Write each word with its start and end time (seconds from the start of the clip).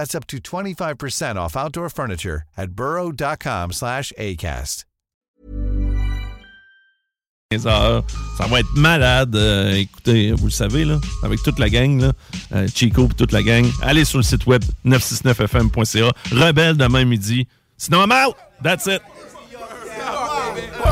That's 0.00 0.14
up 0.14 0.26
to 0.28 0.38
25% 0.38 1.36
off 1.36 1.58
outdoor 1.58 1.90
furniture 1.90 2.44
at 2.56 2.70
burrow.com 2.70 3.70
slash 3.70 4.14
ACAST. 4.16 4.86
Ça, 7.58 8.02
ça 8.38 8.46
va 8.46 8.60
être 8.60 8.74
malade. 8.76 9.36
Euh, 9.36 9.74
écoutez, 9.74 10.32
vous 10.32 10.46
le 10.46 10.50
savez, 10.50 10.86
là, 10.86 10.98
avec 11.22 11.42
toute 11.42 11.58
la 11.58 11.68
gang, 11.68 12.00
là, 12.00 12.12
euh, 12.54 12.66
Chico 12.74 13.08
et 13.08 13.14
toute 13.14 13.32
la 13.32 13.42
gang, 13.42 13.66
allez 13.82 14.06
sur 14.06 14.16
le 14.16 14.22
site 14.22 14.46
web 14.46 14.64
969fm.ca. 14.86 16.12
Rebelle 16.32 16.78
demain 16.78 17.04
midi. 17.04 17.46
Sinon, 17.76 18.00
I'm 18.00 18.12
out. 18.12 18.36
That's 18.62 18.86
it. 18.86 19.02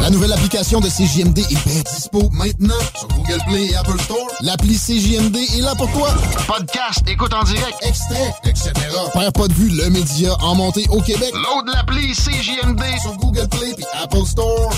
La 0.01 0.11
nouvelle 0.11 0.33
application 0.33 0.81
de 0.81 0.89
CJMD 0.89 1.39
est 1.39 1.67
bien 1.67 1.83
dispo 1.83 2.29
maintenant 2.33 2.75
sur 2.97 3.09
Google 3.09 3.41
Play 3.49 3.67
et 3.67 3.77
Apple 3.77 4.01
Store. 4.01 4.19
L'appli 4.41 4.77
CJMD 4.77 5.37
est 5.37 5.61
là 5.61 5.75
pour 5.75 5.91
toi. 5.93 6.09
Podcast, 6.47 7.03
écoute 7.07 7.35
en 7.35 7.43
direct, 7.45 7.77
extrait, 7.83 8.35
etc. 8.45 8.71
Père 9.13 9.33
pas 9.33 9.49
de 9.49 9.53
vue, 9.53 9.69
le 9.69 9.91
média 9.91 10.35
en 10.41 10.55
montée 10.55 10.87
au 10.91 11.01
Québec. 11.01 11.33
Load 11.35 11.67
l'appli 11.75 12.13
CJMD 12.13 12.83
sur 13.03 13.17
Google 13.17 13.49
Play 13.49 13.75
et 13.79 14.03
Apple 14.03 14.25
Store. 14.27 14.71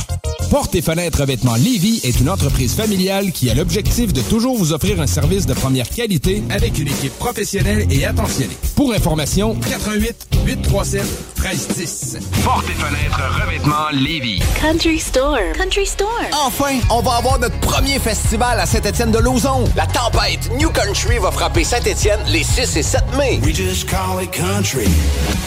Porte 0.51 0.75
et 0.75 0.83
fenêtres 0.83 1.21
revêtements 1.21 1.55
Lévy 1.55 2.01
est 2.03 2.19
une 2.19 2.29
entreprise 2.29 2.75
familiale 2.75 3.31
qui 3.31 3.51
a 3.51 3.55
l'objectif 3.55 4.13
de 4.13 4.21
toujours 4.23 4.57
vous 4.57 4.73
offrir 4.73 5.01
un 5.01 5.07
service 5.07 5.47
de 5.47 5.55
première 5.55 5.89
qualité 5.89 6.43
avec 6.51 6.77
une 6.79 6.89
équipe 6.89 7.17
professionnelle 7.19 7.87
et 7.89 8.05
attentionnée. 8.05 8.57
Pour 8.75 8.93
information, 8.93 9.55
88 9.69 10.29
837 10.47 11.03
1310. 11.41 12.19
Porte 12.43 12.65
et 12.69 12.73
fenêtres 12.73 13.21
revêtements 13.41 13.91
Lévy. 13.93 14.43
Country 14.61 14.99
Store. 15.11 15.53
Country 15.57 15.87
Store. 15.87 16.23
Enfin, 16.47 16.79
on 16.89 17.01
va 17.01 17.17
avoir 17.17 17.41
notre 17.41 17.59
premier 17.59 17.99
festival 17.99 18.61
à 18.61 18.65
Saint-Étienne-de-Lauzon. 18.65 19.65
La 19.75 19.85
tempête 19.87 20.49
New 20.57 20.71
Country 20.71 21.19
va 21.19 21.33
frapper 21.33 21.65
Saint-Étienne 21.65 22.21
les 22.29 22.45
6 22.45 22.77
et 22.77 22.83
7 22.85 23.03
mai. 23.19 23.41
We 23.43 23.53
just 23.53 23.89
call 23.91 24.23
it 24.23 24.31
country. 24.31 24.89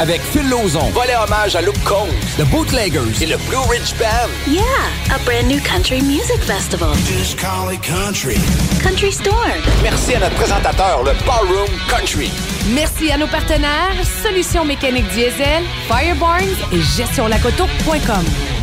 Avec 0.01 0.19
Phil 0.21 0.49
Lauzon, 0.49 0.89
volet 0.89 1.15
hommage 1.15 1.55
à 1.55 1.61
Luke 1.61 1.81
Combs, 1.85 2.09
The 2.37 2.43
Bootleggers 2.49 3.21
et 3.21 3.25
le 3.25 3.37
Blue 3.47 3.63
Ridge 3.69 3.93
Band. 3.97 4.27
Yeah, 4.47 4.63
a 5.15 5.19
brand 5.23 5.47
new 5.47 5.61
country 5.61 6.01
music 6.01 6.41
festival. 6.41 6.89
We 6.89 7.21
just 7.21 7.39
call 7.39 7.71
it 7.71 7.81
country. 7.81 8.35
Country 8.83 9.13
Store. 9.13 9.47
Merci 9.81 10.15
à 10.15 10.19
notre 10.19 10.35
présentateur, 10.35 11.03
le 11.03 11.13
Ballroom 11.25 11.69
Country. 11.87 12.29
Merci 12.73 13.11
à 13.13 13.17
nos 13.17 13.27
partenaires 13.27 13.95
Solutions 14.21 14.65
mécaniques 14.65 15.07
diesel, 15.13 15.63
Firebarns 15.87 16.57
et 16.73 16.81
gestionlacoto.com. 16.81 18.62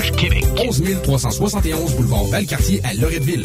Québec. 0.00 0.44
11 0.56 0.82
371 1.02 1.94
boulevard 1.96 2.24
Valcartier 2.26 2.80
à 2.84 2.94
Loretteville. 2.94 3.44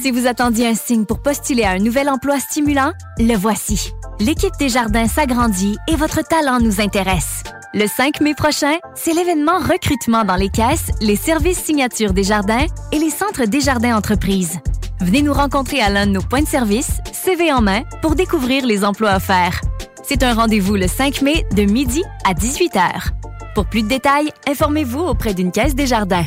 Si 0.00 0.10
vous 0.10 0.26
attendiez 0.26 0.68
un 0.68 0.74
signe 0.74 1.04
pour 1.04 1.20
postuler 1.20 1.64
à 1.64 1.70
un 1.70 1.78
nouvel 1.78 2.08
emploi 2.08 2.38
stimulant, 2.38 2.92
le 3.18 3.34
voici. 3.36 3.92
L'équipe 4.20 4.54
des 4.58 4.68
jardins 4.68 5.08
s'agrandit 5.08 5.76
et 5.88 5.96
votre 5.96 6.22
talent 6.22 6.60
nous 6.60 6.80
intéresse. 6.80 7.42
Le 7.72 7.86
5 7.88 8.20
mai 8.20 8.34
prochain, 8.34 8.76
c'est 8.94 9.12
l'événement 9.12 9.58
recrutement 9.58 10.24
dans 10.24 10.36
les 10.36 10.48
caisses, 10.48 10.90
les 11.00 11.16
services 11.16 11.58
signatures 11.58 12.12
des 12.12 12.22
jardins 12.22 12.66
et 12.92 12.98
les 12.98 13.10
centres 13.10 13.46
des 13.46 13.60
jardins 13.60 13.96
entreprises. 13.96 14.60
Venez 15.00 15.22
nous 15.22 15.32
rencontrer 15.32 15.80
à 15.80 15.90
l'un 15.90 16.06
de 16.06 16.12
nos 16.12 16.22
points 16.22 16.42
de 16.42 16.48
service, 16.48 16.98
CV 17.12 17.52
en 17.52 17.60
main, 17.60 17.82
pour 18.00 18.14
découvrir 18.14 18.64
les 18.64 18.84
emplois 18.84 19.16
offerts. 19.16 19.60
C'est 20.04 20.22
un 20.22 20.34
rendez-vous 20.34 20.76
le 20.76 20.86
5 20.86 21.22
mai 21.22 21.44
de 21.56 21.64
midi 21.64 22.02
à 22.24 22.32
18h. 22.32 23.10
Pour 23.54 23.66
plus 23.66 23.82
de 23.82 23.88
détails, 23.88 24.30
informez-vous 24.48 25.00
auprès 25.00 25.34
d'une 25.34 25.50
caisse 25.50 25.74
des 25.74 25.86
jardins. 25.86 26.26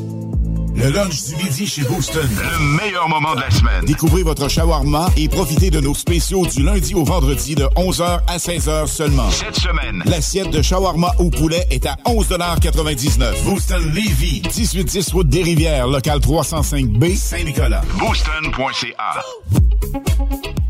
Le 0.75 0.89
lunch 0.89 1.25
du 1.25 1.35
midi 1.35 1.67
chez 1.67 1.83
Booston. 1.83 2.27
Le 2.29 2.77
meilleur 2.77 3.07
moment 3.09 3.35
de 3.35 3.41
la 3.41 3.51
semaine. 3.51 3.85
Découvrez 3.85 4.23
votre 4.23 4.47
shawarma 4.49 5.09
et 5.17 5.27
profitez 5.27 5.69
de 5.69 5.79
nos 5.79 5.93
spéciaux 5.93 6.45
du 6.45 6.63
lundi 6.63 6.95
au 6.95 7.03
vendredi 7.03 7.55
de 7.55 7.63
11h 7.75 8.21
à 8.27 8.37
16h 8.37 8.87
seulement. 8.87 9.29
Cette 9.29 9.55
semaine, 9.55 10.01
l'assiette 10.05 10.49
de 10.49 10.61
shawarma 10.61 11.13
au 11.19 11.29
poulet 11.29 11.67
est 11.71 11.85
à 11.85 11.95
11,99 12.05 13.43
Booston 13.43 13.83
Levy, 13.93 14.41
1810 14.43 15.11
route 15.13 15.29
des 15.29 15.43
Rivières, 15.43 15.87
local 15.87 16.19
305B, 16.19 17.15
Saint-Nicolas. 17.15 17.81
Booston.ca. 17.99 19.21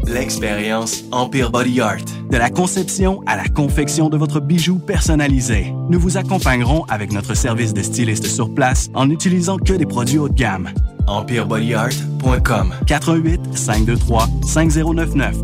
L'expérience 0.07 1.03
Empire 1.11 1.51
Body 1.51 1.81
Art. 1.81 2.05
De 2.29 2.37
la 2.37 2.49
conception 2.49 3.21
à 3.27 3.35
la 3.35 3.47
confection 3.47 4.09
de 4.09 4.17
votre 4.17 4.39
bijou 4.39 4.77
personnalisé. 4.79 5.73
Nous 5.89 5.99
vous 5.99 6.17
accompagnerons 6.17 6.85
avec 6.85 7.11
notre 7.11 7.33
service 7.35 7.73
de 7.73 7.81
styliste 7.81 8.27
sur 8.27 8.53
place 8.53 8.89
en 8.93 9.05
n'utilisant 9.05 9.57
que 9.57 9.73
des 9.73 9.85
produits 9.85 10.17
haut 10.17 10.29
de 10.29 10.33
gamme. 10.33 10.69
EmpireBodyArt.com 11.07 12.73
418 12.87 13.57
523 13.57 14.29
5099 14.45 15.35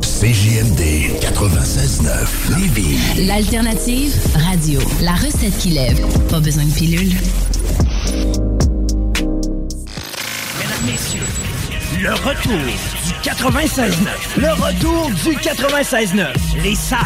CJMD 0.00 1.20
96.9 1.20 2.58
Lévis. 2.58 3.26
L'alternative 3.26 4.14
radio. 4.34 4.80
La 5.02 5.12
recette 5.12 5.58
qui 5.58 5.70
lève. 5.70 6.00
Pas 6.30 6.40
besoin 6.40 6.64
de 6.64 6.70
pilule. 6.70 7.12
Le 12.04 12.12
retour 12.12 12.52
du 12.52 13.30
96.9. 13.30 13.96
Le 14.36 14.52
retour 14.52 15.06
du 15.24 15.38
96.9. 15.38 16.34
Les 16.62 16.74
salles 16.74 16.98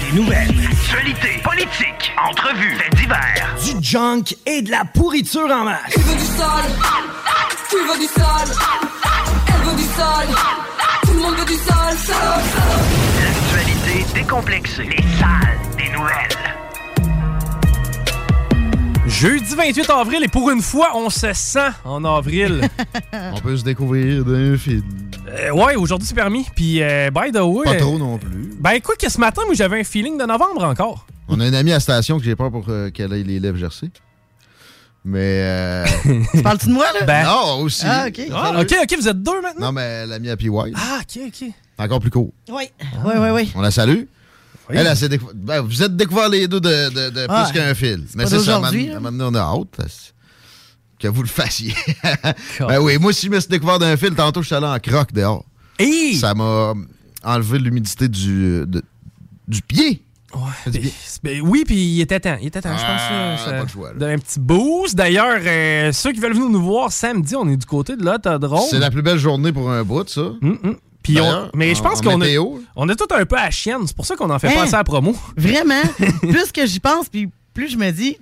des 0.00 0.16
nouvelles. 0.16 0.50
Actualité, 0.68 1.40
politique, 1.44 2.12
entrevues, 2.28 2.76
faits 2.76 2.94
divers. 2.96 3.54
Du 3.64 3.80
junk 3.80 4.34
et 4.44 4.62
de 4.62 4.72
la 4.72 4.84
pourriture 4.84 5.48
en 5.48 5.62
masse. 5.62 5.92
Tu 5.92 6.00
veux 6.00 6.16
du 6.16 6.24
sol 6.24 6.64
Tu 7.70 7.76
veux 7.76 7.98
du 8.00 8.06
sol 8.06 8.56
Elle 9.46 9.68
veut 9.68 9.76
du 9.76 9.84
sol 9.84 10.36
Tout 11.02 11.12
le 11.12 11.20
monde 11.20 11.36
veut 11.36 11.44
du 11.44 11.54
sol, 11.54 11.96
sol, 12.04 12.16
sol. 12.16 12.82
L'actualité 13.22 14.04
décomplexée. 14.12 14.82
Les 14.82 15.18
salles 15.20 15.58
des 15.78 15.88
nouvelles. 15.96 16.51
Jeudi 19.12 19.54
28 19.54 19.90
avril, 19.90 20.24
et 20.24 20.28
pour 20.28 20.50
une 20.50 20.62
fois, 20.62 20.92
on 20.96 21.08
se 21.10 21.32
sent 21.32 21.70
en 21.84 22.04
avril. 22.04 22.68
On 23.34 23.40
peut 23.40 23.56
se 23.56 23.62
découvrir 23.62 24.24
d'un 24.24 24.56
film. 24.56 24.82
Euh, 25.28 25.50
ouais, 25.50 25.76
aujourd'hui 25.76 26.08
c'est 26.08 26.14
permis. 26.14 26.46
Puis, 26.56 26.82
euh, 26.82 27.10
by 27.10 27.30
the 27.30 27.36
way. 27.40 27.64
Pas 27.64 27.76
trop 27.76 27.98
non 27.98 28.18
plus. 28.18 28.50
Ben 28.58 28.70
écoute, 28.72 28.96
que 28.98 29.08
ce 29.08 29.18
matin, 29.18 29.42
moi 29.46 29.54
j'avais 29.54 29.80
un 29.80 29.84
feeling 29.84 30.18
de 30.18 30.24
novembre 30.24 30.64
encore. 30.64 31.06
On 31.28 31.38
a 31.40 31.44
un 31.44 31.52
ami 31.52 31.70
à 31.70 31.74
la 31.74 31.80
station 31.80 32.18
que 32.18 32.24
j'ai 32.24 32.34
peur 32.34 32.50
pour 32.50 32.64
euh, 32.68 32.90
qu'elle 32.90 33.12
ait 33.12 33.22
les 33.22 33.38
lèvres 33.38 33.58
gercées. 33.58 33.90
Mais. 35.04 35.42
Euh... 35.42 35.86
Tu 36.34 36.42
parles-tu 36.42 36.66
de 36.68 36.72
moi, 36.72 36.86
là? 36.98 37.04
Ben- 37.06 37.24
non, 37.24 37.60
aussi. 37.60 37.84
Ah, 37.86 38.06
OK. 38.08 38.20
Ah, 38.32 38.60
ok, 38.60 38.74
ok, 38.82 38.96
vous 38.98 39.08
êtes 39.08 39.22
deux 39.22 39.40
maintenant? 39.40 39.66
Non, 39.66 39.72
mais 39.72 40.06
l'ami 40.06 40.30
à 40.30 40.36
PY. 40.36 40.48
Ah, 40.74 41.00
ok, 41.00 41.22
ok. 41.28 41.48
Encore 41.78 42.00
plus 42.00 42.10
court. 42.10 42.32
Oui, 42.48 42.64
oui, 43.04 43.12
oui, 43.16 43.28
oui. 43.32 43.52
On 43.54 43.60
la 43.60 43.70
salue. 43.70 44.04
Oui. 44.72 44.78
Elle, 44.78 44.86
elle 44.86 44.96
s'est 44.96 45.08
décou- 45.08 45.30
ben, 45.34 45.60
vous 45.60 45.82
êtes 45.82 45.96
découvert 45.96 46.28
les 46.28 46.48
deux 46.48 46.60
de, 46.60 46.90
de- 46.90 47.10
de 47.10 47.26
Ah, 47.28 47.44
plus 47.44 47.58
qu'un 47.58 47.74
fil. 47.74 48.04
Mais 48.14 48.26
c'est 48.26 48.38
ça, 48.40 48.58
maintenant, 48.60 49.00
maintenant, 49.00 49.30
on 49.30 49.34
a 49.34 49.40
hâte. 49.40 49.86
Que 50.98 51.08
vous 51.08 51.22
le 51.22 51.28
fassiez. 51.28 51.74
ben 52.60 52.78
oui, 52.80 52.96
moi, 52.98 53.12
si 53.12 53.26
je 53.26 53.30
me 53.32 53.40
suis 53.40 53.48
découvert 53.48 53.78
d'un 53.78 53.96
fil, 53.96 54.14
tantôt, 54.14 54.40
je 54.42 54.46
suis 54.46 54.54
allé 54.54 54.66
en 54.66 54.78
croque 54.78 55.12
dehors. 55.12 55.44
Ça 56.16 56.32
m'a 56.34 56.74
enlevé 57.24 57.58
l'humidité 57.58 58.08
du, 58.08 58.64
de- 58.66 58.82
du 59.48 59.62
pied. 59.62 60.02
Ben, 60.66 60.80
ben 61.24 61.40
oui, 61.42 61.64
puis 61.66 61.76
il 61.76 62.00
était 62.00 62.18
temps. 62.20 62.38
Il 62.40 62.46
était 62.46 62.62
temps, 62.62 62.70
je 62.76 62.82
pense. 62.82 62.86
Ah, 62.88 63.10
là, 63.10 63.28
on 63.30 63.34
a 63.34 63.38
ça 63.44 63.52
pas 63.62 63.66
choix, 63.68 63.92
là. 63.98 64.06
un 64.06 64.18
petit 64.18 64.40
boost. 64.40 64.94
D'ailleurs, 64.94 65.40
euh, 65.44 65.92
ceux 65.92 66.12
qui 66.12 66.20
veulent 66.20 66.32
venir 66.32 66.48
nous 66.48 66.62
voir 66.62 66.90
samedi, 66.90 67.36
on 67.36 67.46
est 67.50 67.56
du 67.58 67.66
côté 67.66 67.96
de 67.96 68.02
l'autodrome. 68.04 68.62
C'est 68.70 68.78
la 68.78 68.90
plus 68.90 69.02
belle 69.02 69.18
journée 69.18 69.52
pour 69.52 69.70
un 69.70 69.82
bout, 69.84 70.08
ça. 70.08 70.22
Puis 71.02 71.20
on- 71.20 71.50
mais 71.54 71.74
je 71.74 71.80
en- 71.80 71.84
pense 71.84 71.98
en 72.00 72.02
qu'on 72.02 72.20
a, 72.22 72.26
on 72.76 72.88
est 72.88 72.96
tout 72.96 73.06
un 73.14 73.24
peu 73.24 73.36
à 73.36 73.50
chienne. 73.50 73.82
C'est 73.86 73.96
pour 73.96 74.06
ça 74.06 74.14
qu'on 74.16 74.30
en 74.30 74.38
fait 74.38 74.48
Hein? 74.48 74.54
pas 74.54 74.62
assez 74.62 74.74
à 74.74 74.78
la 74.78 74.84
promo. 74.84 75.14
Vraiment, 75.36 75.82
plus 76.20 76.52
que 76.52 76.64
j'y 76.66 76.80
pense, 76.80 77.08
puis 77.08 77.28
plus 77.54 77.68
je 77.70 77.76
me 77.76 77.90
dis, 77.90 78.16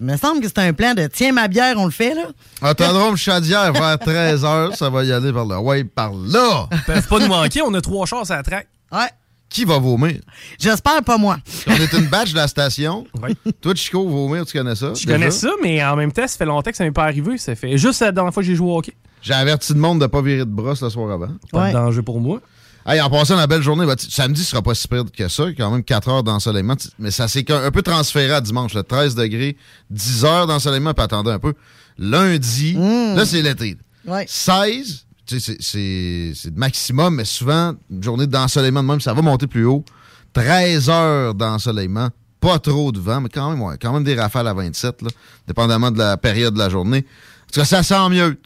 il 0.00 0.06
me 0.06 0.16
semble 0.16 0.40
que 0.40 0.48
c'est 0.48 0.58
un 0.58 0.72
plan 0.72 0.94
de 0.94 1.06
tiens 1.06 1.32
ma 1.32 1.46
bière, 1.48 1.74
on 1.78 1.84
le 1.84 1.90
fait, 1.92 2.14
là. 2.14 2.70
Autodrome 2.70 3.16
Chaudière 3.16 3.72
vers 3.72 3.96
13h, 3.98 4.74
ça 4.76 4.90
va 4.90 5.04
y 5.04 5.12
aller 5.12 5.32
par 5.32 5.44
là. 5.46 5.60
Ouais, 5.60 5.84
par 5.84 6.12
là. 6.12 6.66
Ils 6.72 6.80
peuvent 6.82 7.06
pas 7.06 7.18
nous 7.20 7.28
manquer. 7.28 7.62
On 7.62 7.72
a 7.74 7.80
trois 7.80 8.06
chars 8.06 8.28
à 8.30 8.36
la 8.36 8.42
traque. 8.42 8.68
Ouais. 8.90 9.08
Qui 9.52 9.64
va 9.66 9.78
vomir? 9.78 10.16
J'espère 10.58 11.02
pas 11.04 11.18
moi. 11.18 11.36
On 11.66 11.72
est 11.72 11.92
une 11.92 12.06
batch 12.06 12.30
de 12.32 12.36
la 12.36 12.48
station. 12.48 13.04
Toi, 13.60 13.74
Chico, 13.74 14.08
vomir, 14.08 14.46
tu 14.46 14.56
connais 14.56 14.74
ça? 14.74 14.94
Je 14.94 15.04
déjà? 15.04 15.12
connais 15.12 15.30
ça, 15.30 15.50
mais 15.62 15.84
en 15.84 15.94
même 15.94 16.10
temps, 16.10 16.26
ça 16.26 16.38
fait 16.38 16.46
longtemps 16.46 16.70
que 16.70 16.76
ça 16.76 16.84
m'est 16.84 16.90
pas 16.90 17.04
arrivé. 17.04 17.36
Ça 17.36 17.54
fait 17.54 17.76
juste 17.76 18.00
la 18.00 18.12
dernière 18.12 18.32
fois 18.32 18.42
que 18.42 18.46
j'ai 18.46 18.54
joué 18.54 18.70
au 18.70 18.78
hockey. 18.78 18.94
J'ai 19.20 19.34
averti 19.34 19.74
le 19.74 19.78
monde 19.78 20.00
de 20.00 20.06
pas 20.06 20.22
virer 20.22 20.46
de 20.46 20.50
brosse 20.50 20.80
le 20.82 20.88
soir 20.88 21.10
avant. 21.10 21.28
Pas 21.52 21.68
de 21.68 21.72
danger 21.74 22.00
pour 22.02 22.18
moi. 22.20 22.40
Hey, 22.86 23.00
en 23.00 23.10
passant 23.10 23.36
la 23.36 23.46
belle 23.46 23.62
journée, 23.62 23.86
bah, 23.86 23.94
samedi 23.98 24.42
sera 24.42 24.60
pas 24.62 24.74
si 24.74 24.88
pire 24.88 25.04
que 25.16 25.28
ça, 25.28 25.44
quand 25.56 25.70
même 25.70 25.84
4 25.84 26.08
heures 26.08 26.22
d'ensoleillement, 26.24 26.74
mais 26.98 27.12
ça 27.12 27.28
s'est 27.28 27.44
un 27.52 27.70
peu 27.70 27.82
transféré 27.82 28.32
à 28.32 28.40
dimanche, 28.40 28.74
le 28.74 28.82
13 28.82 29.14
degrés, 29.14 29.56
10 29.90 30.24
heures 30.24 30.46
d'ensoleillement, 30.48 30.92
puis 30.92 31.04
attendez 31.04 31.30
un 31.30 31.38
peu. 31.38 31.52
Lundi, 31.96 32.72
là 33.14 33.24
c'est 33.24 33.42
l'été. 33.42 33.76
Ouais. 34.04 34.24
16, 34.28 34.84
tu 34.84 34.92
sais, 34.92 35.04
c'est- 35.26 35.60
c'est 35.60 36.32
c'est 36.34 36.48
le 36.50 36.56
maximum, 36.56 37.16
mais 37.16 37.24
souvent, 37.24 37.74
une 37.90 38.02
journée 38.02 38.26
d'ensoleillement 38.26 38.82
de 38.82 38.88
même, 38.88 39.00
ça 39.00 39.12
va 39.14 39.22
monter 39.22 39.46
plus 39.46 39.64
haut. 39.64 39.84
13 40.32 40.88
heures 40.90 41.34
d'ensoleillement, 41.34 42.08
pas 42.40 42.58
trop 42.58 42.90
de 42.92 42.98
vent, 43.00 43.20
mais 43.20 43.28
quand 43.28 43.50
même, 43.50 43.60
ouais, 43.62 43.76
quand 43.80 43.92
même 43.92 44.04
des 44.04 44.14
rafales 44.14 44.48
à 44.48 44.54
27, 44.54 45.02
là, 45.02 45.08
dépendamment 45.46 45.90
de 45.90 45.98
la 45.98 46.16
période 46.16 46.54
de 46.54 46.58
la 46.58 46.68
journée. 46.68 46.98
En 47.44 47.52
tout 47.52 47.60
cas, 47.60 47.64
ça 47.66 47.82
sent 47.82 48.08
mieux. 48.10 48.40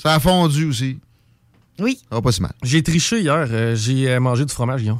Ça 0.00 0.14
a 0.14 0.20
fondu 0.20 0.66
aussi. 0.66 0.98
Oui. 1.80 1.98
Ça 2.08 2.14
va 2.16 2.22
pas 2.22 2.30
si 2.32 2.42
mal. 2.42 2.52
J'ai 2.62 2.82
triché 2.82 3.20
hier. 3.20 3.46
euh, 3.50 3.74
j'ai 3.74 4.08
euh, 4.10 4.20
mangé 4.20 4.44
du 4.44 4.52
fromage, 4.52 4.82
Guillaume. 4.82 4.98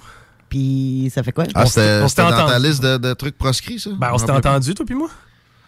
Puis 0.48 1.12
ça 1.14 1.22
fait 1.22 1.30
quoi? 1.30 1.44
Ah, 1.54 1.64
c'était 1.66 2.00
on 2.02 2.06
dans 2.06 2.08
ta 2.30 2.44
entendu. 2.46 2.66
liste 2.66 2.82
de, 2.82 2.96
de 2.96 3.12
trucs 3.14 3.38
proscrits, 3.38 3.78
ça? 3.78 3.90
Ben, 3.96 4.10
on 4.12 4.18
s'était 4.18 4.32
entendu, 4.32 4.74
toi 4.74 4.84
puis 4.84 4.96
moi. 4.96 5.08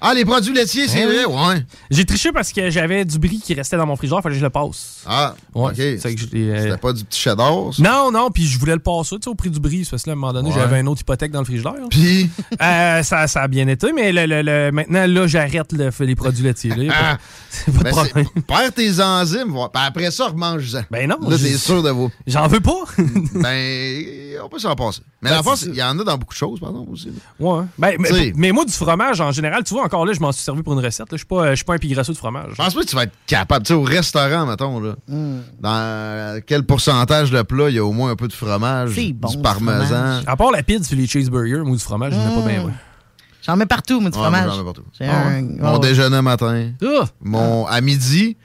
Ah, 0.05 0.15
les 0.15 0.25
produits 0.25 0.53
laitiers, 0.53 0.89
c'est 0.89 1.05
Hein? 1.05 1.07
vrai, 1.07 1.25
ouais. 1.25 1.65
J'ai 1.91 2.05
triché 2.05 2.33
parce 2.33 2.53
que 2.53 2.71
j'avais 2.71 3.05
du 3.05 3.19
brie 3.21 3.39
qui 3.41 3.55
restait 3.55 3.77
dans 3.77 3.87
mon 3.87 3.95
frigidaire, 3.95 4.21
fallait 4.21 4.35
que 4.35 4.41
je 4.41 4.45
le 4.45 4.51
passe. 4.51 5.03
Ah, 5.07 5.35
Ouais, 5.55 5.71
OK. 5.71 5.79
euh, 5.79 5.97
C'était 6.01 6.77
pas 6.77 6.93
du 6.93 7.05
petit 7.05 7.21
cheddar, 7.21 7.73
ça? 7.73 7.83
Non, 7.83 8.11
non, 8.11 8.31
puis 8.33 8.45
je 8.47 8.59
voulais 8.59 8.73
le 8.75 8.81
passer, 8.81 9.15
tu 9.17 9.23
sais, 9.23 9.31
au 9.31 9.37
prix 9.37 9.51
du 9.51 9.61
bris, 9.61 9.87
parce 9.89 10.03
que 10.03 10.11
là, 10.11 10.15
à 10.15 10.17
un 10.17 10.19
moment 10.19 10.33
donné, 10.33 10.49
Ouais. 10.51 10.55
j'avais 10.57 10.81
une 10.81 10.89
autre 10.89 11.03
hypothèque 11.03 11.31
dans 11.31 11.39
le 11.39 11.45
frigidaire. 11.45 11.75
Puis? 11.89 12.29
Euh, 12.61 13.03
ça, 13.05 13.29
ça 13.29 13.43
a 13.43 13.49
bien 13.49 13.69
été, 13.69 13.93
mais 13.93 14.11
le, 14.11 14.27
le- 14.27 14.43
le- 14.43 14.73
maintenant, 14.73 15.07
là, 15.07 15.27
j'arrête 15.29 15.73
le- 15.73 15.91
les 16.05 16.15
produits 16.17 16.43
laitiers. 16.43 16.75
Là, 16.75 17.19
c'est 17.51 17.73
pas 17.73 17.79
de 17.79 17.85
Ben, 17.85 17.91
problème. 17.93 18.27
Perds 18.49 18.73
tes 18.75 19.01
enzymes. 19.01 19.53
Puis 19.53 19.83
après 19.87 20.11
ça, 20.11 20.27
remange-en. 20.29 20.83
Ben 20.91 21.09
non. 21.09 21.19
Là, 21.29 21.39
t'es 21.39 21.57
sûr 21.57 21.81
de 21.83 21.91
vous. 21.91 22.11
J'en 22.27 22.49
veux 22.49 22.61
pas. 22.61 22.73
ben, 23.35 24.05
on 24.45 24.49
peut 24.49 24.59
s'en 24.59 24.75
passer. 24.75 25.01
Mais 25.21 25.31
Ben, 25.31 25.37
la 25.45 25.55
il 25.67 25.75
y 25.77 25.83
en 25.83 25.99
a 25.99 26.05
dans 26.05 26.19
beaucoup 26.19 26.35
de 26.35 26.39
choses, 26.39 26.59
par 26.59 26.71
exemple, 26.71 26.91
aussi. 26.91 27.07
là. 27.07 27.13
Ouais. 27.39 27.65
Ben, 27.79 27.97
mais, 28.01 28.33
mais 28.35 28.51
moi, 28.53 28.65
du 28.65 28.73
fromage, 28.73 29.21
en 29.21 29.31
général, 29.31 29.63
tu 29.65 29.75
vois, 29.75 29.85
encore 29.93 30.07
là, 30.07 30.13
je 30.13 30.21
m'en 30.21 30.33
suis 30.33 30.43
servi 30.43 30.63
pour 30.63 30.73
une 30.73 30.85
recette. 30.85 31.07
Je 31.13 31.17
suis 31.19 31.27
pas, 31.27 31.51
je 31.51 31.57
suis 31.57 31.65
pas 31.65 31.75
un 31.75 31.79
pigrasseux 31.79 32.13
de 32.13 32.19
fromage. 32.19 32.51
Je 32.51 32.55
pense 32.57 32.75
pas 32.75 32.81
que 32.81 32.87
tu 32.87 32.97
vas 32.97 33.03
être 33.05 33.13
capable. 33.27 33.65
Tu 33.67 33.73
sais, 33.73 33.79
au 33.79 33.83
restaurant, 33.83 34.47
mettons, 34.47 34.81
là, 34.81 34.95
dans 35.61 36.41
quel 36.47 36.65
pourcentage 36.65 37.31
de 37.31 37.43
plat 37.43 37.69
il 37.69 37.77
y 37.77 37.79
a 37.79 37.85
au 37.85 37.93
moins 37.93 38.11
un 38.11 38.17
peu 38.17 38.29
de 38.29 38.33
fromage, 38.33 38.95
du 38.95 39.15
parmesan? 39.43 39.87
fromage. 39.87 40.25
À 40.27 40.37
part 40.37 40.51
la 40.51 40.63
pizza 40.63 40.87
puis 40.89 40.97
les 40.97 41.07
cheeseburgers, 41.07 41.63
moi, 41.65 41.77
du 41.77 41.83
fromage, 41.83 42.13
je 42.13 42.19
n'en 42.19 42.31
ai 42.39 42.43
pas 42.43 42.49
bien, 42.49 42.65
ouais. 42.65 42.73
J'en 43.45 43.57
mets 43.57 43.67
partout, 43.67 44.01
moi, 44.01 44.11
du 44.11 44.17
Ouais, 44.17 44.23
fromage. 44.23 44.45
moi, 44.47 44.53
j'en 44.53 44.59
mets 44.59 44.65
partout. 44.65 44.85
Ah 45.01 45.05
ouais. 45.05 45.11
un- 45.39 45.43
Mon 45.43 45.73
ouais. 45.75 45.89
déjeuner 45.89 46.23
matin. 46.23 46.71
Ah! 46.83 47.05
Mon, 47.21 47.67
à 47.67 47.81
midi, 47.81 48.37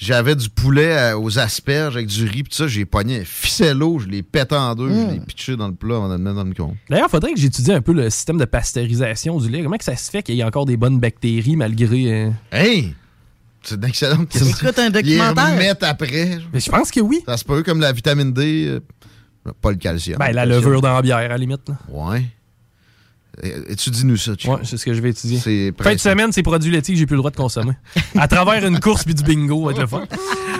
j'avais 0.00 0.34
du 0.36 0.48
poulet 0.48 0.96
euh, 0.96 1.18
aux 1.18 1.38
asperges 1.38 1.96
avec 1.96 2.06
du 2.06 2.24
riz. 2.24 2.44
Puis 2.44 2.54
ça, 2.54 2.66
j'ai 2.68 2.84
pogné 2.86 3.20
un 3.20 3.24
ficello, 3.24 3.98
je 3.98 4.06
l'ai 4.08 4.22
pété 4.22 4.54
en 4.54 4.74
deux, 4.74 4.88
je 4.88 5.10
l'ai 5.14 5.20
pitché 5.20 5.56
dans 5.56 5.68
le 5.68 5.74
plat 5.74 5.96
avant 5.96 6.08
de 6.08 6.14
le 6.14 6.18
mettre 6.20 6.36
dans 6.36 6.44
le 6.44 6.48
micro. 6.48 6.72
D'ailleurs, 6.88 7.08
il 7.08 7.10
faudrait 7.10 7.34
que 7.34 7.40
j'étudie 7.40 7.72
un 7.72 7.82
peu 7.82 7.92
le 7.92 8.08
système 8.08 8.38
de 8.38 8.44
pasteurisation 8.46 9.36
du 9.38 9.50
lait. 9.50 9.62
Comment 9.62 9.76
que 9.76 9.84
ça 9.84 9.96
se 9.96 10.08
fait 10.10 10.22
qu'il 10.22 10.36
y 10.36 10.42
a 10.42 10.46
encore 10.46 10.64
des 10.66 10.76
bonnes 10.76 10.98
bactéries 11.00 11.56
malgré. 11.56 12.12
euh, 12.12 12.30
Hey! 12.52 12.94
C'est 13.60 13.74
une 13.74 13.84
excellente 13.84 14.28
question. 14.28 14.56
Écoute 14.68 14.78
un 14.78 14.88
documentaire. 14.90 15.48
Ils 15.50 15.54
remettent 15.54 15.82
après. 15.82 16.38
Mais 16.52 16.60
je 16.60 16.70
pense 16.70 16.90
que 16.92 17.00
oui. 17.00 17.20
Ça 17.26 17.36
se 17.36 17.44
peut, 17.44 17.62
comme 17.64 17.80
la 17.80 17.92
vitamine 17.92 18.32
D, 18.32 18.66
euh, 18.68 18.80
pas 19.60 19.70
le 19.72 19.76
calcium. 19.76 20.16
Ben, 20.18 20.30
la 20.32 20.44
calcium. 20.46 20.64
levure 20.64 20.80
dans 20.80 20.94
la 20.94 21.02
bière, 21.02 21.16
à 21.16 21.26
la 21.28 21.36
limite. 21.36 21.68
là. 21.68 21.74
Ouais. 21.88 22.24
Euh, 23.44 23.62
Étudie-nous 23.68 24.16
ça, 24.16 24.32
Chico. 24.36 24.54
Ouais, 24.54 24.60
c'est 24.64 24.76
ce 24.76 24.84
que 24.84 24.92
je 24.94 25.00
vais 25.00 25.10
étudier. 25.10 25.38
Fin 25.80 25.94
de 25.94 25.98
semaine, 25.98 26.32
c'est 26.32 26.42
produits 26.42 26.70
laitiers 26.70 26.94
que 26.94 26.98
j'ai 27.00 27.06
plus 27.06 27.14
le 27.16 27.20
droit 27.20 27.30
de 27.30 27.36
consommer. 27.36 27.72
à 28.18 28.26
travers 28.28 28.64
une 28.66 28.80
course 28.80 29.04
puis 29.04 29.14
du 29.14 29.22
bingo, 29.22 29.66
avec 29.68 29.78
le 29.78 29.86
fun. 29.86 30.02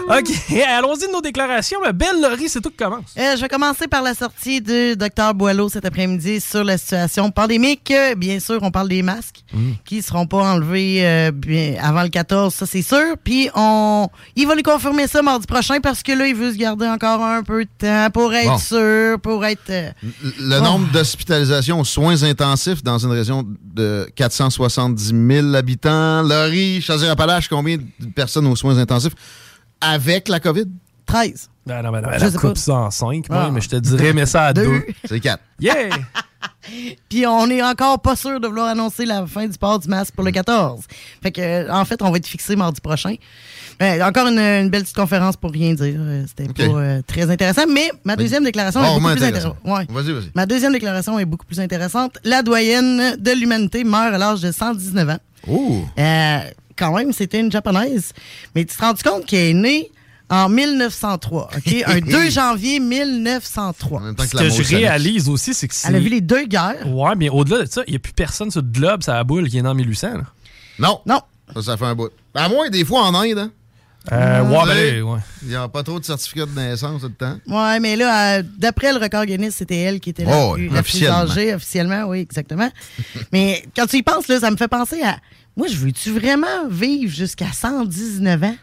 OK, 0.09 0.29
allons-y 0.69 1.07
de 1.07 1.13
nos 1.13 1.21
déclarations. 1.21 1.79
Mais 1.85 1.93
Belle 1.93 2.21
Laurie, 2.23 2.49
c'est 2.49 2.61
tout 2.61 2.71
qui 2.71 2.77
commence. 2.77 3.15
Euh, 3.19 3.37
je 3.37 3.41
vais 3.43 3.49
commencer 3.49 3.89
par 3.89 4.03
la 4.03 4.15
sortie 4.15 4.61
du 4.61 4.97
Dr 4.97 5.35
Boileau 5.35 5.69
cet 5.69 5.85
après-midi 5.85 6.41
sur 6.41 6.65
la 6.65 6.79
situation 6.79 7.31
pandémique. 7.31 7.93
Bien 8.17 8.41
sûr, 8.41 8.59
on 8.63 8.71
parle 8.71 8.89
des 8.89 9.03
masques 9.03 9.43
Mm. 9.53 9.73
qui 9.87 9.97
ne 9.97 10.03
seront 10.03 10.27
pas 10.27 10.43
enlevés 10.53 10.99
euh, 11.07 11.31
bien 11.31 11.77
avant 11.83 12.03
le 12.03 12.11
14, 12.11 12.53
ça 12.53 12.67
c'est 12.67 12.83
sûr. 12.83 13.17
Puis 13.25 13.49
on, 13.55 14.09
il 14.37 14.47
va 14.47 14.55
lui 14.55 14.63
confirmer 14.63 15.07
ça 15.07 15.23
mardi 15.23 15.47
prochain 15.47 15.81
parce 15.81 16.03
que 16.03 16.13
là, 16.13 16.27
il 16.27 16.35
veut 16.35 16.53
se 16.53 16.59
garder 16.59 16.87
encore 16.87 17.23
un 17.25 17.43
peu 17.43 17.65
de 17.65 17.71
temps 17.79 18.11
pour 18.13 18.35
être 18.35 18.47
Bon. 18.51 18.59
sûr, 18.59 19.19
pour 19.21 19.45
être... 19.47 19.71
euh, 19.71 19.91
Le 20.39 20.61
nombre 20.61 20.87
d'hospitalisations 20.93 21.81
aux 21.81 21.85
soins 21.85 22.23
intensifs 22.25 22.68
dans 22.83 22.99
une 22.99 23.11
région 23.11 23.45
de 23.75 24.09
470 24.15 25.15
000 25.29 25.55
habitants. 25.55 26.23
Laurie, 26.23 26.81
Chaudière-Appalaches, 26.81 27.49
combien 27.49 27.77
de 27.77 28.07
personnes 28.15 28.47
aux 28.47 28.57
soins 28.57 28.79
intensifs 28.79 29.15
avec 29.81 30.29
la 30.29 30.41
COVID? 30.41 30.67
13. 31.09 31.51
Ben 31.67 31.83
non, 31.83 31.91
ben 31.91 32.01
non, 32.01 32.09
Je 32.17 32.25
elle 32.25 32.31
sais 32.33 32.39
coupe 32.39 32.55
pas. 32.55 32.61
ça 32.61 32.75
en 32.75 32.91
5, 32.91 33.27
Ah. 33.31 33.51
mais 33.53 33.61
je 33.61 33.69
te 33.69 33.77
dirais, 33.77 34.13
mets 34.13 34.25
ça 34.27 34.47
à 34.47 34.53
Deux. 34.53 34.65
2. 34.65 34.87
C'est 35.07 35.21
4. 35.21 35.43
Yeah! 35.61 35.89
Puis 37.09 37.27
on 37.27 37.47
n'est 37.47 37.63
encore 37.63 38.01
pas 38.01 38.15
sûr 38.15 38.41
de 38.41 38.47
vouloir 38.47 38.69
annoncer 38.69 39.05
la 39.07 39.27
fin 39.27 39.47
du 39.47 39.57
port 39.59 39.79
du 39.79 39.89
masque 39.89 40.15
pour 40.15 40.25
le 40.25 40.31
14. 40.31 40.83
Fait 41.23 41.33
que, 41.33 41.41
euh, 41.41 41.73
en 41.73 41.85
fait, 41.85 42.01
on 42.03 42.11
va 42.11 42.19
être 42.19 42.27
fixé 42.27 42.57
mardi 42.57 42.81
prochain. 42.81 43.15
Euh, 43.81 44.03
encore 44.03 44.27
une, 44.29 44.39
une 44.39 44.69
belle 44.71 44.83
petite 44.83 44.97
conférence 44.97 45.37
pour 45.37 45.51
rien 45.51 45.73
dire. 45.75 45.97
Euh, 45.99 46.25
C'était 46.27 46.53
pas 46.53 46.63
euh, 46.79 47.01
très 47.07 47.31
intéressant. 47.31 47.63
Mais 47.73 47.91
ma 48.05 48.17
deuxième 48.17 48.45
déclaration 48.45 48.81
est 48.83 48.87
beaucoup 49.01 49.01
plus 49.01 49.23
intéressant. 49.25 49.51
intéressante. 49.51 49.57
Ouais. 49.65 49.87
Vas-y, 50.03 50.13
vas-y. 50.13 50.31
Ma 50.35 50.47
deuxième 50.47 50.73
déclaration 50.73 51.19
est 51.19 51.25
beaucoup 51.25 51.47
plus 51.47 51.61
intéressante. 51.61 52.19
La 52.25 52.43
doyenne 52.43 53.17
de 53.19 53.31
l'humanité 53.33 53.85
meurt 53.85 54.15
à 54.15 54.19
l'âge 54.19 54.41
de 54.41 54.53
119 54.53 55.09
ans. 55.11 55.19
Oh! 55.49 55.83
Euh, 55.99 56.39
quand 56.77 56.97
même, 56.97 57.13
c'était 57.13 57.41
une 57.41 57.51
japonaise. 57.53 58.13
Mais 58.55 58.65
tu 58.65 58.77
te 58.77 58.83
rends 58.83 58.95
compte 58.95 59.27
qu'elle 59.27 59.51
est 59.51 59.55
née 59.55 59.91
en 60.31 60.49
1903, 60.49 61.51
OK? 61.57 61.75
Un 61.87 62.01
2 62.01 62.31
janvier 62.31 62.81
1903. 62.81 64.03
Ce 64.19 64.37
que 64.37 64.49
je 64.49 64.77
réalise 64.77 65.29
aussi, 65.29 65.55
c'est 65.55 65.69
que 65.69 65.75
c'est. 65.75 65.89
Elle 65.89 65.97
a 65.97 66.01
vu 66.01 66.09
les 66.09 66.21
deux 66.21 66.45
guerres. 66.45 66.87
Ouais, 66.87 67.15
mais 67.17 67.29
au-delà 67.29 67.65
de 67.65 67.71
ça, 67.71 67.83
il 67.87 67.91
n'y 67.91 67.97
a 67.97 68.01
plus 68.01 68.13
personne 68.13 68.51
sur 68.51 68.63
le 68.63 68.69
globe, 68.69 69.03
ça 69.03 69.15
la 69.15 69.25
boule, 69.25 69.49
qui 69.49 69.59
est 69.59 69.63
né 69.63 69.69
en 69.69 69.75
1800. 69.75 70.09
Là. 70.09 70.25
Non. 70.79 71.01
Non. 71.07 71.21
Ça, 71.55 71.63
ça 71.63 71.77
fait 71.77 71.87
un 71.87 71.95
bout. 71.95 72.11
À 72.35 72.49
moins, 72.49 72.69
des 72.69 72.85
fois, 72.85 73.03
en 73.03 73.15
Inde, 73.15 73.39
hein? 73.39 73.51
Euh, 74.13 74.43
ouais, 74.43 74.65
ben 74.67 74.97
là, 74.97 75.05
ouais. 75.05 75.21
Il 75.43 75.49
n'y 75.49 75.55
a 75.55 75.69
pas 75.69 75.83
trop 75.83 75.99
de 76.01 76.05
certificats 76.05 76.47
de 76.47 76.55
naissance 76.55 77.03
tout 77.03 77.09
le 77.09 77.15
temps. 77.15 77.37
Ouais, 77.47 77.79
mais 77.81 77.97
là, 77.97 78.39
euh, 78.39 78.43
d'après 78.57 78.93
le 78.93 78.99
record 78.99 79.27
Guinness, 79.27 79.57
c'était 79.57 79.77
elle 79.77 80.01
qui 80.01 80.11
était 80.11 80.25
la, 80.25 80.35
Oh, 80.35 80.55
plus, 80.55 80.63
oui, 80.63 80.67
la 80.75 80.83
plus 80.83 80.91
officiellement. 80.91 81.19
âgée 81.19 81.55
officiellement, 81.55 82.05
oui, 82.05 82.21
exactement. 82.21 82.71
mais 83.33 83.63
quand 83.77 83.87
tu 83.87 83.97
y 83.97 84.03
penses, 84.03 84.29
là, 84.29 84.41
ça 84.41 84.51
me 84.51 84.57
fait 84.57 84.69
penser 84.69 85.03
à. 85.03 85.19
Moi, 85.57 85.67
je 85.67 85.77
veux-tu 85.77 86.13
vraiment 86.13 86.69
vivre 86.71 87.13
jusqu'à 87.13 87.53
119 87.53 88.43
ans? 88.45 88.57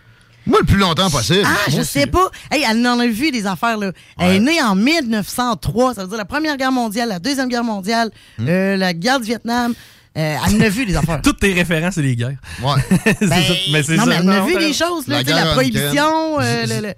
Moi, 0.48 0.60
le 0.60 0.66
plus 0.66 0.78
longtemps 0.78 1.10
possible. 1.10 1.44
Ah, 1.46 1.56
je 1.68 1.82
sais 1.82 2.02
aussi. 2.04 2.06
pas. 2.08 2.30
Hey, 2.52 2.64
elle 2.70 2.86
en 2.88 3.00
a 3.00 3.08
vu 3.08 3.32
des 3.32 3.46
affaires, 3.48 3.78
là. 3.78 3.92
Elle 4.20 4.36
est 4.36 4.40
née 4.40 4.62
en 4.62 4.76
1903. 4.76 5.96
Ça 5.96 6.04
veut 6.04 6.08
dire 6.10 6.18
la 6.18 6.26
Première 6.26 6.56
Guerre 6.58 6.72
mondiale, 6.72 7.10
la 7.10 7.20
Deuxième 7.20 7.50
Guerre 7.50 7.64
mondiale, 7.64 8.12
Hmm. 8.38 8.46
euh, 8.48 8.78
la 8.78 8.94
guerre 8.94 9.20
du 9.20 9.26
Vietnam. 9.28 9.74
Euh, 10.18 10.38
elle 10.48 10.56
en 10.56 10.62
a 10.62 10.70
vu 10.70 10.86
des 10.86 10.96
affaires. 10.96 11.22
Toutes 11.24 11.40
tes 11.40 11.52
références, 11.54 11.96
c'est 11.96 12.02
les 12.02 12.16
guerres. 12.16 12.38
Ouais. 12.64 12.74
C'est 13.20 13.28
Ben, 13.28 13.42
ça. 13.44 13.54
Mais 13.72 13.84
c'est 13.84 13.96
non, 13.98 14.04
ça. 14.04 14.10
mais 14.10 14.16
elle 14.16 14.30
en 14.30 14.34
a 14.34 14.46
vu 14.46 14.56
des 14.58 14.72
choses, 14.74 15.08
là. 15.08 15.18
La 15.18 15.24
tu 15.24 15.30
sais, 15.32 15.36
La, 15.36 15.52
prohibition. 15.52 16.40
euh, 16.40 16.66
le- 16.68 16.88
le- 16.88 16.94
Tu 16.94 16.98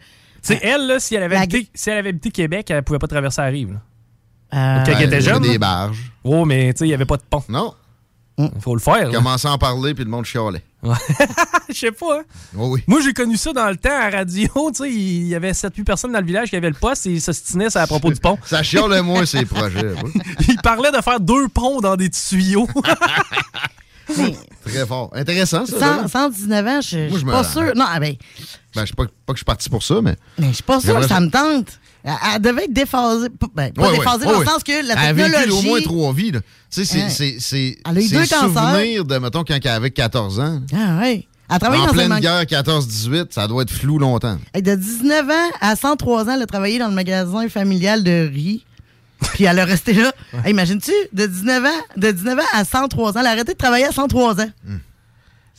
sais, 0.53 0.59
elle, 0.61 0.85
là, 0.87 0.99
si 0.99 1.15
elle 1.15 1.23
avait, 1.23 1.35
La- 1.35 1.41
habité, 1.41 1.67
si 1.73 1.89
elle 1.89 1.97
avait 1.97 2.09
habité 2.09 2.29
Québec, 2.31 2.69
elle 2.69 2.83
pouvait 2.83 2.99
pas 2.99 3.07
traverser 3.07 3.41
la 3.41 3.47
rive. 3.47 3.71
là. 3.73 3.79
Euh, 4.53 4.83
Quand 4.85 4.91
elle 4.91 5.07
était 5.07 5.19
il 5.19 5.25
y 5.25 5.29
a 5.29 5.33
jeune. 5.33 5.41
des 5.43 5.57
barges. 5.57 6.11
Oh, 6.23 6.45
mais 6.45 6.73
tu 6.73 6.79
sais, 6.79 6.85
il 6.85 6.89
n'y 6.89 6.93
avait 6.93 7.05
pas 7.05 7.17
de 7.17 7.23
pont. 7.29 7.43
Non. 7.49 7.73
Il 8.37 8.49
faut 8.61 8.75
le 8.75 8.79
faire. 8.81 9.07
là. 9.09 9.13
Commençait 9.17 9.47
à 9.47 9.51
en 9.53 9.57
parler, 9.57 9.95
puis 9.95 10.03
le 10.03 10.11
monde 10.11 10.25
chialait. 10.25 10.63
Je 11.69 11.73
sais 11.73 11.91
pas. 11.91 12.19
hein. 12.19 12.23
Oh 12.57 12.69
oui. 12.71 12.83
Moi, 12.87 13.01
j'ai 13.03 13.13
connu 13.13 13.37
ça 13.37 13.51
dans 13.53 13.69
le 13.69 13.75
temps 13.77 13.89
à 13.99 14.09
radio. 14.09 14.47
Tu 14.71 14.83
sais, 14.83 14.91
il 14.91 15.27
y 15.27 15.35
avait 15.35 15.51
7-8 15.51 15.83
personnes 15.83 16.11
dans 16.11 16.19
le 16.19 16.25
village 16.25 16.49
qui 16.49 16.55
avaient 16.55 16.69
le 16.69 16.75
poste 16.75 17.05
et 17.07 17.11
ils 17.11 17.21
s'ostinaient 17.21 17.69
ça 17.69 17.81
à 17.83 17.87
propos 17.87 18.11
du 18.11 18.19
pont. 18.19 18.37
Ça 18.45 18.63
chialait 18.63 19.01
moins 19.01 19.25
ces 19.25 19.45
projets. 19.45 19.93
Ils 20.47 20.57
parlaient 20.61 20.91
de 20.91 21.01
faire 21.01 21.19
deux 21.19 21.47
ponts 21.47 21.79
dans 21.81 21.95
des 21.95 22.09
tuyaux. 22.09 22.67
Très 24.65 24.85
fort. 24.85 25.09
Intéressant, 25.13 25.65
ça. 25.65 25.79
100 25.79 26.01
là. 26.01 26.07
119 26.07 26.67
ans, 26.67 26.81
je 26.81 27.09
suis 27.15 27.25
pas 27.25 27.43
sûr. 27.43 27.73
Non, 27.75 27.85
ah 27.87 27.99
ben, 27.99 28.15
Ben, 28.75 28.81
je 28.85 28.89
sais 28.89 28.93
pas, 28.95 29.03
pas 29.25 29.33
que 29.33 29.37
je 29.37 29.39
suis 29.39 29.45
parti 29.45 29.69
pour 29.69 29.83
ça, 29.83 30.01
mais. 30.01 30.15
mais 30.37 30.47
je 30.49 30.53
suis 30.53 30.63
pas 30.63 30.79
sûr 30.79 30.99
que 30.99 31.07
ça- 31.07 31.19
me 31.19 31.29
tente. 31.29 31.79
Elle, 32.07 32.13
elle 32.35 32.41
devait 32.41 32.63
être 32.65 32.73
déphasée. 32.73 33.29
Pas- 33.29 33.47
Ben, 33.53 33.73
pas 33.73 33.89
Ouais, 33.89 33.97
déphasée 33.97 34.25
ouais, 34.25 34.31
dans 34.31 34.39
ouais. 34.39 34.45
le 34.45 34.49
sens 34.49 34.63
que 34.63 34.71
la 34.87 34.93
Elle 34.93 34.99
a 35.09 35.13
vécu 35.13 35.31
technologie. 35.31 35.67
au 35.67 35.69
moins 35.69 35.81
trois 35.81 36.13
vies. 36.13 36.31
là. 36.31 36.39
Tu 36.39 36.45
sais, 36.69 36.85
c'est- 36.85 37.09
c'est. 37.09 37.37
C'est 37.39 37.77
Elle 37.89 37.97
a 37.97 38.01
eu 38.01 38.07
c'est 38.07 38.15
deux 38.15 38.21
cancers. 38.21 38.39
souvenir 38.47 39.05
de, 39.05 39.17
mettons, 39.17 39.43
quand 39.43 39.57
elle 39.61 39.67
avait 39.67 39.91
14 39.91 40.39
ans. 40.39 40.61
Ah, 40.73 40.99
ouais. 41.01 41.27
Elle 41.49 41.59
travaille 41.59 41.79
En 41.79 41.83
dans 41.85 41.89
un 41.89 41.93
pleine 41.93 42.07
magasin. 42.09 42.43
guerre 42.43 42.45
14-18, 42.63 43.33
ça 43.33 43.47
doit 43.47 43.61
être 43.63 43.71
flou 43.71 43.99
longtemps. 43.99 44.37
Hey, 44.53 44.61
De 44.61 44.75
19 44.75 45.29
ans 45.29 45.51
à 45.61 45.75
103 45.75 46.25
ans, 46.29 46.33
elle 46.35 46.41
a 46.41 46.45
travaillé 46.45 46.77
dans 46.79 46.87
le 46.89 46.93
magasin 46.95 47.47
familial 47.49 48.03
de 48.03 48.29
riz. 48.33 48.63
Puis 49.33 49.45
elle 49.45 49.57
a 49.59 49.65
resté 49.65 49.93
là. 49.93 50.11
Hey, 50.45 50.51
Imagines-tu, 50.51 50.91
de 51.13 51.25
19 51.25 51.65
ans, 51.65 51.81
de 51.95 52.11
19 52.11 52.37
ans 52.39 52.43
à 52.53 52.63
103 52.65 53.17
ans, 53.17 53.21
elle 53.21 53.27
a 53.27 53.31
arrêté 53.31 53.53
de 53.53 53.57
travailler 53.57 53.85
à 53.85 53.91
103 53.91 54.39
ans. 54.41 54.49
Hmm. 54.65 54.77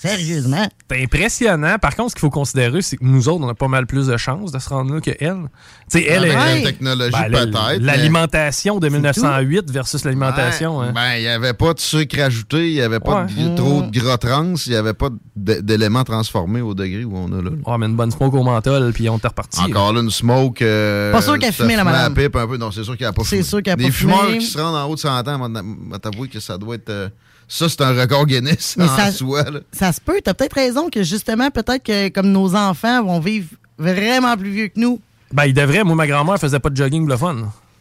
Sérieusement? 0.00 0.68
C'est 0.88 1.02
impressionnant. 1.02 1.76
Par 1.78 1.96
contre, 1.96 2.10
ce 2.10 2.14
qu'il 2.14 2.20
faut 2.20 2.30
considérer, 2.30 2.82
c'est 2.82 2.96
que 2.98 3.04
nous 3.04 3.28
autres, 3.28 3.44
on 3.44 3.48
a 3.48 3.54
pas 3.54 3.66
mal 3.66 3.84
plus 3.86 4.06
de 4.06 4.16
chances 4.16 4.52
de 4.52 4.58
se 4.60 4.68
rendre 4.68 4.94
là 4.94 5.00
que 5.00 5.10
elle. 5.18 5.48
Tu 5.90 5.98
sais, 5.98 6.04
elle 6.08 6.18
Avec 6.24 6.32
est. 6.32 6.36
la 6.62 6.70
technologie, 6.70 7.10
Ben, 7.12 7.28
la- 7.28 7.38
peut-être. 7.46 7.58
mais- 7.70 7.78
L'alimentation 7.80 8.78
de 8.78 8.88
1908 8.88 9.70
versus 9.72 10.04
l'alimentation. 10.04 10.78
Ouais, 10.78 10.86
hein. 10.86 10.92
Ben, 10.94 11.14
il 11.16 11.22
n'y 11.22 11.26
avait 11.28 11.52
pas 11.52 11.74
de 11.74 11.80
sucre 11.80 12.20
ajouté, 12.20 12.68
il 12.68 12.74
n'y 12.74 12.80
avait 12.80 13.00
pas 13.00 13.24
de 13.24 13.32
Ouais. 13.48 13.54
trop 13.56 13.82
de 13.82 13.90
gras 13.98 14.18
trans, 14.18 14.54
il 14.66 14.70
n'y 14.70 14.76
avait 14.76 14.94
pas 14.94 15.08
d'éléments 15.34 16.04
transformés 16.04 16.60
au 16.60 16.74
degré 16.74 17.04
où 17.04 17.16
on 17.16 17.32
a 17.36 17.42
là. 17.42 17.50
Ouais, 17.66 17.78
mais 17.78 17.86
une 17.86 17.96
bonne 17.96 18.12
smoke 18.12 18.36
au 18.36 18.44
menthol, 18.44 18.92
puis 18.92 19.08
on 19.08 19.18
t'a 19.18 19.28
reparti. 19.28 19.60
Encore 19.60 19.92
là, 19.92 20.00
une 20.00 20.10
smoke. 20.10 20.62
euh, 20.62 21.10
Pas 21.10 21.22
sûr 21.22 21.38
qu'elle 21.40 21.52
fumait, 21.52 21.74
la 21.76 21.82
madame. 21.82 22.14
pipe 22.14 22.36
un 22.36 22.46
peu. 22.46 22.56
Non, 22.56 22.70
c'est 22.70 22.84
sûr 22.84 22.96
qu'elle 22.96 23.08
n'a 23.08 23.12
pas 23.12 23.22
C'est 23.24 23.30
fumé. 23.30 23.42
sûr 23.42 23.62
qu'elle 23.64 23.72
a 23.72 23.76
Des 23.76 23.86
pas 23.86 23.90
fumeurs 23.90 24.26
fumé. 24.26 24.38
qui 24.38 24.46
se 24.46 24.58
rendent 24.58 24.76
en 24.76 24.84
haut 24.88 24.94
de 24.94 25.00
100 25.00 25.26
ans, 25.26 25.40
on 25.42 25.90
va 25.90 25.98
t'avouer 25.98 26.28
que 26.28 26.38
ça 26.38 26.56
doit 26.56 26.76
être. 26.76 26.88
euh, 26.90 27.08
ça, 27.48 27.68
c'est 27.68 27.80
un 27.80 27.98
record 27.98 28.26
Guinness 28.26 28.76
Mais 28.76 28.84
en 28.84 28.96
ça- 28.96 29.10
soi. 29.12 29.42
là. 29.50 29.60
Ça 29.72 29.90
se 29.92 30.00
peut. 30.00 30.20
T'as 30.22 30.34
peut-être 30.34 30.52
raison 30.54 30.90
que 30.90 31.02
justement, 31.02 31.50
peut-être 31.50 31.82
que 31.82 32.08
comme 32.10 32.30
nos 32.30 32.54
enfants 32.54 33.02
vont 33.04 33.18
vivre 33.20 33.48
vraiment 33.78 34.36
plus 34.36 34.50
vieux 34.50 34.68
que 34.68 34.78
nous. 34.78 35.00
Ben, 35.32 35.46
il 35.46 35.54
devrait. 35.54 35.82
Moi, 35.84 35.94
ma 35.94 36.06
grand-mère 36.06 36.38
faisait 36.38 36.58
pas 36.60 36.70
de 36.70 36.76
jogging 36.76 37.02
pour 37.02 37.10
le 37.10 37.16
fun. 37.16 37.36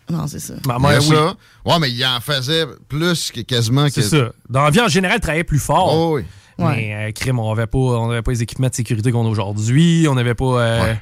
Non, 0.10 0.26
c'est 0.28 0.40
ça. 0.40 0.54
Ma 0.66 0.80
mère, 0.80 1.00
oui. 1.02 1.08
ça. 1.16 1.36
Ouais, 1.66 1.80
mais 1.80 1.92
il 1.92 2.06
en 2.06 2.20
faisait 2.22 2.66
plus 2.88 3.30
que 3.32 3.42
quasiment 3.42 3.86
que. 3.88 3.92
C'est 3.92 4.04
ça. 4.04 4.32
Dans 4.50 4.64
la 4.64 4.70
vie, 4.70 4.80
en 4.82 4.88
général, 4.88 5.20
travaillait 5.20 5.44
plus 5.44 5.60
fort. 5.60 5.94
Oh, 5.94 6.16
oui. 6.16 6.24
Mais 6.60 7.10
euh, 7.10 7.12
crime, 7.12 7.38
on 7.40 7.54
n'avait 7.54 7.68
pas, 7.68 7.78
on 7.78 8.10
avait 8.10 8.22
pas 8.24 8.32
les 8.32 8.42
équipements 8.42 8.70
de 8.70 8.74
sécurité 8.74 9.12
qu'on 9.12 9.26
a 9.26 9.30
aujourd'hui. 9.30 10.08
On 10.10 10.16
n'avait 10.16 10.34
pas. 10.34 10.46
euh, 10.62 10.94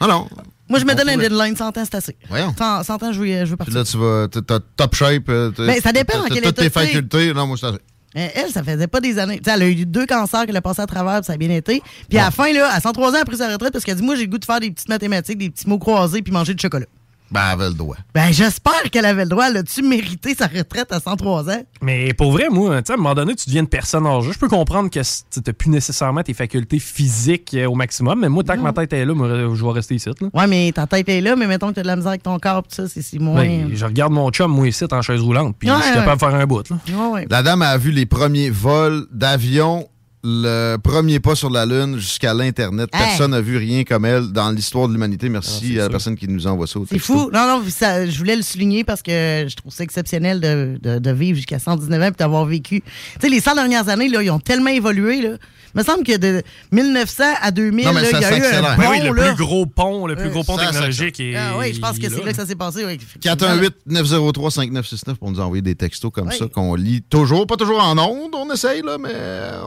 Ah 0.00 0.06
non. 0.06 0.28
Moi, 0.68 0.78
je 0.78 0.84
me 0.84 0.92
On 0.92 0.94
donne 0.94 1.08
un 1.10 1.16
deadline. 1.16 1.56
100 1.56 1.68
ans, 1.76 1.82
c'est 1.84 1.94
assez. 1.94 2.16
Voyons. 2.28 2.54
100, 2.56 2.84
100 2.84 3.02
ans, 3.02 3.12
je 3.12 3.18
veux, 3.20 3.26
je 3.44 3.50
veux 3.50 3.56
partir. 3.56 3.74
là, 3.74 3.84
tu 3.84 3.96
vas. 3.98 4.26
t'as- 4.28 4.60
top 4.76 4.94
shape. 4.94 5.28
euh, 5.28 5.50
t'as- 5.50 5.66
Ben, 5.66 5.80
ça 5.80 5.92
dépend 5.92 6.18
en 6.20 6.24
quel 6.24 6.36
Toutes 6.42 6.46
état 6.46 6.52
tes 6.52 6.60
tu 6.62 6.66
es. 6.66 6.70
facultés. 6.70 7.34
Non, 7.34 7.46
moi, 7.46 7.56
c'est 7.60 7.66
assez. 7.66 7.78
Euh, 8.16 8.28
Elle, 8.34 8.50
ça 8.50 8.62
faisait 8.62 8.86
pas 8.86 9.00
des 9.00 9.18
années. 9.18 9.38
Tu 9.38 9.44
sais, 9.50 9.56
elle 9.56 9.62
a 9.62 9.68
eu 9.68 9.86
deux 9.86 10.06
cancers 10.06 10.44
qu'elle 10.46 10.56
a 10.56 10.60
passé 10.62 10.82
à 10.82 10.86
travers, 10.86 11.16
puis 11.20 11.24
ça 11.26 11.32
a 11.32 11.36
bien 11.36 11.50
été. 11.50 11.82
Puis 12.08 12.18
à 12.18 12.24
la 12.24 12.30
fin, 12.30 12.52
là, 12.52 12.68
à 12.72 12.78
103 12.80 13.10
ans, 13.10 13.14
elle 13.14 13.20
a 13.22 13.24
pris 13.24 13.36
sa 13.38 13.50
retraite 13.50 13.72
parce 13.72 13.84
qu'elle 13.84 13.94
a 13.96 14.00
dit 14.00 14.04
Moi, 14.04 14.16
j'ai 14.16 14.24
le 14.24 14.30
goût 14.30 14.38
de 14.38 14.44
faire 14.44 14.60
des 14.60 14.70
petites 14.70 14.88
mathématiques, 14.88 15.38
des 15.38 15.50
petits 15.50 15.68
mots 15.68 15.78
croisés, 15.78 16.20
puis 16.22 16.32
manger 16.32 16.54
du 16.54 16.60
chocolat. 16.62 16.86
Ben, 17.32 17.40
elle 17.46 17.52
avait 17.52 17.68
le 17.68 17.74
droit. 17.74 17.96
Ben, 18.14 18.30
j'espère 18.30 18.82
qu'elle 18.92 19.04
avait 19.06 19.24
le 19.24 19.30
droit. 19.30 19.46
Elle 19.48 19.56
a-tu 19.58 19.82
mérité 19.82 20.34
sa 20.34 20.46
retraite 20.46 20.92
à 20.92 21.00
103 21.00 21.50
ans? 21.50 21.62
Mais 21.80 22.12
pour 22.14 22.32
vrai, 22.32 22.48
moi, 22.50 22.82
tu 22.82 22.86
sais, 22.88 22.92
à 22.92 22.94
un 22.94 22.98
moment 22.98 23.14
donné, 23.14 23.34
tu 23.34 23.46
deviens 23.46 23.62
une 23.62 23.68
personne 23.68 24.06
âgée. 24.06 24.30
Je 24.32 24.38
peux 24.38 24.48
comprendre 24.48 24.90
que 24.90 25.00
tu 25.00 25.40
n'as 25.46 25.52
plus 25.52 25.70
nécessairement 25.70 26.22
tes 26.22 26.34
facultés 26.34 26.78
physiques 26.78 27.54
euh, 27.54 27.66
au 27.66 27.74
maximum, 27.74 28.20
mais 28.20 28.28
moi, 28.28 28.44
tant 28.44 28.54
que 28.54 28.60
ma 28.60 28.72
tête 28.72 28.92
est 28.92 29.04
là, 29.04 29.14
moi, 29.14 29.28
je 29.28 29.64
vais 29.64 29.70
rester 29.72 29.94
ici. 29.94 30.10
Là. 30.20 30.28
Ouais, 30.34 30.46
mais 30.46 30.70
ta 30.72 30.86
tête 30.86 31.08
est 31.08 31.20
là, 31.20 31.34
mais 31.36 31.46
mettons 31.46 31.70
que 31.70 31.74
t'as 31.76 31.82
de 31.82 31.86
la 31.86 31.96
misère 31.96 32.10
avec 32.10 32.22
ton 32.22 32.38
corps, 32.38 32.62
pis 32.62 32.74
ça, 32.74 32.88
c'est 32.88 33.02
si 33.02 33.18
moins. 33.18 33.42
Ben, 33.42 33.70
je 33.72 33.84
regarde 33.84 34.12
mon 34.12 34.30
chum, 34.30 34.50
moi, 34.52 34.68
ici, 34.68 34.84
en 34.90 35.02
chaise 35.02 35.20
roulante, 35.20 35.56
puis 35.58 35.70
Ouais, 35.70 35.76
je 35.78 35.82
suis 35.82 35.90
ouais. 35.92 35.96
capable 35.98 36.20
de 36.20 36.26
faire 36.26 36.34
un 36.40 36.46
bout. 36.46 36.68
Là. 36.70 36.76
Ouais, 36.88 37.12
ouais. 37.12 37.26
La 37.30 37.42
dame 37.42 37.62
a 37.62 37.76
vu 37.78 37.90
les 37.92 38.04
premiers 38.06 38.50
vols 38.50 39.06
d'avion, 39.10 39.88
le 40.24 40.76
premier 40.76 41.18
pas 41.20 41.34
sur 41.34 41.50
la 41.50 41.66
Lune 41.66 41.98
jusqu'à 41.98 42.32
l'Internet. 42.34 42.88
Hey. 42.92 43.00
Personne 43.06 43.32
n'a 43.32 43.40
vu 43.40 43.56
rien 43.56 43.82
comme 43.84 44.04
elle 44.04 44.28
dans 44.32 44.50
l'histoire 44.50 44.86
de 44.88 44.92
l'humanité. 44.92 45.28
Merci 45.28 45.74
Ah, 45.76 45.80
à 45.80 45.82
la 45.84 45.88
personne 45.90 46.16
qui 46.16 46.28
nous 46.28 46.46
envoie 46.46 46.66
ça. 46.66 46.78
au 46.78 46.86
C'est 46.88 46.98
fou. 46.98 47.30
Non, 47.32 47.46
non, 47.46 47.62
ça, 47.68 48.06
je 48.06 48.16
voulais 48.18 48.36
le 48.36 48.42
souligner 48.42 48.84
parce 48.84 49.02
que 49.02 49.46
je 49.48 49.54
trouve 49.56 49.72
ça 49.72 49.82
exceptionnel 49.82 50.40
de, 50.40 50.78
de- 50.80 50.98
de 50.98 51.10
vivre 51.10 51.36
jusqu'à 51.36 51.58
119 51.58 52.00
ans 52.02 52.06
et 52.06 52.10
d'avoir 52.12 52.44
vécu. 52.46 52.82
Tu 52.82 52.86
sais, 53.20 53.28
les 53.28 53.40
100 53.40 53.54
dernières 53.56 53.88
années, 53.88 54.08
là, 54.08 54.22
ils 54.22 54.30
ont 54.30 54.38
tellement 54.40 54.70
évolué. 54.70 55.22
Là. 55.22 55.30
Il 55.74 55.78
me 55.78 55.84
semble 55.84 56.04
que 56.04 56.16
de 56.18 56.42
1900 56.70 57.24
à 57.40 57.50
2000, 57.50 57.86
Non, 57.86 57.92
mais 57.94 58.02
là, 58.02 58.10
ça 58.10 58.18
il 58.18 58.22
y 58.22 58.24
a 58.26 58.38
eu 58.38 58.42
un 58.64 58.76
pont, 58.76 58.90
oui, 58.90 58.98
le 59.02 59.12
là. 59.14 59.32
plus 59.32 59.42
gros 59.44 59.64
pont, 59.66 60.06
le 60.06 60.16
plus 60.16 60.26
Euh, 60.26 60.30
gros 60.30 60.44
pont 60.44 60.56
ça, 60.58 60.64
ça, 60.66 60.70
technologique. 60.70 61.18
est- 61.18 61.34
Ah 61.34 61.54
oui, 61.58 61.72
je 61.74 61.80
pense 61.80 61.98
que 61.98 62.08
c'est 62.10 62.22
là 62.24 62.30
que 62.30 62.36
ça 62.36 62.46
s'est 62.46 62.54
passé. 62.56 62.84
oui, 62.84 62.92
effectivement. 62.92 63.34
418-903-5969 63.36 65.14
pour 65.14 65.30
nous 65.30 65.40
envoyer 65.40 65.62
des 65.62 65.74
textos 65.74 66.10
comme 66.12 66.28
Oui. 66.28 66.36
ça 66.38 66.46
qu'on 66.46 66.74
lit 66.74 67.02
toujours. 67.02 67.46
Pas 67.46 67.56
toujours 67.56 67.82
en 67.82 67.96
ondes, 67.98 68.34
on 68.34 68.52
essaye, 68.52 68.82
là, 68.82 68.98
mais 69.00 69.10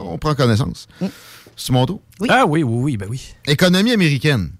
on 0.04 0.16
prend 0.18 0.34
connaissance. 0.46 0.86
Mm. 1.00 1.06
C'est 1.56 1.72
mon 1.72 1.86
tour? 1.86 2.00
Ah 2.28 2.44
oui, 2.46 2.62
oui, 2.62 2.78
oui, 2.82 2.96
ben 2.96 3.08
oui. 3.10 3.20
Économie 3.46 3.92
américaine. 3.92 4.50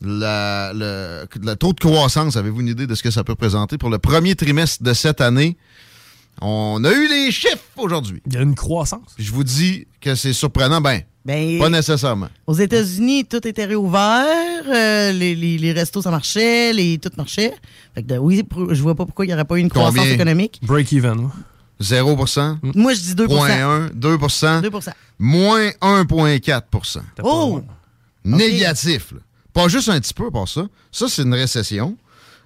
La- 0.00 0.72
le, 0.74 1.26
le 1.40 1.54
taux 1.56 1.72
de 1.72 1.80
croissance, 1.80 2.36
avez-vous 2.36 2.60
une 2.60 2.68
idée 2.68 2.86
de 2.86 2.94
ce 2.94 3.02
que 3.02 3.10
ça 3.10 3.24
peut 3.24 3.32
représenter 3.32 3.78
pour 3.78 3.88
le 3.88 3.98
premier 3.98 4.34
trimestre 4.34 4.82
de 4.82 4.92
cette 4.92 5.20
année? 5.22 5.56
On 6.42 6.82
a 6.84 6.92
eu 6.92 7.08
les 7.08 7.30
chiffres 7.30 7.58
aujourd'hui. 7.76 8.20
Il 8.26 8.34
y 8.34 8.36
a 8.36 8.42
une 8.42 8.54
croissance. 8.56 9.14
Je 9.18 9.30
vous 9.32 9.44
dis 9.44 9.86
que 10.00 10.14
c'est 10.14 10.32
surprenant. 10.32 10.80
Ben, 10.80 11.02
Ben, 11.24 11.58
pas 11.58 11.70
nécessairement. 11.70 12.28
Aux 12.46 12.54
États-Unis, 12.54 13.24
tout 13.24 13.46
était 13.46 13.64
réouvert. 13.64 14.26
euh, 14.66 15.12
les, 15.12 15.34
les- 15.36 15.56
les 15.58 15.72
restos, 15.72 16.02
ça 16.02 16.10
marchait. 16.10 16.72
Les, 16.74 16.98
tout 16.98 17.10
marchait. 17.16 17.54
Fait 17.94 18.02
que, 18.02 18.08
de- 18.08 18.18
oui, 18.18 18.42
je 18.70 18.82
vois 18.82 18.94
pas 18.96 19.06
pourquoi 19.06 19.24
il 19.24 19.28
n'y 19.28 19.34
aurait 19.34 19.44
pas 19.44 19.56
eu 19.56 19.60
une 19.60 19.70
croissance 19.70 20.06
économique. 20.08 20.58
Break-even. 20.62 21.30
0% 21.80 22.58
Moi, 22.74 22.94
je 22.94 23.00
dis 23.00 23.14
2 23.14 23.26
0,1 23.26 23.90
2 23.94 24.18
2 24.18 24.80
moins 25.18 25.68
1,4% 25.80 26.98
Oh! 27.22 27.62
Négatif. 28.24 29.12
là. 29.12 29.18
Pas 29.52 29.68
juste 29.68 29.88
un 29.88 30.00
petit 30.00 30.14
peu 30.14 30.30
pour 30.30 30.48
ça. 30.48 30.62
Ça, 30.90 31.06
c'est 31.08 31.22
une 31.22 31.34
récession. 31.34 31.96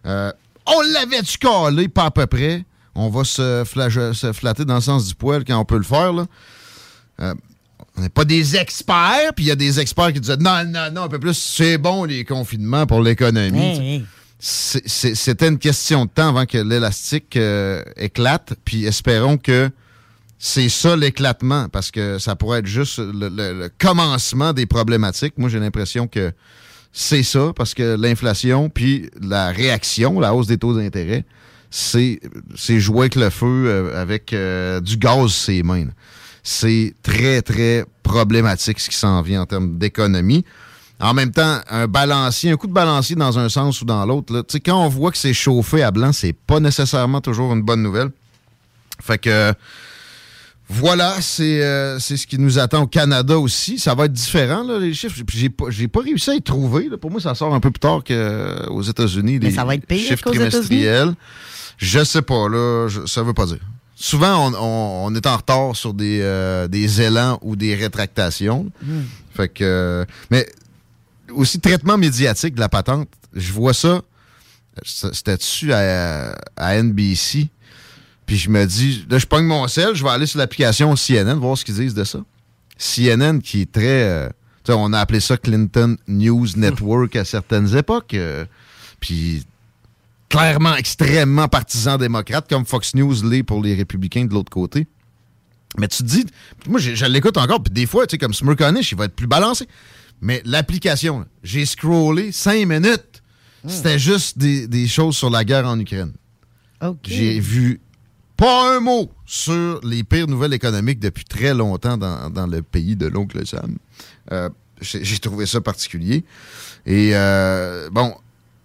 Euh, 0.06 0.32
on 0.66 0.80
l'avait-tu 0.92 1.38
calé? 1.38 1.88
Pas 1.88 2.06
à 2.06 2.10
peu 2.10 2.26
près. 2.26 2.64
On 2.94 3.08
va 3.08 3.24
se, 3.24 3.64
flage- 3.64 4.12
se 4.12 4.32
flatter 4.32 4.64
dans 4.64 4.74
le 4.74 4.80
sens 4.80 5.06
du 5.06 5.14
poil 5.14 5.44
quand 5.44 5.58
on 5.58 5.64
peut 5.64 5.76
le 5.78 5.84
faire. 5.84 6.12
Là. 6.12 6.26
Euh, 7.20 7.34
on 7.96 8.00
n'est 8.02 8.08
pas 8.08 8.24
des 8.24 8.56
experts, 8.56 9.32
puis 9.34 9.44
il 9.46 9.48
y 9.48 9.50
a 9.52 9.56
des 9.56 9.80
experts 9.80 10.12
qui 10.12 10.20
disent 10.20 10.36
non, 10.38 10.64
non, 10.64 10.90
non, 10.92 11.02
un 11.02 11.08
peu 11.08 11.18
plus, 11.18 11.34
c'est 11.34 11.78
bon 11.78 12.04
les 12.04 12.24
confinements 12.24 12.86
pour 12.86 13.00
l'économie. 13.00 13.58
Hey, 13.78 14.06
C'était 14.40 15.48
une 15.48 15.58
question 15.58 16.04
de 16.04 16.10
temps 16.10 16.28
avant 16.28 16.46
que 16.46 16.58
l'élastique 16.58 17.36
euh, 17.36 17.82
éclate, 17.96 18.54
puis 18.64 18.84
espérons 18.86 19.36
que 19.36 19.68
c'est 20.38 20.68
ça 20.68 20.94
l'éclatement, 20.94 21.68
parce 21.68 21.90
que 21.90 22.18
ça 22.20 22.36
pourrait 22.36 22.60
être 22.60 22.66
juste 22.66 22.98
le, 22.98 23.28
le- 23.28 23.58
le 23.62 23.70
commencement 23.78 24.52
des 24.52 24.66
problématiques. 24.66 25.34
Moi, 25.38 25.48
j'ai 25.48 25.58
l'impression 25.58 26.06
que 26.06 26.32
c'est 26.92 27.24
ça, 27.24 27.52
parce 27.56 27.74
que 27.74 27.96
l'inflation, 28.00 28.70
puis 28.70 29.10
la 29.20 29.50
réaction, 29.50 30.20
la 30.20 30.32
hausse 30.32 30.46
des 30.46 30.56
taux 30.58 30.74
d'intérêt, 30.76 31.24
c'est 31.70 32.20
jouer 32.54 33.00
avec 33.00 33.16
le 33.16 33.30
feu 33.30 33.46
euh, 33.66 34.00
avec 34.00 34.32
euh, 34.32 34.80
du 34.80 34.96
gaz 34.96 35.32
ses 35.32 35.62
mains. 35.64 35.88
C'est 36.44 36.94
très, 37.02 37.42
très 37.42 37.84
problématique 38.04 38.78
ce 38.78 38.88
qui 38.88 38.96
s'en 38.96 39.20
vient 39.20 39.42
en 39.42 39.46
termes 39.46 39.76
d'économie. 39.76 40.44
En 41.00 41.14
même 41.14 41.30
temps, 41.30 41.60
un 41.70 41.86
balancier, 41.86 42.50
un 42.50 42.56
coup 42.56 42.66
de 42.66 42.72
balancier 42.72 43.14
dans 43.14 43.38
un 43.38 43.48
sens 43.48 43.80
ou 43.82 43.84
dans 43.84 44.04
l'autre, 44.04 44.32
là, 44.34 44.42
tu 44.42 44.52
sais, 44.54 44.60
quand 44.60 44.84
on 44.84 44.88
voit 44.88 45.12
que 45.12 45.18
c'est 45.18 45.32
chauffé 45.32 45.82
à 45.82 45.90
blanc, 45.92 46.12
c'est 46.12 46.32
pas 46.32 46.58
nécessairement 46.58 47.20
toujours 47.20 47.52
une 47.54 47.62
bonne 47.62 47.82
nouvelle. 47.82 48.10
Fait 49.00 49.18
que 49.18 49.52
voilà, 50.70 51.14
c'est 51.22 51.62
euh, 51.62 51.98
ce 51.98 52.14
qui 52.26 52.36
nous 52.38 52.58
attend 52.58 52.82
au 52.82 52.86
Canada 52.86 53.38
aussi. 53.38 53.78
Ça 53.78 53.94
va 53.94 54.04
être 54.04 54.12
différent, 54.12 54.62
là, 54.64 54.78
les 54.78 54.92
chiffres. 54.92 55.16
J'ai 55.32 55.48
pas, 55.48 55.66
pas 55.92 56.00
réussi 56.00 56.30
à 56.30 56.34
y 56.34 56.42
trouver. 56.42 56.88
là. 56.90 56.98
Pour 56.98 57.10
moi, 57.10 57.20
ça 57.20 57.34
sort 57.34 57.54
un 57.54 57.60
peu 57.60 57.70
plus 57.70 57.78
tard 57.80 58.02
qu'aux 58.04 58.82
États-Unis. 58.82 59.38
Mais 59.40 59.48
les 59.48 59.54
ça 59.54 59.64
va 59.64 59.76
être 59.76 59.86
pire 59.86 59.98
chiffres 59.98 60.28
États-Unis? 60.34 60.50
trimestriels. 60.50 61.14
Je 61.78 62.04
sais 62.04 62.22
pas, 62.22 62.48
là. 62.48 62.88
je- 62.88 63.06
ça 63.06 63.22
veut 63.22 63.32
pas 63.34 63.46
dire. 63.46 63.60
Souvent, 63.94 64.48
on, 64.50 64.54
on- 64.54 65.06
on 65.06 65.14
est 65.14 65.26
en 65.26 65.36
retard 65.36 65.74
sur 65.74 65.94
des, 65.94 66.20
euh, 66.22 66.68
des 66.68 67.00
élans 67.00 67.38
ou 67.42 67.56
des 67.56 67.74
rétractations. 67.74 68.70
Hmm. 68.82 69.02
Fait 69.34 69.48
que. 69.48 69.64
euh, 69.64 70.04
mais 70.30 70.46
aussi, 71.32 71.60
traitement 71.60 71.96
médiatique 71.98 72.54
de 72.54 72.60
la 72.60 72.68
patente. 72.68 73.08
Je 73.34 73.52
vois 73.52 73.74
ça. 73.74 74.02
ça- 74.84 75.12
C'était-tu 75.12 75.72
à, 75.72 76.36
à 76.56 76.74
NBC? 76.82 77.48
Puis 78.26 78.36
je 78.36 78.50
me 78.50 78.64
dis, 78.66 79.06
là, 79.08 79.18
je 79.18 79.26
pogne 79.26 79.46
mon 79.46 79.66
sel, 79.68 79.94
je 79.94 80.04
vais 80.04 80.10
aller 80.10 80.26
sur 80.26 80.38
l'application 80.38 80.94
CNN, 80.96 81.34
voir 81.38 81.56
ce 81.56 81.64
qu'ils 81.64 81.74
disent 81.76 81.94
de 81.94 82.04
ça. 82.04 82.20
CNN 82.76 83.40
qui 83.40 83.62
est 83.62 83.72
très. 83.72 84.02
euh, 84.04 84.28
on 84.70 84.92
a 84.92 85.00
appelé 85.00 85.20
ça 85.20 85.38
Clinton 85.38 85.96
News 86.08 86.46
Network 86.56 87.16
à 87.16 87.24
certaines 87.24 87.74
époques. 87.76 88.12
euh, 88.14 88.44
puis 89.00 89.44
clairement 90.28 90.74
extrêmement 90.76 91.48
partisan 91.48 91.96
démocrate, 91.96 92.46
comme 92.50 92.66
Fox 92.66 92.94
News 92.94 93.14
l'est 93.24 93.42
pour 93.42 93.62
les 93.62 93.74
républicains 93.74 94.26
de 94.26 94.34
l'autre 94.34 94.50
côté. 94.50 94.86
Mais 95.78 95.88
tu 95.88 95.98
te 95.98 96.02
dis, 96.08 96.26
moi 96.66 96.78
je, 96.80 96.94
je 96.94 97.06
l'écoute 97.06 97.38
encore, 97.38 97.62
puis 97.62 97.72
des 97.72 97.86
fois, 97.86 98.06
tu 98.06 98.12
sais, 98.12 98.18
comme 98.18 98.34
Smirkonish, 98.34 98.92
il 98.92 98.98
va 98.98 99.06
être 99.06 99.14
plus 99.16 99.26
balancé. 99.26 99.66
Mais 100.20 100.42
l'application, 100.44 101.26
j'ai 101.42 101.64
scrollé 101.66 102.32
cinq 102.32 102.66
minutes. 102.66 103.22
C'était 103.66 103.98
juste 103.98 104.38
des, 104.38 104.66
des 104.68 104.86
choses 104.86 105.16
sur 105.16 105.30
la 105.30 105.44
guerre 105.44 105.66
en 105.66 105.78
Ukraine. 105.78 106.12
J'ai 107.02 107.40
vu 107.40 107.80
pas 108.36 108.76
un 108.76 108.80
mot 108.80 109.10
sur 109.26 109.80
les 109.82 110.04
pires 110.04 110.28
nouvelles 110.28 110.54
économiques 110.54 111.00
depuis 111.00 111.24
très 111.24 111.52
longtemps 111.54 111.96
dans, 111.96 112.30
dans 112.30 112.46
le 112.46 112.62
pays 112.62 112.94
de 112.96 113.06
l'oncle 113.06 113.44
Sam. 113.46 113.76
Euh, 114.32 114.48
J'ai 114.80 115.18
trouvé 115.18 115.44
ça 115.44 115.60
particulier. 115.60 116.24
Et 116.86 117.10
euh, 117.14 117.90
bon, 117.90 118.14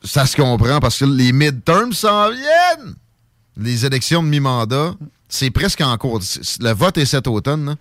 ça 0.04 0.26
se 0.28 0.36
comprend 0.36 0.80
parce 0.80 1.00
que 1.00 1.06
les 1.06 1.34
midterms 1.34 1.94
s'en 1.94 2.30
viennent. 2.30 2.94
Les 3.58 3.86
élections 3.86 4.22
de 4.22 4.28
mi-mandat, 4.30 4.96
c'est 5.28 5.50
presque 5.50 5.82
en 5.82 5.98
cours. 5.98 6.20
Le 6.60 6.72
vote 6.74 6.98
est 7.00 7.06
cet 7.06 7.28
automne, 7.28 7.66
là, 7.66 7.76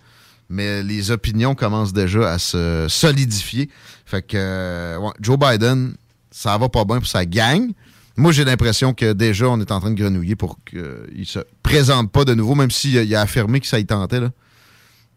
mais 0.49 0.83
les 0.83 1.11
opinions 1.11 1.55
commencent 1.55 1.93
déjà 1.93 2.31
à 2.31 2.39
se 2.39 2.87
solidifier. 2.89 3.69
Fait 4.05 4.21
que 4.21 4.37
euh, 4.37 5.09
Joe 5.19 5.37
Biden, 5.37 5.95
ça 6.31 6.57
va 6.57 6.69
pas 6.69 6.85
bien 6.85 6.97
pour 6.99 7.07
sa 7.07 7.25
gang. 7.25 7.71
Moi, 8.15 8.31
j'ai 8.31 8.45
l'impression 8.45 8.93
que 8.93 9.13
déjà, 9.13 9.47
on 9.49 9.59
est 9.59 9.71
en 9.71 9.79
train 9.79 9.89
de 9.89 9.99
grenouiller 9.99 10.35
pour 10.35 10.57
qu'il 10.63 11.25
se 11.25 11.39
présente 11.63 12.11
pas 12.11 12.25
de 12.25 12.33
nouveau, 12.33 12.53
même 12.53 12.69
s'il 12.69 12.97
a, 12.97 13.03
il 13.03 13.15
a 13.15 13.21
affirmé 13.21 13.59
que 13.59 13.67
ça 13.67 13.79
y 13.79 13.85
tentait. 13.85 14.19
Là. 14.19 14.29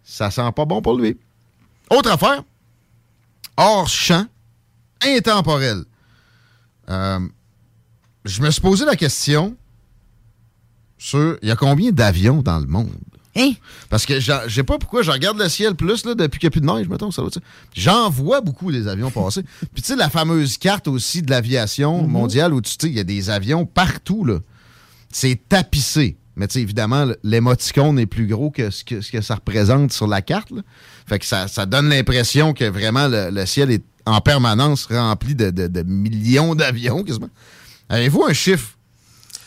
Ça 0.02 0.30
sent 0.30 0.50
pas 0.54 0.64
bon 0.64 0.80
pour 0.80 0.98
lui. 0.98 1.18
Autre 1.90 2.10
affaire, 2.10 2.42
hors 3.56 3.88
champ, 3.88 4.26
intemporel. 5.02 5.84
Euh, 6.88 7.20
je 8.24 8.42
me 8.42 8.50
suis 8.50 8.60
posé 8.60 8.84
la 8.84 8.96
question 8.96 9.56
sur 10.98 11.38
il 11.42 11.48
y 11.48 11.50
a 11.50 11.56
combien 11.56 11.92
d'avions 11.92 12.42
dans 12.42 12.58
le 12.58 12.66
monde? 12.66 12.90
Hein? 13.36 13.52
Parce 13.90 14.06
que 14.06 14.18
je 14.18 14.32
sais 14.48 14.62
pas 14.64 14.78
pourquoi 14.78 15.02
je 15.02 15.10
regarde 15.10 15.38
le 15.38 15.48
ciel 15.48 15.74
plus 15.74 16.04
là, 16.06 16.14
depuis 16.14 16.38
qu'il 16.40 16.46
n'y 16.46 16.50
a 16.50 16.52
plus 16.52 16.60
de 16.62 16.66
neige, 16.66 16.88
mettons, 16.88 17.10
ça 17.10 17.22
va. 17.22 17.28
J'en 17.74 18.08
vois 18.08 18.40
beaucoup 18.40 18.72
des 18.72 18.88
avions 18.88 19.10
passer. 19.10 19.42
Puis 19.74 19.82
tu 19.82 19.88
sais, 19.88 19.96
la 19.96 20.08
fameuse 20.08 20.56
carte 20.58 20.88
aussi 20.88 21.22
de 21.22 21.30
l'aviation 21.30 22.02
Mhm. 22.02 22.10
mondiale 22.10 22.54
où 22.54 22.60
tu 22.60 22.70
sais, 22.70 22.88
il 22.88 22.94
y 22.96 23.00
a 23.00 23.04
des 23.04 23.28
avions 23.30 23.66
partout, 23.66 24.24
là. 24.24 24.38
C'est 25.12 25.40
tapissé. 25.48 26.16
Mais 26.38 26.46
tu 26.48 26.54
sais, 26.54 26.60
évidemment, 26.62 27.06
l'émoticône 27.22 27.98
est 27.98 28.06
plus 28.06 28.26
gros 28.26 28.50
que 28.50 28.70
ce, 28.70 28.84
que 28.84 29.00
ce 29.00 29.10
que 29.10 29.20
ça 29.22 29.36
représente 29.36 29.92
sur 29.92 30.06
la 30.06 30.20
carte. 30.22 30.50
là. 30.50 30.62
Fait 31.06 31.18
que 31.18 31.24
ça, 31.24 31.48
ça 31.48 31.64
donne 31.66 31.88
l'impression 31.88 32.52
que 32.52 32.64
vraiment 32.64 33.08
le, 33.08 33.30
le 33.30 33.46
ciel 33.46 33.70
est 33.70 33.82
en 34.04 34.20
permanence 34.20 34.86
rempli 34.86 35.34
de, 35.34 35.50
de- 35.50 35.66
de 35.66 35.82
millions 35.82 36.54
d'avions, 36.54 37.02
quasiment. 37.02 37.30
Avez-vous 37.88 38.24
un 38.24 38.32
chiffre 38.34 38.75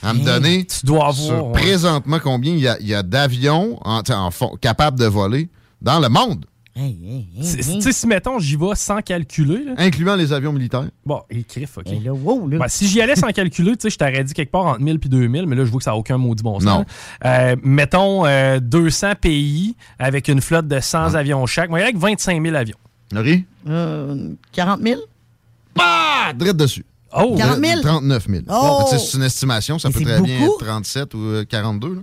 à 0.03 0.13
me 0.13 0.23
donner 0.23 0.65
tu 0.65 0.85
dois 0.85 1.11
sur 1.13 1.33
avoir, 1.33 1.47
ouais. 1.47 1.61
présentement 1.61 2.19
combien 2.23 2.53
il 2.53 2.59
y 2.59 2.67
a, 2.67 2.77
il 2.79 2.87
y 2.87 2.93
a 2.95 3.03
d'avions 3.03 3.77
en, 3.81 4.01
tu 4.03 4.11
sais, 4.11 4.17
en 4.17 4.31
fond- 4.31 4.55
capables 4.61 4.97
de 4.99 5.05
voler 5.05 5.49
dans 5.81 5.99
le 5.99 6.09
monde? 6.09 6.45
Tu 6.75 7.91
si 7.91 8.07
mettons, 8.07 8.39
j'y 8.39 8.55
vais 8.55 8.73
sans 8.75 9.01
calculer. 9.01 9.65
là. 9.65 9.73
Incluant 9.77 10.15
les 10.15 10.31
avions 10.31 10.53
militaires. 10.53 10.87
Bon, 11.05 11.21
et 11.29 11.43
crif, 11.43 11.77
OK. 11.77 11.85
Ben, 11.85 12.57
Ben, 12.57 12.67
si 12.69 12.87
j'y 12.87 13.01
allais 13.01 13.17
sans 13.17 13.27
calculer, 13.29 13.71
tu 13.75 13.81
sais, 13.81 13.89
je 13.89 13.97
t'aurais 13.97 14.23
dit 14.23 14.33
quelque 14.33 14.51
part 14.51 14.65
entre 14.65 14.79
1000 14.79 14.95
et 15.03 15.07
2000, 15.09 15.45
mais 15.45 15.57
là, 15.57 15.65
je 15.65 15.71
vois 15.71 15.79
que 15.79 15.83
ça 15.83 15.91
n'a 15.91 15.97
aucun 15.97 16.17
maudit 16.17 16.41
bon 16.43 16.59
sens. 16.61 16.63
Non. 16.65 16.85
Euh, 17.25 17.55
mettons 17.63 18.25
euh, 18.25 18.59
200 18.61 19.13
pays 19.19 19.75
avec 19.97 20.29
une 20.29 20.39
flotte 20.39 20.69
de 20.69 20.79
100 20.79 21.15
Ah. 21.15 21.17
avions 21.17 21.45
chaque. 21.47 21.69
Moi, 21.69 21.79
il 21.79 21.81
y 21.81 21.83
a 21.83 21.87
avec 21.87 21.97
25 21.97 22.41
000 22.41 22.55
avions. 22.55 22.77
Laurie? 23.11 23.43
Euh, 23.67 24.29
40 24.53 24.81
000? 24.81 25.01
Ah! 25.77 26.31
Direct 26.35 26.55
dessus. 26.57 26.85
Oh! 27.13 27.35
40 27.37 27.63
000? 27.65 27.81
39 27.81 28.27
000. 28.29 28.43
Oh! 28.49 28.77
Mais 28.79 28.85
tu 28.91 28.97
sais, 28.99 29.05
C'est 29.11 29.17
une 29.17 29.23
estimation, 29.23 29.79
ça 29.79 29.89
Mais 29.89 29.93
peut 29.93 30.03
très 30.03 30.21
bien 30.21 30.45
être 30.45 30.57
37 30.59 31.13
ou 31.13 31.17
euh, 31.19 31.45
42. 31.45 31.95
là. 31.95 32.01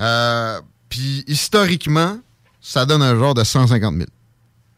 Euh, 0.00 0.60
Puis 0.88 1.24
historiquement, 1.26 2.18
ça 2.60 2.84
donne 2.86 3.02
un 3.02 3.16
genre 3.18 3.34
de 3.34 3.44
150 3.44 3.94
000. 3.96 4.06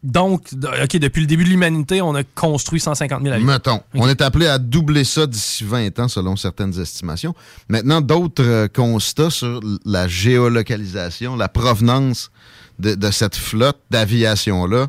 Donc, 0.01 0.47
OK, 0.53 0.95
depuis 0.97 1.19
le 1.19 1.27
début 1.27 1.43
de 1.43 1.49
l'humanité, 1.49 2.01
on 2.01 2.15
a 2.15 2.23
construit 2.23 2.79
150 2.79 3.21
000 3.21 3.33
avions. 3.35 3.45
Mettons. 3.45 3.81
On 3.95 4.07
est 4.07 4.21
appelé 4.21 4.47
à 4.47 4.57
doubler 4.57 5.03
ça 5.03 5.27
d'ici 5.27 5.65
20 5.65 5.99
ans, 5.99 6.07
selon 6.07 6.37
certaines 6.37 6.79
estimations. 6.79 7.35
Maintenant, 7.67 7.99
d'autres 7.99 8.45
euh, 8.45 8.67
constats 8.69 9.29
sur 9.29 9.59
la 9.83 10.07
géolocalisation, 10.07 11.35
la 11.35 11.49
provenance 11.49 12.31
de, 12.79 12.95
de 12.95 13.11
cette 13.11 13.35
flotte 13.35 13.79
d'aviation-là. 13.91 14.87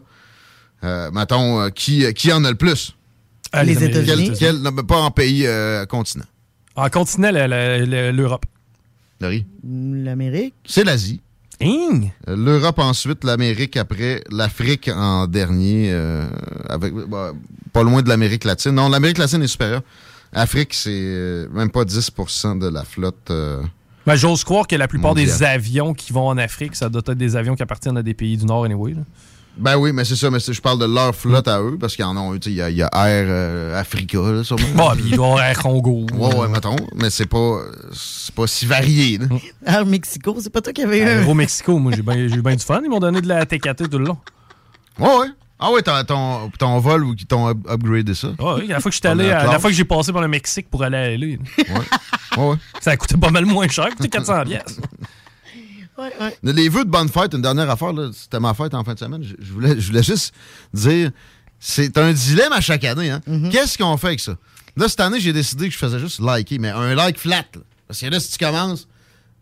Euh, 0.84 1.10
mettons, 1.10 1.60
euh, 1.60 1.68
qui, 1.70 2.04
euh, 2.04 2.12
qui 2.12 2.32
en 2.32 2.44
a 2.44 2.50
le 2.50 2.56
plus? 2.56 2.94
Ah, 3.52 3.64
les 3.64 3.74
Les 3.74 3.76
Américains. 3.78 4.02
Quel- 4.06 4.20
États-Unis. 4.20 4.36
quel- 4.38 4.56
non, 4.62 4.70
mais 4.72 4.82
pas 4.82 4.98
en 5.00 5.10
pays, 5.10 5.46
euh, 5.46 5.84
continent. 5.86 6.24
En 6.76 6.88
continent, 6.88 7.30
le- 7.32 7.46
le- 7.46 7.84
le- 7.84 8.10
l'Europe. 8.12 8.46
Laurie? 9.20 9.44
L'Amérique? 9.64 10.54
C'est 10.64 10.84
l'Asie. 10.84 11.20
Euh, 11.62 12.06
L'Europe 12.26 12.78
ensuite, 12.78 13.22
l'Amérique 13.22 13.76
après, 13.76 14.22
l'Afrique 14.30 14.88
en 14.94 15.26
dernier, 15.26 15.90
euh, 15.92 16.26
avec 16.70 16.94
bah, 16.94 17.32
pas 17.72 17.82
loin 17.82 18.00
de 18.00 18.08
l'Amérique 18.08 18.44
latine. 18.44 18.72
Non, 18.72 18.88
l'Amérique 18.88 19.18
latine 19.18 19.42
est 19.42 19.46
supérieure. 19.46 19.82
Afrique, 20.32 20.72
c'est 20.72 20.90
euh, 20.90 21.48
même 21.52 21.70
pas 21.70 21.84
10% 21.84 22.54
de 22.58 22.68
la 22.68 22.84
flotte. 22.84 23.30
euh, 23.30 23.62
Ben, 24.06 24.14
J'ose 24.16 24.42
croire 24.44 24.66
que 24.66 24.76
la 24.76 24.88
plupart 24.88 25.14
des 25.14 25.42
avions 25.42 25.92
qui 25.92 26.12
vont 26.14 26.28
en 26.28 26.38
Afrique, 26.38 26.74
ça 26.76 26.88
doit 26.88 27.02
être 27.06 27.12
des 27.12 27.36
avions 27.36 27.54
qui 27.56 27.62
appartiennent 27.62 27.98
à 27.98 28.02
des 28.02 28.14
pays 28.14 28.38
du 28.38 28.46
Nord, 28.46 28.64
anyway. 28.64 28.94
là. 28.94 29.02
Ben 29.56 29.76
oui, 29.76 29.92
mais 29.92 30.04
c'est 30.04 30.16
ça, 30.16 30.30
mais 30.30 30.38
je 30.40 30.60
parle 30.60 30.78
de 30.78 30.86
leur 30.86 31.14
flotte 31.14 31.46
à 31.48 31.60
eux, 31.60 31.76
parce 31.78 31.94
qu'ils 31.94 32.04
en 32.04 32.16
ont, 32.16 32.32
tu 32.38 32.44
sais, 32.44 32.50
il 32.50 32.56
y, 32.56 32.62
a- 32.62 32.70
il 32.70 32.76
y 32.76 32.82
a 32.82 32.86
Air 32.94 33.26
euh, 33.28 33.78
Africa, 33.80 34.18
là, 34.18 34.42
sûrement. 34.42 34.64
Bon, 34.74 34.90
puis 34.92 35.02
il 35.10 35.16
doit 35.16 35.26
y 35.26 35.30
avoir 35.30 35.44
Air 35.44 35.58
Congo. 35.58 36.06
Ouais, 36.14 36.34
ouais, 36.34 36.48
mettons, 36.48 36.76
mais 36.94 37.10
c'est 37.10 37.26
pas, 37.26 37.58
c'est 37.92 38.34
pas 38.34 38.46
si 38.46 38.64
varié, 38.64 39.18
là. 39.18 39.26
Air 39.66 39.84
Mexico, 39.86 40.34
c'est 40.40 40.50
pas 40.50 40.60
toi 40.62 40.72
qui 40.72 40.82
avais 40.82 41.00
eu. 41.00 41.02
Aéro 41.02 41.34
Mexico, 41.34 41.78
moi, 41.78 41.92
j'ai 41.94 42.02
bien 42.02 42.16
eu 42.16 42.40
bien 42.40 42.54
du 42.56 42.64
fun. 42.64 42.80
Ils 42.82 42.88
m'ont 42.88 43.00
donné 43.00 43.20
de 43.20 43.28
la 43.28 43.44
TKT 43.44 43.90
tout 43.90 43.98
le 43.98 44.06
long. 44.06 44.18
Ouais, 44.98 45.06
ouais. 45.18 45.26
Ah 45.62 45.70
ouais, 45.72 45.82
ton, 45.82 46.50
ton, 46.58 46.78
vol 46.78 47.04
ou 47.04 47.14
qui 47.14 47.26
t'ont 47.26 47.46
up- 47.48 47.58
upgradé 47.68 48.14
ça? 48.14 48.28
Ouais, 48.38 48.54
oui, 48.60 48.66
la 48.68 48.80
fois 48.80 48.90
que 48.90 48.94
j'étais 48.94 49.08
allé, 49.08 49.24
Pendant 49.28 49.48
euh, 49.48 49.52
la 49.52 49.58
fois 49.58 49.68
que 49.68 49.76
j'ai 49.76 49.84
passé 49.84 50.10
par 50.10 50.22
le 50.22 50.28
Mexique 50.28 50.70
pour 50.70 50.82
aller 50.82 50.96
à 50.96 51.10
LA. 51.18 51.26
Ouais, 51.26 52.42
ouais. 52.48 52.56
Ça 52.80 52.92
a 52.92 52.96
coûté 52.96 53.18
pas 53.18 53.30
mal 53.30 53.44
moins 53.44 53.68
cher, 53.68 53.90
coûté 53.90 54.08
400 54.08 54.44
pièces. 54.44 54.80
Ouais, 56.00 56.12
ouais. 56.20 56.36
Les 56.42 56.68
vœux 56.68 56.84
de 56.84 56.90
bonne 56.90 57.08
fête, 57.08 57.34
une 57.34 57.42
dernière 57.42 57.68
affaire, 57.70 57.92
là, 57.92 58.10
c'était 58.12 58.40
ma 58.40 58.54
fête 58.54 58.72
en 58.74 58.82
fin 58.84 58.94
de 58.94 58.98
semaine. 58.98 59.22
Je, 59.22 59.34
je 59.38 59.52
voulais, 59.52 59.78
je 59.78 59.86
voulais 59.86 60.02
juste 60.02 60.32
dire, 60.72 61.10
c'est 61.58 61.96
un 61.98 62.12
dilemme 62.12 62.52
à 62.52 62.60
chaque 62.60 62.84
année. 62.84 63.10
Hein? 63.10 63.20
Qu'est-ce 63.50 63.76
qu'on 63.76 63.96
fait 63.96 64.06
avec 64.08 64.20
ça? 64.20 64.32
Là, 64.76 64.88
cette 64.88 65.00
année, 65.00 65.20
j'ai 65.20 65.32
décidé 65.32 65.66
que 65.68 65.74
je 65.74 65.78
faisais 65.78 65.98
juste 65.98 66.20
liker, 66.20 66.58
mais 66.58 66.70
un 66.70 66.94
like 66.94 67.18
flat. 67.18 67.44
là. 67.54 67.60
Parce 67.86 68.00
que 68.00 68.06
là, 68.06 68.18
si 68.20 68.30
tu 68.32 68.38
commences, 68.44 68.88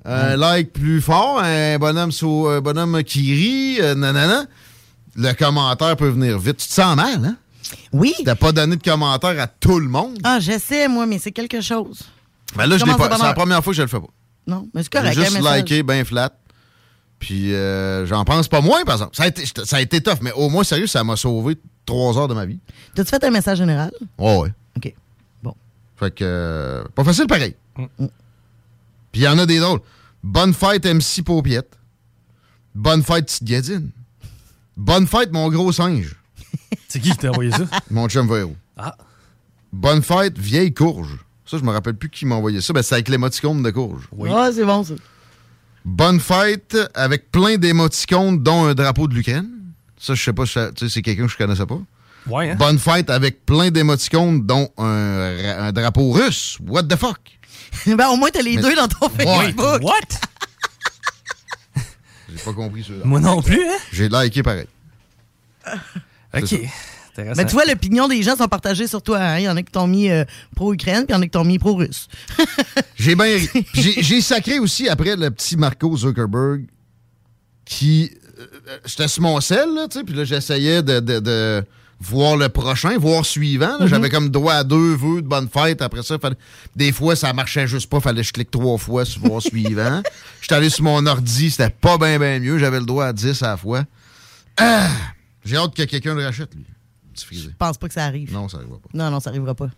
un 0.05 0.37
like 0.37 0.73
plus 0.73 1.01
fort, 1.01 1.40
un 1.42 1.79
bonhomme, 1.79 2.12
sau- 2.12 2.49
un 2.49 2.61
bonhomme 2.61 3.03
qui 3.05 3.35
rit, 3.35 3.81
euh, 3.81 3.94
nanana, 3.94 4.47
le 5.16 5.33
commentaire 5.35 5.97
peut 5.97 6.09
venir 6.09 6.38
vite. 6.38 6.57
Tu 6.57 6.66
te 6.68 6.73
sens 6.73 6.97
mal, 6.97 7.25
hein? 7.25 7.37
Oui. 7.92 8.14
T'as 8.25 8.35
pas 8.35 8.53
donné 8.53 8.77
de 8.77 8.83
commentaire 8.83 9.38
à 9.40 9.47
tout 9.47 9.79
le 9.79 9.88
monde. 9.88 10.18
Ah, 10.25 10.38
j'essaie, 10.40 10.88
moi, 10.88 11.05
mais 11.07 11.18
c'est 11.18 11.33
quelque 11.33 11.61
chose. 11.61 12.01
Ben 12.57 12.66
là, 12.66 12.79
je 12.79 12.85
l'ai 12.87 12.94
pas. 12.94 13.14
C'est 13.16 13.23
la 13.23 13.35
première 13.35 13.62
fois 13.62 13.73
que 13.73 13.77
je 13.77 13.83
le 13.83 13.88
fais 13.88 14.01
pas. 14.01 14.07
Non, 14.47 14.66
mais 14.75 14.83
c'est 14.83 14.90
correct. 14.92 15.12
juste 15.14 15.35
message. 15.35 15.59
liké 15.59 15.83
bien 15.83 16.03
flat. 16.07 16.33
Puis 17.18 17.54
euh, 17.54 18.07
j'en 18.07 18.24
pense 18.24 18.48
pas 18.48 18.61
moins, 18.61 18.85
par 18.85 18.94
exemple. 18.94 19.16
Ça 19.16 19.24
a, 19.24 19.26
été, 19.26 19.44
ça 19.46 19.76
a 19.76 19.81
été 19.81 20.00
tough, 20.00 20.18
mais 20.22 20.33
au 20.33 20.48
moins, 20.48 20.64
sérieux, 20.64 20.87
ça 20.87 21.02
m'a 21.04 21.16
sauvé 21.16 21.59
trois 21.85 22.16
heures 22.16 22.28
de 22.28 22.35
ma 22.35 22.46
vie. 22.46 22.59
T'as-tu 22.94 23.11
fait 23.11 23.24
un 23.24 23.31
message 23.31 23.59
général? 23.59 23.90
Ouais, 24.18 24.38
ouais. 24.38 24.52
OK. 24.76 24.94
Bon. 25.42 25.54
Fait 25.96 26.14
que. 26.14 26.24
euh, 26.24 26.85
pas 26.94 27.04
facile 27.04 27.26
pareil. 27.26 27.54
Mm. 27.76 28.07
Puis 29.11 29.22
il 29.22 29.24
y 29.24 29.28
en 29.28 29.38
a 29.38 29.46
des 29.46 29.59
drôles. 29.59 29.81
Bonne 30.22 30.54
fête, 30.54 30.85
MC 30.85 31.22
Paupiette. 31.24 31.76
Bonne 32.74 33.02
fête, 33.02 33.26
Petite 33.26 33.44
Gadine. 33.44 33.90
Bonne 34.76 35.07
fête, 35.09 35.33
mon 35.33 35.48
gros 35.48 35.72
singe. 35.72 36.14
C'est 36.88 37.00
qui 37.00 37.11
qui 37.11 37.16
t'a 37.16 37.31
envoyé 37.31 37.50
ça? 37.50 37.64
Mon 37.90 38.09
chum 38.09 38.28
Véro. 38.28 38.54
Ah. 38.76 38.96
Bonne 39.72 40.02
fête, 40.02 40.38
vieille 40.38 40.72
courge. 40.72 41.18
Ça, 41.44 41.59
je 41.59 41.64
me 41.64 41.70
rappelle 41.70 41.94
plus 41.94 42.11
qui 42.11 42.26
m'a 42.26 42.37
envoyé 42.37 42.61
ça. 42.61 42.72
Ben, 42.72 42.83
c'est 42.83 42.94
avec 42.94 43.09
l'émoticône 43.09 43.62
de 43.62 43.70
courge. 43.70 44.09
Ah, 44.31 44.50
c'est 44.54 44.64
bon, 44.64 44.85
ça. 44.85 44.94
Bonne 45.88 46.20
fête 46.20 46.77
avec 46.94 47.31
plein 47.33 47.57
d'émoticônes, 47.57 48.42
dont 48.42 48.66
un 48.66 48.74
drapeau 48.74 49.09
de 49.09 49.14
l'Ukraine. 49.14 49.48
Ça, 49.98 50.14
je 50.14 50.22
sais 50.22 50.33
pas, 50.33 50.46
si- 50.46 50.59
tu 50.77 50.87
sais, 50.87 50.94
c'est 50.94 51.03
quelqu'un 51.03 51.27
que 51.27 51.33
je 51.33 51.37
connaissais 51.37 51.66
pas. 51.66 51.79
Ouais, 52.27 52.51
hein? 52.51 52.57
Bonne 52.57 52.79
fête 52.79 53.11
avec 53.11 53.44
plein 53.46 53.70
d'émoticônes, 53.70 54.46
dont 54.46 54.70
un, 54.77 54.85
ra- 55.57 55.64
un 55.64 55.72
drapeau 55.72 56.12
russe. 56.12 56.59
What 56.66 56.85
the 56.85 56.96
fuck? 56.96 57.18
ben, 57.87 58.07
au 58.09 58.16
moins, 58.16 58.29
t'as 58.31 58.42
les 58.42 58.57
Mais- 58.57 58.62
deux 58.62 58.77
dans 58.77 58.87
ton 58.87 59.07
Ouais. 59.07 59.53
Facebook. 59.53 59.83
What? 59.83 61.83
J'ai 62.31 62.44
pas 62.44 62.53
compris 62.53 62.85
ça. 62.85 62.92
Moi 63.05 63.20
non 63.20 63.40
plus, 63.42 63.62
hein? 63.66 63.79
J'ai 63.90 64.09
liké 64.11 64.42
pareil. 64.42 64.66
OK. 66.35 66.55
Mais 67.37 67.44
tu 67.46 67.52
vois, 67.52 67.64
l'opinion 67.64 68.09
des 68.09 68.22
gens 68.22 68.37
sont 68.37 68.48
partagées 68.48 68.87
sur 68.87 69.02
toi. 69.02 69.18
hein. 69.18 69.38
Il 69.38 69.44
y 69.44 69.48
en 69.48 69.57
a 69.57 69.62
qui 69.62 69.72
t'ont 69.72 69.87
mis 69.87 70.11
euh, 70.11 70.24
pro-Ukraine, 70.57 71.04
puis 71.04 71.11
il 71.11 71.12
y 71.12 71.16
en 71.18 71.22
a 71.22 71.24
qui 71.24 71.31
t'ont 71.31 71.44
mis 71.44 71.59
pro-russe. 71.59 72.09
J'ai 72.96 73.14
bien 73.14 73.24
ri. 73.26 73.48
Puis 73.72 73.83
J'ai 73.83 74.02
j'ai 74.02 74.20
sacré 74.20 74.59
aussi 74.59 74.88
après 74.88 75.16
le 75.16 75.31
petit 75.31 75.57
Marco 75.57 75.96
Zuckerberg 75.96 76.66
qui. 77.64 78.11
euh, 78.38 78.42
euh, 78.68 78.78
J'étais 78.87 79.09
sur 79.09 79.22
mon 79.22 79.40
sel, 79.40 79.74
là, 79.74 79.87
tu 79.88 79.98
sais, 79.98 80.04
puis 80.04 80.14
là, 80.14 80.24
j'essayais 80.24 80.83
de, 80.83 81.00
de- 81.00 81.20
de 81.20 81.64
voir 82.00 82.37
le 82.37 82.48
prochain, 82.48 82.96
voir 82.96 83.24
suivant. 83.26 83.76
Mhm. 83.81 83.87
J'avais 83.88 84.09
comme 84.11 84.28
droit 84.31 84.54
à 84.54 84.64
deux 84.64 84.94
vœux 84.94 85.20
de 85.22 85.26
bonne 85.26 85.48
fête. 85.48 85.83
Après 85.83 86.02
ça, 86.04 86.18
fallait- 86.18 86.37
des 86.76 86.92
fois, 86.92 87.16
ça 87.16 87.33
marchait 87.33 87.66
juste 87.66 87.90
pas. 87.90 87.98
Fallait 88.00 88.20
que 88.22 88.26
je 88.28 88.33
clique 88.33 88.50
trois 88.50 88.78
fois 88.78 89.04
sur 89.04 89.20
voir 89.22 89.42
suivant. 89.42 90.02
J'étais 90.40 90.54
allé 90.54 90.70
sur 90.70 90.85
mon 90.85 91.04
ordi, 91.07 91.50
c'était 91.50 91.70
pas 91.70 91.98
bien, 91.98 92.18
bien 92.18 92.38
mieux. 92.38 92.59
J'avais 92.59 92.78
le 92.78 92.87
droit 92.87 93.07
à 93.07 93.12
10 93.12 93.42
à 93.42 93.48
la 93.48 93.57
fois. 93.57 93.85
Ah! 94.57 94.88
J'ai 95.44 95.57
hâte 95.57 95.74
que 95.74 95.83
quelqu'un 95.85 96.14
le 96.14 96.24
rachète, 96.24 96.54
lui. 96.54 96.64
Petit 97.18 97.26
frisé. 97.26 97.48
Je 97.50 97.57
pense 97.57 97.78
pas 97.78 97.88
que 97.88 97.94
ça 97.94 98.04
arrive. 98.04 98.33
Non, 98.33 98.48
ça 98.48 98.59
arrivera 98.59 98.78
pas. 98.78 98.88
Non, 98.94 99.11
non, 99.11 99.20
ça 99.20 99.31
arrivera 99.31 99.54
pas. 99.54 99.68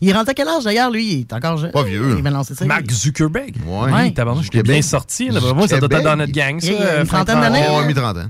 Il 0.00 0.08
est 0.08 0.12
rentré 0.12 0.30
à 0.30 0.34
quel 0.34 0.48
âge 0.48 0.64
d'ailleurs, 0.64 0.90
lui? 0.90 1.12
Il 1.12 1.20
est 1.20 1.32
encore 1.32 1.56
jeune. 1.56 1.72
Pas 1.72 1.82
vieux. 1.82 2.18
Il 2.18 2.44
ça. 2.44 2.64
Mark 2.64 2.90
Zuckerberg. 2.90 3.54
Ouais. 3.66 3.92
Oui, 3.92 4.14
tabarnak, 4.14 4.44
je 4.44 4.48
t'ai 4.50 4.58
Québec. 4.58 4.72
bien 4.72 4.82
sorti. 4.82 5.28
Là. 5.28 5.40
Moi, 5.54 5.68
ça 5.68 5.78
doit 5.78 5.88
être 5.98 6.04
dans 6.04 6.16
notre 6.16 6.32
gang, 6.32 6.60
ça. 6.60 7.00
Une 7.00 7.06
trentaine 7.06 7.40
d'années, 7.40 7.62
trentaine. 7.64 7.80
là. 7.80 7.86
mi-trentaine. 7.86 8.28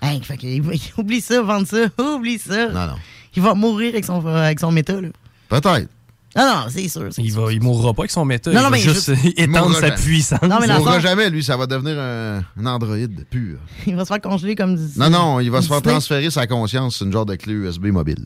Hey, 0.00 0.20
fait 0.22 0.36
que, 0.36 1.00
oublie 1.00 1.20
ça, 1.20 1.40
vendre 1.42 1.66
ça. 1.66 1.86
Oublie 2.02 2.38
ça. 2.38 2.68
Non, 2.68 2.86
non. 2.88 2.94
Il 3.36 3.42
va 3.42 3.54
mourir 3.54 3.90
avec 3.90 4.04
son, 4.04 4.24
avec 4.26 4.58
son 4.58 4.72
méta, 4.72 5.00
là. 5.00 5.08
Peut-être. 5.48 5.88
Non, 6.36 6.44
non, 6.46 6.64
c'est 6.70 6.88
sûr. 6.88 7.08
c'est 7.12 7.22
Il, 7.22 7.30
sûr. 7.32 7.44
va, 7.44 7.52
il 7.52 7.60
mourra 7.62 7.92
pas 7.92 8.02
avec 8.02 8.10
son 8.10 8.24
méta. 8.24 8.50
Non, 8.50 8.56
il 8.60 8.62
non, 8.62 8.62
va 8.64 8.70
mais 8.70 8.80
juste 8.80 9.14
je- 9.14 9.20
Il 9.36 9.40
étendre 9.44 9.74
sa 9.74 9.80
jamais. 9.88 9.96
puissance. 10.02 10.42
Non, 10.42 10.58
mais 10.60 10.66
Il 10.66 10.74
mourra 10.74 10.98
jamais, 11.00 11.28
lui. 11.30 11.44
Ça 11.44 11.56
va 11.56 11.66
devenir 11.66 11.98
un, 11.98 12.42
un 12.58 12.66
androïde 12.66 13.26
pur. 13.28 13.58
Il 13.86 13.94
va 13.96 14.04
se 14.04 14.08
faire 14.08 14.20
congeler 14.20 14.54
comme 14.54 14.76
du. 14.76 14.82
Non, 14.96 15.10
non, 15.10 15.40
il 15.40 15.50
va 15.50 15.60
se 15.60 15.68
faire 15.68 15.78
Disney. 15.78 15.92
transférer 15.94 16.30
sa 16.30 16.46
conscience 16.46 16.96
sur 16.96 17.06
une 17.06 17.12
genre 17.12 17.26
de 17.26 17.34
clé 17.34 17.52
USB 17.52 17.86
mobile. 17.86 18.24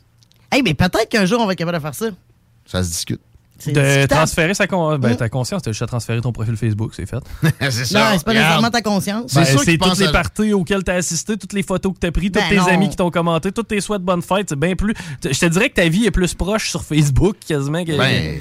Hey, 0.53 0.63
mais 0.63 0.75
peut-être 0.75 1.09
qu'un 1.09 1.27
jour, 1.27 1.41
on 1.41 1.47
va 1.47 1.53
être 1.53 1.59
capable 1.59 1.79
de 1.79 1.83
faire 1.83 1.95
ça. 1.95 2.07
Ça 2.65 2.83
se 2.85 2.89
discute. 2.91 3.21
De 3.67 4.07
transférer 4.07 4.55
sa 4.55 4.67
con- 4.67 4.99
ben, 4.99 5.17
ta 5.17 5.29
conscience, 5.29 5.63
t'as 5.63 5.71
juste 5.73 5.83
à 5.83 5.87
transférer 5.87 6.21
ton 6.21 6.31
profil 6.33 6.57
Facebook, 6.57 6.93
c'est 6.95 7.07
fait. 7.07 7.17
c'est 7.71 7.95
Non, 7.95 8.01
c'est 8.13 8.25
pas 8.25 8.35
nécessairement 8.35 8.71
ta 8.71 8.83
conscience. 8.83 9.33
Ben, 9.35 9.45
sûr 9.45 9.61
c'est 9.65 9.79
toutes 9.79 9.99
les 9.99 10.07
à- 10.07 10.13
parties 10.13 10.53
auxquelles 10.53 10.85
t'as 10.85 10.95
assisté, 10.97 11.37
toutes 11.37 11.53
les 11.55 11.63
photos 11.63 11.95
que 11.95 11.99
t'as 11.99 12.11
prises, 12.11 12.33
tous 12.33 12.41
Ben 12.41 12.49
tes 12.51 12.57
non. 12.57 12.67
amis 12.67 12.89
qui 12.91 12.97
t'ont 12.97 13.11
commenté, 13.11 13.53
toutes 13.53 13.69
tes 13.69 13.81
souhaits 13.81 14.01
de 14.03 14.07
bonne 14.07 14.23
fête. 14.23 14.51
C'est 14.51 14.59
bien 14.59 14.75
plus. 14.77 14.95
Je 15.25 15.31
te 15.39 15.47
dirais 15.47 15.71
que 15.71 15.75
ta 15.75 15.89
vie 15.89 16.05
est 16.05 16.11
plus 16.11 16.35
proche 16.35 16.69
sur 16.71 16.85
Facebook 16.85 17.37
quasiment 17.47 17.85
que. 17.85 17.97
Ben, 17.97 18.39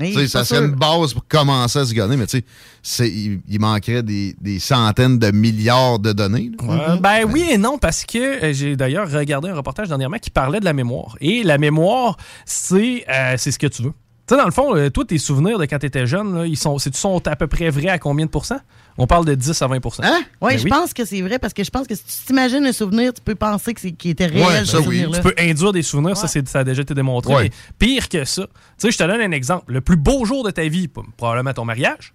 Hey, 0.00 0.28
ça 0.28 0.44
serait 0.44 0.64
une 0.64 0.76
base 0.76 1.12
pour 1.12 1.26
commencer 1.26 1.80
à 1.80 1.84
se 1.84 1.92
gonner, 1.92 2.16
mais 2.16 2.28
tu 2.28 2.44
sais, 2.84 3.08
il, 3.10 3.40
il 3.48 3.58
manquerait 3.58 4.04
des, 4.04 4.36
des 4.40 4.60
centaines 4.60 5.18
de 5.18 5.32
milliards 5.32 5.98
de 5.98 6.12
données. 6.12 6.52
Euh, 6.62 6.94
ben 7.00 7.24
oui 7.28 7.44
et 7.50 7.58
non, 7.58 7.78
parce 7.78 8.04
que 8.04 8.44
euh, 8.44 8.52
j'ai 8.52 8.76
d'ailleurs 8.76 9.10
regardé 9.10 9.48
un 9.48 9.56
reportage 9.56 9.88
dernièrement 9.88 10.18
qui 10.18 10.30
parlait 10.30 10.60
de 10.60 10.64
la 10.64 10.72
mémoire. 10.72 11.16
Et 11.20 11.42
la 11.42 11.58
mémoire, 11.58 12.16
c'est 12.46 13.06
euh, 13.12 13.34
c'est 13.38 13.50
ce 13.50 13.58
que 13.58 13.66
tu 13.66 13.82
veux. 13.82 13.92
Tu 14.28 14.34
sais, 14.34 14.40
dans 14.40 14.44
le 14.44 14.52
fond, 14.52 14.76
euh, 14.76 14.90
toi, 14.90 15.06
tes 15.06 15.16
souvenirs 15.16 15.58
de 15.58 15.64
quand 15.64 15.78
tu 15.78 15.86
étais 15.86 16.06
jeune, 16.06 16.34
là, 16.36 16.44
ils 16.46 16.56
sont, 16.58 16.76
c'est- 16.78 16.94
sont 16.94 17.26
à 17.26 17.34
peu 17.34 17.46
près 17.46 17.70
vrais 17.70 17.88
à 17.88 17.98
combien 17.98 18.26
de 18.26 18.30
pourcents? 18.30 18.60
On 18.98 19.06
parle 19.06 19.24
de 19.24 19.34
10 19.34 19.62
à 19.62 19.66
20% 19.68 20.02
Hein? 20.04 20.20
Oui, 20.42 20.52
Ben 20.52 20.58
je 20.58 20.66
pense 20.68 20.92
que 20.92 21.04
c'est 21.06 21.22
vrai 21.22 21.38
parce 21.38 21.54
que 21.54 21.64
je 21.64 21.70
pense 21.70 21.86
que 21.86 21.94
si 21.94 22.02
tu 22.04 22.26
t'imagines 22.26 22.66
un 22.66 22.72
souvenir, 22.72 23.14
tu 23.14 23.22
peux 23.22 23.34
penser 23.36 23.72
que 23.72 23.80
c'est 23.80 23.92
qu'il 23.92 24.10
était 24.10 24.26
réel. 24.26 24.46
Ouais, 24.46 24.64
ce 24.66 24.76
oui. 24.76 24.82
souvenir-là. 24.84 25.16
Tu 25.16 25.22
peux 25.22 25.34
induire 25.38 25.72
des 25.72 25.82
souvenirs, 25.82 26.14
ça, 26.16 26.28
c'est- 26.28 26.46
ça 26.46 26.58
a 26.58 26.64
déjà 26.64 26.82
été 26.82 26.92
démontré. 26.92 27.34
Ouais. 27.34 27.42
Mais 27.44 27.50
pire 27.78 28.08
que 28.10 28.24
ça, 28.26 28.42
tu 28.42 28.50
sais, 28.76 28.90
je 28.90 28.98
te 28.98 29.02
donne 29.04 29.20
un 29.22 29.30
exemple. 29.30 29.72
Le 29.72 29.80
plus 29.80 29.96
beau 29.96 30.26
jour 30.26 30.44
de 30.44 30.50
ta 30.50 30.68
vie, 30.68 30.88
p- 30.88 31.00
probablement 31.16 31.54
ton 31.54 31.64
mariage. 31.64 32.12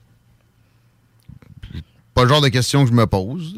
Pas 2.14 2.24
le 2.24 2.30
genre 2.30 2.42
de 2.42 2.50
question 2.50 2.84
que 2.84 2.92
je 2.92 2.96
me 2.96 3.08
pose. 3.08 3.56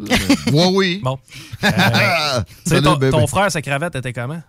ouais, 0.54 0.70
oui. 0.74 1.02
Bon. 1.04 1.20
Euh, 1.64 1.68
tu 1.70 2.54
sais, 2.64 2.70
Salut, 2.76 2.84
ton, 2.84 2.96
bébé. 2.96 3.12
ton 3.12 3.28
frère, 3.28 3.52
sa 3.52 3.62
cravate 3.62 3.96
était 3.98 4.14
comment? 4.14 4.42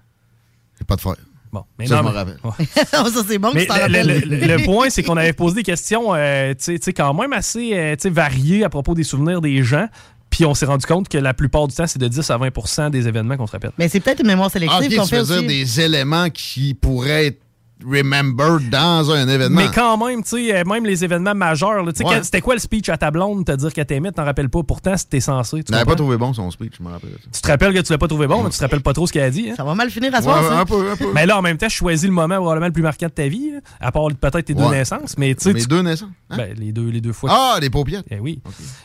J'ai 0.78 0.84
pas 0.84 0.94
de 0.94 1.00
frère. 1.00 1.16
Bon, 1.52 1.64
mais 1.78 1.86
Ça, 1.86 1.96
non, 1.96 2.02
je 2.02 2.06
me 2.08 2.12
mais- 2.12 2.18
rappelle. 2.18 2.38
Ouais. 2.44 2.66
ça, 3.10 3.22
c'est 3.28 3.38
bon 3.38 3.50
que 3.50 3.54
Mais 3.56 3.62
tu 3.62 3.68
t'en 3.68 3.86
le, 3.88 4.02
le- 4.02 4.36
le- 4.36 4.56
le 4.58 4.64
point, 4.64 4.90
c'est 4.90 5.02
qu'on 5.02 5.16
avait 5.16 5.32
posé 5.32 5.56
des 5.56 5.62
questions 5.62 6.14
euh, 6.14 6.50
tu 6.50 6.64
sais- 6.64 6.78
tu 6.78 6.84
sais, 6.86 6.92
quand 6.92 7.14
même 7.14 7.32
assez 7.32 7.70
euh, 7.74 7.94
variées 8.10 8.64
à 8.64 8.68
propos 8.68 8.94
des 8.94 9.04
souvenirs 9.04 9.40
des 9.40 9.62
gens. 9.62 9.86
Puis 10.28 10.44
on 10.44 10.54
s'est 10.54 10.66
rendu 10.66 10.84
compte 10.84 11.08
que 11.08 11.16
la 11.18 11.32
plupart 11.34 11.66
du 11.68 11.74
temps, 11.74 11.86
c'est 11.86 12.00
de 12.00 12.08
10 12.08 12.30
à 12.30 12.36
20 12.36 12.90
des 12.90 13.08
événements 13.08 13.36
qu'on 13.36 13.46
se 13.46 13.52
rappelle. 13.52 13.70
Mais 13.78 13.88
c'est 13.88 14.00
peut-être 14.00 14.20
une 14.20 14.26
mémoire 14.26 14.50
sélective 14.50 14.78
Ah, 14.82 14.84
ok, 14.86 14.96
qu'on 14.96 15.04
tu 15.04 15.08
fait 15.10 15.18
veux 15.22 15.24
dire 15.24 15.36
aussi. 15.36 15.46
des 15.46 15.80
éléments 15.80 16.28
qui 16.30 16.74
pourraient 16.74 17.26
être 17.26 17.40
remembered 17.84 18.70
dans 18.70 19.10
un 19.10 19.28
événement. 19.28 19.60
Mais 19.60 19.68
quand 19.74 19.96
même, 20.06 20.22
tu 20.22 20.30
sais, 20.30 20.56
euh, 20.56 20.64
même 20.64 20.84
les 20.86 21.04
événements 21.04 21.34
majeurs, 21.34 21.82
là, 21.84 21.92
tu 21.92 21.98
sais, 21.98 22.04
Ouais. 22.04 22.22
c'était 22.22 22.40
quoi 22.40 22.54
le 22.54 22.60
speech 22.60 22.88
à 22.88 22.96
ta 22.96 23.10
blonde, 23.10 23.44
te 23.44 23.52
dire 23.52 23.72
qu'elle 23.72 23.86
t'aimait, 23.86 24.12
t'en 24.12 24.24
rappelles 24.24 24.48
pas? 24.48 24.62
Pourtant, 24.62 24.96
c'était 24.96 25.20
censé. 25.20 25.58
Tu, 25.58 25.64
Tu 25.64 25.72
n'avais 25.72 25.84
pas 25.84 25.94
trouvé 25.94 26.16
bon 26.16 26.32
son 26.32 26.50
speech, 26.50 26.74
je 26.78 26.82
me 26.82 26.90
rappelle. 26.90 27.10
Tu 27.32 27.40
te 27.40 27.46
rappelles 27.46 27.74
que 27.74 27.80
tu 27.80 27.92
l'as 27.92 27.98
pas 27.98 28.08
trouvé 28.08 28.26
bon, 28.26 28.42
mais 28.42 28.50
tu 28.50 28.56
te 28.56 28.62
rappelles 28.62 28.80
pas 28.80 28.92
trop 28.92 29.06
ce 29.06 29.12
qu'elle 29.12 29.24
a 29.24 29.30
dit. 29.30 29.50
hein? 29.50 29.54
Ça 29.56 29.64
va 29.64 29.74
mal 29.74 29.90
finir 29.90 30.14
à 30.14 30.22
soir, 30.22 30.42
Ouais, 30.42 30.48
ça? 30.48 30.58
un 30.60 30.64
peu, 30.64 30.90
un 30.90 30.96
peu. 30.96 31.12
Mais 31.14 31.26
là, 31.26 31.38
en 31.38 31.42
même 31.42 31.58
temps, 31.58 31.68
je 31.68 31.74
choisis 31.76 32.06
le 32.08 32.14
moment 32.14 32.36
probablement 32.36 32.66
le 32.66 32.72
plus 32.72 32.82
marquant 32.82 33.06
de 33.06 33.12
ta 33.12 33.28
vie, 33.28 33.52
là, 33.52 33.58
à 33.80 33.92
part 33.92 34.08
peut-être 34.20 34.40
tes 34.46 34.54
deux 34.54 34.68
naissances. 34.70 35.16
Mais 35.18 35.34
tu 35.34 35.44
sais, 35.44 35.52
Mes 35.52 35.60
tu- 35.60 35.66
deux 35.68 35.82
naissances. 35.82 36.08
hein? 36.30 36.36
ben, 36.36 36.54
les, 36.58 36.72
deux, 36.72 36.88
les 36.88 37.00
deux 37.00 37.12
fois. 37.12 37.30
Ah, 37.32 37.58
les 37.60 37.70
paupières. 37.70 38.02
Eh 38.10 38.18
oui. 38.20 38.40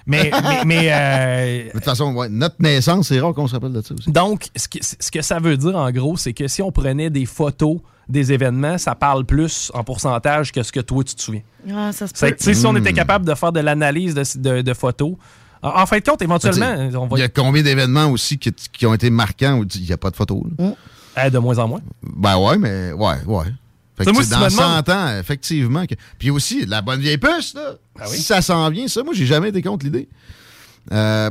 Mais, 0.06 0.32
mais, 0.44 0.66
mais, 0.66 0.90
euh, 0.92 1.64
De 1.68 1.72
toute 1.74 1.84
façon, 1.86 2.14
ouais, 2.14 2.30
notre 2.30 2.56
naissance, 2.60 3.08
c'est 3.08 3.20
rare 3.20 3.34
qu'on 3.34 3.48
se 3.48 3.54
rappelle 3.54 3.72
de 3.74 3.82
ça 3.82 3.94
aussi. 3.94 4.12
Donc, 4.12 4.50
ce 4.56 4.68
que, 4.68 4.80
ce 4.82 5.12
que 5.12 5.22
ça 5.22 5.40
veut 5.40 5.56
dire, 5.58 5.76
en 5.78 5.90
gros, 5.92 6.18
c'est 6.18 6.34
que 6.34 6.48
si 6.48 6.62
on 6.62 6.72
prenait 6.72 7.10
des 7.10 7.26
photos 7.26 7.78
des 8.10 8.32
événements, 8.34 8.78
ça 8.78 8.96
parle 8.96 9.26
plus 9.26 9.72
en 9.74 9.84
pourcentage 9.84 10.52
que 10.52 10.64
ce 10.64 10.72
que 10.72 10.80
toi, 10.82 11.04
tu 11.04 11.16
te 11.16 11.22
souviens. 11.22 11.42
Ah, 11.74 11.92
ça 11.94 12.08
se 12.08 12.14
peut. 12.14 12.32
que, 12.32 12.54
si 12.54 12.66
on 12.66 12.74
Hmm. 12.74 12.78
était 12.78 12.94
capable 12.94 13.26
de 13.26 13.34
faire 13.36 13.52
de 13.52 13.60
l'analyse 13.60 14.14
de, 14.14 14.24
de- 14.40 14.62
de 14.62 14.74
photos, 14.74 15.14
en, 15.62 15.70
en 15.82 15.86
fin 15.86 16.00
de 16.00 16.04
compte, 16.04 16.22
éventuellement, 16.22 16.90
on 17.00 17.08
va 17.08 17.18
Il 17.18 17.22
y 17.22 17.24
a 17.24 17.30
combien 17.30 17.62
d'événements 17.62 18.08
aussi 18.08 18.38
qui, 18.38 18.52
qui 18.52 18.86
ont 18.86 18.94
été 18.94 19.10
marquants 19.10 19.60
où 19.60 19.66
il 19.76 19.82
n'y 19.84 19.92
a 19.94 19.98
pas 19.98 20.10
de 20.10 20.16
photos? 20.16 20.44
là? 20.58 20.74
Eh, 21.26 21.30
de 21.30 21.38
moins 21.40 21.58
en 21.60 21.68
moins. 21.68 21.82
Ben 22.02 22.38
ouais, 22.38 22.58
mais 22.58 22.92
ouais, 22.94 23.16
ouais. 23.28 23.46
Fait 23.98 24.06
que 24.06 24.10
Ça, 24.10 24.12
moi, 24.14 24.24
si 24.24 24.30
dans 24.30 24.40
me 24.40 24.50
demandes- 24.50 24.86
100 24.88 24.90
ans, 24.90 25.20
effectivement. 25.20 25.86
que- 25.86 25.96
Puis 26.18 26.30
aussi, 26.32 26.66
la 26.66 26.82
bonne 26.82 27.00
vieille 27.02 27.18
puce, 27.18 27.54
là. 27.54 27.74
Ah 28.00 28.06
oui? 28.10 28.16
Si 28.18 28.24
ça 28.24 28.42
s'en 28.42 28.70
vient, 28.70 28.88
ça, 28.88 29.04
moi, 29.04 29.14
j'ai 29.14 29.26
jamais 29.26 29.50
été 29.50 29.62
contre 29.62 29.86
l'idée. 29.86 30.08
Euh, 30.92 31.30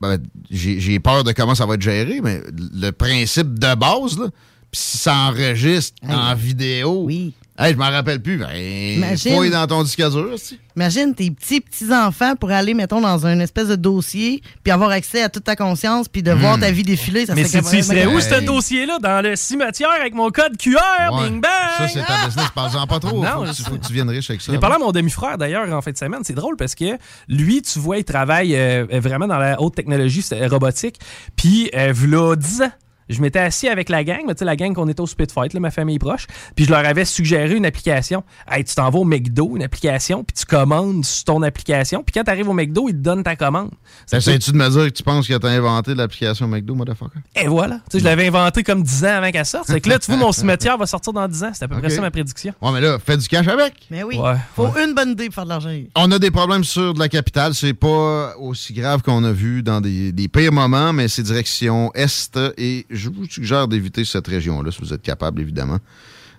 ben, 0.00 0.18
j'ai 0.50 0.80
j'ai 0.80 0.98
peur 1.00 1.22
de 1.24 1.32
comment 1.32 1.54
ça 1.54 1.66
va 1.66 1.74
être 1.74 1.82
géré, 1.82 2.20
mais 2.22 2.40
le 2.74 2.90
principe 2.90 3.58
de 3.58 3.74
base, 3.74 4.18
là, 4.18 4.26
pis 4.72 4.78
si 4.80 4.98
ça 4.98 5.14
enregistre 5.14 5.96
en 6.08 6.34
vidéo, 6.34 7.02
oui. 7.04 7.34
je 7.60 7.74
m'en 7.74 7.90
rappelle 7.90 8.20
plus. 8.22 8.38
Ben, 8.38 8.48
Imagine. 8.56 9.50
dans 9.50 9.66
ton 9.66 9.82
disque 9.84 9.98
dur, 10.10 10.30
aussi. 10.32 10.58
Imagine 10.74 11.14
tes 11.14 11.30
petits 11.30 11.60
petits-enfants 11.60 12.34
pour 12.36 12.50
aller, 12.50 12.72
mettons, 12.72 13.02
dans 13.02 13.26
un 13.26 13.38
espèce 13.40 13.68
de 13.68 13.76
dossier, 13.76 14.42
puis 14.64 14.72
avoir 14.72 14.88
accès 14.90 15.22
à 15.22 15.28
toute 15.28 15.44
ta 15.44 15.54
conscience, 15.56 16.08
puis 16.08 16.22
de 16.22 16.32
voir 16.32 16.58
ta 16.58 16.70
vie 16.70 16.82
défiler. 16.82 17.26
Ça 17.26 17.34
Mais 17.34 17.44
serait 17.44 17.62
c'est- 17.62 17.76
tu 17.76 17.82
serais 17.82 18.06
où, 18.06 18.18
ce 18.18 18.32
Hey. 18.34 18.44
dossier-là? 18.46 18.98
Dans 18.98 19.22
le 19.22 19.36
cimetière 19.36 19.90
avec 19.90 20.14
mon 20.14 20.30
code 20.30 20.56
QR, 20.56 20.72
Ouais. 21.12 21.28
bing 21.28 21.40
bang! 21.42 21.50
Ça, 21.76 21.88
c'est 21.88 22.02
ta 22.02 22.24
business. 22.26 22.46
Parle-en 22.54 22.86
pas 22.86 22.98
trop. 22.98 23.22
Non, 23.22 23.28
faut, 23.30 23.42
que 23.44 23.54
tu, 23.54 23.62
faut 23.62 23.76
que 23.76 23.86
tu 23.86 23.92
viennes 23.92 24.08
riche 24.08 24.30
avec 24.30 24.40
ça. 24.40 24.50
J'ai 24.52 24.58
parlé 24.58 24.76
à 24.76 24.78
mon 24.78 24.90
demi-frère 24.92 25.36
d'ailleurs 25.36 25.70
en 25.70 25.82
fin 25.82 25.90
de 25.90 25.98
semaine. 25.98 26.20
C'est 26.24 26.32
drôle 26.32 26.56
parce 26.56 26.74
que 26.74 26.96
lui, 27.28 27.60
tu 27.60 27.78
vois, 27.78 27.98
il 27.98 28.04
travaille 28.04 28.56
euh, 28.56 28.86
vraiment 28.90 29.28
dans 29.28 29.38
la 29.38 29.60
haute 29.60 29.74
technologie 29.74 30.22
c'est- 30.22 30.46
robotique. 30.46 30.96
Puis, 31.36 31.70
euh, 31.76 31.92
v'là 31.94 32.34
10 32.36 32.62
ans. 32.62 32.72
Je 33.08 33.20
m'étais 33.20 33.38
assis 33.38 33.68
avec 33.68 33.88
la 33.88 34.04
gang, 34.04 34.20
mais 34.26 34.34
tu 34.34 34.40
sais, 34.40 34.44
la 34.44 34.56
gang 34.56 34.72
qu'on 34.72 34.88
était 34.88 35.00
au 35.00 35.06
Spitfight, 35.06 35.52
là, 35.54 35.60
ma 35.60 35.70
famille 35.70 35.98
proche. 35.98 36.26
Puis 36.54 36.64
je 36.64 36.70
leur 36.70 36.84
avais 36.84 37.04
suggéré 37.04 37.54
une 37.54 37.66
application. 37.66 38.24
Hey, 38.50 38.64
tu 38.64 38.74
t'en 38.74 38.90
vas 38.90 38.98
au 39.00 39.04
McDo, 39.04 39.56
une 39.56 39.62
application, 39.62 40.24
puis 40.24 40.34
tu 40.34 40.44
commandes 40.46 41.04
sur 41.04 41.24
ton 41.24 41.42
application. 41.42 42.02
Puis 42.02 42.12
quand 42.12 42.24
tu 42.24 42.30
arrives 42.30 42.48
au 42.48 42.52
McDo, 42.52 42.88
ils 42.88 42.94
te 42.94 42.98
donnent 42.98 43.22
ta 43.22 43.36
commande. 43.36 43.70
Essayes-tu 44.12 44.52
de 44.52 44.56
me 44.56 44.68
dire 44.68 44.84
que 44.84 44.90
tu 44.90 45.02
penses 45.02 45.26
que 45.26 45.34
t'as 45.34 45.48
inventé 45.48 45.94
l'application 45.94 46.46
McDo, 46.48 46.74
motherfucker? 46.74 47.20
Et 47.36 47.48
voilà. 47.48 47.76
Tu 47.90 47.92
sais, 47.92 47.98
je 48.00 48.04
l'avais 48.04 48.26
inventé 48.28 48.62
comme 48.62 48.82
10 48.82 49.04
ans 49.04 49.08
avant 49.08 49.30
qu'elle 49.30 49.46
sorte. 49.46 49.66
C'est 49.66 49.80
que 49.80 49.88
là, 49.88 49.98
tu 49.98 50.10
vois, 50.10 50.20
mon 50.20 50.32
cimetière 50.32 50.78
va 50.78 50.86
sortir 50.86 51.12
dans 51.12 51.28
10 51.28 51.44
ans. 51.44 51.50
C'est 51.54 51.64
à 51.64 51.68
peu 51.68 51.78
près 51.78 51.90
ça 51.90 52.00
ma 52.00 52.10
prédiction. 52.10 52.54
Ouais, 52.60 52.72
mais 52.72 52.80
là, 52.80 52.98
fais 53.04 53.16
du 53.16 53.28
cash 53.28 53.48
avec. 53.48 53.74
Mais 53.90 54.02
oui. 54.02 54.16
Ouais, 54.16 54.36
Faut 54.54 54.68
une 54.76 54.94
bonne 54.94 55.10
idée 55.10 55.26
pour 55.26 55.34
faire 55.34 55.44
de 55.44 55.48
l'argent. 55.50 55.70
On 55.96 56.10
a 56.10 56.18
des 56.18 56.30
problèmes 56.30 56.64
sur 56.64 56.94
de 56.94 56.98
la 56.98 57.08
capitale. 57.08 57.54
C'est 57.54 57.74
pas 57.74 58.34
aussi 58.38 58.72
grave 58.72 59.02
qu'on 59.02 59.24
a 59.24 59.32
vu 59.32 59.62
dans 59.62 59.80
des, 59.80 60.12
des 60.12 60.28
pires 60.28 60.52
moments, 60.52 60.92
mais 60.92 61.08
c'est 61.08 61.22
direction 61.22 61.90
Est 61.94 62.38
et 62.56 62.86
je 62.92 63.08
vous 63.08 63.26
suggère 63.28 63.68
d'éviter 63.68 64.04
cette 64.04 64.26
région-là 64.26 64.70
si 64.70 64.80
vous 64.80 64.92
êtes 64.92 65.02
capable, 65.02 65.40
évidemment. 65.40 65.78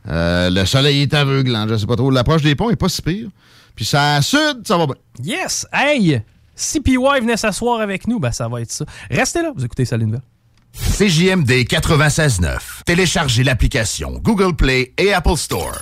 Euh, 0.08 0.50
le 0.50 0.66
soleil 0.66 1.02
est 1.02 1.14
aveuglant, 1.14 1.68
je 1.68 1.76
sais 1.76 1.86
pas 1.86 1.96
trop. 1.96 2.12
L'approche 2.12 2.42
des 2.42 2.56
ponts 2.56 2.70
est 2.70 2.76
pas 2.76 2.90
si 2.90 3.02
pire. 3.02 3.30
Puis 3.76 3.86
ça, 3.86 4.22
sud, 4.22 4.62
ça 4.66 4.78
va 4.78 4.86
bien. 4.86 4.96
Yes! 5.24 5.66
Hey! 5.74 6.22
Si 6.56 6.82
PY 6.82 6.98
venait 7.22 7.38
s'asseoir 7.38 7.82
avec 7.82 8.08
nous, 8.08 8.20
ben 8.20 8.32
ça 8.32 8.48
va 8.48 8.62
être 8.62 8.72
ça. 8.72 8.86
Restez 9.10 9.42
là, 9.42 9.52
vous 9.56 9.66
écoutez 9.66 9.86
Salut 9.86 10.06
Nouvelle. 10.06 10.22
CJMD 10.74 11.52
96.9. 11.66 12.84
Téléchargez 12.86 13.44
l'application 13.44 14.20
Google 14.24 14.56
Play 14.56 14.94
et 14.98 15.14
Apple 15.14 15.38
Store. 15.38 15.82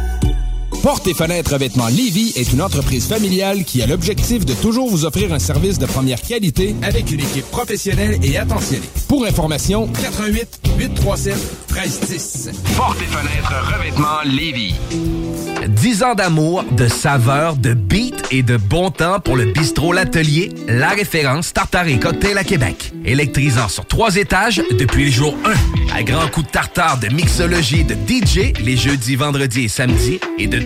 Porte 0.83 1.05
et 1.05 1.13
fenêtres 1.13 1.53
revêtement 1.53 1.87
Lévis 1.87 2.33
est 2.35 2.53
une 2.53 2.61
entreprise 2.61 3.07
familiale 3.07 3.63
qui 3.65 3.83
a 3.83 3.87
l'objectif 3.87 4.45
de 4.45 4.53
toujours 4.55 4.89
vous 4.89 5.05
offrir 5.05 5.31
un 5.31 5.37
service 5.37 5.77
de 5.77 5.85
première 5.85 6.19
qualité 6.19 6.75
avec 6.81 7.11
une 7.11 7.19
équipe 7.19 7.45
professionnelle 7.51 8.17
et 8.23 8.37
attentionnée. 8.37 8.89
Pour 9.07 9.25
information, 9.25 9.87
88 10.01 10.59
837 10.79 11.35
1310. 11.71 12.49
Porte 12.75 12.97
et 12.99 13.05
fenêtres 13.05 13.53
revêtement 13.75 14.21
Lévis. 14.25 14.73
10 15.67 16.03
ans 16.03 16.15
d'amour, 16.15 16.63
de 16.71 16.87
saveur, 16.87 17.55
de 17.55 17.73
beat 17.73 18.23
et 18.31 18.41
de 18.41 18.57
bon 18.57 18.89
temps 18.89 19.19
pour 19.19 19.35
le 19.35 19.45
bistrot 19.45 19.93
L'Atelier, 19.93 20.49
la 20.67 20.89
référence 20.89 21.53
tartare 21.53 21.87
et 21.87 21.99
cocktail 21.99 22.37
à 22.37 22.43
Québec. 22.43 22.91
Électrisant 23.05 23.67
sur 23.67 23.85
trois 23.85 24.15
étages 24.15 24.61
depuis 24.71 25.05
le 25.05 25.11
jour 25.11 25.37
1. 25.45 25.97
À 25.97 26.03
grands 26.03 26.27
coups 26.27 26.47
de 26.47 26.51
tartare, 26.51 26.99
de 26.99 27.07
mixologie, 27.09 27.83
de 27.83 27.93
DJ, 27.93 28.53
les 28.63 28.77
jeudis, 28.77 29.15
vendredis 29.15 29.65
et 29.65 29.67
samedis, 29.67 30.19
et 30.39 30.47
de 30.47 30.59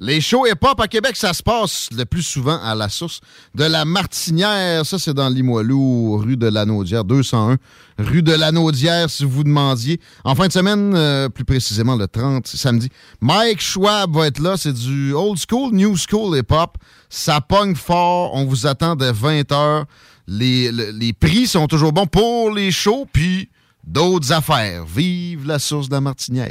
Les 0.00 0.20
shows 0.20 0.44
hip-hop 0.46 0.80
à 0.80 0.88
Québec, 0.88 1.14
ça 1.16 1.32
se 1.32 1.42
passe 1.42 1.88
le 1.96 2.04
plus 2.04 2.22
souvent 2.24 2.60
à 2.60 2.74
la 2.74 2.88
source 2.88 3.20
de 3.54 3.62
la 3.62 3.84
Martinière. 3.84 4.84
Ça, 4.84 4.98
c'est 4.98 5.14
dans 5.14 5.28
Limoilou, 5.28 6.16
rue 6.18 6.36
de 6.36 6.48
l'Anaudière, 6.48 7.04
201. 7.04 7.58
Rue 7.98 8.24
de 8.24 8.32
l'Anaudière, 8.32 9.08
si 9.08 9.24
vous 9.24 9.44
demandiez. 9.44 10.00
En 10.24 10.34
fin 10.34 10.48
de 10.48 10.52
semaine, 10.52 10.94
euh, 10.96 11.28
plus 11.28 11.44
précisément 11.44 11.94
le 11.94 12.08
30, 12.08 12.44
samedi, 12.48 12.88
Mike 13.20 13.60
Schwab 13.60 14.16
va 14.16 14.26
être 14.26 14.40
là. 14.40 14.56
C'est 14.56 14.72
du 14.72 15.12
old 15.12 15.38
school, 15.38 15.72
new 15.72 15.96
school 15.96 16.36
hip-hop. 16.36 16.76
Ça 17.08 17.40
pogne 17.40 17.76
fort. 17.76 18.34
On 18.34 18.46
vous 18.46 18.66
attend 18.66 18.96
dès 18.96 19.12
20h. 19.12 19.84
Les, 20.26 20.72
le- 20.72 20.90
les 20.90 21.12
prix 21.12 21.46
sont 21.46 21.68
toujours 21.68 21.92
bons 21.92 22.06
pour 22.08 22.50
les 22.50 22.72
shows, 22.72 23.06
puis 23.12 23.48
d'autres 23.86 24.32
affaires. 24.32 24.84
Vive 24.86 25.46
la 25.46 25.60
source 25.60 25.88
de 25.88 25.94
la 25.94 26.00
Martinière. 26.00 26.50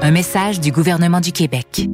Un 0.00 0.12
message 0.12 0.60
du 0.60 0.70
gouvernement 0.70 1.20
du 1.20 1.32
Québec. 1.32 1.88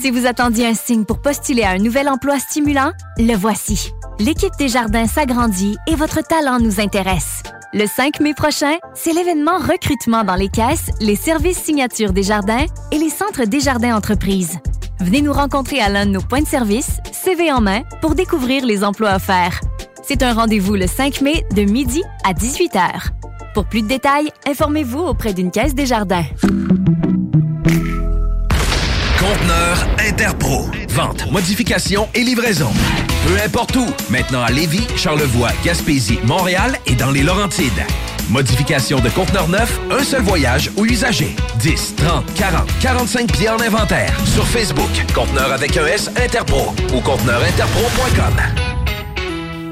Si 0.00 0.10
vous 0.10 0.26
attendiez 0.26 0.66
un 0.66 0.74
signe 0.74 1.04
pour 1.04 1.22
postuler 1.22 1.62
à 1.62 1.70
un 1.70 1.78
nouvel 1.78 2.08
emploi 2.08 2.38
stimulant, 2.38 2.90
le 3.18 3.34
voici. 3.36 3.92
L'équipe 4.18 4.52
des 4.58 4.68
jardins 4.68 5.06
s'agrandit 5.06 5.76
et 5.86 5.94
votre 5.94 6.20
talent 6.26 6.58
nous 6.58 6.80
intéresse. 6.80 7.42
Le 7.72 7.86
5 7.86 8.20
mai 8.20 8.34
prochain, 8.34 8.76
c'est 8.94 9.12
l'événement 9.12 9.58
recrutement 9.58 10.24
dans 10.24 10.34
les 10.34 10.48
caisses, 10.48 10.90
les 11.00 11.16
services 11.16 11.62
signatures 11.62 12.12
des 12.12 12.24
jardins 12.24 12.66
et 12.90 12.98
les 12.98 13.10
centres 13.10 13.44
des 13.44 13.60
jardins 13.60 13.96
entreprises. 13.96 14.58
Venez 15.00 15.22
nous 15.22 15.32
rencontrer 15.32 15.80
à 15.80 15.88
l'un 15.88 16.06
de 16.06 16.10
nos 16.10 16.22
points 16.22 16.42
de 16.42 16.48
service, 16.48 16.98
CV 17.12 17.52
en 17.52 17.60
main, 17.60 17.82
pour 18.00 18.14
découvrir 18.14 18.64
les 18.66 18.82
emplois 18.82 19.14
offerts. 19.14 19.60
C'est 20.02 20.22
un 20.22 20.34
rendez-vous 20.34 20.74
le 20.74 20.86
5 20.86 21.20
mai 21.20 21.44
de 21.54 21.62
midi 21.62 22.02
à 22.24 22.32
18h. 22.32 23.10
Pour 23.56 23.64
plus 23.64 23.80
de 23.80 23.88
détails, 23.88 24.30
informez-vous 24.46 24.98
auprès 24.98 25.32
d'une 25.32 25.50
caisse 25.50 25.74
des 25.74 25.86
jardins. 25.86 26.26
Conteneur 29.18 29.86
Interpro. 30.06 30.66
Vente, 30.90 31.32
modification 31.32 32.06
et 32.14 32.20
livraison. 32.20 32.68
Peu 33.26 33.42
importe 33.42 33.76
où. 33.76 33.86
Maintenant 34.10 34.42
à 34.42 34.50
Lévis, 34.50 34.86
Charlevoix, 34.94 35.52
Gaspésie, 35.64 36.18
Montréal 36.24 36.76
et 36.84 36.96
dans 36.96 37.10
les 37.10 37.22
Laurentides. 37.22 37.72
Modification 38.28 39.00
de 39.00 39.08
conteneur 39.08 39.48
neuf, 39.48 39.80
un 39.90 40.04
seul 40.04 40.20
voyage 40.20 40.70
ou 40.76 40.84
usager. 40.84 41.34
10, 41.60 41.94
30, 41.96 42.34
40, 42.34 42.68
45 42.82 43.32
pieds 43.32 43.48
en 43.48 43.58
inventaire. 43.58 44.14
Sur 44.26 44.46
Facebook, 44.46 44.90
conteneur 45.14 45.50
avec 45.50 45.78
un 45.78 45.86
S 45.86 46.10
Interpro 46.22 46.74
ou 46.94 47.00
conteneurinterpro.com. 47.00 48.85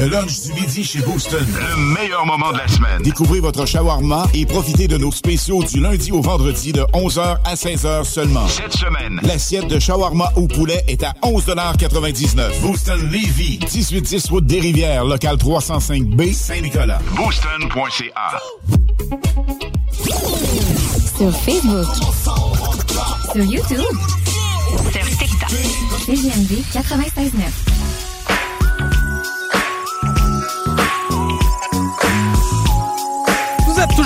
Le 0.00 0.06
lunch 0.08 0.40
du 0.44 0.54
midi 0.54 0.82
chez 0.82 1.00
Booston. 1.00 1.46
Le 1.46 1.76
meilleur 1.76 2.24
moment 2.24 2.52
de 2.52 2.56
la 2.56 2.66
semaine. 2.68 3.02
Découvrez 3.02 3.40
votre 3.40 3.66
shawarma 3.66 4.26
et 4.32 4.46
profitez 4.46 4.88
de 4.88 4.96
nos 4.96 5.12
spéciaux 5.12 5.62
du 5.62 5.78
lundi 5.78 6.10
au 6.10 6.22
vendredi 6.22 6.72
de 6.72 6.80
11h 6.94 7.36
à 7.44 7.54
16h 7.54 8.04
seulement. 8.04 8.48
Cette 8.48 8.72
semaine, 8.72 9.20
l'assiette 9.22 9.66
de 9.66 9.78
shawarma 9.78 10.32
au 10.36 10.46
poulet 10.46 10.82
est 10.88 11.04
à 11.04 11.12
11,99 11.22 12.60
Booston 12.62 12.98
Levy, 13.10 13.58
1810 13.60 14.30
Route 14.30 14.46
des 14.46 14.60
Rivières, 14.60 15.04
local 15.04 15.36
305B, 15.36 16.32
Saint-Nicolas. 16.32 17.00
Booston.ca. 17.14 18.40
Sur 21.18 21.36
Facebook. 21.36 21.86
Sur 23.34 23.44
YouTube. 23.44 23.96
Sur 24.92 25.18
TikTok. 25.18 25.50
CGMD 26.06 26.62
96.9. 26.72 27.79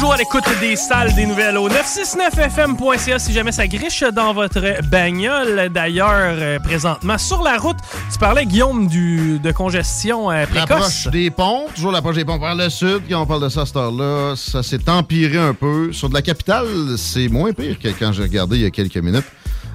toujours 0.04 0.12
à 0.12 0.18
l'écoute 0.18 0.44
des 0.60 0.76
salles 0.76 1.14
des 1.14 1.24
nouvelles 1.24 1.56
au 1.56 1.66
969fm.ca 1.66 3.18
si 3.18 3.32
jamais 3.32 3.52
ça 3.52 3.66
griche 3.66 4.02
dans 4.02 4.34
votre 4.34 4.82
bagnole. 4.90 5.70
D'ailleurs, 5.72 6.34
euh, 6.36 6.58
présentement, 6.58 7.16
sur 7.16 7.42
la 7.42 7.56
route, 7.56 7.78
tu 8.12 8.18
parlais, 8.18 8.44
Guillaume, 8.44 8.86
du, 8.86 9.38
de 9.38 9.50
congestion 9.50 10.30
euh, 10.30 10.44
précoce. 10.44 10.68
L'approche 10.68 11.08
des 11.10 11.30
ponts, 11.30 11.68
toujours 11.74 11.90
l'approche 11.90 12.16
des 12.16 12.24
ponts 12.26 12.38
vers 12.38 12.54
le 12.54 12.68
sud, 12.68 13.00
quand 13.08 13.22
on 13.22 13.24
parle 13.24 13.44
de 13.44 13.48
ça 13.48 13.62
à 13.62 13.66
cette 13.66 13.76
heure-là, 13.76 14.34
ça 14.36 14.62
s'est 14.62 14.90
empiré 14.90 15.38
un 15.38 15.54
peu. 15.54 15.90
Sur 15.90 16.10
de 16.10 16.14
la 16.14 16.22
capitale, 16.22 16.66
c'est 16.98 17.28
moins 17.28 17.54
pire 17.54 17.78
que 17.78 17.88
quand 17.88 18.12
j'ai 18.12 18.24
regardé 18.24 18.56
il 18.56 18.62
y 18.62 18.66
a 18.66 18.70
quelques 18.70 18.98
minutes. 18.98 19.24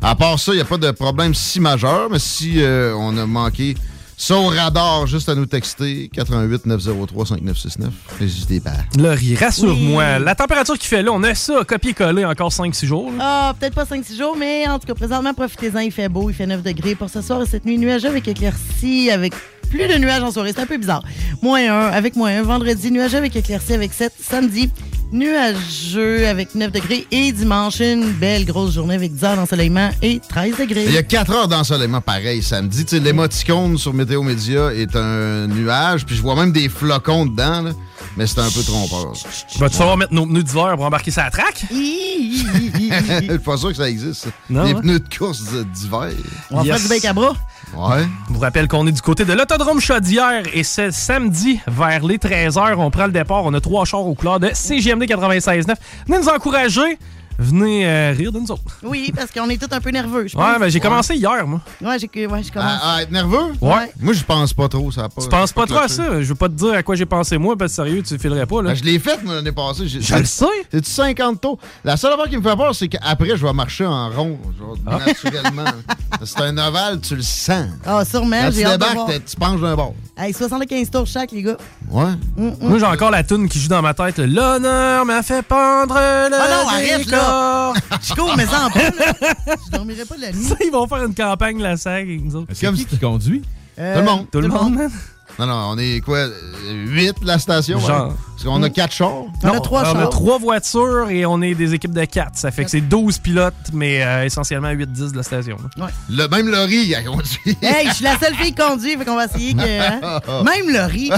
À 0.04 0.14
part 0.14 0.38
ça, 0.38 0.52
il 0.52 0.58
n'y 0.58 0.62
a 0.62 0.66
pas 0.66 0.78
de 0.78 0.92
problème 0.92 1.34
si 1.34 1.60
majeur, 1.60 2.08
mais 2.12 2.20
si 2.20 2.62
euh, 2.62 2.94
on 2.96 3.18
a 3.18 3.26
manqué 3.26 3.76
ça 4.20 4.36
au 4.36 4.48
radar, 4.48 5.08
juste 5.08 5.30
à 5.30 5.36
nous 5.36 5.46
texter 5.46 6.10
88 6.14 6.66
903 6.66 7.26
5969. 7.26 7.90
N'hésitez 8.20 8.60
pas. 8.60 8.72
Laurie, 8.98 9.36
rassure-moi, 9.36 10.20
la 10.20 10.36
température 10.36 10.78
qu'il 10.78 10.90
fait 10.90 11.02
là, 11.02 11.12
on 11.14 11.24
a 11.24 11.34
ça 11.34 11.64
copier-coller 11.66 12.26
encore 12.26 12.52
5-6 12.52 12.86
jours. 12.86 13.12
Ah, 13.18 13.56
peut-être 13.58 13.74
pas 13.76 13.86
5-6 13.86 14.18
jours, 14.18 14.36
mais 14.38 14.68
en 14.68 14.78
tout 14.78 14.88
cas, 14.88 14.94
présentement, 14.94 15.34
profitez-en, 15.34 15.80
il 15.80 15.92
fait 15.92 16.10
beau, 16.10 16.30
il 16.30 16.34
fait 16.34 16.46
9 16.46 16.62
degrés 16.62 16.96
pour 16.96 17.10
ce 17.10 17.22
soir 17.22 17.42
et 17.42 17.46
cette 17.46 17.64
nuit 17.64 17.78
nuageux 17.78 18.10
avec 18.10 18.28
éclaircie, 18.28 19.10
avec 19.10 19.34
plus 19.70 19.88
de 19.88 19.98
nuages 19.98 20.24
en 20.24 20.32
soirée. 20.32 20.52
C'est 20.56 20.62
un 20.62 20.66
peu 20.66 20.78
bizarre. 20.78 21.04
Moins 21.42 21.72
1 21.72 21.88
avec 21.92 22.16
moins 22.16 22.32
1. 22.40 22.44
Vendredi, 22.44 22.92
nuageux 22.92 23.18
avec 23.18 23.36
éclaircie 23.36 23.74
avec 23.74 23.94
7. 23.94 24.14
Samedi, 24.22 24.72
nuageux 25.12 26.28
avec 26.28 26.56
9 26.56 26.72
degrés. 26.72 27.08
Et 27.12 27.32
dimanche, 27.32 27.80
une 27.80 28.12
belle 28.12 28.46
grosse 28.46 28.74
journée 28.74 28.96
avec 28.96 29.14
10 29.14 29.24
heures 29.24 29.36
d'ensoleillement 29.36 29.90
et 30.02 30.20
13 30.20 30.58
degrés. 30.58 30.86
Il 30.86 30.94
y 30.94 30.98
a 30.98 31.04
4 31.04 31.32
heures 31.32 31.48
d'ensoleillement 31.48 32.02
pareil 32.02 32.42
samedi. 32.44 32.86
Tu 32.86 32.98
sais, 32.98 33.00
l'émoticône 33.00 33.78
sur 33.78 33.94
Météo 33.94 34.24
Média 34.24 34.74
est 34.74 34.96
un 34.96 35.48
nuage, 35.48 36.06
puis 36.06 36.16
je 36.16 36.22
vois 36.22 36.36
même 36.36 36.52
des 36.52 36.70
flocons 36.70 37.26
dedans, 37.26 37.62
là, 37.62 37.72
mais 38.18 38.28
c'est 38.28 38.40
un 38.40 38.50
peu 38.50 38.64
trompeur. 38.64 39.14
Vas-tu 39.58 39.76
savoir 39.76 39.98
mettre 39.98 40.14
nos 40.14 40.26
pneus 40.26 40.44
d'hiver 40.44 40.74
pour 40.76 40.86
embarquer 40.86 41.12
sa 41.12 41.30
traque? 41.30 41.66
Je 41.72 43.26
suis 43.30 43.40
pas 43.40 43.58
sûr 43.58 43.70
que 43.70 43.76
ça 43.76 43.90
existe. 43.90 44.28
Non, 44.50 44.64
des 44.64 44.72
hein? 44.72 44.82
pneus 44.82 45.00
de 45.00 45.16
course 45.16 45.42
d'hiver. 45.74 46.10
On 46.52 46.58
va 46.58 46.64
faire 46.64 46.80
du 46.80 46.88
bec 46.88 47.06
à 47.06 47.14
bras. 47.14 47.36
Ouais. 47.76 48.06
Je 48.28 48.34
vous 48.34 48.40
rappelle 48.40 48.68
qu'on 48.68 48.86
est 48.88 48.92
du 48.92 49.02
côté 49.02 49.26
de 49.26 49.34
l'autodrome 49.34 49.80
Chaudière 49.80 50.44
et 50.54 50.64
c'est 50.64 50.92
samedi 50.92 51.60
vers 51.68 52.04
les 52.04 52.18
13h. 52.18 52.76
On 52.78 52.90
prend 52.92 53.06
le 53.06 53.12
départ. 53.12 53.44
On 53.46 53.54
a 53.54 53.62
trois 53.62 53.86
chars 53.86 54.06
au 54.06 54.16
clair 54.16 54.40
de 54.40 54.50
CGMD 54.54 55.04
96.9. 55.04 55.76
Venez 56.08 56.20
nous 56.20 56.30
encourager. 56.30 56.98
Venez 57.42 57.88
euh, 57.88 58.12
rire 58.18 58.34
de 58.34 58.40
nous 58.40 58.52
autres. 58.52 58.62
Oui, 58.84 59.14
parce 59.16 59.32
qu'on 59.32 59.50
est 59.50 59.58
tous 59.58 59.74
un 59.74 59.80
peu 59.80 59.92
nerveux, 59.92 60.28
je 60.28 60.36
pense. 60.36 60.44
Ouais, 60.46 60.60
ben 60.60 60.68
j'ai 60.68 60.82
commencé 60.82 61.16
hier, 61.16 61.48
moi. 61.48 61.62
Ouais, 61.82 61.98
j'ai 61.98 62.28
ouais, 62.28 62.44
j'ai 62.44 62.50
commencé. 62.52 62.78
À, 62.84 62.96
à 62.96 63.02
être 63.02 63.12
nerveux? 63.12 63.54
Ouais. 63.62 63.92
Moi, 64.00 64.14
je 64.14 64.24
pense 64.26 64.54
pas 64.54 64.68
trop. 64.68 64.92
Ça 64.92 65.06
a 65.06 65.10
pas, 65.10 65.22
Tu 65.22 65.30
penses 65.30 65.54
pas 65.54 65.66
trop 65.66 65.78
à 65.78 65.86
cloché. 65.88 65.94
ça? 65.96 66.22
Je 66.22 66.28
veux 66.28 66.36
pas 66.36 66.50
te 66.50 66.54
dire 66.56 66.74
à 66.74 66.84
quoi 66.84 66.96
j'ai 66.96 67.06
pensé 67.06 67.38
moi, 67.38 67.56
parce 67.58 67.72
que 67.72 67.76
sérieux, 67.78 68.04
tu 68.04 68.18
filerais 68.20 68.46
pas, 68.46 68.62
là. 68.62 68.72
Ben, 68.72 68.76
je 68.76 68.84
l'ai 68.84 69.00
fait, 69.00 69.24
moi, 69.24 69.36
l'année 69.36 69.54
passée. 69.54 69.88
J'ai- 69.88 70.02
Je 70.02 70.16
le 70.16 70.26
sais. 70.26 70.46
C'est 70.70 70.82
du 70.82 70.90
50 70.90 71.40
taux. 71.40 71.58
La 71.86 71.96
seule 71.96 72.12
affaire 72.12 72.28
qui 72.30 72.36
me 72.36 72.42
fait 72.42 72.58
peur, 72.58 72.76
c'est 72.76 72.90
qu'après, 72.90 73.38
je 73.38 73.46
vais 73.46 73.54
marcher 73.54 73.86
en 73.86 74.10
rond, 74.10 74.38
genre, 74.60 74.76
Ah. 74.86 74.98
naturellement. 75.08 75.64
c'est 76.26 76.42
un 76.42 76.58
ovale, 76.58 77.00
tu 77.00 77.16
le 77.16 77.22
sens. 77.22 77.68
Ah, 77.86 78.04
sûrement, 78.04 78.36
Quand 78.42 78.50
tu 78.50 78.56
j'ai 78.58 78.66
hâte 78.66 78.82
de 78.82 78.86
voir. 78.86 79.06
t'es- 79.08 79.20
tu 79.22 79.36
penches 79.38 79.62
d'un 79.62 79.76
bord. 79.76 79.94
Hey, 80.18 80.34
75 80.34 80.90
tours 80.92 81.08
chaque, 81.08 81.32
les 81.32 81.42
gars. 81.44 81.58
Ouais. 81.90 82.04
Moi, 82.36 82.80
j'ai 82.80 82.86
encore 82.86 83.12
la 83.12 83.24
toune 83.24 83.48
qui 83.48 83.60
joue 83.60 83.70
dans 83.70 83.82
ma 83.82 83.94
tête. 83.94 84.18
là. 84.18 84.28
L'honneur 84.28 85.06
m'a 85.06 85.24
fait 85.24 85.42
pendre 85.42 85.94
le 85.96 86.36
Ah 86.36 86.64
non, 86.64 86.70
arrête, 86.70 87.06
là! 87.08 87.29
Décor. 87.30 88.00
Chico, 88.02 88.30
mais 88.36 88.46
en 88.48 88.70
pas, 88.70 88.80
là. 88.82 89.36
Je 89.66 89.72
dormirai 89.72 90.06
pas 90.06 90.16
de 90.16 90.22
la 90.22 90.32
nuit. 90.32 90.44
Ça, 90.44 90.56
ils 90.64 90.72
vont 90.72 90.88
faire 90.88 91.04
une 91.04 91.16
campagne, 91.16 91.62
la 91.62 91.78
SAG, 91.78 92.08
avec 92.08 92.24
nous 92.24 92.36
autres. 92.36 92.52
C'est 92.54 92.74
qui 92.74 92.86
qui 92.86 92.98
conduit? 93.00 93.42
Euh, 93.78 93.94
tout 93.96 94.00
le 94.00 94.06
monde. 94.06 94.28
Tout 94.32 94.42
le 94.42 94.48
monde, 94.48 94.74
man. 94.76 94.92
Non, 95.40 95.46
non, 95.48 95.70
on 95.72 95.78
est 95.78 96.02
quoi? 96.02 96.26
8 96.70 97.16
la 97.24 97.40
station? 97.40 97.80
Genre. 97.80 98.08
ouais? 98.10 98.14
Parce 98.42 98.44
qu'on 98.56 98.64
a 98.64 98.70
4 98.70 98.94
chars. 98.94 99.10
Non, 99.10 99.30
On 99.44 99.78
a 100.00 100.08
trois 100.08 100.38
voitures 100.38 101.10
et 101.10 101.26
on 101.26 101.42
est 101.42 101.56
des 101.56 101.74
équipes 101.74 101.92
de 101.94 102.06
quatre. 102.06 102.38
Ça 102.38 102.52
fait 102.52 102.64
que 102.64 102.72
c'est 102.72 102.80
12 102.80 103.18
pilotes, 103.18 103.54
mais 103.74 104.02
euh, 104.02 104.24
essentiellement 104.26 104.70
8-10 104.70 105.12
de 105.12 105.18
la 105.18 105.24
station. 105.24 105.58
là. 105.78 105.88
Le 106.10 106.28
même 106.30 106.48
Laurie 106.50 106.96
a 106.96 107.02
conduit. 107.04 107.58
Hey, 107.62 107.88
je 107.90 107.96
suis 107.96 108.04
la 108.06 108.18
seule 108.18 108.34
fille 108.36 108.54
qui 108.54 108.62
conduit, 108.62 108.98
fait 108.98 109.04
qu'on 109.06 109.16
va 109.18 109.26
essayer 109.26 109.54
que. 109.54 109.60
hein? 109.60 110.22
Même 110.44 110.74
Laurie. 110.74 111.12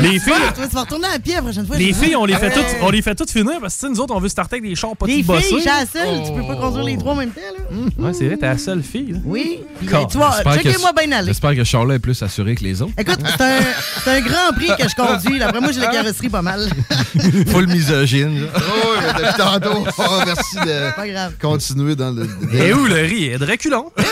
Les 0.00 0.18
filles- 0.20 0.32
Tu 0.54 0.60
vas 0.60 0.68
tu 0.68 0.74
vas 0.74 0.80
retourner 0.82 1.08
à 1.12 1.18
pied 1.18 1.34
la 1.34 1.42
prochaine 1.42 1.66
fois. 1.66 1.76
Les 1.76 1.92
filles, 1.92 2.14
on 2.16 2.24
les 2.24 2.34
fait 2.36 2.50
toutes, 2.52 2.64
on 2.82 2.90
les 2.90 3.02
fait 3.02 3.14
toutes 3.16 3.30
finir 3.30 3.54
parce 3.60 3.76
que 3.76 3.86
nous 3.88 3.98
autres, 4.00 4.14
on 4.14 4.20
veut 4.20 4.28
starter 4.28 4.56
avec 4.56 4.68
des 4.70 4.76
chars 4.76 4.96
pas 4.96 5.06
Les 5.06 5.20
tout 5.22 5.26
bossés. 5.28 5.42
filles, 5.42 5.56
je 5.56 5.60
suis 5.60 5.68
la 5.70 5.86
seule. 5.86 6.22
Tu 6.24 6.32
peux 6.40 6.46
pas 6.46 6.56
conduire 6.56 6.84
les 6.84 6.96
trois 6.98 7.12
en 7.12 7.16
même 7.16 7.30
temps, 7.30 7.40
là. 7.40 8.04
Ouais, 8.06 8.12
c'est 8.12 8.26
vrai, 8.26 8.36
t'es 8.36 8.46
la 8.46 8.58
seule 8.58 8.82
fille. 8.82 9.12
là. 9.12 9.18
Oui. 9.24 9.60
Checkez-moi 9.82 10.92
bien 10.96 11.12
aller. 11.18 11.26
J'espère 11.28 11.54
que 11.56 11.64
Charlotte 11.64 11.96
est 11.96 12.00
plus 12.00 12.20
assuré 12.22 12.54
que 12.54 12.62
les 12.64 12.80
autres. 12.82 12.92
Écoute, 12.98 13.18
c'est 13.36 13.42
un, 13.42 13.59
c'est 14.04 14.10
un 14.10 14.20
grand 14.20 14.52
prix 14.54 14.70
que 14.78 14.88
je 14.88 14.94
conduis. 14.94 15.38
là. 15.38 15.48
Après 15.48 15.60
moi, 15.60 15.72
j'ai 15.72 15.80
la 15.80 15.88
carrosserie 15.88 16.28
pas 16.28 16.42
mal. 16.42 16.68
Full 17.50 17.66
misogyne. 17.66 18.46
Oh, 18.54 18.58
oui, 18.60 18.98
mais 19.02 19.12
depuis 19.22 19.36
tantôt, 19.38 19.84
oh, 19.98 20.22
merci 20.26 20.56
de 20.56 20.94
Pas 20.94 21.08
grave. 21.08 21.32
continuer 21.40 21.94
dans 21.96 22.10
le. 22.10 22.28
Et 22.54 22.72
où 22.72 22.84
le 22.86 22.94
riz 22.96 23.36
reculons? 23.36 23.90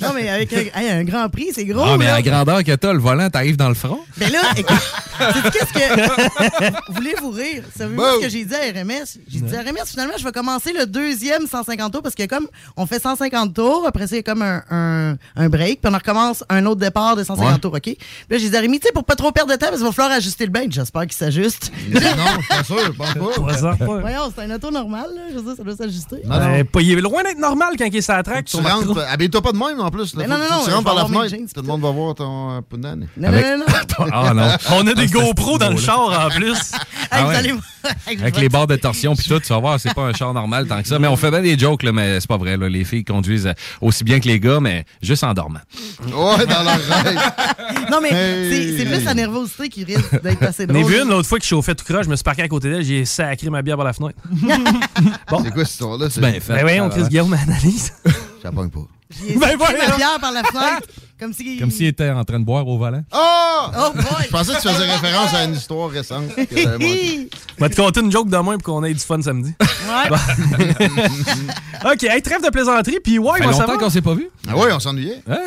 Non, 0.00 0.08
mais 0.14 0.28
avec 0.28 0.52
un, 0.52 0.80
hey, 0.80 0.90
un 0.90 1.04
grand 1.04 1.28
prix, 1.28 1.48
c'est 1.54 1.64
gros. 1.64 1.82
Ah, 1.84 1.96
mais 1.96 2.06
à 2.06 2.10
là. 2.10 2.14
la 2.16 2.22
grandeur 2.22 2.64
que 2.64 2.74
t'as, 2.74 2.92
le 2.92 2.98
volant 2.98 3.28
t'arrive 3.30 3.56
dans 3.56 3.68
le 3.68 3.74
front. 3.74 4.00
Mais 4.18 4.28
là, 4.28 4.40
écoute, 4.56 4.76
sais-tu 5.18 5.50
qu'est-ce 5.50 5.72
que. 5.72 6.92
Voulez-vous 6.92 7.30
rire? 7.30 7.62
Savez-vous 7.76 8.00
Wow. 8.02 8.16
ce 8.20 8.24
que 8.24 8.28
j'ai 8.30 8.44
dit 8.44 8.54
à 8.54 8.58
RMS? 8.58 9.04
J'ai 9.28 9.40
dit 9.40 9.56
à 9.56 9.60
RMS, 9.60 9.86
finalement, 9.86 10.14
je 10.18 10.24
vais 10.24 10.32
commencer 10.32 10.72
le 10.72 10.86
deuxième 10.86 11.46
150 11.46 11.92
tours 11.92 12.02
parce 12.02 12.14
que 12.14 12.26
comme 12.26 12.46
on 12.76 12.86
fait 12.86 13.00
150 13.00 13.54
tours, 13.54 13.84
après 13.86 14.06
a 14.12 14.22
comme 14.22 14.42
un, 14.42 14.62
un, 14.70 15.16
un 15.36 15.48
break, 15.48 15.80
puis 15.80 15.90
on 15.92 15.96
recommence 15.96 16.44
un 16.48 16.66
autre 16.66 16.80
départ 16.80 17.16
de 17.16 17.24
150 17.24 17.52
Ouais. 17.52 17.58
tours, 17.58 17.74
OK? 17.74 17.96
Puis 18.28 18.36
là, 18.36 18.38
j'ai 18.38 18.50
dit 18.50 18.56
à 18.56 18.60
Rémi, 18.60 18.80
tu 18.80 18.86
sais, 18.86 18.92
pour 18.92 19.04
pas 19.04 19.16
trop 19.16 19.32
perdre 19.32 19.52
de 19.52 19.56
temps, 19.56 19.66
parce 19.66 19.78
qu'il 19.78 19.86
va 19.86 19.92
falloir 19.92 20.16
ajuster 20.16 20.44
le 20.46 20.52
bain. 20.52 20.64
J'espère 20.68 21.02
qu'il 21.02 21.12
s'ajuste. 21.12 21.72
non, 21.92 22.00
je 22.00 22.04
suis 22.38 22.48
pas 22.48 22.64
sûr, 22.64 22.78
je 22.86 22.90
pense 22.92 23.14
pas. 23.14 23.76
Voyons, 24.00 24.32
c'est 24.34 24.42
un 24.42 24.50
auto 24.54 24.70
normal, 24.70 25.06
là. 25.14 25.22
Je 25.30 25.36
veux 25.36 25.42
dire, 25.42 25.54
ça 25.56 25.62
doit 25.62 25.76
s'ajuster. 25.76 26.16
Euh, 26.30 26.64
pas- 26.64 26.80
il 26.80 26.98
est 26.98 27.00
loin 27.00 27.22
d'être 27.22 27.38
normal 27.38 27.74
quand 27.78 27.84
il 27.84 27.96
est 27.96 28.00
sur 28.00 28.14
la 28.14 28.22
track. 28.22 28.44
Tu 28.46 28.56
rentres, 28.56 28.98
habille-toi 29.08 29.42
pas 29.42 29.52
de 29.52 29.58
même 29.58 29.80
en 29.80 29.90
plus. 29.90 30.14
Non, 30.16 30.26
non, 30.26 30.38
non, 30.38 30.44
tu 30.64 30.70
je 30.70 30.74
rentres 30.74 30.84
par 30.84 30.94
la 30.94 31.06
fenêtre. 31.06 31.52
Tout 31.54 31.62
le 31.62 31.66
monde 31.66 31.82
va 31.82 31.90
voir 31.90 32.14
ton 32.14 32.50
euh, 32.50 32.60
punane. 32.60 33.08
Non, 33.16 33.30
non, 33.30 33.40
non, 33.40 33.58
non. 33.58 34.06
Ah 34.12 34.34
non. 34.34 34.48
On 34.72 34.80
a 34.86 34.94
des 34.94 35.02
Avec 35.02 35.10
ce 35.10 35.14
GoPro 35.14 35.58
dans 35.58 35.70
le 35.70 35.76
char 35.76 36.26
en 36.26 36.30
plus. 36.30 36.72
Ah 37.10 37.28
Avec 38.06 38.38
les 38.38 38.48
barres 38.48 38.66
de 38.66 38.76
torsion 38.76 39.14
puis 39.14 39.28
tout, 39.28 39.40
tu 39.40 39.48
vas 39.48 39.58
voir, 39.58 39.80
c'est 39.80 39.94
pas 39.94 40.02
un 40.02 40.12
char 40.12 40.32
normal 40.32 40.66
tant 40.66 40.80
que 40.82 40.88
ça. 40.88 40.98
Mais 40.98 41.08
on 41.08 41.16
fait 41.16 41.30
bien 41.30 41.42
des 41.42 41.58
jokes, 41.58 41.82
là, 41.82 41.92
mais 41.92 42.20
c'est 42.20 42.28
pas 42.28 42.36
vrai. 42.36 42.56
Là. 42.56 42.68
Les 42.68 42.84
filles 42.84 43.04
conduisent 43.04 43.46
euh, 43.46 43.54
aussi 43.80 44.04
bien 44.04 44.20
que 44.20 44.28
les 44.28 44.40
gars, 44.40 44.60
mais 44.60 44.84
juste 45.02 45.24
en 45.24 45.34
dormant. 45.34 45.60
Ouais, 46.06 46.46
dans 46.46 46.62
leur 46.62 46.78
rêve. 46.78 47.20
Non, 47.90 47.98
mais 48.02 48.10
Hey. 48.12 48.76
c'est 48.78 48.84
plus 48.86 49.04
la 49.04 49.14
nervosité 49.14 49.68
qui 49.68 49.84
risque 49.84 50.22
d'être 50.22 50.42
assez 50.42 50.66
J'en 50.68 50.74
ai 50.74 50.80
drôle. 50.80 50.92
vu 50.92 51.00
une 51.02 51.08
l'autre 51.08 51.28
fois 51.28 51.38
qui 51.38 51.48
chauffait 51.48 51.74
tout 51.74 51.84
croche, 51.84 52.04
je 52.04 52.10
me 52.10 52.16
suis 52.16 52.22
parqué 52.24 52.42
à 52.42 52.48
côté 52.48 52.70
d'elle, 52.70 52.84
j'ai 52.84 53.04
sacré 53.04 53.50
ma 53.50 53.62
bière 53.62 53.76
par 53.76 53.86
la 53.86 53.92
fenêtre. 53.92 54.16
C'est 54.40 55.50
quoi 55.50 55.64
cette 55.64 55.70
histoire-là? 55.72 56.08
C'est 56.10 56.20
bien 56.20 56.32
fait. 56.40 56.52
Ben 56.54 56.62
voyons, 56.62 56.88
Chris 56.88 57.04
Guillaume 57.08 57.32
analyse. 57.32 57.92
J'apprends 58.42 58.68
pas. 58.68 58.80
J'ai 59.10 59.36
Ben 59.36 59.56
voilà. 59.58 59.88
ma 59.88 59.96
bière 59.96 60.18
par 60.20 60.32
la 60.32 60.42
fenêtre. 60.42 60.86
Comme 61.20 61.32
si. 61.34 61.56
Comme 61.58 61.70
s'il 61.70 61.86
était 61.86 62.10
en 62.10 62.24
train 62.24 62.40
de 62.40 62.44
boire 62.44 62.66
au 62.66 62.78
volant. 62.78 63.04
Oh! 63.12 63.66
Oh 63.78 63.92
boy! 63.94 64.04
Je 64.24 64.28
pensais 64.30 64.54
que 64.54 64.62
tu 64.62 64.68
faisais 64.68 64.90
référence 64.90 65.34
à 65.34 65.44
une 65.44 65.54
histoire 65.54 65.90
récente. 65.90 66.24
Je 66.36 67.28
vais 67.60 67.68
te 67.68 67.76
conter 67.76 68.00
une 68.00 68.10
joke 68.10 68.28
demain 68.28 68.58
pour 68.58 68.62
qu'on 68.62 68.82
ait 68.84 68.92
du 68.94 68.98
fun 69.00 69.20
samedi. 69.22 69.54
Ouais. 69.60 70.16
ok, 71.92 72.02
hey, 72.04 72.22
trêve 72.22 72.42
de 72.42 72.50
plaisanterie, 72.50 72.98
puis 73.04 73.18
ouais, 73.18 73.30
Ça 73.38 73.44
fait 73.44 73.44
longtemps 73.50 73.66
va. 73.66 73.76
qu'on 73.78 73.90
s'est 73.90 74.00
pas 74.02 74.14
vu. 74.14 74.28
Ah 74.48 74.56
ouais, 74.56 74.72
on 74.72 74.80
s'ennuyait. 74.80 75.22
Hein? 75.30 75.42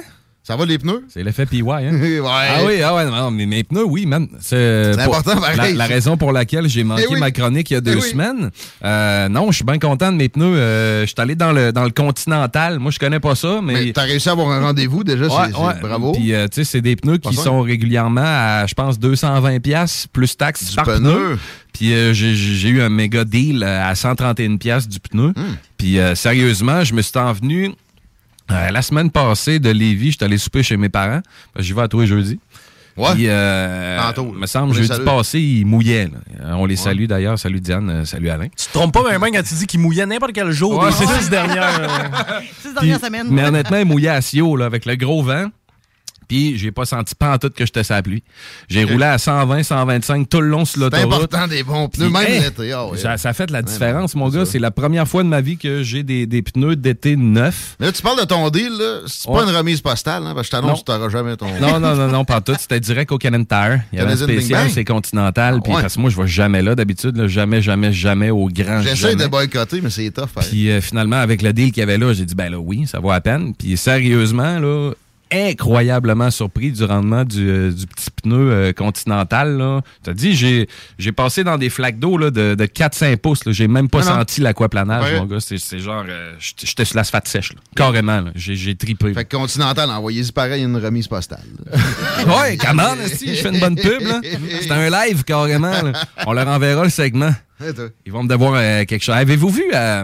Ça 0.47 0.55
va 0.55 0.63
les 0.65 0.77
pneus? 0.77 1.03
C'est 1.09 1.23
l'effet 1.23 1.47
PY, 1.47 1.61
hein? 1.61 1.91
ouais. 1.91 2.19
Ah 2.23 2.59
oui, 2.67 2.79
ah 2.83 2.93
ouais, 2.93 3.05
non, 3.05 3.31
mais 3.31 3.47
mes 3.47 3.63
pneus, 3.63 3.83
oui, 3.83 4.05
man. 4.05 4.27
C'est 4.41 4.91
important, 4.99 5.37
pareil, 5.41 5.57
La, 5.57 5.71
la 5.73 5.85
raison 5.87 6.17
pour 6.17 6.31
laquelle 6.31 6.69
j'ai 6.69 6.83
manqué 6.83 7.05
Eh 7.09 7.13
oui. 7.13 7.19
ma 7.19 7.31
chronique 7.31 7.71
il 7.71 7.73
y 7.73 7.77
a 7.77 7.81
deux 7.81 7.93
Eh 7.97 8.01
oui. 8.01 8.09
semaines. 8.11 8.51
Euh, 8.83 9.27
non, 9.27 9.49
je 9.49 9.55
suis 9.55 9.65
bien 9.65 9.79
content 9.79 10.11
de 10.11 10.17
mes 10.17 10.29
pneus. 10.29 10.45
Euh, 10.55 11.01
je 11.01 11.07
suis 11.07 11.15
allé 11.17 11.33
dans 11.33 11.51
le, 11.51 11.71
dans 11.73 11.83
le 11.83 11.89
Continental. 11.89 12.77
Moi, 12.77 12.91
je 12.91 12.99
connais 12.99 13.19
pas 13.19 13.33
ça, 13.33 13.59
mais. 13.63 13.73
Mais 13.85 13.91
t'as 13.93 14.03
réussi 14.03 14.29
à 14.29 14.33
avoir 14.33 14.51
un 14.51 14.61
rendez-vous 14.61 15.03
déjà, 15.03 15.25
Ouais, 15.25 15.31
c'est 15.51 15.57
ouais. 15.57 15.73
bravo. 15.81 16.11
Puis, 16.11 16.31
euh, 16.35 16.45
tu 16.47 16.57
sais, 16.57 16.63
c'est 16.63 16.81
des 16.81 16.95
pneus 16.95 17.17
qui 17.17 17.33
sont 17.35 17.61
régulièrement 17.61 18.21
à, 18.23 18.65
je 18.67 18.75
pense, 18.75 18.99
220$ 18.99 19.59
piastres 19.61 20.09
plus 20.09 20.37
taxes 20.37 20.69
Du 20.69 20.75
par 20.75 20.85
pneu. 20.85 20.97
pneu. 20.99 21.39
Puis, 21.73 21.91
euh, 21.91 22.13
j'ai- 22.13 22.69
eu 22.69 22.81
un 22.81 22.89
méga 22.89 23.25
deal 23.25 23.63
à 23.63 23.93
131$ 23.95 24.59
piastres 24.59 24.89
du 24.89 24.99
pneu. 24.99 25.29
Hmm. 25.35 25.55
Puis, 25.77 25.97
euh, 25.99 26.13
sérieusement, 26.13 26.83
je 26.83 26.93
me 26.93 27.01
suis 27.01 27.17
envenu 27.17 27.71
euh, 28.51 28.69
la 28.71 28.81
semaine 28.81 29.09
passée 29.11 29.59
de 29.59 29.69
Lévis. 29.69 30.11
J'étais 30.11 30.25
allé 30.25 30.37
souper 30.37 30.63
chez 30.63 30.77
mes 30.77 30.89
parents. 30.89 31.21
que 31.55 31.61
J'y 31.61 31.73
vais 31.73 31.81
à 31.81 31.87
tous 31.87 32.01
les 32.01 32.07
jeudis. 32.07 32.39
Ouais. 32.97 33.13
Puis, 33.13 33.25
euh, 33.27 33.99
Tantôt, 33.99 34.31
me 34.31 34.45
semble, 34.47 34.73
jeudi 34.73 34.87
salue. 34.87 35.03
passé, 35.03 35.39
ils 35.41 35.65
mouillaient. 35.65 36.05
là. 36.05 36.45
Euh, 36.45 36.53
On 36.53 36.65
les 36.65 36.77
salue 36.77 37.05
d'ailleurs. 37.07 37.37
Salut 37.37 37.59
Diane, 37.59 37.89
euh, 37.89 38.05
salut 38.05 38.29
Alain. 38.29 38.47
Tu 38.57 38.67
te 38.67 38.71
trompes 38.71 38.93
pas 38.93 39.03
bien 39.03 39.19
quand 39.31 39.43
tu 39.43 39.53
dis 39.55 39.67
qu'il 39.67 39.81
mouillait 39.81 40.05
n'importe 40.05 40.31
quel 40.31 40.49
jour 40.51 40.79
Ouais, 40.79 40.87
des 40.89 40.95
c'est 40.95 41.07
six 41.21 41.29
dernières. 41.29 41.77
euh, 41.81 41.87
Six 42.61 42.69
Puis- 42.79 42.93
semaines. 42.93 43.27
Mais 43.29 43.43
honnêtement, 43.43 43.77
il 43.77 43.85
mouillait 43.85 44.09
à 44.09 44.21
Sio, 44.21 44.55
là, 44.55 44.65
avec 44.65 44.85
le 44.85 44.95
gros 44.95 45.21
vent. 45.23 45.47
Puis 46.27 46.57
j'ai 46.57 46.71
pas 46.71 46.85
senti 46.85 47.15
pas 47.15 47.33
en 47.33 47.37
tout 47.37 47.49
que 47.49 47.65
j'étais 47.65 47.81
la 47.89 48.01
pluie. 48.01 48.23
J'ai 48.69 48.83
roulé 48.83 49.05
à 49.05 49.17
120, 49.17 49.63
125 49.63 50.29
tout 50.29 50.41
le 50.41 50.47
long 50.47 50.65
sur 50.65 50.75
C'est 50.75 50.79
l'autoroute. 50.81 51.13
important 51.13 51.47
des 51.47 51.63
bons 51.63 51.87
pneus, 51.89 52.05
Puis, 52.05 52.13
même 52.13 52.27
hey, 52.31 52.41
l'été. 52.41 52.71
Ah 52.71 52.87
ouais. 52.87 52.97
ça, 52.97 53.17
ça 53.17 53.33
fait 53.33 53.45
de 53.47 53.53
la 53.53 53.61
différence, 53.61 54.15
mon 54.15 54.29
c'est 54.31 54.37
gars. 54.37 54.45
C'est 54.45 54.59
la 54.59 54.71
première 54.71 55.07
fois 55.07 55.23
de 55.23 55.27
ma 55.29 55.41
vie 55.41 55.57
que 55.57 55.83
j'ai 55.83 56.03
des, 56.03 56.25
des 56.25 56.41
pneus 56.41 56.75
d'été 56.75 57.15
neufs. 57.15 57.75
Mais 57.79 57.87
là, 57.87 57.91
tu 57.91 58.01
parles 58.01 58.19
de 58.19 58.25
ton 58.25 58.49
deal, 58.49 58.69
là. 58.77 58.99
C'est 59.07 59.29
Ouais. 59.29 59.43
pas 59.43 59.49
une 59.49 59.55
remise 59.55 59.81
postale, 59.81 60.23
hein, 60.25 60.33
parce 60.35 60.47
que 60.49 60.55
je 60.55 60.61
t'annonce 60.61 60.79
Non. 60.79 60.83
que 60.83 60.91
tu 60.91 60.97
n'auras 60.97 61.09
jamais 61.09 61.35
ton. 61.37 61.47
Non, 61.59 61.79
non, 61.79 61.95
non, 61.95 62.07
non, 62.07 62.25
pas 62.25 62.41
tout. 62.41 62.55
C'était 62.59 62.79
direct 62.79 63.11
au 63.11 63.17
Canon 63.17 63.43
Tire. 63.43 63.81
Il 63.93 63.99
y 63.99 64.01
avait 64.01 64.13
un 64.13 64.17
spécial, 64.17 64.69
c'est 64.69 64.83
Continental. 64.85 65.61
Puis 65.63 65.73
ouais. 65.73 65.81
parce 65.81 65.95
que 65.95 66.01
moi, 66.01 66.09
je 66.09 66.21
vais 66.21 66.27
jamais 66.27 66.61
là 66.61 66.75
d'habitude. 66.75 67.27
Jamais, 67.27 67.61
jamais, 67.61 67.91
jamais 67.93 68.29
au 68.29 68.47
grand 68.47 68.81
J'essaie 68.81 69.15
de 69.15 69.27
boycotter, 69.27 69.81
mais 69.81 69.89
c'est 69.89 70.11
tough. 70.11 70.27
pareil. 70.33 70.49
Puis 70.49 70.69
euh, 70.69 70.81
finalement, 70.81 71.17
avec 71.17 71.41
le 71.41 71.53
deal 71.53 71.71
qu'il 71.71 71.81
y 71.81 71.83
avait 71.83 71.97
là, 71.97 72.13
j'ai 72.13 72.25
dit, 72.25 72.35
ben 72.35 72.49
là, 72.51 72.57
oui, 72.59 72.85
ça 72.87 72.99
vaut 72.99 73.11
à 73.11 73.21
peine. 73.21 73.53
Puis 73.53 73.77
sérieusement, 73.77 74.59
là, 74.59 74.91
incroyablement 75.31 76.31
surpris 76.31 76.71
du 76.71 76.83
rendement 76.83 77.23
du, 77.23 77.49
euh, 77.49 77.71
du 77.71 77.85
petit 77.87 78.09
pneu 78.23 78.51
euh, 78.51 78.73
continental. 78.73 79.57
Là. 79.57 79.81
T'as 80.03 80.13
dit, 80.13 80.35
j'ai, 80.35 80.67
j'ai 80.97 81.11
passé 81.11 81.43
dans 81.43 81.57
des 81.57 81.69
flaques 81.69 81.99
d'eau 81.99 82.17
là, 82.17 82.29
de, 82.31 82.55
de 82.55 82.65
4-5 82.65 83.17
pouces. 83.17 83.41
J'ai 83.47 83.67
même 83.67 83.89
pas 83.89 83.99
Ah 84.03 84.09
non. 84.11 84.15
senti 84.19 84.41
l'aquaplanage, 84.41 85.03
Ouais. 85.11 85.19
mon 85.19 85.25
gars. 85.25 85.39
C'est, 85.39 85.57
c'est 85.57 85.79
genre, 85.79 86.03
euh, 86.07 86.33
j'étais 86.39 86.85
sur 86.85 86.95
l'asphalte 86.97 87.27
sèche. 87.27 87.53
Là. 87.53 87.59
Carrément. 87.75 88.23
J'ai, 88.35 88.75
tripé. 88.75 89.13
Fait 89.13 89.25
que 89.25 89.35
Continental, 89.35 89.89
envoyez-y 89.89 90.31
pareil 90.31 90.63
une 90.63 90.77
remise 90.77 91.07
postale. 91.07 91.43
ouais, 92.27 92.57
comment, 92.57 92.95
si 93.07 93.35
je 93.35 93.41
fais 93.41 93.49
une 93.49 93.59
bonne 93.59 93.75
pub. 93.75 94.01
C'est 94.61 94.71
un 94.71 94.89
live, 94.89 95.23
carrément. 95.23 95.81
là. 95.81 95.91
On 96.25 96.33
leur 96.33 96.47
enverra 96.47 96.83
le 96.83 96.89
segment. 96.89 97.31
Ils 98.05 98.11
vont 98.11 98.23
me 98.23 98.27
devoir 98.29 98.53
euh, 98.55 98.83
quelque 98.85 99.03
chose. 99.03 99.15
Avez-vous 99.15 99.49
vu, 99.49 99.63
euh, 99.73 100.03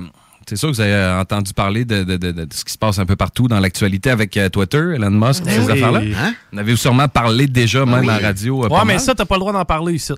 c'est 0.52 0.58
sûr 0.58 0.70
que 0.70 0.76
vous 0.76 0.82
avez 0.82 0.92
euh, 0.92 1.22
entendu 1.22 1.54
parler 1.54 1.86
de, 1.86 2.04
de- 2.04 2.18
de- 2.18 2.32
de 2.32 2.48
ce 2.54 2.66
qui 2.66 2.74
se 2.74 2.78
passe 2.78 3.00
un 3.00 3.06
peu 3.06 3.16
partout 3.16 3.48
dans 3.48 3.60
l'actualité 3.62 4.10
avec 4.10 4.36
euh, 4.36 4.50
Twitter, 4.50 4.96
Elon 4.96 5.10
Musk, 5.12 5.46
Ben 5.46 5.54
ces 5.62 5.66
oui. 5.66 5.72
affaires-là? 5.72 6.02
Hein? 6.18 6.34
Vous 6.52 6.58
en 6.58 6.62
avez 6.62 6.76
sûrement 6.76 7.08
parlé 7.08 7.48
déjà, 7.48 7.86
même 7.86 8.10
à 8.10 8.20
la 8.20 8.28
radio. 8.28 8.60
euh, 8.60 8.64
Ouais, 8.64 8.70
pas 8.70 8.84
mais 8.86 8.94
mal. 8.96 9.00
ça, 9.00 9.16
t'as 9.16 9.24
pas 9.26 9.36
le 9.36 9.40
droit 9.40 9.54
d'en 9.54 9.64
parler 9.64 9.94
ici. 9.94 10.12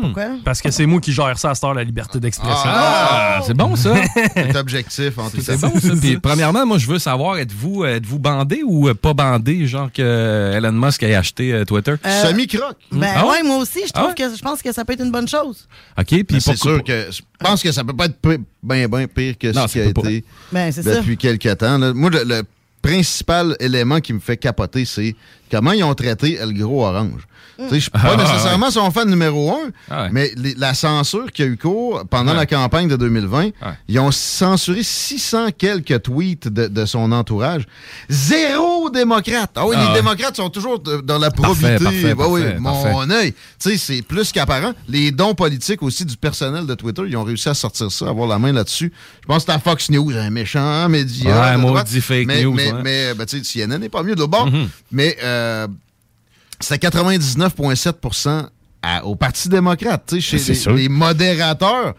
Pourquoi? 0.00 0.36
Parce 0.44 0.62
que 0.62 0.70
c'est 0.70 0.86
moi 0.86 1.00
qui 1.00 1.12
gère 1.12 1.36
ça 1.38 1.50
à 1.50 1.54
cette 1.56 1.64
heure, 1.64 1.74
la 1.74 1.82
liberté 1.82 2.20
d'expression. 2.20 2.54
Ah, 2.64 3.40
c'est 3.44 3.56
bon, 3.56 3.74
ça. 3.74 3.94
C'est 4.34 4.56
objectif 4.56 5.18
en 5.18 5.28
tout 5.28 5.40
C'est 5.40 5.60
cas. 5.60 5.68
bon, 5.68 5.80
ça. 5.80 5.92
Puis, 6.00 6.18
premièrement, 6.18 6.64
moi, 6.64 6.78
je 6.78 6.86
veux 6.86 7.00
savoir, 7.00 7.36
êtes-vous 7.38 7.84
êtes-vous 7.84 8.20
bandé 8.20 8.62
ou 8.64 8.88
euh, 8.88 8.94
pas 8.94 9.12
bandé, 9.12 9.66
genre 9.66 9.90
que 9.92 10.02
euh, 10.02 10.56
Elon 10.56 10.70
Musk 10.72 11.02
ait 11.02 11.16
acheté 11.16 11.52
euh, 11.52 11.64
Twitter? 11.64 11.94
Euh, 12.04 12.22
Semi-croc. 12.28 12.76
Ben 12.92 13.08
Ah 13.16 13.24
ouais? 13.26 13.30
ouais, 13.32 13.42
moi 13.42 13.56
aussi, 13.58 13.80
je 13.86 13.92
trouve 13.92 14.10
Ah 14.12 14.14
que 14.14 14.36
je 14.36 14.40
pense 14.42 14.62
que 14.62 14.72
ça 14.72 14.84
peut 14.84 14.92
être 14.92 15.04
une 15.04 15.10
bonne 15.12 15.26
chose. 15.28 15.66
OK, 15.98 16.06
puis 16.06 16.24
Mais 16.30 16.40
C'est 16.40 16.56
sûr 16.56 16.84
que 16.84 17.08
je 17.10 17.22
pense 17.40 17.60
que 17.62 17.72
ça 17.72 17.82
peut 17.82 17.96
pas 17.96 18.04
être 18.04 18.18
bien, 18.62 18.86
bien 18.88 19.06
pire 19.08 19.36
que 19.36 19.48
Non, 19.52 19.66
ce 19.66 19.72
qui 19.72 19.82
ça 19.82 19.88
a 19.88 19.92
pas. 19.92 20.08
été 20.10 20.24
Ben, 20.52 20.70
c'est 20.70 20.82
ça. 20.84 20.96
depuis 21.00 21.16
quelques 21.16 21.58
temps. 21.58 21.78
là. 21.78 21.92
Moi, 21.92 22.10
le, 22.10 22.22
le 22.24 22.42
principal 22.82 23.56
élément 23.58 24.00
qui 24.00 24.12
me 24.12 24.20
fait 24.20 24.36
capoter, 24.36 24.84
c'est 24.84 25.16
comment 25.50 25.72
ils 25.72 25.84
ont 25.84 25.94
traité 25.94 26.38
Le 26.44 26.52
Gros 26.52 26.84
Orange? 26.86 27.22
Tu 27.58 27.62
sais, 27.70 27.74
Je 27.76 27.80
suis 27.80 27.90
pas 27.90 28.00
Ah, 28.04 28.16
nécessairement 28.16 28.70
son 28.70 28.90
fan 28.90 29.08
numéro 29.08 29.50
un, 29.50 29.70
Ah 29.90 30.02
ouais. 30.02 30.08
mais 30.12 30.30
les- 30.36 30.54
la 30.56 30.74
censure 30.74 31.32
qui 31.32 31.42
a 31.42 31.46
eu 31.46 31.56
cours 31.56 32.04
pendant 32.10 32.32
Ouais. 32.32 32.36
la 32.36 32.44
campagne 32.44 32.86
de 32.86 32.96
2020, 32.96 33.48
ils 33.88 33.98
ont 33.98 34.10
censuré 34.10 34.82
600 34.82 35.48
quelques 35.56 36.02
tweets 36.02 36.48
de, 36.48 36.66
de 36.66 36.84
son 36.84 37.10
entourage. 37.12 37.64
Zéro 38.10 38.90
démocrate. 38.90 39.50
Ah 39.56 39.66
oui, 39.66 39.74
Ah 39.78 39.82
les 39.82 39.88
ouais. 39.88 39.94
démocrates 39.94 40.36
sont 40.36 40.50
toujours 40.50 40.78
de- 40.78 40.98
dans 41.00 41.18
la 41.18 41.30
probité. 41.30 41.76
parfait, 41.82 42.14
Bah 42.14 42.24
oui, 42.28 42.42
parfait, 42.42 42.58
mon 42.58 42.82
parfait. 42.92 43.14
œil. 43.14 43.32
Tu 43.32 43.70
sais, 43.70 43.76
c'est 43.76 44.02
plus 44.02 44.32
qu'apparent. 44.32 44.72
Les 44.88 45.10
dons 45.10 45.34
politiques 45.34 45.82
aussi 45.82 46.04
du 46.04 46.16
personnel 46.16 46.66
de 46.66 46.74
Twitter, 46.74 47.02
ils 47.08 47.16
ont 47.16 47.24
réussi 47.24 47.48
à 47.48 47.54
sortir 47.54 47.90
ça, 47.90 48.08
avoir 48.08 48.28
la 48.28 48.38
main 48.38 48.52
là-dessus. 48.52 48.92
Je 49.22 49.26
pense 49.26 49.44
que 49.44 49.52
c'était 49.52 49.52
à 49.52 49.58
Fox 49.58 49.90
News, 49.90 50.12
un 50.16 50.30
méchant 50.30 50.88
média. 50.88 51.52
Ouais, 51.52 51.56
maudit 51.56 52.00
fake 52.00 52.26
mais, 52.26 52.42
news, 52.42 52.52
Mais, 52.52 52.72
ouais. 52.72 52.82
mais, 52.82 53.14
ben, 53.14 53.26
tu 53.26 53.42
sais, 53.42 53.44
CNN 53.66 53.78
n'est 53.78 53.88
pas 53.88 54.02
mieux 54.02 54.14
de 54.14 54.24
bon. 54.24 54.46
Mhm. 54.46 54.68
Mais 54.92 55.16
euh, 55.22 55.35
c'était 56.60 56.86
99,7 56.88 58.50
à- 58.82 59.04
au 59.04 59.16
Parti 59.16 59.48
démocrate, 59.48 60.04
tu 60.08 60.20
sais, 60.20 60.38
chez 60.38 60.70
les, 60.70 60.76
les 60.82 60.88
modérateurs, 60.88 61.94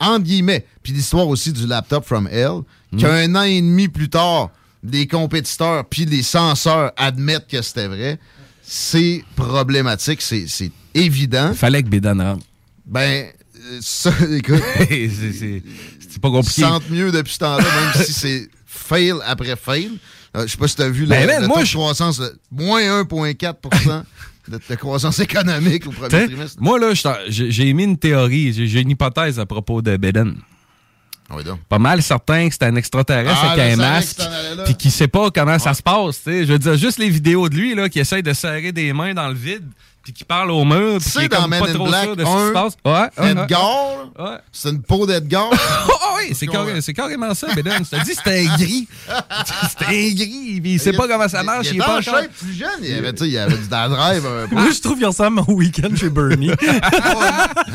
entre 0.00 0.24
guillemets. 0.24 0.66
Puis 0.82 0.92
l'histoire 0.92 1.28
aussi 1.28 1.52
du 1.52 1.66
laptop 1.66 2.04
from 2.04 2.28
hell, 2.30 2.60
qu'un 2.98 3.34
an 3.34 3.42
et 3.42 3.60
demi 3.60 3.88
plus 3.88 4.08
tard, 4.08 4.50
les 4.82 5.06
compétiteurs 5.06 5.84
puis 5.86 6.04
les 6.04 6.22
censeurs 6.22 6.92
admettent 6.96 7.46
que 7.48 7.62
c'était 7.62 7.88
vrai, 7.88 8.18
c'est 8.62 9.24
problématique, 9.36 10.20
c'est 10.22 10.70
évident. 10.94 11.52
Fallait 11.54 11.82
que 11.82 11.88
Bédan 11.88 12.18
rentre. 12.18 12.44
Ben, 12.86 13.26
euh, 13.56 13.78
ça, 13.80 14.10
écoute. 14.32 14.62
c'est 14.78 16.20
pas 16.20 16.30
compliqué. 16.30 16.60
Ils 16.60 16.64
se 16.64 16.68
sentent 16.68 16.90
mieux 16.90 17.10
depuis 17.12 17.32
ce 17.32 17.38
temps-là, 17.38 17.64
même 17.64 18.04
si 18.04 18.12
c'est 18.12 18.48
fail 18.66 19.14
après 19.24 19.56
fail. 19.56 19.92
Euh, 20.36 20.42
je 20.46 20.52
sais 20.52 20.58
pas 20.58 20.68
si 20.68 20.76
tu 20.76 20.82
as 20.82 20.88
vu 20.88 21.06
Ben, 21.06 21.26
man, 21.26 21.42
le 21.42 21.48
moi, 21.48 21.62
de 21.62 21.68
croissance, 21.68 22.20
moins 22.50 22.80
1,4 23.02 24.02
de, 24.48 24.58
de 24.68 24.74
croissance 24.74 25.18
économique 25.20 25.86
au 25.86 25.90
premier 25.90 26.08
T'sais, 26.08 26.26
trimestre. 26.26 26.56
moi, 26.60 26.78
là, 26.78 26.92
j'ai 27.28 27.68
émis 27.68 27.84
une 27.84 27.96
théorie, 27.98 28.52
j'ai 28.52 28.80
une 28.80 28.90
hypothèse 28.90 29.38
à 29.38 29.46
propos 29.46 29.80
de 29.80 29.96
Biden. 29.96 30.36
Ah 31.30 31.36
oui. 31.36 31.44
Pas 31.70 31.78
mal 31.78 32.02
certain 32.02 32.48
que 32.48 32.54
c'est 32.54 32.64
un 32.64 32.76
extraterrestre 32.76 33.40
Ah, 33.42 33.52
avec 33.52 33.72
un 33.72 33.76
masque, 33.76 34.20
puis 34.66 34.74
qui 34.74 34.90
sait 34.90 35.08
pas 35.08 35.30
comment 35.30 35.58
ça 35.58 35.72
se 35.72 35.82
passe. 35.82 36.20
Je 36.26 36.44
veux 36.44 36.58
dire, 36.58 36.76
juste 36.76 36.98
les 36.98 37.08
vidéos 37.08 37.48
de 37.48 37.54
lui 37.54 37.74
là, 37.74 37.88
qui 37.88 37.98
essaye 37.98 38.22
de 38.22 38.32
serrer 38.34 38.72
des 38.72 38.92
mains 38.92 39.14
dans 39.14 39.28
le 39.28 39.34
vide, 39.34 39.64
puis 40.04 40.12
qui 40.12 40.24
parle 40.24 40.50
au 40.50 40.64
mur, 40.64 40.98
puis 40.98 41.04
Tu 41.04 41.04
qui 41.04 41.10
sais, 41.10 41.24
est 41.24 41.28
dans 41.28 41.40
comme 41.42 41.50
Men 41.50 41.60
pas 41.64 41.70
in 41.70 41.74
trop 41.74 41.86
Black 41.86 42.04
sûr 42.04 42.16
de 42.16 42.24
ce 42.24 42.30
qui 42.30 42.32
se 42.36 42.48
1, 42.50 42.52
passe. 42.52 42.72
Ouais, 42.84 42.92
ouais, 42.92 43.08
ouais. 43.24 43.30
Edgar, 43.42 43.86
Ouais. 44.18 44.36
c'est 44.52 44.68
une 44.70 44.82
peau 44.82 45.06
d'Edgar. 45.06 45.50
Ah 46.06 46.18
oui, 46.18 46.34
c'est 46.34 46.46
carré- 46.46 46.80
c'est 46.80 46.92
carrément 46.94 47.34
ça, 47.34 47.48
Biden. 47.56 47.84
Je 47.90 47.96
te 47.98 48.04
dis, 48.04 48.14
c'était 48.14 48.46
un 48.46 48.56
gris. 48.56 48.86
C'était 49.68 49.84
un 49.86 50.14
gris, 50.14 50.60
puis 50.62 50.72
il 50.74 50.80
sait 50.80 50.92
pas 50.92 51.08
comment 51.08 51.28
ça 51.28 51.42
marche. 51.42 51.66
Il 51.70 51.74
Il 51.74 51.80
est 51.80 51.82
est 51.82 51.86
pas 51.86 51.98
encore... 51.98 52.02
shape 52.20 52.32
plus 52.32 52.52
jeune. 52.54 52.68
Il 52.82 52.90
y 52.90 52.94
avait, 52.94 53.12
tu 53.12 53.18
sais, 53.24 53.26
il 53.28 53.32
y 53.32 53.38
avait 53.38 53.56
du 53.56 53.66
drive 53.66 54.24
un 54.26 54.46
peu. 54.46 54.54
Moi, 54.54 54.70
je 54.72 54.80
trouve 54.80 54.96
qu'il 54.96 55.06
ressemble 55.06 55.40
au 55.40 55.52
week-end 55.54 55.88
chez 55.96 56.08
Bernie. 56.10 56.50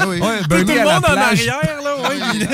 Ah 0.02 0.08
oui. 0.08 0.20
Ouais, 0.20 0.40
Tout 0.42 0.48
Bernie 0.48 0.74
le 0.74 0.80
à 0.82 0.84
la 0.86 0.94
monde 0.96 1.04
en 1.06 1.12
plage. 1.12 1.48
arrière, 1.50 1.82
là. 1.84 2.10
ouais, 2.10 2.18
il- 2.36 2.48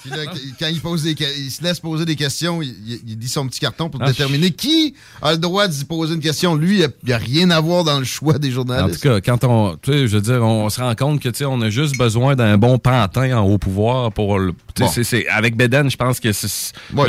Puis 0.00 0.10
là, 0.10 0.16
quand 0.58 0.66
il, 0.68 0.80
pose 0.80 1.02
des, 1.02 1.14
que- 1.14 1.38
il 1.38 1.50
se 1.50 1.62
laisse 1.62 1.80
poser 1.80 2.04
des 2.04 2.16
questions, 2.16 2.62
il, 2.62 2.68
il- 2.86 3.00
il 3.06 3.18
dit 3.18 3.28
son 3.28 3.46
petit 3.48 3.60
carton 3.60 3.90
pour 3.90 4.00
Ah, 4.02 4.06
déterminer 4.06 4.50
qui 4.50 4.94
a 5.20 5.32
le 5.32 5.38
droit 5.38 5.68
d'y 5.68 5.84
poser 5.84 6.14
une 6.14 6.20
question. 6.20 6.54
Lui, 6.54 6.80
il 6.80 6.88
n'y 7.06 7.12
a, 7.12 7.18
rien 7.18 7.50
à 7.50 7.60
voir 7.60 7.84
dans 7.84 7.98
le 7.98 8.04
choix 8.04 8.38
des 8.38 8.50
En 8.84 8.88
tout 8.90 8.98
cas, 9.00 9.20
quand 9.20 9.44
on, 9.44 9.76
tu 9.76 9.92
sais, 9.92 10.06
je 10.08 10.16
veux 10.16 10.22
dire, 10.22 10.42
on 10.42 10.68
se 10.70 10.80
rend 10.80 10.94
compte 10.94 11.20
que, 11.20 11.28
tu 11.28 11.38
sais, 11.38 11.44
on 11.44 11.60
a 11.62 11.70
juste 11.70 11.96
besoin 11.98 12.34
d'un 12.36 12.56
bon 12.58 12.78
pantin 12.78 13.36
en 13.38 13.42
haut 13.44 13.58
pouvoir 13.58 14.12
pour, 14.12 14.38
le- 14.38 14.52
avec 15.32 15.56
Beden, 15.56 15.90
je 15.90 15.96
pense 15.96 16.20
que 16.20 16.32
c'est, 16.32 16.72
Ouais. 16.94 17.06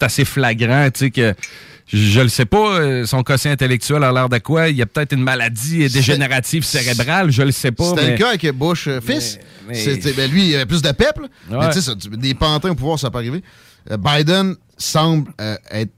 assez 0.00 0.24
flagrant, 0.24 0.88
tu 0.90 0.98
sais, 1.06 1.10
que 1.10 1.34
je, 1.86 2.20
le 2.20 2.28
sais 2.28 2.46
pas, 2.46 2.78
euh, 2.80 3.04
son 3.06 3.22
quotient 3.22 3.50
intellectuel 3.52 4.02
a 4.04 4.10
l'air 4.12 4.28
de 4.28 4.38
quoi? 4.38 4.68
Il 4.68 4.76
y 4.76 4.82
a 4.82 4.86
peut-être 4.86 5.12
une 5.12 5.22
maladie 5.22 5.86
dégénérative 5.90 6.64
cérébrale, 6.64 7.30
je 7.30 7.42
le 7.42 7.52
sais 7.52 7.72
pas. 7.72 7.84
C'était 7.90 8.04
mais- 8.04 8.10
le 8.12 8.16
cas 8.18 8.28
avec 8.28 8.46
Bush 8.56 8.88
euh, 8.88 9.00
fils. 9.00 9.38
mais- 9.68 10.12
ben, 10.16 10.30
lui, 10.30 10.48
il 10.48 10.54
avait 10.54 10.66
plus 10.66 10.80
de. 10.82 10.88
Ouais. 10.88 11.58
Mais 11.60 11.70
tu 11.70 11.80
sais, 11.82 11.92
des 12.16 12.34
pantins 12.34 12.70
au 12.70 12.74
pouvoir, 12.74 12.98
ça 12.98 13.10
peut 13.10 13.18
arriver. 13.18 13.42
Euh, 13.90 13.98
Biden 13.98 14.56
semble 14.78 15.30
euh, 15.40 15.56
être 15.70 15.92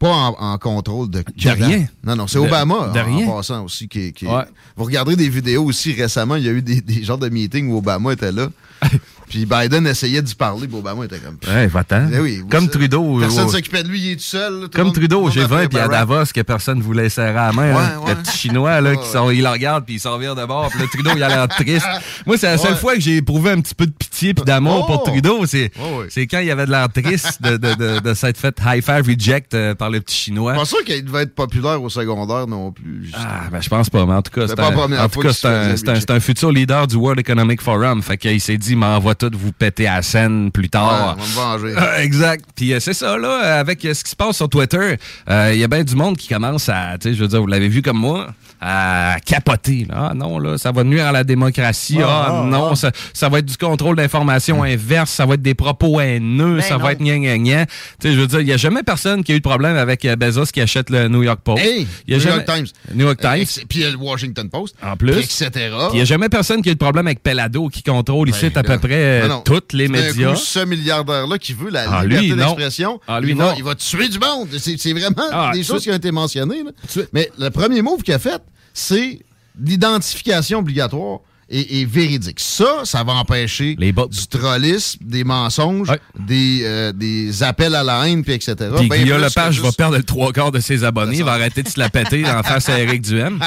pas 0.00 0.08
en, 0.12 0.36
en 0.54 0.58
contrôle 0.58 1.08
de, 1.10 1.22
dalle. 1.44 1.62
rien. 1.62 1.86
Non, 2.02 2.16
non, 2.16 2.26
c'est 2.26 2.38
De- 2.40 2.44
Obama 2.44 2.88
de 2.88 2.98
en, 2.98 3.04
rien. 3.04 3.28
en 3.28 3.36
passant 3.36 3.64
aussi. 3.64 3.86
Qui, 3.86 4.12
qui- 4.12 4.26
Ouais. 4.26 4.42
Vous 4.76 4.84
regardez 4.84 5.14
des 5.14 5.28
vidéos 5.28 5.62
aussi 5.64 5.92
récemment, 5.92 6.34
il 6.36 6.44
y 6.44 6.48
a 6.48 6.52
eu 6.52 6.62
des, 6.62 6.80
des 6.80 7.04
genres 7.04 7.18
de 7.18 7.28
meetings 7.28 7.68
où 7.70 7.76
Obama 7.78 8.12
était 8.14 8.32
là. 8.32 8.48
Puis 9.30 9.46
Biden 9.46 9.86
essayait 9.86 10.20
d'y 10.20 10.34
parler, 10.34 10.66
puis 10.68 10.76
Obama 10.76 11.04
était 11.06 11.18
comme. 11.18 11.36
Ouais, 11.48 11.66
va-t'en. 11.68 12.08
Eh 12.12 12.18
oui, 12.18 12.42
Comme 12.50 12.64
ça- 12.66 12.70
Trudeau. 12.72 13.18
Personne 13.20 13.46
ouais. 13.46 13.52
s'occupait 13.52 13.82
de 13.84 13.88
lui, 13.88 14.00
il 14.00 14.12
est 14.12 14.16
tout 14.16 14.22
seul. 14.22 14.54
là, 14.54 14.60
tout 14.64 14.70
Comme 14.76 14.86
monde- 14.86 14.94
Trudeau, 14.94 15.20
monde 15.22 15.32
j'ai 15.32 15.42
appelait 15.42 15.62
20 15.62 15.68
puis 15.68 15.78
à. 15.78 15.88
Davos 15.88 16.24
que 16.34 16.40
personne 16.42 16.80
voulait 16.82 17.08
serrer 17.08 17.38
à 17.38 17.46
la 17.46 17.52
main. 17.52 17.62
hein. 17.74 17.74
Ouais, 18.00 18.04
ouais. 18.06 18.14
Le 18.16 18.22
petit 18.22 18.36
Chinois 18.36 18.80
là, 18.80 18.96
qui 19.02 19.08
sont, 19.08 19.30
il 19.30 19.42
le 19.42 19.48
regarde 19.48 19.84
puis 19.84 19.94
il 19.94 20.00
s'en 20.00 20.18
vire 20.18 20.34
de 20.34 20.44
bord. 20.44 20.68
Puis 20.70 20.80
le 20.80 20.88
Trudeau, 20.88 21.10
il 21.16 21.22
a 21.22 21.28
l'air 21.28 21.48
triste. 21.48 21.86
Moi, 22.26 22.36
c'est 22.36 22.46
la 22.48 22.58
seule 22.58 22.76
fois 22.76 22.94
que 22.94 23.00
j'ai 23.00 23.16
éprouvé 23.18 23.52
un 23.52 23.60
petit 23.60 23.74
peu 23.74 23.86
de 23.86 23.92
pitié 23.92 24.34
puis 24.34 24.44
d'amour 24.44 24.84
Oh! 24.88 24.92
pour 24.92 25.04
Trudeau. 25.04 25.46
C'est 25.46 25.70
c'est 26.08 26.26
quand 26.26 26.40
il 26.40 26.50
avait 26.50 26.66
de 26.66 26.70
l'air 26.72 26.88
triste 26.92 27.40
de, 27.40 27.56
de, 27.56 27.74
de, 27.74 28.00
de 28.00 28.14
s'être 28.14 28.36
fait 28.38 28.56
high-five 28.64 29.06
reject 29.06 29.54
euh, 29.54 29.74
par 29.76 29.90
le 29.90 30.00
petit 30.00 30.16
Chinois. 30.16 30.54
Pas 30.54 30.64
sûr 30.64 30.82
qu'il 30.84 31.04
devait 31.04 31.22
être 31.22 31.34
populaire 31.34 31.80
au 31.82 31.88
secondaire 31.88 32.46
non 32.48 32.72
plus. 32.72 33.04
justement. 33.04 33.24
Ah, 33.26 33.48
ben, 33.50 33.60
je 33.62 33.68
pense 33.68 33.88
pas, 33.90 34.04
mais 34.06 34.14
en 34.14 34.22
tout 34.22 34.32
cas, 34.32 34.48
C'est 34.48 34.56
pas 34.56 34.68
un, 34.68 34.92
un, 34.92 36.16
un 36.16 36.20
futur 36.20 36.50
leader 36.50 36.86
du 36.88 36.96
World 36.96 37.20
Economic 37.20 37.60
Forum. 37.62 38.02
Fait 38.02 38.16
qu'il 38.18 38.40
s'est 38.40 38.58
dit, 38.58 38.74
m'envoie 38.74 39.14
tout 39.20 39.30
vous 39.36 39.52
péter 39.52 39.86
à 39.86 39.96
la 39.96 40.02
scène 40.02 40.50
plus 40.50 40.62
Ouais, 40.64 40.68
tard. 40.68 41.16
on 41.18 41.22
va 41.22 41.26
me 41.58 41.58
venger. 41.68 41.74
Euh, 41.78 41.98
exact. 42.02 42.44
Puis 42.56 42.72
euh, 42.72 42.80
c'est 42.80 42.94
ça, 42.94 43.16
là, 43.18 43.58
avec 43.60 43.84
euh, 43.84 43.94
ce 43.94 44.02
qui 44.02 44.10
se 44.10 44.16
passe 44.16 44.36
sur 44.36 44.48
Twitter, 44.48 44.96
il 45.28 45.56
y 45.56 45.64
a 45.64 45.68
bien 45.68 45.84
du 45.84 45.94
monde 45.94 46.16
qui 46.16 46.28
commence 46.28 46.68
à, 46.68 46.96
tu 47.00 47.08
sais, 47.10 47.14
je 47.14 47.20
veux 47.22 47.28
dire, 47.28 47.40
vous 47.40 47.46
l'avez 47.46 47.68
vu 47.68 47.82
comme 47.82 47.98
moi, 47.98 48.28
à 48.60 49.16
capoter. 49.24 49.86
Là. 49.88 50.08
Ah 50.10 50.14
non, 50.14 50.38
là, 50.38 50.58
ça 50.58 50.70
va 50.72 50.84
nuire 50.84 51.06
à 51.06 51.12
la 51.12 51.24
démocratie. 51.24 51.98
Ah, 52.02 52.06
Ah, 52.10 52.26
ah, 52.42 52.46
non, 52.46 52.70
ah. 52.72 52.76
Ça, 52.76 52.90
ça 53.14 53.28
va 53.28 53.38
être 53.38 53.46
du 53.46 53.56
contrôle 53.56 53.96
d'information 53.96 54.62
inverse, 54.62 55.10
ça 55.10 55.24
va 55.26 55.34
être 55.34 55.42
des 55.42 55.54
propos 55.54 56.00
haineux, 56.00 56.56
Ben 56.56 56.62
ça 56.62 56.76
non. 56.76 56.84
va 56.84 56.92
être 56.92 57.00
gna 57.02 57.18
gna 57.18 57.38
gna. 57.38 57.66
Tu 57.66 57.72
sais, 58.02 58.12
je 58.14 58.20
veux 58.20 58.26
dire, 58.26 58.40
il 58.40 58.46
n'y 58.46 58.52
a 58.52 58.56
jamais 58.58 58.82
personne 58.82 59.24
qui 59.24 59.32
a 59.32 59.34
eu 59.34 59.38
de 59.40 59.48
problème 59.48 59.76
avec 59.76 60.04
euh, 60.04 60.16
Bezos 60.16 60.46
qui 60.46 60.60
achète 60.60 60.90
le 60.90 61.08
New 61.08 61.22
York 61.22 61.40
Post. 61.42 61.62
Hey, 61.64 61.86
Il 62.06 62.12
y 62.12 62.14
a 62.14 62.18
New 62.18 62.22
jamais- 62.24 62.36
York 62.44 62.46
Times. 62.54 62.66
New 62.94 63.06
York 63.06 63.20
Euh, 63.24 63.34
Times. 63.44 63.64
Puis 63.68 63.78
le 63.80 63.96
Washington 63.96 64.48
Post. 64.50 64.74
En 64.82 64.96
plus. 64.96 65.18
Etc. 65.18 65.48
Puis 65.50 65.62
il 65.92 65.96
n'y 65.96 66.00
a 66.02 66.04
jamais 66.04 66.28
personne 66.28 66.60
qui 66.62 66.68
a 66.68 66.72
eu 66.72 66.74
de 66.74 66.80
problème 66.80 67.06
avec 67.06 67.22
Pelado 67.22 67.68
qui 67.68 67.82
contrôle 67.82 68.28
ici 68.28 68.50
Ben, 68.50 68.58
à 68.60 68.62
peu 68.62 68.78
près 68.78 68.90
euh, 68.94 69.22
Non, 69.28 69.36
non. 69.36 69.40
toutes 69.42 69.72
les 69.72 69.88
médias. 69.88 70.32
coup, 70.32 70.36
ce 70.36 70.64
milliardaire-là 70.64 71.38
qui 71.38 71.54
veut 71.54 71.70
la 71.70 71.84
Ah, 71.90 72.04
liberté 72.04 72.34
d'expression, 72.34 73.00
Ah, 73.08 73.20
lui, 73.20 73.30
il, 73.32 73.38
il 73.58 73.64
va 73.64 73.74
tuer 73.74 74.08
du 74.08 74.18
monde. 74.18 74.48
C'est 74.58 74.92
vraiment 74.92 75.28
Ah, 75.32 75.50
des 75.54 75.62
choses 75.62 75.82
qui 75.82 75.90
ont 75.90 75.94
été 75.96 76.10
mentionnées. 76.10 76.62
là. 76.64 77.02
Mais 77.12 77.30
le 77.38 77.50
premier 77.50 77.80
move 77.82 78.02
qu'il 78.02 78.14
a 78.14 78.18
fait, 78.18 78.40
c'est 78.74 79.20
l'identification 79.58 80.60
obligatoire 80.60 81.20
et, 81.50 81.80
et 81.80 81.84
véridique. 81.84 82.38
Ça, 82.40 82.80
ça 82.84 83.02
va 83.02 83.12
empêcher 83.14 83.76
Les 83.78 83.92
du 83.92 84.26
trollisme, 84.28 84.98
des 85.02 85.24
mensonges, 85.24 85.90
Ouais. 85.90 85.98
des, 86.18 86.60
euh, 86.64 86.92
des 86.92 87.42
appels 87.42 87.74
à 87.74 87.82
la 87.82 88.06
haine, 88.08 88.22
puis 88.22 88.34
etc. 88.34 88.54
Puis 88.76 88.88
Ben 88.88 89.02
Guillaume 89.02 89.20
Lepage 89.20 89.56
que 89.56 89.62
va 89.62 89.68
juste- 89.68 89.76
perdre 89.78 89.96
le 89.96 90.02
trois 90.02 90.32
quarts 90.32 90.52
de 90.52 90.60
ses 90.60 90.84
abonnés. 90.84 91.18
Il 91.18 91.24
va 91.24 91.32
arrêter 91.32 91.62
de 91.62 91.68
se 91.68 91.78
la 91.78 91.88
péter 91.90 92.24
en 92.30 92.42
face 92.42 92.68
à 92.68 92.78
Eric 92.78 93.02
Duhem. 93.02 93.40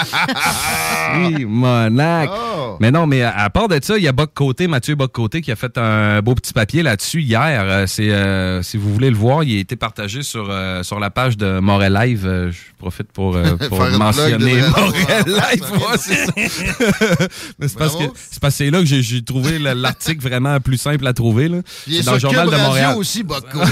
oui, 1.16 1.46
monac. 1.46 2.30
Oh. 2.34 2.78
Mais 2.80 2.92
non, 2.92 3.08
mais 3.08 3.22
à, 3.22 3.38
à 3.38 3.50
part 3.50 3.68
de 3.68 3.80
ça, 3.82 3.98
il 3.98 4.04
y 4.04 4.08
a 4.08 4.12
Boc 4.12 4.32
Côté, 4.34 4.68
Mathieu 4.68 4.96
Boc 4.96 5.12
Côté, 5.12 5.42
qui 5.42 5.52
a 5.52 5.56
fait 5.56 5.78
un 5.78 6.22
beau 6.22 6.36
petit 6.36 6.54
papier 6.54 6.84
là-dessus 6.84 7.22
hier. 7.22 7.62
Euh, 7.66 7.86
c'est, 7.88 8.10
euh, 8.10 8.62
si 8.64 8.78
vous 8.78 8.92
voulez 8.94 9.10
le 9.10 9.16
voir, 9.16 9.44
il 9.44 9.56
a 9.58 9.60
été 9.60 9.76
partagé 9.76 10.24
sur, 10.24 10.48
euh, 10.50 10.84
sur 10.84 11.00
la 11.00 11.10
page 11.10 11.38
de 11.38 11.60
Morel 11.60 11.94
Live. 11.94 12.26
Euh, 12.26 12.52
je 12.52 12.58
profite 12.78 13.12
pour, 13.12 13.36
euh, 13.36 13.56
pour 13.70 13.80
mentionner 13.92 14.62
Morel. 14.70 15.24
Live. 15.26 15.64
Ouais, 15.72 15.98
c'est 15.98 16.26
ça. 16.26 16.34
Mais 17.60 17.68
c'est 17.68 17.78
parce 17.94 18.04
que 18.04 18.10
Bravo. 18.10 18.14
c'est 18.32 18.40
parce 18.42 18.54
que 18.54 18.58
c'est 18.58 18.72
là 18.72 18.80
que 18.80 18.86
j'ai, 18.86 19.22
trouvé 19.24 19.60
le- 19.60 19.74
l'article 19.82 20.22
vraiment 20.22 20.60
plus 20.60 20.78
simple 20.78 21.06
à 21.08 21.14
trouver. 21.14 21.48
Là. 21.48 21.58
Il 21.88 21.96
est 21.98 22.04
dans 22.04 22.14
le 22.14 22.20
journal 22.20 22.44
Cube 22.46 22.52
de 22.52 22.56
Radio 22.56 22.68
Montréal. 22.70 22.96
aussi, 22.98 23.24
Bocco. 23.24 23.60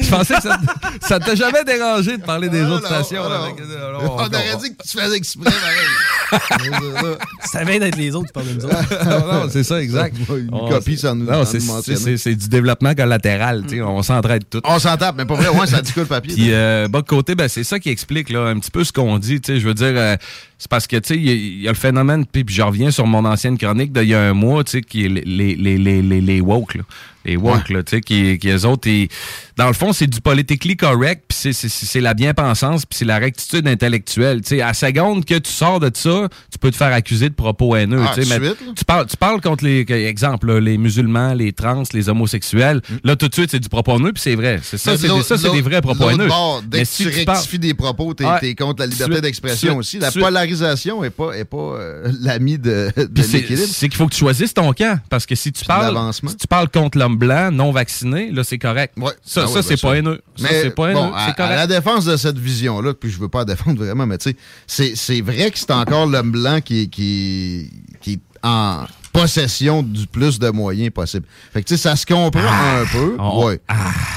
Je 0.00 0.08
pensais 0.10 0.34
que 0.34 0.42
ça, 0.42 0.58
ça 1.00 1.18
t'a 1.20 1.34
jamais 1.34 1.64
dérangé 1.64 2.16
de 2.18 2.22
parler 2.22 2.48
des 2.48 2.60
Ah, 2.62 2.70
autres 2.70 2.82
non, 2.90 3.02
stations. 3.04 3.22
ah, 3.24 3.44
avec- 3.44 3.60
euh, 3.60 3.98
On 4.02 4.06
aurait 4.18 4.56
dit 4.62 4.74
que 4.76 4.82
tu 4.82 4.98
faisais 4.98 5.16
exprès, 5.16 5.50
pareil. 5.50 7.16
Ça 7.44 7.64
vient 7.64 7.78
d'être 7.78 7.96
les 7.96 8.14
autres 8.14 8.26
qui 8.28 8.32
parlent 8.32 8.48
de 8.48 8.54
nous 8.54 8.64
autres. 8.64 9.04
non, 9.04 9.32
non, 9.44 9.48
c'est 9.50 9.64
ça, 9.64 9.80
exact. 9.80 10.16
Une 10.28 10.48
On- 10.52 10.68
copie 10.68 10.96
sans 10.96 11.14
nous 11.14 11.26
Non, 11.26 11.44
c'est- 11.44 12.34
du 12.34 12.48
développement 12.48 12.94
collatéral. 12.94 13.62
tu 13.68 13.76
sais, 13.76 13.82
On 13.82 14.02
s'entraide 14.02 14.44
tout. 14.48 14.60
On 14.64 14.78
s'en 14.78 14.96
tape, 14.96 15.16
mais 15.16 15.24
pas 15.26 15.34
vrai, 15.34 15.48
ouais, 15.48 15.66
ça 15.66 15.82
dit 15.82 15.92
quoi 15.92 16.02
le 16.02 16.08
papier? 16.08 16.34
Puis, 16.34 16.52
euh, 16.52 16.88
côté, 17.06 17.34
ben, 17.34 17.48
c'est 17.48 17.64
ça 17.64 17.78
qui 17.78 17.90
explique 17.90 18.30
là, 18.30 18.46
un 18.46 18.58
petit 18.58 18.70
peu 18.70 18.84
ce 18.84 18.92
qu'on 18.92 19.18
dit. 19.18 19.40
tu 19.40 19.52
sais, 19.54 19.60
Je 19.60 19.66
veux 19.66 19.74
dire, 19.74 19.92
euh, 19.94 20.16
c'est 20.62 20.70
parce 20.70 20.86
que 20.86 20.94
tu 20.94 21.08
sais, 21.08 21.16
il 21.16 21.28
y, 21.28 21.62
y 21.62 21.66
a 21.66 21.72
le 21.72 21.76
phénomène, 21.76 22.24
puis 22.24 22.44
je 22.46 22.62
reviens 22.62 22.92
sur 22.92 23.04
mon 23.04 23.24
ancienne 23.24 23.58
chronique 23.58 23.92
d'il 23.92 24.04
y 24.04 24.14
a 24.14 24.20
un 24.20 24.32
mois, 24.32 24.62
tu 24.62 24.70
sais, 24.70 24.80
qui 24.80 25.04
est 25.04 25.08
les, 25.08 25.22
les, 25.22 25.56
les, 25.56 25.76
les, 25.76 26.00
les, 26.02 26.20
les 26.20 26.40
woke. 26.40 26.76
Là. 26.76 26.84
Les 27.24 27.36
woke, 27.36 27.68
là, 27.68 27.82
tu 27.82 27.96
sais, 27.96 28.00
qui, 28.00 28.38
qui 28.38 28.48
eux 28.48 28.64
autres, 28.66 28.88
ils- 28.88 29.08
dans 29.56 29.66
le 29.68 29.74
fond, 29.74 29.92
c'est 29.92 30.06
du 30.06 30.20
politically 30.20 30.76
correct, 30.76 31.24
puis 31.28 31.36
c'est- 31.38 31.52
c'est 31.52 31.68
c'est 31.68 32.00
la 32.00 32.14
bien-pensance, 32.14 32.86
puis 32.86 32.98
c'est 32.98 33.04
la 33.04 33.18
rectitude 33.18 33.68
intellectuelle. 33.68 34.40
Tu 34.40 34.48
sais, 34.56 34.62
à 34.62 34.72
seconde 34.74 35.24
que 35.24 35.38
tu 35.38 35.50
sors 35.50 35.78
de 35.78 35.90
ça, 35.94 36.28
tu 36.50 36.58
peux 36.58 36.70
te 36.70 36.76
faire 36.76 36.92
accuser 36.92 37.28
de 37.28 37.34
propos 37.34 37.76
haineux. 37.76 38.00
Ah, 38.02 38.12
tu 38.14 38.20
mais 38.20 38.38
suite, 38.38 38.84
parles, 38.86 39.06
tu 39.06 39.16
parles 39.16 39.40
contre 39.40 39.64
les, 39.64 39.84
exemple, 40.06 40.46
là, 40.48 40.58
les 40.60 40.78
musulmans, 40.78 41.34
les 41.34 41.52
trans, 41.52 41.82
les 41.92 42.08
homosexuels. 42.08 42.80
Là, 43.04 43.14
tout 43.16 43.28
de 43.28 43.34
suite, 43.34 43.50
c'est 43.50 43.60
du 43.60 43.68
propos 43.68 43.96
haineux, 43.98 44.12
puis 44.12 44.22
c'est 44.22 44.34
vrai. 44.34 44.60
C'est 44.62 44.78
ça, 44.78 44.96
c'est 44.96 45.06
de 45.08 45.52
des, 45.52 45.60
vrais 45.60 45.80
propos 45.82 46.10
haineux. 46.10 46.28
bord, 46.28 46.62
dès 46.66 46.78
Mais 46.78 46.82
que 46.84 46.88
si 46.88 47.04
tu 47.04 47.10
tu 47.10 47.24
parles- 47.24 47.36
rectifies 47.38 47.58
des 47.58 47.74
propos, 47.74 48.14
t'es 48.14 48.24
Ouais. 48.24 48.54
contre 48.54 48.80
la 48.80 48.86
liberté 48.86 49.20
d'expression 49.20 49.76
aussi. 49.76 49.98
La 49.98 50.10
suite- 50.10 50.22
polarisation 50.24 51.02
n'est 51.02 51.10
pas, 51.10 51.32
est 51.36 51.44
pas 51.44 51.56
euh, 51.56 52.10
l'ami 52.20 52.58
de, 52.58 52.90
l'équilibre. 52.96 53.68
C'est 53.70 53.88
qu'il 53.88 53.96
faut 53.96 54.06
que 54.06 54.12
tu 54.14 54.20
choisisses 54.20 54.54
ton 54.54 54.72
camp. 54.72 54.98
Parce 55.10 55.26
que 55.26 55.34
si 55.34 55.52
tu 55.52 55.64
parles, 55.64 55.96
si 56.12 56.36
tu 56.36 56.46
parles 56.46 56.68
contre 56.68 56.98
l'homme 56.98 57.11
blanc, 57.16 57.50
non 57.50 57.72
vacciné, 57.72 58.30
là, 58.30 58.44
c'est 58.44 58.58
correct. 58.58 58.94
Ouais. 58.96 59.12
Ça, 59.24 59.44
Ah 59.44 59.48
ça 59.48 59.62
c'est 59.62 59.74
bien 59.80 59.90
pas 59.90 59.96
haineux. 59.98 60.20
Ça, 60.36 60.48
Mais 60.50 60.62
c'est 60.62 60.70
pas 60.74 60.88
haineux. 60.90 61.00
bon, 61.00 61.12
à, 61.12 61.56
la 61.56 61.66
défense 61.66 62.04
de 62.04 62.16
cette 62.16 62.38
vision-là, 62.38 62.94
puis 62.94 63.10
je 63.10 63.18
veux 63.18 63.28
pas 63.28 63.40
la 63.40 63.44
défendre 63.46 63.82
vraiment, 63.84 64.06
mais 64.06 64.18
tu 64.18 64.30
sais, 64.30 64.36
c'est- 64.66 64.96
c'est 64.96 65.20
vrai 65.20 65.50
que 65.50 65.58
c'est 65.58 65.70
encore 65.70 66.06
l'homme 66.06 66.32
blanc 66.32 66.60
qui, 66.60 66.88
qui, 66.90 67.70
qui 68.00 68.12
est 68.14 68.20
en, 68.42 68.84
possession 69.12 69.82
du 69.82 70.06
plus 70.06 70.38
de 70.38 70.48
moyens 70.48 70.90
possible. 70.90 71.26
Fait 71.52 71.62
que, 71.62 71.68
tu 71.68 71.76
sais, 71.76 71.82
ça 71.82 71.96
se 71.96 72.06
comprend 72.06 72.40
un 72.40 72.86
peu. 72.90 73.16
on- 73.18 73.44
ouais. 73.46 73.60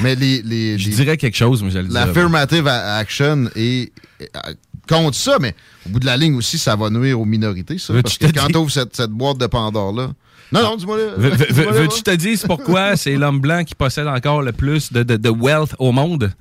Mais 0.02 0.14
les. 0.14 0.40
les, 0.42 0.78
Je 0.78 0.88
dirais 0.90 1.16
quelque 1.16 1.36
chose, 1.36 1.62
mais 1.62 1.70
pas. 1.70 1.82
L'affirmative 1.82 2.66
action 2.66 3.44
est, 3.54 3.92
est- 4.20 4.30
euh, 4.36 4.54
contre 4.88 5.16
ça, 5.16 5.36
mais 5.40 5.54
au 5.84 5.90
bout 5.90 6.00
de 6.00 6.06
la 6.06 6.16
ligne 6.16 6.34
aussi, 6.36 6.58
ça 6.58 6.76
va 6.76 6.88
nuire 6.90 7.20
aux 7.20 7.24
minorités, 7.26 7.76
ça. 7.78 7.92
Parce 8.02 8.16
que 8.18 8.26
quand 8.26 8.46
t'ouvres 8.48 8.70
cette, 8.70 8.96
cette 8.96 9.10
boîte 9.10 9.38
de 9.38 9.46
Pandore-là. 9.46 10.12
Non, 10.52 10.62
non, 10.62 10.76
dis-moi 10.76 10.96
Veux-tu 11.16 12.02
te 12.02 12.14
dire 12.14 12.38
pourquoi 12.46 12.96
c'est 12.96 13.16
l'homme 13.16 13.40
blanc 13.40 13.64
qui 13.64 13.74
possède 13.74 14.06
encore 14.06 14.42
le 14.42 14.52
plus 14.52 14.92
de, 14.92 15.02
de, 15.02 15.16
de 15.16 15.28
wealth 15.28 15.74
au 15.78 15.92
monde? 15.92 16.32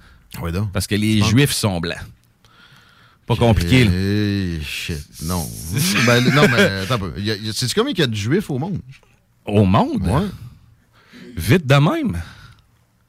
Oui, 0.42 0.52
donc. 0.52 0.72
Parce 0.72 0.88
que 0.88 0.96
les 0.96 1.22
juifs 1.22 1.52
sont 1.54 1.80
blancs. 1.80 1.98
Pas 3.26 3.36
compliqué, 3.36 3.86
là. 3.86 3.92
Shit, 4.64 5.04
non. 5.24 5.44
ben, 6.06 6.24
non, 6.36 6.44
mais 6.48 6.62
attends 6.84 6.96
un 6.96 7.00
peu. 7.00 7.14
Sais-tu 7.54 7.74
combien 7.74 7.94
il 7.94 8.00
y 8.00 8.04
a 8.04 8.08
de 8.08 8.16
juifs 8.16 8.50
au 8.52 8.60
monde? 8.60 8.80
Au 9.46 9.66
monde? 9.66 10.04
Ouais. 10.04 10.28
Vite 11.36 11.66
de 11.66 11.76
même. 11.76 12.22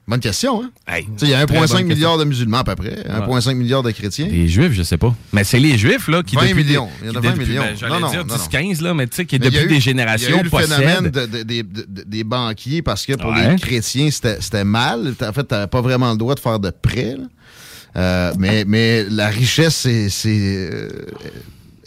Bonne 0.08 0.20
question, 0.20 0.62
hein? 0.62 0.70
Hey, 0.86 1.04
Il 1.20 1.28
y 1.28 1.34
a 1.34 1.44
très 1.46 1.56
1,5 1.58 1.72
bonne 1.72 1.84
milliard 1.86 2.16
de 2.16 2.22
musulmans 2.22 2.58
à 2.58 2.64
peu 2.64 2.76
près, 2.76 2.94
1,5 3.08 3.54
milliard 3.54 3.82
de 3.82 3.90
chrétiens. 3.90 4.28
Les 4.30 4.46
juifs, 4.46 4.72
je 4.72 4.84
sais 4.84 4.98
pas. 4.98 5.12
Mais 5.32 5.42
c'est 5.42 5.58
les 5.58 5.76
juifs, 5.76 6.06
là, 6.06 6.22
qui 6.22 6.36
20 6.36 6.42
depuis... 6.42 6.54
millions. 6.62 6.88
Il 7.02 7.08
y 7.08 7.10
en 7.10 7.14
a 7.16 7.20
qui 7.20 7.26
20 7.26 7.32
depuis- 7.32 7.46
millions. 7.48 7.62
ben, 7.80 7.88
Non, 7.88 8.00
non, 8.00 8.10
dire 8.10 8.24
non, 8.24 8.34
non. 8.36 8.40
10-15, 8.72 8.82
là, 8.82 8.94
mais 8.94 9.08
tu 9.08 9.16
sais, 9.16 9.26
qui 9.26 9.36
Mais 9.40 9.46
depuis 9.50 9.64
eu- 9.64 9.68
des 9.68 9.80
générations 9.80 10.28
Il 10.28 10.34
y 10.34 10.38
a 10.38 10.40
eu 10.40 10.44
le 10.44 10.50
phénomène 10.50 11.10
possèdent... 11.10 11.30
de- 11.32 11.38
de- 11.38 11.42
des- 11.42 11.62
de- 11.64 12.04
des 12.06 12.22
banquiers 12.22 12.82
parce 12.82 13.04
que 13.04 13.14
pour 13.14 13.30
Ouais. 13.32 13.50
les 13.50 13.56
chrétiens, 13.56 14.08
c'était 14.10 14.62
mal. 14.64 15.12
En 15.20 15.32
fait, 15.32 15.48
tu 15.48 15.54
n'avais 15.54 15.66
pas 15.66 15.80
vraiment 15.80 16.12
le 16.12 16.18
droit 16.18 16.36
de 16.36 16.40
faire 16.40 16.60
de 16.60 16.70
prêts. 16.70 17.16
Euh, 17.96 18.32
mais, 18.38 18.64
mais 18.64 19.04
la 19.10 19.26
richesse 19.28 19.74
c'est, 19.74 20.08
c'est, 20.10 20.68
euh, 20.72 20.88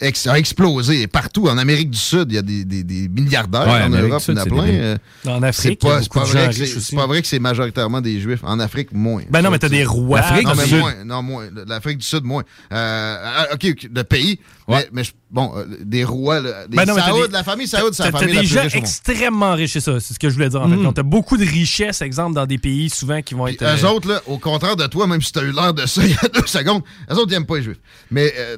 ex- 0.00 0.26
a 0.26 0.38
explosé. 0.38 1.06
Partout, 1.06 1.48
en 1.48 1.58
Amérique 1.58 1.90
du 1.90 1.98
Sud, 1.98 2.26
il 2.30 2.34
y 2.34 2.38
a 2.38 2.42
des, 2.42 2.64
des- 2.64 2.82
des 2.84 3.08
milliardaires. 3.08 3.62
Ouais, 3.66 3.82
en 3.82 3.92
Amérique 3.92 4.10
Europe, 4.10 4.22
il 4.28 4.34
y 4.34 4.38
en 4.38 4.40
a 4.42 4.44
plein. 4.46 4.66
des- 4.66 4.78
euh, 4.78 4.96
En 5.26 5.42
Afrique, 5.42 5.78
c'est 5.82 5.88
pas, 5.88 6.00
pas 6.12 6.24
vrai 6.24 6.48
que 6.48 6.52
c'est- 6.54 6.62
riches 6.64 6.76
aussi. 6.76 6.86
c'est 6.90 6.96
pas 6.96 7.06
vrai 7.06 7.22
que 7.22 7.28
c'est 7.28 7.38
majoritairement 7.38 8.00
des 8.00 8.20
juifs. 8.20 8.40
En 8.42 8.58
Afrique, 8.60 8.88
moins. 8.92 9.22
Ben 9.30 9.42
non, 9.42 9.50
mais 9.50 9.58
t'as 9.58 9.68
des 9.68 9.84
rois. 9.84 10.20
L'Afrique 10.20 10.46
non, 10.46 10.52
du 10.52 10.58
mais 10.58 10.64
Sud. 10.66 10.78
moins. 10.78 10.94
Non, 11.04 11.22
moins. 11.22 11.44
L'Afrique 11.66 11.98
du 11.98 12.06
Sud, 12.06 12.24
moins. 12.24 12.42
Euh, 12.72 13.16
ah, 13.24 13.46
OK, 13.54 13.66
OK, 13.70 13.88
le 13.94 14.02
pays. 14.04 14.38
Mais, 14.68 14.88
mais 14.92 15.04
je- 15.04 15.12
bon, 15.30 15.52
euh, 15.56 15.64
des 15.82 16.04
rois, 16.04 16.40
là, 16.40 16.66
des 16.66 16.76
Ben 16.76 16.84
non, 16.84 16.94
des- 16.94 17.32
la 17.32 17.42
famille 17.44 17.66
Saoud, 17.66 17.92
c'est 17.92 18.04
la 18.04 18.12
famille 18.12 18.34
la 18.34 18.42
des 18.42 18.46
plus 18.46 18.54
gens 18.54 18.62
riche 18.62 18.74
extrêmement 18.74 19.54
riches, 19.54 19.72
c'est 19.72 19.80
ça. 19.80 19.98
C'est 20.00 20.14
ce 20.14 20.18
que 20.18 20.28
je 20.28 20.34
voulais 20.34 20.48
dire, 20.48 20.62
en 20.62 20.68
fait. 20.68 20.76
Mm. 20.76 20.82
Donc, 20.82 20.94
t'as 20.94 21.02
beaucoup 21.02 21.36
de 21.36 21.44
richesses, 21.44 22.02
exemple, 22.02 22.34
dans 22.34 22.46
des 22.46 22.58
pays 22.58 22.90
souvent 22.90 23.22
qui 23.22 23.34
vont 23.34 23.46
être. 23.46 23.62
Eux 23.62 23.84
euh, 23.84 23.88
autres, 23.88 24.08
là, 24.08 24.22
au 24.26 24.38
contraire 24.38 24.76
de 24.76 24.86
toi, 24.86 25.06
même 25.06 25.22
si 25.22 25.32
t'as 25.32 25.42
eu 25.42 25.52
l'air 25.52 25.74
de 25.74 25.86
ça 25.86 26.02
il 26.04 26.10
y 26.10 26.14
a 26.14 26.28
deux 26.28 26.46
secondes, 26.46 26.82
eux 27.10 27.14
autres, 27.14 27.26
ils 27.28 27.32
n'aiment 27.32 27.46
pas 27.46 27.56
les 27.56 27.62
juifs. 27.62 27.80
Mais 28.10 28.32
euh, 28.36 28.56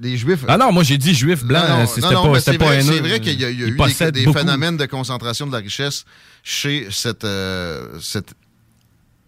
les 0.00 0.16
juifs. 0.16 0.44
Ah 0.48 0.56
non, 0.56 0.72
moi 0.72 0.82
j'ai 0.82 0.98
dit 0.98 1.14
juif 1.14 1.44
blanc, 1.44 1.62
Non, 1.68 1.78
non, 1.78 1.86
c'était 1.86 2.00
pas, 2.00 2.40
c'est 2.40 2.58
pas 2.58 2.64
vrai, 2.66 2.80
haineux. 2.80 2.92
c'est 2.92 3.00
vrai 3.00 3.20
qu'il 3.20 3.40
y 3.40 3.44
a, 3.44 3.50
y 3.50 3.64
a 3.64 3.66
eu 3.66 4.12
des, 4.12 4.32
phénomènes 4.32 4.76
de 4.76 4.86
concentration 4.86 5.46
de 5.46 5.52
la 5.52 5.58
richesse 5.58 6.04
chez 6.42 6.88
cette, 6.90 7.24
euh, 7.24 7.98
cette 8.00 8.34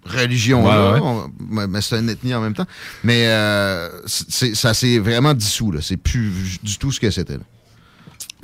religion-là. 0.08 0.92
Ouais, 0.94 1.00
ouais. 1.00 1.00
On- 1.02 1.30
mais- 1.66 1.80
c'est 1.80 1.98
une 1.98 2.08
ethnie 2.10 2.34
en 2.34 2.40
même 2.40 2.54
temps. 2.54 2.66
Mais 3.04 3.26
euh, 3.26 3.88
c'est- 4.06 4.54
ça 4.54 4.74
s'est 4.74 4.98
vraiment 4.98 5.34
dissous. 5.34 5.72
là. 5.72 5.80
C'est 5.82 5.96
plus 5.96 6.58
du 6.62 6.78
tout 6.78 6.92
ce 6.92 7.00
que 7.00 7.10
c'était. 7.10 7.38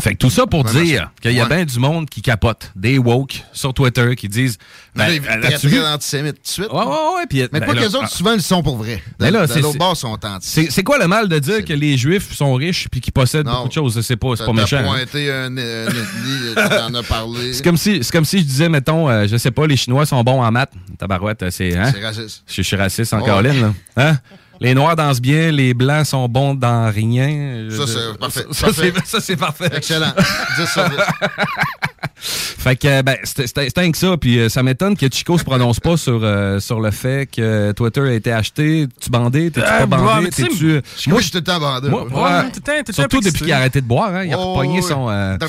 Fait 0.01 0.14
que 0.14 0.18
tout 0.18 0.30
ça 0.30 0.47
pour 0.47 0.64
dire 0.64 1.11
qu'il 1.20 1.30
y 1.32 1.38
a 1.38 1.45
ouais. 1.45 1.49
bien 1.57 1.64
du 1.64 1.78
monde 1.78 2.09
qui 2.11 2.22
capote, 2.22 2.72
des 2.74 2.99
woke 2.99 3.45
sur 3.53 3.72
Twitter 3.72 4.16
qui 4.16 4.28
disent. 4.28 4.59
Ben, 4.97 5.09
vu? 5.11 5.20
très 5.20 5.86
antisémites 5.86 6.36
tout 6.36 6.43
de 6.43 6.49
suite. 6.49 6.72
Ouais, 6.72 6.78
ouais, 6.84 7.14
ouais. 7.16 7.49
Mais 7.53 7.61
ben, 7.61 7.66
pas 7.66 7.74
que 7.74 7.78
les 7.78 7.95
autres, 7.95 8.01
ah. 8.05 8.09
souvent, 8.09 8.32
ils 8.32 8.43
sont 8.43 8.62
pour 8.64 8.76
vrai. 8.78 8.97
De, 8.97 9.24
Mais 9.24 9.30
là, 9.30 9.47
de 9.47 9.53
c'est- 9.53 9.61
l'autre 9.61 9.72
c'est- 9.72 9.78
bord, 9.78 9.97
sont 9.97 10.18
anti. 10.24 10.68
C'est 10.70 10.82
quoi 10.82 10.99
le 10.99 11.07
mal 11.07 11.28
de 11.28 11.38
dire 11.38 11.64
que 11.64 11.72
les 11.72 11.97
juifs 11.97 12.34
sont 12.34 12.53
riches 12.55 12.88
puis 12.90 13.01
qu'ils 13.01 13.12
possèdent 13.12 13.47
Non. 13.47 13.53
beaucoup 13.59 13.68
de 13.68 13.72
choses? 13.74 14.01
C'est 14.01 14.16
pas, 14.16 14.34
c'est 14.36 14.45
pas 14.45 14.53
méchant. 14.53 14.78
hein. 14.78 14.84
pointé 14.84 15.30
un, 15.30 15.57
un 15.57 15.86
ethnie, 15.86 16.55
tu 16.57 16.61
en 16.74 16.95
as 16.95 17.03
parlé. 17.05 17.53
C'est 17.53 17.62
comme 17.64 17.76
si, 17.76 18.03
c'est 18.03 18.12
comme 18.12 18.24
si 18.24 18.38
je 18.40 18.45
disais, 18.45 18.68
mettons, 18.68 19.09
euh, 19.09 19.26
je 19.28 19.36
sais 19.36 19.51
pas, 19.53 19.66
les 19.66 19.76
Chinois 19.76 20.05
sont 20.05 20.22
bons 20.24 20.43
en 20.43 20.51
maths. 20.51 20.72
Tabarouette, 20.99 21.49
c'est, 21.51 21.76
hein? 21.76 21.93
C'est 21.95 22.05
raciste. 22.05 22.43
Je, 22.49 22.55
je 22.57 22.62
suis 22.62 22.76
raciste 22.76 23.14
en 23.14 23.20
Oh. 23.20 23.24
Caroline, 23.24 23.61
là. 23.61 23.72
Hein? 23.97 24.18
Les 24.62 24.74
Noirs 24.74 24.94
dansent 24.94 25.20
bien, 25.20 25.50
les 25.50 25.74
Blancs 25.74 26.06
sont 26.06 26.28
bons 26.28 26.54
dans 26.54 26.88
rien. 26.90 27.66
Ça, 27.70 27.86
c'est 27.86 28.18
parfait. 28.18 28.46
Ça, 29.04 29.20
c'est 29.20 29.36
parfait. 29.36 29.70
Excellent. 29.74 30.12
10 30.56 30.66
sur 30.66 30.88
10. 30.88 30.96
Fait 32.22 32.76
que, 32.76 32.86
euh, 32.86 33.02
ben, 33.02 33.16
c'était 33.24 33.46
c'était- 33.46 33.90
que 33.90 33.98
ça. 33.98 34.16
Puis 34.16 34.38
euh, 34.38 34.48
ça 34.48 34.62
m'étonne 34.62 34.96
que 34.96 35.06
Chico 35.12 35.36
se 35.38 35.44
prononce 35.44 35.80
pas 35.80 35.96
sur, 35.96 36.20
euh, 36.22 36.60
sur 36.60 36.80
le 36.80 36.90
fait 36.92 37.28
que 37.34 37.72
Twitter 37.72 38.00
a 38.02 38.12
été 38.12 38.30
acheté. 38.32 38.86
Tu 39.00 39.10
bandé? 39.10 39.50
T'es-tu 39.50 39.66
Euh, 39.66 39.86
pas 39.86 39.96
bandé? 39.96 40.30
T'es-tu... 40.30 40.80
Moi, 41.08 41.18
je 41.18 41.22
suis 41.22 41.30
tout 41.32 41.38
le 41.38 41.44
temps 41.44 41.58
bandé. 41.60 41.88
Moi, 41.88 42.02
ouais. 42.04 42.08
tout 42.10 42.12
le 42.14 42.22
temps- 42.22 42.50
tout 42.50 42.70
le 42.70 42.82
temps 42.84 42.92
Surtout 42.92 43.20
depuis 43.20 43.42
qu'il 43.42 43.52
a 43.52 43.56
arrêté 43.58 43.80
de 43.80 43.86
boire, 43.86 44.14
hein, 44.14 44.24
il 44.24 44.32
a 44.32 44.38
Oh, 44.38 44.52
repogné 44.54 44.78
oui. 44.80 44.82
son... 44.88 45.08
euh, 45.10 45.36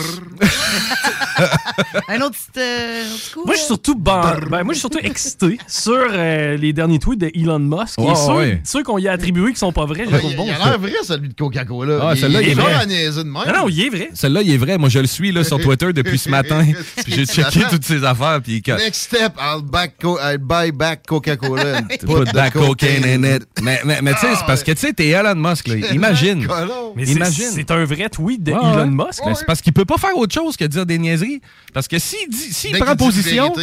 Un 2.09 2.21
autre 2.21 2.35
petit, 2.35 2.59
euh, 2.59 3.03
coup. 3.33 3.43
Moi, 3.45 3.53
je 3.55 3.59
suis 3.59 3.67
surtout 3.67 3.95
ban- 3.95 4.35
ben, 4.49 4.63
moi, 4.63 4.73
je 4.73 4.79
suis 4.79 4.79
surtout 4.81 4.99
excité 5.01 5.57
sur 5.67 5.93
euh, 6.11 6.57
les 6.57 6.73
derniers 6.73 6.99
tweets 6.99 7.19
de 7.21 7.31
Elon 7.33 7.59
Musk. 7.59 7.97
Ouais, 7.99 8.11
et 8.11 8.15
ceux, 8.15 8.33
ouais. 8.33 8.61
ceux 8.63 8.83
qu'on 8.83 8.97
y 8.97 9.07
a 9.07 9.11
attribués 9.13 9.51
qui 9.53 9.59
sont 9.59 9.71
pas 9.71 9.85
vrais, 9.85 10.05
je 10.05 10.11
Il, 10.11 10.17
trouve 10.19 10.31
il 10.31 10.37
bons. 10.37 10.43
a 10.43 10.69
l'air 10.69 10.79
vrai, 10.79 10.93
celui 11.03 11.29
de 11.29 11.33
Coca-Cola. 11.33 11.99
Ah, 12.01 12.11
il, 12.13 12.19
celui-là, 12.21 12.41
il 12.41 12.49
est 12.49 12.53
vrai. 12.53 12.73
Non, 13.25 13.53
non, 13.63 13.69
il 13.69 13.81
est 13.81 13.89
vrai. 13.89 14.09
Celle-là, 14.13 14.41
il 14.43 14.51
est 14.51 14.57
vrai. 14.57 14.77
Moi, 14.77 14.89
je 14.89 14.99
le 14.99 15.07
suis 15.07 15.31
là, 15.31 15.43
sur 15.43 15.59
Twitter 15.59 15.91
depuis 15.93 16.17
ce 16.17 16.29
matin. 16.29 16.62
Puis 17.03 17.13
j'ai 17.13 17.25
checké 17.25 17.61
toutes 17.69 17.85
ses 17.85 18.03
affaires. 18.03 18.41
Puis 18.43 18.61
que- 18.61 18.71
Next 18.71 19.01
step, 19.03 19.33
I'll, 19.39 19.61
back 19.63 19.93
co- 20.01 20.19
I'll 20.19 20.37
buy 20.37 20.71
back 20.71 21.05
Coca-Cola 21.07 21.79
and 21.79 21.83
put, 21.87 22.05
Put 22.05 22.25
the 22.25 22.33
that 22.33 22.51
cocaine 22.51 23.03
in 23.05 23.23
it. 23.35 23.43
Mais, 23.61 23.81
mais, 23.85 24.01
mais 24.01 24.13
tu 24.13 24.19
sais, 24.21 24.35
c'est 24.35 24.45
parce 24.45 24.63
que 24.63 24.71
tu 24.71 24.79
sais, 24.79 24.93
t'es 24.93 25.07
Elon 25.09 25.35
Musk. 25.35 25.67
Là. 25.67 25.75
Imagine. 25.93 26.47
Mais 26.95 27.05
c'est- 27.05 27.11
Imagine. 27.13 27.51
c'est 27.53 27.71
un 27.71 27.85
vrai 27.85 28.09
tweet 28.09 28.43
de 28.43 28.51
Ouais, 28.51 28.57
Elon 28.57 28.75
ouais. 28.79 29.05
Musk. 29.05 29.21
Mais 29.25 29.35
c'est 29.35 29.45
parce 29.45 29.61
qu'il 29.61 29.73
peut 29.73 29.85
pas 29.85 29.97
faire 29.97 30.15
autre 30.17 30.33
chose 30.33 30.55
que 30.57 30.65
dire 30.65 30.85
des 30.85 30.97
niaiseries. 30.97 31.41
Parce 31.73 31.87
que 31.87 31.97
s'il 31.99 32.29
dit- 32.29 32.37
s'il 32.53 32.77
prend 32.77 32.95
qu'il 32.95 32.97
dit 32.97 33.03
position, 33.05 33.53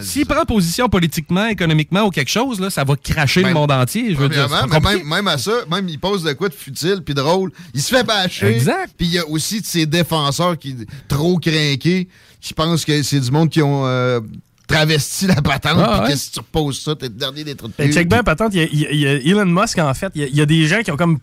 s'il 0.00 0.26
prend 0.26 0.44
position 0.44 0.88
politiquement, 0.88 1.46
économiquement 1.46 2.02
ou 2.02 2.10
quelque 2.10 2.30
chose, 2.30 2.60
là, 2.60 2.70
ça 2.70 2.84
va 2.84 2.96
cracher 2.96 3.40
le 3.40 3.46
Même- 3.46 3.54
monde 3.54 3.70
entier. 3.72 4.10
Je 4.14 4.16
veux 4.16 4.28
dire, 4.28 4.48
même, 4.48 5.06
même 5.06 5.28
à 5.28 5.38
ça, 5.38 5.52
même 5.70 5.88
il 5.88 5.98
pose 5.98 6.22
de 6.24 6.32
quoi 6.32 6.48
de 6.48 6.54
futile 6.54 7.02
puis 7.04 7.14
drôle. 7.14 7.52
Il 7.74 7.80
se 7.82 7.94
fait 7.94 8.04
bâcher. 8.04 8.46
Exact. 8.46 8.92
Puis 8.96 9.06
il 9.06 9.12
y 9.14 9.18
a 9.18 9.26
aussi 9.28 9.60
de 9.60 9.66
ses 9.66 9.86
défenseurs 9.86 10.58
qui 10.58 10.76
trop 11.08 11.38
craqués, 11.38 12.08
qui 12.42 12.52
pensent 12.54 12.84
que 12.84 13.02
c'est 13.02 13.20
du 13.20 13.30
monde 13.30 13.48
qui 13.48 13.62
ont 13.62 13.86
euh, 13.86 14.20
travesti 14.66 15.26
la 15.28 15.40
patente. 15.40 15.78
Ah, 15.78 15.98
puis 15.98 16.08
ouais. 16.08 16.12
que 16.12 16.18
si 16.18 16.32
tu 16.32 16.40
reposes 16.40 16.80
ça, 16.80 16.94
t'es 16.96 17.06
le 17.06 17.14
dernier 17.14 17.44
des 17.44 17.54
trucs 17.54 17.70
de 17.70 17.76
Ben, 17.84 17.92
check 17.92 18.08
bien, 18.08 18.22
patente, 18.22 18.52
il 18.54 18.62
y, 18.62 18.84
y 18.84 18.98
y 18.98 19.06
a 19.06 19.12
Elon 19.14 19.46
Musk, 19.46 19.78
en 19.78 19.94
fait, 19.94 20.12
il 20.14 20.22
y 20.22 20.24
a, 20.24 20.26
il 20.26 20.36
y 20.36 20.40
a 20.40 20.46
des 20.46 20.66
gens 20.66 20.82
qui 20.82 20.90
ont 20.90 20.96
comme 20.96 21.18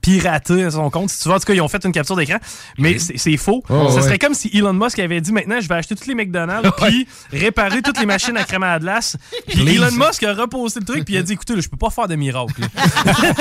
piraté 0.00 0.70
son 0.70 0.88
compte. 0.90 1.10
Si 1.10 1.18
tu 1.22 1.28
vois, 1.28 1.36
en 1.36 1.40
tout 1.40 1.46
cas, 1.46 1.54
ils 1.54 1.60
ont 1.60 1.68
fait 1.68 1.84
une 1.84 1.92
capture 1.92 2.16
d'écran. 2.16 2.38
Mais 2.78 2.98
c'est 2.98 3.18
c'est 3.18 3.36
faux. 3.36 3.62
Oh, 3.68 3.88
ça 3.90 3.96
ouais. 3.96 4.02
serait 4.02 4.18
comme 4.18 4.34
si 4.34 4.50
Elon 4.54 4.72
Musk 4.72 4.98
avait 4.98 5.20
dit 5.20 5.32
maintenant, 5.32 5.60
je 5.60 5.68
vais 5.68 5.74
acheter 5.74 5.94
tous 5.94 6.06
les 6.06 6.14
McDonald's, 6.14 6.70
puis 6.86 7.06
réparer 7.32 7.82
toutes 7.82 7.98
les 8.00 8.06
machines 8.06 8.36
à 8.36 8.44
crème 8.44 8.62
à 8.62 8.78
glace. 8.78 9.16
Puis 9.48 9.60
Please. 9.62 9.74
Elon 9.76 9.92
Musk 9.92 10.22
a 10.22 10.32
reposé 10.34 10.80
le 10.80 10.86
truc, 10.86 11.04
puis 11.04 11.14
il 11.14 11.18
a 11.18 11.22
dit 11.22 11.32
écoutez, 11.34 11.54
là, 11.54 11.60
je 11.60 11.68
peux 11.68 11.76
pas 11.76 11.90
faire 11.90 12.08
de 12.08 12.14
miracle. 12.16 12.62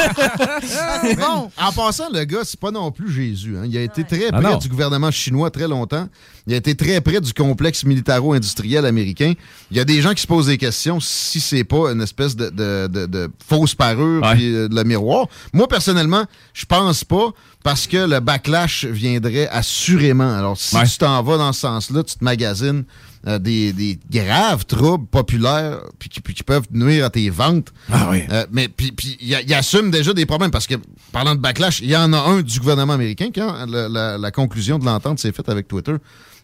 Ah, 0.06 1.02
bon. 1.18 1.52
En 1.58 1.72
passant, 1.72 2.10
le 2.12 2.24
gars, 2.26 2.42
c'est 2.44 2.60
pas 2.60 2.72
non 2.72 2.92
plus 2.92 3.12
Jésus. 3.12 3.56
hein. 3.58 3.64
Il 3.66 3.78
a 3.78 3.82
été 3.82 4.04
très 4.04 4.28
Ah 4.32 4.40
près 4.42 4.52
non. 4.52 4.58
du 4.58 4.68
gouvernement 4.70 5.12
chinois 5.12 5.50
très 5.52 5.68
longtemps. 5.68 6.08
Il 6.48 6.54
a 6.54 6.58
été 6.58 6.76
très 6.76 7.00
près 7.00 7.22
du 7.22 7.34
complexe 7.34 7.86
militaro-industriel 7.86 8.86
américain. 8.86 9.34
Il 9.72 9.78
y 9.78 9.80
a 9.80 9.86
des 9.86 10.02
gens 10.02 10.14
qui 10.14 10.22
se 10.22 10.28
posent 10.28 10.48
des 10.48 10.58
questions 10.58 11.00
si 11.00 11.40
c'est 11.40 11.64
pas 11.64 11.92
une 11.92 12.02
espèce 12.02 12.36
de, 12.36 12.50
de- 12.50 12.88
de- 12.88 13.06
de 13.06 13.30
fausse 13.48 13.76
parure 13.76 14.22
Ouais. 14.24 14.36
puis 14.36 14.54
euh, 14.54 14.68
de 14.68 14.76
le 14.76 14.84
miroir. 14.84 15.28
Moi, 15.54 15.68
personnellement, 15.68 16.23
je 16.54 16.66
pense 16.66 17.04
pas 17.04 17.30
parce 17.64 17.88
que 17.88 17.98
le 17.98 18.20
backlash 18.20 18.86
viendrait 18.86 19.48
assurément. 19.50 20.36
Alors, 20.36 20.58
si 20.58 20.76
Ouais. 20.76 20.88
tu 20.88 20.98
t'en 20.98 21.22
vas 21.24 21.38
dans 21.38 21.54
ce 21.54 21.62
sens-là, 21.62 22.04
tu 22.04 22.16
te 22.16 22.24
magasines 22.24 22.84
euh, 23.28 23.40
des, 23.40 23.72
des 23.72 23.98
graves 24.12 24.66
troubles 24.66 25.08
populaires 25.08 25.80
puis 25.98 26.10
qui, 26.10 26.44
peuvent 26.44 26.66
nuire 26.72 27.06
à 27.06 27.10
tes 27.10 27.30
ventes. 27.30 27.70
Ah 27.92 28.08
oui. 28.12 28.24
Euh, 28.32 28.46
mais 28.52 28.68
puis, 28.68 28.92
puis 28.92 29.18
il, 29.22 29.54
assume 29.54 29.92
déjà 29.92 30.14
des 30.14 30.26
problèmes 30.26 30.52
parce 30.52 30.68
que, 30.68 30.76
parlant 31.14 31.34
de 31.36 31.40
backlash, 31.40 31.80
il 31.80 31.90
y 31.90 31.96
en 31.96 32.12
a 32.12 32.18
un 32.18 32.42
du 32.42 32.60
gouvernement 32.60 32.94
américain 32.94 33.30
quand 33.34 33.66
la, 33.66 33.88
la- 33.88 34.18
la 34.18 34.32
conclusion 34.32 34.78
de 34.78 34.84
l'entente 34.86 35.20
s'est 35.20 35.32
faite 35.32 35.48
avec 35.48 35.68
Twitter. 35.70 35.96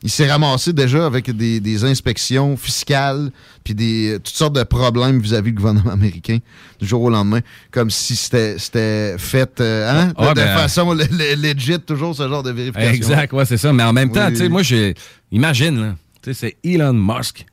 Il 0.01 0.09
s'est 0.09 0.31
ramassé 0.31 0.71
déjà 0.71 1.05
avec 1.05 1.29
des, 1.29 1.59
des 1.59 1.83
inspections 1.83 2.55
fiscales 2.55 3.31
puis 3.65 3.75
des 3.75 4.15
toutes 4.23 4.33
sortes 4.35 4.55
de 4.55 4.63
problèmes 4.63 5.19
vis-à-vis 5.19 5.51
du 5.51 5.57
gouvernement 5.57 5.91
américain 5.91 6.37
du 6.79 6.87
jour 6.87 7.01
au 7.01 7.09
lendemain, 7.09 7.41
comme 7.71 7.89
si 7.89 8.15
c'était 8.15 9.15
fait 9.17 9.59
euh, 9.59 9.89
hein, 10.07 10.13
Ah, 10.17 10.29
de, 10.33 10.39
de 10.39 10.45
ben, 10.45 10.57
façon 10.57 10.93
le- 10.93 11.03
le- 11.03 11.35
legit, 11.53 11.79
toujours 11.81 12.15
ce 12.15 12.29
genre 12.29 12.43
de 12.43 12.51
vérification. 12.51 12.93
Exact, 12.93 13.33
ouais, 13.33 13.45
c'est 13.45 13.57
ça. 13.57 13.73
Mais 13.73 13.83
en 13.83 13.91
même 13.91 14.11
temps, 14.11 14.25
Oui. 14.27 14.31
tu 14.33 14.37
sais, 14.39 14.47
moi, 14.49 14.63
j'ai. 14.63 14.93
Imagine, 15.33 15.81
là. 15.81 15.95
Tu 16.21 16.33
sais, 16.33 16.55
c'est 16.63 16.69
Elon 16.69 16.93
Musk. 16.93 17.45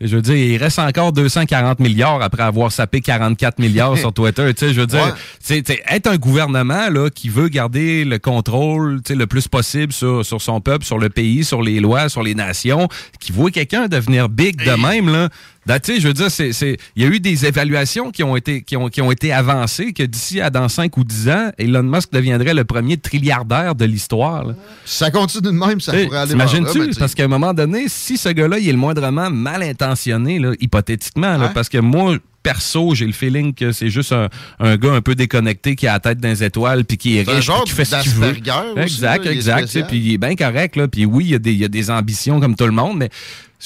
Je 0.00 0.16
veux 0.16 0.22
dire, 0.22 0.34
il 0.34 0.56
reste 0.56 0.80
encore 0.80 1.12
240 1.12 1.78
milliards 1.78 2.20
après 2.20 2.42
avoir 2.42 2.72
sapé 2.72 3.00
44 3.00 3.60
milliards 3.60 3.96
sur 3.96 4.12
Twitter. 4.14 4.52
Tu 4.54 4.66
sais, 4.66 4.74
je 4.74 4.80
veux 4.80 4.86
dire, 4.88 5.14
Ouais. 5.50 5.62
être 5.88 6.06
un 6.08 6.16
gouvernement 6.16 6.88
là, 6.90 7.10
qui 7.10 7.28
veut 7.28 7.48
garder 7.48 8.04
le 8.04 8.18
contrôle 8.18 9.02
tu 9.02 9.12
sais, 9.12 9.14
le 9.18 9.26
plus 9.26 9.46
possible 9.46 9.92
sur, 9.92 10.24
sur 10.24 10.42
son 10.42 10.60
peuple, 10.60 10.84
sur 10.84 10.98
le 10.98 11.10
pays, 11.10 11.44
sur 11.44 11.62
les 11.62 11.78
lois, 11.80 12.08
sur 12.08 12.22
les 12.22 12.34
nations, 12.34 12.88
qui 13.20 13.30
voit 13.30 13.50
quelqu'un 13.52 13.86
devenir 13.86 14.28
big 14.28 14.56
de 14.64 14.72
même, 14.72 15.12
là, 15.12 15.28
Ben, 15.66 15.80
tu 15.80 15.94
sais, 15.94 16.00
je 16.00 16.08
veux 16.08 16.14
dire, 16.14 16.30
c'est, 16.30 16.52
c'est, 16.52 16.76
il 16.96 17.02
y 17.02 17.06
a 17.06 17.08
eu 17.08 17.20
des 17.20 17.46
évaluations 17.46 18.10
qui 18.10 18.22
ont 18.22 18.36
été, 18.36 18.62
qui 18.62 18.76
ont, 18.76 18.88
qui 18.88 19.00
ont 19.00 19.10
été 19.10 19.32
avancées 19.32 19.92
que 19.92 20.02
d'ici 20.02 20.40
à 20.40 20.50
dans 20.50 20.68
5 20.68 20.96
ou 20.96 21.04
10 21.04 21.28
ans, 21.30 21.50
Elon 21.58 21.82
Musk 21.82 22.12
deviendrait 22.12 22.54
le 22.54 22.64
premier 22.64 22.96
trilliardaire 22.96 23.74
de 23.74 23.84
l'histoire. 23.84 24.44
ça 24.84 25.10
continue 25.10 25.42
de 25.42 25.50
même, 25.50 25.80
ça 25.80 25.92
pourrait 25.92 26.18
aller 26.18 26.30
T'imagines-tu? 26.32 26.78
ben, 26.78 26.94
parce 26.98 27.14
qu'à 27.14 27.24
un 27.24 27.28
moment 27.28 27.54
donné, 27.54 27.84
si 27.88 28.16
ce 28.16 28.28
gars-là, 28.28 28.58
il 28.58 28.68
est 28.68 28.72
le 28.72 28.78
moindrement 28.78 29.30
mal 29.30 29.62
intentionné, 29.62 30.38
là, 30.38 30.52
hypothétiquement, 30.60 31.36
là, 31.38 31.50
parce 31.54 31.68
que 31.68 31.78
moi, 31.78 32.16
perso, 32.42 32.94
j'ai 32.94 33.06
le 33.06 33.12
feeling 33.12 33.54
que 33.54 33.72
c'est 33.72 33.88
juste 33.88 34.12
un, 34.12 34.28
un 34.60 34.76
gars 34.76 34.92
un 34.92 35.00
peu 35.00 35.14
déconnecté 35.14 35.74
qui 35.74 35.88
a 35.88 35.94
la 35.94 36.00
tête 36.00 36.18
dans 36.18 36.28
les 36.28 36.44
étoiles 36.44 36.84
puis 36.84 36.98
qui 36.98 37.16
est 37.18 37.24
C'est 37.24 37.32
un 37.32 37.36
riche 37.36 37.44
genre 37.46 37.64
puis 37.64 37.70
qui 37.70 37.76
fait 37.76 37.84
ce 37.86 38.02
qu'il 38.02 38.12
veut. 38.12 38.28
aussi, 38.28 38.82
Exact, 38.82 39.24
là, 39.24 39.30
est 39.30 39.34
exact. 39.34 39.86
Puis 39.88 39.98
il 39.98 40.12
est 40.12 40.18
bien 40.18 40.36
correct. 40.36 40.76
Là, 40.76 40.86
puis 40.86 41.06
oui, 41.06 41.24
il 41.24 41.30
y, 41.30 41.34
a 41.34 41.38
des, 41.38 41.52
il 41.52 41.58
y 41.58 41.64
a 41.64 41.68
des 41.68 41.90
ambitions 41.90 42.38
comme 42.40 42.54
tout 42.54 42.66
le 42.66 42.72
monde, 42.72 42.98
mais 42.98 43.08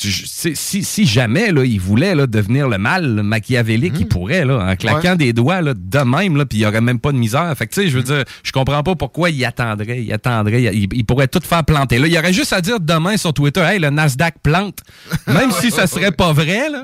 si, 0.00 0.84
si 0.84 1.06
jamais 1.06 1.50
là, 1.50 1.64
il 1.64 1.80
voulait 1.80 2.14
là, 2.14 2.26
devenir 2.26 2.68
le 2.68 2.78
mal 2.78 3.16
le 3.16 3.22
machiavélique, 3.22 3.94
il 3.98 4.06
pourrait, 4.06 4.44
là, 4.44 4.58
en 4.70 4.76
claquant 4.76 4.98
Hmm. 5.08 5.10
Ouais. 5.12 5.16
des 5.16 5.32
doigts 5.32 5.60
là, 5.60 5.74
de 5.74 5.98
même, 5.98 6.36
là, 6.36 6.44
puis 6.46 6.58
il 6.58 6.60
n'y 6.60 6.66
aurait 6.66 6.80
même 6.80 7.00
pas 7.00 7.12
de 7.12 7.18
misère. 7.18 7.52
Fait 7.56 7.66
que, 7.66 7.74
tu 7.74 7.82
sais, 7.82 7.88
je 7.88 7.96
veux 7.96 8.02
dire, 8.04 8.24
je 8.42 8.52
comprends 8.52 8.82
pas 8.82 8.94
pourquoi 8.94 9.30
il 9.30 9.44
attendrait. 9.44 10.02
Il 10.02 10.12
attendrait. 10.12 10.62
Il, 10.62 10.88
il 10.92 11.04
pourrait 11.04 11.28
tout 11.28 11.40
faire 11.42 11.64
planter. 11.64 11.98
Là, 11.98 12.06
il 12.06 12.12
y 12.12 12.18
aurait 12.18 12.32
juste 12.32 12.52
à 12.52 12.60
dire 12.60 12.78
demain 12.80 13.16
sur 13.16 13.32
Twitter, 13.34 13.60
hey, 13.60 13.78
le 13.80 13.90
Nasdaq 13.90 14.36
plante. 14.42 14.78
Même 15.26 15.50
si 15.50 15.70
ça 15.70 15.86
serait 15.86 16.12
pas 16.12 16.32
vrai, 16.32 16.70
là. 16.70 16.82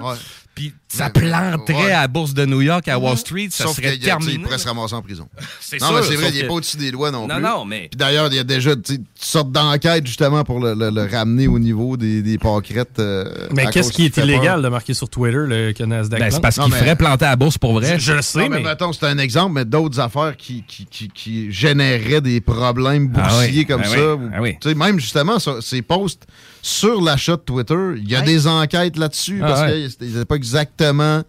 Puis 0.55 0.73
ça 0.87 1.11
planterait 1.11 1.75
ouais. 1.75 1.91
à 1.93 2.03
la 2.03 2.09
bourse 2.09 2.33
de 2.33 2.47
New 2.47 2.61
York, 2.63 2.87
à 2.87 2.97
Wall 2.97 3.17
Street, 3.19 3.49
ça 3.51 3.65
Sauf 3.65 3.77
serait 3.77 3.97
terminé. 3.99 4.35
il 4.35 4.41
pourrait 4.43 4.59
se 4.59 4.69
ramasser 4.69 4.95
en 4.95 5.03
prison. 5.03 5.27
C'est 5.61 5.81
non, 5.81 5.89
sûr, 5.89 5.97
mais 5.97 6.03
c'est 6.05 6.15
vrai, 6.15 6.29
il 6.29 6.35
n'est 6.37 6.43
que- 6.43 6.47
pas 6.47 6.53
au-dessus 6.53 6.77
des 6.77 6.93
lois 6.93 7.11
non, 7.11 7.27
Non, 7.27 7.35
plus. 7.35 7.43
non, 7.43 7.65
mais- 7.65 7.89
Puis 7.91 7.99
d'ailleurs, 7.99 8.29
il 8.31 8.37
y 8.37 8.39
a 8.39 8.45
déjà 8.45 8.77
toutes 8.77 9.01
sortes 9.17 9.51
d'enquêtes 9.51 10.07
justement 10.07 10.45
pour 10.45 10.61
le, 10.61 10.75
le- 10.75 10.91
le 10.91 11.11
ramener 11.11 11.49
au 11.49 11.59
niveau 11.59 11.97
des, 11.97 12.23
des 12.23 12.39
pâquerettes. 12.39 13.01
euh, 13.01 13.49
Mais 13.53 13.67
qu'est-ce 13.67 13.91
qui 13.93 14.05
est 14.05 14.17
illégal 14.19 14.55
peur. 14.55 14.63
de 14.63 14.69
marquer 14.69 14.95
sur 14.95 15.09
Twitter 15.09 15.39
le, 15.39 15.73
que 15.73 15.83
Nasdaq 15.83 16.21
Ben, 16.21 16.31
c'est 16.31 16.41
parce 16.41 16.59
Non, 16.59 16.65
qu'il 16.67 16.75
mais- 16.75 16.79
ferait 16.81 16.97
planter 16.97 17.25
à 17.25 17.31
la 17.31 17.37
bourse 17.37 17.59
pour 17.59 17.73
vrai. 17.73 17.99
Je, 17.99 18.05
je 18.05 18.13
le 18.13 18.23
sais, 18.23 18.39
Non, 18.39 18.49
mais, 18.51 18.59
mais... 18.59 18.69
mettons, 18.69 18.93
c'est 18.93 19.07
un 19.07 19.19
exemple, 19.19 19.55
mais 19.55 19.65
d'autres 19.65 19.99
affaires 19.99 20.37
qui, 20.37 20.63
qui, 20.69 20.87
qui, 20.87 21.09
qui 21.09 21.51
généraient 21.51 22.21
des 22.21 22.41
problèmes 22.41 23.13
Ah 23.17 23.23
boursiers 23.29 23.59
oui, 23.59 23.67
comme 23.67 23.83
ben 23.83 23.89
ça. 23.89 24.15
oui, 24.15 24.29
ben 24.31 24.41
oui. 24.41 24.57
tu 24.61 24.69
sais, 24.69 24.75
Même 24.77 25.01
justement, 25.01 25.39
ces 25.61 25.83
posts 25.83 26.25
sur 26.67 27.03
l'achat 27.03 27.37
de 27.37 27.43
Twitter, 27.43 27.75
il 27.99 28.09
y 28.11 28.17
a 28.17 28.21
Ouais. 28.21 28.25
des 28.25 28.47
enquêtes 28.47 28.97
là-dessus 28.97 29.41
Ah 29.43 29.47
parce 29.49 29.61
ouais. 29.61 29.89
qu'ils 29.99 30.09
n'étaient 30.15 30.25
pas 30.25 30.37
exactement 30.37 31.23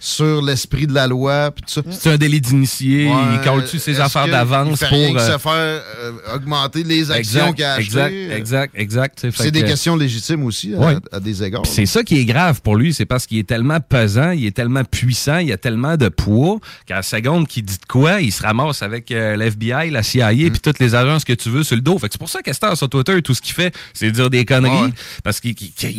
sur 0.00 0.42
l'esprit 0.42 0.86
de 0.86 0.94
la 0.94 1.06
loi. 1.06 1.50
puis 1.54 1.62
tout 1.62 1.72
ça. 1.72 1.82
C'est 1.90 2.10
un 2.10 2.16
délit 2.16 2.40
d'initié. 2.40 3.06
Ouais, 3.06 3.14
il 3.34 3.40
colle-tu 3.42 3.78
ses 3.78 4.00
affaires 4.00 4.26
d'avance 4.26 4.80
pour. 4.80 4.88
euh, 4.98 5.32
se 5.32 5.38
faire 5.38 5.52
euh, 5.52 6.12
augmenter 6.34 6.82
les 6.82 7.10
actions 7.10 7.52
qu'il 7.52 7.64
a 7.64 7.74
achetées. 7.74 7.84
exact, 7.84 8.12
euh, 8.14 8.36
exact, 8.36 8.74
exact. 8.76 9.26
C'est 9.34 9.50
des 9.50 9.62
que- 9.62 9.66
questions 9.68 9.94
légitimes 9.96 10.44
aussi, 10.44 10.74
à, 10.74 10.78
Ouais. 10.78 10.96
à 11.12 11.20
des 11.20 11.42
égards. 11.44 11.66
C'est 11.66 11.86
ça 11.86 12.02
qui 12.02 12.18
est 12.18 12.24
grave 12.24 12.60
pour 12.62 12.76
lui, 12.76 12.94
c'est 12.94 13.04
parce 13.04 13.26
qu'il 13.26 13.38
est 13.38 13.46
tellement 13.48 13.78
pesant, 13.80 14.30
il 14.30 14.46
est 14.46 14.56
tellement 14.56 14.84
puissant, 14.84 15.38
il 15.38 15.52
a 15.52 15.56
tellement 15.58 15.96
de 15.96 16.08
poids 16.08 16.58
qu'à 16.86 16.96
la 16.96 17.02
seconde 17.02 17.46
qu'il 17.46 17.64
dit 17.64 17.76
de 17.76 17.86
quoi, 17.86 18.20
il 18.22 18.32
se 18.32 18.42
ramasse 18.42 18.82
avec 18.82 19.10
euh, 19.10 19.36
l'FBI, 19.36 19.90
la 19.90 20.02
CIA, 20.02 20.30
Mm. 20.32 20.50
puis 20.50 20.60
toutes 20.60 20.78
les 20.78 20.94
agences 20.94 21.24
que 21.24 21.32
tu 21.34 21.50
veux 21.50 21.62
sur 21.62 21.76
le 21.76 21.82
dos. 21.82 21.98
Fait 21.98 22.08
que 22.08 22.14
c'est 22.14 22.18
pour 22.18 22.30
ça 22.30 22.40
qu'Esther 22.42 22.76
sur 22.76 22.88
Twitter, 22.88 23.20
tout 23.20 23.34
ce 23.34 23.42
qu'il 23.42 23.54
fait, 23.54 23.74
c'est 23.92 24.10
dire 24.10 24.30
des 24.30 24.44
conneries, 24.46 24.84
Ouais. 24.84 24.90
parce 25.22 25.40
qu'il 25.40 25.54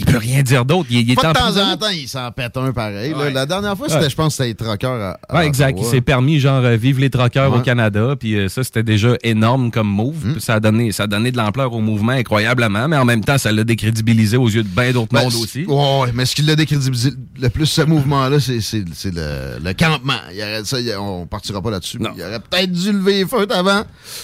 peut 0.08 0.18
rien 0.18 0.41
dire 0.41 0.66
d'autre. 0.66 0.88
Il, 0.89 0.99
il 1.02 1.12
est 1.12 1.16
Pas 1.16 1.34
de 1.34 1.38
temps 1.38 1.58
en 1.58 1.78
temps, 1.78 1.89
il 1.89 2.08
s'en 2.08 2.32
pète 2.32 2.58
un 2.58 2.72
pareil. 2.72 3.14
là. 3.16 3.30
La 3.30 3.45
dernière 3.45 3.78
fois, 3.78 3.88
c'était, 3.94 4.10
je 4.10 4.16
pense, 4.16 4.36
c'était 4.36 4.50
les 4.50 4.56
troqueurs 4.56 5.02
à, 5.02 5.20
à 5.30 5.38
Ouais, 5.39 5.48
exact. 5.48 5.78
Il 5.80 5.86
s'est 5.86 6.02
permis, 6.02 6.39
genre, 6.39 6.64
euh, 6.64 6.76
vive 6.76 7.00
les 7.00 7.10
troqueurs 7.10 7.52
Ouais. 7.52 7.60
au 7.60 7.62
Canada. 7.62 8.16
Puis 8.20 8.36
euh, 8.38 8.50
ça, 8.50 8.64
c'était 8.64 8.84
déjà 8.84 9.16
énorme 9.24 9.72
comme 9.72 9.88
move. 9.88 10.26
Mm. 10.26 10.32
Puis 10.34 10.42
ça, 10.42 10.56
a 10.56 10.60
donné, 10.60 10.92
ça 10.92 11.04
a 11.04 11.08
donné 11.08 11.32
de 11.32 11.38
l'ampleur 11.38 11.74
au 11.74 11.82
mouvement 11.82 12.12
incroyablement. 12.14 12.88
Mais 12.88 12.98
en 12.98 13.06
même 13.06 13.24
temps, 13.24 13.38
ça 13.38 13.52
l'a 13.52 13.64
décrédibilisé 13.64 14.38
aux 14.38 14.48
yeux 14.50 14.64
de 14.64 14.68
bien 14.68 14.92
d'autres 14.92 15.14
Ben, 15.14 15.24
mondes 15.24 15.34
aussi. 15.36 15.66
Ouais, 15.66 16.12
mais 16.14 16.26
ce 16.26 16.36
qui 16.36 16.42
l'a 16.44 16.56
décrédibilisé 16.56 17.12
le 17.39 17.50
plus, 17.50 17.66
ce 17.66 17.82
mouvement-là, 17.82 18.38
c'est, 18.39 18.60
le, 19.06 19.60
le 19.64 19.74
campement. 19.74 20.14
Il 20.32 20.38
y 20.38 20.42
aurait- 20.44 20.64
ça, 20.66 20.80
il 20.80 20.86
y 20.88 20.92
a- 20.92 21.02
on 21.02 21.26
partira 21.26 21.62
pas 21.62 21.72
là-dessus. 21.72 21.98
mais 22.00 22.10
Il 22.16 22.22
aurait 22.24 22.39
peut-être 22.39 22.72
dû 22.72 22.92
lever 22.92 23.14
les 23.20 23.26
feux 23.26 23.48
avant. 23.52 23.84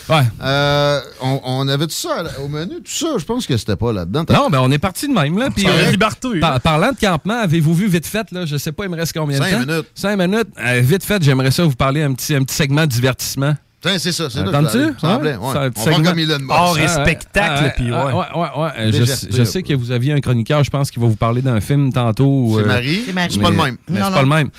Ouais. 0.09 0.23
Euh, 0.41 0.99
on, 1.21 1.39
on 1.43 1.67
avait 1.67 1.85
tout 1.87 1.93
ça 1.93 2.23
au 2.43 2.47
menu, 2.47 2.75
tout 2.75 2.91
ça. 2.91 3.07
Je 3.17 3.25
pense 3.25 3.45
que 3.45 3.57
c'était 3.57 3.75
pas 3.75 3.91
là-dedans. 3.93 4.23
Non, 4.29 4.49
ben 4.49 4.59
on 4.61 4.71
est 4.71 4.77
parti 4.77 5.07
de 5.07 5.13
même. 5.13 5.37
Là, 5.37 5.49
puis, 5.49 5.65
euh, 5.67 6.39
par- 6.39 6.61
parlant 6.61 6.91
de 6.91 6.97
campement, 6.99 7.39
avez-vous 7.39 7.73
vu 7.73 7.87
vite 7.87 8.05
fait, 8.05 8.31
là, 8.31 8.45
je 8.45 8.57
sais 8.57 8.71
pas, 8.71 8.85
il 8.85 8.89
me 8.91 8.95
reste 8.95 9.13
combien 9.17 9.39
de 9.39 9.43
temps? 9.43 9.56
Minutes. 9.65 9.85
Cinq 9.95 10.17
minutes. 10.17 10.47
Euh, 10.59 10.79
vite 10.81 11.03
fait, 11.03 11.21
j'aimerais 11.23 11.51
ça 11.51 11.63
vous 11.63 11.75
parler 11.75 12.03
un 12.03 12.13
petit, 12.13 12.35
un 12.35 12.43
petit 12.43 12.55
segment 12.55 12.81
de 12.81 12.91
divertissement. 12.91 13.55
Tiens, 13.81 13.99
c'est 13.99 14.11
ça, 14.11 14.27
c'est 14.29 14.39
ça 14.39 14.45
ouais. 14.45 14.51
Ça, 14.51 14.59
On 15.01 15.07
un 15.07 15.69
va 15.69 15.71
segment- 15.75 16.03
comme 16.09 16.19
Elon 16.19 16.39
Musk. 16.39 16.79
Et 16.79 16.85
Ah, 16.85 17.01
spectacle, 17.03 17.63
Ah, 17.67 17.69
puis 17.75 17.91
ouais. 17.91 17.97
ah, 17.97 18.37
ouais, 18.37 18.41
ouais, 18.41 18.63
ouais. 18.63 18.91
Je, 19.31 19.43
sais 19.43 19.61
que 19.63 19.73
vous 19.75 19.91
aviez 19.91 20.13
un 20.13 20.19
chroniqueur, 20.19 20.63
je 20.63 20.69
pense, 20.71 20.89
qui 20.89 20.99
va 20.99 21.05
vous 21.05 21.15
parler 21.15 21.41
d'un 21.43 21.61
film 21.61 21.93
tantôt. 21.93 22.53
C'est 22.57 22.63
euh, 22.63 22.67
Marie? 22.67 23.01
C'est 23.05 23.13
Marie. 23.13 23.33
C'est 23.33 23.39
pas 23.39 23.49
le 23.51 23.55
même. 23.55 23.77
c'est 23.87 23.99
pas 23.99 24.21
le 24.21 24.27
même. 24.27 24.49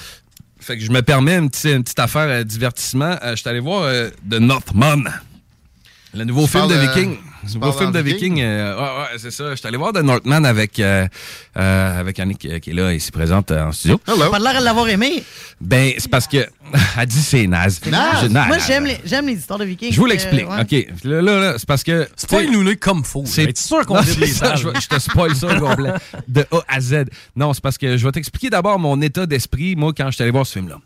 Fait 0.60 0.76
que 0.78 0.84
je 0.84 0.90
me 0.92 1.02
permets 1.02 1.36
une, 1.36 1.50
petite- 1.50 1.64
une 1.72 1.82
petite 1.82 1.98
affaire 1.98 2.28
euh, 2.28 2.44
divertissement. 2.44 3.16
Euh, 3.22 3.30
je 3.32 3.36
suis 3.36 3.48
allé 3.48 3.60
voir 3.60 3.82
euh, 3.84 4.10
The 4.30 4.34
Northman. 4.34 5.04
Le 6.14 6.24
nouveau 6.24 6.44
Tu 6.44 6.52
film 6.52 6.68
de 6.68 6.74
euh, 6.74 6.80
Viking. 6.86 7.16
Nouveau 7.44 7.60
parles 7.72 7.78
film 7.78 7.92
de 7.92 8.00
Viking? 8.00 8.34
Viking. 8.34 8.40
euh, 8.42 8.76
ouais, 8.76 8.82
ouais, 8.82 9.18
c'est 9.18 9.30
ça. 9.30 9.50
Je 9.50 9.56
suis 9.56 9.66
allé 9.66 9.76
voir 9.76 9.92
The 9.92 10.02
Northman 10.02 10.44
avec, 10.44 10.78
euh, 10.80 11.06
euh, 11.56 12.00
avec 12.00 12.18
Annick 12.20 12.44
euh, 12.44 12.58
qui 12.58 12.70
est 12.70 12.74
là 12.74 12.92
et 12.92 12.98
s'y 12.98 13.10
présente 13.10 13.50
euh, 13.50 13.64
en 13.66 13.72
studio. 13.72 14.00
Hello. 14.06 14.30
Pas 14.30 14.38
de 14.38 14.44
l'air 14.44 14.58
de 14.60 14.64
l'avoir 14.64 14.88
aimé. 14.88 15.22
Ben, 15.60 15.92
c'est 15.98 16.10
parce 16.10 16.26
que. 16.26 16.46
Elle 16.98 17.06
dit 17.06 17.20
c'est 17.22 17.46
naze. 17.46 17.80
Je- 17.84 17.90
non, 18.28 18.44
Moi, 18.46 18.58
j'aime 18.66 18.84
les, 18.84 18.98
j'aime 19.04 19.26
les 19.26 19.34
histoires 19.34 19.58
de 19.58 19.64
Vikings. 19.64 19.92
Je 19.92 19.96
vous 20.00 20.06
Euh, 20.06 20.10
l'explique. 20.10 20.48
ouais. 20.48 20.60
OK. 20.60 21.04
Là, 21.04 21.22
là, 21.22 21.40
là, 21.40 21.54
c'est 21.58 21.66
parce 21.68 21.82
que. 21.84 22.08
Inouï 22.32 22.76
comme 22.78 23.04
faux. 23.04 23.24
c'est 23.26 23.56
sûr 23.56 23.84
qu'on 23.86 24.00
dit 24.02 24.16
les 24.20 24.26
ça, 24.26 24.54
je, 24.56 24.68
te 24.88 24.98
spoil 24.98 25.34
ça 25.34 25.46
au 25.56 25.60
complet. 25.60 25.92
De 26.28 26.46
A 26.50 26.60
à 26.68 26.80
Z. 26.80 27.04
Non, 27.36 27.52
c'est 27.54 27.62
parce 27.62 27.78
que 27.78 27.96
je 27.96 28.04
vais 28.04 28.12
t'expliquer 28.12 28.50
d'abord 28.50 28.78
mon 28.78 29.00
état 29.02 29.26
d'esprit, 29.26 29.76
moi, 29.76 29.92
quand 29.96 30.06
je 30.10 30.12
suis 30.16 30.22
allé 30.22 30.30
voir 30.32 30.46
ce 30.46 30.52
film-là. 30.54 30.76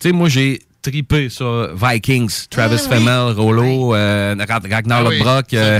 Tu 0.00 0.08
sais, 0.08 0.12
moi, 0.12 0.28
j'ai 0.28 0.60
tripé 0.82 1.28
sur 1.28 1.70
Vikings, 1.74 2.46
Travis 2.50 2.76
Ah, 2.78 2.88
oui. 2.90 2.96
Fimmel, 2.98 3.34
Rollo, 3.36 3.94
euh, 3.94 4.34
Ra- 4.48 4.60
Ragnar 4.70 5.02
Ah 5.04 5.08
oui. 5.08 5.18
Lodbrok, 5.18 5.54
euh, 5.54 5.78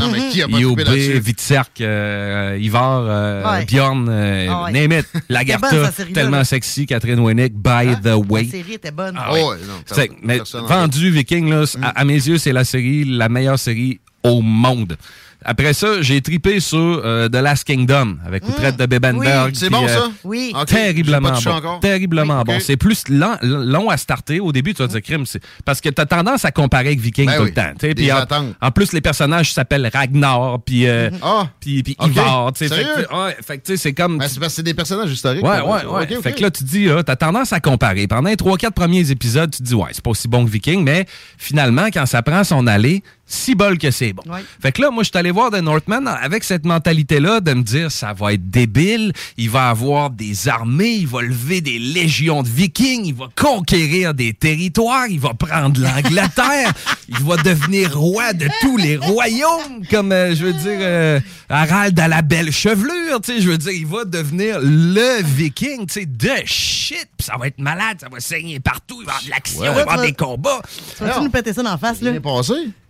IOB? 0.49 0.81
Vitserk, 1.21 1.81
euh, 1.81 2.59
Ivar, 2.61 3.05
euh, 3.07 3.45
Ouais. 3.51 3.65
Bjorn, 3.65 4.07
euh, 4.09 4.47
Ah 4.51 4.65
ouais. 4.65 4.73
name 4.73 4.99
it, 5.01 5.07
Lagarta, 5.29 5.93
tellement 6.13 6.39
là. 6.39 6.45
sexy, 6.45 6.87
Catherine 6.87 7.21
Winnick, 7.21 7.55
by 7.55 7.97
the 8.03 8.15
way. 8.29 8.45
La 8.45 8.51
série 8.51 8.73
était 8.75 8.91
bonne. 8.91 9.15
Ah 9.19 9.33
ouais, 9.33 9.41
non, 9.41 10.05
mais 10.23 10.41
vendu 10.67 11.11
Viking, 11.11 11.49
là, 11.49 11.65
à, 11.83 12.01
à 12.01 12.05
mes 12.05 12.15
yeux, 12.15 12.39
c'est 12.39 12.53
la 12.53 12.65
série, 12.65 13.05
la 13.05 13.29
meilleure 13.29 13.59
série 13.59 14.01
au 14.25 14.43
monde. 14.43 14.97
Après 15.45 15.72
ça, 15.72 16.03
j'ai 16.03 16.20
tripé 16.20 16.59
sur 16.59 16.76
euh, 16.78 17.28
The 17.28 17.36
Last 17.36 17.64
Kingdom 17.64 18.16
avec 18.26 18.47
Outrette 18.49 18.76
de 18.76 18.86
Bebenberg. 18.86 19.55
C'est 19.55 19.70
bon, 19.70 19.84
euh, 19.84 19.89
ça? 19.89 20.11
Oui. 20.24 20.53
Terriblement 20.66 21.30
bon. 21.30 21.51
encore. 21.51 21.80
Terriblement 21.80 22.39
Oui, 22.39 22.55
bon. 22.55 22.61
C'est 22.61 22.76
plus 22.76 23.05
lent, 23.09 23.36
long 23.43 23.89
à 23.89 23.97
starter. 23.97 24.41
Au 24.41 24.51
début, 24.51 24.74
tu 24.74 24.82
vas 24.82 24.89
dire 24.89 25.01
crime. 25.01 25.26
c'est- 25.26 25.41
Parce 25.64 25.80
que 25.80 25.89
tu 25.91 26.01
as 26.03 26.07
tendance 26.07 26.45
à 26.45 26.51
comparer 26.51 26.89
avec 26.89 27.01
Viking 27.01 27.26
Ben 27.26 27.36
tout 27.36 27.43
oui, 27.45 27.49
le 27.51 27.55
temps. 27.55 27.70
tu 27.78 27.95
puis 27.95 28.11
en, 28.12 28.24
en 28.61 28.70
plus, 28.72 28.93
les 28.93 29.01
personnages 29.01 29.53
s'appellent 29.53 29.89
Ragnar, 29.93 30.59
puis 30.64 30.86
euh, 30.89 31.09
Ah, 31.22 31.49
puis 31.61 31.82
puis 31.84 31.97
Ok. 32.01 32.09
Ivar. 32.11 32.53
tu 32.53 32.59
Fait 32.66 32.74
Sérieux? 32.74 32.86
que, 33.09 33.14
ouais, 33.14 33.36
fait 33.47 33.59
que, 33.59 33.66
tu 33.66 33.72
sais, 33.72 33.76
c'est 33.76 33.93
comme. 33.93 34.18
Ben, 34.18 34.28
c'est 34.28 34.41
parce 34.41 34.53
que 34.53 34.57
c'est 34.57 34.62
des 34.64 34.74
personnages 34.74 35.12
historiques. 35.12 35.45
Ouais, 35.45 35.61
ouais, 35.61 35.84
ouais. 35.86 36.20
Fait 36.22 36.32
que 36.32 36.43
là, 36.43 36.51
tu 36.51 36.64
dis, 36.64 36.89
ah, 36.91 37.03
t'as 37.05 37.16
tendance 37.16 37.53
à 37.53 37.61
comparer. 37.61 38.07
Pendant 38.09 38.28
les 38.28 38.36
3-4 38.36 38.72
premiers 38.72 39.09
épisodes, 39.11 39.51
tu 39.53 39.59
te 39.59 39.62
dis, 39.62 39.74
ouais, 39.74 39.91
c'est 39.93 40.03
pas 40.03 40.11
aussi 40.11 40.26
bon 40.26 40.45
que 40.45 40.51
Viking, 40.51 40.82
mais 40.82 41.07
finalement, 41.36 41.86
quand 41.93 42.07
ça 42.07 42.22
prend 42.22 42.43
son 42.45 42.66
allée, 42.66 43.03
si 43.29 43.55
bol 43.55 43.76
que 43.79 43.91
c'est 43.91 44.14
bon. 44.14 44.22
Ouais. 44.26 44.41
Fait 44.61 44.72
que 44.72 44.81
là, 44.81 44.91
moi, 44.91 45.03
je 45.03 45.11
suis 45.11 45.18
allé 45.18 45.31
voir 45.31 45.51
The 45.51 45.61
Northman 45.61 46.07
avec 46.09 46.45
cette 46.45 46.64
mentalité-là 46.64 47.41
de 47.41 47.53
me 47.53 47.62
dire, 47.62 47.93
ça 47.93 48.14
va 48.14 48.33
être 48.33 48.51
débile, 48.51 49.12
il 49.37 49.51
va 49.51 49.68
avoir 49.68 50.11
des 50.11 50.49
armées, 50.49 50.95
il 50.95 51.07
va 51.07 51.20
lever 51.20 51.61
des 51.61 51.79
légions 51.79 52.43
de 52.43 52.49
Vikings, 52.49 53.05
il 53.05 53.14
va 53.14 53.29
conquérir 53.37 54.14
des 54.14 54.33
territoires, 54.33 55.07
il 55.09 55.20
va 55.20 55.35
prendre 55.35 55.79
l'Angleterre, 55.79 56.72
il 57.09 57.18
va 57.18 57.37
devenir 57.37 57.97
roi 57.97 58.33
de 58.33 58.49
tous 58.62 58.79
les 58.79 58.97
royaumes, 58.97 59.85
comme, 59.91 60.11
euh, 60.12 60.35
je 60.35 60.47
veux 60.47 60.53
dire, 60.55 60.79
euh, 60.81 61.20
Harald 61.51 61.99
à 62.01 62.09
la 62.09 62.22
belle 62.22 62.51
chevelure, 62.51 63.20
tu 63.22 63.35
sais, 63.35 63.43
je 63.43 63.51
veux 63.51 63.59
dire, 63.59 63.72
il 63.72 63.87
va 63.87 64.07
devenir 64.07 64.59
le 64.62 65.22
Viking, 65.22 65.87
tu 65.87 66.01
sais, 66.01 66.07
de 66.07 66.31
shit, 66.47 67.09
puis 67.16 67.26
ça 67.26 67.37
va 67.39 67.49
être 67.49 67.59
malade, 67.59 67.99
ça 68.01 68.09
va 68.11 68.20
saigner 68.20 68.59
partout, 68.59 69.03
il 69.03 69.07
va 69.07 69.12
y 69.12 69.16
avoir 69.16 69.24
de 69.24 69.31
l'action, 69.31 69.62
il 69.64 69.68
va 69.70 69.76
y 69.76 69.81
avoir 69.81 70.01
des 70.01 70.12
combats. 70.12 70.62
Tu 70.97 71.05
vas-tu 71.05 71.20
nous 71.24 71.31
péter 71.31 71.53
ça 71.53 71.62
dans 71.62 71.72
la 71.72 71.79
face, 71.79 72.01
là? 72.01 72.12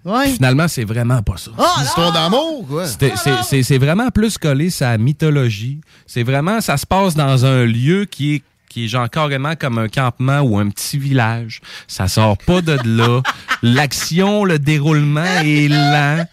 Ouais. 0.09 0.31
Finalement, 0.31 0.67
c'est 0.69 0.85
vraiment 0.85 1.23
pas 1.23 1.37
ça. 1.37 1.51
Oh, 1.59 1.63
Une 1.79 1.85
histoire 1.85 2.13
d'amour, 2.13 2.67
quoi. 2.67 2.87
C'était- 2.87 3.13
C'est 3.17 3.43
c'est- 3.43 3.63
c'est 3.63 3.79
vraiment 3.79 4.09
plus 4.11 4.39
collé 4.39 4.71
sa 4.71 4.97
mythologie. 4.99 5.81
C'est 6.07 6.23
vraiment, 6.23 6.61
ça 6.61 6.77
se 6.77 6.87
passe 6.87 7.15
dans 7.15 7.45
un 7.45 7.65
lieu 7.65 8.05
qui 8.05 8.37
est 8.37 8.43
qui 8.71 8.85
est 8.85 8.89
genre 8.89 9.09
carrément 9.09 9.55
comme 9.59 9.79
un 9.79 9.89
campement 9.89 10.41
ou 10.41 10.59
un 10.59 10.69
petit 10.69 10.99
village. 10.99 11.63
Ça 11.87 12.07
sort 12.07 12.37
pas 12.37 12.61
de 12.61 12.79
là. 12.85 13.23
L'action, 13.63 14.45
le 14.45 14.59
déroulement 14.59 15.25
est 15.43 15.69
lent. 15.69 16.25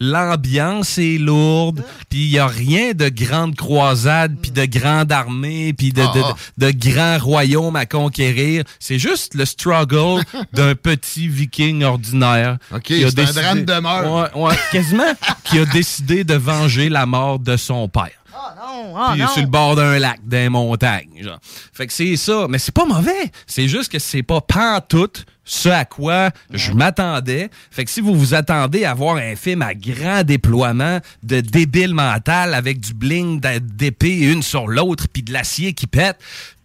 L'ambiance 0.00 0.98
est 0.98 1.18
lourde, 1.18 1.82
puis 2.08 2.20
il 2.24 2.30
y 2.30 2.38
a 2.38 2.46
rien 2.46 2.92
de 2.92 3.08
grande 3.08 3.56
croisade, 3.56 4.36
puis 4.40 4.50
de 4.50 4.64
grande 4.64 5.12
armée, 5.12 5.72
puis 5.72 5.92
de, 5.92 6.02
de, 6.02 6.06
Ah, 6.22 6.34
de, 6.58 6.66
de 6.66 6.72
grands 6.90 7.18
royaumes 7.18 7.76
à 7.76 7.86
conquérir. 7.86 8.64
C'est 8.78 8.98
juste 8.98 9.34
le 9.34 9.44
struggle 9.44 10.22
d'un 10.52 10.74
petit 10.74 11.28
viking 11.28 11.82
ordinaire. 11.84 12.58
OK, 12.74 12.82
qui 12.82 13.04
a 13.04 13.10
c'est 13.10 13.18
un 13.20 13.24
décidé- 13.24 13.40
drame 13.42 13.64
de 13.64 13.80
meurtre. 13.80 14.36
Ouais, 14.36 14.42
ouais, 14.48 14.54
quasiment. 14.72 15.12
qui 15.44 15.58
a 15.58 15.64
décidé 15.66 16.24
de 16.24 16.34
venger 16.34 16.88
la 16.88 17.06
mort 17.06 17.38
de 17.38 17.56
son 17.56 17.88
père. 17.88 18.10
Ah, 18.36 19.10
puis 19.12 19.22
non. 19.22 19.28
sur 19.28 19.42
le 19.42 19.48
bord 19.48 19.76
d'un 19.76 19.98
lac, 19.98 20.18
d'un 20.26 20.50
montagne. 20.50 21.10
Genre. 21.20 21.38
Fait 21.72 21.86
que 21.86 21.92
c'est 21.92 22.16
ça. 22.16 22.46
Mais 22.48 22.58
c'est 22.58 22.74
pas 22.74 22.84
mauvais. 22.84 23.30
C'est 23.46 23.68
juste 23.68 23.90
que 23.92 23.98
c'est 23.98 24.22
pas 24.22 24.40
pantoute 24.40 25.24
ce 25.44 25.68
à 25.68 25.84
quoi 25.84 26.30
je 26.50 26.72
m'attendais. 26.72 27.50
Fait 27.70 27.84
que 27.84 27.90
si 27.90 28.00
vous 28.00 28.14
vous 28.14 28.34
attendez 28.34 28.84
à 28.84 28.94
voir 28.94 29.16
un 29.16 29.36
film 29.36 29.62
à 29.62 29.74
grand 29.74 30.22
déploiement 30.22 31.00
de 31.22 31.40
débile 31.40 31.94
mental 31.94 32.54
avec 32.54 32.80
du 32.80 32.94
bling 32.94 33.40
d'épée 33.60 34.18
une 34.18 34.42
sur 34.42 34.66
l'autre, 34.66 35.06
puis 35.12 35.22
de 35.22 35.32
l'acier 35.32 35.74
qui 35.74 35.86
pète, 35.86 36.18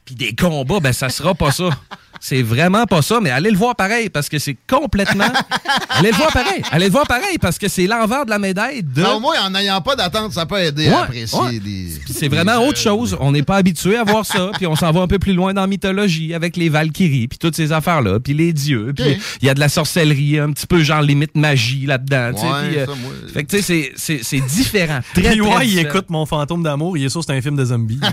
puis 0.06 0.16
des 0.16 0.34
combats, 0.34 0.80
ben 0.80 0.94
ça 0.94 1.10
sera 1.10 1.36
pas 1.36 1.52
ça. 1.52 1.70
C'est 2.20 2.42
vraiment 2.42 2.86
pas 2.86 3.02
ça, 3.02 3.20
mais 3.22 3.30
allez 3.30 3.50
le 3.52 3.58
voir 3.58 3.76
pareil 3.76 4.10
parce 4.10 4.28
que 4.30 4.40
c'est 4.40 4.58
complètement. 4.70 5.32
allez 5.90 6.12
le 6.12 6.16
voir 6.18 6.32
pareil. 6.34 6.62
Allez 6.72 6.86
le 6.88 6.92
voir 6.92 7.08
pareil 7.08 7.38
parce 7.40 7.58
que 7.58 7.68
c'est 7.68 7.88
l'envers 7.88 8.26
de 8.26 8.30
la 8.30 8.40
médaille 8.40 8.84
de. 8.84 9.02
Ben, 9.04 9.14
au 9.14 9.20
moins, 9.20 9.36
en 9.46 9.50
n'ayant 9.52 9.80
pas 9.82 9.96
d'attente, 9.96 10.34
ça 10.34 10.46
peut 10.46 10.60
aider 10.60 10.88
Ouais, 10.88 10.94
à 10.94 11.02
apprécier 11.04 11.40
ouais. 11.40 11.60
des. 11.60 11.88
Puis 12.04 12.14
c'est 12.14 12.28
vraiment 12.28 12.58
autre 12.66 12.78
chose. 12.78 13.18
On 13.20 13.32
n'est 13.32 13.44
pas 13.44 13.56
habitué 13.56 13.96
à 13.98 14.04
voir 14.04 14.26
ça. 14.26 14.52
Puis 14.58 14.68
on 14.68 14.76
s'en 14.76 14.92
va 14.92 15.02
un 15.02 15.08
peu 15.08 15.18
plus 15.20 15.34
loin 15.34 15.54
dans 15.54 15.62
la 15.62 15.68
mythologie 15.68 16.34
avec 16.34 16.58
les 16.58 16.68
Valkyries, 16.70 17.28
puis 17.30 17.38
toutes 17.40 17.56
ces 17.56 17.72
affaires-là, 17.72 18.20
puis 18.20 18.34
les 18.34 18.52
dieux. 18.54 18.94
Puis 18.96 19.18
il 19.42 19.48
y 19.48 19.50
a 19.50 19.54
de 19.54 19.60
la 19.60 19.70
sorcellerie, 19.70 20.40
un 20.40 20.52
petit 20.52 20.68
peu 20.68 20.84
genre 20.84 21.02
limite 21.02 21.36
magie 21.36 21.86
là-dedans. 21.86 22.32
Ouais, 22.34 22.78
euh, 22.80 22.86
ça, 22.86 22.92
moi- 23.02 23.12
fait 23.34 23.44
que 23.46 23.50
tu 23.56 23.62
sais, 23.62 23.64
c'est- 23.64 23.92
c'est 23.96 24.24
c'est 24.24 24.42
différent. 24.42 25.00
Très, 25.14 25.22
Puis 25.32 25.40
très 25.40 25.40
ouais, 25.40 25.68
il 25.68 25.70
différent. 25.76 25.90
écoute 25.90 26.06
Mon 26.10 26.26
fantôme 26.26 26.64
d'amour, 26.64 26.98
il 26.98 27.06
est 27.06 27.10
sûr 27.10 27.22
que 27.22 27.28
c'est 27.28 27.38
un 27.38 27.42
film 27.42 27.56
de 27.56 27.66
zombies. 27.66 28.00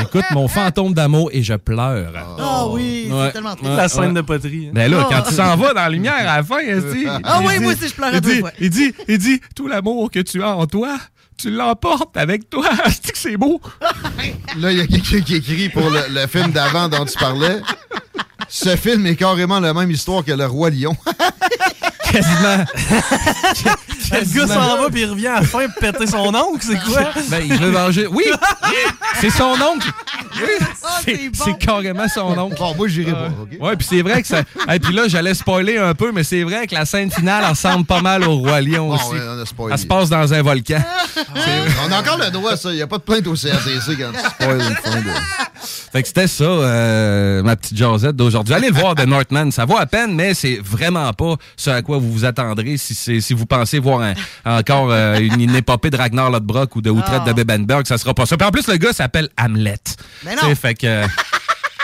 J'écoute 0.00 0.24
mon 0.32 0.48
fantôme 0.48 0.92
d'amour 0.92 1.03
et 1.32 1.42
je 1.42 1.54
pleure. 1.54 2.12
Ah 2.38 2.66
oui, 2.68 3.08
Ouais, 3.10 3.26
c'est 3.26 3.32
tellement 3.32 3.54
triste. 3.54 3.72
La 3.76 3.88
scène 3.88 4.04
ouais. 4.08 4.12
de 4.14 4.20
poterie. 4.22 4.66
hein. 4.68 4.72
Ben 4.74 4.90
là, 4.90 5.04
Oh. 5.06 5.12
quand 5.12 5.22
tu 5.28 5.34
s'en 5.34 5.56
vas 5.56 5.68
dans 5.74 5.82
la 5.82 5.88
lumière 5.90 6.14
à 6.16 6.36
la 6.36 6.42
fin, 6.42 6.56
Ah 7.24 7.40
oui, 7.44 7.54
dit- 7.58 7.60
moi 7.64 7.72
aussi, 7.72 7.88
je 7.88 7.94
pleurais 7.94 8.14
il 8.16 8.20
deux 8.20 8.38
fois. 8.40 8.50
Il 8.60 8.70
dit, 8.70 8.92
il 9.08 9.18
dit, 9.18 9.40
tout 9.54 9.66
l'amour 9.68 10.10
que 10.10 10.20
tu 10.20 10.42
as 10.42 10.56
en 10.56 10.66
toi, 10.66 10.96
tu 11.36 11.50
l'emportes 11.50 12.16
avec 12.16 12.48
toi. 12.50 12.66
Esti 12.86 13.12
que 13.12 13.18
c'est 13.18 13.36
beau? 13.36 13.60
Là, 14.58 14.70
il 14.72 14.78
y 14.78 14.80
a 14.80 14.86
quelqu'un 14.86 15.20
qui 15.20 15.36
écrit 15.36 15.68
pour 15.68 15.90
le, 15.90 16.00
le 16.10 16.26
film 16.26 16.50
d'avant 16.52 16.88
dont 16.88 17.04
tu 17.04 17.18
parlais. 17.18 17.60
Ce 18.48 18.76
film 18.76 19.06
est 19.06 19.16
carrément 19.16 19.58
la 19.60 19.74
même 19.74 19.90
histoire 19.90 20.24
que 20.24 20.32
Le 20.32 20.46
Roi 20.46 20.70
Lion. 20.70 20.96
Quasiment. 22.14 22.64
Le 24.12 24.34
gars 24.34 24.46
s'en 24.46 24.76
va 24.78 24.90
puis 24.90 25.00
il 25.02 25.06
revient 25.10 25.26
à 25.28 25.40
la 25.40 25.42
fin 25.46 25.66
péter 25.80 26.06
son 26.06 26.32
oncle, 26.34 26.60
c'est 26.60 26.78
quoi? 26.80 27.10
Ben, 27.30 27.42
il 27.44 27.54
veut 27.56 27.70
venger. 27.70 28.06
Oui! 28.06 28.24
C'est 29.20 29.30
son 29.30 29.54
oncle! 29.54 29.90
Oui! 30.36 31.10
C'est 31.32 31.58
carrément 31.58 32.06
son 32.08 32.36
oncle. 32.38 32.56
Bon, 32.58 32.74
moi, 32.76 32.86
j'irai 32.88 33.12
pas. 33.12 33.28
OK? 33.40 33.48
Ouais, 33.60 33.76
puis 33.76 33.86
c'est 33.88 34.02
vrai 34.02 34.22
que 34.22 34.28
ça. 34.28 34.42
Et 34.72 34.78
puis 34.78 34.94
là, 34.94 35.04
j'allais 35.08 35.34
spoiler 35.34 35.78
un 35.78 35.94
peu, 35.94 36.12
mais 36.12 36.22
c'est 36.22 36.42
vrai 36.44 36.66
que 36.66 36.74
la 36.74 36.84
scène 36.84 37.10
finale 37.10 37.44
ressemble 37.44 37.84
pas 37.86 38.00
mal 38.00 38.22
au 38.24 38.36
Roi 38.36 38.60
Lion 38.60 38.88
Bon, 38.88 38.94
aussi. 38.94 39.14
ouais, 39.14 39.20
on 39.28 39.40
a 39.42 39.46
spoilé. 39.46 39.72
Elle 39.74 39.78
se 39.80 39.86
passe 39.86 40.08
dans 40.10 40.32
un 40.32 40.42
volcan. 40.42 40.82
On 41.86 41.92
a 41.92 42.00
encore 42.00 42.18
le 42.18 42.30
droit, 42.30 42.56
ça. 42.56 42.70
Il 42.70 42.76
n'y 42.76 42.82
a 42.82 42.86
pas 42.86 42.98
de 42.98 43.02
plainte 43.02 43.26
au 43.26 43.34
CRTC 43.34 43.96
quand 43.98 44.10
tu 44.12 44.18
spoil 44.30 44.60
une 44.60 44.74
fin 44.92 45.00
de. 45.00 45.10
Fait 45.92 46.02
que 46.02 46.08
c'était 46.08 46.26
ça, 46.26 46.44
euh, 46.44 47.42
ma 47.42 47.54
petite 47.56 47.76
Josette 47.76 48.16
d'aujourd'hui. 48.16 48.52
Allez 48.54 48.68
le 48.70 48.74
voir, 48.74 48.94
The 48.94 49.06
Northman. 49.06 49.50
Ça 49.52 49.64
vaut 49.64 49.76
à 49.78 49.86
peine, 49.86 50.14
mais 50.14 50.34
c'est 50.34 50.58
vraiment 50.62 51.12
pas 51.12 51.36
ce 51.56 51.70
à 51.70 51.82
quoi 51.82 51.98
vous 51.98 52.03
vous 52.10 52.24
attendrez 52.24 52.76
si, 52.76 52.94
c'est- 52.94 53.20
si 53.20 53.34
vous 53.34 53.46
pensez 53.46 53.78
voir 53.78 54.00
un- 54.02 54.14
encore 54.58 54.90
euh, 54.90 55.18
une, 55.18 55.40
une 55.40 55.54
épopée 55.54 55.90
de 55.90 55.96
Ragnar 55.96 56.30
Lodbrok 56.30 56.76
ou 56.76 56.80
de 56.82 56.90
Outrecht 56.90 57.22
Ah. 57.24 57.28
de 57.28 57.32
Bebenberg. 57.32 57.86
Ça 57.86 57.98
sera 57.98 58.14
pas 58.14 58.26
ça. 58.26 58.36
Puis 58.36 58.46
en 58.46 58.50
plus, 58.50 58.66
le 58.68 58.76
gars 58.76 58.92
s'appelle 58.92 59.28
Hamlet. 59.36 59.76
Mais 60.24 60.36
Tu 60.36 60.42
non. 60.42 60.48
sais, 60.50 60.54
Fait 60.54 60.74
que... 60.74 60.86
euh, 60.86 61.06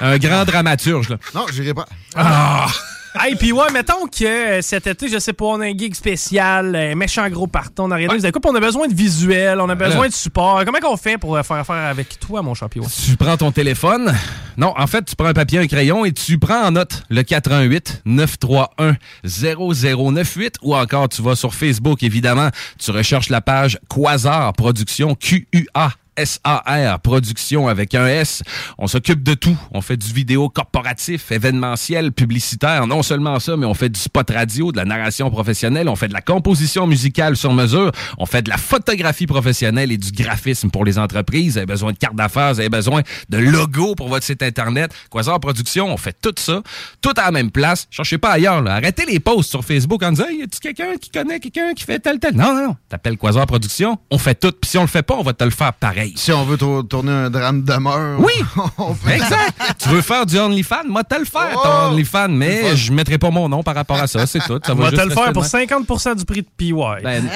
un 0.00 0.18
grand 0.18 0.44
dramaturge, 0.46 1.08
là. 1.10 1.16
Non, 1.34 1.46
j'irai 1.52 1.74
pas. 1.74 1.86
Ah! 2.16 2.66
Hey, 3.20 3.34
puis 3.34 3.50
ouais, 3.52 3.70
mettons 3.72 4.06
que 4.06 4.24
euh, 4.24 4.62
cet 4.62 4.86
été, 4.86 5.08
je 5.08 5.18
sais 5.18 5.32
pas, 5.32 5.44
on 5.46 5.61
a 5.61 5.66
un 5.66 5.76
gig 5.76 5.94
spécial, 5.94 6.76
un 6.76 6.94
méchant 6.94 7.28
gros 7.28 7.48
parton, 7.48 7.84
on 7.84 7.90
a 7.90 7.96
rien 7.96 8.06
de- 8.06 8.20
puis 8.20 8.30
on 8.44 8.54
a 8.54 8.61
besoin 8.61 8.86
de 8.86 8.94
visuel, 8.94 9.61
on 9.61 9.68
a 9.68 9.74
besoin 9.74 10.06
de 10.08 10.12
support. 10.12 10.62
Comment 10.64 10.78
qu'on 10.78 10.96
fait 10.96 11.18
pour 11.18 11.36
euh, 11.36 11.42
faire 11.42 11.56
affaire 11.58 11.74
avec 11.90 12.20
toi, 12.20 12.40
mon 12.42 12.54
champion? 12.54 12.84
Tu 12.84 13.16
prends 13.16 13.36
ton 13.36 13.50
téléphone. 13.50 14.14
Non, 14.56 14.74
en 14.76 14.86
fait, 14.86 15.04
tu 15.04 15.16
prends 15.16 15.26
un 15.26 15.32
papier, 15.34 15.58
un 15.58 15.66
crayon 15.66 16.04
et 16.04 16.12
tu 16.12 16.38
prends 16.38 16.62
en 16.66 16.70
note 16.70 17.02
le 17.11 17.22
418 17.22 18.02
931 18.04 18.96
0098 19.24 20.56
ou 20.62 20.74
encore 20.76 21.08
tu 21.08 21.20
vas 21.22 21.34
sur 21.34 21.54
Facebook, 21.54 22.02
évidemment. 22.02 22.50
Tu 22.78 22.90
recherches 22.92 23.28
la 23.28 23.40
page 23.40 23.78
Quasar 23.88 24.52
Production, 24.52 25.14
Q-U-A. 25.14 25.90
SAR 26.22 27.00
Production 27.02 27.68
avec 27.68 27.94
un 27.94 28.06
S. 28.06 28.42
On 28.78 28.86
s'occupe 28.86 29.22
de 29.22 29.34
tout. 29.34 29.56
On 29.72 29.80
fait 29.80 29.96
du 29.96 30.12
vidéo 30.12 30.48
corporatif, 30.48 31.32
événementiel, 31.32 32.12
publicitaire. 32.12 32.86
Non 32.86 33.02
seulement 33.02 33.38
ça, 33.40 33.56
mais 33.56 33.66
on 33.66 33.74
fait 33.74 33.88
du 33.88 34.00
spot 34.00 34.30
radio, 34.30 34.72
de 34.72 34.76
la 34.76 34.84
narration 34.84 35.30
professionnelle. 35.30 35.88
On 35.88 35.96
fait 35.96 36.08
de 36.08 36.12
la 36.12 36.20
composition 36.20 36.86
musicale 36.86 37.36
sur 37.36 37.52
mesure. 37.52 37.92
On 38.18 38.26
fait 38.26 38.42
de 38.42 38.50
la 38.50 38.56
photographie 38.56 39.26
professionnelle 39.26 39.92
et 39.92 39.98
du 39.98 40.12
graphisme 40.12 40.70
pour 40.70 40.84
les 40.84 40.98
entreprises. 40.98 41.52
Vous 41.52 41.58
avez 41.58 41.66
besoin 41.66 41.92
de 41.92 41.98
cartes 41.98 42.16
d'affaires, 42.16 42.54
vous 42.54 42.61
avez 42.61 42.68
besoin 42.68 43.02
de 43.28 43.38
logos 43.38 43.94
pour 43.94 44.08
votre 44.08 44.24
site 44.24 44.42
Internet. 44.42 44.92
Quasar 45.11 45.40
Production, 45.40 45.92
on 45.92 45.96
fait 45.96 46.16
tout 46.20 46.34
ça. 46.38 46.62
Tout 47.00 47.14
à 47.16 47.26
la 47.26 47.30
même 47.30 47.50
place. 47.50 47.86
Cherchez 47.90 48.18
pas 48.18 48.32
ailleurs. 48.32 48.62
Là. 48.62 48.74
Arrêtez 48.74 49.06
les 49.06 49.20
posts 49.20 49.50
sur 49.50 49.64
Facebook 49.64 50.02
en 50.02 50.11
disant 50.12 50.26
hey, 50.28 50.38
«Y 50.40 50.42
a-tu 50.42 50.58
quelqu'un 50.61 50.96
qui 51.00 51.11
connaît 51.11 51.40
quelqu'un 51.40 51.72
qui 51.74 51.84
fait 51.84 51.98
tel, 51.98 52.18
tel?» 52.18 52.34
Non, 52.36 52.54
non, 52.54 52.68
non. 52.68 52.76
T'appelles 52.88 53.16
Quasar 53.16 53.46
Production. 53.46 53.98
On 54.11 54.18
fait 54.18 54.34
tout. 54.34 54.52
Puis 54.52 54.70
si 54.70 54.78
on 54.78 54.82
le 54.82 54.88
fait 54.88 55.02
pas, 55.02 55.14
on 55.14 55.22
va 55.22 55.32
te 55.32 55.44
le 55.44 55.50
faire 55.50 55.72
pareil. 55.72 55.99
Si 56.16 56.32
on 56.32 56.44
veut 56.44 56.57
tour- 56.57 56.86
tourner 56.86 57.12
un 57.12 57.30
drame 57.30 57.62
de 57.62 57.74
mort. 57.74 58.18
Oui! 58.20 58.32
on 58.78 58.94
peut- 58.94 59.11
Exact! 59.11 59.53
tu 59.78 59.88
veux 59.88 60.03
faire 60.03 60.26
du 60.26 60.38
OnlyFans? 60.38 60.84
Moi, 60.88 61.05
te 61.05 61.14
le 61.18 61.24
faire, 61.24 61.51
Oh! 61.57 61.61
ton 61.62 61.92
OnlyFans, 61.92 62.28
mais 62.28 62.76
je 62.76 62.92
mettrai 62.92 63.18
pas 63.18 63.30
mon 63.30 63.48
nom 63.48 63.62
par 63.62 63.74
rapport 63.74 63.96
à 64.01 64.07
ça, 64.07 64.26
c'est 64.26 64.40
tout. 64.40 64.61
Ça 64.64 64.74
va 64.74 64.90
te 64.90 64.96
juste 64.96 65.09
le 65.09 65.14
faire 65.14 65.32
pour 65.32 65.42
de 65.42 65.48
50 65.48 66.16
du 66.16 66.24
prix 66.24 66.42
de 66.42 66.48
PY. 66.57 66.72
Ben, 67.03 67.24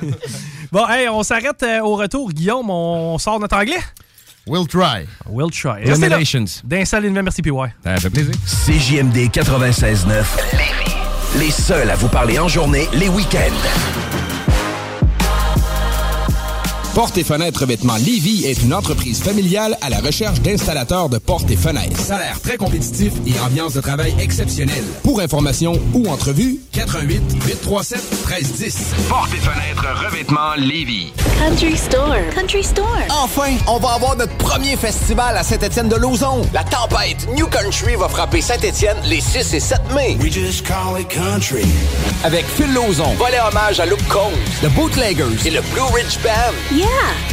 bon, 0.72 0.86
hey, 0.88 1.08
on 1.08 1.22
s'arrête 1.22 1.62
euh, 1.62 1.80
au 1.80 1.96
retour, 1.96 2.30
Guillaume. 2.32 2.68
On 2.70 3.18
sort 3.18 3.40
notre 3.40 3.56
anglais? 3.56 3.80
We'll 4.46 4.66
try. 4.66 5.06
We'll 5.28 5.50
try. 5.50 5.82
Eliminations. 5.84 6.44
D'installer 6.64 7.08
une 7.08 7.20
merci 7.22 7.42
PY. 7.42 7.50
Ça 7.84 7.96
fait 7.96 8.10
plaisir. 8.10 8.34
CJMD 8.46 9.28
96.9. 9.30 10.24
Les 11.38 11.50
seuls 11.50 11.90
à 11.90 11.94
vous 11.96 12.08
parler 12.08 12.38
en 12.38 12.48
journée, 12.48 12.88
les 12.94 13.08
week-ends. 13.08 14.37
Portes 16.98 17.16
et 17.16 17.22
fenêtres 17.22 17.60
revêtement 17.60 17.94
Lévy 17.94 18.44
est 18.44 18.60
une 18.60 18.74
entreprise 18.74 19.22
familiale 19.22 19.78
à 19.82 19.88
la 19.88 20.00
recherche 20.00 20.40
d'installateurs 20.40 21.08
de 21.08 21.18
portes 21.18 21.48
et 21.48 21.56
fenêtres. 21.56 22.00
Salaire 22.00 22.40
très 22.40 22.56
compétitif 22.56 23.12
et 23.24 23.38
ambiance 23.38 23.74
de 23.74 23.80
travail 23.80 24.16
exceptionnelle. 24.18 24.82
Pour 25.04 25.20
information 25.20 25.80
ou 25.94 26.08
entrevue, 26.08 26.58
418 26.72 27.22
837 27.46 28.00
1310. 28.26 28.78
Portes 29.08 29.30
et 29.32 29.36
fenêtres 29.36 30.06
revêtement 30.06 30.54
Lévis. 30.56 31.12
Country 31.38 31.76
Store. 31.76 32.16
Country 32.34 32.64
Store. 32.64 32.98
Enfin, 33.10 33.52
on 33.68 33.78
va 33.78 33.90
avoir 33.90 34.16
notre 34.16 34.36
premier 34.38 34.76
festival 34.76 35.36
à 35.36 35.44
Saint-Étienne-de-Lauzon. 35.44 36.42
La 36.52 36.64
tempête 36.64 37.28
New 37.36 37.46
Country 37.46 37.94
va 37.94 38.08
frapper 38.08 38.40
Saint-Étienne 38.40 38.96
les 39.04 39.20
6 39.20 39.54
et 39.54 39.60
7 39.60 39.78
mai. 39.94 40.16
We 40.20 40.32
just 40.32 40.66
call 40.66 41.00
it 41.00 41.06
country. 41.06 41.64
Avec 42.24 42.44
Phil 42.44 42.74
Lauzon, 42.74 43.14
volet 43.14 43.38
hommage 43.48 43.78
à 43.78 43.86
Luke 43.86 44.04
Combs, 44.08 44.34
The 44.62 44.68
Bootleggers 44.74 45.46
et 45.46 45.50
le 45.50 45.60
Blue 45.72 45.94
Ridge 45.94 46.18
Band. 46.24 46.54
Yeah, 46.76 46.87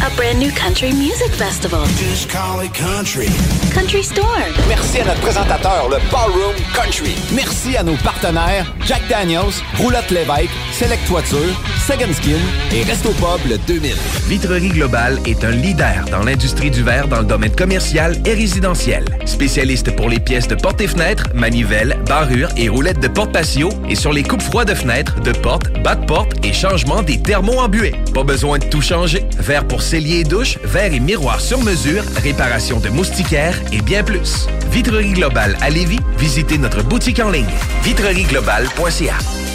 a 0.06 0.10
brand 0.16 0.39
new 0.39 0.51
country 0.51 0.91
music 0.91 1.32
festival. 1.32 1.86
Just 1.97 2.30
call 2.30 2.62
it 2.62 2.74
country. 2.74 3.30
Country 3.74 4.03
Store. 4.03 4.45
Merci 4.68 4.99
à 4.99 5.06
notre 5.06 5.22
présentateur, 5.22 5.89
le 5.89 5.97
Ballroom 6.12 6.56
Country. 6.74 7.16
Merci 7.34 7.76
à 7.78 7.84
nos 7.84 7.95
partenaires, 7.97 8.72
Jack 8.86 9.01
Daniels, 9.10 9.53
Roulotte 9.78 10.10
Lévesque, 10.12 10.51
Select 10.72 11.06
Toiture, 11.08 11.53
Second 11.86 12.14
Skin 12.14 12.39
et 12.74 12.84
Resto 12.84 13.10
Pub 13.12 13.49
le 13.49 13.58
2000. 13.60 13.95
Vitrerie 14.28 14.70
Globale 14.70 15.20
est 15.26 15.43
un 15.43 15.51
leader 15.51 16.06
dans 16.12 16.24
l'industrie 16.24 16.72
du 16.72 16.84
verre 16.84 17.08
dans 17.08 17.20
le 17.20 17.26
domaine 17.26 17.56
commercial 17.56 18.16
et 18.26 18.34
résidentiel. 18.34 19.06
Spécialiste 19.26 19.95
pour 19.95 20.10
les 20.10 20.20
pièces 20.20 20.47
de 20.47 20.56
portes 20.56 20.82
et 20.82 20.88
fenêtres, 20.88 21.26
manivelles, 21.34 21.97
barrures 22.08 22.49
et 22.58 22.70
roulettes 22.70 22.99
de 22.99 23.08
porte 23.08 23.32
patio 23.32 23.70
et 23.89 23.95
sur 23.95 24.14
les 24.14 24.24
coupes 24.24 24.41
froides 24.41 24.70
de 24.70 24.74
fenêtres, 24.74 25.20
de 25.22 25.32
portes, 25.32 25.72
bas 25.84 25.95
de 25.95 26.06
porte 26.06 26.34
et 26.43 26.53
changement 26.53 27.01
des 27.01 27.22
thermos 27.22 27.60
embués. 27.60 27.95
Pas 28.14 28.24
besoin 28.24 28.58
de 28.60 28.66
tout 28.66 28.82
changer. 28.82 29.24
Verre 29.46 29.68
pour 29.68 29.84
cellier 29.84 30.22
et 30.22 30.24
douche, 30.24 30.58
verre 30.64 30.91
et 30.91 31.00
miroir 31.00 31.39
sur 31.39 31.62
mesure, 31.62 32.04
réparation 32.24 32.80
de 32.80 32.89
moustiquaires 32.89 33.62
et 33.72 33.80
bien 33.80 34.04
plus. 34.04 34.48
Vitrerie 34.72 35.14
Globale 35.14 35.56
à 35.62 35.70
Lévis, 35.70 36.00
visitez 36.18 36.58
notre 36.58 36.82
boutique 36.82 37.20
en 37.20 37.30
ligne 37.30 37.46
vitrerieglobale.ca. 37.84 39.55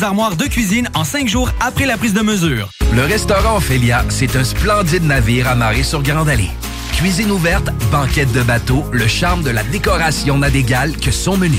armoires 0.00 0.36
de 0.36 0.44
cuisine 0.44 0.88
en 0.94 1.04
cinq 1.04 1.28
jours 1.28 1.50
après 1.60 1.86
la 1.86 1.96
prise 1.96 2.14
de 2.14 2.22
mesure. 2.22 2.70
Le 2.94 3.02
restaurant 3.02 3.56
Ophélia, 3.56 4.04
c'est 4.08 4.36
un 4.36 4.44
splendide 4.44 5.04
navire 5.04 5.48
amarré 5.48 5.82
sur 5.82 6.02
Grande 6.02 6.28
Allée. 6.28 6.50
Cuisine 6.92 7.30
ouverte, 7.30 7.70
banquette 7.90 8.32
de 8.32 8.42
bateau, 8.42 8.84
le 8.92 9.06
charme 9.06 9.42
de 9.42 9.50
la 9.50 9.62
décoration 9.64 10.38
n'a 10.38 10.50
d'égal 10.50 10.96
que 10.96 11.10
son 11.10 11.36
menu. 11.36 11.58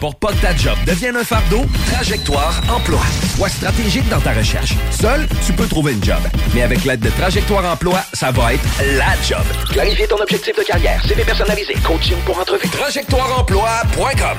Pour 0.00 0.14
pas 0.16 0.28
que 0.28 0.42
ta 0.42 0.54
job 0.56 0.76
devienne 0.86 1.16
un 1.16 1.24
fardeau, 1.24 1.64
Trajectoire 1.92 2.60
Emploi. 2.68 3.00
Sois 3.36 3.48
stratégique 3.48 4.08
dans 4.08 4.20
ta 4.20 4.32
recherche. 4.32 4.74
Seul, 4.90 5.26
tu 5.44 5.52
peux 5.52 5.66
trouver 5.66 5.92
une 5.92 6.04
job. 6.04 6.20
Mais 6.54 6.62
avec 6.62 6.84
l'aide 6.84 7.00
de 7.00 7.10
Trajectoire 7.10 7.64
Emploi, 7.64 8.00
ça 8.12 8.30
va 8.30 8.54
être 8.54 8.64
la 8.96 9.14
job. 9.26 9.44
Clarifier 9.70 10.06
ton 10.06 10.16
objectif 10.16 10.56
de 10.56 10.62
carrière, 10.62 11.02
CV 11.06 11.24
personnalisé, 11.24 11.74
coaching 11.84 12.16
pour 12.24 12.38
entrevue. 12.38 12.68
TrajectoireEmploi.com 12.68 14.38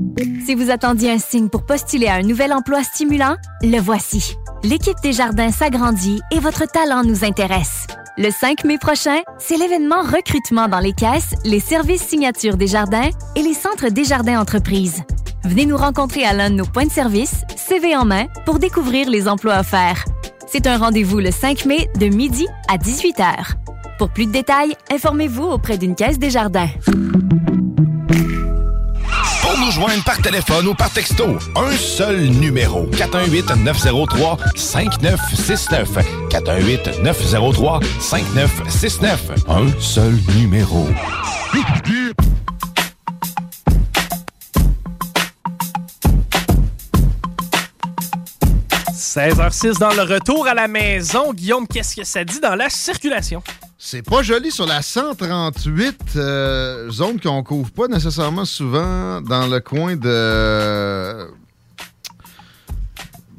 Si 0.51 0.55
vous 0.55 0.69
attendiez 0.69 1.09
un 1.09 1.17
signe 1.17 1.47
pour 1.47 1.65
postuler 1.65 2.07
à 2.07 2.15
un 2.15 2.23
nouvel 2.23 2.51
emploi 2.51 2.83
stimulant, 2.83 3.37
le 3.61 3.79
voici. 3.79 4.35
L'équipe 4.63 4.97
des 5.01 5.13
jardins 5.13 5.49
s'agrandit 5.49 6.19
et 6.29 6.39
votre 6.39 6.69
talent 6.69 7.03
nous 7.05 7.23
intéresse. 7.23 7.87
Le 8.17 8.29
5 8.31 8.65
mai 8.65 8.77
prochain, 8.77 9.19
c'est 9.37 9.55
l'événement 9.55 10.01
recrutement 10.01 10.67
dans 10.67 10.81
les 10.81 10.91
caisses, 10.91 11.35
les 11.45 11.61
services 11.61 12.01
signatures 12.01 12.57
des 12.57 12.67
jardins 12.67 13.11
et 13.37 13.43
les 13.43 13.53
centres 13.53 13.87
des 13.87 14.03
jardins 14.03 14.41
entreprises. 14.41 15.03
Venez 15.45 15.65
nous 15.65 15.77
rencontrer 15.77 16.25
à 16.25 16.33
l'un 16.33 16.49
de 16.49 16.55
nos 16.55 16.65
points 16.65 16.87
de 16.87 16.91
service, 16.91 17.45
CV 17.55 17.95
en 17.95 18.03
main, 18.03 18.25
pour 18.45 18.59
découvrir 18.59 19.09
les 19.09 19.29
emplois 19.29 19.57
offerts. 19.57 20.03
C'est 20.47 20.67
un 20.67 20.77
rendez-vous 20.77 21.21
le 21.21 21.31
5 21.31 21.63
mai 21.63 21.87
de 21.97 22.07
midi 22.07 22.45
à 22.67 22.75
18h. 22.75 23.53
Pour 23.97 24.09
plus 24.09 24.25
de 24.25 24.33
détails, 24.33 24.75
informez-vous 24.91 25.45
auprès 25.45 25.77
d'une 25.77 25.95
caisse 25.95 26.19
des 26.19 26.29
jardins. 26.29 26.67
Par 30.05 30.21
téléphone 30.21 30.67
ou 30.67 30.75
par 30.75 30.91
texto, 30.91 31.39
un 31.55 31.71
seul 31.71 32.27
numéro. 32.27 32.85
418-903-5969. 32.91 35.87
418-903-5969. 36.29 39.17
Un 39.47 39.71
seul 39.79 40.13
numéro. 40.37 40.87
16h06 48.95 49.79
dans 49.79 49.93
le 49.93 50.03
retour 50.03 50.47
à 50.47 50.53
la 50.53 50.67
maison. 50.67 51.33
Guillaume, 51.33 51.67
qu'est-ce 51.67 51.95
que 51.95 52.03
ça 52.03 52.23
dit 52.23 52.39
dans 52.39 52.55
la 52.55 52.69
circulation? 52.69 53.41
C'est 53.83 54.03
pas 54.03 54.21
joli 54.21 54.51
sur 54.51 54.67
la 54.67 54.83
138, 54.83 56.13
euh, 56.15 56.91
zone 56.91 57.19
qu'on 57.19 57.41
couvre 57.41 57.71
pas 57.71 57.87
nécessairement 57.87 58.45
souvent 58.45 59.21
dans 59.21 59.47
le 59.47 59.59
coin 59.59 59.95
de 59.95 61.27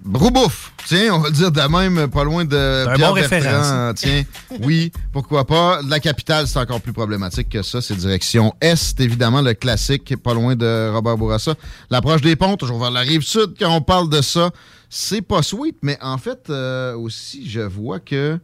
Broubouf. 0.05 0.73
Tiens, 0.87 1.15
on 1.15 1.19
va 1.21 1.29
le 1.29 1.35
dire 1.35 1.53
de 1.53 1.61
même, 1.61 2.11
pas 2.11 2.25
loin 2.25 2.45
de 2.45 2.57
un 2.89 2.95
Pierre 2.97 3.11
bon 3.11 3.15
Bertrand. 3.15 3.37
référent, 3.37 3.93
Tiens, 3.95 4.25
oui, 4.63 4.91
pourquoi 5.13 5.47
pas. 5.47 5.81
La 5.89 6.01
capitale, 6.01 6.49
c'est 6.49 6.59
encore 6.59 6.81
plus 6.81 6.93
problématique 6.93 7.49
que 7.49 7.63
ça. 7.63 7.81
C'est 7.81 7.95
direction 7.95 8.53
Est, 8.61 8.99
évidemment, 8.99 9.43
le 9.43 9.55
classique, 9.55 10.17
pas 10.17 10.35
loin 10.35 10.57
de 10.57 10.91
Robert 10.93 11.17
Bourassa. 11.19 11.55
L'approche 11.89 12.21
des 12.21 12.35
ponts, 12.35 12.57
toujours 12.57 12.81
vers 12.81 12.91
la 12.91 13.01
rive 13.03 13.23
sud, 13.23 13.55
quand 13.61 13.73
on 13.73 13.81
parle 13.81 14.11
de 14.11 14.21
ça, 14.21 14.51
c'est 14.91 15.23
pas 15.23 15.45
sweet, 15.45 15.77
mais 15.83 15.97
en 16.03 16.19
fait, 16.19 16.51
euh, 16.51 16.97
aussi, 16.97 17.49
je 17.49 17.61
vois 17.61 18.01
que... 18.01 18.41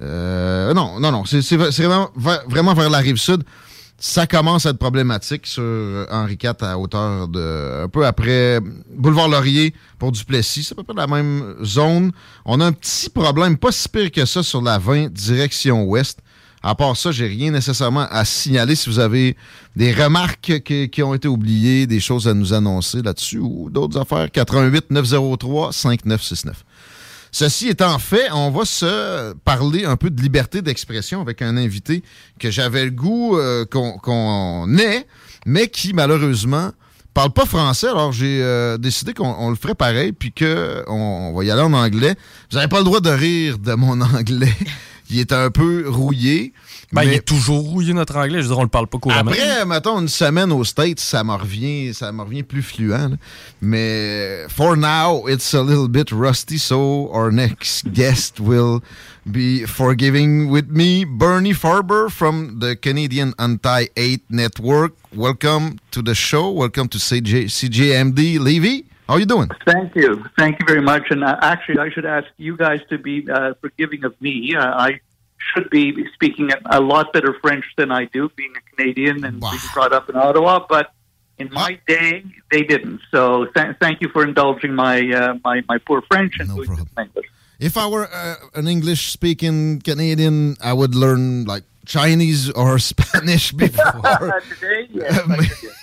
Euh, 0.00 0.74
non, 0.74 1.00
non, 1.00 1.12
non. 1.12 1.24
C'est 1.24 1.56
vraiment, 1.56 2.10
vraiment 2.16 2.74
vers 2.74 2.90
la 2.90 2.98
rive 2.98 3.16
sud. 3.16 3.44
Ça 3.96 4.26
commence 4.26 4.66
à 4.66 4.70
être 4.70 4.78
problématique 4.78 5.46
sur 5.46 6.06
Henri 6.10 6.36
IV 6.42 6.52
à 6.60 6.78
hauteur 6.78 7.28
de. 7.28 7.84
un 7.84 7.88
peu 7.88 8.04
après 8.04 8.58
Boulevard 8.92 9.28
Laurier 9.28 9.72
pour 9.98 10.10
Duplessis. 10.10 10.64
C'est 10.64 10.72
à 10.72 10.76
peu 10.76 10.82
près 10.82 10.94
la 10.94 11.06
même 11.06 11.54
zone. 11.62 12.10
On 12.44 12.60
a 12.60 12.66
un 12.66 12.72
petit 12.72 13.08
problème, 13.08 13.56
pas 13.56 13.72
si 13.72 13.88
pire 13.88 14.10
que 14.10 14.24
ça, 14.26 14.42
sur 14.42 14.60
la 14.62 14.78
20, 14.78 15.12
direction 15.12 15.84
ouest. 15.84 16.18
À 16.66 16.74
part 16.74 16.96
ça, 16.96 17.12
j'ai 17.12 17.26
rien 17.26 17.50
nécessairement 17.50 18.06
à 18.10 18.24
signaler. 18.24 18.74
Si 18.74 18.88
vous 18.88 18.98
avez 18.98 19.36
des 19.76 19.92
remarques 19.92 20.62
qui, 20.64 20.88
qui 20.88 21.02
ont 21.02 21.14
été 21.14 21.28
oubliées, 21.28 21.86
des 21.86 22.00
choses 22.00 22.26
à 22.26 22.34
nous 22.34 22.52
annoncer 22.52 23.02
là-dessus 23.02 23.38
ou 23.38 23.68
d'autres 23.70 24.00
affaires, 24.00 24.30
88 24.30 24.90
903 24.90 25.72
5969. 25.72 26.64
Ceci 27.34 27.66
étant 27.68 27.98
fait, 27.98 28.30
on 28.30 28.52
va 28.52 28.64
se 28.64 29.32
parler 29.44 29.84
un 29.84 29.96
peu 29.96 30.08
de 30.08 30.22
liberté 30.22 30.62
d'expression 30.62 31.20
avec 31.20 31.42
un 31.42 31.56
invité 31.56 32.04
que 32.38 32.48
j'avais 32.48 32.84
le 32.84 32.92
goût 32.92 33.36
euh, 33.36 33.64
qu'on 33.64 34.78
ait, 34.78 35.04
mais 35.44 35.66
qui 35.66 35.94
malheureusement 35.94 36.70
parle 37.12 37.32
pas 37.32 37.44
français. 37.44 37.88
Alors 37.88 38.12
j'ai 38.12 38.40
euh, 38.40 38.78
décidé 38.78 39.14
qu'on 39.14 39.34
on 39.36 39.50
le 39.50 39.56
ferait 39.56 39.74
pareil, 39.74 40.12
puis 40.12 40.30
que 40.30 40.84
on, 40.86 41.32
on 41.32 41.36
va 41.36 41.42
y 41.42 41.50
aller 41.50 41.62
en 41.62 41.72
anglais. 41.72 42.14
Vous 42.52 42.56
n'avez 42.56 42.68
pas 42.68 42.78
le 42.78 42.84
droit 42.84 43.00
de 43.00 43.10
rire 43.10 43.58
de 43.58 43.74
mon 43.74 44.00
anglais. 44.16 44.54
il 45.10 45.18
est 45.18 45.32
un 45.32 45.50
peu 45.50 45.86
rouillé. 45.88 46.52
Ben, 46.94 47.02
mais 47.02 47.06
il 47.08 47.14
est 47.14 47.24
toujours 47.26 47.60
rouillé 47.60 47.92
notre 47.92 48.16
anglais. 48.16 48.38
Je 48.38 48.42
veux 48.42 48.48
dire, 48.54 48.58
on 48.58 48.62
le 48.62 48.68
parle 48.68 48.86
pas 48.86 48.98
couramment. 48.98 49.30
après, 49.32 49.64
mettons, 49.66 50.00
une 50.00 50.08
semaine 50.08 50.52
aux 50.52 50.64
States, 50.64 51.00
ça 51.00 51.24
me 51.24 51.32
revient, 51.32 51.92
ça 51.92 52.12
me 52.12 52.22
revient 52.22 52.42
plus 52.44 52.62
fluent. 52.62 52.90
là. 52.90 53.08
Mais 53.60 54.46
for 54.48 54.76
now, 54.76 55.26
it's 55.28 55.54
a 55.54 55.62
little 55.62 55.88
bit 55.88 56.10
rusty, 56.12 56.58
so 56.58 57.10
our 57.12 57.32
next 57.32 57.88
guest 57.92 58.38
will 58.40 58.80
be 59.30 59.64
forgiving 59.66 60.48
with 60.50 60.68
me, 60.70 61.04
Bernie 61.04 61.54
Farber 61.54 62.08
from 62.10 62.60
the 62.60 62.76
Canadian 62.76 63.32
Anti-Hate 63.38 64.24
Network. 64.30 64.92
Welcome 65.14 65.78
to 65.90 66.02
the 66.02 66.14
show. 66.14 66.50
Welcome 66.50 66.88
to 66.88 66.98
CJ, 66.98 67.46
CJMD. 67.46 68.38
Levy, 68.38 68.84
how 69.08 69.16
you 69.16 69.26
doing? 69.26 69.48
Thank 69.66 69.94
you. 69.96 70.22
Thank 70.38 70.58
you 70.60 70.66
very 70.66 70.82
much. 70.82 71.04
And 71.10 71.24
uh, 71.24 71.36
actually, 71.40 71.78
I 71.78 71.90
should 71.90 72.06
ask 72.06 72.26
you 72.36 72.56
guys 72.56 72.80
to 72.90 72.98
be 72.98 73.26
uh, 73.30 73.54
forgiving 73.60 74.04
of 74.04 74.14
me. 74.20 74.54
Uh, 74.54 74.60
I 74.76 75.00
should 75.52 75.70
be 75.70 76.06
speaking 76.14 76.50
a 76.66 76.80
lot 76.80 77.12
better 77.12 77.36
French 77.40 77.64
than 77.76 77.90
I 77.90 78.06
do, 78.06 78.30
being 78.36 78.54
a 78.56 78.76
Canadian 78.76 79.24
and 79.24 79.40
being 79.40 79.58
brought 79.72 79.92
up 79.92 80.08
in 80.08 80.16
Ottawa. 80.16 80.64
But 80.68 80.92
in 81.38 81.52
my 81.52 81.78
day, 81.86 82.24
they 82.50 82.62
didn't. 82.62 83.00
So 83.10 83.46
th- 83.46 83.76
thank 83.80 84.00
you 84.00 84.08
for 84.08 84.22
indulging 84.24 84.74
my 84.74 85.00
uh, 85.10 85.34
my, 85.44 85.62
my 85.68 85.78
poor 85.78 86.02
French 86.02 86.34
and 86.38 86.50
in 86.50 86.86
English. 86.98 87.26
If 87.58 87.76
I 87.76 87.86
were 87.86 88.08
uh, 88.12 88.36
an 88.54 88.66
English 88.68 89.12
speaking 89.12 89.80
Canadian, 89.80 90.56
I 90.62 90.72
would 90.72 90.94
learn 90.94 91.44
like 91.44 91.64
Chinese 91.84 92.50
or 92.50 92.78
Spanish 92.92 93.52
before. 93.64 94.42
Today, 94.60 94.88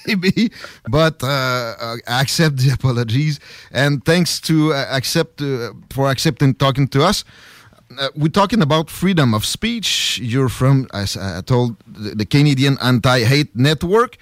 maybe, 0.05 0.51
but 0.89 1.24
uh, 1.24 1.28
uh, 1.28 1.95
I 2.07 2.22
accept 2.22 2.57
the 2.57 2.72
apologies 2.72 3.39
and 3.72 4.03
thanks 4.05 4.39
to 4.41 4.74
uh, 4.74 4.86
accept 4.89 5.41
uh, 5.41 5.72
for 5.89 6.09
accepting 6.09 6.53
talking 6.55 6.88
to 6.89 7.03
us. 7.03 7.24
Uh, 7.99 8.09
we're 8.15 8.29
talking 8.29 8.61
about 8.61 8.89
freedom 8.89 9.33
of 9.33 9.45
speech. 9.45 10.19
You're 10.21 10.49
from, 10.49 10.87
as 10.93 11.17
I 11.17 11.41
told, 11.41 11.75
the, 11.87 12.25
Canadian 12.25 12.77
Anti-Hate 12.81 13.55
Network. 13.55 14.17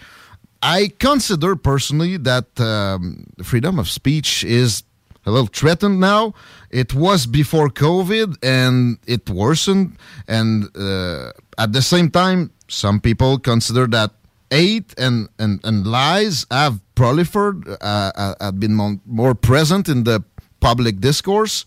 I 0.62 0.92
consider 1.00 1.56
personally 1.56 2.18
that 2.18 2.60
um, 2.60 3.26
freedom 3.44 3.80
of 3.80 3.90
speech 3.90 4.44
is 4.44 4.84
a 5.26 5.32
little 5.32 5.48
threatened 5.48 6.00
now. 6.00 6.34
It 6.70 6.94
was 6.94 7.26
before 7.26 7.70
COVID 7.70 8.38
and 8.44 8.98
it 9.06 9.30
worsened. 9.30 9.98
And 10.28 10.76
uh, 10.76 11.32
at 11.58 11.74
the 11.74 11.82
same 11.82 12.10
time, 12.10 12.52
some 12.68 13.00
people 13.00 13.40
consider 13.40 13.88
that 13.88 14.12
hate 14.50 14.94
and, 14.98 15.30
and, 15.38 15.60
and 15.64 15.86
lies 15.86 16.46
have 16.52 16.82
proliferated, 16.96 17.78
uh, 17.82 18.12
uh, 18.16 18.36
have 18.42 18.60
been 18.60 19.00
more, 19.06 19.36
present 19.36 19.88
in 19.88 20.04
the 20.04 20.24
public 20.60 21.00
discourse. 21.00 21.66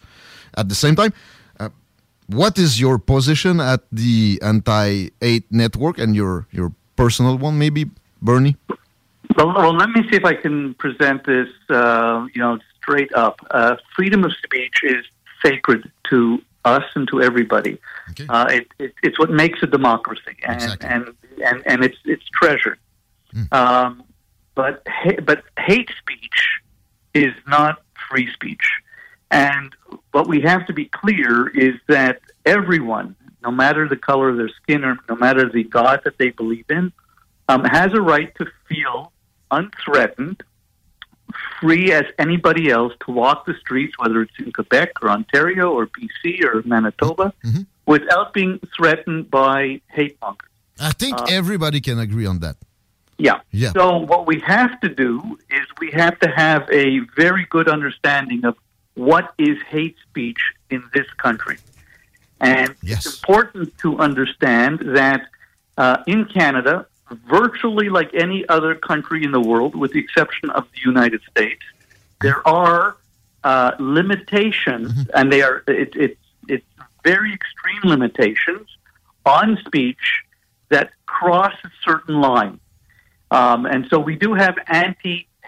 At 0.54 0.68
the 0.68 0.74
same 0.74 0.96
time, 0.96 1.14
what 2.32 2.58
is 2.58 2.80
your 2.80 2.98
position 2.98 3.60
at 3.60 3.82
the 3.90 4.38
anti-hate 4.42 5.46
network 5.50 5.98
and 5.98 6.14
your, 6.16 6.46
your 6.50 6.72
personal 6.96 7.38
one, 7.38 7.58
maybe, 7.58 7.90
Bernie? 8.20 8.56
Well, 9.36 9.54
well, 9.54 9.74
let 9.74 9.90
me 9.90 10.02
see 10.10 10.16
if 10.16 10.24
I 10.24 10.34
can 10.34 10.74
present 10.74 11.24
this, 11.24 11.48
uh, 11.70 12.26
you 12.34 12.40
know, 12.40 12.58
straight 12.80 13.12
up. 13.14 13.40
Uh, 13.50 13.76
freedom 13.96 14.24
of 14.24 14.32
speech 14.34 14.80
is 14.82 15.04
sacred 15.42 15.90
to 16.10 16.42
us 16.64 16.84
and 16.94 17.08
to 17.08 17.22
everybody. 17.22 17.78
Uh, 18.28 18.46
it, 18.50 18.68
it, 18.78 18.94
it's 19.02 19.18
what 19.18 19.30
makes 19.30 19.62
a 19.62 19.66
democracy, 19.66 20.36
and 20.44 20.76
and, 20.82 21.14
and 21.44 21.62
and 21.66 21.84
it's 21.84 21.96
it's 22.04 22.24
treasured. 22.40 22.78
Um, 23.50 24.04
but 24.54 24.82
ha- 24.86 25.20
but 25.24 25.42
hate 25.58 25.90
speech 25.98 26.60
is 27.14 27.32
not 27.48 27.82
free 28.08 28.30
speech, 28.32 28.64
and 29.32 29.74
what 30.12 30.28
we 30.28 30.42
have 30.42 30.66
to 30.66 30.72
be 30.72 30.84
clear 30.84 31.48
is 31.48 31.74
that 31.88 32.20
everyone, 32.44 33.16
no 33.42 33.50
matter 33.50 33.88
the 33.88 33.96
color 33.96 34.28
of 34.28 34.36
their 34.36 34.50
skin 34.50 34.84
or 34.84 34.98
no 35.08 35.16
matter 35.16 35.48
the 35.48 35.64
God 35.64 36.02
that 36.04 36.18
they 36.18 36.30
believe 36.30 36.66
in, 36.68 36.92
um, 37.48 37.64
has 37.64 37.92
a 37.94 38.00
right 38.00 38.32
to 38.36 38.46
feel 38.68 39.10
unthreatened, 39.50 40.42
free 41.60 41.92
as 41.92 42.04
anybody 42.18 42.70
else 42.70 42.92
to 43.06 43.12
walk 43.12 43.46
the 43.46 43.54
streets, 43.54 43.94
whether 43.98 44.20
it's 44.22 44.38
in 44.38 44.52
Quebec 44.52 45.02
or 45.02 45.08
Ontario 45.10 45.72
or 45.72 45.86
BC 45.86 46.44
or 46.44 46.62
Manitoba, 46.64 47.32
without 47.86 48.32
being 48.32 48.60
threatened 48.76 49.30
by 49.30 49.80
hate 49.88 50.16
mongers. 50.20 50.48
I 50.78 50.92
think 50.92 51.18
Uh, 51.18 51.26
everybody 51.30 51.80
can 51.80 51.98
agree 51.98 52.26
on 52.26 52.40
that. 52.40 52.56
Yeah. 53.18 53.40
Yeah. 53.50 53.72
So 53.72 53.98
what 53.98 54.26
we 54.26 54.40
have 54.40 54.80
to 54.80 54.88
do 54.88 55.38
is 55.50 55.64
we 55.78 55.90
have 55.92 56.18
to 56.20 56.28
have 56.28 56.68
a 56.70 57.00
very 57.16 57.46
good 57.50 57.68
understanding 57.68 58.44
of 58.44 58.56
what 58.94 59.32
is 59.38 59.58
hate 59.68 59.96
speech 60.08 60.40
in 60.70 60.82
this 60.94 61.06
country. 61.14 61.58
And 62.40 62.74
it's 62.82 63.06
important 63.06 63.76
to 63.78 63.98
understand 63.98 64.80
that 64.80 65.26
uh, 65.78 66.02
in 66.06 66.24
Canada, 66.24 66.86
virtually 67.28 67.88
like 67.88 68.12
any 68.14 68.46
other 68.48 68.74
country 68.74 69.22
in 69.22 69.30
the 69.30 69.40
world, 69.40 69.74
with 69.76 69.92
the 69.92 70.00
exception 70.00 70.50
of 70.50 70.66
the 70.72 70.80
United 70.84 71.20
States, 71.30 71.62
there 72.20 72.46
are 72.46 72.96
uh, 73.44 73.72
limitations, 73.78 75.08
and 75.14 75.32
they 75.32 75.42
are 75.42 75.62
it, 75.66 75.94
it, 75.96 76.18
it's 76.48 76.66
very 77.04 77.32
extreme 77.32 77.82
limitations 77.84 78.68
on 79.24 79.58
speech 79.64 80.22
that 80.68 80.90
cross 81.06 81.54
a 81.64 81.70
certain 81.84 82.20
line. 82.20 82.58
Um, 83.30 83.66
and 83.66 83.86
so 83.88 83.98
we 83.98 84.16
do 84.16 84.34
have 84.34 84.56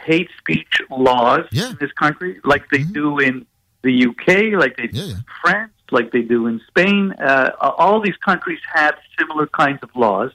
anti-hate 0.04 0.30
speech 0.38 0.80
laws 0.90 1.46
in 1.52 1.76
this 1.80 1.92
country, 1.92 2.40
like 2.44 2.68
they 2.70 2.82
do 2.82 3.18
in 3.18 3.46
the 3.82 4.06
UK, 4.06 4.58
like 4.58 4.76
they 4.76 4.86
do 4.86 5.02
in 5.02 5.24
France, 5.42 5.72
like 5.90 6.12
they 6.12 6.22
do 6.22 6.46
in 6.46 6.60
Spain. 6.68 7.12
Uh, 7.12 7.50
all 7.60 8.00
these 8.00 8.16
countries 8.16 8.60
have 8.72 8.94
similar 9.18 9.46
kinds 9.46 9.80
of 9.82 9.90
laws, 9.94 10.32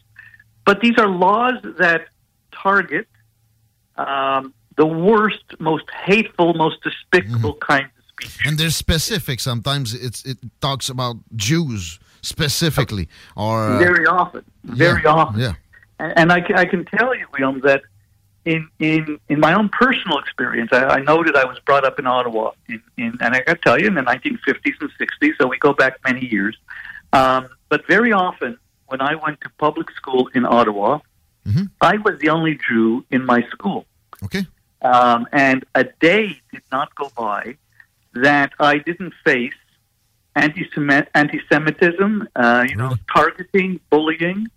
but 0.66 0.82
these 0.82 0.98
are 0.98 1.08
laws 1.08 1.56
that 1.78 2.08
target 2.52 3.08
um, 3.98 4.54
the 4.78 4.86
worst, 4.86 5.44
most 5.60 5.86
hateful, 6.06 6.54
most 6.54 6.78
despicable 6.84 7.56
kinds 7.56 7.90
of 7.98 8.04
speech. 8.08 8.48
And 8.48 8.58
they're 8.58 8.70
specific. 8.70 9.40
Sometimes 9.40 9.94
it's 9.94 10.24
it 10.26 10.38
talks 10.62 10.90
about 10.90 11.18
Jews 11.36 12.00
specifically, 12.22 13.10
or 13.36 13.72
uh, 13.72 13.80
very 13.80 14.06
often, 14.06 14.46
very 14.64 15.02
yeah, 15.04 15.10
often. 15.10 15.42
Yeah. 15.42 15.54
And, 16.00 16.14
and 16.18 16.32
I, 16.32 16.42
I 16.56 16.66
can 16.66 16.86
tell 16.86 17.14
you, 17.14 17.26
William, 17.34 17.60
that 17.62 17.82
in 18.50 18.68
in 18.80 19.20
in 19.30 19.40
my 19.40 19.54
own 19.54 19.70
personal 19.70 20.18
experience, 20.18 20.70
I, 20.72 20.84
I 20.98 21.00
noted 21.02 21.36
I 21.36 21.46
was 21.46 21.60
brought 21.60 21.86
up 21.86 22.00
in 22.00 22.08
Ottawa, 22.08 22.52
in, 22.68 22.82
in 22.98 23.18
and 23.22 23.36
I 23.36 23.42
got 23.42 23.54
to 23.54 23.62
tell 23.64 23.80
you, 23.80 23.88
in 23.88 23.94
the 23.94 24.02
1950s 24.02 24.76
and 24.82 24.92
60s, 25.00 25.34
so 25.40 25.48
we 25.48 25.58
go 25.60 25.74
back 25.74 25.94
many 26.04 26.26
years. 26.26 26.58
Um, 27.14 27.48
but 27.70 27.86
very 27.88 28.12
often, 28.12 28.58
when 28.88 29.02
I 29.02 29.14
went 29.16 29.40
to 29.42 29.50
public 29.58 29.92
school 29.92 30.30
in 30.34 30.46
Ottawa, 30.46 31.00
I 31.82 31.98
was 31.98 32.20
the 32.20 32.30
only 32.30 32.60
Jew 32.68 33.06
in 33.12 33.26
my 33.26 33.42
school. 33.52 33.86
Okay. 34.24 34.46
Um, 34.82 35.28
and 35.32 35.66
a 35.76 35.84
day 35.84 36.42
did 36.52 36.64
not 36.72 36.94
go 36.96 37.12
by 37.16 37.58
that 38.14 38.54
I 38.60 38.80
didn't 38.80 39.14
face 39.24 39.54
anti-Semi- 40.36 41.10
anti-Semitism, 41.14 42.28
uh, 42.36 42.66
you 42.68 42.76
know, 42.76 42.96
targeting, 43.14 43.80
bullying. 43.90 44.48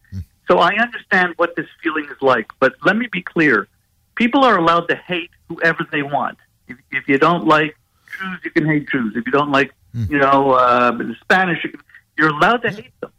So 0.48 0.58
I 0.58 0.74
understand 0.76 1.34
what 1.36 1.56
this 1.56 1.66
feeling 1.82 2.06
is 2.06 2.20
like. 2.20 2.48
But 2.60 2.74
let 2.84 2.96
me 2.96 3.06
be 3.10 3.22
clear: 3.22 3.68
people 4.14 4.44
are 4.44 4.56
allowed 4.58 4.86
to 4.88 4.96
hate 4.96 5.30
whoever 5.48 5.86
they 5.90 6.02
want. 6.02 6.38
If, 6.68 6.78
if 6.90 7.08
you 7.08 7.18
don't 7.18 7.46
like 7.46 7.76
Jews, 8.18 8.38
you 8.44 8.50
can 8.50 8.66
hate 8.66 8.88
Jews. 8.88 9.14
If 9.16 9.26
you 9.26 9.32
don't 9.32 9.50
like, 9.50 9.72
you 9.94 10.18
know, 10.18 10.52
uh, 10.52 10.90
the 10.92 11.14
Spanish, 11.20 11.64
you 11.64 11.70
can, 11.70 11.80
you're 12.16 12.30
allowed 12.30 12.58
to 12.58 12.70
hate 12.70 13.00
them. 13.00 13.12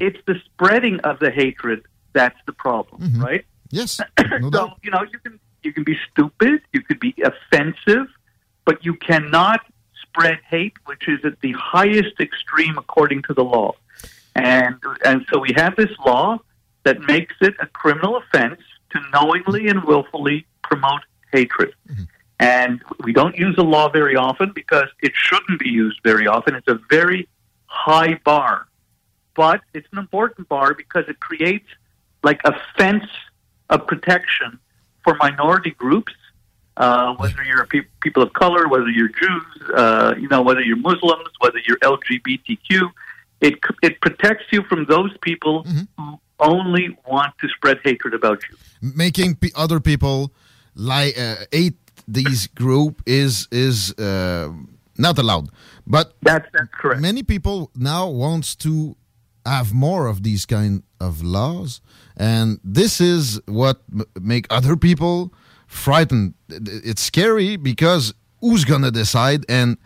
It's 0.00 0.18
the 0.26 0.34
spreading 0.46 1.00
of 1.00 1.18
the 1.18 1.30
hatred 1.30 1.84
that's 2.12 2.38
the 2.46 2.52
problem, 2.52 3.20
right? 3.20 3.44
Yes. 3.70 4.00
so 4.52 4.72
you 4.82 4.90
know 4.90 5.04
you 5.12 5.18
can 5.20 5.38
you 5.62 5.72
can 5.72 5.84
be 5.84 5.96
stupid, 6.10 6.62
you 6.72 6.80
could 6.82 7.00
be 7.00 7.14
offensive, 7.22 8.06
but 8.64 8.84
you 8.84 8.94
cannot 8.94 9.60
spread 10.02 10.38
hate, 10.48 10.74
which 10.86 11.08
is 11.08 11.20
at 11.24 11.40
the 11.40 11.52
highest 11.52 12.20
extreme 12.20 12.78
according 12.78 13.22
to 13.22 13.34
the 13.34 13.44
law. 13.44 13.74
And 14.34 14.76
and 15.04 15.26
so 15.32 15.38
we 15.38 15.52
have 15.56 15.76
this 15.76 15.90
law 16.04 16.38
that 16.84 17.00
makes 17.02 17.34
it 17.40 17.54
a 17.60 17.66
criminal 17.66 18.16
offense 18.16 18.60
to 18.90 19.00
knowingly 19.12 19.68
and 19.68 19.82
willfully 19.84 20.46
promote 20.62 21.02
hatred. 21.32 21.74
And 22.40 22.80
we 23.02 23.12
don't 23.12 23.36
use 23.36 23.56
the 23.56 23.64
law 23.64 23.88
very 23.88 24.14
often 24.16 24.52
because 24.54 24.88
it 25.02 25.12
shouldn't 25.14 25.58
be 25.58 25.68
used 25.68 25.98
very 26.04 26.26
often. 26.26 26.54
It's 26.54 26.68
a 26.68 26.78
very 26.88 27.28
high 27.66 28.14
bar. 28.24 28.66
But 29.34 29.60
it's 29.74 29.88
an 29.92 29.98
important 29.98 30.48
bar 30.48 30.74
because 30.74 31.04
it 31.08 31.18
creates 31.20 31.66
like 32.22 32.40
a 32.44 32.54
fence 32.76 33.04
of 33.70 33.86
protection 33.86 34.58
for 35.04 35.14
minority 35.16 35.70
groups, 35.72 36.12
uh, 36.76 37.14
whether 37.16 37.42
you're 37.44 37.62
a 37.62 37.66
pe- 37.66 37.86
people 38.00 38.22
of 38.22 38.32
color, 38.32 38.68
whether 38.68 38.88
you're 38.88 39.08
Jews, 39.08 39.70
uh, 39.74 40.14
you 40.18 40.28
know, 40.28 40.42
whether 40.42 40.60
you're 40.60 40.76
Muslims, 40.76 41.28
whether 41.40 41.58
you're 41.66 41.78
LGBTQ. 41.78 42.90
It 43.40 43.54
c- 43.54 43.74
it 43.82 44.00
protects 44.00 44.46
you 44.50 44.62
from 44.64 44.84
those 44.86 45.16
people 45.22 45.64
who 45.96 46.20
only 46.40 46.96
want 47.06 47.32
to 47.40 47.48
spread 47.48 47.78
hatred 47.84 48.14
about 48.14 48.38
you. 48.48 48.56
making 48.80 49.36
p- 49.36 49.52
other 49.56 49.80
people 49.80 50.32
like 50.74 51.18
uh, 51.18 51.36
hate 51.52 51.76
these 52.06 52.46
group 52.46 53.02
is 53.06 53.48
is 53.50 53.92
uh, 53.98 54.52
not 54.96 55.18
allowed. 55.18 55.48
But 55.86 56.14
that's 56.22 56.46
that's 56.52 56.72
correct. 56.72 57.00
Many 57.00 57.22
people 57.22 57.70
now 57.74 58.08
wants 58.08 58.54
to 58.56 58.96
have 59.44 59.72
more 59.72 60.06
of 60.06 60.22
these 60.22 60.46
kind 60.46 60.82
of 61.00 61.22
laws, 61.22 61.80
and 62.16 62.60
this 62.64 63.00
is 63.00 63.40
what 63.46 63.82
m- 63.92 64.04
make 64.20 64.46
other 64.50 64.76
people 64.76 65.32
frightened. 65.66 66.34
It's 66.48 67.02
scary 67.02 67.56
because 67.56 68.14
who's 68.40 68.64
gonna 68.64 68.90
decide? 68.90 69.44
And 69.48 69.76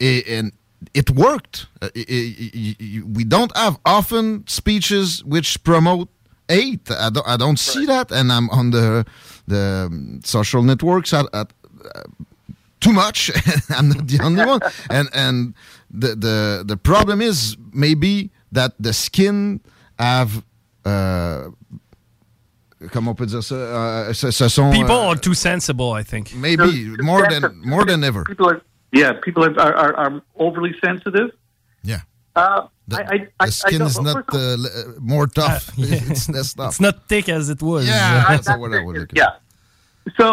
and 0.00 0.52
it 0.92 1.10
worked. 1.10 1.66
Uh, 1.80 1.88
we 1.94 3.24
don't 3.24 3.56
have 3.56 3.78
often 3.84 4.46
speeches 4.46 5.24
which 5.24 5.62
promote 5.64 6.08
hate. 6.48 6.90
I 6.90 7.10
don't, 7.10 7.26
I 7.26 7.36
don't 7.36 7.58
see 7.58 7.86
that, 7.86 8.10
and 8.10 8.32
I'm 8.32 8.50
on 8.50 8.70
the 8.70 9.04
the 9.46 9.88
um, 9.90 10.20
social 10.24 10.62
networks 10.62 11.12
at, 11.12 11.26
at 11.32 11.52
uh, 11.94 12.02
too 12.80 12.92
much. 12.92 13.30
I'm 13.70 13.88
not 13.88 14.06
the 14.06 14.20
only 14.22 14.44
one, 14.44 14.60
and 14.90 15.08
and 15.12 15.54
the 15.90 16.14
the 16.14 16.64
the 16.66 16.76
problem 16.76 17.20
is 17.20 17.56
maybe 17.72 18.30
that 18.52 18.72
the 18.78 18.92
skin 18.92 19.60
have. 19.98 20.44
Uh, 20.84 21.48
comment 22.92 23.12
on 23.12 23.14
peut 23.14 23.26
dire 23.26 23.42
ça? 23.42 23.54
Uh, 23.54 24.12
ce, 24.12 24.30
ce 24.30 24.48
sont, 24.48 24.70
People 24.70 24.90
are 24.90 25.16
too 25.16 25.32
sensible, 25.32 25.92
I 25.92 26.02
think. 26.02 26.34
Maybe 26.34 26.94
more 27.00 27.26
than 27.28 27.54
more 27.64 27.86
than 27.86 28.04
ever. 28.04 28.24
People 28.24 28.50
are, 28.50 28.60
yeah, 29.00 29.12
people 29.26 29.42
are, 29.44 29.58
are, 29.84 29.94
are 30.02 30.22
overly 30.46 30.74
sensitive. 30.86 31.28
Yeah. 31.82 32.00
Uh, 32.36 32.62
The, 32.86 32.96
I, 32.96 33.00
I, 33.14 33.18
I, 33.40 33.46
the 33.46 33.52
skin 33.52 33.82
I 33.82 33.86
is 33.86 33.94
don't- 33.94 34.04
not 34.04 34.34
uh, 34.34 34.38
l- 34.38 34.66
uh, 34.66 35.00
more 35.14 35.26
tough. 35.42 35.64
it's 35.78 36.28
less 36.36 36.50
tough. 36.58 36.72
It's 36.74 36.80
not 36.88 36.96
thick 37.10 37.26
as 37.38 37.44
it 37.54 37.60
was. 37.70 37.82
Yeah, 37.86 38.24
that's 38.28 38.48
what 38.62 38.72
I 38.78 38.80
would 38.84 38.96
look. 39.00 39.10
Yeah. 39.22 39.32
So 40.20 40.26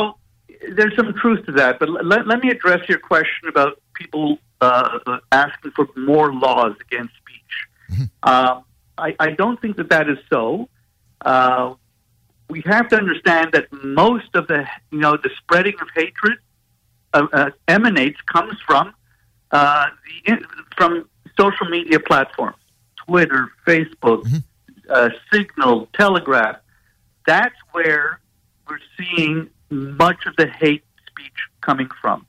there's 0.75 0.95
some 0.99 1.09
truth 1.21 1.41
to 1.47 1.53
that, 1.61 1.73
but 1.79 1.87
let, 2.11 2.21
let 2.31 2.39
me 2.43 2.49
address 2.55 2.81
your 2.91 2.99
question 2.99 3.43
about 3.53 3.71
people 3.99 4.25
uh, 4.67 4.99
asking 5.31 5.71
for 5.77 5.85
more 6.11 6.27
laws 6.45 6.75
against 6.85 7.13
speech. 7.21 7.53
Um, 8.31 8.55
I, 8.97 9.09
I 9.27 9.29
don't 9.41 9.59
think 9.61 9.73
that 9.77 9.89
that 9.95 10.05
is 10.13 10.17
so. 10.29 10.67
Uh, 11.31 11.65
we 12.53 12.59
have 12.65 12.85
to 12.89 12.95
understand 13.03 13.45
that 13.53 13.65
most 13.71 14.31
of 14.39 14.43
the 14.51 14.59
you 14.91 14.99
know 14.99 15.13
the 15.25 15.29
spreading 15.39 15.75
of 15.83 15.87
hatred 15.95 16.33
uh, 16.33 16.39
uh, 16.39 16.50
emanates 17.67 18.19
comes 18.21 18.57
from 18.65 18.93
uh, 19.51 19.87
the 20.25 20.45
from 20.77 21.07
social 21.39 21.67
media 21.69 21.99
platforms, 21.99 22.57
Twitter, 23.05 23.49
Facebook, 23.65 24.25
uh, 24.89 25.09
Signal, 25.31 25.87
Telegraph. 25.93 26.57
That's 27.25 27.55
where 27.71 28.19
we're 28.69 28.79
seeing 28.97 29.49
much 29.69 30.25
of 30.25 30.35
the 30.37 30.47
hate 30.47 30.83
speech 31.07 31.33
coming 31.61 31.89
from. 32.01 32.25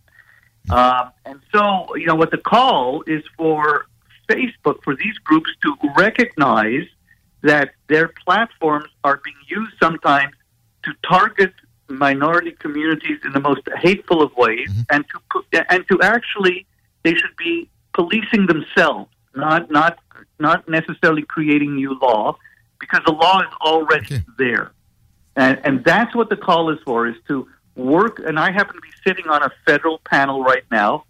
Um, 0.71 1.11
and 1.25 1.41
so, 1.53 1.97
you 1.97 2.07
know, 2.07 2.15
what 2.15 2.31
the 2.31 2.39
call 2.39 3.03
is 3.07 3.25
for 3.37 3.87
Facebook, 4.29 4.83
for 4.85 4.95
these 4.95 5.17
groups 5.25 5.51
to 5.63 5.75
recognize 5.97 6.87
that 7.43 7.71
their 7.89 8.09
platforms 8.25 8.89
are 9.03 9.21
being 9.25 9.37
used 9.49 9.75
sometimes 9.81 10.33
to 10.85 10.93
target 11.05 11.53
minority 11.99 12.53
communities 12.53 13.19
in 13.25 13.33
the 13.33 13.41
most 13.41 13.63
hateful 13.77 14.23
of 14.23 14.35
ways, 14.37 14.69
mm-hmm. 14.71 14.83
and 14.91 15.05
to 15.11 15.65
and 15.71 15.87
to 15.89 16.01
actually 16.03 16.67
they 17.03 17.15
should 17.15 17.37
be 17.37 17.69
policing 17.95 18.47
themselves, 18.47 19.11
not 19.35 19.71
not 19.71 19.99
not 20.39 20.69
necessarily 20.69 21.23
creating 21.23 21.77
new 21.77 21.99
law, 22.01 22.37
because 22.81 23.01
the 23.07 23.13
law 23.13 23.41
is 23.41 23.53
already 23.61 24.23
there. 24.39 24.73
And, 25.37 25.59
and 25.65 25.85
that's 25.85 26.15
what 26.15 26.29
the 26.29 26.37
call 26.37 26.71
is 26.71 26.79
for, 26.85 27.07
is 27.07 27.17
to 27.29 27.49
work. 27.75 28.19
And 28.19 28.39
I 28.39 28.51
happen 28.51 28.75
to 28.75 28.81
be 28.81 28.91
sitting 29.07 29.29
on 29.29 29.43
a 29.43 29.51
federal 29.65 29.99
panel 30.01 30.43
right 30.43 30.65
now, 30.71 31.05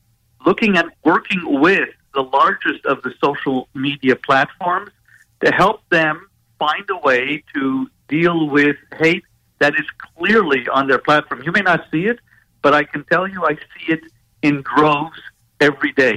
looking 0.46 0.76
at 0.76 0.86
working 1.04 1.60
with 1.60 1.88
the 2.14 2.22
largest 2.22 2.84
of 2.86 3.02
the 3.02 3.12
social 3.22 3.68
media 3.74 4.16
platforms 4.16 4.90
to 5.44 5.50
help 5.50 5.80
them 5.88 6.28
find 6.58 6.84
a 6.90 6.98
way 6.98 7.42
to 7.54 7.88
deal 8.08 8.48
with 8.48 8.76
hate 8.98 9.24
that 9.62 9.74
is 9.82 9.86
clearly 10.16 10.62
on 10.68 10.88
their 10.90 10.98
platform. 10.98 11.42
You 11.46 11.52
may 11.52 11.64
not 11.70 11.80
see 11.90 12.04
it, 12.12 12.18
but 12.64 12.72
I 12.74 12.82
can 12.84 13.04
tell 13.12 13.26
you 13.32 13.38
I 13.52 13.54
see 13.72 13.86
it 13.96 14.02
in 14.42 14.62
droves 14.62 15.20
every 15.60 15.92
day. 15.92 16.14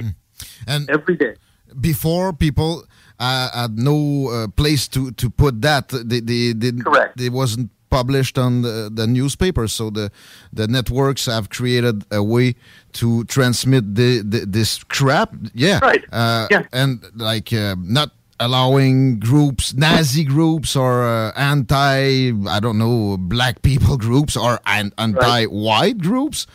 And 0.66 0.90
every 0.90 1.16
day. 1.16 1.34
Before 1.80 2.32
people 2.32 2.84
uh, 3.18 3.48
had 3.62 3.78
no 3.78 4.28
uh, 4.28 4.48
place 4.48 4.88
to, 4.88 5.10
to 5.12 5.30
put 5.30 5.62
that. 5.62 5.88
They, 5.88 6.20
they 6.20 6.52
didn't. 6.52 6.84
Correct. 6.84 7.16
They 7.16 7.30
wasn't 7.30 7.70
published 7.88 8.36
on 8.36 8.62
the, 8.62 8.90
the 8.92 9.06
newspapers, 9.06 9.72
so 9.72 9.90
the 9.90 10.10
the 10.52 10.66
networks 10.66 11.26
have 11.26 11.48
created 11.48 12.04
a 12.10 12.22
way 12.22 12.56
to 12.92 13.24
transmit 13.24 13.94
the, 13.94 14.22
the 14.22 14.44
this 14.44 14.82
crap. 14.84 15.34
Yeah. 15.54 15.78
Right. 15.80 16.04
Uh, 16.12 16.46
Yeah. 16.50 16.64
And 16.72 17.04
like 17.14 17.52
uh, 17.52 17.76
not 17.78 18.10
allowing 18.38 19.18
groups, 19.20 19.74
Nazi 19.74 20.24
groups, 20.24 20.76
or 20.76 21.04
uh, 21.04 21.32
anti, 21.36 22.32
I 22.48 22.60
don't 22.60 22.78
know, 22.78 23.16
black 23.18 23.62
people 23.62 23.96
groups, 24.06 24.36
or 24.36 24.60
an, 24.66 24.92
anti-white 24.98 25.98
groups. 25.98 26.46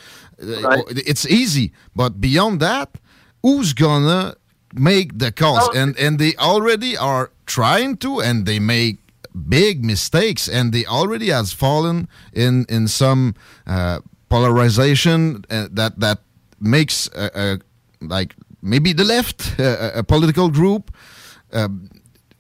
Uh, 0.42 0.82
It's 0.90 1.26
easy, 1.28 1.72
but 1.96 2.20
beyond 2.20 2.60
that, 2.62 2.90
who's 3.44 3.74
gonna 3.74 4.36
make 4.74 5.18
the 5.20 5.32
calls? 5.32 5.70
and 5.76 5.98
and 6.00 6.18
they 6.20 6.34
already 6.38 6.98
are 6.98 7.30
trying 7.46 7.98
to, 7.98 8.22
and 8.22 8.46
they 8.46 8.60
make 8.60 8.98
big 9.50 9.84
mistakes, 9.86 10.48
and 10.50 10.74
they 10.74 10.86
already 10.86 11.30
has 11.32 11.54
fallen 11.54 12.08
in 12.34 12.66
in 12.70 12.88
some 12.88 13.34
uh, 13.68 14.00
polarization 14.30 15.44
uh, 15.50 15.68
that 15.76 16.00
that 16.00 16.20
makes 16.60 17.10
uh, 17.16 17.30
uh, 17.36 17.58
like 18.02 18.36
maybe 18.62 18.94
the 18.94 19.04
left, 19.04 19.56
uh, 19.60 19.92
a 20.00 20.04
political 20.04 20.50
group, 20.50 20.92
um, 21.54 21.90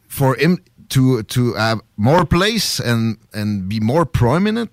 for 0.07 0.35
him 0.35 0.63
to 0.89 1.23
to 1.23 1.53
have 1.53 1.81
more 1.97 2.25
place 2.25 2.79
and 2.79 3.17
and 3.33 3.69
be 3.69 3.79
more 3.79 4.05
prominent 4.05 4.71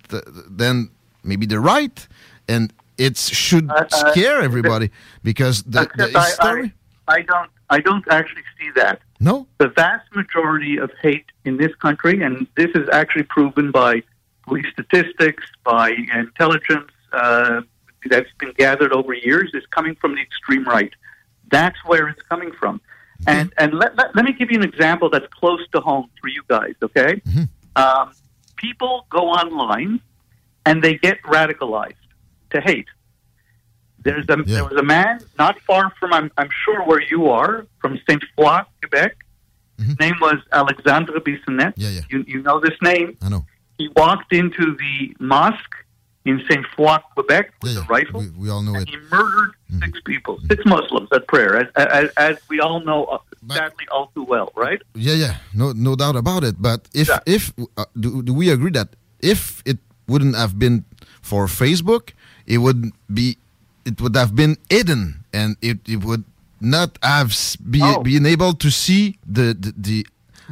than 0.57 0.89
maybe 1.23 1.45
the 1.45 1.59
right, 1.59 2.07
and 2.47 2.73
it 2.97 3.17
should 3.17 3.69
uh, 3.69 3.87
scare 3.87 4.41
everybody 4.41 4.89
because 5.23 5.63
the, 5.63 5.89
the 5.95 6.07
Except 6.07 6.15
I, 6.15 6.25
history. 6.25 6.73
I, 7.07 7.15
I 7.15 7.21
don't. 7.21 7.49
I 7.71 7.79
don't 7.79 8.07
actually 8.09 8.43
see 8.59 8.71
that. 8.75 8.99
No. 9.19 9.45
The 9.59 9.67
vast 9.67 10.13
majority 10.15 10.77
of 10.77 10.91
hate 11.01 11.25
in 11.45 11.57
this 11.57 11.73
country, 11.75 12.21
and 12.23 12.47
this 12.55 12.71
is 12.73 12.89
actually 12.91 13.23
proven 13.23 13.69
by 13.69 14.01
police 14.43 14.65
statistics, 14.71 15.43
by 15.63 15.91
intelligence 16.15 16.91
uh, 17.13 17.61
that's 18.05 18.31
been 18.39 18.53
gathered 18.57 18.91
over 18.91 19.13
years, 19.13 19.51
is 19.53 19.65
coming 19.67 19.95
from 19.95 20.15
the 20.15 20.21
extreme 20.21 20.65
right. 20.65 20.93
That's 21.51 21.77
where 21.85 22.07
it's 22.07 22.21
coming 22.23 22.51
from. 22.51 22.81
And 23.27 23.53
and 23.57 23.73
let, 23.73 23.95
let, 23.95 24.15
let 24.15 24.25
me 24.25 24.33
give 24.33 24.49
you 24.51 24.57
an 24.57 24.63
example 24.63 25.09
that's 25.09 25.27
close 25.33 25.59
to 25.73 25.81
home 25.81 26.09
for 26.21 26.29
you 26.29 26.41
guys. 26.47 26.73
Okay, 26.81 27.21
um, 27.75 28.11
people 28.55 29.05
go 29.09 29.29
online 29.29 29.99
and 30.65 30.83
they 30.83 30.95
get 30.95 31.21
radicalized 31.23 31.95
to 32.51 32.61
hate. 32.61 32.87
There's 34.01 34.25
a 34.29 34.37
there 34.43 34.63
was 34.63 34.77
a 34.77 34.83
man 34.83 35.19
not 35.37 35.59
far 35.61 35.91
from 35.99 36.13
I'm, 36.13 36.31
I'm 36.37 36.49
sure 36.63 36.83
where 36.85 37.01
you 37.01 37.27
are 37.29 37.67
from 37.81 37.99
Saint 38.07 38.23
Foy, 38.35 38.59
Quebec. 38.81 39.17
His 39.77 39.99
name 39.99 40.15
was 40.19 40.35
Alexandre 40.51 41.19
Bissonnette. 41.19 41.73
Yeah, 41.77 41.89
yeah. 41.89 42.01
You 42.09 42.23
you 42.27 42.41
know 42.41 42.59
this 42.59 42.77
name? 42.81 43.17
I 43.21 43.29
know. 43.29 43.45
He 43.77 43.89
walked 43.95 44.33
into 44.33 44.75
the 44.75 45.15
mosque 45.19 45.75
in 46.25 46.43
Saint 46.49 46.65
Foy, 46.75 46.97
Quebec, 47.13 47.51
with 47.61 47.77
a 47.77 47.81
rifle. 47.89 48.19
We, 48.21 48.29
we 48.31 48.49
all 48.49 48.61
know 48.61 48.75
it. 48.75 48.89
He 48.89 48.97
murdered 49.11 49.51
six 49.79 49.99
people, 50.05 50.39
six 50.49 50.63
Muslims 50.65 51.09
at 51.13 51.27
prayer, 51.27 51.55
as, 51.57 51.67
as, 51.75 52.09
as 52.17 52.37
we 52.49 52.59
all 52.59 52.81
know, 52.81 53.05
uh, 53.05 53.17
sadly, 53.53 53.85
all 53.91 54.11
too 54.13 54.23
well, 54.23 54.51
right? 54.55 54.81
Yeah, 54.95 55.13
yeah, 55.15 55.35
no, 55.53 55.71
no 55.71 55.95
doubt 55.95 56.15
about 56.15 56.43
it. 56.43 56.61
But 56.61 56.87
if 56.93 57.09
if 57.25 57.53
uh, 57.77 57.85
do, 57.99 58.21
do 58.21 58.33
we 58.33 58.49
agree 58.51 58.71
that 58.71 58.89
if 59.21 59.63
it 59.65 59.77
wouldn't 60.07 60.35
have 60.35 60.59
been 60.59 60.83
for 61.21 61.45
Facebook, 61.47 62.11
it 62.45 62.57
would 62.59 62.91
be 63.13 63.37
it 63.85 64.01
would 64.01 64.15
have 64.15 64.35
been 64.35 64.57
hidden, 64.69 65.23
and 65.33 65.55
it, 65.61 65.77
it 65.87 66.03
would 66.03 66.25
not 66.59 66.97
have 67.01 67.33
be 67.69 67.79
Oh. 67.81 68.03
been 68.03 68.25
able 68.25 68.53
to 68.53 68.69
see 68.69 69.17
the 69.25 69.55
the, 69.57 69.73
the 69.77 70.05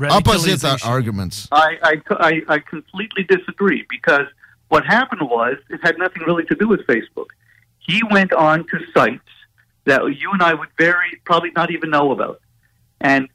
opposite 0.10 0.64
arguments. 0.85 1.48
I, 1.52 1.77
I, 1.84 2.02
I, 2.30 2.41
I 2.56 2.60
completely 2.60 3.23
disagree 3.23 3.85
because 3.89 4.27
what 4.69 4.85
happened 4.85 5.22
was 5.22 5.57
it 5.69 5.80
had 5.81 5.98
nothing 5.98 6.23
really 6.23 6.44
to 6.45 6.56
do 6.56 6.68
with 6.68 6.85
Facebook. 6.88 7.27
He 7.80 8.02
went 8.11 8.34
on 8.34 8.65
to 8.68 8.80
sites 8.94 9.22
that 9.85 10.02
you 10.19 10.31
and 10.34 10.41
I 10.41 10.53
would 10.53 10.69
very 10.77 11.22
probably 11.23 11.52
not 11.52 11.72
even 11.72 11.89
know 11.89 12.11
about. 12.11 12.41
And 12.99 13.30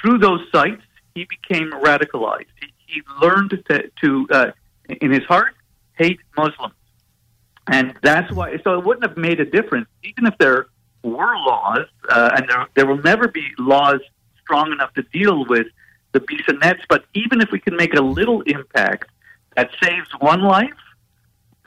through 0.00 0.18
those 0.18 0.40
sites, 0.50 0.82
he 1.14 1.24
became 1.24 1.70
radicalized. 1.70 2.46
He, 2.60 2.72
he 2.86 3.02
learned 3.20 3.62
to, 3.68 3.90
to 4.00 4.26
uh, 4.30 4.50
in 4.88 5.12
his 5.12 5.24
heart, 5.24 5.54
hate 5.94 6.20
Muslims. 6.36 6.74
And 7.68 7.94
that's 8.02 8.32
why, 8.32 8.58
so 8.64 8.78
it 8.78 8.84
wouldn't 8.84 9.06
have 9.06 9.16
made 9.16 9.38
a 9.38 9.44
difference, 9.44 9.88
even 10.02 10.26
if 10.26 10.36
there 10.38 10.66
were 11.04 11.36
laws, 11.36 11.86
uh, 12.08 12.30
and 12.36 12.48
there, 12.48 12.66
there 12.74 12.86
will 12.86 13.02
never 13.02 13.28
be 13.28 13.46
laws 13.58 14.00
strong 14.42 14.72
enough 14.72 14.92
to 14.94 15.02
deal 15.12 15.44
with 15.46 15.66
the 16.10 16.20
Bissonnettes, 16.20 16.82
but 16.88 17.04
even 17.14 17.40
if 17.40 17.50
we 17.52 17.60
can 17.60 17.76
make 17.76 17.94
a 17.94 18.02
little 18.02 18.42
impact 18.42 19.08
that 19.56 19.70
saves 19.82 20.08
one 20.20 20.42
life, 20.42 20.70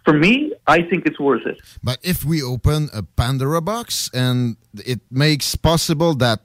for 0.03 0.13
me, 0.13 0.53
I 0.67 0.83
think 0.83 1.05
it's 1.05 1.19
worth 1.19 1.45
it. 1.45 1.59
But 1.83 1.97
if 2.03 2.23
we 2.23 2.41
open 2.41 2.89
a 2.93 3.01
Pandora 3.01 3.61
box 3.61 4.09
and 4.13 4.55
it 4.85 5.01
makes 5.09 5.55
possible 5.55 6.13
that 6.15 6.41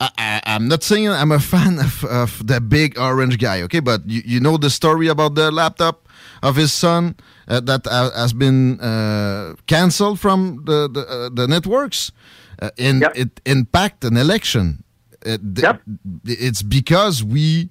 I, 0.00 0.40
am 0.46 0.68
not 0.68 0.82
saying 0.82 1.08
I'm 1.08 1.32
a 1.32 1.40
fan 1.54 1.78
of, 1.78 2.04
of 2.04 2.46
the 2.46 2.60
big 2.60 2.98
orange 2.98 3.38
guy, 3.38 3.62
okay? 3.62 3.80
But 3.80 4.08
you, 4.08 4.22
you 4.24 4.40
know 4.40 4.56
the 4.56 4.70
story 4.70 5.08
about 5.08 5.34
the 5.34 5.50
laptop 5.50 6.08
of 6.42 6.56
his 6.56 6.72
son 6.72 7.16
uh, 7.48 7.60
that 7.60 7.86
uh, 7.86 8.10
has 8.12 8.32
been 8.32 8.80
uh, 8.80 9.54
canceled 9.66 10.20
from 10.20 10.64
the 10.64 10.88
the, 10.88 11.06
uh, 11.06 11.28
the 11.32 11.46
networks. 11.46 12.12
Uh, 12.60 12.70
and 12.78 13.00
yep. 13.00 13.12
it 13.16 13.40
impact 13.46 14.04
an 14.04 14.18
election. 14.18 14.84
It, 15.22 15.40
yep. 15.56 15.80
It's 16.24 16.60
because 16.60 17.24
we 17.24 17.70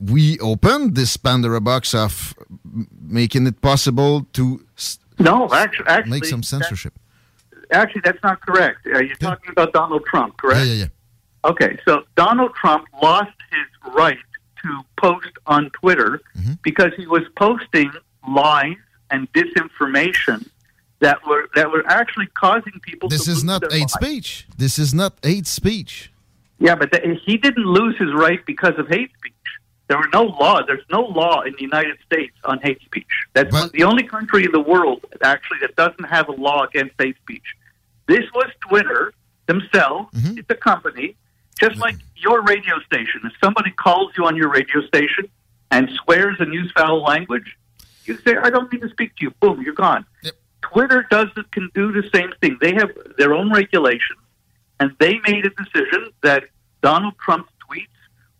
we 0.00 0.38
opened 0.38 0.94
this 0.94 1.16
Pandora 1.16 1.60
box 1.60 1.94
of 1.94 2.34
making 3.00 3.46
it 3.46 3.60
possible 3.60 4.26
to 4.32 4.64
no, 5.18 5.48
actually, 5.52 5.86
actually 5.86 6.10
make 6.10 6.24
some 6.24 6.42
censorship. 6.42 6.94
Actually, 7.70 8.00
that's 8.04 8.22
not 8.22 8.40
correct. 8.40 8.86
Are 8.86 9.02
you 9.02 9.10
yeah. 9.20 9.28
talking 9.28 9.50
about 9.50 9.72
Donald 9.72 10.04
Trump, 10.06 10.36
correct? 10.38 10.66
Yeah, 10.66 10.72
yeah, 10.72 10.84
yeah. 10.84 11.50
Okay, 11.50 11.78
so 11.84 12.04
Donald 12.16 12.54
Trump 12.54 12.86
lost 13.02 13.32
his 13.50 13.94
right 13.94 14.18
to 14.62 14.80
post 14.96 15.30
on 15.46 15.70
Twitter 15.70 16.20
mm-hmm. 16.36 16.54
because 16.62 16.92
he 16.96 17.06
was 17.06 17.22
posting 17.36 17.90
lies 18.28 18.76
and 19.10 19.30
disinformation 19.32 20.48
that 21.00 21.18
were 21.26 21.48
that 21.54 21.70
were 21.70 21.86
actually 21.86 22.26
causing 22.34 22.78
people. 22.82 23.08
To 23.08 23.16
this 23.16 23.28
is 23.28 23.42
not 23.42 23.62
hate 23.70 23.80
lives. 23.80 23.92
speech. 23.92 24.46
This 24.56 24.78
is 24.78 24.92
not 24.92 25.14
hate 25.22 25.46
speech. 25.46 26.12
Yeah, 26.58 26.74
but 26.74 26.92
the, 26.92 27.18
he 27.24 27.38
didn't 27.38 27.64
lose 27.64 27.96
his 27.96 28.12
right 28.12 28.44
because 28.44 28.78
of 28.78 28.88
hate 28.88 29.10
speech. 29.18 29.29
There 29.90 29.98
were 29.98 30.08
no 30.14 30.22
law. 30.22 30.62
There's 30.64 30.84
no 30.88 31.02
law 31.02 31.40
in 31.40 31.52
the 31.54 31.62
United 31.62 31.98
States 32.06 32.36
on 32.44 32.60
hate 32.60 32.80
speech. 32.82 33.10
That's 33.32 33.50
but, 33.50 33.72
the 33.72 33.82
only 33.82 34.04
country 34.04 34.44
in 34.44 34.52
the 34.52 34.60
world 34.60 35.04
actually 35.20 35.58
that 35.62 35.74
doesn't 35.74 36.04
have 36.04 36.28
a 36.28 36.32
law 36.32 36.62
against 36.62 36.94
hate 36.96 37.16
speech. 37.16 37.56
This 38.06 38.24
was 38.32 38.50
Twitter 38.60 39.12
themselves. 39.46 40.12
Mm-hmm. 40.14 40.38
It's 40.38 40.50
a 40.50 40.54
company 40.54 41.16
just 41.60 41.76
like 41.76 41.96
your 42.16 42.42
radio 42.42 42.78
station, 42.80 43.20
if 43.24 43.32
somebody 43.42 43.70
calls 43.70 44.12
you 44.16 44.24
on 44.24 44.34
your 44.36 44.48
radio 44.48 44.80
station 44.86 45.28
and 45.70 45.90
swears 46.02 46.36
and 46.38 46.54
use 46.54 46.72
foul 46.72 47.02
language, 47.02 47.56
you 48.04 48.16
say, 48.18 48.36
I 48.36 48.48
don't 48.48 48.72
need 48.72 48.80
to 48.82 48.88
speak 48.88 49.14
to 49.16 49.24
you. 49.24 49.30
Boom, 49.40 49.60
you're 49.60 49.74
gone. 49.74 50.06
Yep. 50.22 50.34
Twitter 50.62 51.06
does 51.10 51.28
can 51.52 51.68
do 51.74 51.92
the 51.92 52.08
same 52.14 52.32
thing. 52.40 52.56
They 52.60 52.74
have 52.74 52.90
their 53.18 53.34
own 53.34 53.52
regulations, 53.52 54.20
and 54.78 54.94
they 55.00 55.18
made 55.26 55.44
a 55.44 55.50
decision 55.50 56.10
that 56.22 56.44
Donald 56.80 57.14
Trump's 57.18 57.52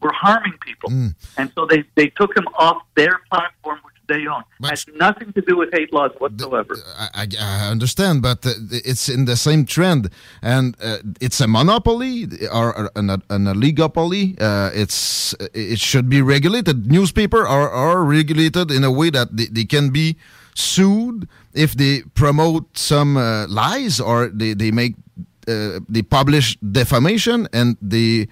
were 0.00 0.12
harming 0.12 0.54
people, 0.60 0.90
mm. 0.90 1.14
and 1.36 1.52
so 1.54 1.66
they 1.66 1.84
they 1.94 2.08
took 2.08 2.36
him 2.36 2.46
off 2.58 2.82
their 2.94 3.20
platform, 3.30 3.78
which 3.84 4.00
they 4.10 4.26
own. 4.26 4.42
But 4.58 4.70
has 4.70 4.86
nothing 4.96 5.32
to 5.32 5.40
do 5.40 5.56
with 5.56 5.70
hate 5.72 5.92
laws 5.92 6.12
whatsoever. 6.18 6.76
I, 7.14 7.26
I, 7.38 7.68
understand, 7.70 8.22
but 8.22 8.44
it's 8.70 9.08
in 9.08 9.24
the 9.24 9.36
same 9.36 9.64
trend, 9.64 10.10
and 10.42 10.76
uh, 10.82 10.98
it's 11.20 11.40
a 11.40 11.46
monopoly 11.46 12.26
or, 12.52 12.76
or 12.76 12.90
an, 12.96 13.10
an 13.10 13.44
oligopoly. 13.54 14.40
Uh, 14.40 14.70
it's 14.74 15.34
it 15.54 15.78
should 15.78 16.08
be 16.08 16.20
regulated. 16.20 16.90
Newspaper 16.90 17.46
are, 17.46 17.70
are 17.70 18.04
regulated 18.04 18.70
in 18.70 18.84
a 18.84 18.90
way 18.90 19.10
that 19.10 19.36
they, 19.36 19.46
they 19.46 19.64
can 19.64 19.90
be 19.90 20.16
sued 20.54 21.28
if 21.54 21.74
they 21.74 22.02
promote 22.14 22.76
some 22.76 23.16
uh, 23.16 23.46
lies 23.48 24.00
or 24.00 24.28
they 24.28 24.52
they 24.54 24.70
make 24.70 24.94
uh, 25.48 25.80
they 25.88 26.02
publish 26.02 26.56
defamation 26.60 27.48
and 27.52 27.76
they 27.80 28.28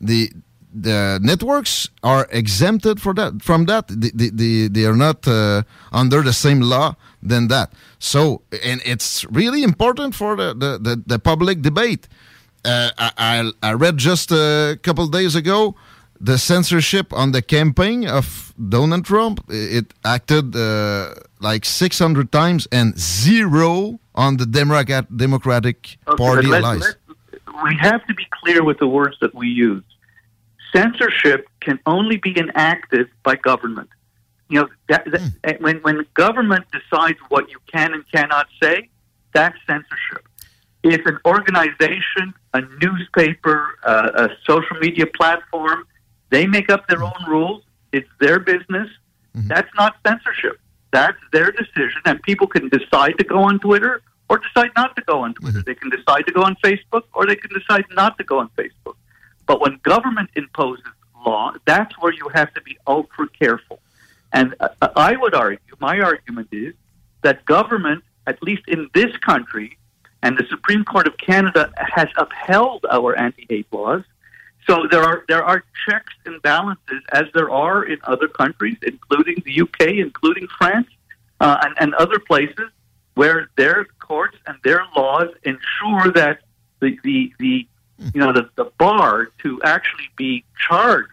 they 0.00 0.30
the 0.72 1.18
networks 1.22 1.88
are 2.02 2.28
exempted 2.30 3.00
for 3.00 3.14
that 3.14 3.42
from 3.42 3.66
that. 3.66 3.88
They, 3.88 4.30
they, 4.30 4.68
they 4.68 4.84
are 4.84 4.96
not 4.96 5.26
uh, 5.26 5.62
under 5.92 6.22
the 6.22 6.32
same 6.32 6.60
law 6.60 6.96
than 7.22 7.48
that. 7.48 7.72
So 7.98 8.42
and 8.64 8.80
it's 8.84 9.24
really 9.30 9.62
important 9.62 10.14
for 10.14 10.36
the, 10.36 10.54
the, 10.54 10.78
the, 10.78 11.02
the 11.06 11.18
public 11.18 11.62
debate. 11.62 12.08
Uh, 12.64 12.90
I, 12.98 13.50
I 13.62 13.72
read 13.72 13.96
just 13.96 14.30
a 14.30 14.78
couple 14.82 15.06
days 15.06 15.34
ago 15.34 15.74
the 16.20 16.36
censorship 16.36 17.12
on 17.12 17.32
the 17.32 17.40
campaign 17.40 18.06
of 18.06 18.52
Donald 18.68 19.04
Trump. 19.04 19.44
It 19.48 19.94
acted 20.04 20.56
uh, 20.56 21.14
like 21.40 21.64
600 21.64 22.32
times 22.32 22.66
and 22.72 22.98
zero 22.98 24.00
on 24.14 24.36
the 24.36 24.46
Democrat, 24.46 25.16
Democratic 25.16 25.96
okay, 26.08 26.16
Party 26.16 26.48
let, 26.48 26.62
lies. 26.62 26.96
we 27.64 27.76
have 27.80 28.04
to 28.06 28.14
be 28.14 28.26
clear 28.42 28.64
with 28.64 28.78
the 28.78 28.88
words 28.88 29.16
that 29.20 29.34
we 29.34 29.46
use 29.46 29.84
censorship 30.74 31.48
can 31.60 31.78
only 31.86 32.16
be 32.16 32.38
enacted 32.38 33.08
by 33.22 33.36
government. 33.36 33.88
You 34.48 34.62
know, 34.62 34.68
that, 34.88 35.04
that, 35.10 35.20
mm. 35.20 35.60
when 35.60 35.76
when 35.78 36.06
government 36.14 36.64
decides 36.72 37.18
what 37.28 37.50
you 37.50 37.58
can 37.70 37.92
and 37.92 38.04
cannot 38.10 38.46
say, 38.62 38.88
that's 39.34 39.58
censorship. 39.66 40.26
If 40.82 41.04
an 41.06 41.18
organization, 41.26 42.32
a 42.54 42.62
newspaper, 42.82 43.78
uh, 43.84 44.10
a 44.14 44.28
social 44.46 44.78
media 44.78 45.06
platform, 45.06 45.86
they 46.30 46.46
make 46.46 46.70
up 46.70 46.86
their 46.88 47.02
own 47.02 47.24
rules, 47.26 47.62
it's 47.92 48.08
their 48.20 48.38
business. 48.38 48.88
Mm-hmm. 49.36 49.48
That's 49.48 49.68
not 49.76 49.96
censorship. 50.06 50.58
That's 50.92 51.18
their 51.32 51.52
decision, 51.52 52.00
and 52.06 52.22
people 52.22 52.46
can 52.46 52.70
decide 52.70 53.18
to 53.18 53.24
go 53.24 53.40
on 53.40 53.58
Twitter 53.58 54.00
or 54.30 54.38
decide 54.38 54.70
not 54.76 54.96
to 54.96 55.02
go 55.02 55.20
on 55.20 55.34
Twitter. 55.34 55.58
Mm-hmm. 55.58 55.66
They 55.66 55.74
can 55.74 55.90
decide 55.90 56.26
to 56.26 56.32
go 56.32 56.42
on 56.42 56.56
Facebook 56.64 57.02
or 57.12 57.26
they 57.26 57.36
can 57.36 57.50
decide 57.52 57.84
not 57.92 58.16
to 58.18 58.24
go 58.24 58.38
on 58.38 58.48
Facebook. 58.56 58.96
But 59.48 59.62
when 59.62 59.80
government 59.82 60.30
imposes 60.36 60.84
law, 61.26 61.52
that's 61.64 61.98
where 61.98 62.12
you 62.12 62.28
have 62.34 62.54
to 62.54 62.60
be 62.60 62.78
ultra 62.86 63.26
careful. 63.30 63.80
And 64.32 64.54
uh, 64.60 64.68
I 64.94 65.16
would 65.16 65.34
argue, 65.34 65.74
my 65.80 65.98
argument 66.00 66.48
is 66.52 66.74
that 67.22 67.44
government, 67.46 68.04
at 68.26 68.40
least 68.42 68.62
in 68.68 68.90
this 68.94 69.16
country, 69.16 69.78
and 70.22 70.36
the 70.36 70.44
Supreme 70.50 70.84
Court 70.84 71.06
of 71.06 71.16
Canada 71.16 71.72
has 71.76 72.08
upheld 72.16 72.84
our 72.90 73.18
anti-hate 73.18 73.66
laws. 73.72 74.02
So 74.66 74.86
there 74.90 75.02
are 75.02 75.24
there 75.28 75.42
are 75.42 75.64
checks 75.88 76.12
and 76.26 76.42
balances 76.42 77.02
as 77.12 77.24
there 77.32 77.50
are 77.50 77.84
in 77.84 77.98
other 78.04 78.28
countries, 78.28 78.76
including 78.82 79.42
the 79.46 79.62
UK, 79.62 79.94
including 80.06 80.46
France, 80.58 80.88
uh, 81.40 81.56
and, 81.62 81.74
and 81.80 81.94
other 81.94 82.18
places, 82.18 82.68
where 83.14 83.48
their 83.56 83.86
courts 83.98 84.36
and 84.46 84.58
their 84.62 84.82
laws 84.94 85.28
ensure 85.44 86.12
that 86.12 86.40
the 86.80 86.98
the, 87.02 87.32
the 87.38 87.66
you 87.98 88.20
know, 88.20 88.32
the, 88.32 88.48
the 88.56 88.70
bar 88.78 89.28
to 89.42 89.60
actually 89.64 90.08
be 90.16 90.44
charged 90.68 91.12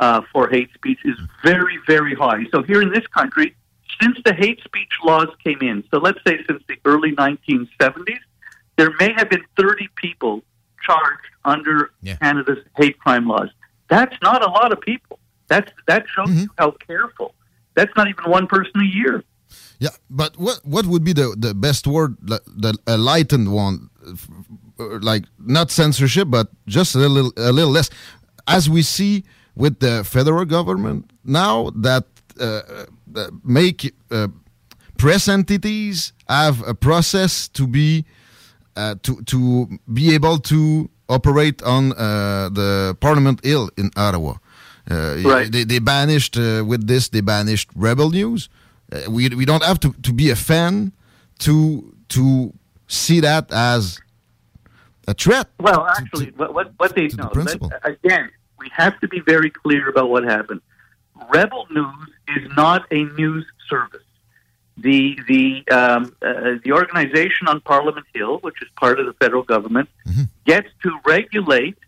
uh, 0.00 0.22
for 0.32 0.48
hate 0.48 0.70
speech 0.74 0.98
is 1.04 1.16
very, 1.42 1.78
very 1.86 2.14
high. 2.14 2.44
So 2.52 2.62
here 2.62 2.80
in 2.82 2.90
this 2.90 3.06
country, 3.08 3.54
since 4.00 4.18
the 4.24 4.34
hate 4.34 4.60
speech 4.64 4.90
laws 5.04 5.28
came 5.42 5.60
in, 5.60 5.84
so 5.90 5.98
let's 5.98 6.18
say 6.26 6.38
since 6.48 6.62
the 6.68 6.76
early 6.84 7.12
1970s, 7.12 8.18
there 8.76 8.90
may 8.98 9.12
have 9.12 9.30
been 9.30 9.42
30 9.56 9.88
people 9.96 10.42
charged 10.84 11.28
under 11.44 11.90
yeah. 12.02 12.16
Canada's 12.16 12.58
hate 12.76 12.98
crime 12.98 13.28
laws. 13.28 13.48
That's 13.88 14.16
not 14.22 14.42
a 14.42 14.50
lot 14.50 14.72
of 14.72 14.80
people. 14.80 15.18
That's 15.48 15.70
that 15.86 16.06
shows 16.08 16.28
Mm-hmm. 16.28 16.40
you 16.40 16.48
how 16.58 16.70
careful. 16.72 17.34
That's 17.74 17.92
not 17.96 18.08
even 18.08 18.30
one 18.30 18.46
person 18.46 18.72
a 18.80 18.84
year. 18.84 19.22
Yeah, 19.78 19.90
but 20.10 20.36
what 20.38 20.60
what 20.64 20.86
would 20.86 21.04
be 21.04 21.12
the, 21.12 21.34
the 21.38 21.54
best 21.54 21.86
word, 21.86 22.16
the, 22.20 22.40
the 22.46 22.76
enlightened 22.88 23.52
one, 23.52 23.90
uh, 24.06 24.14
like 24.78 25.24
not 25.38 25.70
censorship, 25.70 26.28
but 26.30 26.48
just 26.66 26.94
a 26.94 26.98
little 26.98 27.32
a 27.36 27.52
little 27.52 27.70
less, 27.70 27.90
as 28.46 28.68
we 28.68 28.82
see 28.82 29.24
with 29.54 29.78
the 29.80 30.04
federal 30.04 30.44
government 30.44 31.10
now 31.24 31.70
that 31.70 32.04
uh, 32.40 32.60
uh, 33.14 33.30
make 33.44 33.94
uh, 34.10 34.26
press 34.98 35.28
entities 35.28 36.12
have 36.28 36.66
a 36.66 36.74
process 36.74 37.48
to 37.48 37.66
be 37.66 38.04
uh, 38.76 38.96
to 39.02 39.22
to 39.22 39.68
be 39.92 40.14
able 40.14 40.38
to 40.38 40.90
operate 41.08 41.62
on 41.62 41.92
uh, 41.92 42.48
the 42.52 42.96
Parliament 43.00 43.44
Hill 43.44 43.70
in 43.76 43.90
Ottawa. 43.96 44.34
Right. 44.90 45.50
They, 45.50 45.64
they 45.64 45.78
banished 45.78 46.36
with 46.36 46.86
this. 46.86 47.08
They 47.08 47.20
banished 47.22 47.70
Rebel 47.74 48.10
News. 48.10 48.48
we 49.08 49.28
we 49.28 49.44
don't 49.44 49.62
have 49.62 49.78
to, 49.80 49.92
to 50.02 50.12
be 50.12 50.30
a 50.30 50.36
fan 50.36 50.92
to 51.38 51.94
to 52.08 52.52
see 52.88 53.20
that 53.20 53.50
as 53.52 54.00
a 55.06 55.14
threat. 55.14 55.48
Well, 55.58 55.86
actually, 55.86 56.32
what 56.36 56.54
what, 56.54 56.72
what 56.76 56.94
they 56.94 57.08
know 57.08 57.28
principle. 57.28 57.70
again, 57.82 58.30
we 58.58 58.68
have 58.72 58.98
to 59.00 59.08
be 59.08 59.20
very 59.20 59.50
clear 59.50 59.88
about 59.88 60.10
what 60.10 60.24
happened. 60.24 60.60
Rebel 61.32 61.66
News 61.70 62.08
is 62.36 62.50
not 62.56 62.86
a 62.90 63.04
news 63.04 63.46
service. 63.68 64.02
The 64.76 65.18
the 65.28 65.64
um, 65.70 66.16
uh, 66.20 66.56
the 66.64 66.72
organization 66.72 67.46
on 67.48 67.60
Parliament 67.60 68.06
Hill, 68.14 68.38
which 68.38 68.60
is 68.62 68.68
part 68.76 68.98
of 68.98 69.06
the 69.06 69.12
federal 69.14 69.42
government, 69.42 69.88
gets 70.44 70.68
to 70.82 70.98
regulate 71.06 71.78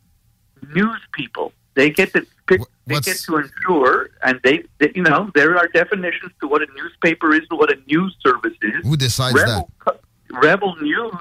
news 0.74 1.00
people. 1.12 1.52
They 1.74 1.90
get 1.90 2.12
to 2.14 2.26
pick, 2.46 2.60
they 2.86 3.00
get 3.00 3.18
to 3.18 3.36
ensure, 3.36 4.10
and 4.22 4.40
they, 4.42 4.64
they, 4.78 4.92
you 4.94 5.02
know, 5.02 5.30
there 5.34 5.58
are 5.58 5.68
definitions 5.68 6.32
to 6.40 6.48
what 6.48 6.62
a 6.62 6.66
newspaper 6.74 7.34
is 7.34 7.42
and 7.50 7.58
what 7.58 7.70
a 7.70 7.76
news 7.86 8.16
service 8.24 8.56
is. 8.62 8.84
Who 8.84 8.96
decides 8.96 9.34
Rebel, 9.34 9.70
that? 9.84 10.00
Rebel 10.30 10.76
News, 10.76 11.14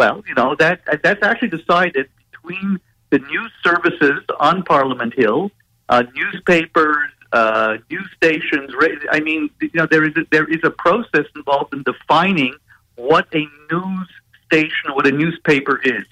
well, 0.00 0.16
you 0.28 0.34
know 0.34 0.50
that 0.62 0.76
that's 1.02 1.22
actually 1.22 1.52
decided 1.60 2.06
between 2.32 2.80
the 3.10 3.18
news 3.32 3.52
services 3.62 4.20
on 4.40 4.62
Parliament 4.64 5.12
Hill, 5.14 5.50
uh, 5.88 6.02
newspapers, 6.14 7.10
uh, 7.32 7.76
news 7.90 8.08
stations. 8.16 8.70
I 9.16 9.20
mean, 9.20 9.50
you 9.60 9.70
know, 9.74 9.86
there 9.94 10.04
is 10.08 10.14
a, 10.16 10.24
there 10.30 10.48
is 10.56 10.60
a 10.64 10.70
process 10.86 11.26
involved 11.38 11.72
in 11.76 11.82
defining 11.92 12.54
what 12.96 13.26
a 13.34 13.44
news 13.72 14.08
station, 14.46 14.86
what 14.96 15.06
a 15.06 15.12
newspaper 15.12 15.80
is. 15.84 16.04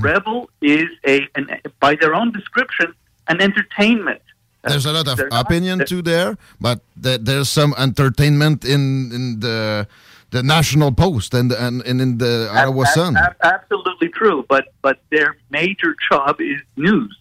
Rebel 0.00 0.48
is 0.60 0.88
a, 1.06 1.28
an, 1.34 1.44
by 1.80 1.92
their 2.00 2.14
own 2.14 2.32
description, 2.32 2.88
an 3.28 3.40
entertainment. 3.40 4.22
There's 4.64 4.86
a 4.86 4.92
lot 4.92 5.08
of 5.08 5.16
They're 5.16 5.28
not- 5.28 5.46
opinion 5.46 5.84
too 5.84 6.02
there, 6.02 6.38
but 6.60 6.80
th- 7.02 7.20
there's 7.22 7.48
some 7.48 7.74
entertainment 7.76 8.64
in 8.64 9.10
in 9.12 9.40
the 9.40 9.86
the 10.32 10.42
National 10.42 10.90
Post 10.90 11.34
and 11.34 11.52
and, 11.52 11.82
and 11.82 12.00
in 12.00 12.18
the 12.18 12.50
Ab- 12.52 12.86
Sun. 12.88 13.16
ab- 13.16 13.36
absolutely 13.42 14.08
true, 14.08 14.44
but 14.48 14.64
but 14.80 14.98
their 15.10 15.36
major 15.50 15.94
job 16.10 16.40
is 16.40 16.60
news, 16.76 17.16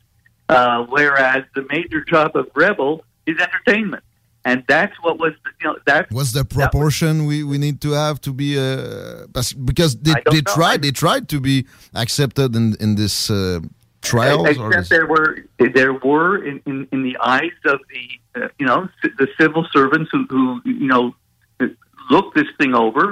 uh, 0.49 0.85
whereas 0.85 1.43
the 1.53 1.65
major 1.69 2.03
job 2.03 2.35
of 2.35 2.49
Rebel 2.55 3.03
is 3.27 3.37
entertainment, 3.37 4.03
and 4.45 4.63
that's 4.67 4.95
what 5.01 5.19
was 5.19 5.33
you 5.59 5.67
know 5.67 5.77
that 5.85 6.09
What's 6.09 6.31
the 6.31 6.45
proportion 6.45 7.25
we, 7.25 7.43
we 7.43 7.57
need 7.57 7.81
to 7.81 7.91
have 7.91 8.21
to 8.21 8.31
be 8.33 8.57
uh, 8.57 9.27
because 9.65 9.97
they, 9.97 10.13
they 10.31 10.41
know. 10.41 10.53
tried 10.55 10.81
they 10.81 10.91
tried 10.91 11.27
to 11.29 11.41
be 11.41 11.67
accepted 11.93 12.55
in 12.55 12.75
in 12.79 12.95
this 12.95 13.29
uh, 13.29 13.59
trials 14.01 14.57
or 14.57 14.69
Except 14.69 14.71
this, 14.71 14.89
there 14.89 15.05
were 15.05 15.37
there 15.59 15.93
were 15.93 16.43
in, 16.43 16.61
in, 16.65 16.87
in 16.93 17.03
the 17.03 17.17
eyes 17.17 17.51
of 17.65 17.79
the 17.91 18.41
uh, 18.41 18.47
you 18.57 18.65
know 18.65 18.87
the 19.03 19.27
civil 19.37 19.67
servants 19.73 20.09
who, 20.13 20.25
who 20.29 20.61
you 20.63 20.87
know 20.87 21.13
looked 22.13 22.33
this 22.39 22.51
thing 22.59 22.73
over 22.85 23.03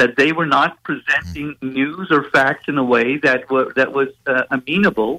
that 0.00 0.10
they 0.20 0.30
were 0.38 0.50
not 0.58 0.70
presenting 0.88 1.48
news 1.78 2.06
or 2.16 2.22
facts 2.36 2.64
in 2.72 2.76
a 2.84 2.86
way 2.94 3.08
that 3.26 3.40
was 3.54 3.66
that 3.78 3.90
was 3.98 4.08
uh, 4.26 4.44
amenable 4.56 5.12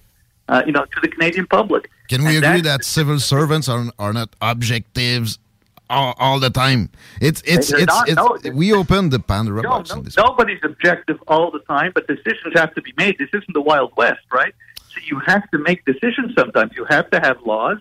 uh, 0.51 0.61
you 0.67 0.73
know 0.75 0.85
to 0.93 0.97
the 1.03 1.09
Canadian 1.15 1.45
public. 1.57 1.83
Can 2.11 2.19
we 2.27 2.35
And 2.37 2.45
agree 2.45 2.61
that- 2.69 2.83
civil 2.97 3.19
servants 3.33 3.67
are 3.73 3.83
are 4.05 4.13
not 4.19 4.29
objectives 4.53 5.29
all, 5.95 6.13
all 6.25 6.39
the 6.45 6.49
time? 6.65 6.81
It's 7.27 7.41
it's 7.53 7.69
it's, 7.83 7.93
not, 7.95 8.09
it's 8.09 8.15
no. 8.21 8.27
we 8.61 8.67
open 8.81 9.01
the 9.15 9.19
Pandora 9.31 9.61
No, 9.67 9.69
box. 9.69 9.85
no, 9.95 10.03
nobody's 10.25 10.63
objective 10.71 11.17
all 11.31 11.47
the 11.57 11.63
time, 11.75 11.89
but 11.95 12.03
decisions 12.15 12.51
have 12.61 12.71
to 12.77 12.81
be 12.87 12.93
made. 13.03 13.13
This 13.23 13.29
isn't 13.39 13.53
the 13.61 13.65
Wild 13.71 13.91
West, 14.01 14.25
right? 14.41 14.53
So 14.91 14.97
you 15.11 15.17
have 15.31 15.43
to 15.53 15.57
make 15.67 15.79
decisions 15.93 16.29
sometimes. 16.39 16.69
You 16.79 16.85
have 16.95 17.07
to 17.13 17.19
have 17.27 17.37
laws. 17.53 17.77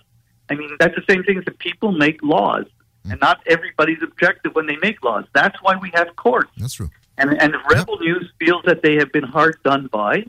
I 0.51 0.55
mean, 0.61 0.71
that's 0.81 0.97
the 1.01 1.07
same 1.11 1.23
thing 1.27 1.37
as 1.41 1.45
the 1.51 1.57
people 1.69 1.91
make 2.07 2.19
laws, 2.23 2.67
Hmm. 3.05 3.13
and 3.13 3.21
not 3.21 3.39
everybody's 3.47 4.03
objective 4.03 4.55
when 4.55 4.67
they 4.67 4.77
make 4.77 5.03
laws. 5.03 5.25
That's 5.33 5.59
why 5.63 5.75
we 5.77 5.91
have 5.95 6.09
courts. 6.17 6.51
That's 6.59 6.75
true. 6.75 6.91
And 7.19 7.31
and 7.43 7.55
if 7.55 7.61
Rebel 7.71 7.99
News 7.99 8.27
feels 8.39 8.63
that 8.65 8.83
they 8.83 8.95
have 8.97 9.11
been 9.13 9.25
hard 9.25 9.57
done 9.65 9.89
by, 10.01 10.25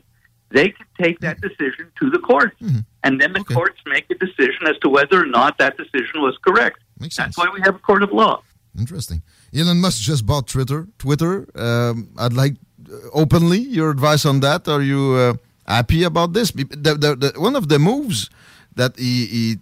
they 0.50 0.68
can 0.70 0.86
take 1.00 1.16
that 1.20 1.36
Hmm. 1.38 1.48
decision 1.48 1.86
to 2.00 2.10
the 2.10 2.18
courts, 2.18 2.56
and 3.04 3.20
then 3.20 3.32
the 3.32 3.44
courts 3.44 3.80
make 3.86 4.06
a 4.10 4.14
decision 4.26 4.62
as 4.72 4.76
to 4.82 4.88
whether 4.96 5.16
or 5.24 5.26
not 5.40 5.58
that 5.58 5.76
decision 5.76 6.16
was 6.28 6.36
correct. 6.46 6.78
Makes 6.98 7.16
That's 7.16 7.36
why 7.38 7.48
we 7.54 7.60
have 7.66 7.74
a 7.74 7.78
court 7.88 8.02
of 8.02 8.10
law. 8.12 8.42
Interesting. 8.78 9.22
Elon 9.54 9.80
Musk 9.80 10.00
just 10.02 10.24
bought 10.24 10.46
Twitter. 10.48 10.80
Twitter. 10.98 11.46
Um, 11.54 12.08
I'd 12.18 12.32
like 12.32 12.54
uh, 12.90 12.94
openly 13.22 13.58
your 13.78 13.90
advice 13.90 14.24
on 14.24 14.40
that. 14.40 14.66
Are 14.66 14.80
you 14.92 15.02
uh, 15.14 15.34
happy 15.66 16.04
about 16.04 16.32
this? 16.32 16.52
The, 16.52 16.64
the, 16.64 17.10
the, 17.22 17.28
one 17.38 17.54
of 17.56 17.68
the 17.68 17.78
moves 17.78 18.30
that 18.76 18.92
he 18.98 19.26
he, 19.34 19.58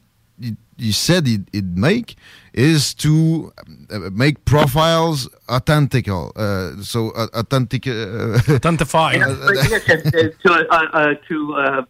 he, 0.81 0.87
he 0.87 0.93
said 0.93 1.27
he'd, 1.27 1.49
he'd 1.53 1.77
make 1.77 2.17
is 2.53 2.95
to 2.95 3.53
uh, 3.91 3.99
make 4.13 4.45
profiles 4.45 5.29
authentical. 5.49 6.33
Uh, 6.37 6.83
so 6.83 7.11
uh, 7.11 7.27
authentic. 7.35 7.87
Uh, 7.87 8.39
Authentify. 8.59 9.15
Yeah, 9.15 9.37
but 9.47 9.55
yes, 9.71 9.89
uh, 9.89 10.49
to 10.49 10.53
uh, 10.53 10.87
uh, 10.93 11.15
to 11.29 11.55
uh, 11.55 11.83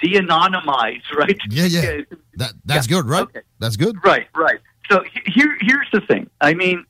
de-anonymize, 0.00 1.02
right? 1.16 1.38
Yeah, 1.50 1.64
yeah. 1.66 2.00
That 2.36 2.52
that's 2.64 2.86
good, 2.86 3.06
right? 3.06 3.26
That's 3.58 3.76
good. 3.76 3.96
Right, 4.04 4.26
right. 4.34 4.60
So 4.90 5.02
here, 5.26 5.56
here's 5.60 5.88
the 5.92 6.00
thing. 6.00 6.30
I 6.40 6.54
mean, 6.54 6.84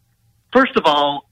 first 0.53 0.77
of 0.77 0.83
all, 0.85 1.29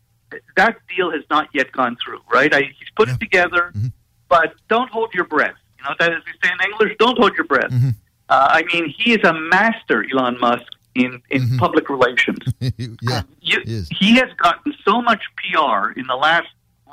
that 0.57 0.77
deal 0.97 1.11
has 1.13 1.23
not 1.31 1.49
yet 1.53 1.71
gone 1.73 1.97
through, 2.05 2.21
right? 2.33 2.53
I, 2.55 2.63
he's 2.63 2.91
put 2.97 3.09
it 3.09 3.21
together, 3.21 3.71
Mm-hmm. 3.75 3.89
but 4.29 4.55
don't 4.69 4.91
hold 4.91 5.13
your 5.15 5.25
breath. 5.25 5.55
You 5.79 5.85
know 5.85 5.95
that 5.99 6.13
as 6.13 6.23
we 6.27 6.33
say 6.43 6.53
in 6.53 6.71
English, 6.73 6.97
don't 6.99 7.19
hold 7.19 7.35
your 7.35 7.45
breath. 7.45 7.71
Mm-hmm. 7.71 7.91
Uh, 8.29 8.49
I 8.51 8.63
mean, 8.73 8.95
he 8.97 9.13
is 9.13 9.23
a 9.25 9.33
master, 9.33 10.05
Elon 10.11 10.39
Musk, 10.41 10.65
in 10.95 11.21
in 11.31 11.43
Mm-hmm. 11.43 11.59
public 11.59 11.89
relations. 11.91 12.39
yeah, 12.61 13.23
you, 13.41 13.59
he 13.91 14.15
has 14.17 14.33
gotten 14.37 14.75
so 14.85 15.03
much 15.03 15.23
PR 15.37 15.91
in 15.99 16.07
the 16.07 16.15
last 16.17 16.49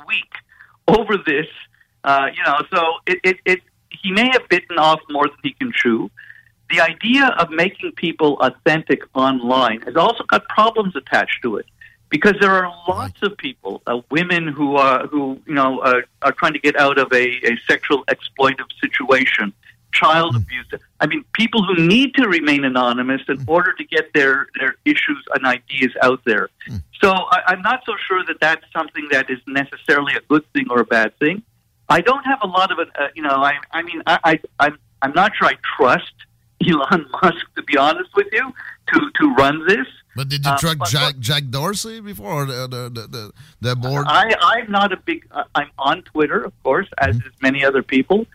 week 0.06 0.32
over 0.88 1.16
this. 1.16 1.46
Uh, 2.04 2.26
you 2.34 2.42
know, 2.42 2.58
so 2.74 2.94
it, 3.06 3.20
it, 3.22 3.36
it 3.44 3.60
he 3.90 4.10
may 4.10 4.28
have 4.32 4.48
bitten 4.48 4.78
off 4.78 5.00
more 5.08 5.26
than 5.28 5.36
he 5.42 5.52
can 5.52 5.72
chew. 5.72 6.10
The 6.70 6.80
idea 6.80 7.26
of 7.38 7.50
making 7.50 7.92
people 7.92 8.38
authentic 8.40 9.02
online 9.14 9.82
has 9.82 9.96
also 9.96 10.24
got 10.24 10.48
problems 10.48 10.96
attached 10.96 11.42
to 11.42 11.56
it 11.56 11.66
because 12.08 12.34
there 12.40 12.50
are 12.50 12.74
lots 12.88 13.22
of 13.22 13.36
people, 13.38 13.82
uh, 13.86 14.00
women 14.10 14.48
who 14.48 14.76
are 14.76 15.06
who 15.06 15.38
you 15.46 15.54
know 15.54 15.78
uh, 15.80 16.00
are 16.22 16.32
trying 16.32 16.52
to 16.54 16.58
get 16.58 16.76
out 16.76 16.98
of 16.98 17.12
a, 17.12 17.24
a 17.50 17.56
sexual 17.68 18.04
exploitive 18.06 18.70
situation, 18.80 19.52
child 19.92 20.34
hmm. 20.34 20.42
abuse. 20.42 20.66
I 21.00 21.06
mean, 21.06 21.24
people 21.32 21.62
who 21.64 21.86
need 21.86 22.14
to 22.14 22.28
remain 22.28 22.64
anonymous 22.64 23.22
in 23.28 23.38
hmm. 23.38 23.50
order 23.50 23.72
to 23.72 23.84
get 23.84 24.12
their 24.12 24.48
their 24.58 24.76
issues 24.84 25.22
and 25.34 25.46
ideas 25.46 25.92
out 26.02 26.20
there. 26.24 26.48
Hmm. 26.66 26.76
So 27.00 27.10
I, 27.12 27.42
I'm 27.48 27.62
not 27.62 27.82
so 27.84 27.94
sure 28.08 28.24
that 28.26 28.38
that's 28.40 28.64
something 28.72 29.08
that 29.10 29.30
is 29.30 29.38
necessarily 29.46 30.14
a 30.14 30.20
good 30.28 30.44
thing 30.52 30.66
or 30.70 30.80
a 30.80 30.84
bad 30.84 31.18
thing. 31.18 31.42
I 31.88 32.00
don't 32.00 32.24
have 32.24 32.38
a 32.42 32.46
lot 32.46 32.70
of. 32.72 32.78
Uh, 32.78 33.08
you 33.14 33.22
know, 33.22 33.30
I 33.30 33.54
I 33.72 33.82
mean, 33.82 34.02
I, 34.06 34.18
I 34.24 34.40
I'm 34.60 34.78
I'm 35.02 35.12
not 35.12 35.32
sure 35.36 35.48
I 35.48 35.56
trust 35.76 36.12
Elon 36.68 37.06
Musk 37.22 37.44
to 37.56 37.62
be 37.62 37.76
honest 37.76 38.10
with 38.14 38.28
you 38.32 38.52
to 38.92 39.10
to 39.20 39.34
run 39.34 39.66
this. 39.66 39.86
But 40.14 40.28
did 40.28 40.44
you 40.44 40.50
um, 40.50 40.56
Uh, 40.56 40.58
track 40.58 40.78
Jack 40.88 41.18
Jack 41.18 41.42
Dorsey 41.50 42.00
before 42.00 42.44
the 42.46 42.68
the 42.68 42.82
the, 42.90 43.32
the, 43.60 43.76
board? 43.76 44.06
I, 44.08 44.34
I'm 44.40 44.70
not 44.70 44.92
a 44.92 44.96
big. 44.96 45.26
I- 45.32 45.44
I'm 45.54 45.70
on 45.78 46.02
Twitter, 46.02 46.44
of 46.44 46.52
course, 46.62 46.88
as 46.98 47.16
is 47.16 47.32
many 47.40 47.64
other 47.64 47.82
people. 47.82 48.26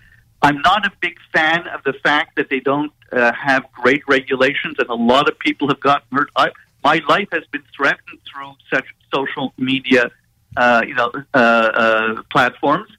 I'm 0.41 0.61
not 0.61 0.85
a 0.85 0.91
big 1.01 1.17
fan 1.33 1.67
of 1.67 1.83
the 1.83 1.93
fact 1.93 2.35
that 2.35 2.49
they 2.49 2.59
don't 2.59 2.91
uh, 3.11 3.31
have 3.33 3.71
great 3.71 4.03
regulations, 4.07 4.75
and 4.79 4.89
a 4.89 4.95
lot 4.95 5.27
of 5.29 5.37
people 5.39 5.67
have 5.67 5.79
gotten 5.79 6.17
hurt. 6.17 6.29
I, 6.35 6.51
my 6.83 7.01
life 7.09 7.27
has 7.31 7.43
been 7.51 7.63
threatened 7.75 8.19
through 8.31 8.53
such 8.71 8.85
social 9.13 9.53
media, 9.57 10.11
uh, 10.55 10.81
you 10.87 10.93
know, 10.93 11.11
uh, 11.33 11.37
uh, 11.37 12.21
platforms. 12.31 12.89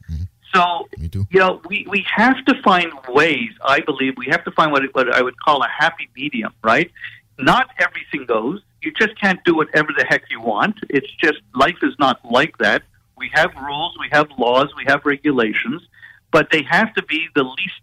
So, 0.55 0.89
you 1.31 1.39
know, 1.39 1.61
we, 1.69 1.87
we 1.89 2.05
have 2.15 2.43
to 2.47 2.63
find 2.63 2.91
ways, 3.09 3.51
I 3.63 3.81
believe, 3.81 4.15
we 4.17 4.27
have 4.27 4.45
to 4.45 4.51
find 4.51 4.73
what, 4.73 4.83
what 4.95 5.13
I 5.15 5.21
would 5.21 5.39
call 5.39 5.63
a 5.63 5.69
happy 5.69 6.09
medium, 6.17 6.53
right? 6.65 6.91
Not 7.39 7.69
everything 7.79 8.25
goes. 8.27 8.63
You 8.83 8.93
just 8.93 9.21
can't 9.21 9.43
do 9.45 9.55
whatever 9.55 9.91
the 9.97 10.05
heck 10.05 10.23
you 10.31 10.41
want. 10.41 10.79
It's 10.89 11.13
just, 11.17 11.41
life 11.55 11.77
is 11.83 11.95
not 11.99 12.25
like 12.25 12.57
that. 12.59 12.83
We 13.17 13.31
have 13.35 13.55
rules, 13.57 13.97
we 14.01 14.09
have 14.11 14.29
laws, 14.39 14.69
we 14.75 14.85
have 14.87 15.05
regulations, 15.05 15.83
but 16.31 16.51
they 16.51 16.63
have 16.63 16.95
to 16.95 17.03
be 17.03 17.29
the 17.35 17.45
least 17.45 17.83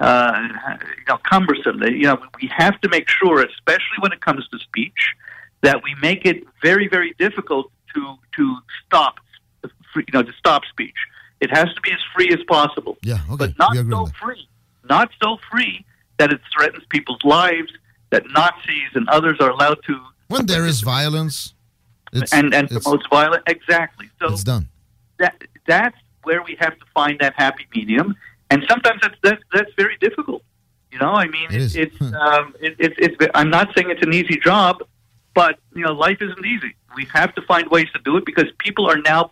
uh, 0.00 0.48
you 0.72 1.04
know, 1.08 1.18
cumbersome. 1.18 1.78
They, 1.78 1.90
you 1.90 2.02
know, 2.02 2.18
we 2.40 2.50
have 2.56 2.80
to 2.80 2.88
make 2.88 3.08
sure, 3.08 3.42
especially 3.42 3.98
when 4.00 4.12
it 4.12 4.20
comes 4.20 4.46
to 4.48 4.58
speech, 4.58 5.14
that 5.62 5.82
we 5.82 5.94
make 6.02 6.26
it 6.26 6.44
very, 6.62 6.88
very 6.88 7.14
difficult 7.18 7.70
to 7.94 8.16
to 8.36 8.56
stop, 8.84 9.20
you 9.96 10.04
know, 10.12 10.22
to 10.22 10.32
stop 10.32 10.62
speech. 10.66 10.96
It 11.40 11.50
has 11.50 11.72
to 11.74 11.80
be 11.80 11.92
as 11.92 12.00
free 12.14 12.28
as 12.32 12.42
possible, 12.48 12.96
yeah, 13.02 13.18
okay. 13.30 13.36
but 13.36 13.58
not 13.58 13.76
so 13.76 14.06
free, 14.20 14.48
not 14.88 15.10
so 15.22 15.38
free 15.50 15.84
that 16.18 16.32
it 16.32 16.40
threatens 16.52 16.84
people's 16.88 17.24
lives. 17.24 17.72
That 18.10 18.24
Nazis 18.30 18.90
and 18.94 19.08
others 19.08 19.38
are 19.40 19.50
allowed 19.50 19.78
to 19.86 20.00
When 20.28 20.46
there 20.46 20.66
is 20.66 20.82
violence, 20.82 21.54
it's, 22.12 22.32
and 22.32 22.54
and 22.54 22.68
promotes 22.68 23.06
violence. 23.08 23.42
Exactly. 23.46 24.08
So 24.20 24.32
it's 24.32 24.44
done. 24.44 24.68
that 25.18 25.42
that's 25.66 25.98
where 26.24 26.42
we 26.42 26.56
have 26.60 26.78
to 26.78 26.84
find 26.92 27.18
that 27.20 27.34
happy 27.36 27.66
medium, 27.74 28.16
and 28.50 28.64
sometimes 28.68 29.00
that's 29.02 29.14
that's, 29.22 29.42
that's 29.52 29.70
very 29.76 29.96
difficult. 30.00 30.42
You 30.90 30.98
know, 30.98 31.12
I 31.12 31.26
mean, 31.26 31.48
It 31.50 31.60
is. 31.60 31.76
it's 31.76 32.00
um, 32.00 32.54
it, 32.60 32.76
it's 32.78 32.94
it's. 32.98 33.16
I'm 33.34 33.50
not 33.50 33.74
saying 33.74 33.90
it's 33.90 34.02
an 34.02 34.12
easy 34.12 34.38
job, 34.38 34.78
but 35.34 35.58
you 35.74 35.82
know, 35.84 35.92
life 35.92 36.18
isn't 36.20 36.46
easy. 36.46 36.74
We 36.96 37.06
have 37.12 37.34
to 37.34 37.42
find 37.42 37.68
ways 37.68 37.88
to 37.94 38.00
do 38.04 38.16
it 38.16 38.24
because 38.24 38.46
people 38.58 38.88
are 38.88 38.98
now 38.98 39.30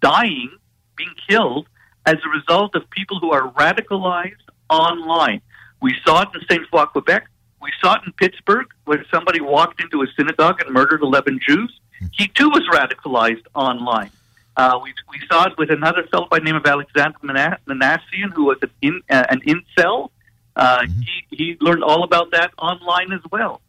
dying, 0.00 0.50
being 0.96 1.14
killed 1.28 1.68
as 2.06 2.16
a 2.24 2.28
result 2.28 2.74
of 2.74 2.88
people 2.90 3.20
who 3.20 3.32
are 3.32 3.52
radicalized 3.52 4.34
online. 4.68 5.40
We 5.80 5.94
saw 6.04 6.22
it 6.22 6.28
in 6.34 6.40
Saint 6.50 6.66
Foy, 6.68 6.84
Quebec. 6.86 7.28
We 7.60 7.70
saw 7.80 7.94
it 7.94 8.02
in 8.06 8.12
Pittsburgh, 8.12 8.66
where 8.84 9.04
somebody 9.12 9.40
walked 9.40 9.80
into 9.80 10.02
a 10.02 10.06
synagogue 10.16 10.60
and 10.60 10.72
murdered 10.72 11.02
11 11.02 11.40
Jews. 11.46 11.80
He 12.12 12.28
too 12.28 12.48
was 12.50 12.62
radicalized 12.72 13.44
online. 13.54 14.10
Uh, 14.56 14.78
we, 14.82 14.92
we 15.10 15.18
saw 15.28 15.46
it 15.46 15.58
with 15.58 15.70
another 15.70 16.04
fellow 16.04 16.26
by 16.30 16.38
the 16.38 16.44
name 16.44 16.56
of 16.56 16.64
Alexander 16.64 17.18
Mana- 17.22 17.58
Manassian, 17.66 18.32
who 18.34 18.44
was 18.46 18.58
an, 18.62 18.70
in, 18.80 19.02
uh, 19.10 19.24
an 19.28 19.40
incel. 19.42 20.10
Uh, 20.54 20.86
he, 20.86 21.36
he 21.36 21.56
learned 21.60 21.84
all 21.84 22.02
about 22.02 22.30
that 22.30 22.50
online 22.58 23.12
as 23.12 23.20
well. 23.30 23.60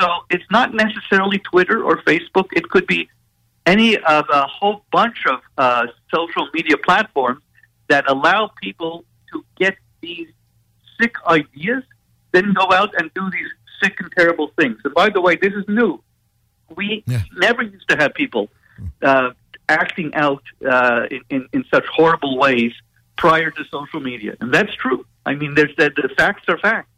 So 0.00 0.06
it's 0.28 0.44
not 0.50 0.74
necessarily 0.74 1.38
Twitter 1.38 1.82
or 1.82 2.02
Facebook. 2.02 2.48
It 2.52 2.68
could 2.68 2.86
be 2.86 3.08
any 3.64 3.96
of 3.96 4.26
a 4.30 4.46
whole 4.46 4.84
bunch 4.92 5.24
of 5.26 5.40
uh, 5.56 5.86
social 6.12 6.48
media 6.52 6.76
platforms 6.76 7.40
that 7.88 8.04
allow 8.08 8.50
people 8.60 9.04
to 9.32 9.44
get 9.56 9.76
these 10.00 10.28
sick 11.00 11.14
ideas, 11.26 11.82
then 12.32 12.52
go 12.52 12.70
out 12.72 12.90
and 12.98 13.12
do 13.14 13.30
these 13.30 13.48
sick 13.82 13.98
and 14.00 14.12
terrible 14.16 14.48
things. 14.58 14.78
And 14.84 14.92
by 14.92 15.08
the 15.08 15.20
way, 15.20 15.36
this 15.36 15.54
is 15.54 15.64
new. 15.68 16.02
We 16.76 17.04
never 17.36 17.62
used 17.62 17.88
to 17.88 17.96
have 17.96 18.14
people 18.14 18.48
uh, 19.02 19.30
acting 19.68 20.14
out 20.14 20.42
uh, 20.68 21.06
in, 21.10 21.20
in, 21.30 21.48
in 21.52 21.64
such 21.72 21.86
horrible 21.86 22.38
ways 22.38 22.72
prior 23.16 23.50
to 23.50 23.64
social 23.70 24.00
media, 24.00 24.36
and 24.40 24.52
that's 24.52 24.74
true. 24.74 25.06
I 25.26 25.34
mean, 25.34 25.54
there's 25.54 25.74
that 25.76 25.94
the 25.96 26.08
facts 26.16 26.44
are 26.48 26.58
facts. 26.58 26.88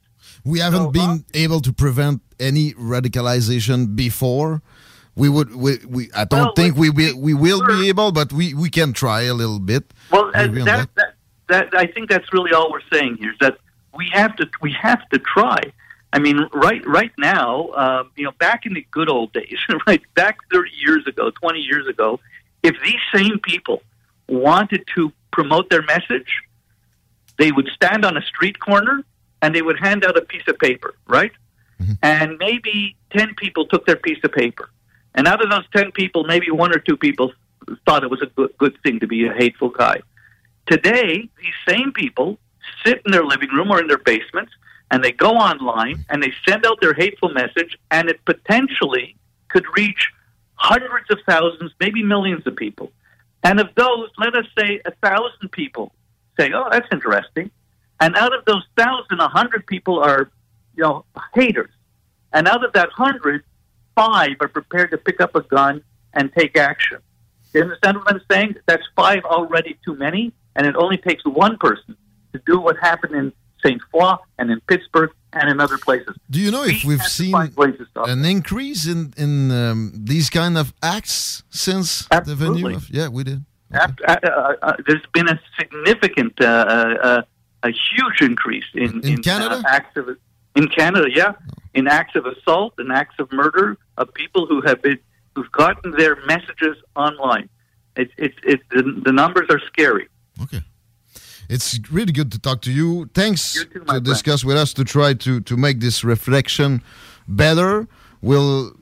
We 0.45 0.59
haven't 0.61 0.93
been 0.93 1.25
able 1.35 1.61
to 1.61 1.73
prevent 1.73 2.23
any 2.41 2.73
radicalization 2.75 3.97
before. 3.97 4.63
We 5.15 5.29
would. 5.29 5.55
We, 5.55 5.79
we 5.89 6.11
I 6.15 6.25
don't 6.25 6.41
Well, 6.41 6.53
think 6.55 6.77
we 6.77 6.91
will. 6.91 7.19
We 7.19 7.35
will 7.35 7.67
be 7.67 7.89
able, 7.89 8.13
but 8.13 8.33
we, 8.33 8.55
we 8.55 8.69
can 8.69 8.93
try 8.93 9.23
a 9.23 9.35
little 9.35 9.59
bit. 9.59 9.93
Well, 10.11 10.27
on 10.35 10.55
that, 10.65 10.89
that, 10.97 11.15
that, 11.49 11.69
I 11.75 11.87
think 11.87 12.11
that's 12.11 12.33
really 12.33 12.53
all 12.53 12.71
we're 12.71 12.81
saying 12.93 13.17
here 13.17 13.31
is 13.33 13.39
that 13.41 13.59
we 13.97 14.09
have 14.13 14.37
to 14.37 14.49
we 14.61 14.73
have 14.73 15.09
to 15.11 15.19
try. 15.19 15.61
I 16.13 16.19
mean, 16.19 16.47
right 16.53 16.85
right 16.87 17.13
now, 17.19 17.69
uh, 17.69 18.05
you 18.15 18.25
know, 18.25 18.33
back 18.33 18.67
in 18.67 18.75
the 18.75 18.87
good 18.91 19.09
old 19.09 19.33
days, 19.33 19.59
right 19.87 20.03
back 20.15 20.39
thirty 20.53 20.71
years 20.87 21.07
ago, 21.07 21.31
twenty 21.31 21.61
years 21.61 21.87
ago, 21.87 22.21
if 22.67 22.75
these 22.83 23.01
same 23.15 23.39
people 23.39 23.83
wanted 24.29 24.85
to 24.97 25.13
promote 25.31 25.71
their 25.71 25.83
message, 25.83 26.43
they 27.39 27.53
would 27.53 27.69
stand 27.75 28.05
on 28.05 28.17
a 28.17 28.23
street 28.23 28.59
corner 28.59 29.05
and 29.41 29.55
they 29.55 29.63
would 29.63 29.79
hand 29.79 30.05
out 30.05 30.17
a 30.17 30.23
piece 30.23 30.47
of 30.49 30.59
paper, 30.59 30.95
right? 31.07 31.33
Mm-hmm. 31.81 31.93
And 32.03 32.39
maybe 32.39 32.97
10 33.17 33.35
people 33.37 33.67
took 33.67 33.87
their 33.87 33.97
piece 33.97 34.19
of 34.25 34.33
paper. 34.33 34.71
And 35.15 35.29
out 35.29 35.43
of 35.43 35.51
those 35.51 35.65
10 35.75 35.93
people, 35.93 36.25
maybe 36.25 36.51
one 36.51 36.75
or 36.75 36.79
two 36.79 36.97
people 36.97 37.33
thought 37.85 38.03
it 38.03 38.11
was 38.11 38.23
a 38.23 38.27
good, 38.27 38.53
good 38.59 38.77
thing 38.83 38.99
to 39.01 39.07
be 39.07 39.27
a 39.27 39.33
hateful 39.33 39.69
guy. 39.69 40.01
Today, 40.67 41.29
these 41.41 41.59
same 41.69 41.93
people 41.93 42.39
sit 42.85 43.01
in 43.07 43.13
their 43.13 43.25
living 43.25 43.51
room 43.51 43.71
or 43.71 43.81
in 43.81 43.87
their 43.87 43.99
basements 43.99 44.53
and 44.91 45.05
they 45.05 45.13
go 45.13 45.31
online 45.31 46.05
and 46.09 46.23
they 46.23 46.33
send 46.49 46.67
out 46.67 46.81
their 46.81 46.95
hateful 46.95 47.29
message, 47.29 47.77
and 47.91 48.09
it 48.09 48.25
potentially 48.25 49.17
could 49.49 49.65
reach 49.77 50.13
hundreds 50.57 51.11
of 51.11 51.19
thousands, 51.29 51.73
maybe 51.81 52.03
millions 52.03 52.47
of 52.47 52.57
people. 52.57 52.91
And 53.43 53.61
of 53.61 53.69
those, 53.77 54.09
let 54.19 54.35
us 54.35 54.47
say 54.59 54.81
a 54.85 54.91
thousand 55.07 55.53
people 55.53 55.93
say, 56.39 56.51
"Oh, 56.53 56.69
that's 56.71 56.89
interesting," 56.91 57.51
and 58.01 58.17
out 58.17 58.35
of 58.35 58.45
those 58.45 58.65
thousand, 58.77 59.21
a 59.21 59.29
hundred 59.29 59.67
people 59.67 60.01
are, 60.01 60.31
you 60.75 60.83
know, 60.83 61.05
haters, 61.35 61.71
and 62.33 62.49
out 62.49 62.65
of 62.65 62.73
that 62.73 62.91
hundred, 62.91 63.45
five 63.95 64.37
are 64.41 64.49
prepared 64.49 64.91
to 64.91 64.99
pick 64.99 65.21
up 65.21 65.37
a 65.37 65.43
gun 65.43 65.83
and 66.15 66.33
take 66.37 66.57
action. 66.57 66.99
You 67.53 67.63
understand 67.63 67.99
what 67.99 68.13
I'm 68.13 68.21
saying? 68.31 68.57
That's 68.67 68.83
five 68.97 69.25
already 69.25 69.79
too 69.85 69.95
many, 69.95 70.33
and 70.57 70.67
it 70.67 70.75
only 70.77 70.99
takes 70.99 71.25
one 71.25 71.57
person 71.59 71.97
to 72.33 72.43
do 72.45 72.61
what 72.61 72.77
happened 72.79 73.15
in 73.15 73.33
St. 73.65 73.81
Foy 73.91 74.15
and 74.39 74.51
in 74.51 74.61
Pittsburgh 74.63 75.11
and 75.41 75.51
in 75.51 75.61
other 75.61 75.79
places. 75.79 76.17
Do 76.31 76.41
you 76.41 76.51
know 76.51 76.65
if 76.65 76.85
we've 76.85 77.03
seen 77.03 77.35
an 77.35 78.25
increase 78.25 78.87
in 78.87 79.13
in 79.17 79.51
um, 79.51 79.93
these 79.95 80.31
kind 80.31 80.57
of 80.59 80.73
acts 80.83 81.43
since 81.51 82.07
the 82.09 82.35
venue? 82.35 82.75
Of, 82.75 82.89
yeah, 82.91 83.09
we 83.09 83.25
did. 83.25 83.45
Ap- 83.73 84.01
uh, 84.07 84.17
uh, 84.23 84.53
uh, 84.63 84.73
there's 84.87 85.07
been 85.13 85.29
a 85.29 85.39
significant, 85.59 86.41
uh, 86.41 86.45
uh, 86.45 87.23
a 87.63 87.69
huge 87.69 88.21
increase 88.21 88.65
in, 88.75 89.05
in, 89.05 89.23
Canada? 89.23 89.57
Uh, 89.57 89.63
acts 89.69 89.97
of 89.97 90.09
in 90.55 90.69
Canada, 90.69 91.09
yeah, 91.13 91.33
in 91.75 91.87
acts 91.87 92.15
of 92.17 92.27
assault 92.27 92.75
and 92.79 92.91
acts 92.93 93.17
of 93.19 93.31
murder 93.33 93.77
of 93.99 94.13
people 94.15 94.47
who 94.47 94.61
have 94.63 94.81
been 94.83 94.99
who've 95.35 95.51
gotten 95.53 95.91
their 95.93 96.17
messages 96.27 96.77
online. 96.95 97.49
It's 97.97 98.13
it's 98.17 98.37
it's 98.43 98.63
the, 98.71 98.83
the 99.05 99.13
numbers 99.13 99.49
are 99.51 99.61
scary. 99.67 100.09
It's 101.49 101.79
really 101.91 102.13
good 102.13 102.31
to 102.33 102.39
talk 102.39 102.61
to 102.63 102.73
you. 102.73 103.09
Thanks 103.15 103.65
to 103.89 104.01
discuss 104.01 104.45
with 104.45 104.57
us 104.57 104.73
to 104.75 104.85
try 104.85 105.15
to, 105.15 105.41
to 105.41 105.57
make 105.57 105.81
this 105.81 106.03
reflection 106.05 106.83
better. 107.29 107.87
We'll 108.23 108.73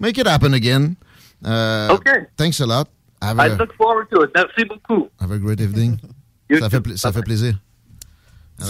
make 0.00 0.18
it 0.18 0.26
happen 0.26 0.54
again. 0.54 0.96
Uh, 1.44 1.88
Okay. 1.92 2.26
Thanks 2.36 2.60
a 2.60 2.66
lot. 2.66 2.88
Have 3.20 3.38
I 3.38 3.46
a, 3.46 3.56
look 3.56 3.74
forward 3.74 4.08
to 4.10 4.20
it. 4.22 4.30
Merci 4.34 4.64
beaucoup. 4.64 5.10
have 5.20 5.30
a 5.30 5.38
great 5.38 5.60
evening. 5.60 6.00
ça 6.60 6.68
fait, 6.70 6.96
ça 6.98 7.12
fait 7.12 7.22
plaisir. 7.24 7.58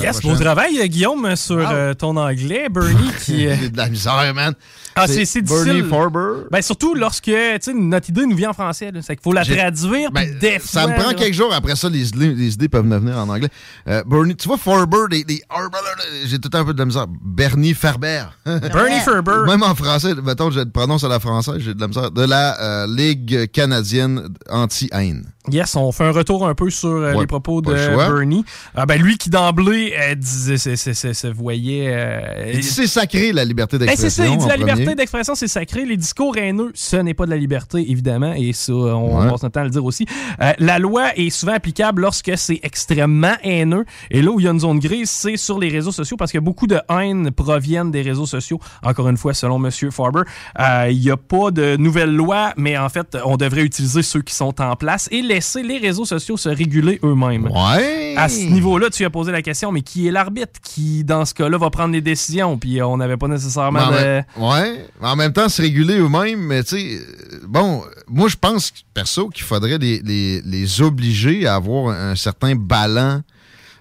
Yes, 0.01 0.21
beau 0.23 0.35
travail, 0.35 0.81
euh, 0.81 0.87
Guillaume, 0.87 1.37
sur 1.37 1.59
euh, 1.71 1.93
ton 1.95 2.17
anglais. 2.17 2.69
Bernie 2.71 3.11
qui. 3.25 3.47
euh, 3.47 3.55
J'ai 3.61 3.69
de 3.69 3.77
la 3.77 3.89
misère, 3.89 4.33
man. 4.35 4.55
Ah, 4.97 5.07
c'est 5.07 5.25
c'est 5.25 5.43
Bernie 5.43 5.65
difficile. 5.73 5.89
Farber. 5.91 6.45
Ben, 6.51 6.63
surtout 6.63 6.95
lorsque 6.95 7.25
tu 7.25 7.33
sais, 7.61 7.75
notre 7.75 8.09
idée 8.09 8.25
nous 8.27 8.37
vient 8.37 8.51
en 8.51 8.55
français. 8.55 8.91
C'est 9.03 9.17
qu'il 9.17 9.23
faut 9.23 9.33
la 9.33 9.45
traduire. 9.45 10.11
Ben, 10.13 10.23
puis 10.31 10.39
des 10.39 10.59
Ça 10.61 10.83
fois, 10.83 10.91
me 10.91 10.95
prend 10.97 11.09
là- 11.09 11.15
quelques 11.15 11.35
jours 11.35 11.53
après 11.53 11.75
ça, 11.77 11.89
les, 11.89 12.09
idées- 12.09 12.33
les 12.35 12.55
idées 12.55 12.69
peuvent 12.69 12.85
me 12.87 12.97
venir 12.99 13.19
en 13.19 13.29
anglais. 13.29 13.49
Euh, 13.89 14.03
Bernie, 14.07 14.37
tu 14.37 14.49
vois, 14.49 14.57
Farber, 14.57 15.05
les, 15.11 15.25
les 15.29 15.43
Farber, 15.53 15.79
là, 15.85 16.05
j'ai 16.27 16.39
tout 16.39 16.51
un 16.57 16.65
peu 16.65 16.73
de 16.73 16.79
la 16.79 16.85
misère. 16.87 17.07
Bernie 17.09 17.75
Farber. 17.75 18.23
Bernie 18.47 19.01
Farber. 19.01 19.45
Même 19.47 19.63
en 19.65 19.75
français, 19.75 20.15
mettons, 20.23 20.51
je 20.51 20.61
le 20.61 20.71
prononce 20.71 21.03
à 21.05 21.09
la 21.09 21.19
française, 21.21 21.57
j'ai 21.59 21.75
de 21.75 21.81
la 21.81 21.89
misère. 21.89 22.11
De 22.11 22.23
la 22.25 22.61
euh, 22.61 22.87
Ligue 22.87 23.51
canadienne 23.51 24.29
anti-haine. 24.49 25.27
Yes, 25.51 25.77
on 25.77 25.93
fait 25.93 26.05
un 26.05 26.11
retour 26.13 26.49
un 26.49 26.55
peu 26.55 26.71
sur 26.71 26.89
euh, 26.89 27.13
Ouais, 27.13 27.21
les 27.21 27.27
propos 27.27 27.61
de. 27.61 27.71
Bernie. 27.75 28.47
Ah, 28.75 28.87
ben, 28.87 28.99
lui 28.99 29.19
qui 29.19 29.29
d'emblée 29.29 29.74
euh, 29.75 30.15
se, 30.23 31.27
voyait. 31.33 31.87
euh, 31.89 32.51
Il 32.53 32.61
dit 32.61 32.63
c'est 32.67 32.87
sacré 32.87 33.33
la 33.33 33.45
liberté 33.45 33.79
Ben, 33.79 33.87
c'est 33.97 34.03
d'expression. 34.03 34.25
ça, 34.25 34.27
il 34.33 34.39
dit 34.39 34.47
la 34.49 34.55
premier. 34.57 34.71
liberté 34.81 34.95
d'expression, 34.97 35.35
c'est 35.35 35.49
sacré. 35.49 35.85
Les 35.85 35.97
discours 35.97 36.37
haineux, 36.37 36.71
ce 36.75 36.97
n'est 36.97 37.15
pas 37.15 37.25
de 37.27 37.31
la 37.31 37.37
liberté, 37.37 37.85
évidemment, 37.91 38.33
et 38.35 38.53
ça, 38.53 38.73
on 38.73 39.19
Ouais. 39.21 39.31
passe 39.31 39.43
notre 39.43 39.49
temps 39.55 39.61
à 39.61 39.65
le 39.65 39.71
dire 39.71 39.85
aussi. 39.85 40.07
Euh, 40.41 40.53
la 40.59 40.79
loi 40.79 41.17
est 41.17 41.31
souvent 41.31 41.53
applicable 41.55 42.03
lorsque 42.03 42.33
c'est 42.37 42.61
extrêmement 42.63 43.35
haineux. 43.43 43.85
Et 44.11 44.23
là 44.23 44.31
où 44.31 44.41
il 44.41 44.45
y 44.45 44.49
a 44.49 44.51
une 44.51 44.61
zone 44.61 44.79
grise, 44.79 45.11
c'est 45.11 45.37
sur 45.37 45.59
les 45.59 45.69
réseaux 45.69 45.93
sociaux, 45.93 46.17
parce 46.17 46.33
que 46.33 46.39
beaucoup 46.39 46.67
de 46.67 46.79
haine 46.91 47.31
proviennent 47.31 47.91
des 47.91 48.03
réseaux 48.03 48.27
sociaux. 48.27 48.59
Encore 48.83 49.09
une 49.09 49.17
fois, 49.17 49.35
selon 49.35 49.65
M. 49.65 49.71
Farber, 49.91 50.23
euh, 50.61 50.89
il 50.91 51.01
n'y 51.01 51.11
a 51.11 51.17
pas 51.17 51.51
de 51.51 51.77
nouvelle 51.77 52.15
loi, 52.15 52.53
mais 52.57 52.77
en 52.79 52.89
fait, 52.89 53.17
on 53.25 53.37
devrait 53.37 53.63
utiliser 53.63 54.03
ceux 54.03 54.23
qui 54.23 54.35
sont 54.35 54.61
en 54.61 54.77
place 54.77 55.09
et 55.13 55.23
laisser 55.23 55.63
les 55.63 55.79
réseaux 55.79 56.05
sociaux 56.05 56.37
se 56.37 56.49
réguler 56.49 56.99
eux-mêmes. 57.03 57.45
Ouais. 57.47 58.15
À 58.17 58.29
ce 58.29 58.45
niveau-là, 58.45 58.91
tu 58.91 59.05
as 59.05 59.11
posé 59.11 59.33
la 59.33 59.43
question, 59.43 59.64
mais 59.73 59.83
qui 59.83 60.07
est 60.07 60.11
l'arbitre 60.11 60.61
qui, 60.63 61.05
dans 61.05 61.25
ce 61.25 61.35
cas-là, 61.35 61.59
va 61.59 61.71
prendre 61.71 61.93
les 61.93 62.01
décisions? 62.01 62.59
Puis 62.59 62.81
on 62.83 62.97
n'avait 62.97 63.17
pas 63.17 63.29
nécessairement 63.29 63.87
de... 63.91 63.95
même- 63.95 64.25
ouais. 64.37 64.87
Mais 65.01 65.07
En 65.09 65.17
même 65.17 65.33
temps, 65.33 65.49
se 65.49 65.61
réguler 65.63 65.99
eux-mêmes, 65.99 66.41
mais 66.41 66.63
tu 66.65 66.77
sais, 66.79 66.99
euh, 66.99 67.41
bon, 67.47 67.83
moi 68.09 68.29
je 68.29 68.37
pense, 68.37 68.73
perso, 68.95 69.29
qu'il 69.29 69.45
faudrait 69.45 69.79
les, 69.79 70.01
les- 70.01 70.41
les 70.43 70.83
obliger 70.83 71.47
à 71.47 71.55
avoir 71.57 71.95
un, 71.95 72.15
certain 72.17 72.55
ballon 72.55 73.23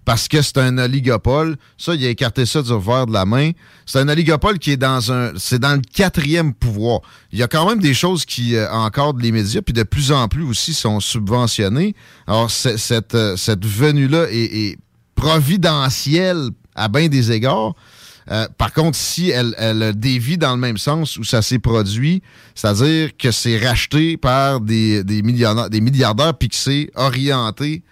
parce 0.05 0.27
que 0.27 0.41
c'est 0.41 0.57
un 0.57 0.77
oligopole. 0.79 1.55
Ça, 1.77 1.95
il 1.95 2.05
a 2.05 2.09
écarté 2.09 2.45
ça 2.45 2.61
du 2.61 2.73
revers 2.73 3.05
de 3.05 3.13
la 3.13 3.23
main. 3.25 3.51
C'est 3.85 3.99
un 3.99 4.09
oligopole 4.09 4.59
qui 4.59 4.71
est 4.71 4.77
dans 4.77 5.13
un. 5.13 5.31
C'est 5.37 5.59
dans 5.59 5.75
le 5.75 5.81
quatrième 5.81 6.53
pouvoir. 6.53 6.99
Il 7.31 7.39
y 7.39 7.43
a 7.43 7.47
quand 7.47 7.65
même 7.69 7.79
des 7.79 7.93
choses 7.93 8.25
qui 8.25 8.57
euh, 8.57 8.69
encadrent 8.69 9.17
les 9.21 9.31
médias, 9.31 9.61
puis 9.61 9.71
de 9.73 9.83
plus 9.83 10.11
en 10.11 10.27
plus 10.27 10.43
aussi 10.43 10.73
sont 10.73 10.99
subventionnés. 10.99 11.95
Alors, 12.27 12.51
cette, 12.51 13.15
euh, 13.15 13.37
cette 13.37 13.65
venue-là 13.65 14.25
est, 14.29 14.71
est 14.71 14.77
providentielle 15.15 16.49
à 16.75 16.87
bien 16.87 17.07
des 17.07 17.31
égards. 17.31 17.73
Euh, 18.31 18.47
par 18.57 18.71
contre, 18.71 18.97
si 18.97 19.29
elle, 19.29 19.53
elle 19.57 19.93
dévie 19.99 20.37
dans 20.37 20.51
le 20.53 20.57
même 20.59 20.77
sens 20.77 21.17
où 21.17 21.23
ça 21.25 21.41
s'est 21.41 21.59
produit, 21.59 22.21
c'est-à-dire 22.55 23.11
que 23.17 23.31
c'est 23.31 23.57
racheté 23.57 24.15
par 24.15 24.61
des, 24.61 25.03
des, 25.03 25.21
millionnaires, 25.21 25.69
des 25.69 25.81
milliardaires, 25.81 26.33
puis 26.33 26.47
que 26.47 26.55
c'est 26.55 26.89
orienté, 26.95 27.83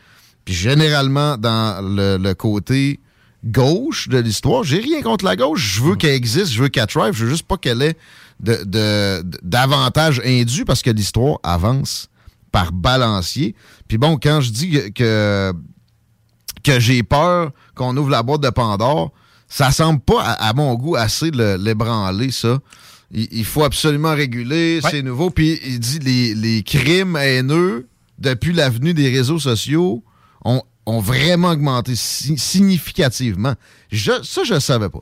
puis 0.45 0.53
généralement 0.53 1.37
dans 1.37 1.81
le, 1.83 2.17
le 2.17 2.33
côté 2.33 3.01
gauche 3.43 4.07
de 4.07 4.19
l'histoire. 4.19 4.63
J'ai 4.63 4.79
rien 4.79 5.01
contre 5.01 5.25
la 5.25 5.35
gauche. 5.35 5.75
Je 5.75 5.81
veux 5.81 5.95
qu'elle 5.95 6.11
existe, 6.15 6.51
je 6.53 6.61
veux 6.63 6.69
qu'elle 6.69 6.87
thrive, 6.87 7.13
je 7.13 7.25
veux 7.25 7.31
juste 7.31 7.45
pas 7.47 7.57
qu'elle 7.57 7.81
ait 7.81 7.97
de- 8.39 8.63
de- 8.65 9.23
d'avantages 9.43 10.21
indus 10.23 10.63
parce 10.63 10.81
que 10.81 10.91
l'histoire 10.91 11.39
avance 11.43 12.07
par 12.53 12.71
balancier. 12.71 13.53
Puis 13.87 13.97
bon, 13.97 14.17
quand 14.21 14.39
je 14.41 14.51
dis 14.51 14.69
que- 14.71 14.89
que 14.89 15.53
que 16.63 16.79
j'ai 16.79 17.03
peur 17.03 17.51
qu'on 17.75 17.95
ouvre 17.97 18.09
la 18.09 18.23
boîte 18.23 18.41
de 18.41 18.49
Pandore, 18.49 19.11
ça 19.47 19.71
semble 19.71 19.99
pas, 19.99 20.21
à, 20.23 20.49
à 20.49 20.53
mon 20.53 20.73
goût, 20.75 20.95
assez 20.95 21.31
le- 21.31 21.57
l'ébranler, 21.57 22.31
ça. 22.31 22.59
Il, 23.11 23.27
il 23.31 23.45
faut 23.45 23.63
absolument 23.63 24.13
réguler, 24.15 24.79
c'est 24.89 25.01
nouveau. 25.01 25.29
Puis 25.29 25.59
il 25.65 25.79
dit 25.79 25.99
les, 25.99 26.33
les 26.33 26.63
crimes 26.63 27.17
haineux, 27.17 27.87
depuis 28.19 28.53
l'avenue 28.53 28.93
des 28.93 29.09
réseaux 29.09 29.39
sociaux, 29.39 30.03
ont, 30.45 30.61
ont 30.85 30.99
vraiment 30.99 31.49
augmenté 31.49 31.95
si- 31.95 32.37
significativement. 32.37 33.55
Je, 33.91 34.11
ça, 34.23 34.43
je 34.43 34.53
ne 34.53 34.59
savais 34.59 34.89
pas. 34.89 35.01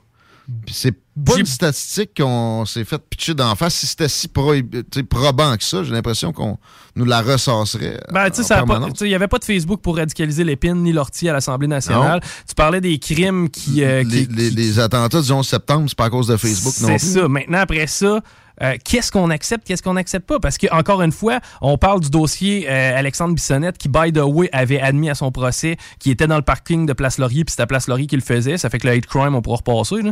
Puis 0.66 0.74
c'est 0.76 0.96
une 1.38 1.46
statistique 1.46 2.12
qu'on 2.18 2.66
s'est 2.66 2.84
fait 2.86 2.98
pitcher 3.10 3.34
d'en 3.34 3.56
face. 3.56 3.76
Si 3.76 3.88
c'était 3.88 4.08
si 4.08 4.28
probant 4.28 5.56
que 5.58 5.64
ça, 5.64 5.84
j'ai 5.84 5.92
l'impression 5.92 6.32
qu'on 6.34 6.58
nous 6.96 7.06
la 7.06 7.22
ressasserait. 7.22 8.00
Ben, 8.12 8.30
tu 8.30 8.38
sais, 8.38 8.42
en 8.42 8.44
ça 8.46 8.56
a 8.56 8.60
pas- 8.62 8.66
permanence. 8.68 8.94
tu 8.94 9.00
sais, 9.00 9.06
il 9.06 9.10
n'y 9.10 9.16
avait 9.16 9.28
pas 9.28 9.38
de 9.40 9.46
Facebook 9.46 9.82
pour 9.82 9.98
radicaliser 9.98 10.44
l'épine 10.44 10.76
ni 10.84 10.92
l'ortie 10.92 11.30
à 11.30 11.34
l'Assemblée 11.34 11.68
nationale. 11.68 12.22
Tu 12.48 12.56
parlais 12.56 12.82
des 12.82 12.98
crimes 13.00 13.50
qui. 13.50 13.84
euh, 13.84 14.04
les, 14.04 14.28
qui- 14.28 14.34
les- 14.34 14.80
attentats 14.80 15.22
du 15.22 15.32
11 15.32 15.48
septembre, 15.48 15.86
c'est 15.88 15.98
pas 15.98 16.06
à 16.06 16.10
cause 16.10 16.28
de 16.28 16.38
Facebook 16.38 16.74
non 16.82 16.98
C'est 16.98 17.00
ça. 17.20 17.28
Maintenant, 17.28 17.60
après 17.60 17.88
ça, 17.88 18.22
euh, 18.62 18.76
qu'est-ce 18.84 19.12
qu'on 19.12 19.30
accepte, 19.30 19.66
qu'est-ce 19.68 19.84
qu'on 19.84 19.94
n'accepte 19.94 20.28
pas? 20.28 20.40
Parce 20.40 20.58
que 20.58 20.68
encore 20.72 21.02
une 21.02 21.12
fois, 21.12 21.40
on 21.62 21.78
parle 21.78 22.02
du 22.02 22.10
dossier 22.10 22.68
euh, 22.70 22.98
Alexandre 22.98 23.34
Bissonnette 23.34 23.78
qui, 23.78 23.90
by 23.90 24.12
the 24.12 24.22
way, 24.24 24.50
avait 24.52 24.80
admis 24.80 25.10
à 25.10 25.16
son 25.16 25.32
procès 25.32 25.78
qui 26.00 26.12
était 26.12 26.28
dans 26.28 26.38
le 26.38 26.42
parking 26.42 26.86
de 26.86 26.94
Place 26.94 27.18
Laurier, 27.18 27.44
puis 27.46 27.52
c'était 27.52 27.64
à 27.64 27.68
Place 27.68 27.88
Laurier 27.88 28.08
qu'il 28.08 28.20
le 28.20 28.24
faisait. 28.24 28.58
Ça 28.58 28.70
fait 28.70 28.80
que 28.80 28.88
le 28.88 28.94
hate 28.94 29.06
crime, 29.06 29.36
on 29.36 29.42
pourra 29.42 29.58
repasser. 29.58 30.02
Là. 30.02 30.12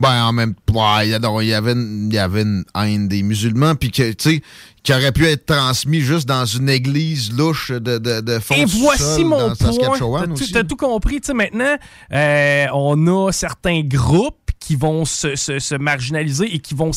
Ben, 0.00 0.24
en 0.24 0.32
même 0.32 0.54
temps, 0.54 1.00
il 1.00 1.08
y 1.10 1.14
avait, 1.54 1.72
une, 1.72 2.08
il 2.10 2.14
y 2.14 2.18
avait 2.18 2.42
une 2.42 2.64
haine 2.74 3.08
des 3.08 3.22
musulmans, 3.22 3.74
puis 3.74 3.90
que, 3.90 4.12
tu 4.12 4.30
sais, 4.30 4.42
qui 4.86 4.92
aurait 4.92 5.12
pu 5.12 5.26
être 5.26 5.46
transmis 5.46 6.00
juste 6.00 6.28
dans 6.28 6.44
une 6.44 6.68
église 6.68 7.32
louche 7.36 7.72
de, 7.72 7.98
de, 7.98 8.20
de 8.20 8.38
fond 8.38 8.54
Et 8.54 8.64
voici 8.64 9.24
mon 9.24 9.54
point. 9.56 10.34
Tu 10.34 10.56
as 10.56 10.62
tout 10.62 10.76
compris. 10.76 11.20
Tu 11.20 11.26
sais, 11.26 11.34
maintenant, 11.34 11.76
euh, 12.12 12.66
on 12.72 13.26
a 13.26 13.32
certains 13.32 13.80
groupes 13.82 14.45
qui 14.66 14.74
vont 14.74 15.04
se, 15.04 15.36
se, 15.36 15.76
marginaliser 15.76 16.52
et 16.52 16.58
qui 16.58 16.74
vont, 16.74 16.90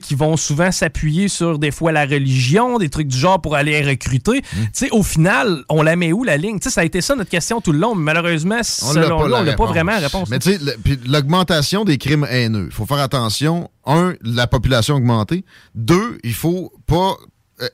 qui 0.00 0.14
vont 0.14 0.36
souvent 0.36 0.70
s'appuyer 0.70 1.26
sur 1.26 1.58
des 1.58 1.72
fois 1.72 1.90
la 1.90 2.06
religion, 2.06 2.78
des 2.78 2.90
trucs 2.90 3.08
du 3.08 3.18
genre 3.18 3.42
pour 3.42 3.56
aller 3.56 3.82
recruter. 3.82 4.38
Mmh. 4.40 4.60
Sais, 4.72 4.90
au 4.92 5.02
final, 5.02 5.64
on 5.68 5.82
la 5.82 5.96
met 5.96 6.12
où 6.12 6.22
la 6.22 6.36
ligne? 6.36 6.58
Ça 6.62 6.82
a 6.82 6.84
été 6.84 7.00
ça 7.00 7.16
notre 7.16 7.30
question 7.30 7.60
tout 7.60 7.72
le 7.72 7.80
long, 7.80 7.96
mais 7.96 8.12
malheureusement, 8.12 8.60
on 8.84 8.94
n'a 8.94 9.56
pas 9.56 9.66
vraiment 9.66 9.92
la 9.92 9.98
réponse. 9.98 10.30
Mais 10.30 10.38
tu 10.38 10.52
sais, 10.52 10.60
l'augmentation 11.04 11.84
des 11.84 11.98
crimes 11.98 12.24
haineux, 12.30 12.66
il 12.70 12.72
faut 12.72 12.86
faire 12.86 13.00
attention. 13.00 13.68
Un, 13.84 14.14
la 14.22 14.46
population 14.46 14.94
augmentée. 14.94 15.44
Deux, 15.74 16.18
il 16.22 16.34
faut 16.34 16.72
pas 16.86 17.16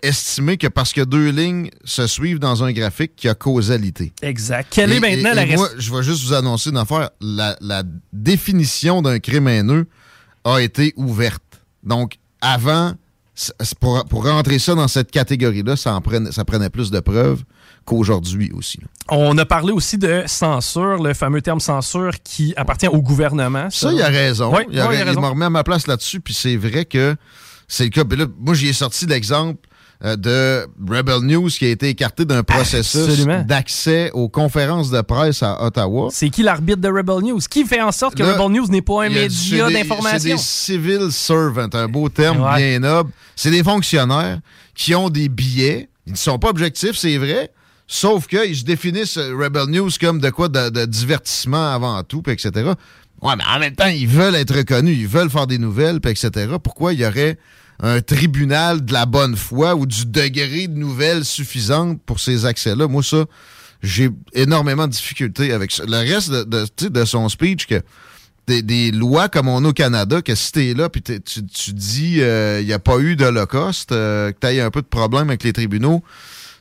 estimer 0.03 0.57
que 0.57 0.67
parce 0.67 0.93
que 0.93 1.01
deux 1.01 1.31
lignes 1.31 1.71
se 1.85 2.07
suivent 2.07 2.39
dans 2.39 2.65
un 2.65 2.73
graphique, 2.73 3.17
qu'il 3.17 3.29
y 3.29 3.31
a 3.31 3.35
causalité. 3.35 4.13
Exact. 4.23 4.69
Quelle 4.71 4.93
est 4.93 5.01
maintenant 5.01 5.35
la 5.35 5.47
Moi, 5.47 5.69
je 5.79 5.95
vais 5.95 6.03
juste 6.03 6.25
vous 6.25 6.35
annoncer 6.35 6.71
une 6.71 6.77
affaire. 6.77 7.11
La, 7.21 7.57
la 7.61 7.83
définition 8.13 9.03
d'un 9.03 9.19
crime 9.19 9.49
haineux 9.49 9.87
a 10.45 10.61
été 10.61 10.93
ouverte. 10.97 11.43
Donc, 11.83 12.19
avant, 12.41 12.95
pour, 13.81 14.05
pour 14.07 14.25
rentrer 14.27 14.59
ça 14.59 14.75
dans 14.75 14.89
cette 14.89 15.11
catégorie-là, 15.11 15.77
ça, 15.77 15.99
prenait, 16.03 16.33
ça 16.33 16.45
prenait 16.45 16.71
plus 16.71 16.91
de 16.91 17.01
preuves 17.01 17.43
qu'aujourd'hui 17.85 18.51
aussi. 18.53 18.81
On 19.09 19.37
a 19.39 19.47
parlé 19.47 19.73
aussi 19.73 19.97
de 19.97 20.25
censure, 20.27 21.03
le 21.03 21.15
fameux 21.15 21.41
terme 21.41 21.61
censure 21.61 22.13
qui 22.23 22.53
appartient 22.57 22.89
au 22.89 23.01
gouvernement. 23.01 23.71
Ça, 23.71 23.93
il 23.93 24.03
a 24.03 24.09
raison. 24.09 24.53
il, 24.71 24.79
a, 24.79 25.13
il 25.13 25.19
m'a 25.19 25.29
remis 25.29 25.45
à 25.45 25.51
ma 25.51 25.65
place 25.65 25.87
là-dessus, 25.87 26.21
puis 26.21 26.35
c'est 26.35 26.57
vrai 26.57 26.85
que 26.85 27.17
c'est 27.67 27.85
le 27.85 27.91
cas. 27.91 28.05
Là, 28.17 28.27
moi, 28.39 28.55
j'y 28.55 28.69
ai 28.69 28.73
sorti 28.73 29.07
l'exemple 29.07 29.61
euh, 29.61 29.78
de 30.01 30.67
Rebel 30.89 31.23
News 31.23 31.49
qui 31.49 31.65
a 31.65 31.71
été 31.71 31.89
écarté 31.89 32.25
d'un 32.25 32.45
processus 32.45 33.27
d'accès 33.47 34.11
aux 34.13 34.29
conférences 34.29 34.91
de 34.91 35.01
presse 35.01 35.43
à 35.43 35.65
Ottawa. 35.65 36.09
C'est 36.13 36.31
qui 36.31 36.43
l'arbitre 36.43 36.81
de 36.81 36.89
Rebel 36.89 37.25
News? 37.25 37.41
Qui 37.51 37.65
fait 37.65 37.83
en 37.83 37.91
sorte 37.91 38.15
que 38.15 38.23
Rebel 38.23 38.57
News 38.57 38.69
n'est 38.69 38.83
pas 38.83 39.05
un 39.05 39.09
média 39.09 39.71
d'information? 39.71 40.19
C'est 40.19 40.29
des 40.29 40.39
civil 40.39 41.11
servants, 41.11 41.69
un 41.73 41.89
beau 41.89 42.09
terme 42.09 42.49
bien 42.57 42.79
noble. 42.79 43.11
C'est 43.35 43.51
des 43.51 43.65
fonctionnaires 43.65 44.39
qui 44.75 44.95
ont 44.95 45.11
des 45.11 45.29
billets. 45.29 45.89
Ils 46.07 46.13
ne 46.13 46.17
sont 46.17 46.39
pas 46.39 46.51
objectifs, 46.51 46.97
c'est 46.97 47.19
vrai. 47.19 47.51
Sauf 47.89 48.27
qu'ils 48.27 48.57
se 48.57 48.65
définissent 48.65 49.17
euh, 49.17 49.35
Rebel 49.35 49.67
News 49.69 49.91
comme 49.99 50.21
de 50.21 50.29
quoi? 50.29 50.49
De, 50.49 50.85
divertissement 50.85 51.73
avant 51.73 52.03
tout, 52.03 52.23
etc. 52.29 52.51
Ouais, 53.23 53.35
mais 53.37 53.45
en 53.51 53.59
même 53.59 53.75
temps, 53.75 53.87
ils 53.87 54.07
veulent 54.07 54.37
être 54.37 54.55
reconnus, 54.55 54.97
ils 54.97 55.09
veulent 55.09 55.31
faire 55.31 55.47
des 55.47 55.59
nouvelles, 55.59 55.99
etc. 56.07 56.31
Pourquoi 56.63 56.93
il 56.93 57.01
y 57.01 57.07
aurait 57.07 57.39
un 57.81 58.01
tribunal 58.01 58.85
de 58.85 58.93
la 58.93 59.07
bonne 59.07 59.37
foi 59.37 59.75
ou 59.75 59.87
du 59.87 60.07
degré 60.07 60.67
de 60.67 60.77
nouvelles 60.77 61.25
suffisante 61.25 62.01
pour 62.05 62.21
ces 62.21 62.45
accès-là. 62.45 62.89
Moi, 62.89 63.03
ça, 63.03 63.25
j'ai 63.83 64.11
énormément 64.33 64.87
de 64.87 64.93
difficultés 64.93 65.53
avec 65.53 65.71
ça. 65.71 65.85
Le 65.87 65.99
reste 65.99 66.31
de, 66.31 66.89
de 66.89 67.05
son 67.05 67.29
speech, 67.29 67.67
que 67.67 67.81
des, 68.49 68.91
lois 68.91 69.29
comme 69.29 69.49
on 69.49 69.65
a 69.65 69.69
au 69.69 69.73
Canada, 69.73 70.23
que 70.23 70.35
si 70.35 70.53
t'es 70.53 70.75
là 70.75 70.89
puis 70.89 71.03
tu, 71.03 71.21
tu, 71.21 71.73
dis 71.73 72.15
il 72.15 72.23
euh, 72.23 72.63
n'y 72.63 72.73
a 72.73 72.79
pas 72.79 72.99
eu 72.99 73.17
d'Holocauste, 73.17 73.93
euh, 73.93 74.33
que 74.33 74.47
tu 74.47 74.61
un 74.61 74.71
peu 74.71 74.83
de 74.83 74.87
problème 74.87 75.29
avec 75.29 75.43
les 75.45 75.53
tribunaux, 75.53 76.03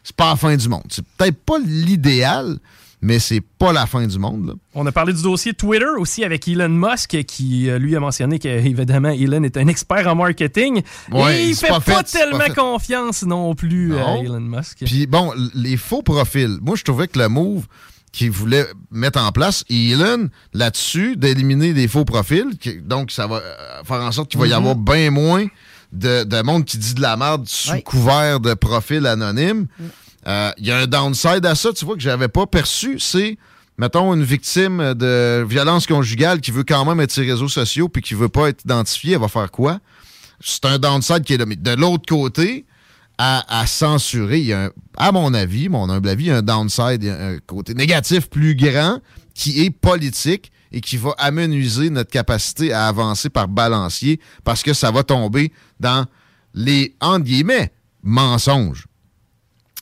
c'est 0.04 0.16
pas 0.16 0.30
la 0.30 0.36
fin 0.36 0.56
du 0.56 0.70
monde. 0.70 0.84
C'est 0.90 1.06
peut-être 1.18 1.38
pas 1.38 1.60
l'idéal, 1.60 2.60
mais 3.02 3.20
c'est 3.20 3.42
pas 3.42 3.72
la 3.72 3.86
fin 3.86 4.06
du 4.08 4.18
monde. 4.18 4.56
On 4.74 4.86
a 4.86 4.92
parlé 4.92 5.14
du 5.14 5.22
dossier 5.22 5.54
Twitter 5.54 5.86
aussi 5.98 6.24
avec 6.24 6.48
Elon 6.48 6.70
Musk 6.70 7.24
qui 7.26 7.70
euh, 7.70 7.78
lui 7.78 7.96
a 7.96 8.00
mentionné 8.00 8.40
qu'évidemment 8.40 9.10
Elon 9.10 9.44
est 9.44 9.58
un 9.58 9.68
expert 9.68 10.08
en 10.08 10.16
marketing 10.16 10.82
et 11.14 11.50
il 11.50 11.56
fait 11.56 11.68
pas, 11.86 12.04
tellement 12.04 12.54
confiance 12.56 13.24
non 13.24 13.54
plus 13.56 13.96
à 13.96 14.18
Elon 14.18 14.40
Musk. 14.40 14.80
Puis 14.86 15.06
bon, 15.06 15.32
les 15.54 15.78
faux 15.78 16.02
profils. 16.02 16.58
Moi 16.62 16.76
je 16.76 16.84
trouvais 16.84 17.08
que 17.08 17.20
le 17.20 17.30
move 17.30 17.66
qu'il 18.12 18.32
voulait 18.32 18.66
mettre 18.90 19.22
en 19.22 19.32
place, 19.32 19.64
Elon 19.70 20.30
là-dessus 20.54 21.18
d'éliminer 21.18 21.74
des 21.74 21.88
faux 21.88 22.06
profils, 22.06 22.48
donc 22.82 23.12
ça 23.12 23.28
va 23.28 23.36
euh, 23.36 23.84
faire 23.84 24.02
en 24.02 24.12
sorte 24.12 24.32
qu'il 24.32 24.40
va 24.40 24.48
y 24.48 24.50
mm-hmm. 24.50 24.54
avoir 24.54 24.76
bien 24.76 25.12
moins 25.12 25.46
de, 25.92 26.42
monde 26.42 26.66
qui 26.66 26.78
dit 26.78 26.94
de 26.94 27.02
la 27.02 27.16
merde 27.18 27.48
sous 27.48 27.80
couvert 27.82 28.40
de 28.40 28.54
profils 28.54 29.06
anonymes. 29.06 29.68
Mm. 29.80 29.86
Il 30.26 30.32
euh, 30.32 30.52
y 30.60 30.72
a 30.72 30.78
un 30.80 30.88
downside 30.88 31.46
à 31.46 31.56
ça, 31.56 31.72
tu 31.74 31.86
vois, 31.86 31.96
que 31.96 32.02
j'avais 32.02 32.28
pas 32.28 32.46
perçu, 32.46 33.00
c'est, 33.00 33.38
mettons, 33.78 34.14
une 34.14 34.24
victime 34.24 34.94
de 34.94 35.46
violence 35.48 35.88
conjugale 35.88 36.42
qui 36.42 36.52
veut 36.52 36.64
quand 36.64 36.84
même 36.86 37.00
être 37.00 37.12
sur 37.12 37.24
les 37.24 37.32
réseaux 37.32 37.48
sociaux 37.48 37.88
puis 37.88 38.02
qui 38.02 38.14
veut 38.14 38.30
pas 38.30 38.50
être 38.50 38.64
identifiée, 38.64 39.14
elle 39.14 39.22
va 39.22 39.28
faire 39.28 39.52
quoi? 39.52 39.80
C'est 40.42 40.66
un 40.66 40.80
downside 40.80 41.24
qui 41.24 41.34
est 41.34 41.38
de 41.38 41.72
l'autre 41.76 42.06
côté, 42.08 42.66
à, 43.18 43.66
censurer, 43.66 44.40
il 44.40 44.46
y 44.46 44.54
a 44.54 44.72
à 44.96 45.12
mon 45.12 45.34
avis, 45.34 45.70
mon 45.70 45.90
humble 45.90 46.10
avis, 46.10 46.26
il 46.26 46.28
y 46.28 46.32
a 46.32 46.38
un 46.38 46.42
downside, 46.44 47.04
un 47.04 47.38
côté 47.46 47.74
négatif 47.74 48.30
plus 48.30 48.56
grand 48.56 49.00
qui 49.34 49.62
est 49.62 49.72
politique 49.72 50.52
et 50.72 50.82
qui 50.82 50.98
va 50.98 51.16
amenuiser 51.18 51.90
notre 51.90 52.12
capacité 52.12 52.74
à 52.74 52.88
avancer 52.88 53.30
par 53.30 53.48
balancier 53.48 54.20
parce 54.44 54.62
que 54.62 54.74
ça 54.74 54.92
va 54.92 55.04
tomber 55.04 55.52
dans 55.80 56.06
les, 56.54 56.96
entre 57.02 57.26
guillemets, 57.26 57.72
mensonges. 58.04 58.86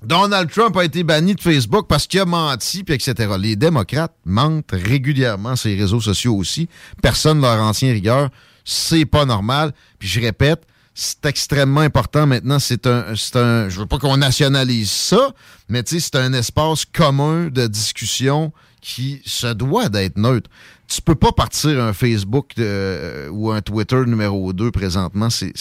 Donald 0.03 0.49
Trump 0.51 0.75
a 0.77 0.83
été 0.83 1.03
banni 1.03 1.35
de 1.35 1.41
Facebook 1.41 1.87
parce 1.87 2.05
qu'il 2.05 2.19
a 2.19 2.25
menti, 2.25 2.83
puis 2.83 2.95
etc. 2.95 3.33
Les 3.39 3.55
démocrates 3.55 4.15
mentent 4.25 4.71
régulièrement 4.71 5.55
sur 5.55 5.69
les 5.69 5.77
réseaux 5.77 6.01
sociaux 6.01 6.35
aussi. 6.35 6.67
Personne 7.01 7.41
leur 7.41 7.61
en 7.61 7.71
tient 7.71 7.91
rigueur. 7.91 8.29
C'est 8.65 9.05
pas 9.05 9.25
normal. 9.25 9.73
Puis 9.99 10.07
je 10.07 10.19
répète, 10.19 10.63
c'est 10.93 11.25
extrêmement 11.25 11.81
important 11.81 12.27
maintenant. 12.27 12.59
C'est 12.59 12.87
un, 12.87 13.05
un, 13.35 13.69
je 13.69 13.79
veux 13.79 13.85
pas 13.85 13.99
qu'on 13.99 14.17
nationalise 14.17 14.91
ça, 14.91 15.33
mais 15.69 15.83
c'est 15.85 16.15
un 16.15 16.33
espace 16.33 16.85
commun 16.85 17.47
de 17.47 17.67
discussion 17.67 18.51
qui 18.81 19.21
se 19.25 19.47
doit 19.47 19.89
d'être 19.89 20.17
neutre. 20.17 20.49
Tu 20.87 21.01
peux 21.01 21.15
pas 21.15 21.31
partir 21.31 21.81
un 21.83 21.93
Facebook 21.93 22.51
euh, 22.59 23.27
ou 23.29 23.51
un 23.51 23.61
Twitter 23.61 24.01
numéro 24.05 24.53
2 24.53 24.71
présentement. 24.71 25.29
C'est 25.29 25.53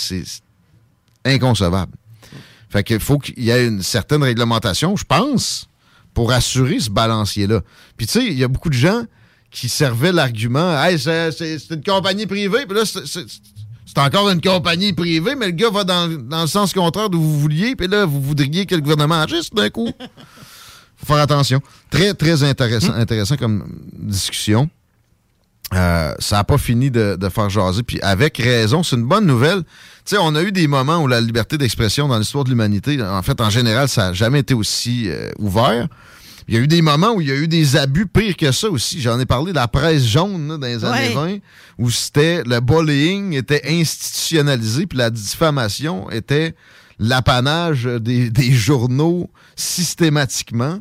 inconcevable. 1.24 1.92
Fait 2.74 2.82
qu'il 2.82 2.98
faut 2.98 3.18
qu'il 3.18 3.40
y 3.40 3.50
ait 3.50 3.68
une 3.68 3.84
certaine 3.84 4.24
réglementation, 4.24 4.96
je 4.96 5.04
pense, 5.04 5.68
pour 6.12 6.32
assurer 6.32 6.80
ce 6.80 6.90
balancier-là. 6.90 7.60
Puis 7.96 8.08
tu 8.08 8.14
sais, 8.14 8.26
il 8.26 8.36
y 8.36 8.42
a 8.42 8.48
beaucoup 8.48 8.68
de 8.68 8.74
gens 8.74 9.04
qui 9.52 9.68
servaient 9.68 10.10
l'argument 10.10 10.82
Hey, 10.82 10.98
c'est 10.98 11.70
une 11.70 11.84
compagnie 11.84 12.26
privée, 12.26 12.66
puis 12.66 12.76
là, 12.76 12.82
c'est 12.84 13.98
encore 13.98 14.28
une 14.28 14.40
compagnie 14.40 14.92
privée, 14.92 15.36
mais 15.36 15.46
le 15.46 15.52
gars 15.52 15.70
va 15.70 15.84
dans, 15.84 16.08
le 16.08 16.46
sens 16.48 16.72
contraire 16.72 17.08
de 17.10 17.16
vous 17.16 17.38
vouliez, 17.38 17.76
puis 17.76 17.86
là, 17.86 18.06
vous 18.06 18.20
voudriez 18.20 18.66
que 18.66 18.74
le 18.74 18.80
gouvernement 18.80 19.20
agisse 19.20 19.50
d'un 19.50 19.70
coup. 19.70 19.92
faut 20.96 21.06
faire 21.06 21.22
attention. 21.22 21.60
Très, 21.90 22.12
très 22.12 22.42
intéressant, 22.42 22.92
hmm. 22.92 23.02
intéressant 23.02 23.36
comme 23.36 23.68
discussion. 23.92 24.68
Euh, 25.72 26.14
ça 26.18 26.36
n'a 26.36 26.44
pas 26.44 26.58
fini 26.58 26.90
de, 26.90 27.16
de, 27.16 27.28
faire 27.28 27.48
jaser. 27.48 27.82
Puis 27.82 27.98
avec 28.02 28.36
raison, 28.36 28.82
c'est 28.82 28.96
une 28.96 29.06
bonne 29.06 29.26
nouvelle 29.26 29.62
sais, 30.04 30.16
on 30.20 30.34
a 30.34 30.42
eu 30.42 30.52
des 30.52 30.68
moments 30.68 31.02
où 31.02 31.06
la 31.06 31.20
liberté 31.20 31.58
d'expression 31.58 32.08
dans 32.08 32.18
l'histoire 32.18 32.44
de 32.44 32.50
l'humanité, 32.50 33.02
en 33.02 33.22
fait, 33.22 33.40
en 33.40 33.50
général, 33.50 33.88
ça 33.88 34.08
n'a 34.08 34.12
jamais 34.12 34.40
été 34.40 34.54
aussi 34.54 35.08
euh, 35.08 35.30
ouvert. 35.38 35.88
Il 36.46 36.54
y 36.54 36.58
a 36.58 36.60
eu 36.60 36.68
des 36.68 36.82
moments 36.82 37.12
où 37.14 37.22
il 37.22 37.28
y 37.28 37.32
a 37.32 37.36
eu 37.36 37.48
des 37.48 37.76
abus 37.76 38.06
pires 38.06 38.36
que 38.36 38.52
ça 38.52 38.68
aussi. 38.68 39.00
J'en 39.00 39.18
ai 39.18 39.24
parlé 39.24 39.52
de 39.52 39.56
la 39.56 39.66
presse 39.66 40.04
jaune 40.04 40.58
dans 40.58 40.66
les 40.66 40.84
années 40.84 41.14
20, 41.14 41.36
où 41.78 41.90
c'était 41.90 42.42
le 42.44 42.60
bullying 42.60 43.32
était 43.32 43.62
institutionnalisé, 43.64 44.86
puis 44.86 44.98
la 44.98 45.08
diffamation 45.08 46.10
était 46.10 46.54
l'apanage 46.98 47.84
des, 47.84 48.28
des, 48.28 48.52
journaux 48.52 49.30
systématiquement. 49.56 50.80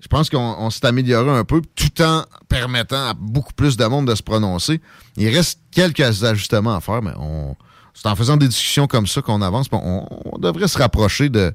Je 0.00 0.08
pense 0.08 0.30
qu'on 0.30 0.70
s'est 0.70 0.86
amélioré 0.86 1.30
un 1.30 1.44
peu, 1.44 1.62
tout 1.74 2.02
en 2.02 2.24
permettant 2.48 3.10
à 3.10 3.14
beaucoup 3.14 3.54
plus 3.54 3.76
de 3.76 3.84
monde 3.86 4.08
de 4.08 4.14
se 4.14 4.22
prononcer. 4.22 4.80
Il 5.16 5.28
reste 5.34 5.60
quelques 5.70 6.22
ajustements 6.22 6.76
à 6.76 6.80
faire, 6.80 7.02
mais 7.02 7.12
on, 7.18 7.56
c'est 7.96 8.06
en 8.06 8.14
faisant 8.14 8.36
des 8.36 8.46
discussions 8.46 8.86
comme 8.86 9.06
ça 9.06 9.22
qu'on 9.22 9.40
avance. 9.40 9.68
On, 9.72 10.38
devrait 10.38 10.68
se 10.68 10.76
rapprocher 10.76 11.30
de, 11.30 11.52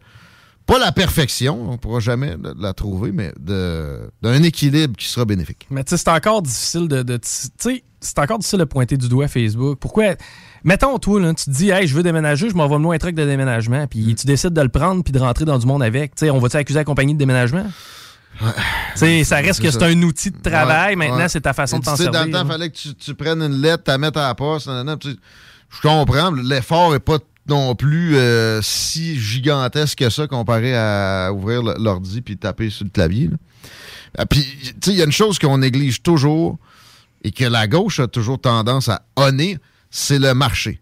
pas 0.66 0.80
la 0.80 0.92
perfection, 0.92 1.70
on 1.70 1.74
ne 1.74 1.78
pourra 1.78 2.00
jamais 2.00 2.36
la 2.58 2.74
trouver, 2.74 3.12
mais 3.12 3.32
d'un 3.38 4.44
équilibre 4.44 4.96
qui 4.98 5.06
sera 5.06 5.24
bénéfique. 5.26 5.68
Mais 5.70 5.84
tu 5.84 5.92
sais, 5.92 5.98
c'est 5.98 6.10
encore 6.10 6.42
difficile 6.42 6.88
de. 6.88 7.04
tu 7.04 7.20
sais, 7.24 7.84
c'est 8.00 8.18
encore 8.18 8.40
difficile 8.40 8.60
de 8.60 8.66
pointer 8.66 8.98
du 8.98 9.08
doigt 9.08 9.28
Facebook. 9.28 9.78
Pourquoi? 9.80 10.16
Mettons, 10.64 10.98
toi, 10.98 11.20
là, 11.20 11.34
tu 11.36 11.46
te 11.46 11.52
dis, 11.52 11.70
hey, 11.70 11.86
je 11.86 11.96
veux 11.96 12.04
déménager, 12.04 12.50
je 12.50 12.56
m'en 12.56 12.68
vais 12.68 12.80
me 12.80 12.90
un 12.90 12.98
truc 12.98 13.16
de 13.16 13.26
déménagement, 13.26 13.86
puis 13.86 14.16
tu 14.16 14.26
décides 14.26 14.54
de 14.54 14.62
le 14.62 14.70
prendre 14.70 15.04
puis 15.04 15.12
de 15.12 15.20
rentrer 15.20 15.46
dans 15.46 15.60
du 15.60 15.68
monde 15.68 15.84
avec. 15.84 16.16
Tu 16.16 16.26
sais, 16.26 16.32
on 16.32 16.40
va-tu 16.40 16.58
accuser 16.58 16.80
la 16.80 16.86
compagnie 16.86 17.14
de 17.14 17.20
déménagement? 17.20 17.66
Ouais. 18.40 19.24
ça 19.24 19.38
reste 19.38 19.62
que 19.62 19.70
c'est 19.70 19.84
un 19.84 20.02
outil 20.04 20.32
de 20.32 20.42
travail. 20.42 20.96
Maintenant, 20.96 21.28
c'est 21.28 21.42
ta 21.42 21.54
façon 21.54 21.80
de 21.80 21.86
t'en 21.86 21.96
servir. 21.96 22.12
Dans 22.12 22.26
le 22.26 22.32
temps, 22.32 22.44
il 22.44 22.52
fallait 22.52 22.70
que 22.70 22.78
tu, 22.78 23.14
prennes 23.16 23.42
une 23.42 23.62
lettre, 23.62 23.84
tu 23.84 23.92
la 23.92 23.98
mettes 23.98 24.18
à 24.18 24.28
la 24.28 24.36
poste 24.36 24.70
je 25.72 25.82
comprends, 25.82 26.32
l'effort 26.32 26.92
n'est 26.92 27.00
pas 27.00 27.20
non 27.48 27.76
plus 27.76 28.16
euh, 28.18 28.62
si 28.62 29.20
gigantesque 29.20 30.00
que 30.00 30.10
ça 30.10 30.28
comparé 30.28 30.76
à 30.76 31.32
ouvrir 31.34 31.64
l'ordi 31.64 32.22
puis 32.22 32.38
taper 32.38 32.70
sur 32.70 32.86
le 32.86 32.90
clavier. 32.90 33.30
Ah, 34.18 34.26
puis, 34.26 34.42
tu 34.42 34.68
sais, 34.84 34.92
il 34.92 34.98
y 34.98 35.02
a 35.02 35.06
une 35.06 35.12
chose 35.12 35.40
qu'on 35.40 35.60
néglige 35.60 36.04
toujours 36.04 36.58
et 37.24 37.32
que 37.32 37.46
la 37.46 37.68
gauche 37.68 38.00
a 38.00 38.08
toujours 38.08 38.40
tendance 38.40 38.90
à 38.90 39.04
honner, 39.16 39.58
c'est 39.90 40.20
le 40.20 40.34
marché. 40.34 40.82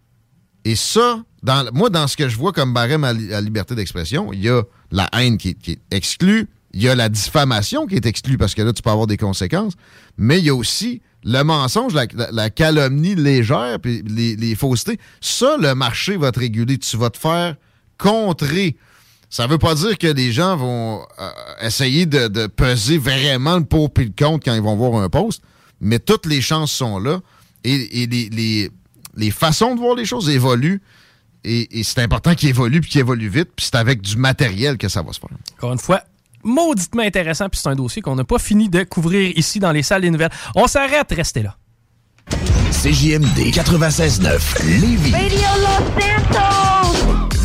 Et 0.65 0.75
ça, 0.75 1.23
dans, 1.43 1.69
moi, 1.73 1.89
dans 1.89 2.07
ce 2.07 2.17
que 2.17 2.27
je 2.27 2.35
vois 2.35 2.51
comme 2.51 2.73
barème 2.73 3.03
à, 3.03 3.13
liberté 3.13 3.75
d'expression, 3.75 4.33
il 4.33 4.41
y 4.41 4.49
a 4.49 4.63
la 4.91 5.09
haine 5.13 5.37
qui, 5.37 5.55
est 5.67 5.79
exclue, 5.91 6.47
il 6.73 6.83
y 6.83 6.89
a 6.89 6.95
la 6.95 7.09
diffamation 7.09 7.87
qui 7.87 7.95
est 7.95 8.05
exclue 8.05 8.37
parce 8.37 8.55
que 8.55 8.61
là, 8.61 8.73
tu 8.73 8.81
peux 8.81 8.89
avoir 8.89 9.07
des 9.07 9.17
conséquences, 9.17 9.73
mais 10.17 10.39
il 10.39 10.45
y 10.45 10.49
a 10.49 10.55
aussi 10.55 11.01
le 11.23 11.43
mensonge, 11.43 11.93
la, 11.93 12.49
calomnie 12.49 13.15
légère, 13.15 13.79
puis 13.81 14.03
les, 14.03 14.55
faussetés. 14.55 14.99
Ça, 15.19 15.57
le 15.59 15.75
marché 15.75 16.15
va 16.15 16.31
te 16.31 16.39
réguler. 16.39 16.77
Tu 16.77 16.95
vas 16.97 17.09
te 17.09 17.17
faire 17.17 17.55
contrer. 17.97 18.77
Ça 19.29 19.45
veut 19.45 19.57
pas 19.57 19.75
dire 19.75 19.97
que 19.97 20.07
les 20.07 20.31
gens 20.31 20.55
vont 20.55 21.01
euh, 21.19 21.29
essayer 21.61 22.05
de, 22.05 22.47
peser 22.47 22.97
vraiment 22.97 23.57
le 23.57 23.65
pour 23.65 23.91
et 23.97 24.05
le 24.05 24.13
contre 24.17 24.45
quand 24.45 24.55
ils 24.55 24.61
vont 24.61 24.75
voir 24.75 25.01
un 25.01 25.09
poste, 25.09 25.43
mais 25.81 25.99
toutes 25.99 26.25
les 26.25 26.41
chances 26.41 26.71
sont 26.71 26.99
là 26.99 27.19
et, 27.63 28.07
les, 28.07 28.71
les, 29.15 29.31
façons 29.31 29.75
de 29.75 29.79
voir 29.79 29.95
les 29.95 30.05
choses 30.05 30.29
évoluent. 30.29 30.81
Et, 31.43 31.83
c'est 31.83 32.01
important 32.01 32.33
qu'ils 32.33 32.49
évoluent 32.49 32.81
puis 32.81 32.89
qu'ils 32.89 33.01
évoluent 33.01 33.29
vite. 33.29 33.49
Puis 33.55 33.65
c'est 33.65 33.75
avec 33.75 34.01
du 34.01 34.15
matériel 34.15 34.77
que 34.77 34.87
ça 34.87 35.01
va 35.01 35.13
se 35.13 35.19
faire. 35.19 35.29
Encore 35.57 35.73
une 35.73 35.79
fois, 35.79 36.03
mauditement 36.43 37.03
intéressant, 37.03 37.49
puis 37.49 37.59
c'est 37.61 37.69
un 37.69 37.75
dossier 37.75 38.01
qu'on 38.01 38.15
n'a 38.15 38.23
pas 38.23 38.39
fini 38.39 38.69
de 38.69 38.83
couvrir 38.83 39.31
ici 39.37 39.59
dans 39.59 39.71
les 39.71 39.83
salles 39.83 40.01
des 40.01 40.11
nouvelles. 40.11 40.31
On 40.55 40.67
s'arrête, 40.67 41.11
restez 41.11 41.43
là. 41.43 41.55
CJMD 42.71 43.51
96.9 43.51 44.63
Lévis. 44.79 45.11
Radio 45.11 45.39
Los 45.57 46.01
Santos. 46.01 46.78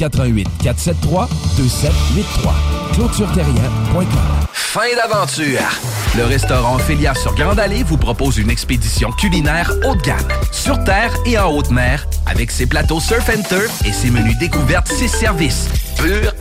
88 0.00 0.48
473 0.62 1.28
2783. 1.56 2.54
ClôtureTerrien.com. 2.94 4.06
Fin 4.52 4.96
d'aventure. 4.96 5.60
Le 6.16 6.24
restaurant 6.24 6.78
Félia 6.78 7.14
sur 7.14 7.34
Grande 7.34 7.60
Allée 7.60 7.82
vous 7.82 7.98
propose 7.98 8.38
une 8.38 8.50
expédition 8.50 9.12
culinaire 9.12 9.72
haut 9.86 9.94
de 9.94 10.00
gamme, 10.00 10.28
sur 10.52 10.82
terre 10.84 11.12
et 11.26 11.38
en 11.38 11.52
haute 11.52 11.70
mer, 11.70 12.06
avec 12.26 12.50
ses 12.50 12.66
plateaux 12.66 13.00
surf 13.00 13.28
and 13.28 13.42
turf 13.42 13.84
et 13.84 13.92
ses 13.92 14.10
menus 14.10 14.38
découvertes, 14.38 14.88
ses 14.88 15.08
services. 15.08 15.68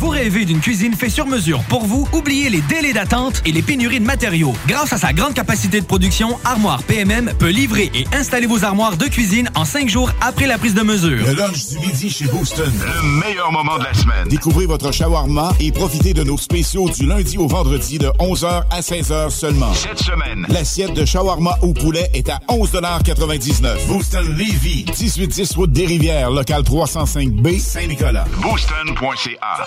vous 0.00 0.08
rêvez 0.08 0.46
d'une 0.46 0.60
cuisine 0.60 0.94
faite 0.94 1.10
sur 1.10 1.26
mesure 1.26 1.62
pour 1.64 1.84
vous? 1.84 2.08
Oubliez 2.14 2.48
les 2.48 2.62
délais 2.62 2.94
d'attente 2.94 3.42
et 3.44 3.52
les 3.52 3.60
pénuries 3.60 4.00
de 4.00 4.04
matériaux. 4.06 4.54
Grâce 4.66 4.94
à 4.94 4.96
sa 4.96 5.12
grande 5.12 5.34
capacité 5.34 5.78
de 5.78 5.84
production, 5.84 6.38
Armoire 6.42 6.82
PMM 6.84 7.34
peut 7.38 7.50
livrer 7.50 7.90
et 7.94 8.06
installer 8.14 8.46
vos 8.46 8.64
armoires 8.64 8.96
de 8.96 9.04
cuisine 9.04 9.50
en 9.54 9.66
cinq 9.66 9.90
jours 9.90 10.10
après 10.22 10.46
la 10.46 10.56
prise 10.56 10.72
de 10.72 10.80
mesure. 10.80 11.26
Le 11.26 11.34
lunch 11.34 11.66
du 11.66 11.78
midi 11.80 12.08
chez 12.08 12.24
Booston. 12.24 12.72
Le 12.82 13.20
meilleur 13.20 13.52
moment 13.52 13.76
de 13.76 13.84
la 13.84 13.92
semaine. 13.92 14.26
Découvrez 14.28 14.64
votre 14.64 14.90
shawarma 14.90 15.52
et 15.60 15.70
profitez 15.70 16.14
de 16.14 16.24
nos 16.24 16.38
spéciaux 16.38 16.88
du 16.88 17.04
lundi 17.04 17.36
au 17.36 17.46
vendredi 17.46 17.98
de 17.98 18.06
11h 18.18 18.62
à 18.70 18.80
16h 18.80 19.28
seulement. 19.28 19.74
Cette 19.74 19.98
semaine, 19.98 20.46
l'assiette 20.48 20.94
de 20.94 21.04
shawarma 21.04 21.58
au 21.60 21.74
poulet 21.74 22.08
est 22.14 22.30
à 22.30 22.40
11,99 22.48 23.86
Booston 23.86 24.26
Levy, 24.34 24.86
1810 24.98 25.56
route 25.56 25.72
des 25.72 25.84
Rivières, 25.84 26.30
local 26.30 26.62
305B, 26.62 27.60
Saint-Nicolas. 27.60 28.24
Booston.ca 28.40 29.66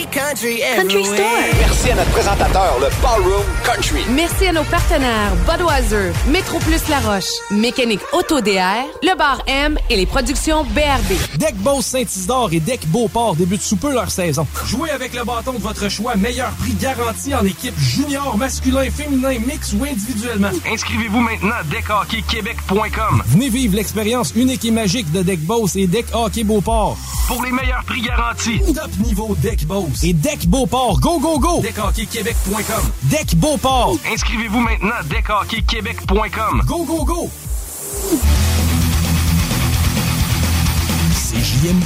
Country, 0.11 0.59
Country 0.75 1.05
Store. 1.05 1.17
Merci 1.59 1.91
à 1.91 1.95
notre 1.95 2.11
présentateur, 2.11 2.77
le 2.81 2.87
Ballroom 3.01 3.43
Country. 3.63 4.01
Merci 4.09 4.47
à 4.47 4.51
nos 4.51 4.63
partenaires 4.65 5.31
Budweiser, 5.47 6.11
Métro 6.27 6.59
Plus 6.59 6.81
La 6.89 6.99
Roche, 6.99 7.29
Mécanique 7.49 8.01
Auto 8.11 8.41
DR, 8.41 8.85
Le 9.03 9.17
Bar 9.17 9.41
M 9.47 9.77
et 9.89 9.95
les 9.95 10.05
productions 10.05 10.65
BRB. 10.65 11.37
Deck 11.39 11.55
Boss 11.57 11.85
Saint-Isidore 11.85 12.49
et 12.51 12.59
Deck 12.59 12.85
Beauport 12.87 13.37
débutent 13.37 13.61
sous 13.61 13.77
peu 13.77 13.93
leur 13.93 14.11
saison. 14.11 14.45
Jouez 14.65 14.89
avec 14.89 15.13
le 15.13 15.23
bâton 15.23 15.53
de 15.53 15.59
votre 15.59 15.87
choix, 15.89 16.15
meilleur 16.17 16.51
prix 16.51 16.73
garanti 16.73 17.33
en 17.33 17.45
équipe 17.45 17.77
junior, 17.79 18.37
masculin, 18.37 18.89
féminin, 18.91 19.39
mix 19.39 19.71
ou 19.73 19.85
individuellement. 19.85 20.49
Inscrivez-vous 20.69 21.21
maintenant 21.21 21.55
à 21.59 21.63
deckhockeyquebec.com. 21.63 23.23
Venez 23.27 23.49
vivre 23.49 23.75
l'expérience 23.77 24.33
unique 24.35 24.65
et 24.65 24.71
magique 24.71 25.09
de 25.13 25.21
Deck 25.23 25.39
Boss 25.39 25.77
et 25.77 25.87
Deck 25.87 26.07
Hockey 26.13 26.43
Beauport. 26.43 26.97
Pour 27.27 27.43
les 27.43 27.51
meilleurs 27.51 27.83
prix 27.85 28.01
garantis. 28.01 28.59
Top 28.73 28.91
niveau 28.99 29.35
Deck 29.41 29.65
Boss 29.65 30.00
et 30.03 30.13
Deck 30.13 30.47
Beauport. 30.47 30.99
Go, 30.99 31.19
go, 31.19 31.37
go! 31.39 31.61
DeckHockeyQuébec.com. 31.61 32.83
Deck 33.03 33.35
Beauport. 33.35 33.97
Inscrivez-vous 34.11 34.59
maintenant 34.59 34.91
à 34.99 35.03
DeckHockeyQuébec.com. 35.03 36.61
Go, 36.65 36.83
go, 36.85 37.05
go! 37.05 37.29
C'est 41.13 41.39
JMD. 41.39 41.83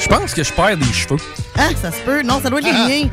Je 0.00 0.08
pense 0.08 0.34
que 0.34 0.42
je 0.42 0.52
perds 0.52 0.76
des 0.76 0.92
cheveux. 0.92 1.16
Ah, 1.56 1.68
ça 1.80 1.92
se 1.92 2.00
peut. 2.02 2.22
Non, 2.22 2.40
ça 2.40 2.50
doit 2.50 2.60
être 2.60 2.66
les 2.66 2.72
Ah. 2.74 2.88
miens. 2.88 3.08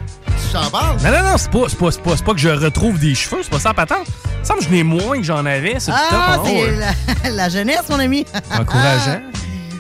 Tu 0.48 0.53
t'en 0.53 0.69
parles? 0.69 0.98
Non, 1.03 1.11
non, 1.11 1.32
non, 1.32 1.38
c'est 1.38 1.52
pas, 1.52 1.65
c'est 1.68 1.78
pas, 1.78 1.91
c'est 1.91 2.02
pas, 2.02 2.18
c'est 2.18 2.24
pas 2.26 2.34
que 2.34 2.40
je 2.40 2.49
retrouve 2.49 2.99
des 2.99 3.14
cheveux, 3.15 3.41
c'est 3.44 3.49
pas 3.52 3.60
ça, 3.60 3.74
patente. 3.74 4.07
Il 4.36 4.40
me 4.40 4.45
semble 4.45 4.60
que 4.60 4.65
je 4.65 4.69
n'ai 4.72 4.84
moins 4.84 5.18
que 5.18 5.24
j'en 5.24 5.45
avais, 5.45 5.76
c'est 5.80 5.91
Ah, 5.94 6.40
c'est 6.45 6.78
la, 7.26 7.30
la 7.36 7.49
jeunesse, 7.49 7.84
mon 7.90 7.99
ami. 7.99 8.26
Encourageant. 8.57 9.22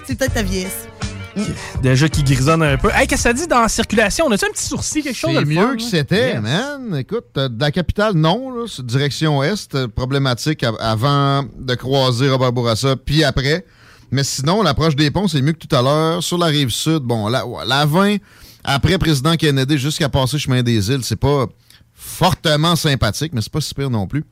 c'est 0.05 0.17
peut-être 0.17 0.33
ta 0.33 0.43
vieillesse. 0.43 0.87
Déjà 1.83 2.09
qui 2.09 2.23
grisonne 2.23 2.63
un 2.63 2.77
peu. 2.77 2.89
Hey, 2.95 3.05
qu'est-ce 3.05 3.23
que 3.23 3.29
ça 3.29 3.33
dit 3.33 3.45
dans 3.47 3.61
la 3.61 3.69
circulation? 3.69 4.25
On 4.27 4.31
a-tu 4.31 4.45
un 4.45 4.49
petit 4.49 4.65
sourcil, 4.65 5.03
quelque 5.03 5.15
chose 5.15 5.29
de 5.31 5.35
C'est 5.35 5.41
le 5.43 5.47
mieux 5.47 5.61
fun, 5.67 5.75
que 5.75 5.83
c'était, 5.83 6.31
Yes. 6.33 6.41
man. 6.41 6.95
Écoute, 6.97 7.25
euh, 7.37 7.47
de 7.47 7.61
la 7.61 7.69
capitale, 7.71 8.13
non, 8.15 8.49
là, 8.49 8.65
c'est 8.67 8.83
direction 8.83 9.43
est, 9.43 9.75
euh, 9.75 9.87
problématique 9.87 10.63
av- 10.63 10.77
avant 10.79 11.43
de 11.59 11.75
croiser 11.75 12.27
Robert 12.29 12.51
Bourassa, 12.53 12.95
puis 12.95 13.23
après. 13.23 13.65
Mais 14.09 14.23
sinon, 14.23 14.63
l'approche 14.63 14.95
des 14.95 15.11
ponts, 15.11 15.27
c'est 15.27 15.41
mieux 15.41 15.51
que 15.53 15.63
tout 15.65 15.75
à 15.75 15.81
l'heure. 15.83 16.23
Sur 16.23 16.39
la 16.39 16.47
rive 16.47 16.69
sud, 16.71 17.03
bon, 17.03 17.27
la, 17.27 17.43
la 17.67 17.85
20, 17.85 18.17
après 18.69 18.97
président 18.97 19.35
Kennedy, 19.37 19.77
jusqu'à 19.77 20.09
passer 20.09 20.37
chemin 20.37 20.61
des 20.61 20.91
îles, 20.91 21.03
c'est 21.03 21.15
pas 21.15 21.47
fortement 21.93 22.75
sympathique, 22.75 23.31
mais 23.33 23.41
c'est 23.41 23.51
pas 23.51 23.61
si 23.61 23.73
pire 23.73 23.89
non 23.89 24.07
plus. 24.07 24.25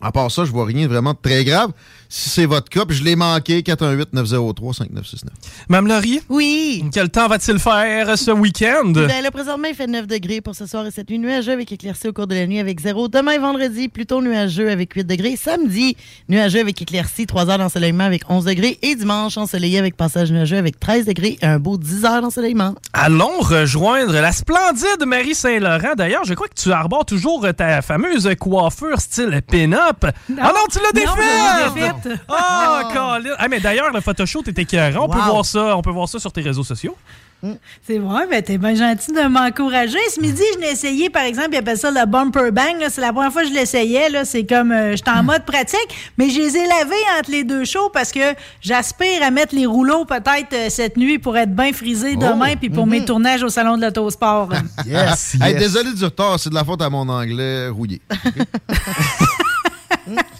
À 0.00 0.10
part 0.10 0.30
ça, 0.30 0.46
je 0.46 0.50
vois 0.50 0.64
rien 0.64 0.88
vraiment 0.88 1.12
de 1.12 1.18
très 1.20 1.44
grave. 1.44 1.72
Si 2.12 2.28
c'est 2.28 2.44
votre 2.44 2.68
cas, 2.68 2.84
puis 2.84 2.96
je 2.96 3.04
l'ai 3.04 3.14
manqué, 3.14 3.60
418-903-5969. 3.60 5.28
Mme 5.68 5.86
Laurie? 5.86 6.20
Oui. 6.28 6.84
Quel 6.92 7.08
temps 7.08 7.28
va-t-il 7.28 7.60
faire 7.60 8.18
ce 8.18 8.32
week-end? 8.32 8.92
Là, 8.94 9.30
présentement, 9.30 9.68
il 9.68 9.76
fait 9.76 9.86
9 9.86 10.08
degrés 10.08 10.40
pour 10.40 10.56
ce 10.56 10.66
soir 10.66 10.84
et 10.84 10.90
cette 10.90 11.08
nuit. 11.08 11.20
Nuageux 11.20 11.52
avec 11.52 11.70
éclaircies 11.70 12.08
au 12.08 12.12
cours 12.12 12.26
de 12.26 12.34
la 12.34 12.48
nuit 12.48 12.58
avec 12.58 12.80
0. 12.80 13.06
Demain, 13.06 13.38
vendredi, 13.38 13.88
plutôt 13.88 14.20
nuageux 14.20 14.70
avec 14.72 14.92
8 14.92 15.04
degrés. 15.04 15.36
Samedi, 15.36 15.96
nuageux 16.28 16.58
avec 16.58 16.82
éclaircies, 16.82 17.26
3 17.26 17.48
heures 17.48 17.58
d'ensoleillement 17.58 18.04
avec 18.04 18.28
11 18.28 18.44
degrés. 18.44 18.80
Et 18.82 18.96
dimanche, 18.96 19.38
ensoleillé 19.38 19.78
avec 19.78 19.96
passage 19.96 20.32
nuageux 20.32 20.58
avec 20.58 20.80
13 20.80 21.04
degrés 21.06 21.38
et 21.40 21.46
un 21.46 21.60
beau 21.60 21.78
10 21.78 22.04
heures 22.06 22.22
d'ensoleillement. 22.22 22.74
Allons 22.92 23.38
rejoindre 23.38 24.14
la 24.14 24.32
splendide 24.32 25.06
Marie 25.06 25.36
Saint-Laurent. 25.36 25.94
D'ailleurs, 25.96 26.24
je 26.24 26.34
crois 26.34 26.48
que 26.48 26.60
tu 26.60 26.72
arbores 26.72 27.04
toujours 27.04 27.46
ta 27.56 27.82
fameuse 27.82 28.28
coiffure 28.36 29.00
style 29.00 29.40
pin-up. 29.46 30.04
Ah 30.04 30.52
non, 30.52 30.66
tu 30.72 30.80
l'as 30.80 30.90
Non, 31.06 31.99
Oh, 32.28 32.80
Colin! 32.92 33.34
Ah, 33.38 33.48
mais 33.48 33.60
d'ailleurs, 33.60 33.92
le 33.92 34.00
photoshoot 34.00 34.46
était 34.48 34.62
écœurant. 34.62 35.06
On 35.06 35.08
peut 35.08 35.18
Wow. 35.18 35.24
voir 35.24 35.44
ça. 35.44 35.76
On 35.76 35.82
peut 35.82 35.90
voir 35.90 36.08
ça 36.08 36.18
sur 36.18 36.32
tes 36.32 36.40
réseaux 36.42 36.64
sociaux. 36.64 36.96
C'est 37.86 37.96
vrai, 37.98 38.26
ben 38.30 38.42
t'es 38.42 38.58
bien 38.58 38.74
gentil 38.74 39.12
de 39.12 39.26
m'encourager. 39.26 39.96
Ce 40.14 40.20
midi, 40.20 40.42
je 40.56 40.60
l'ai 40.60 40.72
essayé, 40.72 41.08
par 41.08 41.22
exemple, 41.22 41.48
ils 41.52 41.56
appellent 41.56 41.78
ça 41.78 41.90
le 41.90 42.04
bumper 42.04 42.50
bang. 42.52 42.76
C'est 42.90 43.00
la 43.00 43.14
première 43.14 43.32
fois 43.32 43.40
que 43.44 43.48
je 43.48 43.54
l'essayais. 43.54 44.10
là. 44.10 44.26
C'est 44.26 44.44
comme, 44.44 44.70
euh, 44.72 44.94
j'étais 44.94 45.10
en 45.10 45.22
mode 45.22 45.46
pratique, 45.46 45.88
mais 46.18 46.28
je 46.28 46.38
les 46.38 46.54
ai 46.58 46.66
lavés 46.66 46.94
entre 47.18 47.30
les 47.30 47.44
deux 47.44 47.64
shows 47.64 47.88
parce 47.94 48.12
que 48.12 48.34
j'aspire 48.60 49.22
à 49.22 49.30
mettre 49.30 49.54
les 49.54 49.64
rouleaux 49.64 50.04
peut-être 50.04 50.52
euh, 50.52 50.66
cette 50.68 50.98
nuit 50.98 51.18
pour 51.18 51.34
être 51.38 51.54
bien 51.56 51.72
frisé 51.72 52.12
Oh. 52.16 52.20
demain 52.20 52.56
puis 52.56 52.68
pour 52.68 52.86
mes 52.86 53.06
tournages 53.06 53.42
au 53.42 53.48
Salon 53.48 53.78
de 53.78 53.82
l'Autosport. 53.86 54.50
Yes, 54.86 55.36
Hey, 55.40 55.54
désolé 55.54 55.94
du 55.94 56.04
retard, 56.04 56.38
c'est 56.38 56.50
de 56.50 56.54
la 56.54 56.64
faute 56.64 56.82
à 56.82 56.90
mon 56.90 57.08
anglais 57.08 57.68
rouillé. 57.68 58.02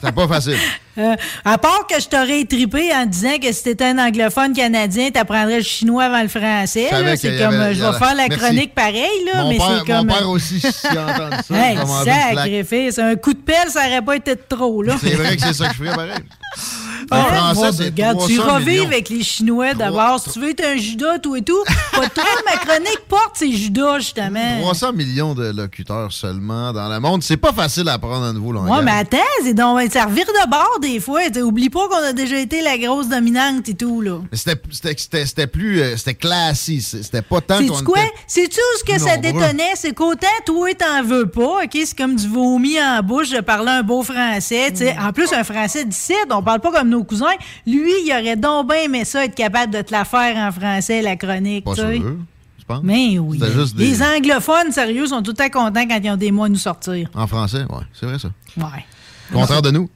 C'était 0.00 0.12
pas 0.12 0.28
facile. 0.28 0.56
Euh, 0.98 1.14
à 1.46 1.56
part 1.56 1.86
que 1.88 1.98
je 1.98 2.08
t'aurais 2.08 2.40
étripé 2.40 2.90
en 2.92 3.06
disant 3.06 3.38
que 3.40 3.50
si 3.52 3.62
t'étais 3.62 3.84
un 3.86 3.98
anglophone 3.98 4.52
canadien, 4.52 5.08
t'apprendrais 5.10 5.58
le 5.58 5.62
chinois 5.62 6.04
avant 6.04 6.20
le 6.20 6.28
français. 6.28 6.88
C'est 7.16 7.38
comme, 7.38 7.54
avait- 7.54 7.74
je 7.74 7.80
vais 7.84 7.92
faire 7.98 8.14
la 8.16 8.26
Merci. 8.28 8.36
chronique 8.38 8.74
pareil, 8.74 9.08
là, 9.32 9.44
Mon 9.44 9.48
mais 9.50 9.58
c'est 9.58 9.86
comme... 9.86 10.06
mon 10.08 10.12
père 10.12 10.28
aussi, 10.28 10.60
s'il 10.60 10.98
a 10.98 11.06
entendu 11.06 11.36
ça, 11.48 11.54
Hey, 11.56 12.34
sacrifice. 12.34 12.98
Un 12.98 13.14
coup 13.16 13.32
de 13.32 13.38
pelle, 13.38 13.70
ça 13.70 13.86
aurait 13.86 14.02
pas 14.02 14.16
été 14.16 14.34
trop, 14.36 14.82
là. 14.82 14.96
C'est 15.00 15.14
vrai 15.14 15.36
que 15.36 15.42
c'est 15.42 15.54
ça 15.54 15.68
que 15.68 15.74
je 15.74 15.78
ferais 15.84 15.94
pareil. 15.96 16.12
En 17.10 17.24
français, 17.24 17.70
c'est 17.72 17.90
ben, 17.90 18.10
regarde, 18.10 18.26
tu 18.26 18.36
300 18.36 18.54
revives 18.54 18.68
millions. 18.68 18.84
avec 18.86 19.08
les 19.08 19.22
Chinois 19.22 19.74
d'abord. 19.74 20.20
Si 20.20 20.30
tu 20.30 20.40
veux 20.40 20.50
être 20.50 20.64
un 20.64 20.76
Judas, 20.76 21.18
tout 21.18 21.34
et 21.36 21.42
tout, 21.42 21.62
pas 21.92 22.06
de 22.06 22.10
trouble, 22.12 22.42
ma 22.44 22.56
chronique 22.58 23.00
porte 23.08 23.32
ces 23.36 23.52
Judas, 23.52 23.98
justement. 23.98 24.60
300 24.60 24.92
millions 24.92 25.34
de 25.34 25.50
locuteurs 25.50 26.12
seulement 26.12 26.72
dans 26.72 26.88
le 26.88 27.00
monde. 27.00 27.22
C'est 27.22 27.36
pas 27.36 27.52
facile 27.52 27.88
à 27.88 27.94
apprendre 27.94 28.24
un 28.24 28.32
nouveau 28.32 28.52
langage. 28.52 28.78
Ouais, 28.78 28.84
mais 28.84 28.92
attends, 28.92 29.18
c'est 29.42 29.54
donc, 29.54 29.80
ça 29.92 30.04
revire 30.04 30.26
de 30.26 30.50
bord 30.50 30.78
des 30.80 31.00
fois. 31.00 31.28
T'sais, 31.30 31.42
Oublie 31.42 31.70
pas 31.70 31.88
qu'on 31.88 32.02
a 32.04 32.12
déjà 32.12 32.38
été 32.38 32.62
la 32.62 32.78
grosse 32.78 33.08
dominante 33.08 33.68
et 33.68 33.74
tout, 33.74 34.00
là. 34.00 34.18
C'était- 34.32 35.46
plus... 35.46 35.80
euh, 35.80 35.96
C'était 35.96 36.14
classique. 36.14 36.82
C'était 36.82 37.22
pas 37.22 37.40
tant 37.40 37.58
qu'on 37.66 37.82
quoi? 37.84 37.98
Sais-tu 38.26 38.60
ce 38.78 38.84
que 38.84 38.98
ça 39.00 39.16
nombreux. 39.16 39.32
détonnait? 39.32 39.72
C'est 39.74 39.94
qu'autant 39.94 40.26
toi, 40.46 40.68
t'en 40.74 41.02
veux 41.02 41.26
pas, 41.26 41.62
OK? 41.64 41.70
C'est 41.72 41.96
comme 41.96 42.14
du 42.16 42.28
vomi 42.28 42.80
en 42.80 43.02
bouche 43.02 43.30
de 43.30 43.40
parler 43.40 43.70
un 43.70 43.82
beau 43.82 44.02
français, 44.02 44.70
tu 44.70 44.78
sais. 44.78 44.96
En 44.98 45.12
plus, 45.12 45.32
un 45.32 45.44
français 45.44 45.84
d'ici, 45.84 46.14
on 46.30 46.39
parle 46.42 46.60
pas 46.60 46.70
comme 46.72 46.88
nos 46.88 47.04
cousins. 47.04 47.26
Lui, 47.66 47.90
il 48.04 48.10
aurait 48.12 48.36
donc 48.36 48.68
bien 48.68 48.82
aimé 48.84 49.04
ça, 49.04 49.24
être 49.24 49.34
capable 49.34 49.72
de 49.72 49.82
te 49.82 49.92
la 49.92 50.04
faire 50.04 50.36
en 50.36 50.50
français, 50.52 51.02
la 51.02 51.16
chronique, 51.16 51.64
Pas 51.64 51.74
sûr, 51.74 51.84
je 52.58 52.64
pense. 52.66 52.80
Mais 52.82 53.18
oui. 53.18 53.38
C'était 53.40 53.52
juste 53.52 53.76
des- 53.76 53.86
Les 53.86 54.02
anglophones, 54.02 54.70
sérieux, 54.72 55.06
sont 55.06 55.22
tout 55.22 55.32
le 55.32 55.36
temps 55.36 55.48
contents 55.50 55.86
quand 55.88 56.00
ils 56.02 56.10
ont 56.10 56.16
des 56.16 56.30
mots 56.30 56.44
à 56.44 56.48
nous 56.48 56.56
sortir. 56.56 57.08
En 57.14 57.26
français, 57.26 57.62
ouais, 57.62 57.84
c'est 57.92 58.06
vrai 58.06 58.18
ça. 58.18 58.28
Ouais. 58.56 58.84
Contraire 59.32 59.62
de 59.62 59.70
nous. 59.70 59.88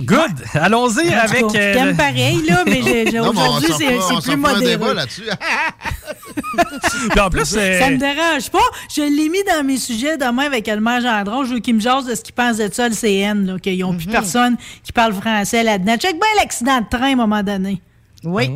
Good! 0.00 0.44
Allons-y 0.54 1.12
avec... 1.12 1.42
euh, 1.42 1.74
t'aime 1.74 1.96
pareil, 1.96 2.42
là, 2.48 2.62
mais 2.64 2.80
aujourd'hui, 3.18 3.68
c'est 3.76 3.86
plus 3.86 3.98
fera 4.00 4.32
un 4.32 4.36
modéré. 4.36 4.64
débat 4.76 4.94
là-dessus. 4.94 5.22
Puis 7.10 7.20
en 7.20 7.30
plus, 7.30 7.54
euh, 7.56 7.78
Ça 7.80 7.90
me 7.90 7.96
dérange 7.98 8.48
pas. 8.50 8.58
Je 8.94 9.02
l'ai 9.02 9.28
mis 9.28 9.42
dans 9.44 9.64
mes 9.64 9.76
sujets 9.76 10.16
demain 10.16 10.44
avec 10.46 10.68
Elmer 10.68 11.00
Gendron. 11.02 11.44
Je 11.44 11.54
veux 11.54 11.58
qu'il 11.60 11.74
me 11.74 11.80
jase 11.80 12.06
de 12.06 12.14
ce 12.14 12.22
qu'il 12.22 12.34
pense 12.34 12.58
de 12.58 12.68
ça, 12.72 12.88
le 12.88 12.94
CN, 12.94 13.44
là, 13.44 13.58
qu'ils 13.58 13.78
n'ont 13.80 13.92
Mhm. 13.92 13.98
plus 13.98 14.06
personne 14.06 14.56
qui 14.84 14.92
parle 14.92 15.12
français 15.14 15.64
là-dedans. 15.64 15.96
Check 15.96 16.12
bien 16.12 16.28
l'accident 16.36 16.80
de 16.80 16.86
train 16.88 17.08
à 17.10 17.12
un 17.12 17.16
moment 17.16 17.42
donné. 17.42 17.82
Oui. 18.24 18.50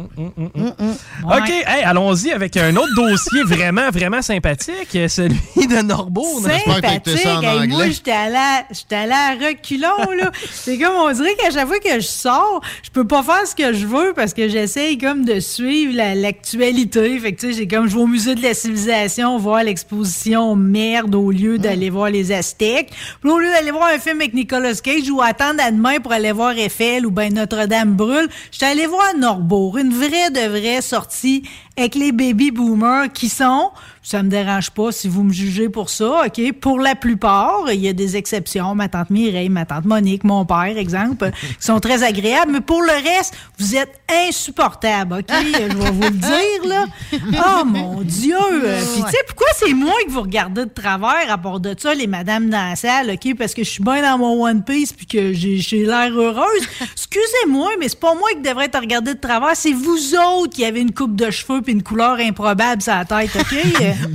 OK, 1.25 1.51
hey, 1.51 1.85
allons-y 1.85 2.33
avec 2.33 2.57
un 2.57 2.75
autre 2.77 2.93
dossier 2.97 3.43
vraiment, 3.45 3.91
vraiment 3.91 4.21
sympathique, 4.23 4.99
celui 5.09 5.37
de 5.69 5.83
Norbourne. 5.83 6.43
Sympathique. 6.65 7.07
Hey, 7.45 7.69
moi, 7.69 7.89
j'étais 7.89 8.11
allée 8.11 8.37
à- 8.37 8.65
j'étais 8.73 8.97
allée 8.97 9.13
à 9.13 9.49
reculons, 9.49 10.11
là. 10.19 10.31
C'est 10.53 10.79
comme, 10.79 10.95
on 10.97 11.13
dirait 11.13 11.35
qu'à 11.37 11.51
chaque 11.51 11.67
fois 11.69 11.79
que 11.79 11.95
je 12.01 12.07
sors, 12.07 12.61
je 12.83 12.91
peux 12.91 13.07
pas 13.07 13.23
faire 13.23 13.47
ce 13.47 13.55
que 13.55 13.73
je 13.73 13.87
veux 13.87 14.13
parce 14.15 14.35
que 14.35 14.49
j'essaye 14.49 14.99
comme 14.99 15.25
de 15.25 15.39
suivre 15.41 15.95
la- 15.97 16.15
l'actualité. 16.17 17.19
fait 17.21 17.33
que, 17.33 17.41
tu 17.41 17.53
sais, 17.53 17.59
j'ai 17.59 17.69
comme, 17.69 17.87
je 17.89 17.95
vais 17.95 18.03
au 18.03 18.07
musée 18.07 18.35
de 18.35 18.43
la 18.43 18.55
civilisation 18.55 19.39
voir 19.39 19.63
l'exposition 19.63 20.57
merde 20.57 21.15
au 21.15 21.31
lieu 21.31 21.59
d'aller 21.59 21.91
voir 21.91 22.11
les 22.11 22.33
Aztèques. 22.33 22.91
Puis 23.21 23.31
au 23.31 23.39
lieu 23.39 23.51
d'aller 23.51 23.71
voir 23.71 23.89
un 23.95 23.99
film 23.99 24.21
avec 24.21 24.35
Nicolas 24.35 24.75
Cage 24.83 25.09
ou 25.11 25.21
attendre 25.23 25.61
à 25.63 25.71
demain 25.71 25.99
pour 26.01 26.13
aller 26.13 26.33
voir 26.33 26.53
Eiffel 26.59 27.07
ou 27.07 27.11
ben 27.11 27.33
Notre-Dame 27.33 27.93
brûle, 27.95 28.29
j'étais 28.51 28.67
allée 28.67 28.87
voir 28.87 29.05
Norbourg. 29.17 29.52
Une 29.53 29.93
vraie 29.93 30.31
de 30.31 30.49
vraie 30.49 30.81
sortie 30.81 31.43
avec 31.77 31.95
les 31.95 32.13
baby 32.13 32.51
boomers 32.51 33.11
qui 33.13 33.29
sont, 33.29 33.71
ça 34.03 34.23
me 34.23 34.29
dérange 34.29 34.71
pas 34.71 34.93
si 34.93 35.09
vous 35.09 35.23
me 35.23 35.33
jugez 35.33 35.69
pour 35.69 35.89
ça, 35.89 36.25
OK? 36.27 36.53
Pour 36.61 36.81
la 36.81 36.95
plupart, 36.95 37.73
il 37.73 37.81
y 37.81 37.89
a 37.89 37.93
des 37.93 38.17
exceptions. 38.17 38.75
Ma 38.75 38.89
tante 38.89 39.11
Mireille, 39.11 39.49
ma 39.49 39.65
tante 39.65 39.85
Monique, 39.85 40.25
mon 40.25 40.45
père, 40.45 40.77
exemple, 40.77 41.31
qui 41.59 41.65
sont 41.65 41.81
très 41.81 42.03
agréables. 42.03 42.53
Mais 42.53 42.61
pour 42.61 42.83
le 42.83 42.93
reste, 42.93 43.35
vous 43.59 43.77
êtes 43.77 44.01
insupportables, 44.27 45.21
OK? 45.21 45.31
Je 45.31 45.77
vais 45.77 45.91
vous 45.91 46.03
le 46.03 46.11
dire, 46.11 46.67
là. 46.67 46.85
Oh, 47.13 47.65
mon 47.65 48.03
Dieu! 48.03 48.37
Puis, 48.61 49.03
tu 49.05 49.11
sais, 49.11 49.25
pourquoi 49.27 49.49
c'est 49.55 49.73
moi 49.73 49.95
que 50.07 50.11
vous 50.11 50.23
regardez 50.23 50.65
de 50.65 50.71
travers 50.71 51.31
à 51.31 51.39
part 51.39 51.61
de 51.61 51.75
ça, 51.79 51.95
les 51.95 52.07
madames 52.07 52.51
dans 52.51 52.71
la 52.71 52.77
salle, 52.77 53.11
OK? 53.11 53.35
Parce 53.39 53.55
que 53.55 53.65
je 53.65 53.71
suis 53.71 53.83
bien 53.83 54.03
dans 54.03 54.19
mon 54.19 54.45
One 54.45 54.63
Piece 54.63 54.93
puis 54.93 55.07
que 55.07 55.33
j'ai 55.33 55.85
l'air 55.87 56.13
heureuse. 56.13 56.69
Excusez-moi, 56.93 57.71
mais 57.79 57.89
c'est 57.89 58.01
pas 58.01 58.15
moi 58.15 58.29
qui 58.33 58.43
devrais 58.43 58.69
te 58.69 58.77
regarder 58.77 59.15
de 59.15 59.21
travers. 59.21 59.55
C'est 59.55 59.73
vous 59.73 60.15
autres 60.17 60.53
qui 60.53 60.65
avez 60.65 60.81
une 60.81 60.93
coupe 60.93 61.17
de 61.17 61.31
cheveux 61.31 61.62
puis 61.63 61.73
une 61.73 61.83
couleur 61.83 62.19
improbable 62.19 62.83
sur 62.83 62.93
la 62.93 63.05
tête, 63.05 63.31
OK? 63.37 63.57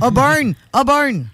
Auburn! 0.00 0.54
Auburn! 0.72 1.26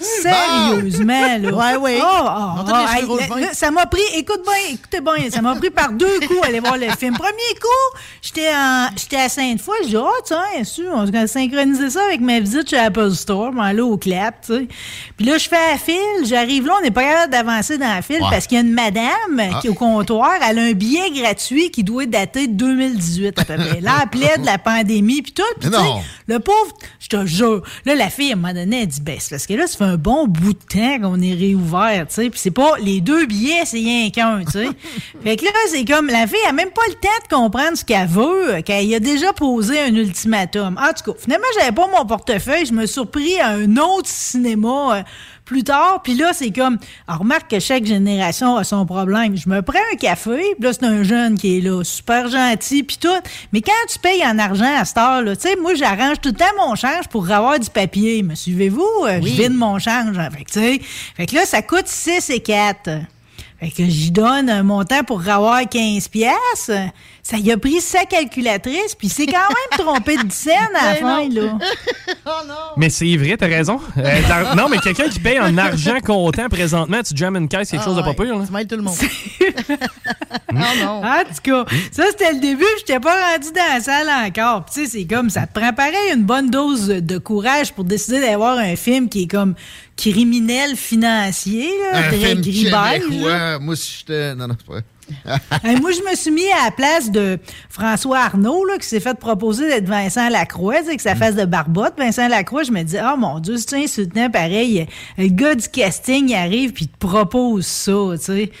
Sérieusement, 0.00 1.38
là. 1.38 1.50
Ouais, 1.52 1.76
ouais. 1.76 1.98
Oh, 2.02 2.06
oh, 2.24 2.64
oh, 2.66 3.36
hey, 3.36 3.48
ça 3.52 3.70
m'a 3.70 3.86
pris, 3.86 4.00
écoute 4.14 4.42
bien, 4.44 4.74
écoutez 4.74 5.00
bien, 5.00 5.30
ça 5.30 5.40
m'a 5.42 5.54
pris 5.56 5.70
par 5.70 5.92
deux 5.92 6.20
coups 6.20 6.40
aller 6.46 6.60
voir 6.60 6.76
le 6.76 6.88
film. 6.98 7.14
Premier 7.16 7.54
coup, 7.60 7.98
j'étais 8.22 8.50
j'étais 8.96 9.16
à 9.16 9.28
Sainte-Foy, 9.28 9.74
je 9.84 9.88
dis, 9.88 9.96
oh, 9.96 10.08
tiens, 10.24 10.64
sûr, 10.64 10.90
on 10.94 11.04
va 11.04 11.26
synchroniser 11.26 11.90
ça 11.90 12.04
avec 12.04 12.20
ma 12.20 12.40
visite 12.40 12.68
chez 12.70 12.78
Apple 12.78 13.10
Store, 13.12 13.52
m'en 13.52 13.62
aller 13.62 13.80
au 13.80 13.96
clap, 13.96 14.44
tu 14.46 14.54
sais. 14.54 14.68
Puis 15.16 15.26
là, 15.26 15.38
je 15.38 15.48
fais 15.48 15.70
la 15.72 15.78
file, 15.78 16.26
j'arrive 16.26 16.66
là, 16.66 16.74
on 16.78 16.82
n'est 16.82 16.90
pas 16.90 17.02
capable 17.04 17.32
d'avancer 17.32 17.78
dans 17.78 17.86
la 17.94 18.02
file 18.02 18.20
Ouais. 18.20 18.26
parce 18.30 18.46
qu'il 18.46 18.56
y 18.56 18.60
a 18.60 18.64
une 18.64 18.72
madame 18.72 19.10
Ah. 19.38 19.58
qui 19.60 19.66
est 19.68 19.70
au 19.70 19.74
comptoir, 19.74 20.32
elle 20.48 20.58
a 20.58 20.62
un 20.62 20.72
billet 20.72 21.10
gratuit 21.10 21.70
qui 21.70 21.84
doit 21.84 22.06
dater 22.06 22.46
de 22.48 22.52
2018 22.54 23.38
à 23.38 23.44
peu 23.44 23.54
près. 23.56 23.80
Là, 23.80 24.04
elle 24.12 24.40
de 24.40 24.46
la 24.46 24.58
pandémie, 24.58 25.22
puis 25.22 25.32
tout, 25.32 25.70
non. 25.70 26.02
le 26.26 26.38
pauvre, 26.40 26.72
je 26.98 27.08
te 27.08 27.24
jure. 27.26 27.62
Là, 27.86 27.94
la 27.94 28.10
fille, 28.10 28.30
à 28.30 28.34
un 28.34 28.36
moment 28.36 28.52
donné, 28.52 28.82
elle 28.82 28.86
dit, 28.88 29.00
ben, 29.00 29.16
c'est 29.18 29.30
parce 29.30 29.46
que 29.46 29.54
là, 29.54 29.66
ça 29.66 29.78
fait 29.78 29.89
un 29.90 29.96
bon 29.96 30.26
bout 30.26 30.52
de 30.52 30.58
temps 30.58 31.00
qu'on 31.00 31.20
est 31.20 31.34
réouvert, 31.34 32.06
tu 32.08 32.14
sais. 32.14 32.30
Puis 32.30 32.40
c'est 32.40 32.50
pas 32.50 32.76
les 32.80 33.00
deux 33.00 33.26
billets, 33.26 33.64
c'est 33.64 33.78
rien 33.78 34.10
qu'un, 34.10 34.44
tu 34.44 34.52
sais. 34.52 34.68
fait 35.24 35.36
que 35.36 35.44
là, 35.44 35.50
c'est 35.68 35.84
comme, 35.84 36.06
la 36.06 36.26
fille 36.26 36.38
a 36.48 36.52
même 36.52 36.70
pas 36.70 36.82
le 36.88 36.94
temps 36.94 37.08
de 37.28 37.34
comprendre 37.34 37.76
ce 37.76 37.84
qu'elle 37.84 38.08
veut, 38.08 38.60
qu'elle 38.62 38.92
a 38.94 39.00
déjà 39.00 39.32
posé 39.32 39.80
un 39.80 39.94
ultimatum. 39.94 40.78
En 40.78 40.92
tout 40.92 41.12
cas, 41.12 41.18
finalement, 41.18 41.46
j'avais 41.58 41.72
pas 41.72 41.86
mon 41.86 42.06
portefeuille, 42.06 42.66
je 42.66 42.72
me 42.72 42.86
suis 42.86 42.94
surpris 42.94 43.38
à 43.40 43.50
un 43.50 43.76
autre 43.76 44.08
cinéma. 44.08 44.96
euh, 44.96 45.02
plus 45.50 45.64
tard, 45.64 46.00
puis 46.04 46.14
là, 46.14 46.30
c'est 46.32 46.52
comme, 46.52 46.78
on 47.08 47.18
remarque 47.18 47.50
que 47.50 47.58
chaque 47.58 47.84
génération 47.84 48.56
a 48.56 48.62
son 48.62 48.86
problème. 48.86 49.36
Je 49.36 49.48
me 49.48 49.62
prends 49.62 49.80
un 49.92 49.96
café, 49.96 50.38
puis 50.54 50.62
là, 50.64 50.72
c'est 50.72 50.84
un 50.84 51.02
jeune 51.02 51.36
qui 51.36 51.58
est 51.58 51.60
là, 51.60 51.82
super 51.82 52.28
gentil, 52.28 52.84
puis 52.84 52.98
tout. 53.00 53.08
Mais 53.52 53.60
quand 53.60 53.72
tu 53.92 53.98
payes 53.98 54.24
en 54.24 54.38
argent 54.38 54.72
à 54.78 54.84
cette 54.84 54.98
heure-là, 54.98 55.34
tu 55.34 55.48
sais, 55.48 55.56
moi, 55.56 55.74
j'arrange 55.74 56.20
tout 56.22 56.28
le 56.28 56.36
temps 56.36 56.44
mon 56.56 56.76
change 56.76 57.08
pour 57.10 57.28
avoir 57.32 57.58
du 57.58 57.68
papier. 57.68 58.22
Me 58.22 58.36
suivez-vous? 58.36 58.86
Euh, 59.08 59.18
Oui. 59.20 59.34
Je 59.36 59.42
vide 59.42 59.54
mon 59.54 59.80
change. 59.80 60.16
hein. 60.18 60.28
Fait 60.30 60.44
que, 60.44 60.52
tu 60.52 60.60
sais, 60.60 60.80
fait 61.16 61.26
que 61.26 61.34
là, 61.34 61.44
ça 61.44 61.62
coûte 61.62 61.88
6 61.88 62.30
et 62.30 62.38
4. 62.40 62.90
Fait 63.60 63.70
que 63.70 63.84
j'y 63.84 64.10
donne 64.10 64.48
un 64.48 64.62
montant 64.62 65.04
pour 65.04 65.28
avoir 65.28 65.68
15 65.68 66.08
pièces. 66.08 66.70
Ça 67.22 67.36
y 67.36 67.52
a 67.52 67.58
pris 67.58 67.80
sa 67.82 68.04
calculatrice, 68.06 68.94
puis 68.98 69.10
c'est 69.10 69.26
quand 69.26 69.36
même 69.36 69.86
trompé 69.86 70.16
de 70.16 70.22
10 70.22 70.34
cents 70.34 70.50
à 70.50 70.86
la 70.86 70.92
Ben 70.94 71.00
fin, 71.00 71.28
non. 71.28 71.42
là. 71.42 71.58
Mais 72.78 72.88
c'est 72.88 73.14
vrai, 73.16 73.36
t'as 73.36 73.46
raison. 73.46 73.78
Euh, 73.98 74.54
non, 74.56 74.68
mais 74.68 74.78
quelqu'un 74.78 75.08
qui 75.08 75.18
paye 75.20 75.38
en 75.38 75.56
argent 75.58 75.98
comptant 76.04 76.48
présentement, 76.48 77.02
tu 77.02 77.14
jammes 77.16 77.36
une 77.36 77.48
caisse, 77.48 77.70
quelque 77.70 77.82
Ah 77.82 77.84
chose 77.84 77.96
de 77.96 78.02
pas 78.02 78.08
ouais, 78.08 78.14
pire. 78.14 78.38
Là. 78.38 78.46
Tu 78.46 78.52
m'aides 78.52 78.68
tout 78.68 78.76
le 78.76 78.82
monde. 78.82 78.94
En 80.52 81.22
tout 81.24 81.42
cas, 81.42 81.64
ça, 81.92 82.04
c'était 82.10 82.32
le 82.32 82.40
début. 82.40 82.64
Je 82.78 82.80
n'étais 82.82 83.00
pas 83.00 83.14
rendu 83.32 83.48
dans 83.52 83.74
la 83.74 83.80
salle 83.80 84.08
encore. 84.08 84.64
Puis, 84.64 84.74
tu 84.74 84.84
sais, 84.86 84.98
c'est 84.98 85.04
comme, 85.06 85.30
ça 85.30 85.46
te 85.46 85.58
prend 85.58 85.72
pareil 85.72 86.12
une 86.14 86.24
bonne 86.24 86.50
dose 86.50 86.88
de 86.88 87.18
courage 87.18 87.72
pour 87.72 87.84
décider 87.84 88.20
d'avoir 88.20 88.58
un 88.58 88.74
film 88.76 89.08
qui 89.08 89.22
est 89.24 89.30
comme 89.30 89.54
criminel 90.00 90.76
financier, 90.76 91.68
là. 91.92 92.08
Moi, 93.60 93.76
si 93.76 93.98
j'étais... 93.98 94.34
Non, 94.34 94.48
non, 94.48 94.54
c'est 94.58 94.66
pas 94.66 94.72
vrai. 94.74 94.84
Hey, 95.64 95.80
moi, 95.80 95.90
je 95.92 96.00
me 96.08 96.14
suis 96.14 96.30
mis 96.30 96.50
à 96.52 96.66
la 96.66 96.70
place 96.70 97.10
de 97.10 97.38
François 97.68 98.18
Arnaud, 98.18 98.64
là, 98.64 98.78
qui 98.78 98.86
s'est 98.86 99.00
fait 99.00 99.18
proposer 99.18 99.68
d'être 99.68 99.86
Vincent 99.86 100.28
Lacroix, 100.28 100.82
que 100.82 101.02
ça 101.02 101.14
fasse 101.14 101.34
de 101.34 101.44
barbotte. 101.44 101.94
Vincent 101.98 102.28
Lacroix, 102.28 102.62
je 102.62 102.72
me 102.72 102.82
dis, 102.82 102.96
oh 103.02 103.16
mon 103.16 103.38
Dieu, 103.40 103.56
c'est 103.56 103.82
insultant, 103.82 104.30
pareil. 104.30 104.86
Le 105.18 105.28
gars 105.28 105.54
du 105.54 105.68
casting, 105.68 106.28
il 106.28 106.34
arrive 106.34 106.72
puis 106.72 106.84
il 106.84 106.88
te 106.88 106.98
propose 106.98 107.66
ça, 107.66 107.92
tu 108.12 108.18
sais. 108.18 108.52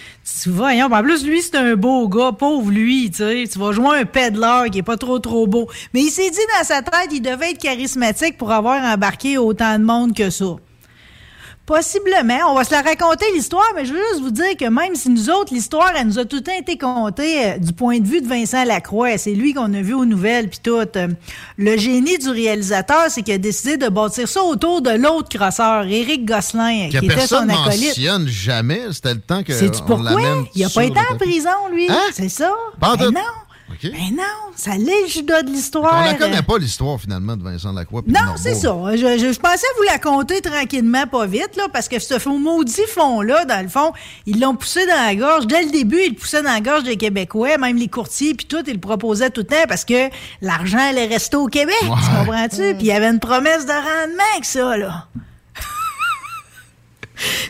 Tu 0.42 0.50
vois, 0.50 0.70
voyons, 0.70 0.92
en 0.92 1.02
plus, 1.02 1.26
lui, 1.26 1.42
c'est 1.42 1.56
un 1.56 1.74
beau 1.74 2.08
gars, 2.08 2.32
pauvre 2.32 2.70
lui, 2.70 3.10
tu 3.10 3.18
sais. 3.18 3.44
Tu 3.50 3.58
vas 3.58 3.72
jouer 3.72 4.00
un 4.00 4.04
pédaleur 4.04 4.66
qui 4.66 4.78
est 4.78 4.82
pas 4.82 4.96
trop, 4.96 5.18
trop 5.18 5.46
beau. 5.46 5.68
Mais 5.94 6.02
il 6.02 6.10
s'est 6.10 6.30
dit 6.30 6.38
dans 6.58 6.64
sa 6.64 6.82
tête, 6.82 7.10
il 7.12 7.20
devait 7.20 7.52
être 7.52 7.58
charismatique 7.58 8.36
pour 8.36 8.52
avoir 8.52 8.82
embarqué 8.82 9.38
autant 9.38 9.78
de 9.78 9.84
monde 9.84 10.14
que 10.14 10.30
ça. 10.30 10.56
Possiblement. 11.70 12.50
On 12.50 12.54
va 12.56 12.64
se 12.64 12.72
la 12.72 12.82
raconter, 12.82 13.26
l'histoire, 13.32 13.70
mais 13.76 13.84
je 13.84 13.92
veux 13.92 14.00
juste 14.10 14.22
vous 14.22 14.32
dire 14.32 14.56
que 14.58 14.64
même 14.64 14.96
si 14.96 15.08
nous 15.08 15.30
autres, 15.30 15.54
l'histoire, 15.54 15.92
elle 15.96 16.08
nous 16.08 16.18
a 16.18 16.24
tout 16.24 16.38
le 16.38 16.42
temps 16.42 16.58
été 16.58 16.76
contée 16.76 17.44
euh, 17.46 17.58
du 17.58 17.72
point 17.72 18.00
de 18.00 18.08
vue 18.08 18.20
de 18.20 18.26
Vincent 18.26 18.64
Lacroix. 18.64 19.16
C'est 19.18 19.34
lui 19.34 19.54
qu'on 19.54 19.72
a 19.72 19.80
vu 19.80 19.94
aux 19.94 20.04
nouvelles, 20.04 20.48
puis 20.50 20.58
tout. 20.60 20.82
Euh, 20.96 21.08
le 21.58 21.76
génie 21.76 22.18
du 22.18 22.28
réalisateur, 22.28 23.04
c'est 23.06 23.22
qu'il 23.22 23.34
a 23.34 23.38
décidé 23.38 23.76
de 23.76 23.88
bâtir 23.88 24.26
ça 24.26 24.42
autour 24.42 24.82
de 24.82 24.90
l'autre 24.90 25.28
crosseur, 25.28 25.84
Éric 25.84 26.24
Gosselin, 26.24 26.88
Que 26.90 26.98
qui 26.98 27.06
était 27.06 27.28
son 27.28 27.48
acolyte. 27.48 27.96
mentionne 27.96 28.26
jamais. 28.26 28.80
C'était 28.90 29.14
le 29.14 29.20
temps 29.20 29.44
que 29.44 29.52
on 29.52 29.86
pourquoi? 29.86 30.48
Il 30.56 30.64
a 30.64 30.68
sur 30.68 30.80
pas 30.80 30.86
été 30.88 30.98
en 30.98 31.16
prison, 31.18 31.50
lui. 31.72 31.86
Hein? 31.88 32.00
C'est 32.12 32.30
ça? 32.30 32.52
Ben 32.80 32.96
non. 33.12 33.20
Ben 33.92 34.16
non, 34.16 34.52
ça 34.56 34.72
l'est 34.76 35.02
le 35.02 35.08
judas 35.08 35.42
de 35.42 35.50
l'histoire. 35.50 35.92
On 36.02 36.04
la 36.04 36.14
connaît 36.14 36.42
pas, 36.42 36.58
l'histoire, 36.58 37.00
finalement, 37.00 37.36
de 37.36 37.42
Vincent 37.42 37.72
Lacroix. 37.72 38.02
non, 38.06 38.32
c'est 38.36 38.54
ça. 38.54 38.76
Je, 38.92 38.96
je- 39.18 39.32
je 39.32 39.38
pensais 39.38 39.66
vous 39.76 39.84
la 39.84 39.98
compter 39.98 40.40
tranquillement, 40.40 41.06
pas 41.06 41.26
vite, 41.26 41.56
là, 41.56 41.64
parce 41.72 41.88
que 41.88 41.98
ce 41.98 42.18
faux 42.18 42.38
maudit 42.38 42.82
fond-là, 42.88 43.44
dans 43.44 43.62
le 43.62 43.68
fond, 43.68 43.92
ils 44.26 44.38
l'ont 44.40 44.54
poussé 44.56 44.84
dans 44.86 45.06
la 45.06 45.14
gorge. 45.14 45.46
Dès 45.46 45.62
le 45.62 45.70
début, 45.70 46.00
ils 46.04 46.10
le 46.10 46.16
poussaient 46.16 46.42
dans 46.42 46.52
la 46.52 46.60
gorge 46.60 46.82
des 46.84 46.96
Québécois, 46.96 47.56
même 47.58 47.76
les 47.76 47.88
courtiers, 47.88 48.34
puis 48.34 48.46
tout, 48.46 48.62
ils 48.66 48.74
le 48.74 48.80
proposaient 48.80 49.30
tout 49.30 49.42
le 49.42 49.46
temps 49.46 49.64
parce 49.68 49.84
que 49.84 50.08
l'argent 50.42 50.78
allait 50.90 51.06
rester 51.06 51.36
au 51.36 51.46
Québec. 51.46 51.74
Tu 51.80 51.86
comprends-tu? 52.18 52.56
Puis 52.74 52.80
il 52.80 52.86
y 52.86 52.92
avait 52.92 53.08
une 53.08 53.20
promesse 53.20 53.66
de 53.66 53.72
rendement 53.72 54.24
avec 54.34 54.44
ça, 54.44 54.76
là. 54.76 55.06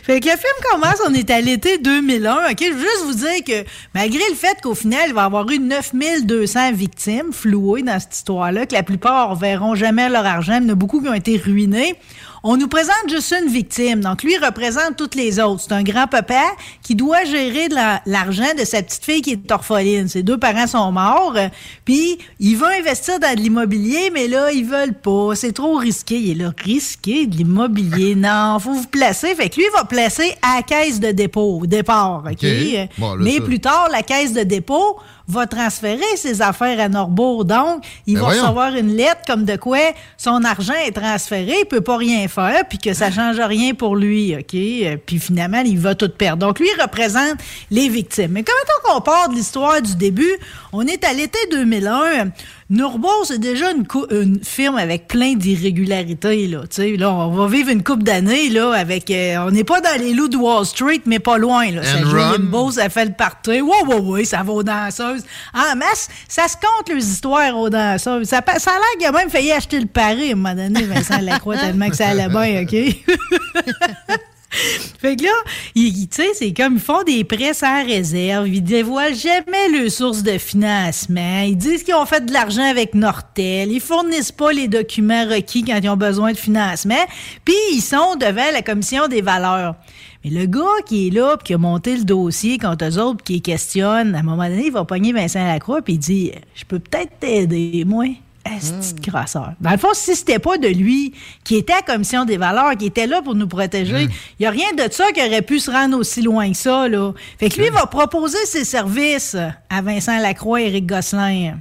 Fait 0.03 0.19
que 0.19 0.25
le 0.25 0.31
film 0.31 0.53
commence, 0.71 1.01
on 1.07 1.13
est 1.13 1.29
à 1.29 1.39
l'été 1.41 1.77
2001. 1.77 2.51
OK, 2.51 2.57
je 2.59 2.73
veux 2.73 2.79
juste 2.79 3.03
vous 3.05 3.13
dire 3.13 3.43
que 3.45 3.69
malgré 3.93 4.21
le 4.29 4.35
fait 4.35 4.57
qu'au 4.61 4.75
final, 4.75 5.01
il 5.07 5.13
va 5.13 5.23
y 5.23 5.25
avoir 5.25 5.49
eu 5.49 5.59
9200 5.59 6.73
victimes 6.73 7.31
flouées 7.31 7.83
dans 7.83 7.99
cette 7.99 8.15
histoire-là, 8.15 8.65
que 8.65 8.73
la 8.73 8.83
plupart 8.83 9.35
verront 9.35 9.75
jamais 9.75 10.09
leur 10.09 10.25
argent, 10.25 10.57
il 10.61 10.67
y 10.67 10.71
en 10.71 10.73
a 10.73 10.75
beaucoup 10.75 11.01
qui 11.01 11.07
ont 11.07 11.13
été 11.13 11.37
ruinés. 11.37 11.95
On 12.43 12.57
nous 12.57 12.67
présente 12.67 13.07
juste 13.07 13.35
une 13.39 13.51
victime. 13.51 13.99
Donc, 14.01 14.23
lui, 14.23 14.33
il 14.33 14.43
représente 14.43 14.95
toutes 14.97 15.13
les 15.13 15.39
autres. 15.39 15.61
C'est 15.67 15.73
un 15.73 15.83
grand-papa 15.83 16.41
qui 16.81 16.95
doit 16.95 17.23
gérer 17.23 17.67
la- 17.69 18.01
l'argent 18.07 18.47
de 18.57 18.65
sa 18.65 18.81
petite 18.81 19.05
fille 19.05 19.21
qui 19.21 19.31
est 19.33 19.51
orpheline. 19.51 20.07
Ses 20.07 20.23
deux 20.23 20.39
parents 20.39 20.65
sont 20.65 20.91
morts. 20.91 21.33
euh, 21.35 21.49
Puis, 21.85 22.17
il 22.39 22.55
veut 22.57 22.65
investir 22.79 23.19
dans 23.19 23.31
de 23.35 23.39
l'immobilier, 23.39 24.09
mais 24.11 24.27
là, 24.27 24.51
ils 24.51 24.65
veulent 24.65 24.95
pas. 24.99 25.35
C'est 25.35 25.51
trop 25.51 25.75
risqué. 25.75 26.15
Il 26.17 26.31
est 26.31 26.43
là, 26.43 26.51
risqué 26.63 27.27
de 27.27 27.35
l'immobilier. 27.37 28.15
Non, 28.21 28.57
faut 28.59 28.73
vous 28.73 28.87
placer. 28.87 29.35
Fait 29.35 29.49
que 29.49 29.57
lui, 29.57 29.65
il 29.71 29.77
va 29.77 29.83
placer 29.85 30.33
à 30.41 30.55
la 30.57 30.61
caisse 30.63 30.99
de 30.99 31.11
dépôt 31.11 31.59
au 31.61 31.67
départ. 31.67 32.23
OK? 32.25 32.31
OK. 32.43 32.89
Bon, 32.97 33.13
là, 33.13 33.23
mais 33.23 33.37
ça- 33.37 33.43
plus 33.43 33.59
tard, 33.59 33.87
la 33.91 34.01
caisse 34.01 34.33
de 34.33 34.41
dépôt 34.43 34.97
va 35.31 35.47
transférer 35.47 36.03
ses 36.15 36.41
affaires 36.41 36.79
à 36.79 36.89
Norbourg. 36.89 37.45
Donc, 37.45 37.83
il 38.05 38.13
Ben 38.15 38.19
va 38.21 38.25
voyons. 38.27 38.41
recevoir 38.43 38.75
une 38.75 38.95
lettre 38.95 39.21
comme 39.25 39.45
de 39.45 39.55
quoi 39.55 39.79
son 40.17 40.43
argent 40.43 40.73
est 40.85 40.91
transféré, 40.91 41.53
il 41.61 41.65
peut 41.65 41.81
pas 41.81 41.97
rien 41.97 42.27
faire, 42.27 42.63
puis 42.69 42.77
que 42.77 42.93
ça 42.93 43.09
change 43.11 43.39
rien 43.39 43.73
pour 43.73 43.95
lui, 43.95 44.35
OK? 44.35 44.53
Euh, 44.53 44.97
Puis 45.05 45.19
finalement, 45.19 45.61
il 45.65 45.79
va 45.79 45.95
tout 45.95 46.09
perdre. 46.09 46.45
Donc, 46.45 46.59
lui, 46.59 46.67
il 46.77 46.81
représente 46.81 47.37
les 47.69 47.89
victimes. 47.89 48.31
Mais 48.31 48.43
comment 48.43 48.97
on 48.97 49.01
part 49.01 49.29
de 49.29 49.35
l'histoire 49.35 49.81
du 49.81 49.95
début? 49.95 50.31
On 50.73 50.85
est 50.85 51.03
à 51.03 51.13
l'été 51.13 51.39
2001. 51.51 52.29
Nourbourg, 52.71 53.25
c'est 53.25 53.37
déjà 53.37 53.69
une, 53.71 53.85
une 54.11 54.39
firme 54.41 54.77
avec 54.77 55.09
plein 55.09 55.33
d'irrégularités, 55.33 56.47
là. 56.47 56.61
Tu 56.61 56.67
sais, 56.71 56.95
là, 56.95 57.11
on 57.11 57.31
va 57.31 57.47
vivre 57.47 57.69
une 57.69 57.83
coupe 57.83 58.01
d'années, 58.01 58.47
là, 58.47 58.71
avec... 58.71 59.11
euh, 59.11 59.45
on 59.45 59.51
n'est 59.51 59.65
pas 59.65 59.81
dans 59.81 59.99
les 59.99 60.13
loups 60.13 60.29
de 60.29 60.37
Wall 60.37 60.65
Street, 60.65 61.01
mais 61.05 61.19
pas 61.19 61.37
loin, 61.37 61.69
là. 61.69 61.83
Ça 61.83 61.99
joue 61.99 62.17
Enron. 62.17 62.31
limbo, 62.31 62.71
ça 62.71 62.87
fait 62.87 63.03
le 63.03 63.11
party. 63.11 63.59
Ouais, 63.59 63.83
ouais, 63.87 63.99
ouais, 63.99 64.23
ça 64.23 64.41
va 64.41 64.53
aux 64.53 64.63
danseuses. 64.63 65.23
En 65.53 65.75
masse, 65.75 66.07
ça 66.29 66.47
se 66.47 66.55
compte, 66.55 66.95
les 66.95 67.05
histoires 67.05 67.57
aux 67.57 67.69
danseuses. 67.69 68.29
Ça 68.29 68.37
a 68.37 68.55
l'air 68.55 68.97
qu'il 68.97 69.05
a 69.05 69.11
même 69.11 69.29
failli 69.29 69.51
acheter 69.51 69.77
le 69.81 69.87
pari, 69.87 70.29
à 70.29 70.31
un 70.31 70.35
moment 70.35 70.55
donné, 70.55 70.83
Vincent 70.83 71.19
Lacroix, 71.21 71.57
tellement 71.57 71.89
que 71.89 71.97
ça 71.97 72.07
allait 72.07 72.29
bien, 72.29 72.63
OK? 72.63 72.75
Fait 74.99 75.15
que 75.15 75.23
là, 75.23 75.31
tu 75.75 76.07
sais, 76.11 76.29
c'est 76.33 76.53
comme 76.53 76.75
ils 76.75 76.81
font 76.81 77.03
des 77.03 77.23
prêts 77.23 77.53
sans 77.53 77.85
réserve, 77.85 78.47
ils 78.47 78.63
dévoilent 78.63 79.15
jamais 79.15 79.69
le 79.69 79.89
source 79.89 80.23
de 80.23 80.37
financement, 80.37 81.41
ils 81.41 81.55
disent 81.55 81.83
qu'ils 81.83 81.95
ont 81.95 82.05
fait 82.05 82.25
de 82.25 82.33
l'argent 82.33 82.69
avec 82.69 82.93
Nortel, 82.93 83.71
ils 83.71 83.79
fournissent 83.79 84.31
pas 84.31 84.51
les 84.51 84.67
documents 84.67 85.25
requis 85.25 85.63
quand 85.63 85.79
ils 85.81 85.89
ont 85.89 85.97
besoin 85.97 86.33
de 86.33 86.37
financement, 86.37 87.03
puis 87.45 87.55
ils 87.73 87.81
sont 87.81 88.15
devant 88.15 88.51
la 88.51 88.61
commission 88.61 89.07
des 89.07 89.21
valeurs. 89.21 89.75
Mais 90.23 90.31
le 90.31 90.45
gars 90.45 90.61
qui 90.85 91.07
est 91.07 91.09
là, 91.11 91.37
puis 91.37 91.47
qui 91.47 91.53
a 91.53 91.57
monté 91.57 91.95
le 91.95 92.03
dossier 92.03 92.57
contre 92.57 92.85
eux 92.85 92.99
autres, 92.99 93.23
qui 93.23 93.41
questionne, 93.41 94.13
à 94.15 94.19
un 94.19 94.23
moment 94.23 94.47
donné, 94.47 94.67
il 94.67 94.71
va 94.71 94.85
pogner 94.85 95.13
Vincent 95.13 95.43
Lacroix, 95.43 95.81
puis 95.81 95.93
il 95.93 95.99
dit 95.99 96.31
Je 96.53 96.65
peux 96.65 96.79
peut-être 96.79 97.19
t'aider, 97.19 97.83
moi. 97.87 98.05
Esti 98.45 98.95
de 98.95 99.01
crasseur. 99.01 99.53
Dans 99.59 99.71
le 99.71 99.77
fond, 99.77 99.93
si 99.93 100.15
c'était 100.15 100.39
pas 100.39 100.57
de 100.57 100.67
lui 100.67 101.13
qui 101.43 101.55
était 101.57 101.73
à 101.73 101.77
la 101.77 101.81
commission 101.81 102.25
des 102.25 102.37
valeurs, 102.37 102.75
qui 102.77 102.85
était 102.85 103.07
là 103.07 103.21
pour 103.21 103.35
nous 103.35 103.47
protéger, 103.47 104.07
il 104.39 104.43
y 104.43 104.45
a 104.45 104.49
rien 104.49 104.73
de 104.73 104.91
ça 104.91 105.11
qui 105.11 105.21
aurait 105.21 105.41
pu 105.41 105.59
se 105.59 105.69
rendre 105.69 105.97
aussi 105.97 106.21
loin 106.21 106.51
que 106.51 106.57
ça, 106.57 106.87
là. 106.87 107.13
Fait 107.37 107.49
que 107.49 107.61
lui 107.61 107.69
va 107.69 107.85
proposer 107.85 108.43
ses 108.45 108.65
services 108.65 109.35
à 109.69 109.81
Vincent 109.81 110.17
Lacroix 110.19 110.61
et 110.61 110.67
Éric 110.67 110.87
Gosselin. 110.87 111.59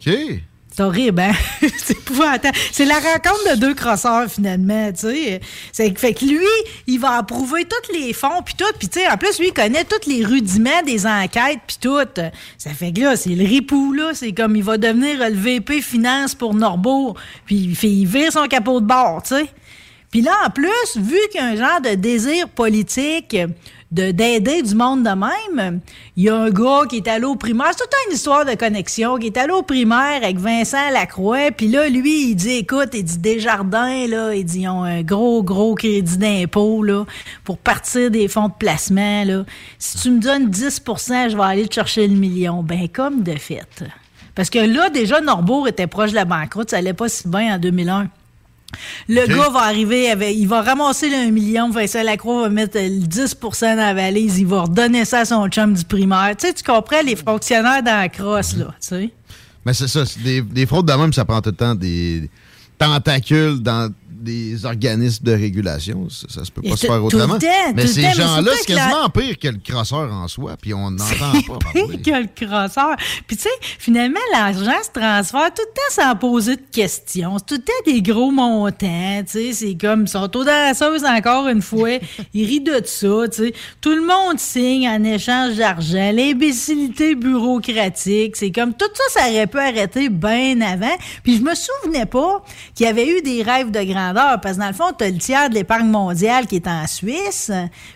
OK. 0.00 0.12
C'est 0.74 0.82
horrible, 0.82 1.20
hein? 1.20 1.32
c'est. 1.78 1.96
C'est 2.72 2.84
la 2.84 2.94
rencontre 2.98 3.54
de 3.54 3.60
deux 3.60 3.74
crosseurs, 3.74 4.30
finalement, 4.30 4.90
tu 4.92 5.00
sais. 5.00 5.40
C'est- 5.72 5.98
Fait 5.98 6.14
que 6.14 6.24
lui, 6.24 6.46
il 6.86 6.98
va 6.98 7.16
approuver 7.18 7.64
tous 7.64 7.92
les 7.92 8.12
fonds, 8.12 8.42
puis 8.44 8.54
tout. 8.56 8.64
Puis, 8.78 8.88
tu 8.88 9.00
sais, 9.00 9.08
en 9.08 9.16
plus, 9.16 9.38
lui, 9.38 9.48
il 9.48 9.52
connaît 9.52 9.84
tous 9.84 10.08
les 10.08 10.24
rudiments 10.24 10.82
des 10.86 11.06
enquêtes, 11.06 11.60
puis 11.66 11.76
tout. 11.80 11.98
Ça 12.58 12.70
fait 12.70 12.92
que 12.92 13.00
là, 13.00 13.16
c'est 13.16 13.30
le 13.30 13.44
ripou, 13.44 13.92
là. 13.92 14.12
C'est 14.14 14.32
comme, 14.32 14.56
il 14.56 14.64
va 14.64 14.78
devenir 14.78 15.18
le 15.18 15.34
VP 15.34 15.80
Finance 15.82 16.34
pour 16.34 16.54
Norbourg. 16.54 17.14
Puis, 17.46 17.56
il, 17.56 17.76
fait, 17.76 17.88
il 17.88 18.06
vire 18.06 18.32
son 18.32 18.46
capot 18.46 18.80
de 18.80 18.86
bord, 18.86 19.22
tu 19.22 19.34
sais. 19.34 19.46
Puis 20.10 20.20
là, 20.20 20.32
en 20.46 20.50
plus, 20.50 20.68
vu 20.96 21.16
qu'il 21.30 21.40
y 21.40 21.44
a 21.44 21.46
un 21.48 21.56
genre 21.56 21.80
de 21.80 21.94
désir 21.94 22.48
politique 22.50 23.36
d'aider 23.92 24.62
du 24.62 24.74
monde 24.74 25.02
de 25.04 25.10
même, 25.10 25.80
il 26.16 26.24
y 26.24 26.28
a 26.30 26.36
un 26.36 26.50
gars 26.50 26.82
qui 26.88 26.96
est 26.96 27.08
allé 27.08 27.24
au 27.24 27.36
primaire. 27.36 27.68
C'est 27.72 27.84
toute 27.84 27.94
une 28.08 28.14
histoire 28.14 28.44
de 28.44 28.54
connexion. 28.54 29.16
Qui 29.16 29.26
est 29.26 29.36
allé 29.36 29.52
au 29.52 29.62
primaire 29.62 30.22
avec 30.22 30.38
Vincent 30.38 30.90
Lacroix. 30.90 31.50
Puis 31.50 31.68
là, 31.68 31.88
lui, 31.88 32.30
il 32.30 32.34
dit, 32.34 32.52
écoute, 32.52 32.90
il 32.94 33.04
dit 33.04 33.18
Desjardins, 33.18 34.06
là, 34.06 34.34
il 34.34 34.44
dit, 34.44 34.60
ils 34.60 34.68
ont 34.68 34.82
un 34.82 35.02
gros, 35.02 35.42
gros 35.42 35.74
crédit 35.74 36.16
d'impôt, 36.16 36.82
là, 36.82 37.04
pour 37.44 37.58
partir 37.58 38.10
des 38.10 38.28
fonds 38.28 38.48
de 38.48 38.54
placement, 38.58 39.24
là. 39.24 39.44
Si 39.78 39.98
tu 39.98 40.10
me 40.10 40.20
donnes 40.20 40.48
10% 40.48 41.30
je 41.30 41.36
vais 41.36 41.42
aller 41.42 41.68
te 41.68 41.74
chercher 41.74 42.08
le 42.08 42.16
million. 42.16 42.62
Ben, 42.62 42.88
comme 42.88 43.22
de 43.22 43.36
fait. 43.36 43.84
Parce 44.34 44.50
que 44.50 44.58
là, 44.58 44.88
déjà, 44.90 45.20
Norbourg 45.20 45.68
était 45.68 45.86
proche 45.86 46.10
de 46.10 46.14
la 46.14 46.24
banqueroute. 46.24 46.70
Ça 46.70 46.78
allait 46.78 46.94
pas 46.94 47.08
si 47.08 47.28
bien 47.28 47.56
en 47.56 47.58
2001. 47.58 48.08
Le 49.08 49.26
gars 49.26 49.50
va 49.50 49.60
arriver 49.60 50.10
avec, 50.10 50.36
il 50.36 50.46
va 50.46 50.62
ramasser 50.62 51.08
le 51.08 51.28
1 51.28 51.30
million, 51.30 51.70
Vincent 51.70 52.02
Lacroix 52.02 52.42
va 52.42 52.48
mettre 52.48 52.78
euh, 52.78 52.88
le 52.88 53.06
10 53.06 53.36
dans 53.60 53.76
la 53.76 53.94
valise, 53.94 54.38
il 54.38 54.46
va 54.46 54.62
redonner 54.62 55.04
ça 55.04 55.20
à 55.20 55.24
son 55.24 55.48
chum 55.48 55.74
du 55.74 55.84
primaire. 55.84 56.34
Tu 56.38 56.46
sais, 56.46 56.54
tu 56.54 56.62
comprends 56.62 57.02
les 57.04 57.16
fonctionnaires 57.16 57.82
dans 57.82 58.00
la 58.00 58.08
crosse, 58.08 58.56
là, 58.56 58.66
tu 58.80 58.88
sais. 58.88 59.10
Mais 59.64 59.74
c'est 59.74 59.88
ça, 59.88 60.02
des, 60.24 60.42
des 60.42 60.66
fraudes 60.66 60.86
de 60.86 60.92
même, 60.92 61.12
ça 61.12 61.24
prend 61.24 61.40
tout 61.40 61.50
le 61.50 61.56
temps 61.56 61.74
des 61.74 62.28
tentacules 62.78 63.60
dans 63.62 63.92
des 64.22 64.64
organismes 64.64 65.24
de 65.24 65.32
régulation. 65.32 66.08
Ça, 66.08 66.26
ça 66.28 66.44
se 66.44 66.50
peut 66.50 66.62
pas 66.62 66.76
se 66.76 66.86
faire 66.86 67.04
autrement. 67.04 67.38
mais 67.74 67.86
ces 67.86 68.02
gens-là, 68.12 68.52
c'est 68.56 68.74
quasiment 68.74 69.08
pire 69.10 69.38
que 69.38 69.48
le 69.48 69.58
crosseur 69.58 70.12
en 70.12 70.28
soi, 70.28 70.56
puis 70.60 70.72
on 70.72 70.90
n'entend 70.90 71.32
pas 71.46 71.58
parler. 71.58 71.98
que 71.98 72.10
le 72.10 72.46
crosseur. 72.46 72.96
Puis 73.26 73.36
tu 73.36 73.42
sais, 73.42 73.48
finalement, 73.78 74.20
l'argent 74.32 74.82
se 74.82 74.90
transfère 75.00 75.52
tout 75.52 75.62
le 75.62 75.74
temps 75.74 75.90
sans 75.90 76.16
poser 76.16 76.56
de 76.56 76.62
questions. 76.70 77.36
C'est 77.38 77.46
tout 77.46 77.54
le 77.54 77.62
temps 77.62 77.92
des 77.92 78.02
gros 78.02 78.30
montants, 78.30 79.22
tu 79.24 79.32
sais. 79.32 79.52
C'est 79.52 79.74
comme, 79.74 80.02
ils 80.02 80.08
sont 80.08 80.36
aux 80.36 80.44
danseuses 80.44 81.04
encore 81.04 81.48
une 81.48 81.62
fois. 81.62 81.98
Ils 82.34 82.46
rient 82.46 82.60
de 82.60 82.80
ça, 82.84 83.28
tu 83.30 83.46
sais. 83.46 83.54
Tout 83.80 83.94
le 83.94 84.02
monde 84.02 84.38
signe 84.38 84.88
en 84.88 85.02
échange 85.02 85.56
d'argent. 85.56 86.12
L'imbécilité 86.12 87.14
bureaucratique. 87.14 88.36
C'est 88.36 88.52
comme, 88.52 88.74
tout 88.74 88.86
ça, 88.94 89.20
ça 89.20 89.28
aurait 89.28 89.46
pu 89.46 89.58
arrêter 89.58 90.08
bien 90.08 90.60
avant. 90.60 90.96
Puis 91.22 91.38
je 91.38 91.42
me 91.42 91.54
souvenais 91.54 92.06
pas 92.06 92.42
qu'il 92.74 92.86
y 92.86 92.88
avait 92.88 93.08
eu 93.08 93.22
des 93.22 93.42
rêves 93.42 93.70
de 93.70 93.80
grandeur. 94.12 94.40
Parce 94.40 94.56
que 94.56 94.60
dans 94.60 94.68
le 94.68 94.74
fond, 94.74 94.92
t'as 94.96 95.10
le 95.10 95.18
tiers 95.18 95.48
de 95.48 95.54
l'épargne 95.54 95.88
mondiale 95.88 96.46
qui 96.46 96.56
est 96.56 96.66
en 96.66 96.86
Suisse. 96.86 97.50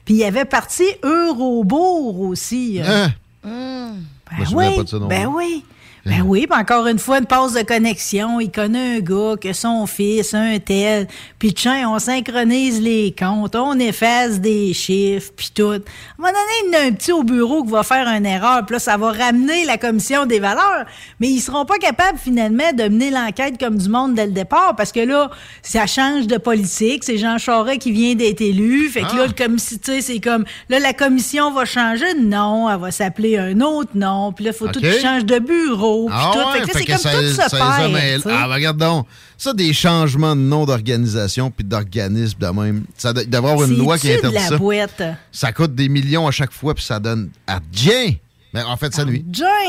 Puis 0.05 0.15
il 0.15 0.19
y 0.19 0.25
avait 0.25 0.45
parti 0.45 0.85
Eurobourg 1.03 2.21
aussi. 2.21 2.81
Hein? 2.85 3.13
Ben 3.45 3.95
Je 4.33 4.41
me 4.41 4.45
souviens 4.47 4.69
oui, 4.71 4.77
pas 4.77 4.83
de 4.83 4.89
ça 4.89 4.99
non 4.99 5.07
ben 5.07 5.27
oui. 5.27 5.65
Ben 6.07 6.23
oui, 6.25 6.47
puis 6.49 6.59
encore 6.61 6.87
une 6.87 7.01
fois, 7.01 7.19
une 7.19 7.27
passe 7.27 7.53
de 7.55 7.63
connexion. 7.63 8.39
Il 8.39 8.53
connaît 8.53 8.97
un 8.97 9.01
gars 9.01 9.35
que 9.41 9.53
son 9.53 9.87
fils, 9.87 10.35
un 10.35 10.59
tel. 10.61 11.09
Puis 11.41 11.53
tiens, 11.53 11.91
on 11.91 11.99
synchronise 11.99 12.81
les 12.81 13.13
comptes, 13.19 13.57
on 13.57 13.77
efface 13.79 14.41
des 14.41 14.73
chiffres, 14.73 15.33
puis 15.37 15.51
tout. 15.53 15.65
À 15.65 15.75
un 15.75 15.79
moment 16.19 16.29
donné, 16.29 16.37
il 16.63 16.73
y 16.73 16.77
en 16.77 16.79
a 16.79 16.83
un 16.87 16.93
petit 16.93 17.11
au 17.11 17.25
bureau 17.25 17.65
qui 17.65 17.73
va 17.73 17.83
faire 17.83 18.07
une 18.07 18.25
erreur, 18.25 18.65
puis 18.65 18.75
là, 18.75 18.79
ça 18.79 18.97
va 18.97 19.11
ramener 19.11 19.65
la 19.65 19.79
commission 19.79 20.27
des 20.27 20.39
valeurs. 20.39 20.85
Mais 21.19 21.27
ils 21.29 21.41
seront 21.41 21.65
pas 21.65 21.79
capables, 21.79 22.19
finalement, 22.19 22.73
de 22.73 22.85
mener 22.85 23.11
l'enquête 23.11 23.59
comme 23.59 23.77
du 23.77 23.89
monde 23.89 24.15
dès 24.15 24.27
le 24.27 24.33
départ, 24.33 24.77
parce 24.77 24.93
que 24.93 25.01
là, 25.01 25.31
ça 25.63 25.87
change 25.87 26.29
de 26.29 26.37
politique. 26.37 27.03
C'est 27.03 27.19
Jean 27.19 27.39
Charest 27.39 27.81
qui 27.81 27.91
vient 27.91 28.15
d'être 28.15 28.41
élu. 28.43 28.89
Fait 28.91 29.01
que 29.03 29.17
là, 29.17 29.27
le 29.27 29.33
commissi- 29.33 29.81
tu 29.81 29.91
sais, 29.93 30.01
c'est 30.03 30.21
comme, 30.21 30.45
là, 30.69 30.79
la 30.79 30.93
commission 30.93 31.51
va 31.53 31.65
changer 31.65 32.15
de 32.15 32.21
nom, 32.21 32.71
elle 32.71 32.79
va 32.79 32.93
s'appeler 32.93 33.39
un 33.39 33.61
autre 33.61 33.91
nom, 33.97 34.33
puis 34.33 34.45
là, 34.45 34.53
il 34.55 34.57
faut 34.57 34.69
tout 34.69 34.79
OK. 34.79 34.85
qu'il 34.85 35.01
change 35.01 35.25
de 35.25 35.39
bureau, 35.41 35.96
Ah 36.11 36.31
tout. 36.33 36.39
ouais, 36.39 36.61
Fait 36.67 36.73
que 36.73 36.79
fait 36.79 36.85
comme 36.85 36.99
ça- 36.99 37.13
tout 37.13 37.19
se 37.29 37.35
ça 37.35 37.47
les 37.53 37.55
a 37.63 37.79
perd. 37.79 37.93
mêlés. 37.93 38.17
tu 38.17 38.23
sais. 38.23 38.29
Ah, 38.33 38.47
ben, 38.49 38.55
regarde 38.55 38.77
donc. 38.79 39.07
Ça, 39.39 39.53
des 39.53 39.73
changements 39.73 40.35
de 40.35 40.41
nom 40.41 40.65
d'organisation 40.65 41.51
puis 41.51 41.65
d'organisme 41.65 42.39
de 42.39 42.47
même. 42.47 42.85
Ça 42.97 43.13
doit 43.13 43.25
avoir 43.39 43.63
une 43.65 43.77
loi 43.77 43.99
qui 43.99 44.07
C'est-tu 44.09 44.23
de 44.23 44.27
interdit 44.29 44.37
la 44.45 44.49
ça. 44.49 44.57
boîte? 44.59 45.03
Ça 45.33 45.53
coûte 45.53 45.75
des 45.75 45.89
millions 45.89 46.27
à 46.27 46.31
chaque 46.31 46.53
fois 46.53 46.75
puis 46.75 46.85
ça 46.85 46.99
donne 47.01 47.31
à 47.47 47.61
rien. 47.75 48.15
Mais 48.55 48.63
en 48.63 48.77
fait, 48.77 48.95
ça 48.95 49.05
nuit. 49.05 49.25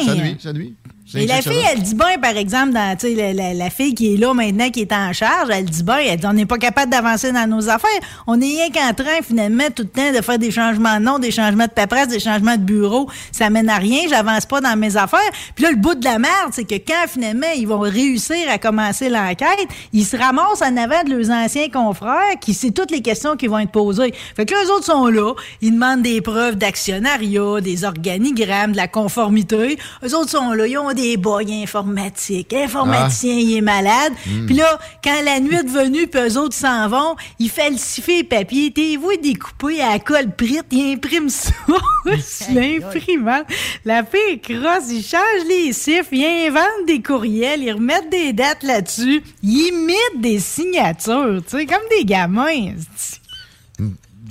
Ça 0.06 0.16
nuit, 0.16 0.38
ça 0.42 0.54
nuit. 0.54 0.74
Et 1.16 1.26
la 1.26 1.36
fille, 1.52 1.64
elle 1.74 1.82
dit 1.84 1.96
bien, 1.96 2.18
par 2.22 2.36
exemple, 2.36 2.74
dans, 2.74 2.96
tu 2.98 3.08
sais, 3.08 3.16
la, 3.16 3.32
la- 3.32 3.54
la 3.54 3.70
fille 3.70 3.94
qui 3.96 4.14
est 4.14 4.18
là 4.18 4.34
maintenant, 4.34 4.70
qui 4.70 4.82
est 4.82 4.92
en 4.92 5.14
charge, 5.14 5.50
elle 5.52 5.64
dit 5.66 5.84
bien, 5.84 5.98
elle 6.06 6.20
dit, 6.20 6.26
on 6.26 6.34
n'est 6.34 6.46
pas 6.46 6.58
capable 6.58 6.92
d'avancer 6.92 7.32
dans 7.32 7.48
nos 7.48 7.70
affaires. 7.70 7.90
On 8.28 8.40
est 8.42 8.46
rien 8.46 8.70
qu'en 8.70 8.94
train, 8.94 9.22
finalement, 9.24 9.64
tout 9.74 9.84
le 9.84 9.90
temps, 9.90 10.12
de 10.12 10.22
faire 10.22 10.38
des 10.38 10.52
changements 10.52 10.98
de 11.00 11.04
nom, 11.06 11.18
des 11.18 11.32
changements 11.32 11.66
de 11.66 11.72
paperasse, 11.72 12.10
des 12.10 12.20
changements 12.20 12.58
de 12.58 12.62
bureau. 12.62 13.10
Ça 13.32 13.50
mène 13.50 13.70
à 13.70 13.78
rien, 13.78 14.02
j'avance 14.10 14.46
pas 14.46 14.60
dans 14.60 14.76
mes 14.78 14.98
affaires. 14.98 15.20
Puis 15.56 15.64
là, 15.64 15.72
le 15.72 15.78
bout 15.78 15.96
de 15.96 16.04
la 16.04 16.20
merde, 16.20 16.52
c'est 16.52 16.66
que 16.66 16.76
quand, 16.76 17.08
finalement, 17.08 17.48
ils 17.56 17.68
vont 17.68 17.80
réussir 17.80 18.36
à 18.50 18.58
commencer 18.58 19.08
l'enquête, 19.10 19.68
ils 19.94 20.06
se 20.06 20.18
ramassent 20.18 20.62
en 20.62 20.76
avant 20.76 21.04
de 21.06 21.16
leurs 21.16 21.32
anciens 21.32 21.70
confrères, 21.70 22.38
qui 22.42 22.54
c'est 22.54 22.72
toutes 22.72 22.92
les 22.92 23.02
questions 23.02 23.38
qui 23.38 23.48
vont 23.48 23.60
être 23.60 23.72
posées. 23.72 24.14
Fait 24.36 24.46
que 24.46 24.54
là, 24.54 24.60
eux 24.66 24.72
autres 24.74 24.86
sont 24.86 25.08
là, 25.08 25.34
ils 25.62 25.72
demandent 25.72 26.02
des 26.02 26.20
preuves 26.22 26.56
d'actionnariat, 26.58 27.62
des 27.62 27.84
organigrammes, 27.86 28.72
de 28.74 28.78
la 28.78 28.88
conformité. 28.88 29.78
Eux 30.04 30.16
autres 30.16 30.30
sont 30.32 30.52
là, 30.52 30.68
ils 30.68 30.78
ont 30.78 30.94
des 30.98 31.16
bugs 31.18 31.50
informatiques. 31.50 32.52
L'informaticien, 32.52 33.36
Ah. 33.38 33.40
il 33.42 33.58
est 33.58 33.62
malade. 33.62 34.14
Hmm. 34.26 34.46
Puis 34.48 34.56
là, 34.56 34.78
quand 35.04 35.22
la 35.24 35.40
nuit 35.40 35.56
est 35.56 35.68
venue, 35.68 36.08
puis 36.08 36.20
eux 36.22 36.38
autres 36.38 36.56
s'en 36.56 36.90
vont, 36.90 37.16
ils 37.40 37.50
falsifient 37.50 38.18
les 38.18 38.24
papiers. 38.26 38.72
T'es 38.74 38.98
vous 38.98 39.16
découpé 39.22 39.82
à 39.82 39.94
la 39.94 40.00
colle 40.00 40.32
prite, 40.36 40.66
ils 40.72 40.94
impriment 40.94 41.30
ça 41.30 41.52
sur 42.06 42.54
l'imprimante. 42.54 43.46
La 43.86 44.04
fille 44.04 44.40
crosse, 44.42 44.90
ils 44.92 45.04
changent 45.04 45.48
les 45.48 45.72
chiffres, 45.74 46.10
ils 46.12 46.48
inventent 46.48 46.86
des 46.88 47.02
courriels, 47.02 47.64
ils 47.64 47.72
remettent 47.74 48.10
des 48.12 48.34
dates 48.34 48.64
là-dessus, 48.64 49.24
ils 49.44 49.68
imitent 49.70 50.22
des 50.22 50.40
signatures, 50.40 51.42
tu 51.50 51.58
sais, 51.58 51.66
comme 51.66 51.78
des 51.98 52.04
gamins. 52.06 52.74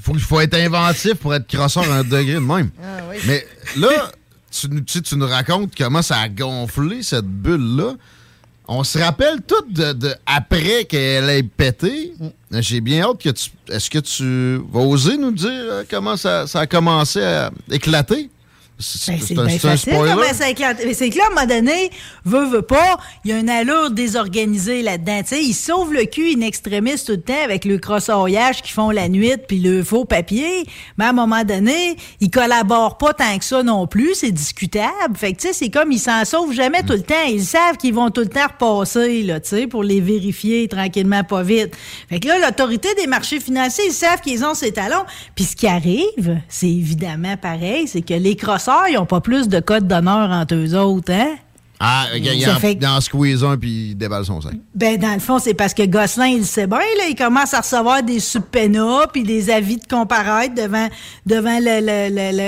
faut, 0.03 0.15
faut 0.19 0.41
être 0.41 0.55
inventif 0.55 1.15
pour 1.15 1.35
être 1.35 1.47
crosseur 1.47 1.91
à 1.91 1.97
un 1.97 2.05
degré 2.05 2.35
de 2.35 2.39
même. 2.39 2.71
Ah 2.83 3.03
Mais 3.27 3.47
là, 3.77 3.89
tu, 4.61 4.69
nous- 4.69 4.81
tu 4.81 4.93
sais, 4.95 5.03
tu 5.03 5.17
nous 5.17 5.27
racontes 5.27 5.73
comment 5.77 6.03
ça 6.03 6.19
a 6.19 6.29
gonflé, 6.29 7.03
cette 7.03 7.27
bulle-là. 7.27 7.95
On 8.69 8.83
se 8.83 8.99
rappelle 8.99 9.43
tout 9.47 9.65
de, 9.71 9.93
de- 9.93 10.15
après 10.27 10.85
qu'elle 10.87 11.31
ait 11.31 11.43
pété. 11.45 12.13
J'ai 12.51 12.81
bien 12.81 13.03
hâte 13.05 13.23
que 13.23 13.29
tu. 13.31 13.51
Est-ce 13.69 13.89
que 13.89 13.99
tu 14.01 14.61
vas 14.73 14.81
oser 14.81 15.17
nous 15.17 15.31
dire 15.31 15.49
euh, 15.53 15.85
comment 15.89 16.17
ça, 16.17 16.47
ça 16.49 16.61
a 16.61 16.67
commencé 16.67 17.23
à 17.23 17.53
éclater? 17.71 18.29
C'est 18.79 19.35
Ben, 19.35 19.47
bien 19.47 19.59
facile 19.59 19.95
C'est 20.95 21.11
que 21.11 21.17
là, 21.19 21.25
à 21.25 21.27
un 21.27 21.35
moment 21.35 21.47
donné, 21.47 21.91
veut, 22.25 22.45
veut 22.47 22.63
pas, 22.63 22.99
il 23.25 23.31
y 23.31 23.35
a 23.35 23.39
une 23.39 23.49
allure 23.49 23.91
désorganisée 23.91 24.83
là-dedans. 24.83 25.23
Tu 25.23 25.29
sais, 25.29 25.43
ils 25.43 25.55
sauvent 25.55 25.93
le 25.95 26.05
cul 26.05 26.35
in 26.37 26.43
extremis 26.43 27.03
tout 27.05 27.13
le 27.13 27.23
temps 27.23 27.43
avec 27.43 27.65
le 27.65 27.79
crossoyage 27.79 28.61
qu'ils 28.61 28.75
font 28.75 28.91
la 28.91 29.09
nuit 29.09 29.33
puis 29.49 29.61
le 29.61 29.83
faux 29.83 30.05
papier. 30.05 30.67
Mais 30.99 31.07
à 31.07 31.11
un 31.11 31.13
moment 31.13 31.43
donné, 31.45 31.97
ils 32.21 32.31
collaborent 32.31 32.99
pas 32.99 33.15
tant 33.15 33.39
que 33.39 33.45
ça 33.45 33.63
non 33.63 33.87
plus. 33.87 34.15
C'est 34.15 34.31
discutable. 34.31 35.17
Fait 35.17 35.33
que, 35.33 35.41
tu 35.41 35.49
sais, 35.49 35.53
c'est 35.55 35.71
comme 35.71 35.91
ils 35.91 35.99
s'en 35.99 36.25
sauvent 36.25 36.53
jamais 36.53 36.83
tout 36.83 36.93
le 36.93 37.03
temps. 37.03 37.15
Ils 37.29 37.45
savent 37.45 37.79
qu'ils 37.79 37.95
vont 37.95 38.11
tout 38.11 38.21
le 38.23 38.29
temps 38.29 38.47
repasser, 38.47 39.23
là, 39.23 39.41
tu 39.41 39.49
sais, 39.49 39.67
pour 39.67 39.85
les 39.85 40.01
vérifier 40.01 40.69
tranquillement, 40.69 41.25
pas 41.25 41.43
vite. 41.43 41.75
Fait 42.11 42.21
que 42.21 42.29
là, 42.29 42.39
l'autorité 42.39 42.89
des 42.95 43.07
marchés 43.07 43.41
financiers, 43.41 43.87
ils 43.89 43.93
savent 43.93 44.21
qu'ils 44.21 44.45
ont 44.45 44.55
ces 44.55 44.73
talons. 44.73 45.05
Puis 45.35 45.45
ce 45.45 45.57
qui 45.57 45.67
arrive, 45.67 46.41
c'est 46.49 46.69
évidemment 46.69 47.37
pareil, 47.37 47.89
c'est 47.89 48.03
que 48.03 48.15
les 48.15 48.37
ils 48.89 48.99
ont 48.99 49.07
pas 49.07 49.21
plus 49.21 49.49
de 49.49 49.61
code 49.61 49.87
d'honneur 49.87 50.31
entre 50.31 50.55
eux 50.55 50.75
autres, 50.75 51.13
hein? 51.13 51.37
Ah, 51.79 52.07
il, 52.15 52.25
il, 52.25 52.49
en, 52.51 52.57
fait- 52.59 52.79
en 52.87 53.01
squeeze 53.01 53.45
un 53.45 53.57
puis 53.57 53.91
il 53.91 53.95
déballe 53.97 54.25
son 54.25 54.41
sac. 54.41 54.55
Ben, 54.75 54.97
dans 54.97 55.13
le 55.13 55.21
fond, 55.21 55.39
c'est 55.39 55.55
parce 55.55 55.75
que 55.75 55.85
Gosselin, 55.85 56.27
il 56.27 56.39
le 56.39 56.45
sait 56.45 56.67
bien, 56.67 56.79
là. 56.79 57.05
Il 57.09 57.15
commence 57.15 57.53
à 57.53 57.61
recevoir 57.61 58.03
des 58.03 58.19
subpénats 58.21 59.07
puis 59.13 59.23
des 59.25 59.51
avis 59.51 59.77
de 59.77 59.87
comparaître 59.87 60.55
devant, 60.55 60.89
devant 61.27 61.59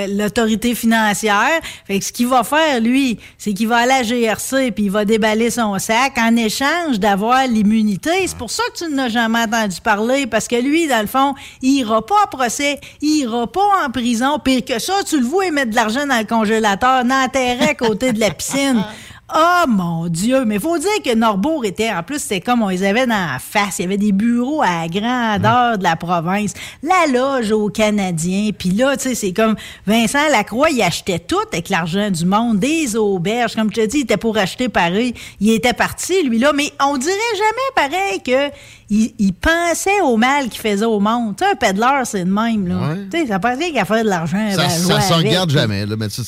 l'autorité 0.07 0.75
financière. 0.75 1.59
Fait 1.85 1.99
que 1.99 2.05
ce 2.05 2.11
qu'il 2.11 2.27
va 2.27 2.43
faire, 2.43 2.79
lui, 2.81 3.19
c'est 3.37 3.53
qu'il 3.53 3.67
va 3.67 3.77
aller 3.77 3.91
à 3.91 4.03
GRC 4.03 4.71
puis 4.71 4.85
il 4.85 4.91
va 4.91 5.05
déballer 5.05 5.49
son 5.49 5.77
sac 5.79 6.17
en 6.17 6.35
échange 6.35 6.99
d'avoir 6.99 7.45
l'immunité. 7.47 8.11
C'est 8.25 8.37
pour 8.37 8.51
ça 8.51 8.63
que 8.73 8.85
tu 8.85 8.91
n'as 8.93 9.09
jamais 9.09 9.41
entendu 9.41 9.79
parler 9.81 10.27
parce 10.27 10.47
que 10.47 10.55
lui, 10.55 10.87
dans 10.87 11.01
le 11.01 11.07
fond, 11.07 11.35
il 11.61 11.79
ira 11.79 12.05
pas 12.05 12.15
en 12.25 12.27
procès, 12.35 12.79
il 13.01 13.19
ira 13.19 13.45
pas 13.51 13.85
en 13.85 13.91
prison. 13.91 14.39
Pire 14.39 14.65
que 14.65 14.79
ça, 14.79 14.93
tu 15.07 15.19
le 15.19 15.25
vois, 15.25 15.45
il 15.45 15.53
met 15.53 15.65
de 15.65 15.75
l'argent 15.75 16.05
dans 16.07 16.17
le 16.19 16.25
congélateur, 16.25 17.03
dans 17.05 17.29
terrain 17.31 17.67
à 17.67 17.73
côté 17.75 18.11
de 18.11 18.19
la 18.19 18.31
piscine. 18.31 18.83
Oh 19.35 19.65
mon 19.67 20.07
Dieu! 20.07 20.43
Mais 20.45 20.57
faut 20.57 20.77
dire 20.77 20.89
que 21.05 21.13
Norbourg 21.13 21.63
était, 21.65 21.91
en 21.91 22.01
plus, 22.01 22.19
c'était 22.19 22.41
comme 22.41 22.63
on 22.63 22.69
les 22.69 22.83
avait 22.83 23.05
dans 23.05 23.31
la 23.31 23.37
face. 23.39 23.79
Il 23.79 23.83
y 23.83 23.85
avait 23.85 23.97
des 23.97 24.11
bureaux 24.11 24.61
à 24.61 24.81
la 24.81 24.87
grandeur 24.87 25.77
de 25.77 25.83
la 25.83 25.95
province, 25.95 26.53
la 26.81 27.05
loge 27.11 27.51
aux 27.51 27.69
Canadiens. 27.69 28.49
Puis 28.57 28.71
là, 28.71 28.97
tu 28.97 29.09
sais, 29.09 29.15
c'est 29.15 29.33
comme 29.33 29.55
Vincent 29.85 30.27
Lacroix, 30.31 30.69
il 30.71 30.81
achetait 30.81 31.19
tout 31.19 31.37
avec 31.51 31.69
l'argent 31.69 32.09
du 32.09 32.25
monde, 32.25 32.59
des 32.59 32.95
auberges. 32.95 33.55
Comme 33.55 33.69
je 33.69 33.81
te 33.81 33.85
dis, 33.85 33.97
il 33.97 34.01
était 34.01 34.17
pour 34.17 34.37
acheter 34.37 34.67
Paris. 34.67 35.13
Il 35.39 35.51
était 35.51 35.73
parti, 35.73 36.23
lui-là. 36.23 36.51
Mais 36.53 36.71
on 36.83 36.97
dirait 36.97 37.13
jamais 37.35 37.89
pareil 37.89 38.21
que 38.23 38.55
il, 38.89 39.13
il 39.19 39.33
pensait 39.33 40.01
au 40.01 40.17
mal 40.17 40.49
qu'il 40.49 40.59
faisait 40.61 40.85
au 40.85 40.99
monde. 40.99 41.35
Tu 41.37 41.45
sais, 41.45 41.51
un 41.51 41.55
pédaleur, 41.55 42.07
c'est 42.07 42.25
le 42.25 42.31
même, 42.31 42.67
là. 42.67 42.95
Tu 43.11 43.19
sais, 43.19 43.27
ça 43.27 43.37
passe 43.37 43.59
rien 43.59 43.71
qu'à 43.71 43.85
faire 43.85 44.03
de 44.03 44.09
l'argent. 44.09 44.49
Ça, 44.51 44.57
ben, 44.57 44.69
ça 44.69 45.01
se 45.01 45.13
regarde 45.13 45.51
jamais, 45.51 45.85
là, 45.85 45.95
mais 45.97 46.09
ça, 46.09 46.23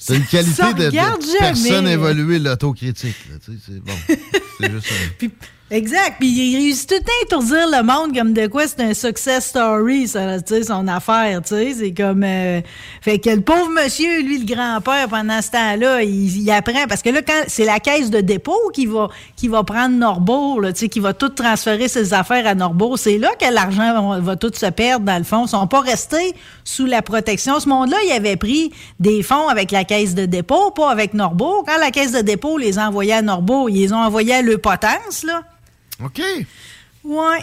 c'est 0.00 0.16
une 0.16 0.24
qualité 0.24 0.62
de, 0.74 0.90
de 0.90 1.38
personne 1.38 1.86
évoluée, 1.86 2.38
l'autocritique. 2.38 3.16
là, 3.30 3.36
tu 3.44 3.52
sais, 3.52 3.58
C'est 3.66 3.80
bon. 3.80 3.92
C'est 4.60 4.70
juste 4.70 4.86
ça. 4.86 5.26
Exact. 5.72 6.16
Puis 6.18 6.28
il 6.28 6.56
réussit 6.56 6.88
tout 6.88 6.96
le 6.96 7.00
temps 7.00 7.12
à 7.20 7.24
étourdir 7.24 7.68
le 7.70 7.82
monde 7.84 8.12
comme 8.12 8.32
de 8.32 8.48
quoi 8.48 8.66
c'est 8.66 8.80
un 8.80 8.92
success 8.92 9.46
story, 9.46 10.08
ça, 10.08 10.38
son 10.66 10.88
affaire, 10.88 11.40
tu 11.42 11.50
sais. 11.50 11.74
C'est 11.78 11.92
comme... 11.92 12.24
euh, 12.24 12.60
Fait 13.00 13.20
que 13.20 13.30
le 13.30 13.40
pauvre 13.40 13.68
monsieur, 13.68 14.20
lui, 14.22 14.38
le 14.38 14.52
grand-père, 14.52 15.06
pendant 15.08 15.40
ce 15.40 15.52
temps-là, 15.52 16.02
il, 16.02 16.50
apprend... 16.50 16.86
Parce 16.88 17.02
que 17.02 17.10
là, 17.10 17.22
quand 17.22 17.44
c'est 17.46 17.64
la 17.64 17.78
caisse 17.78 18.10
de 18.10 18.20
dépôt 18.20 18.58
qui 18.74 18.86
va, 18.86 19.10
qui 19.36 19.46
va 19.46 19.62
prendre 19.62 19.94
Norbourg, 19.96 20.60
tu 20.70 20.72
sais, 20.74 20.88
qui 20.88 20.98
va 20.98 21.14
tout 21.14 21.28
transférer 21.28 21.86
ses 21.86 22.14
affaires 22.14 22.48
à 22.48 22.56
Norbourg, 22.56 22.98
c'est 22.98 23.18
là 23.18 23.30
que 23.40 23.46
l'argent 23.52 24.08
va, 24.10 24.18
va 24.18 24.34
tout 24.34 24.50
se 24.52 24.66
perdre, 24.66 25.06
dans 25.06 25.18
le 25.18 25.24
fond. 25.24 25.44
Ils 25.44 25.50
sont 25.50 25.68
pas 25.68 25.82
restés 25.82 26.34
sous 26.64 26.86
la 26.86 27.00
protection. 27.00 27.60
Ce 27.60 27.68
monde-là, 27.68 27.96
il 28.06 28.10
avait 28.10 28.36
pris 28.36 28.72
des 28.98 29.22
fonds 29.22 29.46
avec 29.46 29.70
la 29.70 29.84
caisse 29.84 30.16
de 30.16 30.26
dépôt, 30.26 30.72
pas 30.72 30.90
avec 30.90 31.14
Norbourg. 31.14 31.62
Quand 31.64 31.78
la 31.78 31.92
caisse 31.92 32.10
de 32.10 32.22
dépôt 32.22 32.58
les 32.58 32.76
a 32.80 32.88
envoyés 32.88 33.12
à 33.12 33.22
Norbourg, 33.22 33.70
ils 33.70 33.82
les 33.82 33.92
ont 33.92 34.02
envoyés 34.02 34.34
à 34.34 34.42
Le 34.42 34.58
Potence, 34.58 35.22
là. 35.22 35.42
OK. 36.04 36.22
Ouais. 37.04 37.38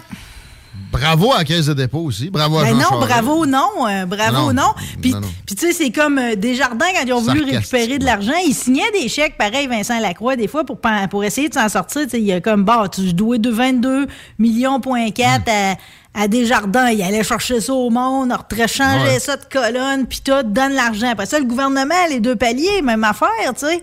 Bravo 0.92 1.34
à 1.34 1.40
la 1.40 1.44
Caisse 1.44 1.66
de 1.66 1.74
dépôt 1.74 2.02
aussi. 2.02 2.30
Bravo 2.30 2.60
à 2.60 2.64
Ben 2.64 2.70
Jean 2.70 2.76
non, 2.78 2.84
Charest. 3.02 3.08
bravo, 3.08 3.46
non. 3.48 3.70
euh, 3.88 4.06
bravo, 4.06 4.54
Non. 4.54 4.62
non. 4.68 4.74
Puis, 5.02 5.12
Non, 5.12 5.22
non. 5.22 5.28
puis 5.46 5.56
tu 5.56 5.66
sais, 5.66 5.74
c'est 5.74 5.90
comme 5.92 6.20
euh, 6.20 6.36
Desjardins, 6.36 6.86
quand 6.96 7.04
ils 7.06 7.14
ont 7.14 7.22
voulu 7.22 7.44
récupérer 7.44 7.98
de 7.98 8.06
l'argent, 8.06 8.34
ils 8.46 8.54
signaient 8.54 8.92
des 8.92 9.10
chèques, 9.10 9.38
pareil, 9.40 9.66
Vincent 9.68 10.00
Lacroix, 10.00 10.36
des 10.36 10.48
fois, 10.48 10.64
pour, 10.66 10.78
pour 11.10 11.24
essayer 11.24 11.50
de 11.50 11.56
s'en 11.56 11.68
sortir. 11.68 12.04
Tu 12.04 12.10
sais, 12.10 12.20
il 12.20 12.26
y 12.26 12.32
a 12.32 12.42
comme, 12.42 12.64
bah, 12.64 12.84
tu 12.94 13.12
dois 13.14 13.40
de 13.40 13.50
22 13.50 14.06
millions, 14.38 14.80
point 14.80 15.10
4 15.10 15.50
à, 15.50 16.22
à 16.24 16.28
Desjardins. 16.28 16.90
Il 16.92 17.02
allait 17.02 17.24
chercher 17.24 17.60
ça 17.60 17.74
au 17.74 17.90
monde, 17.90 18.32
on 18.32 18.68
changer 18.68 19.04
Ouais. 19.08 19.20
ça 19.20 19.36
de 19.38 19.46
colonne, 19.52 20.06
puis 20.06 20.22
tout, 20.24 20.44
donne 20.46 20.74
l'argent. 20.74 21.10
Après 21.10 21.26
ça, 21.26 21.40
le 21.40 21.46
gouvernement, 21.46 21.96
les 22.10 22.20
deux 22.20 22.36
paliers, 22.36 22.84
même 22.84 23.04
affaire, 23.04 23.30
tu 23.58 23.66
sais. 23.66 23.82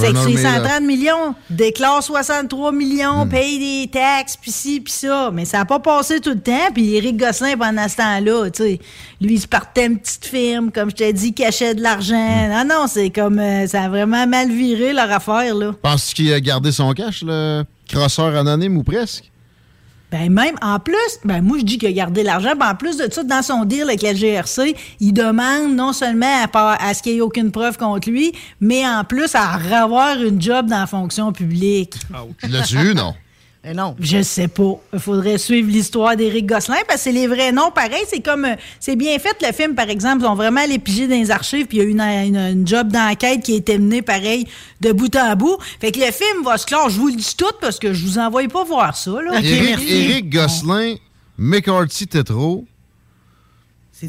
C'est 0.00 0.16
c'est 0.16 0.26
Miller. 0.26 0.64
130 0.64 0.82
millions, 0.82 1.34
déclare 1.50 2.02
63 2.02 2.72
millions, 2.72 3.26
paye 3.26 3.58
des 3.58 3.90
taxes, 3.90 4.36
puis 4.40 4.50
ci, 4.50 4.80
puis 4.80 4.92
ça. 4.92 5.30
Mais 5.32 5.44
ça 5.44 5.58
n'a 5.58 5.64
pas 5.64 5.78
passé 5.78 6.20
tout 6.20 6.30
le 6.30 6.40
temps. 6.40 6.72
Puis 6.74 6.94
Éric 6.96 7.16
Gosselin, 7.16 7.56
pendant 7.56 7.88
ce 7.88 7.96
temps-là, 7.96 8.50
tu 8.50 8.62
sais, 8.62 8.78
lui, 9.20 9.34
il 9.34 9.40
se 9.40 9.46
partait 9.48 9.86
une 9.86 9.98
petite 9.98 10.26
firme, 10.26 10.70
comme 10.70 10.90
je 10.90 10.96
t'ai 10.96 11.12
dit, 11.12 11.32
cachait 11.34 11.74
de 11.74 11.82
l'argent. 11.82 12.48
Non, 12.48 12.64
non, 12.64 12.86
c'est 12.86 13.10
comme... 13.10 13.38
euh, 13.38 13.66
ça 13.66 13.82
a 13.82 13.88
vraiment 13.88 14.26
mal 14.26 14.50
viré, 14.50 14.92
leur 14.92 15.10
affaire, 15.10 15.54
là. 15.54 15.72
Penses-tu 15.82 16.14
qu'il 16.14 16.32
a 16.32 16.40
gardé 16.40 16.72
son 16.72 16.92
cash, 16.92 17.22
le 17.26 17.64
crosseur 17.88 18.34
anonyme 18.36 18.76
ou 18.76 18.82
presque? 18.82 19.30
Ben 20.10 20.32
même, 20.32 20.54
en 20.62 20.78
plus, 20.78 20.94
ben 21.24 21.42
moi 21.42 21.58
je 21.58 21.64
dis 21.64 21.76
qu'il 21.76 21.88
a 21.88 21.92
gardé 21.92 22.22
l'argent, 22.22 22.54
ben 22.58 22.70
en 22.70 22.74
plus 22.74 22.96
de 22.96 23.12
ça, 23.12 23.22
dans 23.24 23.42
son 23.42 23.64
deal 23.66 23.82
avec 23.82 24.00
la 24.00 24.14
GRC, 24.14 24.74
il 25.00 25.12
demande 25.12 25.74
non 25.74 25.92
seulement 25.92 26.44
à, 26.50 26.76
à 26.82 26.94
ce 26.94 27.02
qu'il 27.02 27.12
n'y 27.12 27.18
ait 27.18 27.22
aucune 27.22 27.50
preuve 27.52 27.76
contre 27.76 28.08
lui, 28.08 28.32
mais 28.60 28.86
en 28.88 29.04
plus 29.04 29.34
à 29.34 29.56
revoir 29.58 30.16
une 30.22 30.40
job 30.40 30.66
dans 30.66 30.80
la 30.80 30.86
fonction 30.86 31.30
publique. 31.32 31.94
L'as-tu 32.48 32.76
eu, 32.78 32.94
non? 32.94 33.14
Ben 33.68 33.76
non. 33.76 33.94
Je 34.00 34.22
sais 34.22 34.48
pas. 34.48 34.80
Il 34.94 34.98
faudrait 34.98 35.36
suivre 35.36 35.68
l'histoire 35.70 36.16
d'Éric 36.16 36.46
Gosselin 36.46 36.78
parce 36.86 37.00
que 37.00 37.04
c'est 37.04 37.12
les 37.12 37.26
vrais 37.26 37.52
noms. 37.52 37.70
Pareil, 37.70 38.02
c'est 38.08 38.20
comme. 38.20 38.46
euh, 38.46 38.54
C'est 38.80 38.96
bien 38.96 39.18
fait, 39.18 39.36
le 39.46 39.52
film, 39.52 39.74
par 39.74 39.90
exemple. 39.90 40.22
Ils 40.22 40.26
ont 40.26 40.34
vraiment 40.34 40.62
allé 40.62 40.78
piger 40.78 41.06
dans 41.06 41.14
les 41.16 41.30
archives, 41.30 41.66
puis 41.66 41.76
il 41.78 41.80
y 41.82 41.84
a 41.84 41.86
eu 41.86 41.90
une, 41.90 42.00
une- 42.00 42.36
une 42.60 42.66
job 42.66 42.88
d'enquête 42.90 43.42
qui 43.42 43.52
a 43.52 43.56
été 43.56 43.78
menée, 43.78 44.00
pareil, 44.00 44.46
de 44.80 44.92
bout 44.92 45.14
en 45.16 45.36
bout. 45.36 45.58
Fait 45.80 45.92
que 45.92 45.98
le 46.00 46.06
film 46.12 46.44
va 46.44 46.56
se 46.56 46.64
clore. 46.64 46.88
Je 46.88 46.98
vous 46.98 47.08
le 47.08 47.16
dis 47.16 47.34
tout 47.36 47.44
parce 47.60 47.78
que 47.78 47.92
je 47.92 48.04
vous 48.06 48.18
envoie 48.18 48.48
pas 48.48 48.64
voir 48.64 48.96
ça, 48.96 49.10
là. 49.22 49.38
Éric, 49.42 49.78
Éric 49.90 50.30
Gosselin, 50.32 50.94
McCarthy 51.36 52.06
Tetro. 52.06 52.64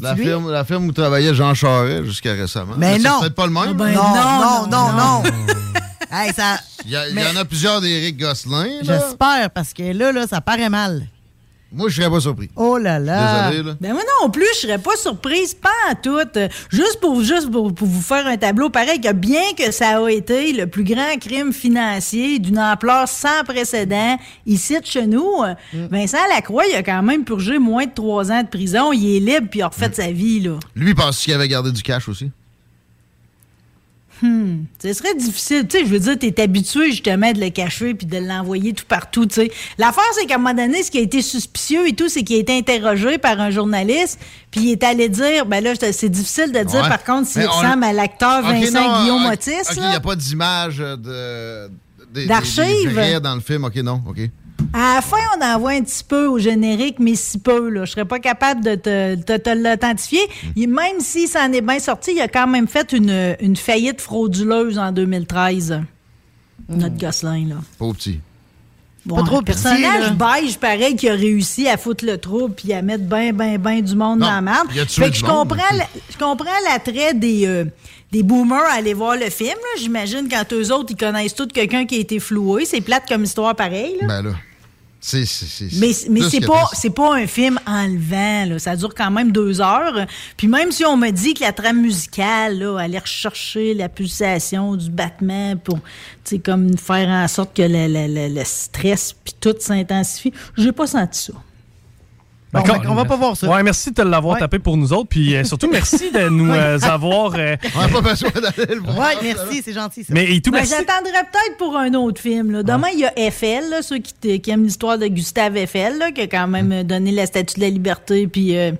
La 0.00 0.14
firme, 0.16 0.50
la 0.50 0.64
firme 0.64 0.86
où 0.86 0.92
travaillait 0.92 1.34
Jean 1.34 1.52
Charest 1.52 2.04
jusqu'à 2.04 2.32
récemment. 2.34 2.74
Mais 2.78 2.96
c'est 2.98 3.08
non. 3.08 3.20
peut-être 3.20 3.34
pas 3.34 3.46
le 3.46 3.52
même. 3.52 3.72
Ben 3.74 3.92
non, 3.92 4.02
non, 4.02 4.66
non, 4.70 4.92
non. 4.92 5.22
Hey, 6.10 6.32
ça... 6.32 6.58
Il 6.84 6.90
y, 6.90 6.96
a- 6.96 7.04
en 7.32 7.36
a 7.36 7.44
plusieurs 7.44 7.80
d'Éric 7.80 8.18
Gosselin. 8.18 8.66
J'espère, 8.82 9.50
parce 9.54 9.72
que 9.72 9.92
là, 9.92 10.12
là, 10.12 10.26
ça 10.26 10.40
paraît 10.40 10.70
mal. 10.70 11.06
Moi, 11.72 11.88
je 11.88 12.00
serais 12.00 12.10
pas 12.10 12.18
surpris. 12.18 12.50
Oh 12.56 12.78
là 12.78 12.98
là. 12.98 13.48
Désolé, 13.50 13.68
là. 13.68 13.76
Ben 13.80 13.92
moi 13.92 14.02
non 14.20 14.28
plus, 14.28 14.44
je 14.54 14.60
serais 14.66 14.78
pas 14.78 14.96
surprise, 14.96 15.54
pas 15.54 15.68
en 15.88 15.94
tout. 15.94 16.18
Juste 16.72 16.98
pour 17.00 17.22
juste 17.22 17.48
pour, 17.48 17.72
pour 17.72 17.86
vous 17.86 18.02
faire 18.02 18.26
un 18.26 18.36
tableau 18.36 18.70
pareil, 18.70 19.00
que 19.00 19.12
bien 19.12 19.52
que 19.56 19.70
ça 19.70 20.04
a 20.04 20.10
été 20.10 20.52
le 20.52 20.66
plus 20.66 20.82
grand 20.82 21.16
crime 21.20 21.52
financier 21.52 22.40
d'une 22.40 22.58
ampleur 22.58 23.06
sans 23.06 23.44
précédent 23.46 24.18
ici 24.46 24.80
de 24.80 24.84
chez 24.86 25.06
nous, 25.06 25.44
euh, 25.44 25.54
Vincent 25.92 26.18
Lacroix, 26.28 26.64
il 26.66 26.74
a 26.74 26.82
quand 26.82 27.02
même 27.04 27.22
purgé 27.24 27.60
moins 27.60 27.86
de 27.86 27.92
trois 27.94 28.32
ans 28.32 28.42
de 28.42 28.48
prison. 28.48 28.92
Il 28.92 29.16
est 29.16 29.20
libre 29.20 29.46
puis 29.48 29.60
il 29.60 29.62
a 29.62 29.68
refait 29.68 29.92
sa 29.92 30.10
vie 30.10 30.40
là. 30.40 30.58
Lui, 30.74 30.92
pense 30.92 31.18
qu'il 31.18 31.34
avait 31.34 31.46
gardé 31.46 31.70
du 31.70 31.82
cash 31.84 32.08
aussi? 32.08 32.32
Hmm, 34.22 34.64
ce 34.82 34.92
serait 34.92 35.14
difficile. 35.14 35.66
Tu 35.66 35.78
sais, 35.78 35.84
je 35.86 35.90
veux 35.90 35.98
dire, 35.98 36.18
t'es 36.18 36.42
habitué 36.42 36.90
justement 36.90 37.32
de 37.32 37.40
le 37.40 37.48
cacher 37.50 37.94
puis 37.94 38.06
de 38.06 38.18
l'envoyer 38.18 38.72
tout 38.74 38.84
partout, 38.86 39.24
tu 39.26 39.34
sais. 39.36 39.50
L'affaire, 39.78 40.02
c'est 40.12 40.26
qu'à 40.26 40.34
un 40.34 40.38
moment 40.38 40.52
donné, 40.54 40.82
ce 40.82 40.90
qui 40.90 40.98
a 40.98 41.00
été 41.00 41.22
suspicieux 41.22 41.88
et 41.88 41.94
tout, 41.94 42.08
c'est 42.08 42.22
qu'il 42.22 42.36
a 42.36 42.40
été 42.40 42.56
interrogé 42.56 43.16
par 43.18 43.40
un 43.40 43.50
journaliste 43.50 44.18
puis 44.50 44.62
il 44.62 44.70
est 44.72 44.82
allé 44.82 45.08
dire, 45.08 45.46
ben 45.46 45.62
là, 45.62 45.72
c'est 45.92 46.08
difficile 46.08 46.52
de 46.52 46.62
dire 46.64 46.82
Ouais. 46.82 46.88
par 46.88 47.04
contre 47.04 47.28
s'il 47.28 47.42
on- 47.46 47.50
ressemble 47.50 47.84
à 47.84 47.92
l'acteur 47.92 48.42
Vincent 48.42 48.82
non, 48.82 49.02
Guillaume 49.02 49.26
ok, 49.26 49.32
Otis, 49.34 49.52
il 49.76 49.80
n'y 49.88 49.94
a 49.94 50.00
pas 50.00 50.16
d'image 50.16 50.78
de, 50.78 51.68
des- 52.12 52.22
des- 52.22 52.26
D'archives? 52.26 53.20
dans 53.22 53.34
le 53.36 53.40
film. 53.40 53.64
OK, 53.64 53.76
non, 53.76 54.02
OK. 54.08 54.18
À 54.72 54.96
la 54.96 55.02
fin, 55.02 55.16
on 55.36 55.44
en 55.44 55.58
voit 55.58 55.72
un 55.72 55.82
petit 55.82 56.04
peu 56.04 56.26
au 56.26 56.38
générique, 56.38 56.96
mais 57.00 57.16
si 57.16 57.38
peu. 57.38 57.68
Là. 57.70 57.84
Je 57.84 57.90
serais 57.92 58.04
pas 58.04 58.20
capable 58.20 58.62
de 58.62 58.74
te, 58.76 59.14
de 59.16 59.36
te 59.36 59.50
l'authentifier. 59.50 60.20
Il- 60.54 60.68
Même 60.68 61.00
si 61.00 61.26
ça 61.26 61.44
en 61.44 61.52
est 61.52 61.60
bien 61.60 61.80
sorti, 61.80 62.12
il 62.14 62.20
a 62.20 62.28
quand 62.28 62.46
même 62.46 62.68
fait 62.68 62.92
une, 62.92 63.36
une 63.40 63.56
faillite 63.56 64.00
frauduleuse 64.00 64.78
en 64.78 64.92
2013. 64.92 65.80
Notre 66.68 66.96
Gosselin, 66.96 67.46
là. 67.48 67.54
Pauvre 67.78 67.94
petit. 67.94 68.20
Bon, 69.06 69.16
Pas 69.16 69.22
trop 69.22 69.38
un 69.38 69.42
personnage 69.42 70.12
beige, 70.12 70.58
pareil, 70.58 70.94
qui 70.94 71.08
a 71.08 71.14
réussi 71.14 71.66
à 71.66 71.76
foutre 71.78 72.04
le 72.04 72.18
trouble 72.18 72.54
puis 72.54 72.72
à 72.74 72.82
mettre 72.82 73.04
ben, 73.04 73.32
ben, 73.34 73.56
ben 73.56 73.80
du 73.80 73.96
monde 73.96 74.20
Non, 74.20 74.26
dans 74.26 74.32
la 74.34 74.40
merde. 74.42 74.68
il 74.74 74.78
a 74.80 74.84
tué 74.86 75.02
Fait 75.04 75.10
que 75.10 75.16
je 75.16 75.24
comprends, 75.24 75.74
la- 75.74 75.88
je 76.12 76.18
comprends 76.18 76.50
l'attrait 76.68 77.14
des, 77.14 77.46
euh, 77.46 77.64
des 78.12 78.22
boomers 78.22 78.62
à 78.70 78.74
aller 78.74 78.92
voir 78.92 79.16
le 79.16 79.30
film. 79.30 79.48
là. 79.56 79.80
J'imagine 79.80 80.28
quand 80.30 80.44
eux 80.52 80.70
autres, 80.70 80.90
ils 80.90 80.96
connaissent 80.96 81.34
tous 81.34 81.46
quelqu'un 81.48 81.86
qui 81.86 81.96
a 81.96 81.98
été 81.98 82.20
floué. 82.20 82.66
C'est 82.66 82.82
plate 82.82 83.08
comme 83.08 83.24
histoire 83.24 83.56
pareil. 83.56 83.96
là. 84.02 84.06
Ben 84.06 84.22
là. 84.22 84.30
Mais, 85.80 85.92
mais 86.10 86.20
c'est 86.30 86.40
pas 86.46 86.68
c'est 86.74 86.90
pas 86.90 87.14
un 87.16 87.26
film 87.26 87.58
enlevant, 87.66 88.44
là. 88.46 88.58
Ça 88.58 88.76
dure 88.76 88.94
quand 88.94 89.10
même 89.10 89.32
deux 89.32 89.60
heures. 89.60 90.06
Puis 90.36 90.46
même 90.46 90.70
si 90.72 90.84
on 90.84 90.96
me 90.96 91.10
dit 91.10 91.32
que 91.34 91.40
la 91.40 91.52
trame 91.52 91.80
musicale, 91.80 92.58
là, 92.58 92.76
aller 92.78 92.98
rechercher 92.98 93.72
la 93.74 93.88
pulsation 93.88 94.76
du 94.76 94.90
battement 94.90 95.56
pour, 95.56 95.76
tu 95.76 95.82
sais, 96.24 96.38
comme 96.38 96.76
faire 96.76 97.08
en 97.08 97.26
sorte 97.28 97.56
que 97.56 97.62
le, 97.62 97.86
le- 97.88 98.12
le- 98.28 98.34
le 98.34 98.44
stress 98.44 99.14
puis 99.24 99.34
tout 99.40 99.54
s'intensifie, 99.58 100.32
j'ai 100.56 100.72
pas 100.72 100.86
senti 100.86 101.18
ça. 101.18 101.32
Bon, 102.52 102.60
D'accord. 102.60 102.80
fait 102.82 102.86
qu'on 102.88 102.94
va 102.96 103.04
pas 103.04 103.16
voir 103.16 103.36
ça. 103.36 103.48
Ouais, 103.48 103.62
merci 103.62 103.92
de 103.92 104.02
l'avoir 104.02 104.36
tapé 104.38 104.58
pour 104.58 104.76
nous 104.76 104.92
autres. 104.92 105.08
Puis 105.08 105.36
euh, 105.36 105.44
surtout, 105.44 105.68
merci 105.70 106.10
de 106.10 106.28
nous 106.28 106.50
euh, 106.52 106.80
avoir. 106.80 107.34
euh, 107.36 107.56
On 107.76 107.80
n'a 107.80 107.88
pas 107.88 108.00
besoin 108.00 108.30
d'aller 108.30 108.74
le 108.74 108.80
voir. 108.80 108.98
Ouais, 108.98 109.14
merci, 109.22 109.62
c'est 109.64 109.72
gentil. 109.72 110.02
Ça. 110.02 110.12
Mais 110.12 110.34
et 110.34 110.40
tout, 110.40 110.50
Ben, 110.50 110.58
merci. 110.58 110.72
J'attendrais 110.72 111.22
peut-être 111.30 111.56
pour 111.58 111.76
un 111.76 111.94
autre 111.94 112.20
film. 112.20 112.50
Là. 112.50 112.62
Demain, 112.64 112.88
il 112.92 113.00
y 113.00 113.04
a 113.04 113.12
Eiffel, 113.16 113.70
là, 113.70 113.82
ceux 113.82 113.98
qui, 113.98 114.50
aiment 114.50 114.64
l'histoire 114.64 114.98
de 114.98 115.06
Gustave 115.06 115.56
Eiffel, 115.56 115.98
là, 115.98 116.10
qui 116.10 116.22
a 116.22 116.26
quand 116.26 116.48
même 116.48 116.72
euh, 116.72 116.82
donné 116.82 117.12
la 117.12 117.26
Statue 117.26 117.54
de 117.54 117.60
la 117.60 117.70
Liberté 117.70 118.26
puis 118.26 118.56
euh, 118.56 118.72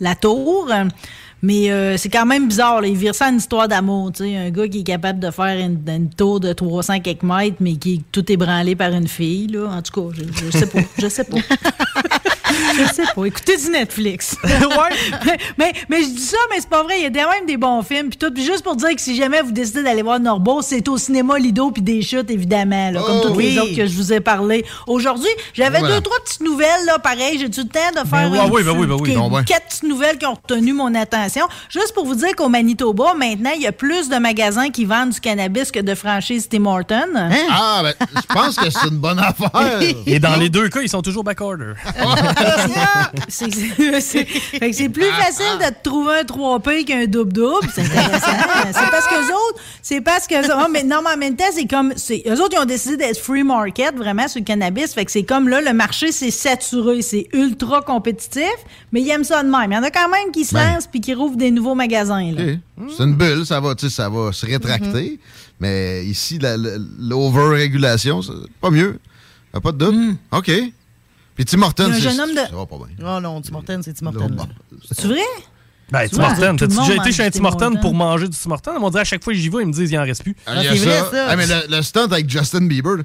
la 0.00 0.14
tour. 0.14 0.70
Mais 1.42 1.70
euh, 1.70 1.96
c'est 1.96 2.10
quand 2.10 2.26
même 2.26 2.48
bizarre. 2.48 2.80
Là. 2.82 2.88
Il 2.88 2.96
vire 2.96 3.14
ça 3.14 3.28
en 3.28 3.34
histoire 3.36 3.66
d'amour. 3.68 4.12
tu 4.12 4.24
sais. 4.24 4.36
Un 4.36 4.50
gars 4.50 4.68
qui 4.68 4.80
est 4.80 4.84
capable 4.84 5.20
de 5.20 5.30
faire 5.30 5.58
une, 5.58 5.78
une 5.88 6.08
tour 6.10 6.38
de 6.40 6.52
300 6.52 7.00
quelques 7.00 7.22
mètres, 7.22 7.56
mais 7.60 7.76
qui 7.76 7.94
est 7.94 8.02
tout 8.12 8.30
ébranlé 8.30 8.76
par 8.76 8.92
une 8.92 9.08
fille. 9.08 9.46
Là. 9.46 9.66
En 9.68 9.82
tout 9.82 10.08
cas, 10.10 10.14
je, 10.16 10.50
je 10.50 10.58
sais 10.58 10.66
pas. 10.66 10.80
Je 10.98 11.08
sais 11.08 11.24
pas. 11.24 11.36
je 12.76 12.92
sais 12.94 13.02
pas. 13.14 13.24
Écoutez 13.24 13.56
du 13.56 13.70
Netflix. 13.70 14.36
ouais. 14.44 15.36
mais, 15.58 15.72
mais 15.88 16.02
je 16.02 16.08
dis 16.08 16.20
ça, 16.22 16.36
mais 16.50 16.56
c'est 16.60 16.68
pas 16.68 16.82
vrai. 16.82 16.94
Il 16.98 17.02
y 17.02 17.06
a 17.06 17.10
quand 17.24 17.30
même 17.30 17.46
des 17.46 17.56
bons 17.56 17.82
films. 17.82 18.08
Puis 18.10 18.18
tout. 18.18 18.30
Puis 18.32 18.44
juste 18.44 18.62
pour 18.62 18.76
dire 18.76 18.90
que 18.94 19.00
si 19.00 19.16
jamais 19.16 19.42
vous 19.42 19.52
décidez 19.52 19.82
d'aller 19.82 20.02
voir 20.02 20.20
Norbeau, 20.20 20.62
c'est 20.62 20.86
au 20.88 20.98
cinéma 20.98 21.38
Lido 21.38 21.70
puis 21.70 21.82
des 21.82 22.02
chutes, 22.02 22.30
évidemment. 22.30 22.90
là, 22.90 23.00
comme 23.00 23.18
Oh, 23.18 23.28
toutes 23.28 23.36
les 23.38 23.52
oui. 23.52 23.58
autres 23.58 23.76
que 23.76 23.86
je 23.86 23.94
vous 23.94 24.12
ai 24.12 24.20
parlé 24.20 24.64
aujourd'hui. 24.86 25.28
J'avais 25.54 25.78
Voilà. 25.80 25.96
deux, 25.96 26.00
trois 26.02 26.18
petites 26.24 26.40
nouvelles, 26.42 26.84
là, 26.86 26.98
pareil. 26.98 27.38
J'ai-tu 27.38 27.60
le 27.62 27.68
temps 27.68 28.02
de 28.02 28.08
faire 28.08 28.28
oui, 28.30 28.38
un 28.38 28.42
ah 28.44 28.48
oui, 28.50 28.62
ben 28.62 28.72
oui, 28.78 28.86
ben 28.86 28.96
oui. 29.00 29.16
ouais. 29.16 29.44
quatre 29.44 29.66
petites 29.66 29.82
nouvelles 29.84 30.18
qui 30.18 30.26
ont 30.26 30.34
retenu 30.34 30.72
mon 30.72 30.94
attention? 30.94 31.46
Juste 31.68 31.92
pour 31.94 32.06
vous 32.06 32.14
dire 32.14 32.34
qu'au 32.36 32.48
Manitoba, 32.48 33.14
maintenant, 33.14 33.50
il 33.54 33.62
y 33.62 33.66
a 33.66 33.72
plus 33.72 34.08
de 34.08 34.16
magasins 34.16 34.70
qui 34.70 34.84
vendent 34.84 35.10
du 35.10 35.20
cannabis 35.20 35.70
que 35.70 35.80
de 35.80 35.94
franchises 35.94 36.48
Tim 36.48 36.64
Hortons. 36.66 36.96
Ah, 37.50 37.82
ben, 37.82 37.94
je 38.16 38.34
pense 38.34 38.56
que 38.56 38.70
c'est 38.70 38.88
une 38.88 38.98
bonne 38.98 39.18
affaire. 39.20 39.80
Et 40.06 40.18
dans 40.18 40.36
les 40.36 40.48
deux 40.48 40.68
cas, 40.68 40.80
ils 40.82 40.88
sont 40.88 41.02
toujours 41.02 41.24
backorder. 41.24 41.72
C'est 43.28 43.50
c'est- 43.52 44.00
c'est- 44.00 44.24
fait 44.24 44.70
que 44.70 44.76
c'est 44.76 44.88
plus 44.88 45.04
facile 45.10 45.58
de 45.60 45.64
te 45.74 45.82
trouver 45.82 46.14
un 46.20 46.24
3P 46.24 46.84
qu'un 46.84 47.06
double-double. 47.06 47.68
C'est 47.74 47.82
intéressant. 47.82 48.26
c'est 48.66 48.90
parce 48.90 49.06
que 49.06 49.32
autres, 49.32 49.60
c'est 49.82 50.00
parce 50.00 50.26
que 50.26 50.34
oh, 50.52 50.68
mais 50.70 50.82
non, 50.82 51.00
mais 51.04 51.10
en 51.14 51.16
même 51.16 51.36
temps, 51.36 51.44
c'est 51.54 51.66
comme 51.66 51.92
c'est 51.96 52.22
eux 52.26 52.40
autres 52.42 52.56
ils 52.56 52.62
ont 52.62 52.64
décidé 52.64 52.96
d'être 52.96 53.18
free 53.18 53.42
market 53.42 53.94
vraiment 53.96 54.28
sur 54.28 54.40
le 54.40 54.44
cannabis. 54.44 54.92
Fait 54.94 55.04
que 55.04 55.10
c'est 55.12 55.22
comme 55.24 55.48
là, 55.48 55.60
le 55.60 55.72
marché 55.72 56.12
c'est 56.12 56.30
saturé, 56.30 57.02
c'est 57.02 57.28
ultra 57.32 57.82
compétitif, 57.82 58.44
mais 58.92 59.00
ils 59.02 59.10
aiment 59.10 59.24
ça 59.24 59.42
de 59.42 59.48
même. 59.48 59.70
Il 59.70 59.74
y 59.74 59.78
en 59.78 59.82
a 59.82 59.90
quand 59.90 60.08
même 60.08 60.30
qui 60.32 60.44
se 60.44 60.54
Ben. 60.54 60.74
lancent 60.74 60.86
puis 60.86 61.00
qui 61.00 61.14
rouvrent 61.14 61.36
des 61.36 61.50
nouveaux 61.50 61.74
magasins. 61.74 62.32
Là. 62.32 62.54
C'est 62.96 63.04
une 63.04 63.14
bulle, 63.14 63.44
ça 63.46 63.60
va, 63.60 63.74
ça 63.78 64.08
va 64.08 64.32
se 64.32 64.46
rétracter. 64.46 65.18
Mais 65.60 66.04
ici, 66.06 66.38
la- 66.38 66.56
la- 66.56 66.78
l'over-régulation, 66.98 68.22
c'est 68.22 68.32
pas 68.60 68.70
mieux. 68.70 68.98
Pas 69.62 69.72
de 69.72 69.78
doute? 69.78 70.16
OK. 70.32 70.50
Puis 71.40 71.44
Tim 71.46 71.62
Hortons, 71.62 71.86
Il 71.88 71.94
c'est- 71.94 72.00
jeune 72.02 72.20
homme 72.20 72.30
de- 72.32 72.36
ça 72.36 72.54
va 72.54 72.66
pas 72.66 72.76
bien. 72.76 72.88
Oh 73.16 73.20
non, 73.20 73.40
Tim 73.40 73.54
Hortons, 73.54 73.80
c'est 73.82 73.94
Tim 73.94 74.06
Hortons. 74.08 74.36
C'est 74.92 75.06
vrai? 75.06 75.20
Ben, 75.90 76.06
Tu 76.06 76.16
Tim 76.16 76.22
Hortons. 76.24 76.56
T'as-tu 76.56 76.76
déjà 76.76 76.96
été 76.96 77.12
chez 77.12 77.22
un 77.24 77.30
Tim 77.30 77.44
Hortons 77.46 77.76
pour 77.80 77.94
manger 77.94 78.28
du 78.28 78.36
Tim 78.36 78.50
Hortons? 78.50 78.72
On 78.78 78.90
dirait 78.90 79.00
à 79.00 79.04
chaque 79.04 79.24
fois 79.24 79.32
que 79.32 79.38
j'y 79.38 79.48
vais, 79.48 79.62
ils 79.62 79.66
me 79.66 79.72
disent 79.72 79.88
qu'il 79.88 79.98
en 79.98 80.02
reste 80.04 80.22
plus. 80.22 80.36
Ah, 80.46 80.56
il 80.58 80.64
y 80.64 80.68
a 80.68 80.72
c'est 80.72 80.78
vrai, 80.84 81.02
ça. 81.10 81.26
Ah, 81.30 81.36
mais 81.36 81.46
le, 81.46 81.76
le 81.76 81.82
stunt 81.82 82.04
avec 82.12 82.28
Justin 82.28 82.66
Bieber. 82.66 82.96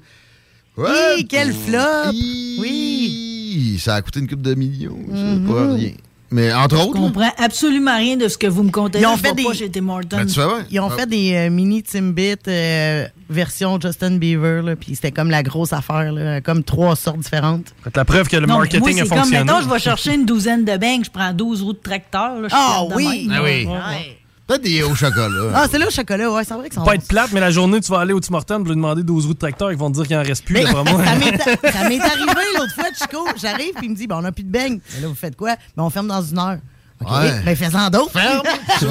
Ouais, 0.77 0.89
Oui, 1.15 1.27
quel 1.29 1.53
flop! 1.53 2.11
Oui. 2.59 3.79
Ça 3.81 3.95
a 3.95 4.01
coûté 4.01 4.19
une 4.19 4.27
coupe 4.27 4.41
de 4.41 4.53
millions. 4.53 4.97
C'est 5.07 5.47
pas 5.47 5.73
rien. 5.73 5.91
Mais 6.31 6.51
entre 6.53 6.75
Je 6.77 6.81
autres. 6.81 6.93
là, 6.95 6.99
comprends 7.01 7.31
absolument 7.37 7.95
rien 7.95 8.17
de 8.17 8.27
ce 8.27 8.37
que 8.37 8.47
vous 8.47 8.63
me 8.63 8.71
contez. 8.71 8.99
Ils 8.99 9.05
ont 9.05 9.15
Je 9.15 9.21
fait 9.21 9.27
vais 9.29 9.35
des- 9.35 9.43
pas 9.43 9.53
chez 9.53 9.69
Tim 9.69 9.87
Hortons. 9.89 10.17
ben, 10.17 10.25
tu 10.25 10.33
fais 10.33 10.45
bien. 10.45 10.65
Ils 10.71 10.79
ont 10.79 10.89
Ah. 10.91 10.97
fait 10.97 11.05
des 11.07 11.33
euh, 11.35 11.49
mini 11.51 11.83
Timbit 11.83 12.35
euh, 12.47 13.07
version 13.29 13.79
Justin 13.79 14.17
Bieber, 14.17 14.75
puis 14.79 14.95
c'était 14.95 15.11
comme 15.11 15.29
la 15.29 15.43
grosse 15.43 15.71
affaire, 15.71 16.11
là, 16.11 16.41
comme 16.41 16.63
trois 16.63 16.95
sortes 16.95 17.19
différentes. 17.19 17.73
C'est 17.83 17.95
la 17.95 18.05
preuve 18.05 18.27
que 18.27 18.37
le 18.37 18.47
Non, 18.47 18.55
marketing 18.57 18.79
moi, 18.79 18.89
a 18.89 18.93
c'est 18.93 18.99
comme, 19.07 19.17
fonctionné. 19.19 19.43
mettons, 19.43 19.61
je 19.61 19.69
vais 19.69 19.79
chercher 19.79 20.15
une 20.15 20.25
douzaine 20.25 20.65
de 20.65 20.77
bangs, 20.77 21.03
je 21.05 21.11
prends 21.11 21.31
12 21.31 21.61
roues 21.61 21.73
de 21.73 21.77
tracteur. 21.79 22.39
Là, 22.41 22.47
je 22.49 22.55
Ah 22.55 22.85
de 22.89 22.95
oui! 22.95 23.29
Ah 23.31 23.41
oui. 23.43 23.65
Ouais. 23.67 24.17
Peut-être 24.47 24.61
des 24.61 24.83
au 24.83 24.93
chocolat. 24.95 25.51
Ah, 25.55 25.65
c'est 25.69 25.77
là 25.79 25.87
au 25.87 25.91
chocolat, 25.91 26.31
ouais, 26.31 26.43
c'est 26.43 26.53
vrai 26.53 26.69
que 26.69 26.75
ça 26.75 26.81
pas 26.81 26.95
être 26.95 27.07
plate, 27.07 27.31
mais 27.31 27.39
la 27.39 27.49
journée, 27.51 27.79
tu 27.81 27.91
vas 27.91 27.99
aller 27.99 28.13
au 28.13 28.19
Tim 28.19 28.33
Hortons 28.35 28.57
pour 28.57 28.65
lui 28.67 28.75
demander 28.75 29.03
12 29.03 29.25
roues 29.25 29.33
de 29.33 29.39
tracteur, 29.39 29.71
ils 29.71 29.77
vont 29.77 29.89
te 29.89 29.95
dire 29.95 30.07
qu'il 30.07 30.17
en 30.17 30.23
reste 30.23 30.45
plus, 30.45 30.53
Mais 30.55 30.63
d'après 30.65 30.83
moi. 30.93 31.03
ça 31.05 31.15
m'est 31.15 31.37
ça 31.71 31.89
m'est 31.89 31.99
arrivé 32.01 32.41
l'autre 32.57 32.73
fois, 32.75 32.85
Chico. 32.99 33.27
J'arrive, 33.41 33.73
puis 33.75 33.85
il 33.87 33.91
me 33.91 33.95
dit, 33.95 34.07
ben, 34.07 34.17
on 34.17 34.21
n'a 34.21 34.31
plus 34.31 34.43
de 34.43 34.51
beignes. 34.51 34.79
Mais 34.95 35.01
là, 35.01 35.07
vous 35.07 35.15
faites 35.15 35.35
quoi? 35.35 35.55
Ben, 35.75 35.83
on 35.83 35.89
ferme 35.89 36.07
dans 36.07 36.21
une 36.21 36.37
heure. 36.39 36.57
OK, 37.01 37.11
Ouais. 37.11 37.41
ben, 37.43 37.55
fais-en 37.55 37.89
d'autres. 37.89 38.11
Ferme. 38.11 38.41
Je 38.81 38.85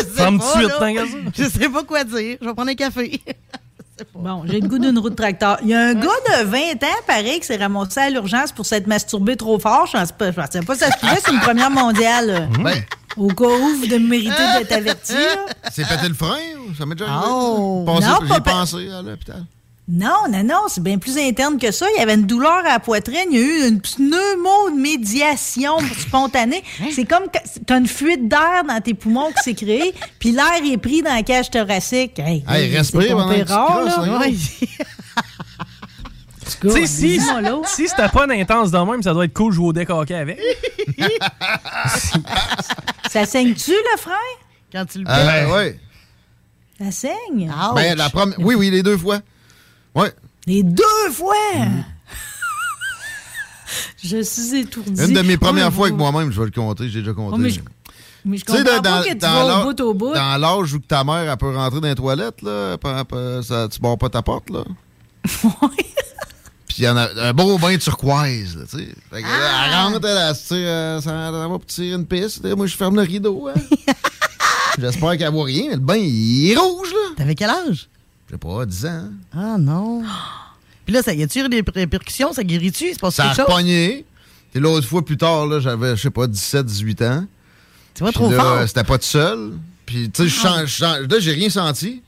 sais 0.00 0.04
Ferme 0.14 0.38
pas, 0.38 0.52
tout 0.52 0.58
de 0.58 0.64
suite, 0.64 0.72
ça. 1.34 1.42
Je 1.44 1.48
sais 1.48 1.68
pas 1.68 1.82
quoi 1.84 2.04
dire. 2.04 2.36
Je 2.42 2.46
vais 2.46 2.54
prendre 2.54 2.70
un 2.70 2.74
café. 2.74 3.20
Bon, 4.14 4.42
j'ai 4.46 4.60
le 4.60 4.68
goût 4.68 4.78
d'une 4.78 4.96
roue 4.98 5.10
de 5.10 5.14
tracteur. 5.16 5.58
Il 5.62 5.68
y 5.70 5.74
a 5.74 5.80
un 5.88 5.94
gars 5.94 6.02
de 6.40 6.44
20 6.44 6.58
ans, 6.84 7.00
pareil, 7.06 7.40
qui 7.40 7.46
s'est 7.46 7.56
ramassé 7.56 7.98
à 8.00 8.10
l'urgence 8.10 8.52
pour 8.52 8.64
s'être 8.64 8.86
masturbé 8.86 9.36
trop 9.36 9.58
fort. 9.58 9.86
Je 9.86 9.98
je 9.98 10.30
pensais 10.32 10.60
pas 10.60 10.74
que 10.74 10.78
ça 10.78 10.90
se 10.92 10.98
pouvait, 10.98 11.18
c'est 11.24 11.32
une 11.32 11.40
première 11.40 11.70
mondiale. 11.70 12.48
Ben, 12.62 12.80
Au 13.18 13.28
cas 13.28 13.44
où 13.46 13.74
vous 13.80 13.86
de 13.86 13.98
méritez 13.98 14.30
d'être 14.58 14.72
averti. 14.72 15.14
c'est 15.72 15.86
pété 15.86 16.08
le 16.08 16.14
frein 16.14 16.38
ou 16.68 16.74
ça 16.74 16.86
m'est 16.86 16.94
déjà 16.94 17.10
arrivé? 17.10 17.26
Oh. 17.30 17.82
Pensé- 17.86 18.06
Non, 18.06 18.18
J'ai 18.22 18.28
pas 18.28 18.40
pa- 18.40 18.50
pensé 18.52 18.88
à 18.90 19.02
l'hôpital. 19.02 19.44
Non, 19.90 20.24
non, 20.30 20.44
non, 20.44 20.60
c'est 20.68 20.82
bien 20.82 20.98
plus 20.98 21.16
interne 21.16 21.58
que 21.58 21.70
ça. 21.70 21.86
Il 21.96 21.98
y 21.98 22.02
avait 22.02 22.12
une 22.14 22.26
douleur 22.26 22.58
à 22.58 22.62
la 22.74 22.78
poitrine. 22.78 23.24
Il 23.30 23.38
y 23.38 23.42
a 23.42 23.46
eu 23.46 23.68
une 23.68 23.80
pneumomédiation 23.80 25.78
spontanée. 25.98 26.62
C'est 26.92 27.06
comme 27.06 27.24
que 27.24 27.38
t'as 27.66 27.78
une 27.78 27.86
fuite 27.86 28.28
d'air 28.28 28.64
dans 28.68 28.78
tes 28.82 28.92
poumons 28.92 29.28
qui 29.28 29.42
s'est 29.42 29.54
créée, 29.54 29.94
puis 30.18 30.32
l'air 30.32 30.60
est 30.62 30.76
pris 30.76 31.00
dans 31.00 31.14
la 31.14 31.22
cage 31.22 31.48
thoracique. 31.50 32.18
Hey, 32.18 32.44
Hey, 32.46 32.76
respire 32.76 33.16
pendant 33.16 33.32
tu 33.34 33.42
rare, 33.44 33.84
là. 33.84 34.20
hein? 34.26 34.26
Tu 36.60 36.86
si, 36.88 37.18
là. 37.18 37.60
si 37.66 37.86
c'était 37.86 38.08
pas 38.08 38.26
intense 38.28 38.70
de 38.72 38.78
même, 38.78 39.00
ça 39.02 39.12
doit 39.12 39.26
être 39.26 39.34
cool 39.34 39.50
de 39.52 39.56
jouer 39.56 39.66
au 39.68 39.72
deck 39.72 39.90
hockey 39.90 40.14
avec. 40.14 40.40
Ça 43.24 43.26
saigne-tu, 43.26 43.72
le 43.72 43.98
frein? 43.98 44.12
Quand 44.72 44.84
tu 44.86 44.98
le 44.98 45.04
Ah, 45.08 45.16
pètes. 45.18 45.26
ben, 45.26 45.52
ouais. 45.54 45.80
Ça 46.80 46.90
saigne. 46.90 47.52
Ben, 47.74 47.96
la 47.98 48.10
première. 48.10 48.38
Oui, 48.40 48.54
oui, 48.54 48.70
les 48.70 48.82
deux 48.82 48.96
fois. 48.96 49.20
Ouais. 49.94 50.12
Les 50.46 50.62
deux 50.62 51.10
fois! 51.12 51.34
Je 54.02 54.22
suis 54.22 54.60
étourdie. 54.60 55.02
Une 55.04 55.12
de 55.14 55.22
mes 55.22 55.36
premières 55.36 55.72
fois 55.72 55.86
avec 55.88 55.98
moi-même, 55.98 56.30
je 56.32 56.38
vais 56.38 56.46
le 56.46 56.52
compter, 56.52 56.88
j'ai 56.88 57.00
déjà 57.00 57.12
compté. 57.12 57.34
Oh, 57.34 57.38
mais 57.38 57.50
je, 57.50 57.60
mais 58.24 58.38
comprends 58.40 58.62
dans, 58.62 58.82
pas 58.82 59.02
que 59.02 59.12
tu 59.12 59.18
vas 59.18 59.44
au 59.44 59.48
l'âge- 59.48 59.64
bout 59.64 59.80
au 59.82 59.94
bout. 59.94 60.14
dans 60.14 60.36
l'âge 60.40 60.72
où 60.74 60.78
ta 60.78 61.02
mère 61.04 61.30
elle 61.30 61.36
peut 61.36 61.54
rentrer 61.54 61.80
dans 61.80 61.88
les 61.88 61.94
toilettes, 61.96 62.40
là, 62.42 62.76
ça, 63.42 63.68
tu 63.68 63.80
barres 63.80 63.98
pas 63.98 64.08
ta 64.08 64.22
porte, 64.22 64.48
là. 64.50 64.62
Puis 66.78 66.84
il 66.84 66.86
y 66.86 66.90
en 66.90 66.96
a 66.96 67.08
un 67.20 67.32
beau 67.32 67.58
bain 67.58 67.76
turquoise, 67.76 68.54
là, 68.56 68.62
tu 68.70 68.78
sais. 68.78 68.84
Fait 69.10 69.20
que 69.22 69.26
là, 69.26 69.64
elle 69.66 69.72
Ah! 69.74 69.82
rentre, 69.88 70.06
elle, 70.06 70.16
elle 70.30 71.02
ça, 71.02 71.10
elle 71.26 71.32
va 71.32 71.48
pour 71.48 71.66
tirer 71.66 71.96
une 71.96 72.06
piste. 72.06 72.44
Moi, 72.54 72.68
je 72.68 72.76
ferme 72.76 72.94
le 72.94 73.02
rideau, 73.02 73.48
hein. 73.48 73.60
J'espère 74.80 75.16
qu'elle 75.18 75.32
voit 75.32 75.46
rien, 75.46 75.64
mais 75.70 75.74
le 75.74 75.80
bain, 75.80 75.96
il 75.96 76.52
est 76.52 76.56
rouge, 76.56 76.90
là. 76.92 77.14
T'avais 77.16 77.34
quel 77.34 77.50
âge? 77.50 77.88
Je 78.28 78.34
sais 78.34 78.38
pas, 78.38 78.64
10 78.64 78.86
ans. 78.86 79.08
Ah, 79.34 79.56
non. 79.58 80.04
Puis 80.84 80.94
là, 80.94 81.02
ça 81.02 81.12
y 81.14 81.22
a-tu 81.24 81.48
des 81.48 81.64
répercussions? 81.74 82.32
Ça 82.32 82.44
guérit-tu? 82.44 82.90
C'est 82.92 83.00
pas 83.00 83.10
Ça 83.10 83.24
a 83.24 83.26
quelque 83.34 83.36
chose? 83.38 83.46
repogné. 83.46 84.04
Et 84.54 84.60
l'autre 84.60 84.86
fois, 84.86 85.04
plus 85.04 85.16
tard, 85.16 85.46
là, 85.48 85.58
j'avais, 85.58 85.96
je 85.96 86.02
sais 86.02 86.10
pas, 86.10 86.28
17, 86.28 86.64
18 86.64 87.02
ans. 87.02 87.26
Tu 87.92 88.04
Puis 88.04 88.12
trop 88.12 88.30
là, 88.30 88.36
fort. 88.40 88.68
C'était 88.68 88.84
pas 88.84 88.98
tout 88.98 89.04
seul. 89.04 89.54
Puis, 89.84 90.10
tu 90.10 90.28
sais, 90.30 90.64
je 90.64 90.84
Ah. 90.84 91.00
Là, 91.00 91.18
j'ai 91.18 91.32
rien 91.32 91.50
senti. 91.50 92.02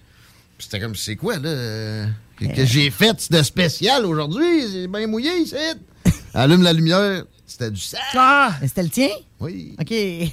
Puis 0.57 0.69
c'était 0.71 0.79
comme, 0.79 0.95
c'est 0.95 1.17
quoi, 1.17 1.39
là? 1.39 2.07
Euh, 2.43 2.47
Que, 2.49 2.57
que 2.57 2.65
j'ai 2.65 2.91
fait 2.91 3.31
de 3.31 3.43
spécial 3.43 4.05
aujourd'hui? 4.07 4.65
C'est 4.73 4.87
bien 4.89 5.07
mouillé, 5.07 5.31
ici. 5.39 5.55
Allume 6.35 6.63
la 6.63 6.73
lumière. 6.73 7.25
C'était 7.47 7.71
du 7.71 7.81
sang. 7.81 7.99
Ah! 8.15 8.51
Mais 8.61 8.69
C'était 8.69 8.83
le 8.85 8.89
tien? 8.91 9.09
Oui. 9.41 9.75
OK. 9.81 9.91
Mais 9.91 10.31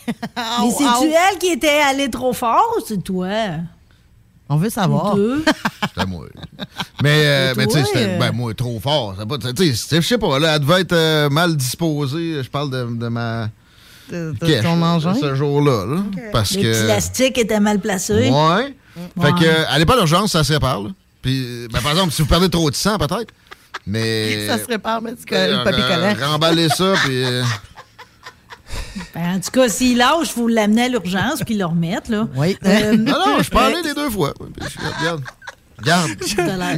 c'est-tu 0.78 1.08
elle 1.12 1.38
qui 1.40 1.48
était 1.48 1.80
allée 1.80 2.10
trop 2.10 2.32
fort 2.34 2.76
ou 2.78 2.82
c'est 2.88 3.04
toi? 3.04 3.28
On 4.50 4.56
veut 4.56 4.70
savoir. 4.70 5.16
Les 5.16 5.22
deux? 5.22 5.46
C'était 5.90 6.06
moi. 6.06 6.26
Mais, 7.04 7.22
euh, 7.26 7.54
mais 7.58 7.68
tu 7.68 7.74
sais, 7.74 7.84
c'était, 7.84 8.06
euh? 8.16 8.18
ben, 8.20 8.32
moi, 8.32 8.54
trop 8.54 8.80
fort. 8.80 9.14
C'est 9.20 9.28
pas- 9.28 9.38
Tu 9.54 9.76
sais, 9.76 10.02
je 10.02 10.08
sais 10.08 10.18
pas, 10.18 10.40
là, 10.40 10.56
elle 10.56 10.62
devait 10.62 10.82
être 10.82 10.94
euh, 10.94 11.30
mal 11.30 11.56
disposée. 11.58 12.42
Je 12.44 12.50
parle 12.50 12.70
de, 12.72 12.96
de 12.98 13.08
ma. 13.10 13.50
De- 14.10 14.34
de 14.40 14.46
cache, 14.48 14.64
ton 14.64 14.82
engin? 14.82 15.16
Ce 15.16 15.36
jour-là, 15.36 15.86
là. 15.86 16.02
Parce 16.32 16.56
Le 16.56 16.62
que. 16.62 16.72
petit 16.72 16.80
élastique 16.86 17.38
était 17.38 17.60
mal 17.60 17.80
placé. 17.80 18.30
Ouais. 18.30 18.74
Fait 19.22 19.32
que, 19.34 19.44
euh, 19.44 19.66
allez 19.68 19.86
pas 19.86 19.96
l'urgence, 19.98 20.32
ça 20.32 20.44
se 20.46 20.54
répare, 20.54 20.82
là. 20.82 20.90
Puis, 21.22 21.44
euh, 21.46 21.68
ben, 21.72 21.82
par 21.82 21.92
exemple, 21.92 22.12
si 22.14 22.22
vous 22.22 22.28
perdez 22.28 22.50
trop 22.50 22.70
de 22.70 22.76
sang, 22.76 22.98
peut-être. 22.98 23.34
Mais. 23.86 24.48
Ça 24.48 24.58
se 24.58 24.66
répare, 24.66 25.02
mais 25.02 25.14
du 25.14 25.22
euh, 25.32 25.58
le 25.60 25.64
papier 25.64 25.84
euh, 25.84 26.14
collant. 26.14 26.32
Remballer 26.32 26.70
ça, 26.70 26.94
puis. 27.04 27.24
euh, 27.24 27.44
Ben, 29.14 29.36
en 29.36 29.40
tout 29.40 29.52
cas, 29.52 29.70
s'il 29.70 29.98
lâche, 29.98 30.24
il 30.24 30.28
faut 30.30 30.48
l'amener 30.48 30.84
à 30.86 30.88
l'urgence 30.90 31.42
puis 31.46 31.56
le 31.56 31.66
remettre. 31.66 32.12
Là. 32.12 32.28
Oui. 32.36 32.58
Euh, 32.66 32.98
non, 32.98 33.14
non, 33.14 33.42
je 33.42 33.50
parlais 33.50 33.82
les 33.82 33.94
deux 33.94 34.10
fois. 34.10 34.34
Puis, 34.36 34.68
je- 34.70 35.00
regarde. 35.00 35.24
Regarde. 35.80 36.10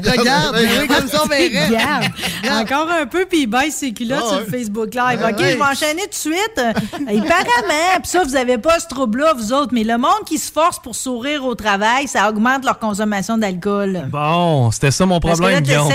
Regarde, 0.05 0.55
oui, 0.81 0.87
comme 0.87 1.07
ça, 1.07 1.21
on 1.23 1.27
verrait. 1.27 1.67
Regarde. 1.67 2.05
Encore 2.51 2.89
un 2.91 3.05
peu, 3.05 3.25
puis 3.25 3.41
il 3.43 3.47
baisse 3.47 3.75
ses 3.75 3.93
culottes 3.93 4.19
Ah 4.25 4.29
sur 4.29 4.39
le 4.39 4.45
Facebook 4.45 4.93
Live. 4.93 5.19
Ouais, 5.23 5.31
OK, 5.33 5.39
ouais. 5.39 5.51
je 5.53 5.57
vais 5.57 5.63
enchaîner 5.63 6.01
tout 6.03 6.09
de 6.09 6.13
suite. 6.15 6.57
Euh, 6.57 6.71
Apparemment, 6.73 7.99
puis 8.01 8.09
ça, 8.11 8.23
vous 8.23 8.35
avez 8.35 8.57
pas 8.57 8.79
ce 8.79 8.87
trouble-là, 8.87 9.33
vous 9.37 9.53
autres, 9.53 9.73
mais 9.73 9.83
le 9.85 9.97
monde 9.97 10.25
qui 10.25 10.37
se 10.37 10.51
force 10.51 10.79
pour 10.79 10.95
sourire 10.95 11.45
au 11.45 11.55
travail, 11.55 12.07
ça 12.07 12.29
augmente 12.29 12.65
leur 12.65 12.77
consommation 12.77 13.37
d'alcool. 13.37 14.07
Bon, 14.09 14.69
c'était 14.71 14.91
ça 14.91 15.05
mon 15.05 15.19
Parce 15.21 15.39
que 15.39 15.45
là, 15.45 15.61
problème, 15.61 15.63
Guillaume. 15.63 15.93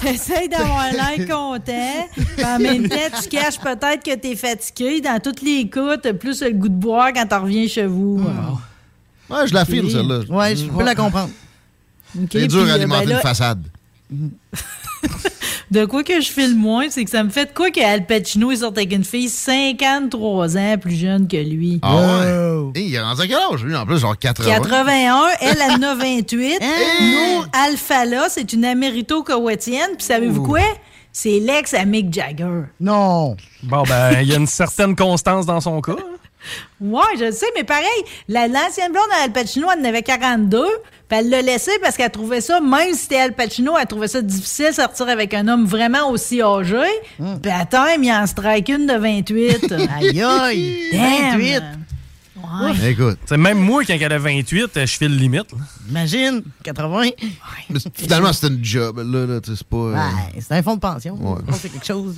t'essayes 0.00 0.48
d'avoir- 0.48 0.90
l'air 0.92 1.28
content, 1.28 2.08
puis 2.36 2.44
en 2.44 2.58
même 2.58 2.88
temps, 2.88 2.96
tu 3.22 3.28
caches 3.28 3.58
peut-être 3.58 4.02
que 4.02 4.14
t'es 4.14 4.36
fatigué. 4.36 5.00
Dans 5.00 5.18
toutes 5.20 5.42
les 5.42 5.68
cas, 5.68 5.96
t'as 5.98 6.14
plus 6.14 6.42
le 6.42 6.50
goût 6.52 6.68
de 6.68 6.74
boire 6.74 7.12
quand 7.14 7.26
t'en 7.26 7.42
reviens 7.42 7.66
chez 7.68 7.86
vous. 7.86 8.20
Ouais, 9.30 9.46
je 9.46 9.54
la 9.54 9.64
file, 9.64 9.90
celle-là. 9.90 10.20
Ouais, 10.28 10.56
je 10.56 10.64
peux 10.66 10.84
la 10.84 10.94
comprendre. 10.94 11.30
C'est 12.30 12.48
dur 12.48 12.62
à 12.62 12.70
euh, 12.70 12.74
alimenter 12.74 13.06
ben 13.06 13.10
là, 13.10 13.16
une 13.16 13.22
façade. 13.22 13.62
De 15.70 15.84
quoi 15.84 16.02
que 16.02 16.20
je 16.20 16.28
file 16.28 16.56
moins, 16.56 16.90
c'est 16.90 17.04
que 17.04 17.10
ça 17.10 17.22
me 17.22 17.30
fait 17.30 17.46
de 17.46 17.52
quoi 17.52 17.70
que 17.70 17.80
Al 17.80 18.04
Pacino 18.04 18.50
est 18.50 18.56
sorti 18.56 18.80
avec 18.80 18.92
une 18.92 19.04
fille 19.04 19.28
53 19.28 20.56
ans 20.56 20.78
plus 20.78 20.96
jeune 20.96 21.28
que 21.28 21.36
lui. 21.36 21.78
Ah 21.82 21.94
ouais? 21.94 22.70
Hey, 22.74 22.88
il 22.88 22.94
est 22.96 23.00
rendu 23.00 23.22
à 23.22 23.26
quel 23.28 23.36
âge, 23.36 23.64
lui? 23.64 23.76
En 23.76 23.86
plus, 23.86 23.98
genre 23.98 24.18
80. 24.18 24.50
81, 24.50 25.26
elle 25.40 25.62
a 25.62 25.94
28. 25.94 26.58
Hein? 26.60 26.66
Nous, 27.00 27.44
Alphala, 27.52 28.28
c'est 28.28 28.52
une 28.52 28.64
amérito-cowetienne. 28.64 29.90
Puis 29.96 30.06
savez-vous 30.06 30.42
quoi? 30.42 30.60
C'est 31.12 31.38
l'ex 31.38 31.72
à 31.74 31.84
Mick 31.84 32.12
Jagger. 32.12 32.62
Non. 32.80 33.36
Bon, 33.62 33.84
ben, 33.84 34.20
il 34.22 34.28
y 34.28 34.32
a 34.32 34.38
une 34.38 34.48
certaine 34.48 34.96
constance 34.96 35.46
dans 35.46 35.60
son 35.60 35.80
cas. 35.80 35.96
Ouais, 36.80 37.02
je 37.18 37.24
le 37.26 37.32
sais, 37.32 37.46
mais 37.56 37.64
pareil, 37.64 37.86
la- 38.28 38.48
l'ancienne 38.48 38.92
blonde 38.92 39.04
à 39.20 39.24
Al 39.24 39.32
Pacino, 39.32 39.68
elle 39.72 39.80
en 39.80 39.88
avait 39.88 40.02
42, 40.02 40.64
puis 41.08 41.18
elle 41.18 41.28
l'a 41.28 41.42
laissé 41.42 41.70
parce 41.82 41.96
qu'elle 41.96 42.10
trouvait 42.10 42.40
ça, 42.40 42.60
même 42.60 42.92
si 42.94 43.00
c'était 43.02 43.20
Al 43.20 43.34
Pacino, 43.34 43.74
elle 43.78 43.86
trouvait 43.86 44.08
ça 44.08 44.22
difficile 44.22 44.68
de 44.70 44.74
sortir 44.74 45.08
avec 45.08 45.34
un 45.34 45.46
homme 45.48 45.66
vraiment 45.66 46.08
aussi 46.10 46.40
âgé. 46.42 46.82
Puis 47.42 47.52
attends, 47.52 47.86
il 48.00 48.10
en 48.10 48.26
strike 48.26 48.68
une 48.70 48.86
de 48.86 48.94
28. 48.94 49.72
Aïe, 49.98 50.22
aïe. 50.22 50.88
Damn. 50.92 51.38
28. 51.40 51.62
Ouais. 52.36 52.90
Écoute. 52.90 53.18
C'est 53.26 53.36
même 53.36 53.58
moi, 53.58 53.84
quand 53.84 53.96
elle 54.00 54.12
a 54.12 54.18
28, 54.18 54.70
je 54.74 54.86
file 54.86 55.14
limite. 55.16 55.52
là. 55.52 55.58
Imagine, 55.88 56.42
80. 56.64 57.10
Mais 57.68 57.78
Finalement, 57.94 58.32
c'est 58.32 58.48
une 58.48 58.64
job. 58.64 58.98
Là, 58.98 59.26
là, 59.26 59.40
tu 59.40 59.50
sais, 59.50 59.56
c'est 59.58 59.66
pas. 59.68 59.76
euh, 59.76 59.94
Ouais, 59.94 60.40
c'est 60.40 60.54
un 60.54 60.62
fonds 60.62 60.74
de 60.74 60.80
pension. 60.80 61.14
Ouais. 61.20 61.38
On 61.46 61.52
fait 61.52 61.68
quelque 61.68 61.86
chose. 61.86 62.16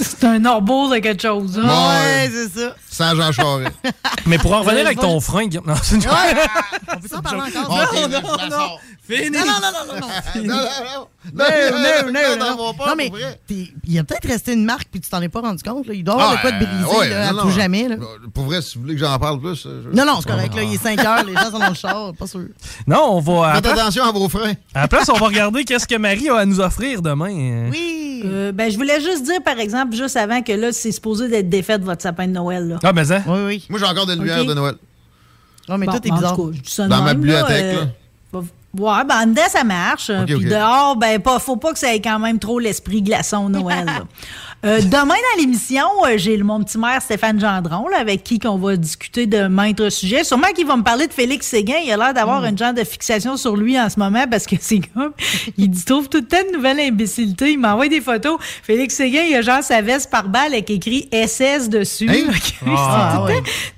C'est 0.00 0.24
un 0.24 0.44
orbeau 0.44 0.92
de 0.92 0.98
quelque 0.98 1.22
chose. 1.22 1.58
hein? 1.62 1.68
Ouais, 1.68 2.30
c'est 2.32 2.48
ça. 2.60 2.74
Sans 2.90 3.14
Jean 3.16 3.32
Charest. 3.32 3.72
Mais 4.26 4.38
pour 4.38 4.52
en 4.52 4.60
revenir 4.62 4.86
avec 4.86 4.98
ton 5.00 5.20
frein, 5.20 5.46
Guillaume- 5.46 5.66
non, 5.66 5.74
c'est 5.82 5.96
une 5.96 6.02
On 6.08 7.00
peut 7.00 7.08
s'en 7.08 7.22
parler 7.22 7.56
encore? 7.56 7.88
Ok, 7.92 8.10
non, 8.10 8.20
non, 8.20 8.58
non. 8.58 8.68
Fini. 9.08 9.30
Non, 9.30 9.44
non, 9.46 9.52
non, 9.62 9.94
non, 9.94 9.94
non, 9.94 10.00
non. 10.00 10.42
Non, 10.44 11.08
non, 11.34 11.44
non. 11.44 11.78
Non, 11.78 11.78
non, 11.78 12.12
non, 12.12 12.12
non, 12.12 12.36
non, 12.38 12.56
non, 12.56 12.86
non, 12.86 12.94
mais 12.96 13.10
il 13.50 13.92
y 13.92 13.98
a 13.98 14.04
peut-être 14.04 14.26
resté 14.28 14.52
une 14.52 14.64
marque 14.64 14.88
puis 14.90 15.00
tu 15.00 15.08
t'en 15.10 15.20
es 15.22 15.28
pas 15.28 15.40
rendu 15.40 15.62
compte. 15.62 15.86
Là. 15.86 15.94
Il 15.94 16.04
doit 16.04 16.14
y 16.16 16.18
avoir 16.20 16.36
de 16.36 16.40
quoi 16.40 16.50
de 16.52 16.66
Ah, 16.66 17.08
là, 17.08 17.28
à 17.28 17.32
non, 17.32 17.42
tout 17.42 17.48
non. 17.48 17.52
jamais. 17.54 17.88
Là. 17.88 17.96
Pour 18.34 18.44
vrai, 18.44 18.62
si 18.62 18.76
vous 18.76 18.82
voulez 18.82 18.94
que 18.94 19.00
j'en 19.00 19.18
parle 19.18 19.40
plus. 19.40 19.64
euh, 19.66 19.82
je- 19.84 19.96
Non, 19.96 20.04
non, 20.06 20.20
c'est 20.20 20.28
correct. 20.28 20.54
Là, 20.54 20.62
il 20.62 20.74
est 20.74 20.82
5 20.82 20.98
heures, 21.04 21.24
les 21.24 21.34
gens 21.34 21.50
sont 21.50 21.58
dans 21.58 21.68
le 21.68 21.74
char, 21.74 22.12
pas 22.18 22.26
sûr. 22.26 22.40
Non, 22.86 23.00
on 23.12 23.20
va. 23.20 23.54
Faites 23.54 23.66
attention 23.66 24.04
à 24.04 24.12
vos 24.12 24.28
freins. 24.28 24.54
à 24.74 24.82
la 24.82 24.88
place, 24.88 25.08
on 25.08 25.18
va 25.18 25.26
regarder 25.26 25.64
qu'est-ce 25.64 25.86
que 25.86 25.96
Marie 25.96 26.28
a 26.28 26.36
à 26.36 26.44
nous 26.46 26.60
offrir 26.60 27.02
demain. 27.02 27.68
Oui. 27.70 28.22
Euh, 28.24 28.50
ben, 28.52 28.70
je 28.70 28.76
voulais 28.76 29.00
juste 29.00 29.22
dire, 29.24 29.42
par 29.44 29.58
exemple, 29.60 29.94
juste 29.94 30.16
avant 30.16 30.42
que 30.42 30.52
là, 30.52 30.72
c'est 30.72 30.90
supposé 30.92 31.28
d'être 31.28 31.48
défait 31.48 31.78
de 31.78 31.84
votre 31.84 32.02
sapin 32.02 32.26
de 32.26 32.32
Noël. 32.32 32.66
Là. 32.68 32.78
Ah, 32.82 32.92
mais 32.92 33.04
ça. 33.04 33.20
Oui, 33.26 33.38
oui. 33.46 33.66
Moi, 33.70 33.78
j'ai 33.78 33.84
encore 33.86 34.06
des 34.06 34.16
lumières 34.16 34.44
de 34.44 34.54
Noël. 34.54 34.74
Oh, 35.68 35.76
mais 35.76 35.86
Bon, 35.86 35.92
tout 35.92 36.08
est 36.08 36.10
bizarre. 36.10 36.36
cas, 36.36 36.86
Dans 36.88 37.02
ma 37.02 37.14
bibliothèque, 37.14 37.76
euh, 37.76 37.84
là. 38.32 38.40
Ouais, 38.76 39.04
ben 39.04 39.22
en 39.22 39.26
dedans, 39.26 39.48
ça 39.48 39.64
marche. 39.64 40.10
Puis 40.26 40.44
dehors, 40.44 40.96
ben, 40.96 41.20
pas, 41.20 41.38
faut 41.38 41.56
pas 41.56 41.72
que 41.72 41.78
ça 41.78 41.94
ait 41.94 42.00
quand 42.00 42.18
même 42.18 42.38
trop 42.38 42.58
l'esprit 42.58 43.02
glaçon 43.02 43.48
Noël. 43.48 43.86
Euh, 44.66 44.80
demain, 44.80 45.14
dans 45.14 45.40
l'émission, 45.40 45.84
euh, 46.04 46.14
j'ai 46.16 46.36
mon 46.38 46.64
petit 46.64 46.78
maire 46.78 47.00
Stéphane 47.00 47.38
Gendron, 47.38 47.86
là, 47.86 47.98
avec 48.00 48.24
qui 48.24 48.40
qu'on 48.40 48.58
va 48.58 48.74
discuter 48.76 49.26
de 49.26 49.46
maintes 49.46 49.88
sujets. 49.88 50.24
Sûrement 50.24 50.48
qu'il 50.48 50.66
va 50.66 50.76
me 50.76 50.82
parler 50.82 51.06
de 51.06 51.12
Félix 51.12 51.46
Séguin. 51.46 51.76
Il 51.84 51.92
a 51.92 51.96
l'air 51.96 52.12
d'avoir 52.12 52.44
une 52.44 52.58
genre 52.58 52.74
de 52.74 52.82
fixation 52.82 53.36
sur 53.36 53.56
lui 53.56 53.78
en 53.80 53.88
ce 53.88 54.00
moment 54.00 54.24
parce 54.28 54.46
que 54.46 54.56
c'est 54.60 54.80
comme... 54.80 55.12
Il 55.56 55.84
trouve 55.84 56.08
tout 56.08 56.18
le 56.18 56.26
temps 56.26 56.42
de 56.50 56.56
nouvelles 56.56 56.80
imbécilités. 56.80 57.52
Il 57.52 57.58
m'envoie 57.60 57.86
des 57.86 58.00
photos. 58.00 58.36
Félix 58.64 58.96
Séguin, 58.96 59.22
il 59.28 59.36
a 59.36 59.42
genre 59.42 59.62
sa 59.62 59.80
veste 59.80 60.10
par 60.10 60.28
balle 60.28 60.52
avec 60.52 60.68
écrit 60.70 61.08
SS 61.12 61.68
dessus. 61.68 62.10
Hein? 62.10 62.32
Ah, 62.70 63.24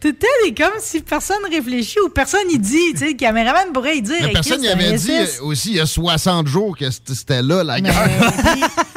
tout, 0.00 0.08
le 0.08 0.12
temps, 0.14 0.26
est 0.46 0.56
comme 0.56 0.72
si 0.80 1.00
personne 1.00 1.36
réfléchit 1.50 1.98
ou 2.04 2.08
personne 2.08 2.50
y 2.50 2.58
dit. 2.58 2.92
Tu 2.92 2.98
sais, 2.98 3.06
le 3.08 3.12
caméraman 3.14 3.72
pourrait 3.72 3.98
y 3.98 4.02
dire. 4.02 4.16
Mais 4.22 4.32
personne 4.32 4.60
n'y 4.60 4.68
avait 4.68 4.92
dit 4.92 5.12
SS. 5.12 5.38
euh, 5.40 5.44
aussi 5.44 5.70
il 5.70 5.76
y 5.76 5.80
a 5.80 5.86
60 5.86 6.46
jours 6.46 6.76
que 6.76 6.86
c'était 6.90 7.42
là, 7.42 7.62
la 7.62 7.74
Mais, 7.74 7.82
guerre. 7.82 8.08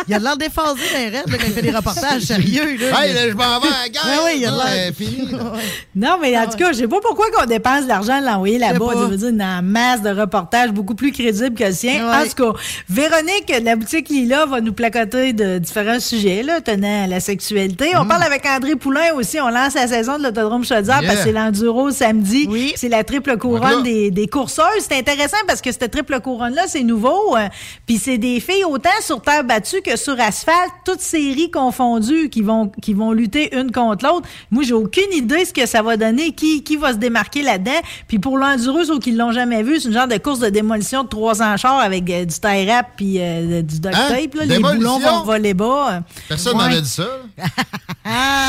il 0.08 0.14
a 0.14 0.20
de 0.20 0.24
l'air 0.24 0.38
déphasé 0.38 0.82
d'un 0.94 1.18
raid 1.20 1.72
là, 1.73 1.73
il 1.74 1.78
reportages 1.78 2.22
sérieux. 2.22 2.78
Là, 2.80 3.04
Hey, 3.06 3.14
là, 3.14 3.30
je 3.30 3.34
m'en 3.34 3.60
vais 3.60 3.68
à 3.68 3.84
la 3.84 3.90
guerre. 3.90 4.04
Ouais, 4.06 4.24
ouais, 4.26 4.38
il 4.40 4.46
a 4.46 4.52
là, 4.52 4.58
l'air- 4.74 4.94
c'est 4.98 5.04
fini. 5.06 5.32
là. 5.32 5.40
Non, 5.96 6.18
mais 6.22 6.38
en 6.38 6.46
tout 6.48 6.58
cas, 6.58 6.72
je 6.72 6.78
sais 6.80 6.88
pas 6.88 7.00
pourquoi 7.02 7.26
qu'on 7.36 7.46
dépense 7.46 7.84
de 7.84 7.88
l'argent 7.88 8.20
de 8.20 8.26
l'envoyer 8.26 8.58
là-bas. 8.58 8.86
Je 8.96 9.04
veux 9.06 9.18
dire, 9.18 9.28
une 9.30 9.62
masse 9.64 10.02
de 10.02 10.10
reportages 10.10 10.72
beaucoup 10.72 10.96
plus 10.96 11.12
crédibles 11.12 11.56
que 11.56 11.64
le 11.66 11.72
sien. 11.74 12.08
Ouais. 12.10 12.26
En 12.26 12.28
tout 12.28 12.54
cas, 12.54 12.60
Véronique 12.90 13.48
de 13.60 13.64
la 13.66 13.76
boutique 13.76 14.10
Lila 14.10 14.46
va 14.46 14.62
nous 14.62 14.74
placoter 14.74 15.34
de 15.34 15.58
différents 15.60 16.00
sujets 16.00 16.44
là, 16.44 16.62
tenant 16.62 17.04
à 17.06 17.08
la 17.08 17.20
sexualité. 17.20 17.92
Mm. 17.94 18.00
On 18.02 18.06
parle 18.08 18.24
avec 18.24 18.46
André 18.46 18.76
Poulain 18.76 19.14
aussi. 19.16 19.40
On 19.40 19.50
lance 19.50 19.74
la 19.76 19.88
saison 19.88 20.18
de 20.18 20.24
l'autodrome 20.24 20.64
Chaudière 20.66 21.00
Yeah. 21.02 21.08
parce 21.08 21.20
que 21.20 21.24
c'est 21.26 21.32
l'enduro 21.32 21.90
samedi. 21.92 22.46
Oui. 22.50 22.74
C'est 22.76 22.90
la 22.90 23.04
triple 23.04 23.38
couronne 23.38 23.84
des, 23.84 24.12
des 24.12 24.28
courseuses. 24.28 24.64
C'est 24.88 24.98
intéressant 24.98 25.38
parce 25.48 25.62
que 25.62 25.72
cette 25.72 25.90
triple 25.92 26.20
couronne-là, 26.20 26.64
c'est 26.68 26.84
nouveau. 26.84 27.36
euh, 27.36 27.48
Puis 27.88 27.98
c'est 27.98 28.18
des 28.18 28.40
filles 28.40 28.64
autant 28.66 28.90
sur 29.02 29.22
terre 29.22 29.44
battue 29.44 29.82
que 29.82 29.96
sur 29.98 30.20
asphalte, 30.20 30.70
toutes 30.86 31.02
séries 31.02 31.50
confondues 31.64 32.30
qui 32.30 32.42
vont, 32.42 32.68
qui 32.82 32.94
vont 32.94 33.12
lutter 33.14 33.56
une 33.58 33.72
contre 33.72 34.06
l'autre. 34.06 34.28
Moi, 34.52 34.64
j'ai 34.64 34.74
aucune 34.74 35.12
idée 35.14 35.46
ce 35.46 35.54
que 35.54 35.66
ça 35.66 35.82
va 35.82 35.96
donner, 35.98 36.32
qui, 36.32 36.64
qui 36.64 36.76
va 36.76 36.92
se 36.94 36.98
démarquer 36.98 37.42
là-dedans. 37.42 37.72
Puis 38.08 38.20
pour 38.20 38.38
l'enduro, 38.38 38.84
ceux 38.84 39.00
qui 39.00 39.12
l'ont 39.12 39.32
jamais 39.32 39.64
vu, 39.64 39.80
c'est 39.80 39.88
une 39.88 39.94
genre 39.94 40.08
de 40.08 40.18
course 40.18 40.40
de 40.40 40.50
démolition 40.50 41.04
de 41.04 41.08
300 41.10 41.58
chars 41.58 41.80
avec 41.80 42.10
euh, 42.10 42.26
du 42.26 42.34
tie 42.40 42.66
wrap 42.66 42.88
puis 42.98 43.16
euh, 43.20 43.62
du 43.62 43.80
duct 43.80 43.96
Hein? 43.96 44.08
tape. 44.10 44.36
là. 44.36 44.46
Les 44.46 44.60
boulons 44.60 45.00
vont 45.00 45.24
voler 45.24 45.54
bas. 45.54 46.02
Personne 46.28 46.58
Ouais. 46.58 46.64
m'avait 46.70 46.82
dit 46.82 46.90
ça. 46.90 47.04
là. 47.38 47.46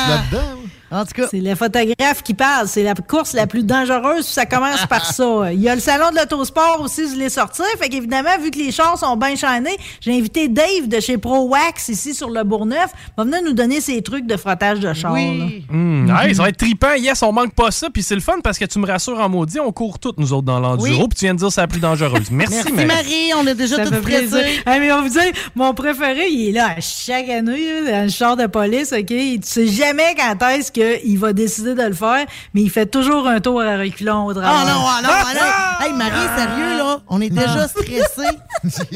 Là-dedans. 0.08 0.60
En 0.94 1.04
tout 1.04 1.12
cas, 1.14 1.26
C'est 1.30 1.40
le 1.40 1.54
photographe 1.54 2.22
qui 2.22 2.34
parle. 2.34 2.68
C'est 2.68 2.82
la 2.82 2.94
course 2.94 3.32
la 3.32 3.46
plus 3.46 3.64
dangereuse. 3.64 4.24
Ça 4.26 4.46
commence 4.46 4.86
par 4.86 5.04
ça. 5.12 5.52
Il 5.52 5.60
y 5.60 5.68
a 5.68 5.74
le 5.74 5.80
salon 5.80 6.10
de 6.10 6.16
l'autosport 6.16 6.80
aussi, 6.82 7.02
je 7.12 7.18
l'ai 7.18 7.28
sorti. 7.28 7.62
Fait 7.78 7.88
qu'évidemment, 7.88 8.38
vu 8.40 8.50
que 8.50 8.58
les 8.58 8.70
chars 8.72 8.98
sont 8.98 9.16
bien 9.16 9.36
chaînés, 9.36 9.76
j'ai 10.00 10.16
invité 10.16 10.48
Dave 10.48 10.88
de 10.88 11.00
chez 11.00 11.18
Pro 11.18 11.48
Wax 11.48 11.88
ici 11.88 12.14
sur 12.14 12.30
le 12.30 12.42
Bourgneuf. 12.44 12.90
Il 12.94 13.12
va 13.18 13.24
venir 13.24 13.42
nous 13.44 13.52
donner 13.52 13.80
ses 13.80 14.02
trucs 14.02 14.26
de 14.26 14.36
frottage 14.36 14.80
de 14.80 14.92
char. 14.92 15.12
là. 15.12 15.20
oui. 15.20 15.64
Hum, 15.70 16.14
hey, 16.22 16.34
ça 16.34 16.42
va 16.42 16.48
être 16.48 16.56
trippant. 16.56 16.94
Yes, 16.94 17.22
on 17.22 17.32
manque 17.32 17.54
pas 17.54 17.70
ça. 17.70 17.88
Puis 17.90 18.02
c'est 18.02 18.14
le 18.14 18.20
fun 18.20 18.38
parce 18.42 18.58
que 18.58 18.64
tu 18.64 18.78
me 18.78 18.86
rassures 18.86 19.18
en 19.20 19.28
maudit. 19.28 19.60
On 19.60 19.72
court 19.72 19.98
toutes, 19.98 20.18
nous 20.18 20.32
autres, 20.32 20.46
dans 20.46 20.60
l'enduro. 20.60 20.86
Oui. 20.86 21.08
Puis 21.08 21.18
tu 21.18 21.24
viens 21.24 21.34
de 21.34 21.38
dire 21.38 21.48
que 21.48 21.54
c'est 21.54 21.60
la 21.60 21.66
plus 21.66 21.80
dangereuse. 21.80 22.14
Merci, 22.30 22.54
Merci 22.54 22.72
Marie. 22.72 22.86
Marie, 22.86 23.30
on 23.36 23.46
est 23.46 23.54
déjà 23.54 23.76
Ça 23.76 23.84
tout 23.86 23.92
fait 23.94 24.00
plaisir. 24.00 24.30
pressés. 24.38 24.62
Hey, 24.66 24.80
mais 24.80 24.92
on 24.92 25.02
vous 25.02 25.08
dit, 25.08 25.18
mon 25.54 25.74
préféré, 25.74 26.28
il 26.30 26.48
est 26.48 26.52
là 26.52 26.74
à 26.76 26.80
chaque 26.80 27.28
année, 27.28 27.82
là, 27.82 27.90
dans 27.92 28.02
le 28.04 28.10
char 28.10 28.36
de 28.36 28.46
police, 28.46 28.92
OK? 28.92 29.06
Tu 29.06 29.38
sais 29.42 29.66
jamais 29.66 30.14
quand 30.16 30.48
est-ce 30.48 30.70
qu'il 31.02 31.19
va 31.19 31.32
décider 31.32 31.74
de 31.74 31.82
le 31.82 31.93
faire, 31.94 32.27
mais 32.55 32.62
il 32.62 32.70
fait 32.70 32.86
toujours 32.86 33.27
un 33.28 33.40
tour 33.40 33.61
à 33.61 33.77
reculons 33.77 34.27
au 34.27 34.31
Oh 34.31 34.35
drame. 34.35 34.66
non, 34.66 34.85
ah 34.86 35.01
non, 35.02 35.09
ah 35.11 35.35
non. 35.35 35.85
Hey, 35.86 35.93
Marie, 35.93 36.27
sérieux, 36.36 36.78
là, 36.78 37.01
on 37.09 37.20
est 37.20 37.28
déjà 37.31 37.66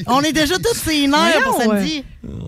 on 0.06 0.20
est 0.22 0.32
déjà 0.32 0.56
tous 0.56 0.74
ses 0.76 1.06
nerfs 1.06 1.42
pour 1.44 1.60
samedi. 1.60 2.04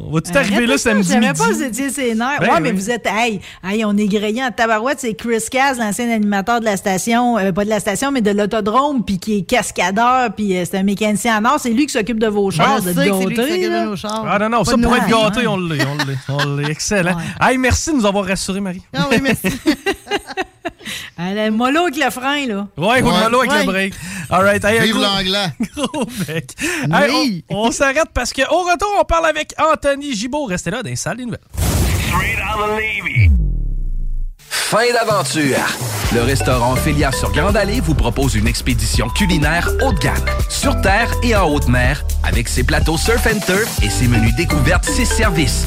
On 0.06 0.12
va 0.12 0.20
tout 0.20 0.36
arriver 0.36 0.66
là 0.66 0.76
samedi 0.78 1.08
Je 1.08 1.12
savais 1.14 1.32
pas 1.32 1.48
que 1.48 1.52
vous 1.54 1.62
étiez 1.62 1.90
ses 1.90 2.14
nerfs. 2.14 2.40
Ben 2.40 2.46
ouais, 2.48 2.54
oui. 2.56 2.60
mais 2.62 2.72
vous 2.72 2.90
êtes. 2.90 3.06
Hey, 3.06 3.40
hey, 3.64 3.84
on 3.84 3.96
est 3.96 4.06
grillé 4.06 4.42
en 4.42 4.50
tabarouette. 4.50 4.98
C'est 5.00 5.14
Chris 5.14 5.44
Caz, 5.50 5.78
l'ancien 5.78 6.10
animateur 6.10 6.60
de 6.60 6.64
la 6.64 6.76
station, 6.76 7.38
euh, 7.38 7.52
pas 7.52 7.64
de 7.64 7.70
la 7.70 7.80
station, 7.80 8.10
mais 8.10 8.20
de 8.20 8.30
l'autodrome, 8.30 9.04
puis 9.04 9.18
qui 9.18 9.38
est 9.38 9.42
cascadeur, 9.42 10.34
puis 10.34 10.56
euh, 10.56 10.64
c'est 10.68 10.78
un 10.78 10.82
mécanicien 10.82 11.38
en 11.38 11.44
or. 11.44 11.60
C'est 11.60 11.70
lui 11.70 11.86
qui 11.86 11.92
s'occupe 11.92 12.18
de 12.18 12.26
vos 12.26 12.50
chars, 12.50 12.80
Je 12.82 12.88
de 12.90 12.94
sais 12.94 13.08
que 13.08 13.14
c'est 13.16 13.24
lui 13.26 13.34
qui 13.34 13.40
gâter, 13.40 13.50
s'occupe 13.52 13.70
là. 13.70 13.84
de 13.84 13.88
nos 13.90 13.96
chars. 13.96 14.26
Ah 14.28 14.38
non, 14.38 14.48
non, 14.48 14.58
Pas 14.64 14.70
ça 14.72 14.76
de 14.76 14.82
pour 14.82 14.96
être 14.96 15.08
gâté, 15.08 15.46
on 15.46 15.56
l'est, 15.56 15.84
on 15.86 15.96
l'est, 16.04 16.18
on 16.28 16.56
l'est. 16.56 16.70
Excellent. 16.70 17.16
Hey, 17.40 17.56
merci 17.58 17.90
de 17.92 17.96
nous 17.96 18.06
avoir 18.06 18.24
rassurés, 18.26 18.60
Marie. 18.60 18.82
Ah 18.94 19.06
oui, 19.10 19.18
merci. 19.22 19.48
Elle 21.18 21.38
a 21.38 21.50
mollo 21.50 21.82
avec 21.82 21.96
le 21.96 22.10
frein, 22.10 22.46
là. 22.46 22.66
Ouais, 22.76 22.86
Ouais. 22.86 23.02
mollo 23.02 23.40
avec 23.40 23.50
Ouais. 23.50 23.60
le 23.60 23.64
break. 23.66 23.94
All 24.30 24.44
right. 24.44 24.64
Hey, 24.64 24.78
un 24.78 24.82
Vive 24.84 24.94
gros- 24.94 25.02
l'anglais. 25.02 25.48
Gros 25.76 26.04
bec. 26.26 26.52
Hey, 26.92 27.10
Oui. 27.12 27.44
on 27.50 27.68
on 27.68 27.70
s'arrête 27.72 28.08
parce 28.14 28.32
qu'au 28.32 28.42
retour, 28.64 28.88
on 29.00 29.04
parle 29.04 29.26
avec 29.26 29.54
Anthony 29.58 30.14
Gibault. 30.14 30.44
Restez 30.46 30.70
là 30.70 30.82
dans 30.82 30.88
les 30.90 30.96
salles 30.96 31.18
des 31.18 31.24
nouvelles. 31.26 31.40
Fin 34.48 34.92
d'aventure. 34.92 35.56
Le 36.12 36.22
restaurant 36.22 36.72
Ophélia 36.72 37.12
sur 37.12 37.30
Grande 37.32 37.56
Allée 37.56 37.80
vous 37.80 37.94
propose 37.94 38.34
une 38.34 38.46
expédition 38.48 39.08
culinaire 39.08 39.68
haut 39.82 39.92
de 39.92 39.98
gamme, 39.98 40.24
sur 40.48 40.80
terre 40.80 41.10
et 41.22 41.34
en 41.36 41.48
haute 41.48 41.68
mer, 41.68 42.04
avec 42.24 42.48
ses 42.48 42.64
plateaux 42.64 42.96
surf 42.96 43.26
and 43.26 43.40
turf 43.46 43.80
et 43.82 43.90
ses 43.90 44.08
menus 44.08 44.34
découvertes, 44.36 44.84
ses 44.84 45.04
services. 45.04 45.66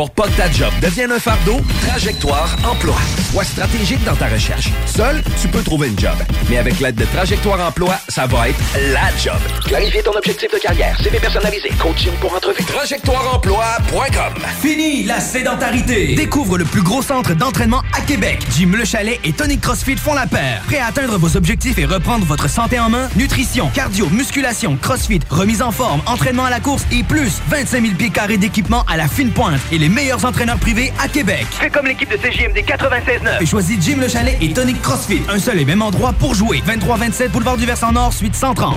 Pour 0.00 0.10
pas 0.12 0.28
que 0.28 0.36
ta 0.38 0.50
job 0.50 0.72
devienne 0.80 1.12
un 1.12 1.18
fardeau, 1.18 1.60
Trajectoire 1.86 2.56
Emploi. 2.64 2.96
Sois 3.30 3.44
stratégique 3.44 4.02
dans 4.04 4.16
ta 4.16 4.28
recherche. 4.28 4.70
Seul, 4.86 5.22
tu 5.38 5.46
peux 5.46 5.62
trouver 5.62 5.88
une 5.88 5.98
job. 5.98 6.14
Mais 6.48 6.56
avec 6.56 6.80
l'aide 6.80 6.94
de 6.94 7.04
Trajectoire 7.04 7.60
Emploi, 7.68 7.96
ça 8.08 8.26
va 8.26 8.48
être 8.48 8.58
la 8.94 9.14
job. 9.22 9.36
Clarifier 9.66 10.02
ton 10.02 10.12
objectif 10.12 10.50
de 10.50 10.56
carrière, 10.56 10.98
CV 11.02 11.18
personnalisé, 11.18 11.68
coaching 11.78 12.12
pour 12.18 12.34
entrevue. 12.34 12.64
TrajectoireEmploi.com 12.64 14.42
Fini 14.62 15.04
la 15.04 15.20
sédentarité. 15.20 16.14
Découvre 16.14 16.56
le 16.56 16.64
plus 16.64 16.80
gros 16.80 17.02
centre 17.02 17.34
d'entraînement 17.34 17.82
à 17.94 18.00
Québec. 18.00 18.40
Jim 18.56 18.72
Le 18.74 18.86
Chalet 18.86 19.20
et 19.22 19.34
Tonic 19.34 19.60
CrossFit 19.60 19.98
font 19.98 20.14
la 20.14 20.26
paire. 20.26 20.62
Prêt 20.66 20.78
à 20.78 20.86
atteindre 20.86 21.18
vos 21.18 21.36
objectifs 21.36 21.76
et 21.76 21.84
reprendre 21.84 22.24
votre 22.24 22.48
santé 22.48 22.80
en 22.80 22.88
main? 22.88 23.10
Nutrition, 23.16 23.68
cardio, 23.74 24.08
musculation, 24.08 24.78
CrossFit, 24.80 25.20
remise 25.28 25.60
en 25.60 25.72
forme, 25.72 26.00
entraînement 26.06 26.46
à 26.46 26.50
la 26.50 26.60
course 26.60 26.86
et 26.90 27.02
plus 27.02 27.42
25 27.50 27.82
000 27.82 27.94
pieds 27.96 28.08
carrés 28.08 28.38
d'équipement 28.38 28.86
à 28.88 28.96
la 28.96 29.06
fine 29.06 29.32
pointe 29.32 29.60
et 29.70 29.76
les 29.76 29.89
meilleurs 29.90 30.24
entraîneurs 30.24 30.58
privés 30.58 30.92
à 30.98 31.08
Québec. 31.08 31.46
Fais 31.50 31.70
comme 31.70 31.86
l'équipe 31.86 32.10
de 32.10 32.16
CJMD 32.16 32.58
96.9 32.58 33.42
et 33.42 33.46
choisis 33.46 33.76
Jim 33.80 33.98
Le 34.00 34.08
Chalet 34.08 34.36
et 34.40 34.52
Tonic 34.52 34.80
CrossFit. 34.80 35.22
Un 35.28 35.38
seul 35.38 35.60
et 35.60 35.64
même 35.64 35.82
endroit 35.82 36.12
pour 36.12 36.34
jouer. 36.34 36.62
23-27 36.66 37.28
Boulevard 37.28 37.56
du 37.56 37.66
Versant 37.66 37.92
Nord, 37.92 38.12
suite 38.12 38.34
130. 38.34 38.76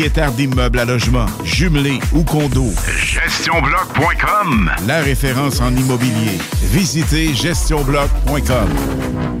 d'immeubles 0.09 0.79
à 0.79 0.85
logement, 0.85 1.27
jumelés 1.43 1.99
ou 2.13 2.23
condos, 2.23 2.73
GestionBloc.com 2.97 4.71
La 4.87 5.01
référence 5.01 5.61
en 5.61 5.75
immobilier. 5.75 6.37
Visitez 6.71 7.33
GestionBloc.com 7.33 9.40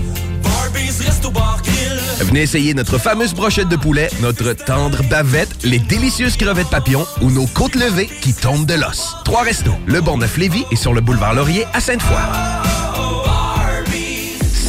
Venez 2.19 2.41
essayer 2.41 2.73
notre 2.73 2.97
fameuse 2.97 3.33
brochette 3.33 3.67
de 3.67 3.75
poulet, 3.75 4.09
notre 4.21 4.53
tendre 4.53 5.03
bavette, 5.09 5.63
les 5.63 5.79
délicieuses 5.79 6.37
crevettes 6.37 6.69
papillons 6.69 7.05
ou 7.21 7.31
nos 7.31 7.47
côtes 7.47 7.75
levées 7.75 8.09
qui 8.21 8.33
tombent 8.33 8.65
de 8.65 8.75
l'os. 8.75 9.15
Trois 9.25 9.43
restos, 9.43 9.75
le 9.85 10.01
Bonneuf 10.01 10.37
Lévis 10.37 10.65
et 10.71 10.75
sur 10.75 10.93
le 10.93 11.01
boulevard 11.01 11.33
Laurier 11.33 11.65
à 11.73 11.79
Sainte-Foy. 11.79 12.17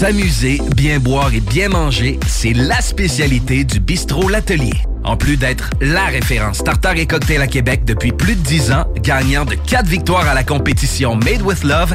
S'amuser, 0.03 0.61
bien 0.75 0.99
boire 0.99 1.33
et 1.33 1.41
bien 1.41 1.69
manger, 1.69 2.19
c'est 2.27 2.55
la 2.55 2.81
spécialité 2.81 3.63
du 3.63 3.79
bistrot 3.79 4.29
L'Atelier. 4.29 4.73
En 5.05 5.17
plus 5.17 5.37
d'être 5.37 5.71
la 5.81 6.07
référence 6.07 6.65
tartare 6.65 6.97
et 6.97 7.07
cocktail 7.07 7.41
à 7.41 7.47
Québec 7.47 7.85
depuis 7.85 8.13
plus 8.13 8.35
de 8.35 8.41
10 8.41 8.73
ans, 8.73 8.85
gagnant 9.01 9.45
de 9.45 9.55
4 9.55 9.87
victoires 9.87 10.29
à 10.29 10.35
la 10.35 10.43
compétition 10.43 11.15
Made 11.17 11.43
with 11.43 11.63
Love, 11.65 11.95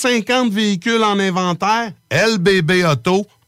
150 0.01 0.51
véhicules 0.51 1.03
en 1.03 1.19
inventaire? 1.19 1.93
LBB 2.11 2.83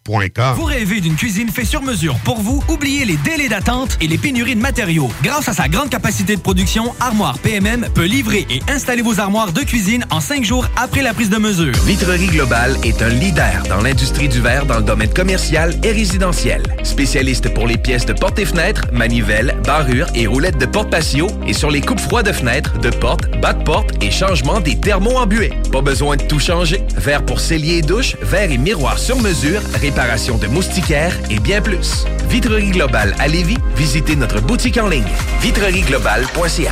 Vous 0.06 0.66
rêvez 0.66 1.00
d'une 1.00 1.16
cuisine 1.16 1.48
faite 1.48 1.66
sur 1.66 1.82
mesure 1.82 2.18
pour 2.26 2.42
vous? 2.42 2.62
Oubliez 2.68 3.06
les 3.06 3.16
délais 3.16 3.48
d'attente 3.48 3.98
et 4.02 4.08
les 4.08 4.18
pénuries 4.18 4.56
de 4.56 4.60
matériaux. 4.60 5.10
Grâce 5.24 5.48
à 5.48 5.54
sa 5.54 5.70
grande 5.70 5.90
capacité 5.90 6.36
de 6.36 6.42
production, 6.42 6.94
Armoire 7.00 7.40
PMM 7.40 7.88
peut 7.96 8.04
livrer 8.04 8.46
et 8.50 8.60
installer 8.70 9.02
vos 9.02 9.22
armoires 9.22 9.54
de 9.54 9.62
cuisine 9.62 10.06
en 10.10 10.20
cinq 10.20 10.44
jours 10.44 10.68
après 10.76 11.04
la 11.04 11.14
prise 11.14 11.30
de 11.30 11.38
mesure. 11.38 11.72
Vitrerie 11.86 12.28
Globale 12.28 12.76
est 12.84 13.02
un 13.02 13.08
leader 13.08 13.64
dans 13.70 13.80
l'industrie 13.80 14.28
du 14.28 14.42
verre 14.42 14.66
dans 14.66 14.76
le 14.76 14.84
domaine 14.84 15.14
commercial 15.14 15.74
et 15.84 15.94
résidentiel. 15.94 16.64
Spécialiste 16.84 17.54
pour 17.54 17.66
les 17.66 17.78
pièces 17.78 18.06
de 18.06 18.12
portes 18.12 18.40
et 18.40 18.46
fenêtres, 18.46 18.84
manivelles, 18.92 19.56
barrures 19.64 20.08
et 20.16 20.28
roulettes 20.28 20.58
de 20.58 20.66
porte 20.66 20.90
patio 20.90 21.28
et 21.48 21.54
sur 21.54 21.72
les 21.72 21.80
coupes 21.80 22.02
froides 22.02 22.26
de 22.26 22.34
fenêtres, 22.34 22.78
de 22.80 22.90
portes, 22.90 23.40
bas 23.40 23.54
de 23.54 23.64
porte 23.64 23.92
et 24.04 24.12
changement 24.12 24.60
des 24.60 24.78
thermos 24.78 25.16
embués. 25.16 25.54
Pas 25.72 25.82
besoin 25.82 26.18
de 26.18 26.24
tout 26.24 26.40
changer. 26.40 26.84
Verre 26.98 27.26
pour 27.26 27.40
cellier 27.40 27.78
et 27.78 27.82
douche, 27.82 28.18
verre 28.22 28.52
et 28.52 28.58
miroir 28.58 29.00
sur 29.00 29.18
mesure, 29.22 29.62
de 29.94 30.48
moustiquaires 30.48 31.16
et 31.30 31.40
bien 31.40 31.62
plus. 31.62 32.06
Vitrerie 32.28 32.72
Globale 32.72 33.16
à 33.20 33.28
Lévis, 33.28 33.58
visitez 33.76 34.16
notre 34.16 34.42
boutique 34.42 34.78
en 34.78 34.88
ligne 34.88 35.04
vitrerieglobale.ca. 35.42 36.72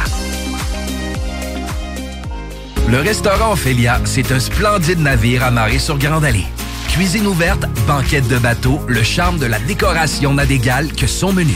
Le 2.90 3.00
restaurant 3.00 3.54
Ophélia, 3.54 4.02
c'est 4.06 4.32
un 4.32 4.40
splendide 4.40 5.00
navire 5.00 5.44
amarré 5.44 5.78
sur 5.78 6.00
Grande 6.00 6.26
Allée. 6.26 6.48
Cuisine 6.90 7.28
ouverte, 7.28 7.66
banquette 7.88 8.28
de 8.28 8.40
bateau, 8.40 8.80
le 8.88 9.04
charme 9.04 9.38
de 9.38 9.46
la 9.46 9.60
décoration 9.60 10.34
n'a 10.34 10.48
d'égal 10.48 10.92
que 10.92 11.06
son 11.06 11.32
menu. 11.32 11.56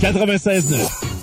96.9. 0.00 1.17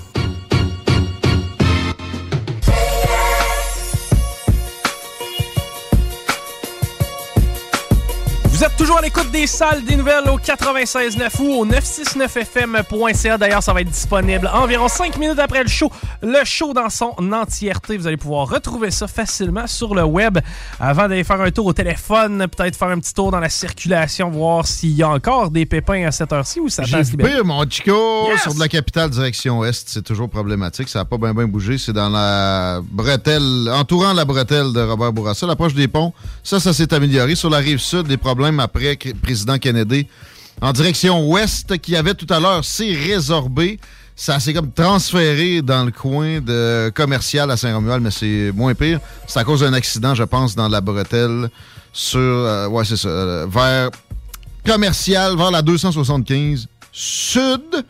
êtes 8.66 8.78
toujours 8.78 8.98
à 8.98 9.02
l'écoute 9.02 9.30
des 9.32 9.46
salles 9.46 9.84
des 9.84 9.96
nouvelles 9.96 10.28
au 10.28 10.40
96.9 10.40 11.40
ou 11.40 11.62
au 11.62 11.66
969fm.ca. 11.68 13.38
D'ailleurs, 13.38 13.62
ça 13.62 13.74
va 13.74 13.82
être 13.82 13.90
disponible 13.90 14.50
environ 14.52 14.88
5 14.88 15.18
minutes 15.18 15.38
après 15.38 15.62
le 15.62 15.70
show. 15.70 15.92
Le 16.24 16.44
show 16.46 16.74
dans 16.74 16.90
son 16.90 17.14
entièreté. 17.32 17.98
Vous 17.98 18.08
allez 18.08 18.18
pouvoir 18.18 18.50
retrouver 18.50 18.90
ça 18.90 19.08
facilement 19.08 19.68
sur 19.68 19.94
le 19.94 20.04
web. 20.04 20.40
Avant 20.80 21.08
d'aller 21.08 21.24
faire 21.24 21.42
un 21.42 21.52
tour 21.52 21.68
au 21.68 21.74
téléphone, 21.74 22.48
peut-être 22.48 22.76
faire 22.76 22.88
un 22.88 23.00
petit 23.00 23.14
tour 23.14 23.30
dans 23.30 23.40
la 23.40 23.50
circulation, 23.50 24.32
voir 24.32 24.66
s'il 24.66 24.94
y 24.94 25.04
a 25.04 25.10
encore 25.10 25.52
des 25.52 25.68
pépins 25.68 26.08
à 26.08 26.12
cette 26.12 26.34
heure-ci 26.34 26.60
ou 26.60 26.70
ça 26.70 26.84
passe 26.90 27.12
pire, 27.12 27.46
mon 27.46 27.70
Chico, 27.70 28.30
sur 28.42 28.56
de 28.56 28.60
la 28.60 28.68
capitale 28.68 29.12
direction 29.12 29.64
Est. 29.64 29.88
C'est 29.88 30.04
toujours 30.04 30.30
problématique. 30.30 30.90
Ça 30.90 31.00
n'a 31.00 31.06
pas 31.06 31.18
bien 31.18 31.36
bien 31.36 31.46
bougé. 31.46 31.78
C'est 31.78 31.94
dans 31.94 32.10
la 32.10 32.82
bretelle, 32.84 33.70
entourant 33.72 34.14
la 34.14 34.26
bretelle 34.26 34.74
de 34.74 34.82
Robert 34.82 35.14
Bourassa, 35.14 35.46
l'approche 35.46 35.76
des 35.76 35.88
ponts. 35.88 36.14
Ça, 36.42 36.60
ça 36.60 36.74
s'est 36.74 36.92
amélioré. 36.94 37.36
Sur 37.36 37.52
la 37.52 37.58
rive 37.58 37.80
sud, 37.80 38.08
des 38.08 38.18
problèmes 38.18 38.55
après 38.60 38.96
que- 38.98 39.14
président 39.14 39.58
Kennedy 39.58 40.08
en 40.62 40.72
direction 40.72 41.28
ouest 41.30 41.78
qui 41.80 41.96
avait 41.96 42.14
tout 42.14 42.28
à 42.34 42.40
l'heure 42.40 42.64
s'est 42.66 42.94
résorbé. 42.94 43.80
Ça 44.18 44.40
s'est 44.40 44.54
comme 44.54 44.72
transféré 44.72 45.62
dans 45.62 45.84
le 45.84 45.92
coin 45.92 46.40
de 46.40 46.90
commercial 46.96 47.52
à 47.52 47.58
Saint-Romuald, 47.58 48.02
mais 48.02 48.12
c'est 48.12 48.52
moins 48.56 48.74
pire. 48.74 49.02
C'est 49.28 49.40
à 49.40 49.44
cause 49.44 49.60
d'un 49.60 49.74
accident, 49.74 50.16
je 50.16 50.24
pense, 50.24 50.56
dans 50.56 50.70
la 50.70 50.80
bretelle 50.80 51.50
sur. 51.92 52.20
euh, 52.22 52.68
ouais, 52.70 52.86
c'est 52.86 52.96
ça. 52.96 53.10
euh, 53.10 53.46
vers 53.50 53.90
commercial, 54.66 55.36
vers 55.36 55.52
la 55.52 55.62
275 55.62 56.68
sud. 56.94 57.86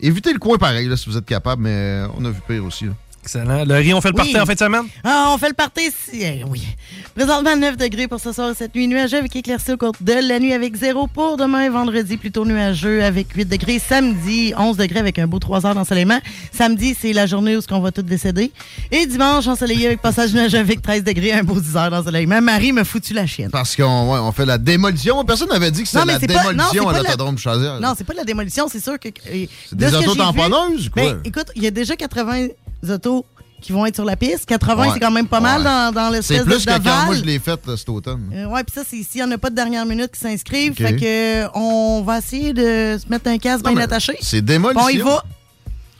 Évitez 0.00 0.32
le 0.32 0.38
coin 0.38 0.58
pareil, 0.58 0.88
là, 0.88 0.96
si 0.96 1.08
vous 1.08 1.16
êtes 1.16 1.24
capable, 1.24 1.62
mais 1.62 2.02
on 2.18 2.24
a 2.26 2.30
vu 2.30 2.40
pire 2.46 2.64
aussi. 2.64 2.86
là. 2.86 2.92
Excellent. 3.24 3.64
Le 3.64 3.74
riz, 3.76 3.94
on 3.94 4.00
fait 4.00 4.08
le 4.08 4.14
party 4.14 4.36
en 4.40 4.44
fin 4.46 4.54
de 4.54 4.58
semaine? 4.58 4.84
Ah, 5.04 5.30
on 5.32 5.38
fait 5.38 5.48
le 5.48 5.54
party 5.54 5.82
ici. 5.82 6.22
Eh 6.24 6.42
oui. 6.44 6.66
Présentement, 7.14 7.56
9 7.56 7.76
degrés 7.76 8.08
pour 8.08 8.18
ce 8.18 8.32
soir 8.32 8.50
et 8.50 8.54
cette 8.54 8.74
nuit. 8.74 8.88
Nuageux 8.88 9.18
avec 9.18 9.36
éclaircie 9.36 9.70
au 9.72 9.76
cours 9.76 9.92
de 10.00 10.12
la 10.12 10.40
nuit 10.40 10.52
avec 10.52 10.74
0 10.74 11.06
pour 11.06 11.36
demain 11.36 11.62
et 11.62 11.68
vendredi. 11.68 12.16
Plutôt 12.16 12.44
nuageux 12.44 13.04
avec 13.04 13.32
8 13.32 13.44
degrés. 13.44 13.78
Samedi, 13.78 14.52
11 14.58 14.76
degrés 14.76 14.98
avec 14.98 15.20
un 15.20 15.28
beau 15.28 15.38
3 15.38 15.66
heures 15.66 15.74
d'ensoleillement. 15.76 16.18
Samedi, 16.50 16.96
c'est 17.00 17.12
la 17.12 17.26
journée 17.26 17.56
où 17.56 17.60
on 17.70 17.80
va 17.80 17.92
tous 17.92 18.02
décéder. 18.02 18.50
Et 18.90 19.06
dimanche, 19.06 19.46
ensoleillé 19.46 19.86
avec 19.86 20.02
passage 20.02 20.34
nuageux 20.34 20.58
avec 20.58 20.82
13 20.82 21.04
degrés, 21.04 21.32
un 21.32 21.44
beau 21.44 21.60
10 21.60 21.76
heures 21.76 21.90
d'ensoleillement. 21.90 22.40
Marie 22.42 22.72
me 22.72 22.82
foutu 22.82 23.14
la 23.14 23.26
chienne. 23.28 23.50
Parce 23.50 23.76
qu'on 23.76 24.12
ouais, 24.12 24.18
on 24.18 24.32
fait 24.32 24.46
la 24.46 24.58
démolition. 24.58 25.24
Personne 25.24 25.48
n'avait 25.48 25.70
dit 25.70 25.84
que 25.84 25.88
c'était 25.88 26.04
la 26.06 26.18
c'est 26.18 26.26
pas- 26.26 26.42
non, 26.42 26.50
démolition 26.72 26.88
à 26.88 26.92
pas 26.92 27.02
la- 27.02 27.10
l'autodrome 27.10 27.38
Chaudière. 27.38 27.78
Non, 27.80 27.94
c'est 27.96 28.04
pas 28.04 28.14
de 28.14 28.18
la 28.18 28.24
démolition, 28.24 28.66
c'est 28.68 28.82
sûr 28.82 28.98
que. 28.98 29.10
C'est 29.24 29.48
des 29.76 29.94
auto-tamponneuses, 29.94 30.88
quoi? 30.88 31.02
Ben, 31.04 31.20
écoute, 31.24 31.46
il 31.54 31.62
y 31.62 31.66
a 31.68 31.70
déjà 31.70 31.94
80 31.94 32.48
autos 32.90 33.24
qui 33.60 33.70
vont 33.72 33.86
être 33.86 33.94
sur 33.94 34.04
la 34.04 34.16
piste. 34.16 34.44
80, 34.46 34.82
Ouais. 34.82 34.90
c'est 34.94 35.00
quand 35.00 35.10
même 35.12 35.28
pas 35.28 35.38
mal 35.40 35.62
dans, 35.62 35.92
dans 35.92 36.10
l'espèce 36.10 36.38
C'est 36.38 36.44
de 36.44 36.50
plus 36.50 36.64
que 36.66 36.70
quand 36.82 37.04
moi 37.06 37.14
je 37.14 37.22
l'ai 37.22 37.38
fait 37.38 37.60
euh, 37.68 37.76
cet 37.76 37.88
automne. 37.90 38.28
Euh, 38.34 38.46
ouais, 38.46 38.64
puis 38.64 38.74
ça, 38.74 38.82
c'est 38.88 39.02
s'il 39.04 39.22
n'y 39.22 39.28
en 39.28 39.30
a 39.30 39.38
pas 39.38 39.50
de 39.50 39.54
dernière 39.54 39.86
minute 39.86 40.10
qui 40.12 40.18
s'inscrivent. 40.20 40.74
Fait 40.74 40.96
que 40.96 41.44
euh, 41.44 41.48
on 41.54 42.02
va 42.02 42.18
essayer 42.18 42.52
de 42.52 42.98
se 43.00 43.08
mettre 43.08 43.28
un 43.30 43.38
casque 43.38 43.64
bien 43.64 43.76
attaché. 43.76 44.16
C'est 44.20 44.42
démolition. 44.42 44.82
Bon, 44.82 44.88
il 44.88 45.02
va. 45.02 45.22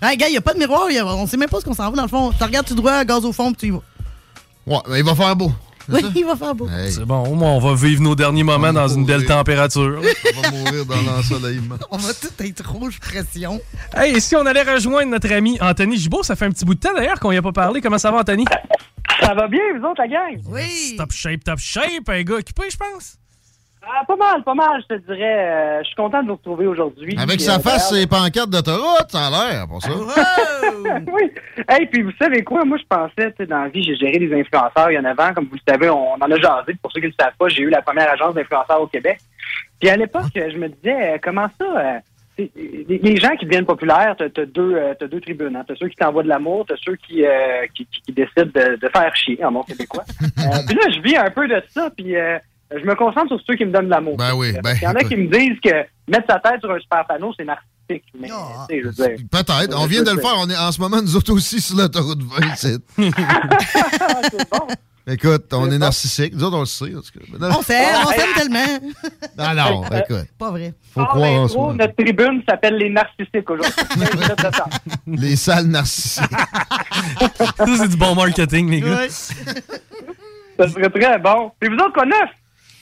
Hey, 0.03 0.17
gars, 0.17 0.27
il 0.27 0.33
n'y 0.33 0.37
a 0.37 0.41
pas 0.41 0.55
de 0.55 0.59
miroir. 0.59 0.89
a- 0.89 1.05
on 1.17 1.27
sait 1.29 1.37
même 1.37 1.49
pas 1.49 1.61
ce 1.61 1.65
qu'on 1.65 1.75
s'en 1.75 1.89
va 1.91 1.97
dans 1.97 2.03
le 2.03 2.09
fond. 2.09 2.33
Tu 2.37 2.43
regardes 2.43 2.67
tout 2.67 2.75
droit, 2.75 3.05
gaz 3.05 3.25
au 3.25 3.33
fond, 3.33 3.53
puis 3.53 3.61
tu 3.61 3.67
y 3.69 3.71
vas. 3.71 3.83
Ouais, 4.67 4.83
mais 4.89 4.99
il 4.99 5.05
va 5.05 5.15
faire 5.15 5.37
beau. 5.37 5.53
Oui, 5.89 6.01
il 6.15 6.25
va 6.25 6.37
faire 6.37 6.55
beau. 6.55 6.69
C'est 6.89 7.05
bon, 7.05 7.25
au 7.25 7.35
moins 7.35 7.53
on 7.53 7.59
va 7.59 7.75
vivre 7.75 8.03
nos 8.03 8.15
derniers 8.15 8.43
moments 8.45 8.73
dans 8.73 8.89
une 8.89 9.05
belle 9.05 9.27
température. 9.27 10.01
On 10.37 10.41
va 10.43 10.51
mourir 10.51 10.87
dans 10.87 11.03
l'ensoleillement. 11.03 11.77
On 11.91 11.97
va 11.97 12.13
tout 12.15 12.43
être 12.43 12.69
rouge 12.69 12.99
pression. 13.01 13.61
Hey, 13.95 14.17
et 14.17 14.21
si 14.21 14.37
on 14.37 14.47
allait 14.47 14.63
rejoindre 14.63 15.11
notre 15.11 15.33
ami 15.33 15.59
Anthony 15.61 15.97
Gibault, 15.97 16.23
ça 16.23 16.37
fait 16.37 16.47
un 16.47 16.51
petit 16.51 16.65
bout 16.65 16.75
de 16.75 16.81
temps 16.81 16.95
d'ailleurs 16.95 17.21
qu'on 17.21 17.31
n'y 17.31 17.37
a 17.37 17.43
pas 17.43 17.53
parlé. 17.53 17.81
Comment 17.81 17.99
ça 17.99 18.11
va, 18.11 18.19
Anthony? 18.19 18.45
Ça 19.21 19.35
va 19.35 19.49
bien, 19.49 19.61
vous 19.79 19.87
autres, 19.87 20.01
la 20.01 20.09
gang? 20.09 20.43
Oui. 20.47 20.95
Top 20.97 21.13
shape, 21.13 21.45
top 21.45 21.59
shape. 21.59 22.09
Un 22.09 22.23
gars 22.23 22.37
occupé, 22.37 22.63
je 22.71 22.77
pense. 22.77 23.17
Ah, 23.85 24.05
pas 24.07 24.17
mal, 24.17 24.43
pas 24.45 24.55
mal, 24.55 24.81
je 24.89 24.95
te 24.95 25.01
dirais. 25.01 25.49
Euh, 25.51 25.79
je 25.83 25.87
suis 25.87 25.97
content 25.97 26.23
de 26.23 26.29
vous 26.29 26.37
retrouver 26.37 26.67
aujourd'hui. 26.67 27.15
Avec 27.19 27.37
Puis, 27.37 27.45
sa 27.45 27.57
euh, 27.57 27.59
face, 27.59 27.91
d'ailleurs- 27.91 28.03
ses 28.03 28.07
pancartes 28.07 28.51
d'autoroute, 28.51 29.07
ça 29.11 29.27
a 29.27 29.31
l'air, 29.31 29.67
pour 29.69 29.83
ça. 29.83 29.91
oui. 31.13 31.31
Hey, 31.69 31.87
puis 31.87 32.03
vous 32.03 32.13
savez 32.21 32.43
quoi? 32.45 32.65
Moi, 32.65 32.79
je 32.79 32.87
pensais, 32.89 33.31
tu 33.33 33.39
sais, 33.39 33.47
dans 33.47 33.63
la 33.63 33.69
vie, 33.69 33.83
j'ai 33.83 33.97
géré 33.97 34.19
des 34.19 34.33
influenceurs 34.41 34.91
il 34.91 34.95
y 34.95 34.99
en 34.99 35.05
avant. 35.05 35.33
Comme 35.35 35.47
vous 35.47 35.57
le 35.57 35.73
savez, 35.73 35.91
on, 35.91 36.13
en 36.15 36.21
a 36.21 36.37
jasé. 36.37 36.75
Pour 36.81 36.93
ceux 36.93 37.01
qui 37.01 37.07
ne 37.07 37.13
le 37.13 37.17
savent 37.21 37.35
pas, 37.39 37.49
j'ai 37.49 37.63
eu 37.63 37.71
la 37.71 37.83
première 37.83 38.11
agence 38.11 38.35
d'influenceurs 38.35 38.81
au 38.81 38.87
Québec. 38.87 39.19
Puis 39.81 39.91
à 39.91 39.97
l'époque, 39.97 40.31
je 40.35 40.57
me 40.57 40.69
disais, 40.69 41.15
euh, 41.15 41.19
comment 41.23 41.49
ça? 41.59 41.65
euh, 41.67 41.99
les 42.39 42.51
les 43.03 43.17
gens 43.17 43.37
qui 43.37 43.45
deviennent 43.45 43.67
populaires, 43.67 44.15
t'as 44.17 44.25
as 44.25 44.47
deux, 44.47 44.81
t'as 44.99 45.07
deux 45.07 45.21
tribunes. 45.21 45.55
Hein. 45.55 45.65
T'as 45.69 45.75
ceux 45.77 45.89
qui 45.89 45.97
t'envoient 45.97 46.23
de 46.23 46.29
l'amour, 46.29 46.65
t'as 46.67 46.77
ceux 46.83 46.97
qui, 46.97 47.27
euh, 47.27 47.67
qui, 47.75 47.85
qui- 47.87 48.01
qui 48.01 48.13
décident 48.13 48.47
de, 48.47 48.77
de 48.77 48.89
faire 48.89 49.15
chier 49.15 49.45
en 49.45 49.53
bon 49.53 49.63
québécois. 49.63 50.05
Euh, 50.39 50.59
puis 50.67 50.75
là, 50.77 50.83
je 50.93 51.01
vis 51.03 51.17
un 51.17 51.31
peu 51.31 51.47
de 51.47 51.63
ça, 51.69 51.89
puis 51.97 52.17
euh, 52.17 52.37
je 52.81 52.85
me 52.87 52.95
concentre 52.95 53.29
sur 53.29 53.41
ceux 53.47 53.55
qui 53.57 53.65
me 53.65 53.73
donnent 53.73 53.87
de 53.87 53.91
l'amour. 53.91 54.17
Ben 54.17 54.35
oui, 54.35 54.53
ben, 54.63 54.75
Il 54.77 54.83
y 54.85 54.87
en 54.89 54.95
a 54.95 55.03
qui 55.05 55.17
me 55.17 55.27
disent 55.29 55.59
que 55.61 55.71
mettre 56.09 56.27
sa 56.29 56.39
tête 56.39 56.61
sur 56.61 56.71
un 56.71 56.79
super 56.81 57.07
panneau, 57.07 57.33
c'est 57.39 57.45
narcissique. 57.45 58.05
Mais, 58.19 58.29
tu 58.29 58.35
sais, 58.71 58.81
je 58.81 58.87
veux 58.87 58.93
dire, 58.93 59.27
Peut-être. 59.31 59.77
On 59.79 59.87
vient 59.87 60.03
de 60.03 60.11
le 60.11 60.21
faire. 60.21 60.35
On 60.39 60.49
est 60.49 60.57
en 60.57 60.73
ce 60.73 60.81
moment, 60.81 61.03
nous 61.03 61.17
autres 61.17 61.33
aussi, 61.33 61.61
sur 61.61 61.77
l'autoroute 61.77 62.23
20. 62.23 62.55
c'est- 62.57 62.79
Écoute, 65.05 65.53
on 65.53 65.69
est 65.69 65.79
narcissique. 65.79 66.33
Nous 66.33 66.45
autres, 66.45 66.57
on 66.57 66.61
le 66.61 66.67
sait. 66.67 66.95
en 66.95 67.01
tout 67.01 67.19
cas. 67.19 67.25
Mais 67.33 67.39
non. 67.39 67.57
On 67.59 67.63
s'aime, 67.63 67.97
on 68.07 68.11
s'aime 68.11 68.35
tellement. 68.37 68.89
Ah 69.37 69.53
non, 69.55 69.83
écoute. 69.99 70.29
Pas 70.39 70.51
vrai. 70.53 70.73
Faut 70.95 71.01
Hors 71.01 71.09
croire 71.09 71.33
en 71.33 71.49
soi. 71.49 71.75
Notre 71.77 71.97
tribune 71.97 72.41
s'appelle 72.49 72.77
les 72.77 72.89
narcissiques 72.89 73.51
aujourd'hui. 73.51 73.73
Les 75.09 75.35
salles 75.35 75.67
narcissiques. 75.67 76.23
Ça, 76.31 77.67
c'est 77.79 77.89
du 77.89 77.97
bon 77.97 78.15
marketing, 78.15 78.71
les 78.71 78.81
gars. 78.81 79.09
Ça 79.09 80.69
serait 80.69 80.89
très 80.91 81.19
bon. 81.19 81.51
Et 81.61 81.69
vous 81.69 81.75
autres, 81.75 81.93
quoi 81.95 82.07
neuf? 82.07 82.31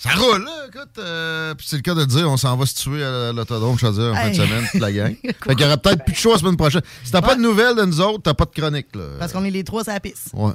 Ça 0.03 0.11
roule, 0.17 0.43
là. 0.45 0.51
Écoute, 0.67 0.97
euh, 0.99 1.55
puis 1.55 1.67
c'est 1.69 1.77
le 1.77 1.83
cas 1.83 1.95
de 1.95 2.07
dire, 2.07 2.27
on 2.31 2.39
s'en 2.39 2.57
va 2.57 2.65
se 2.65 2.75
tuer 2.75 3.05
à 3.05 3.33
l'autodrome 3.33 3.79
Chaudière 3.79 4.13
en 4.13 4.17
fin 4.17 4.31
de 4.31 4.35
semaine, 4.35 4.67
toute 4.73 4.81
la 4.81 4.93
gang. 4.93 5.15
fait 5.23 5.55
qu'il 5.55 5.61
y 5.61 5.65
aura 5.67 5.77
peut-être 5.77 6.05
plus 6.07 6.15
de 6.15 6.19
choix 6.19 6.33
la 6.33 6.39
semaine 6.39 6.57
prochaine. 6.57 6.81
Si 7.05 7.13
t'as 7.13 7.21
pas 7.21 7.35
de 7.35 7.43
nouvelles 7.43 7.77
de 7.77 7.85
nous 7.85 8.01
autres, 8.01 8.23
t'as 8.23 8.33
pas 8.33 8.47
de 8.47 8.59
chronique, 8.59 8.97
là. 8.97 9.05
Parce 9.19 9.31
qu'on 9.35 9.45
est 9.45 9.51
les 9.51 9.63
trois 9.63 9.87
à 9.91 9.93
la 9.93 10.01
piste. 10.01 10.31
Ouais. 10.33 10.53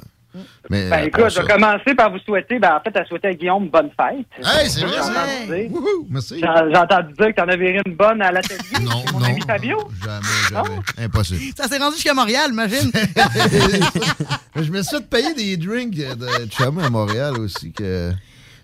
Mais, 0.68 0.90
Ben 0.90 1.02
euh, 1.02 1.06
écoute, 1.06 1.30
je 1.30 1.40
vais 1.40 1.46
commencer 1.46 1.94
par 1.94 2.10
vous 2.10 2.18
souhaiter, 2.18 2.58
ben 2.58 2.76
en 2.76 2.80
fait, 2.80 2.98
à 2.98 3.04
souhaiter 3.06 3.28
à 3.28 3.34
Guillaume 3.34 3.68
bonne 3.70 3.90
fête. 3.96 4.26
Hey, 4.44 4.68
c'est 4.68 4.80
vrai, 4.80 4.96
J'ai 4.96 5.02
ça. 5.02 5.10
entendu 5.10 5.68
dire. 5.68 5.80
Merci. 6.10 6.40
J'ai 6.40 6.76
entendu 6.76 7.12
dire 7.14 7.26
que 7.28 7.40
t'en 7.40 7.48
avais 7.48 7.80
une 7.86 7.94
bonne 7.94 8.20
à 8.20 8.32
l'atelier. 8.32 8.58
Non, 8.82 9.04
mon 9.12 9.20
non. 9.20 9.26
ami 9.26 9.40
Fabio. 9.46 9.78
Jamais, 10.04 10.26
jamais. 10.50 10.80
Impossible. 10.98 11.40
Ça 11.56 11.68
s'est 11.68 11.78
rendu 11.78 11.94
jusqu'à 11.94 12.14
Montréal, 12.14 12.50
imagine. 12.50 12.90
je 14.56 14.70
me 14.70 14.82
suis 14.82 14.96
fait 14.96 15.08
payer 15.08 15.34
des 15.34 15.56
drinks 15.56 15.94
de 15.94 16.46
chum 16.50 16.80
à 16.80 16.90
Montréal 16.90 17.38
aussi. 17.38 17.72
que 17.72 18.12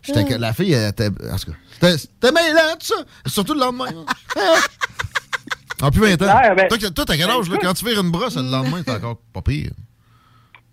j'étais 0.02 0.24
que 0.24 0.34
La 0.34 0.52
fille, 0.52 0.72
elle 0.72 0.90
était. 0.90 1.06
En 1.08 1.36
tout 1.36 1.50
cas, 1.52 1.56
c'était- 1.72 1.98
c'était 1.98 2.32
mêlant, 2.32 2.74
tout 2.78 2.86
ça. 2.86 2.94
Surtout 3.26 3.55
le 3.55 3.60
lendemain. 3.60 3.86
là. 3.86 4.52
En 5.82 5.90
plus 5.90 6.00
20 6.00 6.12
ans. 6.14 6.16
clair, 6.39 6.55
ben- 6.55 6.68
toi, 6.68 7.05
t'as 7.06 7.16
quel 7.16 7.28
âge, 7.31 7.50
là? 7.50 7.56
Quand 7.60 7.74
tu 7.74 7.84
fais 7.84 7.94
une 7.94 8.10
brosse, 8.10 8.36
le 8.36 8.42
lendemain, 8.42 8.82
t'es 8.82 8.92
encore 8.92 9.16
pas 9.32 9.42
pire. 9.42 9.70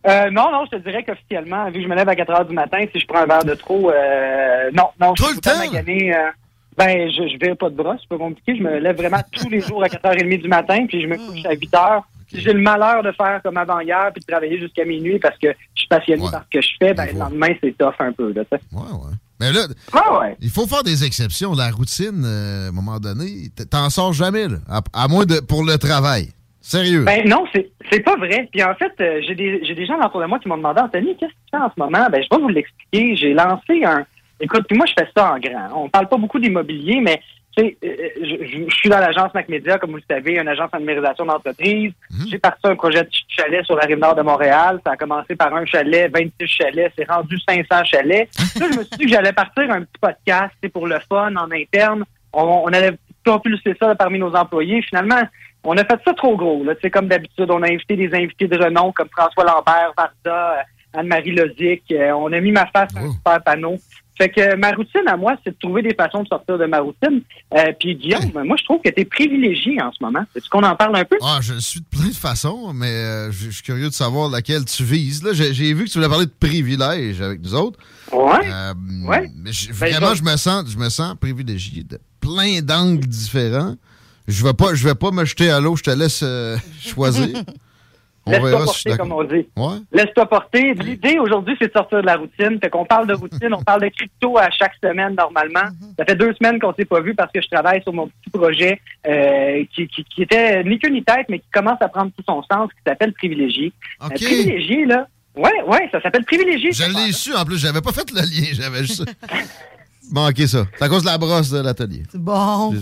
Euh, 0.07 0.29
non, 0.31 0.51
non, 0.51 0.65
je 0.71 0.77
te 0.77 0.83
dirais 0.83 1.03
qu'officiellement, 1.03 1.65
vu 1.67 1.73
que 1.73 1.81
je 1.83 1.87
me 1.87 1.95
lève 1.95 2.07
à 2.07 2.15
4 2.15 2.31
heures 2.31 2.45
du 2.45 2.53
matin, 2.53 2.77
si 2.93 2.99
je 2.99 3.05
prends 3.07 3.19
un 3.21 3.25
verre 3.25 3.43
de 3.43 3.53
trop, 3.55 3.89
euh, 3.91 4.69
non, 4.73 4.85
non, 4.99 5.13
je 5.17 5.23
suis 5.23 5.33
tout 5.33 5.41
le 5.45 5.51
temps? 5.51 5.57
magané. 5.57 6.15
euh, 6.15 6.29
ben, 6.77 7.09
je, 7.09 7.27
je 7.27 7.37
vais 7.45 7.55
pas 7.55 7.69
de 7.69 7.75
brosse, 7.75 7.97
c'est 8.01 8.07
pas 8.09 8.17
compliqué. 8.17 8.55
Je 8.55 8.63
me 8.63 8.77
lève 8.79 8.95
vraiment 8.95 9.19
tous 9.31 9.49
les 9.49 9.59
jours 9.59 9.83
à 9.83 9.87
4h30 9.89 10.41
du 10.41 10.47
matin, 10.47 10.85
puis 10.87 11.01
je 11.01 11.07
me 11.07 11.17
couche 11.17 11.45
à 11.45 11.51
8 11.53 11.73
heures. 11.75 12.03
Si 12.31 12.41
j'ai 12.41 12.53
le 12.53 12.61
malheur 12.61 13.01
de 13.03 13.11
faire 13.11 13.41
comme 13.43 13.57
avant 13.57 13.79
hier, 13.79 14.11
puis 14.13 14.21
de 14.21 14.25
travailler 14.31 14.59
jusqu'à 14.59 14.85
minuit 14.85 15.19
parce 15.19 15.37
que 15.37 15.47
je 15.75 15.79
suis 15.79 15.87
passionné 15.87 16.23
par 16.31 16.43
ce 16.51 16.57
que 16.57 16.61
je 16.61 16.69
fais, 16.79 16.93
ben, 16.93 17.07
le 17.11 17.19
lendemain, 17.19 17.49
c'est 17.61 17.77
tough 17.77 17.93
un 17.99 18.11
peu, 18.11 18.31
là. 18.33 18.43
Ouais, 18.51 18.57
ouais. 18.71 19.13
Mais 19.39 19.51
là, 19.53 19.61
Ah 19.93 20.19
ouais. 20.19 20.35
il 20.41 20.49
faut 20.49 20.67
faire 20.67 20.83
des 20.83 21.03
exceptions. 21.05 21.53
La 21.53 21.71
routine, 21.71 22.23
euh, 22.25 22.65
à 22.65 22.69
un 22.69 22.71
moment 22.71 22.99
donné, 22.99 23.49
t'en 23.71 23.89
sors 23.89 24.13
jamais, 24.13 24.47
là, 24.47 24.57
à, 24.69 24.81
à 24.93 25.07
moins 25.07 25.25
de 25.25 25.39
pour 25.39 25.63
le 25.63 25.77
travail. 25.77 26.29
Sérieux. 26.61 27.03
Ben 27.05 27.27
non, 27.27 27.45
c'est 27.53 28.01
pas 28.01 28.15
vrai. 28.17 28.47
Puis 28.51 28.61
en 28.61 28.75
fait, 28.75 28.91
euh, 28.99 29.21
j'ai 29.25 29.33
des 29.33 29.59
des 29.73 29.85
gens 29.87 29.97
autour 30.05 30.19
de 30.21 30.25
moi 30.27 30.37
qui 30.39 30.49
m'ont 30.49 30.57
demandé 30.57 30.81
Anthony, 30.81 31.15
qu'est-ce 31.17 31.31
que 31.31 31.35
tu 31.45 31.49
fais 31.51 31.57
en 31.57 31.69
ce 31.69 31.79
moment? 31.79 32.05
Ben 32.11 32.21
je 32.21 32.27
vais 32.35 32.41
vous 32.41 32.49
l'expliquer. 32.49 33.15
J'ai 33.15 33.33
lancé 33.33 33.83
un. 33.85 34.05
Écoute, 34.41 34.65
puis 34.67 34.77
moi 34.77 34.85
je 34.85 34.93
fais 34.97 35.09
ça 35.15 35.33
en 35.33 35.39
grand. 35.39 35.83
On 35.85 35.89
parle 35.89 36.09
pas 36.09 36.17
beaucoup 36.17 36.37
d'immobilier, 36.39 36.99
mais 37.01 37.21
je, 37.57 37.63
je- 38.45 38.65
je 38.69 38.75
suis 38.75 38.89
dans 38.89 38.99
l'agence 38.99 39.33
MacMedia, 39.33 39.77
comme 39.79 39.91
vous 39.91 39.97
le 39.97 40.03
savez, 40.09 40.33
une 40.39 40.47
agence 40.47 40.69
en 40.73 40.79
numérisation 40.79 41.25
d'entreprise. 41.25 41.91
J'ai 42.29 42.39
parti 42.39 42.61
un 42.65 42.75
projet 42.75 43.03
de 43.03 43.09
chalet 43.27 43.65
sur 43.65 43.75
la 43.75 43.85
rive 43.85 43.97
nord 43.99 44.15
de 44.15 44.21
Montréal. 44.21 44.79
Ça 44.85 44.93
a 44.93 44.97
commencé 44.97 45.35
par 45.35 45.53
un 45.53 45.65
chalet, 45.65 46.09
26 46.13 46.47
chalets, 46.47 46.91
c'est 46.97 47.09
rendu 47.09 47.37
500 47.47 47.83
chalets. 47.85 48.29
Là, 48.59 48.67
je 48.71 48.77
me 48.79 48.83
suis 48.83 48.97
dit 48.97 49.05
que 49.05 49.09
j'allais 49.09 49.33
partir 49.33 49.69
un 49.71 49.81
petit 49.81 49.99
podcast, 49.99 50.53
c'est 50.61 50.69
pour 50.69 50.87
le 50.87 50.97
fun, 51.09 51.35
en 51.35 51.51
interne. 51.51 52.03
On, 52.33 52.43
on 52.65 52.67
allait 52.67 52.91
propulser 53.23 53.75
ça 53.79 53.93
parmi 53.95 54.19
nos 54.19 54.33
employés. 54.35 54.81
Finalement, 54.83 55.21
on 55.63 55.75
a 55.77 55.83
fait 55.83 55.99
ça 56.05 56.13
trop 56.13 56.37
gros. 56.37 56.63
Là. 56.63 56.73
Comme 56.91 57.07
d'habitude, 57.07 57.49
on 57.51 57.61
a 57.63 57.67
invité 57.67 57.95
des 57.95 58.13
invités 58.15 58.47
de 58.47 58.57
renom 58.57 58.91
comme 58.93 59.09
François 59.11 59.43
Lambert, 59.43 59.91
Varda, 59.97 60.51
euh, 60.59 60.61
Anne-Marie 60.99 61.31
Lozic. 61.35 61.83
Euh, 61.91 62.11
on 62.11 62.31
a 62.31 62.39
mis 62.39 62.51
ma 62.51 62.65
face 62.67 62.91
sur 62.91 62.99
un 63.01 63.11
super 63.11 63.43
panneau. 63.43 63.75
Fait 64.19 64.29
que 64.29 64.55
ma 64.57 64.71
routine 64.71 65.07
à 65.07 65.15
moi, 65.15 65.35
c'est 65.43 65.51
de 65.51 65.55
trouver 65.57 65.81
des 65.81 65.95
façons 65.95 66.23
de 66.23 66.27
sortir 66.27 66.57
de 66.57 66.65
ma 66.65 66.79
routine. 66.81 67.21
Euh, 67.55 67.71
puis 67.79 67.95
Guillaume, 67.95 68.31
moi 68.45 68.57
je 68.59 68.65
trouve 68.65 68.81
que 68.83 68.89
tu 68.89 68.99
es 68.99 69.05
privilégié 69.05 69.81
en 69.81 69.91
ce 69.93 70.03
moment. 70.03 70.25
Est-ce 70.35 70.49
qu'on 70.49 70.61
en 70.63 70.75
parle 70.75 70.97
un 70.97 71.05
peu? 71.05 71.15
Ah, 71.21 71.39
je 71.41 71.53
suis 71.59 71.79
de 71.79 71.85
plein 71.85 72.09
de 72.09 72.13
façons, 72.13 72.73
mais 72.73 72.87
euh, 72.91 73.31
je 73.31 73.49
suis 73.49 73.63
curieux 73.63 73.87
de 73.87 73.93
savoir 73.93 74.29
laquelle 74.29 74.65
tu 74.65 74.83
vises. 74.83 75.23
Là, 75.23 75.31
j'ai 75.33 75.73
vu 75.73 75.85
que 75.85 75.89
tu 75.89 75.97
voulais 75.97 76.09
parler 76.09 76.25
de 76.25 76.33
privilèges 76.37 77.21
avec 77.21 77.41
nous 77.41 77.55
autres. 77.55 77.79
Ouais. 78.11 78.45
Euh, 78.45 78.73
Ouais. 79.07 79.31
Mais 79.37 79.51
Ben, 79.51 79.73
vraiment, 79.93 80.13
je- 80.15 80.23
me 80.23 80.35
sens, 80.35 80.65
je 80.69 80.77
me 80.77 80.89
sens 80.89 81.15
privilégié 81.19 81.83
de 81.83 81.97
plein 82.19 82.61
d'angles 82.61 83.07
différents. 83.07 83.75
Je 84.27 84.43
vais 84.45 84.53
pas, 84.53 84.75
je 84.75 84.83
vais 84.85 84.95
pas 84.95 85.11
me 85.11 85.23
jeter 85.23 85.49
à 85.49 85.61
l'eau. 85.61 85.75
Je 85.77 85.83
te 85.83 85.91
laisse 85.91 86.23
choisir. 86.81 87.29
Laisse-toi 88.29 88.63
porter, 88.65 88.97
comme 88.97 89.11
on 89.11 89.23
dit. 89.23 89.47
Ouais. 89.57 89.77
Laisse-toi 89.91 90.25
porter. 90.27 90.73
L'idée 90.73 91.19
aujourd'hui, 91.19 91.55
c'est 91.59 91.67
de 91.67 91.73
sortir 91.73 92.01
de 92.01 92.05
la 92.05 92.15
routine. 92.17 92.59
Fait 92.61 92.69
qu'on 92.69 92.85
parle 92.85 93.07
de 93.07 93.13
routine, 93.13 93.53
on 93.53 93.61
parle 93.63 93.81
de 93.81 93.89
crypto 93.89 94.37
à 94.37 94.49
chaque 94.51 94.73
semaine 94.83 95.15
normalement. 95.15 95.69
Ça 95.97 96.05
fait 96.05 96.15
deux 96.15 96.33
semaines 96.35 96.59
qu'on 96.59 96.73
s'est 96.73 96.85
pas 96.85 97.01
vu 97.01 97.15
parce 97.15 97.31
que 97.31 97.41
je 97.41 97.47
travaille 97.49 97.81
sur 97.83 97.93
mon 97.93 98.07
petit 98.07 98.29
projet 98.31 98.79
euh, 99.07 99.63
qui, 99.75 99.87
qui, 99.87 100.03
qui 100.03 100.23
était 100.23 100.63
ni 100.63 100.79
queue 100.79 100.89
ni 100.89 101.03
tête, 101.03 101.25
mais 101.29 101.39
qui 101.39 101.49
commence 101.51 101.81
à 101.81 101.89
prendre 101.89 102.11
tout 102.15 102.23
son 102.27 102.43
sens, 102.43 102.69
qui 102.71 102.79
s'appelle 102.85 103.13
Privilégié. 103.13 103.73
Euh, 104.01 104.05
OK. 104.07 104.13
privilégié, 104.15 104.85
là. 104.85 105.07
Ouais, 105.35 105.61
ouais, 105.67 105.87
ça 105.91 106.01
s'appelle 106.01 106.25
Privilégié. 106.25 106.71
Je 106.71 106.83
l'ai 106.83 107.11
su 107.11 107.33
en 107.33 107.45
plus. 107.45 107.57
J'avais 107.57 107.81
pas 107.81 107.91
fait 107.91 108.11
le 108.11 108.21
lien. 108.21 108.47
J'avais 108.53 108.79
juste 108.79 109.05
manqué 110.11 110.47
ça. 110.47 110.65
C'est 110.75 110.83
à 110.83 110.89
cause 110.89 111.03
de 111.03 111.07
la 111.07 111.17
brosse 111.17 111.51
de 111.51 111.59
l'atelier. 111.61 112.03
C'est 112.09 112.19
bon. 112.19 112.73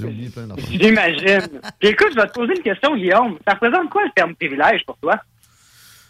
J'imagine. 0.71 1.47
Puis 1.79 1.89
écoute, 1.89 2.07
je 2.11 2.15
vais 2.15 2.27
te 2.27 2.33
poser 2.33 2.53
une 2.55 2.63
question, 2.63 2.95
Guillaume. 2.95 3.37
Ça 3.47 3.53
représente 3.53 3.89
quoi 3.89 4.03
le 4.05 4.11
terme 4.15 4.33
privilège 4.35 4.85
pour 4.85 4.97
toi? 4.97 5.15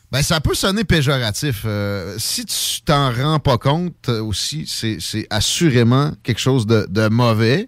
Ben, 0.09 0.21
ça 0.21 0.39
peut 0.39 0.53
sonner 0.53 0.85
péjoratif. 0.85 1.63
Euh, 1.65 2.15
si 2.17 2.45
tu 2.45 2.81
t'en 2.85 3.11
rends 3.11 3.39
pas 3.39 3.57
compte 3.57 4.07
euh, 4.07 4.23
aussi, 4.23 4.65
c'est 4.65 5.27
assurément 5.29 6.13
quelque 6.23 6.39
chose 6.39 6.65
de, 6.65 6.87
de 6.89 7.09
mauvais. 7.09 7.67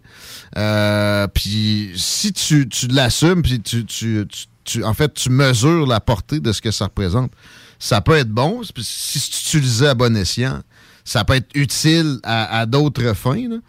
Euh, 0.58 1.28
puis 1.28 1.92
si 1.98 2.32
tu, 2.32 2.70
tu 2.70 2.88
l'assumes, 2.88 3.42
puis 3.42 3.60
tu, 3.60 3.86
tu, 3.86 4.26
tu, 4.64 4.84
en 4.86 4.94
fait, 4.94 5.14
tu 5.14 5.30
mesures 5.30 5.86
la 5.86 6.00
portée 6.00 6.40
de 6.40 6.54
ce 6.54 6.62
que 6.62 6.72
ça 6.72 6.86
représente, 6.86 7.32
ça 7.78 8.00
peut 8.00 8.16
être 8.16 8.30
bon. 8.30 8.62
Si 8.64 9.32
tu 9.32 9.58
utilisais 9.58 9.90
à 9.90 9.94
bon 9.94 10.16
escient, 10.16 10.62
ça 11.04 11.26
peut 11.26 11.34
être 11.34 11.50
utile 11.56 12.20
à, 12.24 12.66
d'autres 12.66 13.14
fins. 13.16 13.60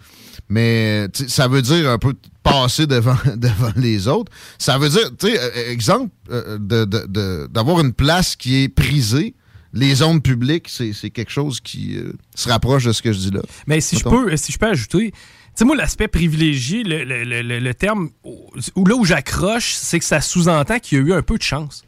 Mais 0.51 1.07
ça 1.15 1.47
veut 1.49 1.63
dire 1.63 1.89
un 1.89 1.97
peu 1.99 2.13
passer 2.43 2.87
devant, 2.87 3.17
devant 3.37 3.73
les 3.77 4.09
autres. 4.09 4.31
Ça 4.59 4.77
veut 4.79 4.89
dire, 4.89 5.09
tu 5.19 5.29
sais, 5.29 5.39
euh, 5.41 5.71
exemple, 5.71 6.11
euh, 6.31 6.59
de- 6.59 6.85
de- 6.85 7.07
de- 7.07 7.47
d'avoir 7.51 7.81
une 7.81 7.93
place 7.93 8.37
qui 8.37 8.63
est 8.65 8.69
prisée. 8.69 9.35
Les 9.73 9.95
zones 9.95 10.21
publiques, 10.21 10.69
c'est 10.69 11.11
quelque 11.11 11.31
chose 11.31 11.61
qui 11.61 11.97
euh, 11.97 12.13
se 12.35 12.49
rapproche 12.49 12.85
de 12.85 12.93
ce 12.93 13.01
que 13.03 13.13
je 13.13 13.19
dis 13.21 13.31
là. 13.31 13.41
Mais 13.69 13.81
si 13.81 13.97
je 13.97 14.03
peux, 14.11 14.37
si 14.37 14.51
je 14.51 14.59
peux 14.59 14.67
ajouter, 14.67 15.13
tu 15.13 15.19
sais, 15.55 15.65
moi, 15.65 15.77
l'aspect 15.77 16.09
privilégié, 16.09 16.83
le, 16.83 17.05
le- 17.05 17.23
le- 17.23 17.43
le- 17.43 17.61
le 17.61 17.75
terme 17.75 18.11
où, 18.25 18.85
là 18.85 18.97
où 18.97 19.05
j'accroche, 19.05 19.75
c'est 19.75 20.01
que 20.01 20.05
ça 20.05 20.21
sous-entend 20.21 20.81
qu'il 20.81 20.99
y 20.99 21.01
a 21.01 21.05
eu 21.05 21.13
un 21.13 21.23
peu 21.23 21.39
de 21.39 21.43
chance. 21.43 21.85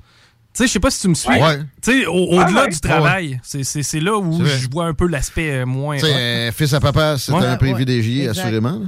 Tu 0.55 0.59
sais, 0.59 0.67
je 0.67 0.73
sais 0.73 0.81
pas 0.81 0.91
si 0.91 1.01
tu 1.01 1.09
me 1.09 1.15
suis. 1.15 1.31
Ouais. 1.31 1.59
Tu 1.83 2.01
sais, 2.03 2.07
au- 2.07 2.13
au-delà 2.33 2.61
Ah 2.61 2.63
ouais. 2.65 2.69
du 2.69 2.81
travail, 2.81 3.41
c'est- 3.43 3.65
c'est 3.65 3.83
c'est 3.83 4.01
là 4.01 4.17
où 4.19 4.45
je 4.45 4.69
vois 4.71 4.85
un 4.85 4.93
peu 4.95 5.07
l'aspect 5.07 5.51
euh, 5.63 5.67
moins. 5.67 5.97
Tu 5.97 6.03
sais, 6.07 6.13
hot. 6.13 6.17
euh, 6.17 6.53
fils 6.53 6.75
à 6.75 6.81
papa, 6.81 7.17
c'est 7.17 7.33
Ouais. 7.33 7.47
un 7.47 7.57
privilégié, 7.57 8.29
assurément. 8.29 8.83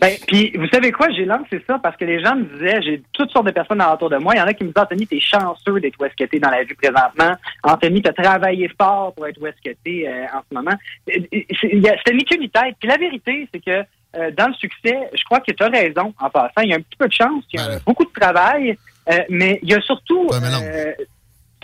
Ben, 0.00 0.16
puis 0.26 0.50
vous 0.58 0.66
savez 0.72 0.90
quoi, 0.90 1.06
j'ai 1.16 1.24
lancé 1.24 1.62
ça 1.64 1.78
parce 1.78 1.96
que 1.96 2.04
les 2.04 2.20
gens 2.24 2.34
me 2.34 2.42
disaient, 2.42 2.82
j'ai 2.82 3.02
toutes 3.12 3.30
sortes 3.30 3.46
de 3.46 3.52
personnes 3.52 3.80
autour 3.80 4.10
de 4.10 4.16
moi. 4.16 4.34
Il 4.34 4.38
y 4.38 4.42
en 4.42 4.46
a 4.46 4.52
qui 4.52 4.64
me 4.64 4.70
disent, 4.70 4.82
Anthony, 4.82 5.06
t'es 5.06 5.20
chanceux 5.20 5.78
d'être 5.78 5.94
où 6.00 6.04
est-ce 6.04 6.16
que 6.16 6.28
t'es 6.28 6.40
dans 6.40 6.50
la 6.50 6.64
vie 6.64 6.74
présentement. 6.74 7.36
Anthony, 7.62 8.02
t'as 8.02 8.12
travaillé 8.12 8.68
fort 8.76 9.14
pour 9.14 9.28
être 9.28 9.40
où 9.40 9.46
est-ce 9.46 9.70
que 9.70 9.76
t'es 9.84 10.04
euh, 10.08 10.24
en 10.36 10.40
ce 10.50 10.54
moment. 10.56 10.76
Euh, 11.08 11.20
C'était 11.60 12.14
ni 12.16 12.24
queue 12.24 12.38
ni 12.40 12.50
tête. 12.50 12.74
Puis 12.80 12.88
la 12.88 12.96
vérité, 12.96 13.46
c'est 13.54 13.60
que 13.64 13.84
euh, 14.16 14.30
dans 14.36 14.48
le 14.48 14.54
succès, 14.54 14.98
je 15.16 15.22
crois 15.24 15.38
que 15.38 15.52
tu 15.52 15.62
as 15.62 15.68
raison 15.68 16.12
en 16.20 16.28
passant. 16.30 16.62
Il 16.64 16.70
y 16.70 16.72
a 16.72 16.76
un 16.76 16.80
petit 16.80 16.96
peu 16.98 17.06
de 17.06 17.12
chance, 17.12 17.44
il 17.52 17.60
y 17.60 17.62
a 17.62 17.78
beaucoup 17.86 18.04
de 18.04 18.10
travail, 18.20 18.76
euh, 19.10 19.18
mais 19.30 19.58
il 19.62 19.70
y 19.70 19.74
a 19.74 19.80
surtout... 19.80 20.26
euh, 20.64 20.92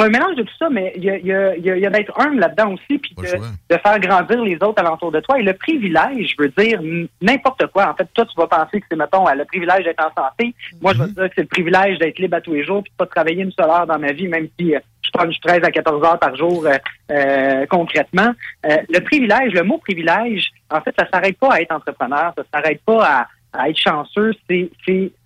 c'est 0.00 0.04
un 0.04 0.10
mélange 0.10 0.36
de 0.36 0.42
tout 0.44 0.54
ça, 0.60 0.68
mais 0.70 0.92
il 0.94 1.02
y 1.04 1.10
a, 1.10 1.18
y 1.18 1.32
a- 1.32 1.56
y 1.56 1.70
a- 1.70 1.76
il 1.76 1.82
y 1.82 1.86
a 1.86 1.90
d'être 1.90 2.16
humble 2.20 2.38
là-dedans 2.38 2.72
aussi, 2.74 2.98
puis 2.98 3.14
de, 3.16 3.22
de 3.68 3.76
faire 3.78 3.98
grandir 3.98 4.40
les 4.44 4.54
autres 4.62 4.80
alentour 4.80 5.10
de 5.10 5.18
toi. 5.18 5.40
Et 5.40 5.42
le 5.42 5.54
privilège 5.54 6.36
veut 6.38 6.52
dire 6.56 6.78
n- 6.78 7.08
n'importe 7.20 7.66
quoi. 7.66 7.90
En 7.90 7.94
fait, 7.94 8.06
toi, 8.14 8.24
tu 8.24 8.34
vas 8.36 8.46
penser 8.46 8.80
que 8.80 8.86
c'est, 8.88 8.96
mettons, 8.96 9.26
euh, 9.28 9.34
le 9.34 9.44
privilège 9.44 9.84
d'être 9.84 10.04
en 10.06 10.22
santé. 10.22 10.54
Moi, 10.80 10.92
je 10.94 10.98
vais 11.02 11.08
te 11.08 11.14
dire 11.14 11.24
que 11.28 11.34
c'est 11.34 11.40
le 11.42 11.48
privilège 11.48 11.98
d'être 11.98 12.18
libre 12.20 12.36
à 12.36 12.40
tous 12.40 12.52
les 12.54 12.64
jours, 12.64 12.84
puis 12.84 12.92
de 12.92 12.96
pas 12.96 13.06
travailler 13.06 13.42
une 13.42 13.50
seule 13.50 13.68
heure 13.70 13.88
dans 13.88 13.98
ma 13.98 14.12
vie, 14.12 14.28
même 14.28 14.46
si 14.56 14.72
euh, 14.76 14.78
je 15.02 15.10
prends 15.12 15.26
13 15.28 15.64
à 15.64 15.70
14 15.72 16.04
heures 16.06 16.18
par 16.20 16.36
jour 16.36 16.64
euh, 16.64 16.74
euh, 17.10 17.66
concrètement. 17.66 18.30
Euh, 18.66 18.76
le 18.88 19.00
privilège, 19.00 19.52
le 19.52 19.64
mot 19.64 19.78
privilège, 19.78 20.44
en 20.70 20.80
fait, 20.80 20.94
ça 20.96 21.08
s'arrête 21.12 21.38
pas 21.38 21.54
à 21.54 21.60
être 21.60 21.72
entrepreneur, 21.74 22.32
ça 22.36 22.44
s'arrête 22.54 22.80
pas 22.86 23.04
à 23.04 23.26
à 23.52 23.68
être 23.70 23.78
chanceux, 23.78 24.32
c'est 24.48 24.70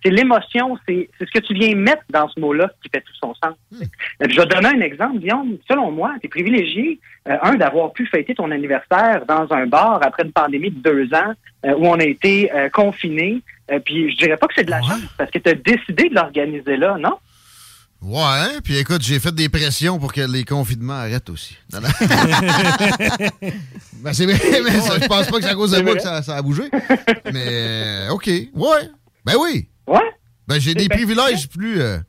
l'émotion, 0.05 0.77
c'est 0.87 1.09
ce 1.19 1.25
que 1.25 1.39
tu 1.39 1.53
viens 1.53 1.75
mettre 1.75 2.03
dans 2.09 2.27
ce 2.29 2.39
mot-là 2.39 2.69
qui 2.81 2.89
fait 2.89 3.01
tout 3.01 3.13
son 3.21 3.33
sens. 3.35 3.55
Euh, 3.73 3.85
Je 4.21 4.35
vais 4.35 4.45
te 4.47 4.55
donner 4.55 4.69
un 4.69 4.81
exemple, 4.81 5.19
Guillaume. 5.19 5.57
Selon 5.69 5.91
moi, 5.91 6.13
tu 6.21 6.27
es 6.27 6.29
privilégié, 6.29 6.99
euh, 7.27 7.37
un, 7.41 7.55
d'avoir 7.55 7.93
pu 7.93 8.05
fêter 8.05 8.35
ton 8.35 8.51
anniversaire 8.51 9.25
dans 9.27 9.51
un 9.51 9.65
bar 9.65 9.99
après 10.03 10.23
une 10.23 10.31
pandémie 10.31 10.71
de 10.71 10.79
deux 10.79 11.13
ans 11.13 11.33
euh, 11.65 11.73
où 11.75 11.87
on 11.87 11.99
a 11.99 12.03
été 12.03 12.51
euh, 12.53 12.69
confinés. 12.69 13.41
Puis 13.85 14.11
je 14.11 14.17
dirais 14.17 14.35
pas 14.37 14.47
que 14.47 14.53
c'est 14.55 14.65
de 14.65 14.71
la 14.71 14.81
chance 14.81 15.01
parce 15.17 15.31
que 15.31 15.39
tu 15.39 15.49
as 15.49 15.53
décidé 15.53 16.09
de 16.09 16.15
l'organiser 16.15 16.75
là, 16.75 16.97
non? 16.99 17.17
Ouais, 18.03 18.59
puis 18.61 18.77
écoute, 18.77 19.01
j'ai 19.01 19.17
fait 19.17 19.33
des 19.33 19.47
pressions 19.47 19.97
pour 19.97 20.11
que 20.11 20.19
les 20.19 20.43
confinements 20.43 20.93
arrêtent 20.93 21.29
aussi. 21.29 21.57
Non, 21.71 21.79
non. 21.81 21.89
Ben, 24.03 24.11
c'est 24.11 24.25
vrai, 24.25 24.61
mais 24.61 24.81
ça, 24.81 24.99
je 24.99 25.07
pense 25.07 25.27
pas 25.27 25.37
que 25.37 25.43
c'est 25.43 25.51
à 25.51 25.55
cause 25.55 25.71
de 25.71 25.81
moi 25.81 25.95
que 25.95 26.01
ça, 26.01 26.21
ça 26.21 26.35
a 26.35 26.41
bougé. 26.41 26.63
Mais, 27.31 27.47
euh, 27.47 28.09
OK. 28.09 28.27
Ouais. 28.27 28.89
Ben 29.23 29.35
oui. 29.39 29.69
Ouais. 29.87 30.11
Ben, 30.45 30.59
j'ai 30.59 30.73
des 30.73 30.89
privilèges 30.89 31.47
plus, 31.47 31.79
euh, 31.79 31.99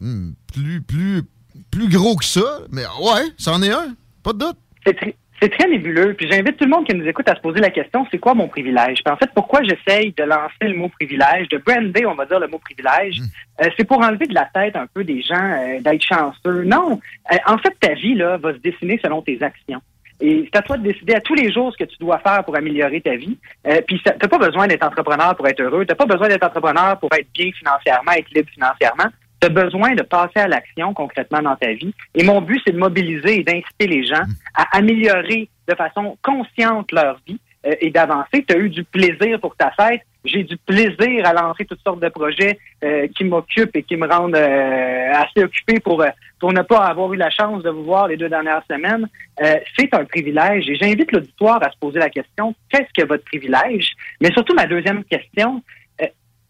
hmm, 0.00 0.30
plus, 0.50 0.80
plus, 0.80 1.22
plus 1.70 1.88
gros 1.90 2.16
que 2.16 2.24
ça. 2.24 2.60
Mais 2.70 2.84
ouais, 3.02 3.30
c'en 3.36 3.60
est 3.60 3.70
un. 3.72 3.94
Pas 4.22 4.32
de 4.32 4.38
doute. 4.38 4.56
C'est 4.86 4.96
très, 4.96 5.14
c'est 5.40 5.50
très 5.50 5.68
nébuleux. 5.68 6.14
Puis 6.14 6.28
j'invite 6.30 6.56
tout 6.56 6.64
le 6.64 6.70
monde 6.70 6.86
qui 6.86 6.94
nous 6.94 7.06
écoute 7.06 7.28
à 7.28 7.34
se 7.34 7.40
poser 7.40 7.60
la 7.60 7.70
question, 7.70 8.06
c'est 8.10 8.18
quoi 8.18 8.34
mon 8.34 8.48
privilège? 8.48 9.02
Puis 9.04 9.12
en 9.12 9.16
fait, 9.16 9.30
pourquoi 9.34 9.60
j'essaye 9.62 10.12
de 10.12 10.22
lancer 10.24 10.52
le 10.62 10.74
mot 10.74 10.88
privilège, 10.88 11.48
de 11.48 11.58
brander, 11.58 12.06
on 12.06 12.14
va 12.14 12.26
dire, 12.26 12.40
le 12.40 12.48
mot 12.48 12.58
privilège? 12.58 13.20
Euh, 13.62 13.68
c'est 13.76 13.84
pour 13.84 13.98
enlever 13.98 14.26
de 14.26 14.34
la 14.34 14.48
tête 14.52 14.76
un 14.76 14.86
peu 14.86 15.04
des 15.04 15.22
gens 15.22 15.34
euh, 15.36 15.80
d'être 15.80 16.02
chanceux. 16.02 16.64
Non. 16.64 17.00
Euh, 17.32 17.36
en 17.46 17.58
fait, 17.58 17.74
ta 17.80 17.94
vie, 17.94 18.14
là, 18.14 18.36
va 18.36 18.52
se 18.52 18.58
dessiner 18.58 18.98
selon 19.02 19.22
tes 19.22 19.42
actions. 19.42 19.80
Et 20.20 20.44
c'est 20.44 20.58
à 20.58 20.62
toi 20.62 20.76
de 20.76 20.82
décider 20.84 21.14
à 21.14 21.20
tous 21.20 21.34
les 21.34 21.52
jours 21.52 21.72
ce 21.72 21.84
que 21.84 21.90
tu 21.90 21.96
dois 21.98 22.18
faire 22.18 22.44
pour 22.44 22.56
améliorer 22.56 23.00
ta 23.00 23.16
vie. 23.16 23.36
Euh, 23.66 23.80
puis 23.86 24.00
t'as 24.02 24.16
pas 24.16 24.38
besoin 24.38 24.66
d'être 24.66 24.86
entrepreneur 24.86 25.34
pour 25.36 25.46
être 25.48 25.60
heureux. 25.60 25.84
T'as 25.84 25.96
pas 25.96 26.06
besoin 26.06 26.28
d'être 26.28 26.44
entrepreneur 26.44 26.98
pour 26.98 27.12
être 27.12 27.26
bien 27.34 27.50
financièrement, 27.52 28.12
être 28.12 28.30
libre 28.30 28.48
financièrement. 28.50 29.10
Tu 29.40 29.46
as 29.46 29.50
besoin 29.50 29.94
de 29.94 30.02
passer 30.02 30.40
à 30.40 30.48
l'action 30.48 30.94
concrètement 30.94 31.42
dans 31.42 31.56
ta 31.56 31.72
vie. 31.72 31.94
Et 32.14 32.24
mon 32.24 32.40
but, 32.40 32.60
c'est 32.66 32.72
de 32.72 32.78
mobiliser 32.78 33.40
et 33.40 33.44
d'inciter 33.44 33.86
les 33.86 34.04
gens 34.06 34.24
à 34.54 34.76
améliorer 34.76 35.48
de 35.68 35.74
façon 35.74 36.16
consciente 36.22 36.92
leur 36.92 37.18
vie 37.26 37.38
euh, 37.66 37.74
et 37.80 37.90
d'avancer. 37.90 38.44
Tu 38.46 38.54
as 38.54 38.58
eu 38.58 38.70
du 38.70 38.84
plaisir 38.84 39.40
pour 39.40 39.56
ta 39.56 39.70
fête. 39.72 40.02
J'ai 40.24 40.42
du 40.42 40.56
plaisir 40.56 41.26
à 41.26 41.34
lancer 41.34 41.66
toutes 41.66 41.82
sortes 41.82 42.00
de 42.00 42.08
projets 42.08 42.58
euh, 42.82 43.06
qui 43.14 43.24
m'occupent 43.24 43.76
et 43.76 43.82
qui 43.82 43.96
me 43.96 44.08
rendent 44.08 44.34
euh, 44.34 45.12
assez 45.12 45.44
occupé 45.44 45.80
pour, 45.80 46.00
euh, 46.00 46.08
pour 46.40 46.52
ne 46.54 46.62
pas 46.62 46.78
avoir 46.78 47.12
eu 47.12 47.16
la 47.18 47.28
chance 47.28 47.62
de 47.62 47.68
vous 47.68 47.84
voir 47.84 48.08
les 48.08 48.16
deux 48.16 48.30
dernières 48.30 48.62
semaines. 48.70 49.06
Euh, 49.42 49.56
c'est 49.78 49.92
un 49.94 50.06
privilège 50.06 50.68
et 50.70 50.76
j'invite 50.76 51.12
l'auditoire 51.12 51.62
à 51.62 51.70
se 51.70 51.76
poser 51.78 51.98
la 51.98 52.08
question, 52.08 52.54
qu'est-ce 52.70 53.02
que 53.02 53.06
votre 53.06 53.24
privilège? 53.24 53.92
Mais 54.20 54.32
surtout, 54.32 54.54
ma 54.54 54.66
deuxième 54.66 55.04
question, 55.04 55.62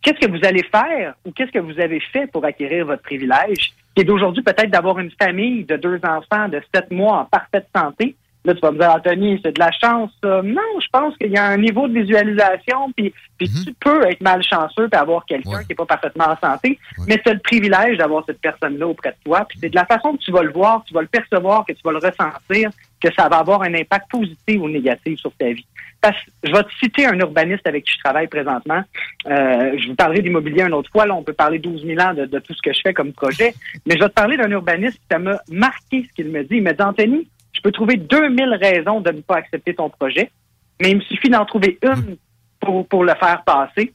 qu'est-ce 0.05 0.25
que 0.25 0.31
vous 0.31 0.45
allez 0.47 0.63
faire 0.65 1.15
ou 1.25 1.33
qu'est-ce 1.33 1.51
que 1.51 1.59
vous 1.59 1.81
avez 1.81 1.99
fait 1.99 2.29
pour 2.31 2.45
acquérir 2.45 2.87
votre 2.87 3.03
privilège, 3.03 3.73
qui 3.95 4.03
est 4.03 4.05
d'aujourd'hui 4.05 4.43
peut-être 4.43 4.71
d'avoir 4.71 4.99
une 5.01 5.11
famille 5.21 5.65
de 5.65 5.77
deux 5.77 5.99
enfants 6.05 6.49
de 6.49 6.61
sept 6.73 6.91
mois 6.93 7.21
en 7.21 7.25
parfaite 7.25 7.67
santé, 7.75 8.15
Là, 8.47 8.53
tu 8.53 8.61
vas 8.61 8.73
me 8.73 8.79
dire, 8.79 8.91
Anthony, 8.91 9.41
c'est 9.43 9.53
de 9.55 9.59
la 9.59 9.71
chance, 9.73 10.11
ça. 10.23 10.43
Non, 10.43 10.61
je 10.79 10.87
pense 10.93 11.17
qu'il 11.17 11.31
y 11.31 11.39
a 11.39 11.47
un 11.47 11.57
niveau 11.57 11.89
de 11.89 11.95
visualisation, 11.99 12.93
puis, 12.95 13.15
puis 13.39 13.49
Mhm. 13.49 13.65
tu 13.65 13.73
peux 13.81 14.07
être 14.07 14.21
malchanceux 14.21 14.87
et 14.93 14.97
avoir 14.97 15.25
quelqu'un 15.25 15.63
qui 15.63 15.69
n'est 15.71 15.75
pas 15.75 15.87
parfaitement 15.87 16.27
en 16.27 16.37
santé, 16.37 16.79
mais 17.09 17.17
tu 17.17 17.31
as 17.31 17.33
le 17.33 17.39
privilège 17.39 17.97
d'avoir 17.97 18.23
cette 18.27 18.43
personne-là 18.43 18.87
auprès 18.87 19.13
de 19.13 19.17
toi. 19.25 19.47
Puis 19.49 19.59
c'est 19.63 19.71
de 19.71 19.75
la 19.75 19.87
façon 19.87 20.13
que 20.13 20.19
tu 20.19 20.31
vas 20.31 20.43
le 20.43 20.53
voir, 20.53 20.85
tu 20.87 20.93
vas 20.93 21.01
le 21.01 21.07
percevoir, 21.07 21.65
que 21.65 21.73
tu 21.73 21.81
vas 21.83 21.93
le 21.93 21.99
ressentir, 21.99 22.71
que 23.05 23.15
ça 23.15 23.29
va 23.29 23.39
avoir 23.39 23.63
un 23.63 23.75
impact 23.75 24.11
positif 24.11 24.61
ou 24.61 24.69
négatif 24.69 25.19
sur 25.19 25.33
ta 25.33 25.53
vie. 25.53 25.67
Parce 26.01 26.17
je 26.43 26.53
vais 26.53 26.63
te 26.63 26.75
citer 26.83 27.07
un 27.07 27.19
urbaniste 27.19 27.67
avec 27.67 27.85
qui 27.85 27.93
je 27.93 27.99
travaille 27.99 28.29
présentement. 28.29 28.83
Euh, 29.27 29.77
je 29.79 29.89
vous 29.89 29.95
parlerai 29.95 30.23
d'immobilier 30.23 30.63
une 30.63 30.73
autre 30.73 30.91
fois. 30.91 31.07
Là, 31.07 31.15
on 31.15 31.23
peut 31.23 31.33
parler 31.33 31.59
12 31.59 31.85
000 31.85 32.01
ans 32.01 32.15
de, 32.15 32.39
tout 32.39 32.55
ce 32.55 32.63
que 32.63 32.73
je 32.73 32.81
fais 32.83 32.95
comme 32.95 33.13
projet. 33.13 33.55
Mais 33.87 33.95
je 33.95 34.01
vais 34.01 34.09
te 34.09 34.15
parler 34.15 34.37
d'un 34.37 34.51
urbaniste 34.51 34.99
qui 35.11 35.19
m'a 35.19 35.39
marqué 35.51 36.07
ce 36.09 36.15
qu'il 36.15 36.31
me 36.31 36.43
dit. 36.45 36.57
Il 36.57 36.63
me 36.63 36.73
dit, 36.73 36.83
Anthony, 36.83 37.29
je 37.53 37.61
peux 37.61 37.73
trouver 37.73 37.97
2000 37.97 38.55
raisons 38.55 39.01
de 39.01 39.11
ne 39.11 39.21
pas 39.21 39.37
accepter 39.37 39.75
ton 39.75 39.91
projet, 39.91 40.31
mais 40.81 40.91
il 40.91 40.97
me 40.97 41.03
suffit 41.03 41.29
d'en 41.29 41.45
trouver 41.45 41.79
une 41.83 42.17
pour, 42.61 42.87
pour 42.89 43.05
le 43.05 43.15
faire 43.15 43.43
passer. 43.45 43.93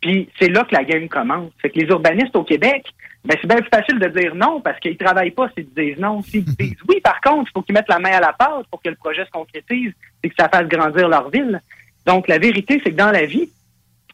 Puis 0.00 0.28
c'est 0.38 0.48
là 0.48 0.64
que 0.64 0.74
la 0.74 0.84
game 0.84 1.08
commence. 1.08 1.50
C'est 1.60 1.70
que 1.70 1.78
les 1.78 1.86
urbanistes 1.86 2.36
au 2.36 2.44
Québec, 2.44 2.86
ben 3.24 3.36
c'est 3.40 3.48
bien 3.48 3.56
plus 3.56 3.68
facile 3.68 3.98
de 3.98 4.08
dire 4.08 4.34
non 4.34 4.60
parce 4.60 4.78
qu'ils 4.80 4.96
travaillent 4.96 5.32
pas 5.32 5.48
s'ils 5.56 5.68
disent 5.74 5.98
non. 5.98 6.22
S'ils 6.22 6.44
disent 6.58 6.76
oui, 6.88 7.00
par 7.02 7.20
contre, 7.20 7.50
il 7.50 7.52
faut 7.52 7.62
qu'ils 7.62 7.74
mettent 7.74 7.88
la 7.88 7.98
main 7.98 8.12
à 8.12 8.20
la 8.20 8.32
pâte 8.32 8.66
pour 8.70 8.80
que 8.80 8.88
le 8.88 8.96
projet 8.96 9.24
se 9.24 9.30
concrétise 9.30 9.92
et 10.22 10.28
que 10.28 10.34
ça 10.38 10.48
fasse 10.48 10.68
grandir 10.68 11.08
leur 11.08 11.30
ville. 11.30 11.60
Donc 12.06 12.28
la 12.28 12.38
vérité, 12.38 12.80
c'est 12.82 12.90
que 12.90 12.96
dans 12.96 13.10
la 13.10 13.26
vie, 13.26 13.50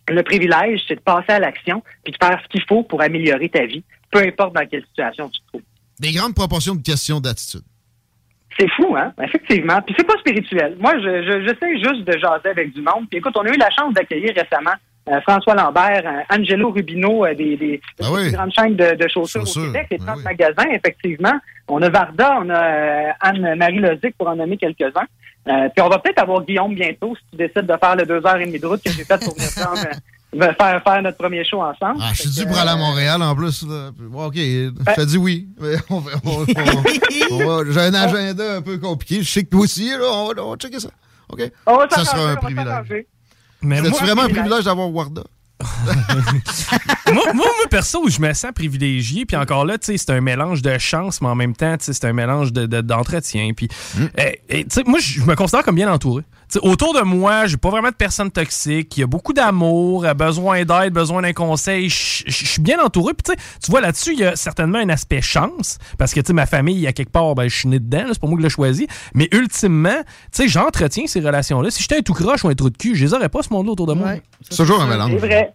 le 0.08 0.22
privilège, 0.22 0.82
c'est 0.88 0.96
de 0.96 1.00
passer 1.00 1.32
à 1.32 1.38
l'action 1.38 1.82
puis 2.02 2.12
de 2.12 2.18
faire 2.22 2.40
ce 2.42 2.48
qu'il 2.48 2.62
faut 2.66 2.82
pour 2.82 3.02
améliorer 3.02 3.48
ta 3.48 3.64
vie, 3.66 3.84
peu 4.10 4.18
importe 4.18 4.54
dans 4.54 4.66
quelle 4.66 4.84
situation 4.84 5.28
tu 5.28 5.40
te 5.40 5.46
trouves. 5.48 5.62
Des 6.00 6.12
grandes 6.12 6.34
proportions 6.34 6.74
de 6.74 6.82
questions 6.82 7.20
d'attitude. 7.20 7.62
C'est 8.58 8.70
fou, 8.70 8.96
hein? 8.96 9.12
Effectivement. 9.22 9.80
Puis 9.82 9.94
c'est 9.98 10.06
pas 10.06 10.18
spirituel. 10.18 10.76
Moi, 10.78 10.94
je, 10.98 11.22
je, 11.22 11.46
j'essaie 11.46 11.76
juste 11.78 12.04
de 12.04 12.18
jaser 12.18 12.48
avec 12.48 12.72
du 12.72 12.82
monde. 12.82 13.08
Puis 13.10 13.18
écoute, 13.18 13.36
on 13.36 13.42
a 13.42 13.48
eu 13.48 13.56
la 13.56 13.70
chance 13.70 13.92
d'accueillir 13.94 14.32
récemment 14.34 14.74
euh, 15.08 15.20
François 15.20 15.54
Lambert, 15.54 16.02
euh, 16.06 16.34
Angelo 16.34 16.70
Rubino, 16.70 17.26
euh, 17.26 17.34
des, 17.34 17.56
des, 17.56 17.80
des 17.98 18.06
plus 18.12 18.32
grandes 18.32 18.52
chaînes 18.52 18.76
de, 18.76 18.94
de 18.94 19.08
chaussures 19.08 19.42
au 19.42 19.44
Québec, 19.66 19.86
les 19.90 19.98
30 19.98 20.22
magasins, 20.24 20.68
effectivement. 20.72 21.34
On 21.68 21.82
a 21.82 21.88
Varda, 21.90 22.38
on 22.40 22.48
a 22.50 22.62
euh, 22.64 23.10
Anne-Marie 23.20 23.80
Lozic, 23.80 24.16
pour 24.16 24.28
en 24.28 24.36
nommer 24.36 24.56
quelques-uns. 24.56 25.06
Euh, 25.46 25.68
puis 25.74 25.82
on 25.82 25.88
va 25.90 25.98
peut-être 25.98 26.20
avoir 26.20 26.42
Guillaume 26.42 26.74
bientôt, 26.74 27.14
si 27.16 27.22
tu 27.30 27.36
décides 27.36 27.66
de 27.66 27.76
faire 27.76 27.96
le 27.96 28.06
deux 28.06 28.24
heures 28.26 28.36
et 28.36 28.46
demie 28.46 28.58
de 28.58 28.66
route 28.66 28.82
que 28.82 28.90
j'ai 28.90 29.04
fait 29.04 29.22
pour 29.22 29.34
venir 29.34 29.50
prendre, 29.54 30.56
faire, 30.58 30.82
faire 30.82 31.02
notre 31.02 31.18
premier 31.18 31.44
show 31.44 31.60
ensemble. 31.60 32.00
Ah, 32.00 32.10
je 32.14 32.22
suis 32.22 32.30
dû 32.30 32.46
pour 32.46 32.58
aller 32.58 32.70
à 32.70 32.76
Montréal 32.76 33.22
en 33.22 33.36
plus. 33.36 33.62
Là. 33.66 33.90
Bon, 33.98 34.26
OK, 34.26 34.36
je 34.36 34.70
te 34.94 35.04
dis 35.04 35.18
oui. 35.18 35.48
J'ai 37.70 37.80
un 37.80 37.94
agenda 37.94 38.56
un 38.56 38.62
peu 38.62 38.78
compliqué. 38.78 39.22
Je 39.22 39.28
sais 39.28 39.44
que 39.44 39.50
toi 39.50 39.60
aussi, 39.60 39.90
là, 39.90 39.98
on, 40.12 40.28
va, 40.28 40.42
on 40.42 40.50
va 40.52 40.56
checker 40.56 40.80
ça. 40.80 40.88
OK? 41.28 41.42
On 41.66 41.76
va 41.76 41.88
ça 41.90 42.04
sera 42.04 42.30
un 42.30 42.36
privilège. 42.36 43.04
C'est 43.98 44.04
vraiment 44.04 44.22
un 44.22 44.28
privilège 44.40 44.64
d'avoir 44.64 44.90
Warda. 44.90 45.22
moi, 47.12 47.22
moi, 47.32 47.32
moi, 47.34 47.46
perso, 47.70 48.08
je 48.08 48.20
me 48.20 48.32
sens 48.32 48.50
privilégié. 48.54 49.24
Puis 49.24 49.36
encore 49.36 49.64
là, 49.64 49.76
c'est 49.80 50.10
un 50.10 50.20
mélange 50.20 50.62
de 50.62 50.76
chance, 50.78 51.20
mais 51.20 51.28
en 51.28 51.34
même 51.34 51.54
temps, 51.54 51.76
c'est 51.78 52.04
un 52.04 52.12
mélange 52.12 52.52
de- 52.52 52.66
de- 52.66 52.80
d'entretien. 52.80 53.52
puis, 53.56 53.68
euh, 54.18 54.30
et, 54.48 54.64
tu 54.64 54.70
sais, 54.70 54.82
moi, 54.86 54.98
je 55.00 55.20
me 55.22 55.34
considère 55.34 55.62
comme 55.64 55.76
bien 55.76 55.90
entouré. 55.92 56.22
Autour 56.62 56.94
de 56.94 57.00
moi, 57.00 57.46
j'ai 57.46 57.56
pas 57.56 57.70
vraiment 57.70 57.88
de 57.88 57.94
personnes 57.94 58.30
toxiques. 58.30 58.96
Il 58.96 59.00
y 59.00 59.02
a 59.02 59.06
beaucoup 59.06 59.32
d'amour, 59.32 60.04
euh, 60.04 60.14
besoin 60.14 60.64
d'aide, 60.64 60.92
besoin 60.92 61.22
d'un 61.22 61.32
conseil. 61.32 61.88
Je 61.88 62.30
suis 62.30 62.62
bien 62.62 62.82
entouré. 62.82 63.14
Puis, 63.14 63.36
tu 63.62 63.70
vois, 63.70 63.80
là-dessus, 63.80 64.12
il 64.12 64.20
y 64.20 64.24
a 64.24 64.36
certainement 64.36 64.78
un 64.78 64.88
aspect 64.88 65.20
chance. 65.20 65.78
Parce 65.98 66.14
que, 66.14 66.20
tu 66.20 66.32
ma 66.32 66.46
famille, 66.46 66.86
à 66.86 66.92
quelque 66.92 67.12
part, 67.12 67.34
ben, 67.34 67.48
je 67.48 67.56
suis 67.56 67.68
né 67.68 67.78
dedans. 67.78 68.04
C'est 68.08 68.20
pas 68.20 68.26
moi 68.26 68.36
qui 68.36 68.42
l'ai 68.42 68.50
choisi. 68.50 68.86
Mais 69.14 69.28
ultimement, 69.32 70.02
tu 70.32 70.42
sais, 70.42 70.48
j'entretiens 70.48 71.06
ces 71.06 71.20
relations-là. 71.20 71.70
Si 71.70 71.82
j'étais 71.82 71.98
un 71.98 72.02
tout 72.02 72.14
croche 72.14 72.44
ou 72.44 72.48
un 72.48 72.54
trou 72.54 72.70
de 72.70 72.76
cul, 72.76 72.94
je 72.94 73.04
les 73.04 73.14
aurais 73.14 73.28
pas, 73.28 73.42
ce 73.42 73.52
monde-là 73.52 73.72
autour 73.72 73.86
de 73.86 73.94
moi. 73.94 74.14
C'est 74.48 74.56
toujours 74.56 74.80
un 74.82 74.86
mélange. 74.86 75.12
C'est 75.12 75.26
vrai. 75.26 75.52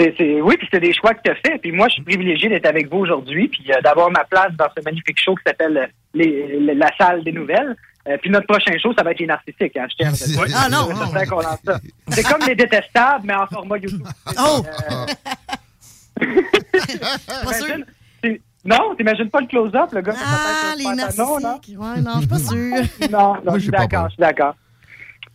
Oui, 0.00 0.56
puis 0.58 0.68
c'est 0.72 0.80
des 0.80 0.92
choix 0.92 1.14
que 1.14 1.20
tu 1.24 1.30
as 1.30 1.36
fait. 1.36 1.58
Puis 1.58 1.72
moi, 1.72 1.88
je 1.88 1.94
suis 1.94 2.02
privilégié 2.02 2.48
d'être 2.48 2.66
avec 2.66 2.90
vous 2.90 2.98
aujourd'hui, 2.98 3.48
puis 3.48 3.64
euh, 3.70 3.80
d'avoir 3.80 4.10
ma 4.10 4.24
place 4.24 4.52
dans 4.58 4.66
ce 4.76 4.82
magnifique 4.84 5.20
show 5.20 5.34
qui 5.36 5.42
s'appelle 5.46 5.90
euh, 6.16 6.74
La 6.74 6.90
salle 6.98 7.22
des 7.22 7.32
nouvelles. 7.32 7.76
Euh, 8.06 8.18
puis 8.20 8.28
notre 8.30 8.46
prochain 8.46 8.76
show, 8.82 8.92
ça 8.96 9.02
va 9.02 9.12
être 9.12 9.18
les 9.20 9.26
narcissiques. 9.26 9.76
Hein, 9.76 9.86
je 9.90 9.96
tiens 9.96 10.12
à. 10.12 10.64
Ah, 10.64 10.68
non, 10.68 10.88
C'est 10.88 10.94
non. 10.94 11.00
certain 11.12 11.26
qu'on 11.26 11.40
lance 11.40 11.58
ça. 11.64 11.80
C'est 12.10 12.22
comme 12.22 12.46
les 12.46 12.54
détestables, 12.54 13.24
mais 13.26 13.34
en 13.34 13.46
format 13.46 13.78
YouTube. 13.78 14.06
Oh! 14.38 14.62
Imagine- 17.42 17.84
tu- 18.22 18.42
Non, 18.64 18.94
t'imagines 18.96 19.28
pas 19.30 19.40
le 19.40 19.46
close-up, 19.46 19.90
le 19.92 20.00
gars 20.00 20.14
Ah, 20.18 20.74
les 20.78 20.84
pantalon, 20.84 21.38
non? 21.38 21.40
narcissiques. 21.40 21.78
Ouais, 21.78 22.00
non, 22.00 22.12
je 22.14 22.18
suis 22.18 22.28
pas 22.28 22.38
sûre. 22.38 23.10
Non, 23.10 23.34
non, 23.34 23.42
Moi, 23.44 23.54
je 23.56 23.62
suis 23.62 23.70
d'accord, 23.70 24.04
je 24.08 24.14
suis 24.14 24.20
d'accord. 24.20 24.54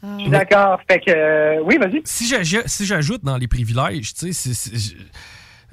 Je 0.01 0.22
suis 0.22 0.30
d'accord. 0.30 0.80
Fait 0.89 0.99
que, 0.99 1.11
euh, 1.11 1.61
oui, 1.64 1.77
vas-y. 1.77 2.01
si 2.06 2.25
j'aj- 2.27 2.64
si 2.65 2.85
j'ajoute 2.85 3.23
dans 3.23 3.38
les 3.38 3.48
privilèges, 3.48 4.14
tu 4.14 4.31
sais, 4.31 4.53
c'est- 4.53 4.53
c'est 4.53 4.95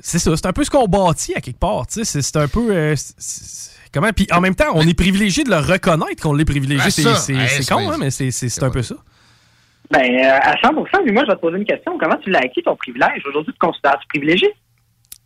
c'est 0.00 0.18
ça, 0.18 0.30
c'est 0.36 0.46
un 0.46 0.52
peu 0.52 0.64
ce 0.64 0.70
qu'on 0.70 0.86
bâtit 0.86 1.34
à 1.34 1.40
quelque 1.40 1.58
part, 1.58 1.86
tu 1.86 1.94
sais, 1.94 2.04
c'est- 2.04 2.20
c'est 2.22 2.36
un 2.36 2.48
peu 2.48 2.70
euh, 2.70 2.94
c'est- 2.96 3.14
c'est- 3.18 3.75
comment? 4.00 4.12
Puis 4.14 4.26
en 4.32 4.40
même 4.40 4.54
temps, 4.54 4.72
on 4.74 4.82
est 4.86 4.94
privilégié 4.94 5.44
de 5.44 5.50
le 5.50 5.56
reconnaître 5.58 6.22
qu'on 6.22 6.32
l'est 6.34 6.44
privilégié, 6.44 6.84
Ben, 6.84 6.90
c'est 6.90 7.02
ça, 7.02 7.14
c'est- 7.16 7.32
hey, 7.34 7.66
con 7.66 7.90
hein, 7.90 7.96
mais 7.98 8.10
c'est 8.10 8.62
un 8.62 8.70
peu 8.70 8.82
ça. 8.82 8.94
Ben, 9.90 10.00
euh, 10.02 10.38
à 10.42 10.54
100 10.62 10.72
mais 11.04 11.12
moi, 11.12 11.22
je 11.24 11.28
vais 11.30 11.36
te 11.36 11.40
poser 11.40 11.58
une 11.58 11.64
question. 11.64 11.96
Comment 11.98 12.16
tu 12.16 12.30
l'as 12.30 12.40
acquis, 12.40 12.62
ton 12.62 12.74
privilège? 12.76 13.22
Aujourd'hui, 13.28 13.52
tu 13.52 13.58
te 13.58 13.64
considères-tu 13.66 14.06
privilégié? 14.08 14.48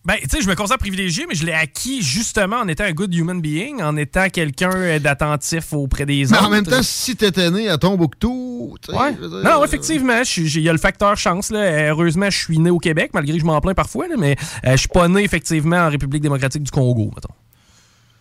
Ben, 0.04 0.14
tu 0.22 0.28
sais, 0.30 0.40
je 0.42 0.48
me 0.48 0.54
considère 0.54 0.78
privilégié, 0.78 1.26
mais 1.28 1.34
je 1.34 1.44
l'ai 1.44 1.52
acquis 1.52 2.00
justement 2.02 2.56
en 2.56 2.68
étant 2.68 2.84
un 2.84 2.92
good 2.92 3.14
human 3.14 3.38
being, 3.40 3.82
en 3.82 3.96
étant 3.98 4.28
quelqu'un 4.30 4.70
euh, 4.74 4.98
d'attentif 4.98 5.72
auprès 5.74 6.06
des 6.06 6.24
Mais 6.30 6.32
autres. 6.38 6.46
en 6.46 6.50
même 6.50 6.64
temps, 6.64 6.82
si 6.82 7.16
t'étais 7.16 7.50
né 7.50 7.68
à 7.68 7.76
Tombouctou, 7.76 8.76
tu 8.82 8.92
sais, 8.92 8.98
Ouais. 8.98 9.12
dire, 9.12 9.28
Non, 9.44 9.62
effectivement, 9.62 10.24
suis- 10.24 10.46
j'ai- 10.46 10.60
il 10.60 10.64
y 10.64 10.68
a 10.70 10.72
le 10.72 10.78
facteur 10.78 11.16
chance. 11.18 11.50
Là. 11.50 11.88
Heureusement, 11.90 12.30
je 12.30 12.38
suis 12.38 12.58
né 12.58 12.70
au 12.70 12.78
Québec, 12.78 13.10
malgré 13.12 13.34
que 13.34 13.40
je 13.40 13.44
m'en 13.46 13.60
plains 13.60 13.74
parfois, 13.74 14.08
là, 14.08 14.14
mais 14.18 14.36
euh, 14.66 14.72
je 14.72 14.76
suis 14.76 14.88
pas 14.88 15.06
né 15.08 15.22
effectivement 15.22 15.76
en 15.76 15.90
République 15.90 16.22
démocratique 16.22 16.62
du 16.62 16.70
Congo, 16.70 17.10
mettons. 17.14 17.34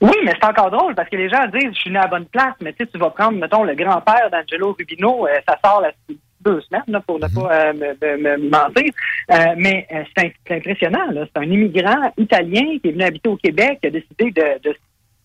Oui, 0.01 0.13
mais 0.23 0.33
c'est 0.39 0.45
encore 0.47 0.71
drôle 0.71 0.95
parce 0.95 1.09
que 1.09 1.17
les 1.17 1.29
gens 1.29 1.45
disent 1.47 1.73
je 1.73 1.79
suis 1.79 1.91
né 1.91 1.97
à 1.97 2.03
la 2.03 2.07
bonne 2.07 2.25
place, 2.25 2.53
mais 2.61 2.71
tu 2.73 2.85
sais, 2.85 2.89
tu 2.91 2.97
vas 2.97 3.09
prendre, 3.09 3.37
mettons, 3.37 3.63
le 3.63 3.75
grand-père 3.75 4.29
d'Angelo 4.31 4.73
Rubino, 4.77 5.27
euh, 5.27 5.31
ça 5.47 5.57
sort 5.63 5.81
la 5.81 5.91
deux 6.41 6.61
semaines, 6.61 6.83
là, 6.87 7.01
pour 7.01 7.19
ne 7.19 7.27
pas 7.27 7.51
euh, 7.51 7.73
me, 7.73 8.17
me- 8.17 8.37
me 8.37 8.49
mentir. 8.49 8.93
Euh, 9.29 9.35
mais 9.57 9.85
euh, 9.91 10.03
c'est 10.15 10.33
impressionnant. 10.49 11.11
là. 11.11 11.25
C'est 11.25 11.41
un 11.41 11.51
immigrant 11.51 12.13
italien 12.17 12.77
qui 12.81 12.87
est 12.87 12.91
venu 12.93 13.03
habiter 13.03 13.27
au 13.27 13.35
Québec, 13.35 13.79
qui 13.81 13.87
a 13.87 13.89
décidé 13.89 14.31
de, 14.31 14.69
de 14.69 14.73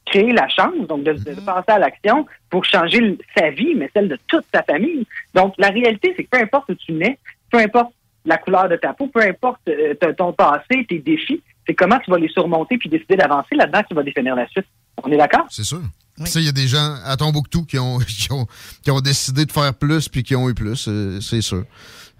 créer 0.06 0.32
la 0.32 0.48
chance, 0.48 0.74
donc 0.88 1.04
de, 1.04 1.12
de 1.12 1.40
passer 1.46 1.70
à 1.70 1.78
l'action 1.78 2.26
pour 2.50 2.64
changer 2.64 3.16
sa 3.36 3.50
vie, 3.50 3.76
mais 3.76 3.88
celle 3.94 4.08
de 4.08 4.18
toute 4.26 4.44
sa 4.52 4.64
famille. 4.64 5.06
Donc, 5.34 5.54
la 5.56 5.68
réalité, 5.68 6.14
c'est 6.16 6.24
que 6.24 6.30
peu 6.30 6.42
importe 6.42 6.70
où 6.70 6.74
tu 6.74 6.90
nais, 6.92 7.16
peu 7.48 7.58
importe 7.58 7.92
la 8.26 8.36
couleur 8.38 8.68
de 8.68 8.74
ta 8.74 8.92
peau, 8.92 9.06
peu 9.06 9.20
importe 9.20 9.60
euh, 9.68 9.94
ton 10.18 10.32
passé, 10.32 10.84
tes 10.88 10.98
défis, 10.98 11.40
c'est 11.66 11.74
comment 11.74 11.98
tu 12.04 12.10
vas 12.10 12.18
les 12.18 12.28
surmonter 12.28 12.78
puis 12.78 12.88
décider 12.88 13.16
d'avancer 13.16 13.54
là-dedans 13.56 13.82
qui 13.88 13.94
va 13.94 14.02
définir 14.02 14.34
la 14.36 14.48
suite? 14.48 14.66
On 15.02 15.10
est 15.10 15.16
d'accord? 15.16 15.46
C'est 15.50 15.64
sûr. 15.64 15.80
Tu 16.18 16.26
sais, 16.26 16.40
il 16.40 16.44
y 16.46 16.48
a 16.48 16.52
des 16.52 16.68
gens 16.68 16.94
à 17.04 17.16
Tombouctou 17.16 17.64
qui 17.64 17.78
ont, 17.78 17.98
qui 18.06 18.30
ont, 18.32 18.46
qui 18.82 18.90
ont 18.90 19.00
décidé 19.00 19.44
de 19.46 19.50
faire 19.52 19.74
plus 19.74 20.08
puis 20.08 20.22
qui 20.22 20.36
ont 20.36 20.48
eu 20.48 20.54
plus, 20.54 20.86
euh, 20.88 21.20
c'est 21.20 21.40
sûr. 21.40 21.64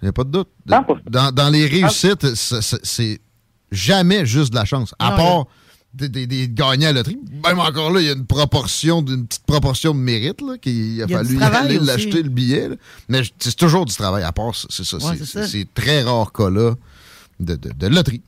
Il 0.01 0.05
n'y 0.05 0.09
a 0.09 0.13
pas 0.13 0.25
de 0.25 0.31
doute. 0.31 0.49
Dans, 0.65 1.31
dans 1.31 1.49
les 1.49 1.65
réussites, 1.67 2.35
c'est- 2.35 3.19
jamais 3.71 4.25
juste 4.25 4.51
de 4.51 4.55
la 4.55 4.65
chance. 4.65 4.93
À 4.99 5.11
Non, 5.11 5.15
part 5.17 5.45
des, 5.93 6.09
des, 6.09 6.27
des 6.27 6.49
gagnants 6.49 6.89
à 6.89 6.91
la 6.91 6.99
loterie. 6.99 7.17
Même 7.43 7.59
encore 7.59 7.89
là, 7.91 8.01
il 8.01 8.07
y 8.07 8.09
a 8.09 8.13
une 8.13 8.25
proportion, 8.27 9.01
d'une 9.01 9.25
petite 9.27 9.45
proportion 9.45 9.93
de 9.93 9.99
mérite 9.99 10.41
là, 10.41 10.57
qu'il 10.57 11.01
a 11.01 11.07
fallu 11.07 11.41
aller 11.41 11.79
l'acheter 11.79 12.21
le 12.21 12.29
billet. 12.29 12.69
là. 12.69 12.75
Mais 13.09 13.21
c'est 13.39 13.55
toujours 13.55 13.85
du 13.85 13.93
travail. 13.95 14.23
À 14.23 14.31
part, 14.33 14.53
c'est 14.55 14.83
ça. 14.85 14.97
Ouais, 14.97 15.03
c'est- 15.17 15.19
c'est 15.19 15.25
ça. 15.25 15.47
c'est 15.47 15.59
c'est 15.59 15.73
très 15.73 16.03
rare 16.03 16.31
cas 16.33 16.49
là 16.49 16.75
de, 17.39 17.55
de, 17.55 17.71
de 17.73 17.87
loterie. 17.87 18.21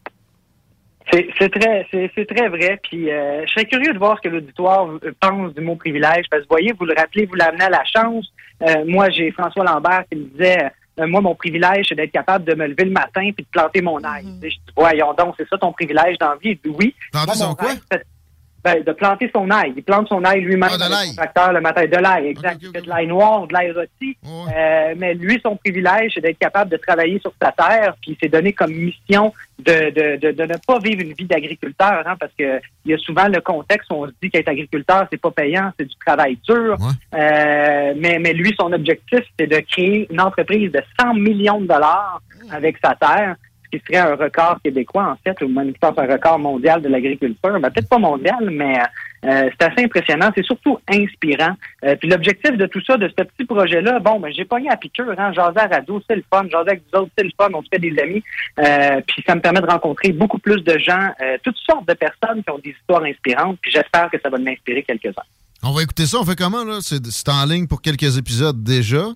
C'est 1.11 1.49
très, 1.49 1.87
c'est 1.91 2.27
très 2.27 2.49
vrai. 2.49 2.79
Puis 2.83 3.11
euh, 3.11 3.45
je 3.45 3.51
serais 3.51 3.65
curieux 3.65 3.93
de 3.93 3.97
voir 3.97 4.17
ce 4.17 4.27
que 4.27 4.33
l'auditoire 4.33 4.89
pense 5.19 5.53
du 5.53 5.61
mot 5.61 5.75
privilège. 5.75 6.25
Parce 6.29 6.43
que 6.43 6.47
vous 6.47 6.55
voyez, 6.55 6.73
vous 6.77 6.85
le 6.85 6.93
rappelez, 6.97 7.25
vous 7.25 7.35
l'amenez 7.35 7.65
à 7.65 7.69
la 7.69 7.83
chance. 7.85 8.31
Euh, 8.61 8.83
moi, 8.85 9.09
j'ai 9.09 9.31
François 9.31 9.63
Lambert 9.63 10.03
qui 10.11 10.17
me 10.17 10.25
disait, 10.25 10.71
euh, 10.99 11.07
moi, 11.07 11.21
mon 11.21 11.35
privilège, 11.35 11.85
c'est 11.89 11.95
d'être 11.95 12.11
capable 12.11 12.45
de 12.45 12.55
me 12.55 12.67
lever 12.67 12.85
le 12.85 12.91
matin 12.91 13.29
puis 13.35 13.43
de 13.43 13.49
planter 13.51 13.81
mon 13.81 14.03
ail. 14.03 14.23
Tu 14.23 14.29
sais, 14.41 14.49
Je 14.49 14.55
dis, 14.55 14.73
voyons 14.75 15.13
donc, 15.13 15.35
c'est 15.37 15.47
ça 15.47 15.57
ton 15.57 15.71
privilège 15.71 16.17
dans 16.17 16.29
la 16.29 16.37
vie? 16.37 16.59
Oui. 16.65 16.93
Planter 17.11 17.33
son 17.33 17.55
quoi? 17.55 17.69
rêve, 17.69 18.03
ben, 18.63 18.83
de 18.83 18.91
planter 18.91 19.29
son 19.33 19.49
ail. 19.49 19.73
Il 19.77 19.83
plante 19.83 20.07
son 20.09 20.23
ail 20.23 20.41
lui-même 20.41 20.69
Ah, 20.73 20.77
de 20.77 20.81
avec 20.83 20.91
l'ail. 20.93 21.07
son 21.09 21.15
tracteur 21.15 21.53
le 21.53 21.61
matin. 21.61 21.85
De 21.85 21.97
l'ail, 21.97 22.27
exact. 22.27 22.57
Il 22.61 22.71
fait 22.71 22.81
de 22.81 22.89
l'ail 22.89 23.07
noir, 23.07 23.47
de 23.47 23.53
l'ail 23.53 23.71
rôti. 23.71 24.17
Euh, 24.25 24.93
mais 24.97 25.13
lui, 25.13 25.39
son 25.43 25.55
privilège, 25.55 26.11
c'est 26.15 26.21
d'être 26.21 26.39
capable 26.39 26.71
de 26.71 26.77
travailler 26.77 27.19
sur 27.19 27.31
sa 27.41 27.51
terre. 27.51 27.95
Puis 28.01 28.11
il 28.11 28.17
s'est 28.21 28.29
donné 28.29 28.51
comme 28.53 28.71
mission 28.73 29.33
de, 29.59 29.89
de, 29.91 30.15
de, 30.17 30.31
de 30.31 30.43
ne 30.43 30.55
pas 30.67 30.79
vivre 30.79 31.01
une 31.01 31.13
vie 31.13 31.25
d'agriculteur. 31.25 32.03
Hein, 32.05 32.15
parce 32.19 32.31
que 32.37 32.59
il 32.85 32.91
y 32.91 32.93
a 32.93 32.97
souvent 32.97 33.27
le 33.27 33.41
contexte 33.41 33.89
où 33.91 33.95
on 33.95 34.07
se 34.07 34.13
dit 34.21 34.29
qu'être 34.29 34.49
agriculteur, 34.49 35.07
c'est 35.11 35.21
pas 35.21 35.31
payant, 35.31 35.71
c'est 35.77 35.85
du 35.85 35.95
travail 36.05 36.37
dur. 36.47 36.77
Euh, 37.13 37.93
mais, 37.97 38.19
mais 38.19 38.33
lui, 38.33 38.53
son 38.59 38.71
objectif, 38.73 39.21
c'est 39.39 39.47
de 39.47 39.59
créer 39.59 40.07
une 40.11 40.21
entreprise 40.21 40.71
de 40.71 40.81
100 40.99 41.13
millions 41.15 41.59
de 41.61 41.67
dollars 41.67 42.21
avec 42.51 42.77
sa 42.83 42.95
terre. 42.95 43.35
Qui 43.71 43.81
serait 43.85 43.97
un 43.97 44.15
record 44.15 44.59
québécois, 44.63 45.11
en 45.11 45.15
fait, 45.23 45.41
ou 45.43 45.49
même 45.49 45.73
pense 45.79 45.97
un 45.97 46.11
record 46.11 46.39
mondial 46.39 46.81
de 46.81 46.89
l'agriculture. 46.89 47.59
Ben, 47.59 47.69
peut-être 47.69 47.89
pas 47.89 47.97
mondial, 47.97 48.49
mais 48.51 48.77
euh, 49.25 49.49
c'est 49.51 49.67
assez 49.67 49.83
impressionnant. 49.83 50.29
C'est 50.35 50.45
surtout 50.45 50.79
inspirant. 50.89 51.55
Euh, 51.83 51.95
puis 51.95 52.09
l'objectif 52.09 52.51
de 52.51 52.65
tout 52.65 52.81
ça, 52.85 52.97
de 52.97 53.07
ce 53.07 53.23
petit 53.23 53.45
projet-là, 53.45 53.99
bon, 53.99 54.19
ben, 54.19 54.31
j'ai 54.31 54.45
pogné 54.45 54.69
à 54.69 54.77
piqûre, 54.77 55.13
hein, 55.17 55.33
jaser 55.33 55.59
à 55.59 55.67
radio, 55.67 56.01
c'est 56.07 56.15
le 56.15 56.23
fun, 56.31 56.43
jaser 56.49 56.69
avec 56.69 56.83
vous 56.91 56.99
autres, 56.99 57.11
c'est 57.17 57.23
le 57.23 57.31
fun, 57.39 57.49
on 57.53 57.61
se 57.61 57.67
fait 57.71 57.79
des 57.79 57.97
amis. 57.99 58.23
Euh, 58.59 59.01
puis 59.07 59.23
ça 59.25 59.35
me 59.35 59.41
permet 59.41 59.61
de 59.61 59.67
rencontrer 59.67 60.11
beaucoup 60.11 60.39
plus 60.39 60.61
de 60.63 60.77
gens, 60.77 61.09
toutes 61.43 61.57
sortes 61.57 61.87
de 61.87 61.93
personnes 61.93 62.43
qui 62.43 62.51
ont 62.51 62.59
des 62.59 62.71
histoires 62.71 63.03
inspirantes. 63.03 63.57
Puis 63.61 63.71
j'espère 63.71 64.09
que 64.09 64.17
ça 64.21 64.29
va 64.29 64.37
m'inspirer 64.37 64.83
quelques-uns. 64.83 65.23
On 65.63 65.71
va 65.71 65.83
écouter 65.83 66.05
ça. 66.05 66.19
On 66.19 66.25
fait 66.25 66.35
comment, 66.35 66.63
là? 66.63 66.79
C'est 66.81 67.29
en 67.29 67.45
ligne 67.45 67.67
pour 67.67 67.81
quelques 67.81 68.17
épisodes 68.17 68.63
déjà. 68.63 69.07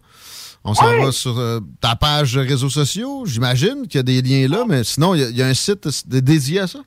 On 0.63 0.73
s'en 0.73 0.85
va 1.03 1.11
sur 1.11 1.39
euh, 1.39 1.59
ta 1.81 1.95
page 1.95 2.37
réseaux 2.37 2.69
sociaux. 2.69 3.23
J'imagine 3.25 3.87
qu'il 3.87 3.95
y 3.95 3.99
a 3.99 4.03
des 4.03 4.21
liens 4.21 4.47
là, 4.47 4.63
mais 4.67 4.83
sinon, 4.83 5.15
il 5.15 5.21
y 5.21 5.23
a- 5.23 5.29
il 5.29 5.37
y, 5.37 5.41
a 5.41 5.47
un 5.47 5.53
site 5.55 5.87
dédié 6.07 6.59
à 6.59 6.67
ça? 6.67 6.79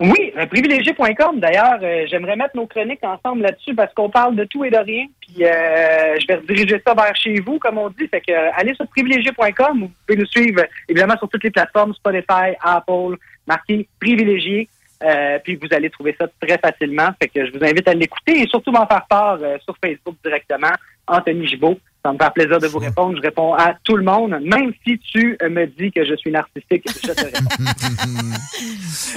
Oui, 0.00 0.32
euh, 0.36 0.46
privilégié.com. 0.46 1.38
D'ailleurs, 1.40 1.78
euh, 1.82 2.06
j'aimerais 2.10 2.34
mettre 2.36 2.56
nos 2.56 2.66
chroniques 2.66 3.02
ensemble 3.04 3.42
là-dessus 3.42 3.74
parce 3.74 3.92
qu'on 3.94 4.08
parle 4.10 4.34
de 4.36 4.44
tout 4.44 4.64
et 4.64 4.70
de 4.70 4.76
rien. 4.76 5.04
Puis 5.20 5.44
euh, 5.44 6.16
je 6.20 6.26
vais 6.26 6.36
rediriger 6.36 6.80
ça 6.84 6.94
vers 6.94 7.14
chez 7.14 7.40
vous, 7.40 7.58
comme 7.58 7.78
on 7.78 7.88
dit. 7.90 8.08
Fait 8.08 8.20
que 8.20 8.32
allez 8.58 8.74
sur 8.74 8.86
privilégié.com. 8.88 9.80
Vous 9.80 9.90
pouvez 10.06 10.18
nous 10.18 10.26
suivre 10.26 10.62
évidemment 10.88 11.16
sur 11.18 11.28
toutes 11.28 11.44
les 11.44 11.50
plateformes 11.50 11.94
Spotify, 11.94 12.54
Apple, 12.62 13.16
marqué 13.46 13.88
privilégié. 14.00 14.68
Euh, 15.04 15.38
puis 15.42 15.56
vous 15.56 15.68
allez 15.72 15.90
trouver 15.90 16.14
ça 16.18 16.26
très 16.40 16.58
facilement. 16.58 17.08
Fait 17.20 17.28
que 17.28 17.44
je 17.46 17.52
vous 17.52 17.64
invite 17.64 17.86
à 17.88 17.94
l'écouter 17.94 18.40
et 18.42 18.46
surtout 18.48 18.70
m'en 18.72 18.86
faire 18.86 19.06
part 19.08 19.38
euh, 19.42 19.56
sur 19.64 19.76
Facebook 19.84 20.14
directement. 20.24 20.72
Anthony 21.06 21.46
Gibault. 21.48 21.78
Ça 22.04 22.12
me 22.12 22.18
fait 22.18 22.32
plaisir 22.34 22.58
de 22.58 22.66
vous 22.66 22.78
répondre. 22.78 23.16
Je 23.16 23.22
réponds 23.22 23.54
à 23.54 23.74
tout 23.84 23.96
le 23.96 24.02
monde. 24.02 24.30
Même 24.42 24.72
si 24.84 24.98
tu 24.98 25.38
euh, 25.40 25.48
me 25.48 25.66
dis 25.66 25.92
que 25.92 26.04
je 26.04 26.16
suis 26.16 26.32
narcissique, 26.32 26.82
je 26.86 27.12
te 27.12 27.24
réponds. 27.24 27.46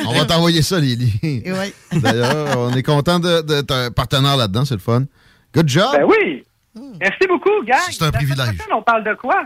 On 0.08 0.14
va 0.14 0.26
t'envoyer 0.26 0.62
ça, 0.62 0.80
Lily. 0.80 1.44
D'ailleurs, 1.94 2.58
on 2.60 2.74
est 2.76 2.84
content 2.84 3.20
de- 3.20 3.42
d'être 3.42 3.72
un 3.72 3.92
partenaire 3.92 4.38
là-dedans. 4.38 4.66
C'est 4.66 4.76
le 4.76 4.80
fun. 4.82 5.04
Good 5.54 5.68
job. 5.68 5.90
Ben 5.94 6.04
oui. 6.06 6.44
Merci 7.00 7.26
beaucoup, 7.28 7.64
gang. 7.66 7.80
C'est 7.90 8.04
un 8.04 8.12
privilège. 8.12 8.58
on 8.74 8.82
parle 8.82 9.04
de 9.04 9.14
quoi? 9.16 9.46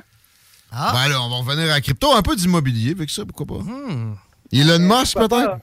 Ben 0.71 1.07
là, 1.09 1.21
on 1.21 1.29
va 1.29 1.35
revenir 1.37 1.65
à 1.71 1.75
la 1.75 1.81
crypto. 1.81 2.13
Un 2.15 2.21
peu 2.21 2.35
d'immobilier 2.35 2.91
avec 2.91 3.09
ça, 3.09 3.23
pourquoi 3.25 3.57
pas. 3.57 3.63
Elon 4.51 4.79
Musk, 4.79 5.17
peut-être? 5.17 5.59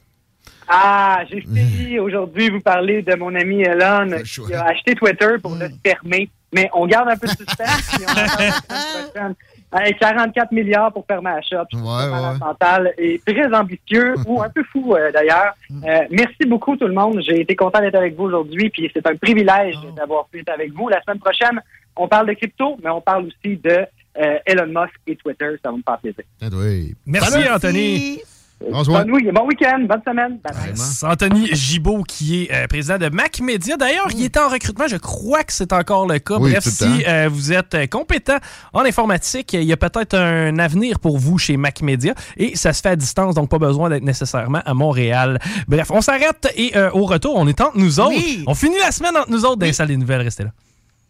Ah, 0.69 1.21
j'ai 1.31 1.41
fini 1.41 1.99
aujourd'hui 1.99 2.51
vous 2.51 2.61
parler 2.61 3.03
de 3.03 3.15
mon 3.15 3.35
ami 3.35 3.63
Elon 3.63 4.09
qui 4.25 4.55
a 4.55 4.65
acheté 4.67 4.95
Twitter 4.95 5.37
pour 5.43 5.55
le 5.55 5.69
fermer. 5.85 6.29
Mais 6.53 6.71
on 6.75 6.87
garde 6.87 7.09
un 7.09 7.17
peu 7.17 7.27
de 7.27 7.33
suspense 7.33 7.91
puis 7.95 8.05
on 8.07 8.11
en 8.11 8.15
parle 8.15 8.29
la 8.29 8.53
semaine 8.53 8.53
prochaine. 9.13 9.35
Hey, 9.73 9.95
44 9.99 10.53
milliards 10.53 10.93
pour 10.93 11.05
fermer 11.07 11.31
la 11.31 11.43
shop. 11.43 11.67
Ça 11.73 11.79
malade 11.79 12.39
mental 12.39 12.95
et 12.99 13.21
très 13.27 13.53
ambitieux 13.53 14.15
ou 14.27 14.41
un 14.41 14.49
peu 14.49 14.63
fou 14.73 14.95
euh, 14.95 15.11
d'ailleurs. 15.13 15.55
Euh, 15.71 16.05
merci 16.11 16.47
beaucoup 16.47 16.77
tout 16.77 16.87
le 16.87 16.95
monde. 16.95 17.21
J'ai 17.27 17.41
été 17.41 17.57
content 17.57 17.81
d'être 17.81 17.97
avec 17.97 18.17
vous 18.17 18.25
aujourd'hui 18.25 18.71
puis 18.71 18.91
c'est 18.95 19.07
un 19.07 19.17
privilège 19.17 19.77
d'avoir 19.97 20.27
pu 20.27 20.41
être 20.41 20.51
avec 20.51 20.73
vous. 20.73 20.89
La 20.89 21.03
semaine 21.03 21.19
prochaine, 21.19 21.61
on 21.97 22.09
parle 22.09 22.29
de 22.29 22.35
crypto, 22.35 22.77
mais 22.83 22.91
on 22.91 23.01
parle 23.01 23.27
aussi 23.27 23.57
de 23.57 23.87
euh, 24.19 24.39
Elon 24.47 24.67
Musk 24.67 24.95
et 25.07 25.17
Twitter. 25.17 25.57
Ça 25.63 25.71
va 25.71 25.77
me 25.77 25.83
faire 25.83 25.99
plaisir. 25.99 26.95
Merci, 27.07 27.33
Salut. 27.33 27.49
Anthony. 27.49 28.23
Bonne 28.61 29.11
week- 29.11 29.33
bon 29.35 29.47
week-end, 29.47 29.81
bonne 29.87 30.01
semaine. 30.07 30.39
Bye 30.43 30.73
Anthony 31.13 31.49
Gibault 31.55 32.03
qui 32.05 32.45
est 32.45 32.53
euh, 32.55 32.67
président 32.67 32.97
de 32.97 33.09
Mac 33.11 33.39
Media. 33.41 33.77
D'ailleurs, 33.77 34.09
il 34.15 34.25
est 34.25 34.37
en 34.39 34.49
recrutement. 34.49 34.89
Je 34.89 34.97
crois 34.97 35.45
que 35.45 35.53
c'est 35.53 35.73
encore 35.75 36.07
le 36.07 36.19
cas. 36.19 36.37
Oui, 36.41 36.53
Bref, 36.53 36.65
si 36.65 37.05
euh, 37.07 37.29
vous 37.31 37.53
êtes 37.53 37.75
euh, 37.75 37.87
compétent 37.87 38.39
en 38.73 38.81
informatique, 38.81 39.53
il 39.53 39.65
y 39.65 39.73
a 39.73 39.77
peut-être 39.77 40.15
un 40.17 40.59
avenir 40.59 40.99
pour 41.01 41.19
vous 41.19 41.37
chez 41.37 41.59
Mac 41.59 41.83
Media. 41.83 42.15
Et 42.39 42.57
ça 42.57 42.73
se 42.73 42.81
fait 42.81 42.89
à 42.89 42.97
distance, 42.97 43.35
donc 43.35 43.51
pas 43.51 43.59
besoin 43.59 43.91
d'être 43.91 44.03
nécessairement 44.03 44.63
à 44.65 44.73
Montréal. 44.73 45.39
Bref, 45.69 45.91
on 45.91 46.01
s'arrête 46.01 46.51
et 46.57 46.77
euh, 46.77 46.91
au 46.95 47.05
retour, 47.05 47.35
on 47.37 47.47
est 47.47 47.61
entre 47.61 47.77
nous 47.77 48.01
autres. 48.01 48.17
On 48.47 48.55
finit 48.55 48.79
la 48.79 48.91
semaine 48.91 49.17
entre 49.19 49.31
nous 49.31 49.45
autres 49.45 49.57
dans 49.57 49.67
les 49.67 49.75
salles 49.75 49.89
des 49.89 49.97
nouvelles. 49.99 50.23
Restez 50.23 50.45
là. 50.45 50.51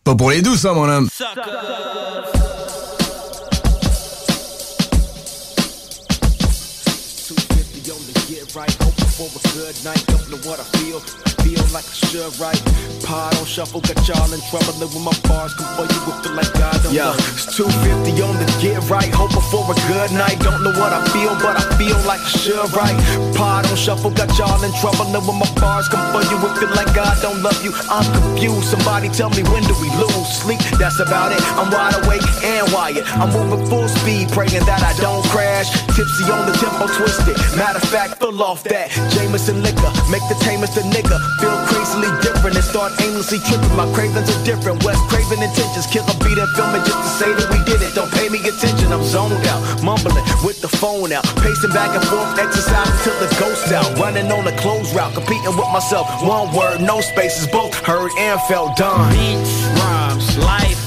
Pas 0.02 0.16
pour 0.16 0.30
les 0.32 0.42
douces, 0.42 0.60
ça, 0.62 0.72
mon 0.72 0.88
homme. 0.88 1.08
Good 9.56 9.76
night. 9.84 10.04
Don't 10.06 10.28
know 10.28 10.40
what 10.44 10.60
I 10.60 10.66
feel. 10.76 11.00
Feel 11.40 11.64
like 11.72 11.88
I 11.88 11.96
should 11.96 12.32
right. 12.36 12.60
Pod 13.08 13.32
on 13.38 13.46
shuffle, 13.46 13.80
got 13.80 13.96
y'all 14.04 14.28
in 14.28 14.42
trouble. 14.52 14.76
Live 14.76 14.92
with 14.92 15.00
my 15.00 15.16
bars. 15.24 15.54
Come 15.54 15.70
for 15.78 15.86
you 15.88 16.00
with 16.04 16.20
the 16.20 16.30
like 16.36 16.52
God 16.52 16.76
don't 16.82 16.92
Yeah, 16.92 17.16
love. 17.16 17.22
It's 17.32 17.56
250 17.56 18.20
on 18.20 18.36
the 18.36 18.46
get 18.60 18.84
right. 18.90 19.08
Hoping 19.14 19.46
for 19.48 19.64
a 19.64 19.76
good 19.88 20.12
night. 20.12 20.36
Don't 20.44 20.60
know 20.60 20.76
what 20.76 20.92
I 20.92 21.00
feel, 21.14 21.32
but 21.40 21.56
I 21.56 21.64
feel 21.80 21.96
like 22.04 22.20
I 22.20 22.30
should 22.36 22.68
right. 22.76 22.98
Pod 23.32 23.64
on 23.64 23.76
shuffle, 23.80 24.10
got 24.10 24.28
y'all 24.36 24.60
in 24.60 24.72
trouble. 24.76 25.08
Live 25.08 25.24
with 25.24 25.40
my 25.40 25.48
bars. 25.56 25.88
Come 25.88 26.04
for 26.12 26.22
you 26.28 26.36
with 26.42 26.60
it 26.60 26.72
like 26.76 26.92
God 26.92 27.16
don't 27.22 27.40
love 27.40 27.56
you. 27.64 27.72
I'm 27.88 28.04
confused. 28.12 28.68
Somebody 28.68 29.08
tell 29.08 29.30
me 29.30 29.40
when 29.48 29.64
do 29.64 29.74
we 29.80 29.88
lose 29.96 30.28
sleep? 30.36 30.60
That's 30.76 31.00
about 31.00 31.32
it. 31.32 31.40
I'm 31.56 31.72
wide 31.72 31.96
awake 32.04 32.26
and 32.44 32.68
wired. 32.74 33.06
I'm 33.16 33.32
moving 33.32 33.64
full 33.70 33.88
speed, 33.88 34.28
praying 34.36 34.66
that 34.68 34.82
I 34.82 34.92
don't 35.00 35.24
crash. 35.32 35.70
Tipsy 35.96 36.28
on 36.28 36.44
the 36.44 36.54
tempo, 36.58 36.90
twisted. 36.92 37.38
Matter 37.56 37.78
of 37.78 37.88
fact, 37.88 38.18
full 38.18 38.42
off 38.42 38.66
that 38.66 38.90
Jameson 39.14 39.45
liquor. 39.54 39.90
Make 40.10 40.24
the 40.28 40.36
tamest 40.40 40.76
a 40.76 40.82
nigga 40.82 41.18
feel 41.38 41.56
crazily 41.70 42.10
different 42.22 42.56
and 42.56 42.64
start 42.64 42.92
aimlessly 43.02 43.38
tripping. 43.46 43.74
My 43.76 43.86
cravings 43.92 44.30
are 44.30 44.44
different. 44.44 44.82
West 44.84 45.02
craving 45.08 45.42
intentions. 45.42 45.86
Kill 45.86 46.04
a 46.04 46.14
beat 46.24 46.38
and 46.38 46.50
film 46.56 46.74
it 46.74 46.82
just 46.86 46.98
to 46.98 47.10
say 47.20 47.30
that 47.34 47.48
we 47.50 47.58
did 47.64 47.82
it. 47.82 47.94
Don't 47.94 48.10
pay 48.12 48.28
me 48.28 48.38
attention. 48.40 48.92
I'm 48.92 49.04
zoned 49.04 49.34
out, 49.46 49.60
mumbling 49.82 50.24
with 50.44 50.60
the 50.60 50.68
phone 50.68 51.12
out, 51.12 51.24
pacing 51.42 51.70
back 51.70 51.94
and 51.94 52.04
forth, 52.06 52.38
exercise 52.38 52.88
until 52.88 53.16
the 53.20 53.30
ghost 53.38 53.72
out. 53.72 53.90
Running 53.98 54.30
on 54.32 54.46
a 54.46 54.54
closed 54.56 54.94
route, 54.94 55.14
competing 55.14 55.56
with 55.56 55.70
myself. 55.72 56.06
One 56.22 56.54
word, 56.54 56.80
no 56.80 57.00
spaces. 57.00 57.46
Both 57.48 57.74
heard 57.84 58.10
and 58.18 58.40
felt 58.42 58.76
done. 58.76 59.10
Beats, 59.12 59.66
rhymes, 59.80 60.85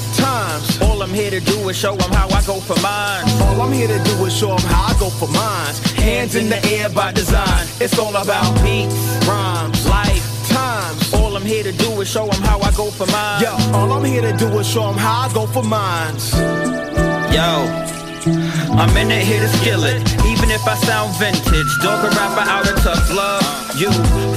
lifetimes. 0.59 0.81
All 0.81 1.01
I'm 1.01 1.13
here 1.13 1.31
to 1.31 1.39
do 1.39 1.69
is 1.69 1.77
show 1.77 1.95
them 1.95 2.11
how 2.11 2.27
I 2.29 2.41
go 2.43 2.59
for 2.59 2.79
mine. 2.81 3.23
All 3.41 3.61
I'm 3.61 3.71
here 3.71 3.87
to 3.87 4.03
do 4.03 4.25
is 4.25 4.35
show 4.35 4.51
'em 4.51 4.61
how 4.61 4.93
I 4.93 4.99
go 4.99 5.09
for 5.09 5.27
mine. 5.27 5.73
Hands 5.95 6.35
in 6.35 6.49
the 6.49 6.63
air 6.73 6.89
by 6.89 7.11
design. 7.11 7.67
It's 7.79 7.97
all 7.97 8.15
about 8.15 8.53
beats, 8.63 8.95
rhymes, 9.27 9.85
life. 9.87 10.25
Times. 10.49 11.13
All 11.13 11.35
I'm 11.35 11.45
here 11.45 11.63
to 11.63 11.71
do 11.71 12.01
is 12.01 12.07
show 12.09 12.25
them 12.25 12.41
how 12.43 12.59
I 12.59 12.71
go 12.71 12.89
for 12.91 13.05
mine. 13.07 13.41
Yo, 13.41 13.53
all 13.73 13.91
I'm 13.91 14.03
here 14.03 14.21
to 14.21 14.33
do 14.33 14.47
is 14.59 14.67
show 14.67 14.89
'em 14.89 14.97
how 14.97 15.27
I 15.27 15.33
go 15.33 15.45
for 15.47 15.63
mines. 15.63 16.33
Yo. 17.31 17.49
I'm 18.81 18.95
in 18.97 19.11
it 19.11 19.23
here 19.23 19.39
to 19.39 19.49
skill 19.59 19.85
it, 19.85 20.01
even 20.25 20.51
if 20.51 20.67
I 20.67 20.75
sound 20.75 21.15
vintage. 21.17 21.71
Dog 21.81 22.03
a 22.03 22.09
rapper 22.09 22.45
out 22.49 22.67
of 22.67 22.75
tough 22.83 23.09
love. 23.11 23.43
You 23.75 23.91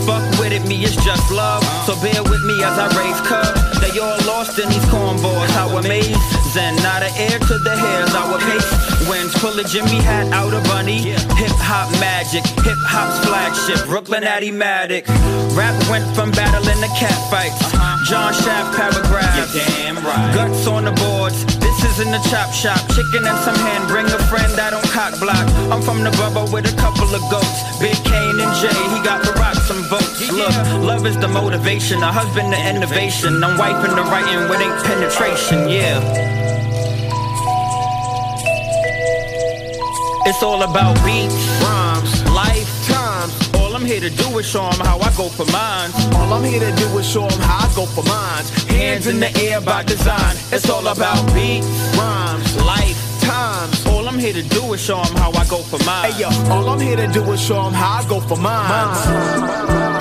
fuck 0.07 0.25
with 0.39 0.53
it, 0.53 0.65
me 0.69 0.85
it's 0.85 0.97
just 1.05 1.31
love. 1.31 1.65
So 1.87 1.97
bear 1.97 2.23
with 2.23 2.43
me 2.45 2.63
as 2.63 2.79
I 2.79 2.87
raise 3.01 3.21
cubs. 3.23 3.72
They 3.83 3.99
all 3.99 4.19
lost 4.31 4.59
in 4.59 4.69
these 4.71 4.87
cornballs. 4.87 5.51
How 5.59 5.69
amazing, 5.77 6.77
not 6.87 7.03
an 7.03 7.13
heir 7.19 7.39
to 7.39 7.59
the 7.59 7.75
hairs. 7.75 8.15
Our 8.15 8.39
pace 8.39 8.71
winds 9.11 9.35
pull 9.43 9.59
a 9.59 9.65
Jimmy 9.65 9.99
hat 9.99 10.31
out 10.33 10.55
of 10.55 10.63
bunny. 10.65 11.11
Hip 11.11 11.57
hop 11.59 11.91
magic, 11.99 12.47
hip 12.63 12.79
hop's 12.87 13.19
flagship. 13.27 13.85
Brooklyn 13.87 14.23
Addimatic. 14.23 15.07
Rap 15.59 15.75
went 15.91 16.07
from 16.15 16.31
battling 16.31 16.79
to 16.79 16.91
cat 16.95 17.19
fights. 17.27 17.59
John 18.09 18.33
Shaft 18.33 18.77
paragraphs. 18.77 19.53
damn 19.55 19.97
right. 19.97 20.31
Guts 20.35 20.67
on 20.67 20.85
the 20.85 20.93
boards. 20.93 21.45
This 21.59 21.79
isn't 21.93 22.15
a 22.15 22.23
chop 22.31 22.53
shop. 22.53 22.79
Chicken 22.95 23.27
and 23.27 23.39
some 23.43 23.57
hand. 23.57 23.89
Bring 23.89 24.07
a 24.07 24.21
friend. 24.31 24.53
I 24.59 24.71
don't 24.71 24.87
cock 24.91 25.19
block. 25.19 25.47
I'm 25.71 25.83
from 25.83 26.05
the 26.05 26.11
bubble 26.21 26.47
with 26.53 26.71
a 26.71 26.77
couple 26.77 27.11
of 27.11 27.23
goats. 27.31 27.79
Big 27.81 27.97
Kane 28.07 28.39
and 28.39 28.53
Jay. 28.63 28.81
He 28.95 28.99
got 29.03 29.25
the 29.27 29.33
rock 29.43 29.55
some 29.73 29.83
votes. 29.85 30.31
Look, 30.31 30.55
love 30.83 31.07
is 31.07 31.17
the 31.17 31.29
motivation. 31.29 32.03
A 32.03 32.13
husband 32.13 32.53
the 32.53 32.61
innovation. 32.69 33.43
I'm 33.43 33.57
wiping 33.57 33.95
the 33.97 34.03
writing 34.03 34.49
with 34.49 34.61
ain't 34.61 34.83
penetration. 34.85 35.69
Yeah. 35.69 36.01
It's 40.29 40.43
all 40.43 40.63
about 40.63 40.95
beats, 41.05 41.35
rhymes, 41.63 42.13
lifetimes. 42.31 43.33
All 43.55 43.75
I'm 43.75 43.85
here 43.85 44.01
to 44.01 44.11
do 44.11 44.39
is 44.39 44.47
show 44.47 44.65
'em 44.67 44.81
how 44.89 44.99
I 44.99 45.11
go 45.17 45.29
for 45.29 45.47
mine. 45.47 45.91
All 46.17 46.33
I'm 46.33 46.45
here 46.45 46.61
to 46.61 46.73
do 46.77 46.87
is 46.99 47.07
show 47.07 47.27
'em 47.27 47.41
how 47.41 47.67
I 47.67 47.69
go 47.75 47.87
for 47.87 48.05
mines. 48.05 48.49
Hands 48.69 49.07
in 49.07 49.19
the 49.21 49.31
air 49.47 49.61
by 49.61 49.83
design. 49.83 50.35
It's 50.53 50.69
all 50.69 50.87
about 50.87 51.21
beats, 51.35 51.67
rhymes, 51.99 52.51
lifetimes. 53.23 53.87
All 53.87 54.09
I'm 54.09 54.19
here 54.19 54.33
to 54.33 54.43
do 54.43 54.73
is 54.73 54.81
show 54.81 55.01
'em 55.01 55.17
how 55.17 55.31
I 55.33 55.45
go 55.47 55.59
for 55.59 55.79
mine. 55.85 56.13
Hey 56.13 56.21
yo, 56.21 56.29
all 56.51 56.69
I'm 56.69 56.81
here 56.81 56.97
to 56.97 57.07
do 57.07 57.23
is 57.33 57.41
show 57.41 57.67
'em 57.67 57.73
how 57.73 58.01
I 58.01 58.05
go 58.09 58.21
for 58.21 58.37
mines. 58.37 59.92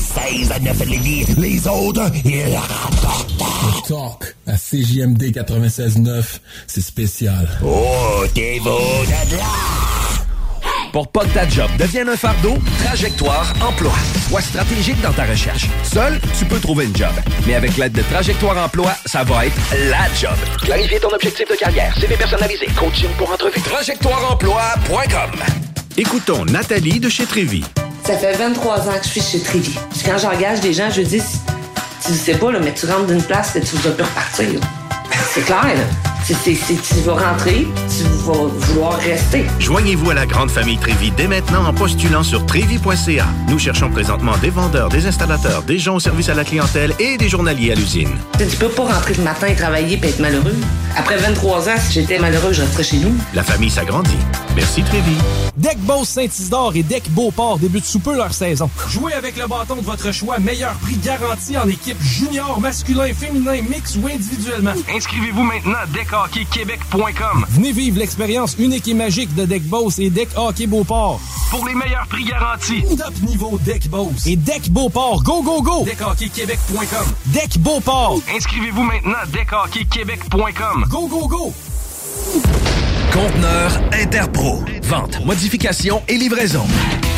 16 0.00 0.52
à 0.52 0.58
9 0.58 0.86
Lévis. 0.86 1.26
Les 1.36 1.66
autres, 1.66 2.10
ils 2.24 2.56
rapportent. 2.56 3.30
Le 3.38 3.88
talk 3.88 4.36
à 4.46 4.54
CJMD 4.56 5.22
96.9, 5.32 6.24
c'est 6.66 6.80
spécial. 6.80 7.48
Oh, 7.64 8.24
t'es 8.34 8.60
beau 8.62 8.78
de 9.04 9.36
là! 9.36 9.44
Pour 10.92 11.06
pas 11.08 11.24
que 11.24 11.34
ta 11.34 11.48
job 11.48 11.70
devienne 11.78 12.08
un 12.08 12.16
fardeau, 12.16 12.58
Trajectoire 12.84 13.52
Emploi. 13.62 13.92
Sois 14.28 14.40
stratégique 14.40 15.00
dans 15.02 15.12
ta 15.12 15.24
recherche. 15.24 15.68
Seul, 15.84 16.20
tu 16.36 16.44
peux 16.46 16.58
trouver 16.58 16.86
une 16.86 16.96
job. 16.96 17.12
Mais 17.46 17.54
avec 17.54 17.76
l'aide 17.76 17.92
de 17.92 18.02
Trajectoire 18.02 18.56
Emploi, 18.58 18.92
ça 19.06 19.22
va 19.22 19.46
être 19.46 19.56
la 19.88 20.12
job. 20.20 20.36
Clarifier 20.62 20.98
ton 20.98 21.10
objectif 21.14 21.48
de 21.48 21.54
carrière, 21.54 21.96
CV 21.96 22.16
personnalisé, 22.16 22.66
coaching 22.76 23.10
pour 23.16 23.30
entrevue. 23.30 23.60
TrajectoireEmploi.com 23.60 25.30
Écoutons 25.96 26.44
Nathalie 26.46 26.98
de 26.98 27.08
chez 27.08 27.26
Trévy. 27.26 27.62
Ça 28.04 28.16
fait 28.16 28.32
23 28.32 28.88
ans 28.88 28.92
que 29.00 29.04
je 29.04 29.08
suis 29.08 29.20
chez. 29.20 29.38
Puis 29.38 29.78
Quand 30.04 30.18
j'engage 30.18 30.60
des 30.60 30.72
gens, 30.72 30.90
je 30.90 31.02
dis, 31.02 31.22
tu 32.04 32.12
sais 32.14 32.34
pas, 32.34 32.50
là, 32.50 32.58
mais 32.60 32.72
tu 32.74 32.86
rentres 32.86 33.06
d'une 33.06 33.22
place 33.22 33.54
et 33.56 33.60
tu 33.60 33.76
vas 33.76 33.90
plus 33.90 34.04
repartir. 34.04 34.46
C'est 35.32 35.42
clair, 35.42 35.64
là. 35.64 36.09
C'est- 36.24 36.36
tu 36.54 36.94
vas 37.04 37.14
rentrer, 37.14 37.66
tu 37.88 38.04
vas 38.24 38.32
vouloir 38.32 38.98
rester. 38.98 39.44
Joignez-vous 39.58 40.10
à 40.10 40.14
la 40.14 40.26
grande 40.26 40.50
famille 40.50 40.78
Trévi 40.78 41.10
dès 41.10 41.26
maintenant 41.26 41.64
en 41.66 41.72
postulant 41.74 42.22
sur 42.22 42.46
trévi.ca. 42.46 43.26
Nous 43.48 43.58
cherchons 43.58 43.90
présentement 43.90 44.36
des 44.38 44.50
vendeurs, 44.50 44.88
des 44.90 45.06
installateurs, 45.06 45.62
des 45.62 45.78
gens 45.78 45.96
au 45.96 46.00
service 46.00 46.28
à 46.28 46.34
la 46.34 46.44
clientèle 46.44 46.94
et 47.00 47.16
des 47.16 47.28
journaliers 47.28 47.72
à 47.72 47.74
l'usine. 47.74 48.10
Tu 48.38 48.44
peux 48.58 48.68
pas 48.68 48.84
rentrer 48.94 49.14
le 49.14 49.24
matin 49.24 49.48
et 49.48 49.56
travailler 49.56 49.98
et 50.02 50.06
être 50.08 50.20
malheureux. 50.20 50.54
Après 50.96 51.16
23 51.16 51.68
ans, 51.68 51.74
si 51.84 51.94
j'étais 51.94 52.18
malheureux, 52.18 52.52
je 52.52 52.62
resterais 52.62 52.84
chez 52.84 52.98
nous. 52.98 53.14
La 53.34 53.42
famille 53.42 53.70
s'agrandit. 53.70 54.10
Merci 54.54 54.82
Trévi. 54.82 55.14
Deck 55.56 55.78
Boss 55.80 56.08
Saint-Isidore 56.10 56.72
et 56.76 56.82
Deck 56.82 57.10
Beauport 57.10 57.58
débutent 57.58 57.84
sous 57.84 57.98
peu 57.98 58.16
leur 58.16 58.32
saison. 58.32 58.70
Jouez 58.88 59.12
avec 59.14 59.36
le 59.36 59.46
bâton 59.46 59.76
de 59.76 59.82
votre 59.82 60.12
choix, 60.12 60.38
meilleur 60.38 60.72
prix 60.74 60.96
garanti 60.96 61.56
en 61.58 61.68
équipe 61.68 62.00
junior, 62.02 62.60
masculin, 62.60 63.12
féminin, 63.14 63.60
mix 63.68 63.96
ou 63.96 64.06
individuellement. 64.06 64.72
Inscrivez-vous 64.94 65.42
maintenant 65.42 65.78
à 65.82 65.86
deckhockeyquebec.com. 66.10 67.46
Venez 67.50 67.72
vivre 67.72 67.98
l'expérience 67.98 68.56
unique 68.58 68.88
et 68.88 68.94
magique 68.94 69.32
de 69.34 69.44
Deck 69.44 69.62
Boss 69.64 69.98
et 70.00 70.10
Deck 70.10 70.28
Hockey 70.36 70.66
Beauport. 70.66 71.20
Pour 71.50 71.66
les 71.66 71.74
meilleurs 71.74 72.06
prix 72.08 72.24
garantis. 72.24 72.82
Top 72.96 73.14
niveau 73.22 73.58
Deck 73.64 73.88
Boss 73.88 74.26
et 74.26 74.34
Deck 74.34 74.70
Beauport. 74.70 75.22
Go, 75.22 75.42
go, 75.42 75.62
go! 75.62 75.84
Deckhockeyquebec.com. 75.84 77.06
Deck 77.26 77.58
Beauport. 77.58 78.20
Inscrivez-vous 78.34 78.82
maintenant 78.82 79.18
à 79.22 79.26
deckhockeyquebec.com. 79.26 80.86
Go, 80.88 81.06
go, 81.06 81.28
go! 81.28 81.52
Conteneur 83.12 83.70
Interpro. 83.92 84.64
Vente, 84.82 85.24
modification 85.24 86.02
et 86.08 86.16
livraison. 86.16 86.64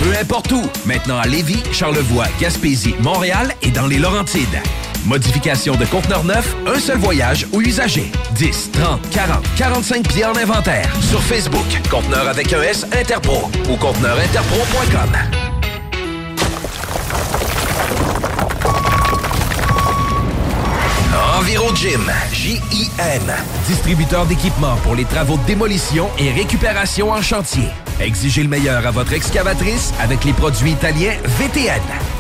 Peu 0.03 0.11
importe 0.21 0.53
où. 0.53 0.63
Maintenant 0.85 1.19
à 1.19 1.27
Lévis, 1.27 1.63
Charlevoix, 1.73 2.27
Gaspésie, 2.41 2.95
Montréal 3.01 3.55
et 3.63 3.71
dans 3.71 3.87
les 3.87 3.99
Laurentides. 3.99 4.63
Modification 5.05 5.75
de 5.75 5.85
conteneur 5.85 6.23
neuf, 6.25 6.55
un 6.67 6.79
seul 6.79 6.99
voyage 6.99 7.47
ou 7.53 7.61
usager. 7.61 8.11
10, 8.37 8.71
30, 8.73 9.11
40, 9.11 9.45
45 9.57 10.09
pieds 10.09 10.25
en 10.25 10.37
inventaire. 10.37 10.89
Sur 11.01 11.21
Facebook, 11.21 11.67
conteneur 11.91 12.29
avec 12.29 12.53
un 12.53 12.63
S 12.63 12.87
Interpro 12.93 13.51
ou 13.69 13.77
conteneurinterpro.com. 13.77 15.17
EnviroGym, 21.39 22.11
J-I-M. 22.33 23.23
Distributeur 23.67 24.27
d'équipements 24.27 24.77
pour 24.85 24.95
les 24.95 25.05
travaux 25.05 25.37
de 25.37 25.45
démolition 25.45 26.09
et 26.19 26.31
récupération 26.31 27.11
en 27.11 27.21
chantier. 27.21 27.69
Exigez 28.01 28.43
le 28.43 28.49
meilleur 28.49 28.87
à 28.87 28.91
votre 28.93 29.13
excavatrice 29.13 29.93
avec 30.01 30.25
les 30.25 30.33
produits 30.33 30.71
italiens 30.71 31.15
VTN. 31.25 31.83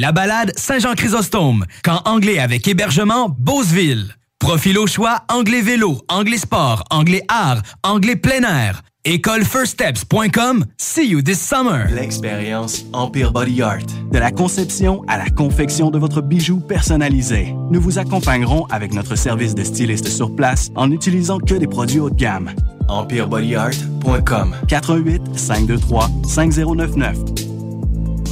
la 0.00 0.12
balade, 0.12 0.52
Saint-Jean-Chrysostome. 0.56 1.66
Camp 1.84 2.00
anglais 2.06 2.38
avec 2.38 2.66
hébergement, 2.66 3.28
Beauceville. 3.38 4.16
Profil 4.38 4.78
au 4.78 4.86
choix, 4.86 5.20
anglais 5.28 5.60
vélo, 5.60 6.00
anglais 6.08 6.38
sport, 6.38 6.84
anglais 6.90 7.22
art, 7.28 7.60
anglais 7.82 8.16
plein 8.16 8.42
air. 8.42 8.82
Écolefirststeps.com. 9.04 10.64
See 10.76 11.08
you 11.08 11.22
this 11.22 11.40
summer. 11.40 11.86
L'expérience 11.90 12.84
Empire 12.92 13.32
Body 13.32 13.62
Art. 13.62 13.86
De 14.10 14.18
la 14.18 14.30
conception 14.30 15.02
à 15.08 15.18
la 15.18 15.28
confection 15.30 15.90
de 15.90 15.98
votre 15.98 16.20
bijou 16.20 16.60
personnalisé. 16.60 17.54
Nous 17.70 17.80
vous 17.80 17.98
accompagnerons 17.98 18.66
avec 18.66 18.92
notre 18.92 19.16
service 19.16 19.54
de 19.54 19.64
styliste 19.64 20.08
sur 20.08 20.34
place 20.34 20.70
en 20.74 20.88
n'utilisant 20.88 21.38
que 21.38 21.54
des 21.54 21.66
produits 21.66 22.00
haut 22.00 22.10
de 22.10 22.14
gamme. 22.14 22.50
EmpireBodyArt.com 22.88 24.54
418 24.68 25.38
523 25.38 26.10
5099 26.26 27.49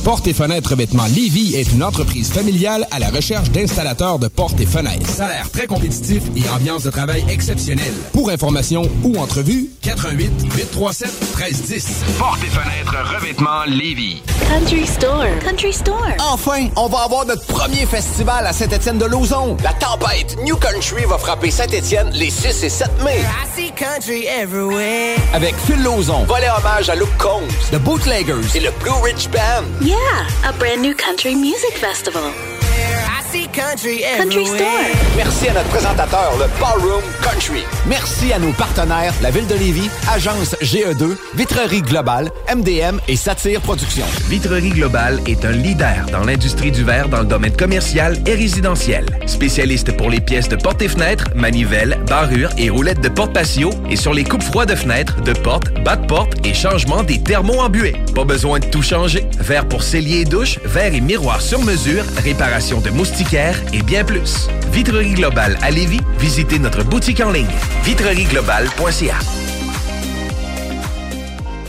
Portes 0.05 0.27
et 0.27 0.33
fenêtres 0.33 0.71
revêtement 0.71 1.05
Lévis 1.07 1.55
est 1.57 1.73
une 1.73 1.83
entreprise 1.83 2.31
familiale 2.33 2.87
à 2.91 2.99
la 2.99 3.11
recherche 3.11 3.51
d'installateurs 3.51 4.19
de 4.19 4.29
portes 4.29 4.61
et 4.61 4.67
fenêtres. 4.67 5.09
Salaire 5.09 5.51
très 5.51 5.67
compétitif 5.67 6.23
et 6.37 6.49
ambiance 6.49 6.85
de 6.85 6.91
travail 6.91 7.25
exceptionnelle. 7.29 7.93
Pour 8.13 8.31
information 8.31 8.89
ou 9.05 9.19
entrevue, 9.19 9.69
418 9.83 10.31
837 10.57 11.11
1310. 11.37 11.89
Portes 12.19 12.41
et 12.43 12.51
fenêtres 12.51 13.17
revêtement 13.17 13.65
Lévis. 13.67 14.23
Country 14.49 14.87
Store. 14.87 15.27
Country 15.45 15.73
Store. 15.73 16.09
Enfin, 16.33 16.69
on 16.77 16.89
va 16.89 16.99
avoir 17.01 17.27
notre 17.27 17.45
premier 17.47 17.87
festival 17.87 18.47
à 18.47 18.53
Saint-Étienne-de-Lauzon. 18.53 19.57
La 19.63 19.73
tempête 19.75 20.37
New 20.45 20.57
Country 20.57 21.05
va 21.09 21.19
frapper 21.19 21.51
Saint-Étienne 21.51 22.11
les 22.13 22.31
6 22.31 22.65
et 22.65 22.69
7 22.69 22.89
mai. 23.05 23.19
Everywhere. 23.19 23.68
Avec 25.33 25.55
Phil 25.55 25.81
Lauzon, 25.85 26.25
volet 26.25 26.49
hommage 26.51 26.89
à 26.89 26.97
Luke 26.97 27.17
Combs, 27.17 27.47
The 27.71 27.77
Bootleggers 27.77 28.57
et 28.57 28.61
le 28.61 28.71
Blue 28.81 28.91
Ridge 29.05 29.29
Band. 29.29 29.67
Yeah, 29.81 29.97
a 30.45 30.53
brand 30.59 30.83
new 30.83 30.95
country 30.97 31.37
music 31.37 31.77
festival. 31.77 32.33
Country 33.53 34.01
Country 34.01 34.03
everywhere. 34.03 34.95
Merci 35.17 35.49
à 35.49 35.55
notre 35.55 35.69
présentateur, 35.69 36.33
le 36.39 36.47
Ballroom 36.61 37.03
Country. 37.23 37.65
Merci 37.87 38.33
à 38.33 38.39
nos 38.39 38.53
partenaires, 38.53 39.15
la 39.23 39.31
Ville 39.31 39.47
de 39.47 39.55
Lévis, 39.55 39.91
Agence 40.13 40.57
GE2, 40.61 41.17
Vitrerie 41.35 41.83
Globale, 41.83 42.31
MDM 42.55 42.99
et 43.09 43.17
Satire 43.17 43.61
Productions. 43.61 44.07
Vitrerie 44.29 44.71
Globale 44.71 45.21
est 45.27 45.45
un 45.45 45.53
leader 45.53 46.07
dans 46.11 46.25
l'industrie 46.25 46.71
du 46.71 46.85
verre 46.85 47.09
dans 47.09 47.21
le 47.21 47.27
domaine 47.27 47.55
commercial 47.55 48.19
et 48.27 48.35
résidentiel. 48.35 49.07
Spécialiste 49.27 49.97
pour 49.97 50.11
les 50.11 50.21
pièces 50.21 50.49
de 50.49 50.57
portes 50.57 50.83
et 50.83 50.89
fenêtres, 50.89 51.27
manivelles, 51.35 51.99
barrures 52.09 52.51
et 52.59 52.71
roulettes 52.71 53.01
de 53.01 53.09
porte 53.09 53.33
patio 53.33 53.71
et 53.91 53.97
sur 53.97 54.15
les 54.15 54.25
coupes 54.25 54.43
froides 54.43 54.71
de 54.71 54.75
fenêtres, 54.75 55.21
de 55.23 55.33
portes, 55.33 55.73
bas 55.85 55.97
de 55.97 56.07
porte 56.07 56.35
et 56.45 56.55
changement 56.55 57.03
des 57.03 57.23
thermos 57.23 57.61
embués. 57.61 57.97
Pas 58.15 58.25
besoin 58.25 58.59
de 58.59 58.67
tout 58.67 58.83
changer. 58.83 59.25
Verre 59.39 59.69
pour 59.69 59.83
cellier 59.83 60.21
et 60.21 60.25
douche, 60.25 60.59
verre 60.65 60.95
et 60.95 61.01
miroir 61.01 61.41
sur 61.41 61.63
mesure, 61.63 62.05
réparation 62.23 62.81
de 62.81 62.91
moustiquaires 62.91 63.38
et 63.73 63.83
bien 63.83 64.05
plus. 64.05 64.49
Vitrerie 64.73 65.15
Globale 65.15 65.59
à 65.63 65.71
Lévis, 65.71 66.01
visitez 66.19 66.59
notre 66.59 66.83
boutique 66.83 67.21
en 67.21 67.31
ligne 67.31 67.47
vitrerieglobale.ca. 67.85 69.48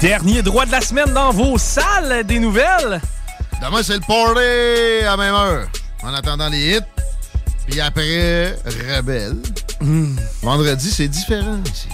Dernier 0.00 0.42
droit 0.42 0.66
de 0.66 0.72
la 0.72 0.82
semaine 0.82 1.12
dans 1.14 1.30
vos 1.30 1.56
salles 1.56 2.24
des 2.26 2.38
nouvelles. 2.38 3.00
Demain, 3.62 3.82
c'est 3.82 3.94
le 3.94 4.00
party 4.00 5.06
à 5.06 5.16
même 5.16 5.34
heure. 5.34 5.68
En 6.02 6.12
attendant 6.12 6.50
les 6.50 6.76
hits. 6.76 6.80
Puis 7.66 7.80
après, 7.80 8.58
Rebelle. 8.66 9.36
Vendredi, 10.42 10.90
c'est 10.90 11.08
différent 11.08 11.58
ici. 11.64 11.88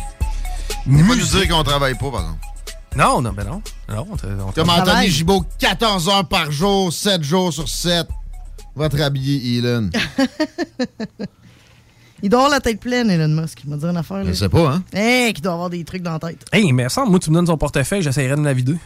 Il 0.87 1.07
pas 1.07 1.15
nous 1.15 1.25
dire 1.25 1.49
qu'on 1.49 1.63
travaille 1.63 1.95
pas, 1.95 2.11
par 2.11 2.21
exemple. 2.23 2.41
Non, 2.97 3.23
non, 3.23 3.33
ben 3.33 3.45
non. 3.45 3.63
non 3.89 4.07
on 4.11 4.49
on 4.49 4.53
Comme. 4.53 4.69
Anthony 4.69 5.09
Gibault, 5.09 5.45
14 5.61 6.09
heures 6.09 6.29
par 6.29 6.51
jour, 6.51 6.93
7 6.93 7.23
jours 7.23 7.53
sur 7.53 7.69
7. 7.69 8.09
Va 8.75 8.89
te 8.89 8.97
rhabiller, 8.97 9.59
Elon. 9.59 9.91
Il 12.23 12.29
doit 12.31 12.41
avoir 12.41 12.51
la 12.53 12.61
tête 12.61 12.79
pleine, 12.81 13.11
Elon 13.11 13.29
Musk. 13.43 13.63
Il 13.65 13.71
m'a 13.71 13.77
dit 13.77 13.85
une 13.85 13.97
affaire. 13.97 14.25
Je 14.25 14.33
sais 14.33 14.49
pas, 14.49 14.75
hein? 14.75 14.83
Hey, 14.93 15.33
qu'il 15.33 15.43
doit 15.43 15.53
avoir 15.55 15.71
des 15.71 15.83
trucs 15.85 16.03
dans 16.03 16.13
la 16.13 16.19
tête. 16.19 16.45
Hey, 16.53 16.73
mais 16.73 16.89
ça, 16.89 17.05
moi, 17.05 17.19
tu 17.19 17.31
me 17.31 17.35
donnes 17.37 17.47
son 17.47 17.57
portefeuille, 17.59 18.03
j'essaierai 18.03 18.37
de 18.37 18.43
la 18.43 18.53
vider. 18.53 18.77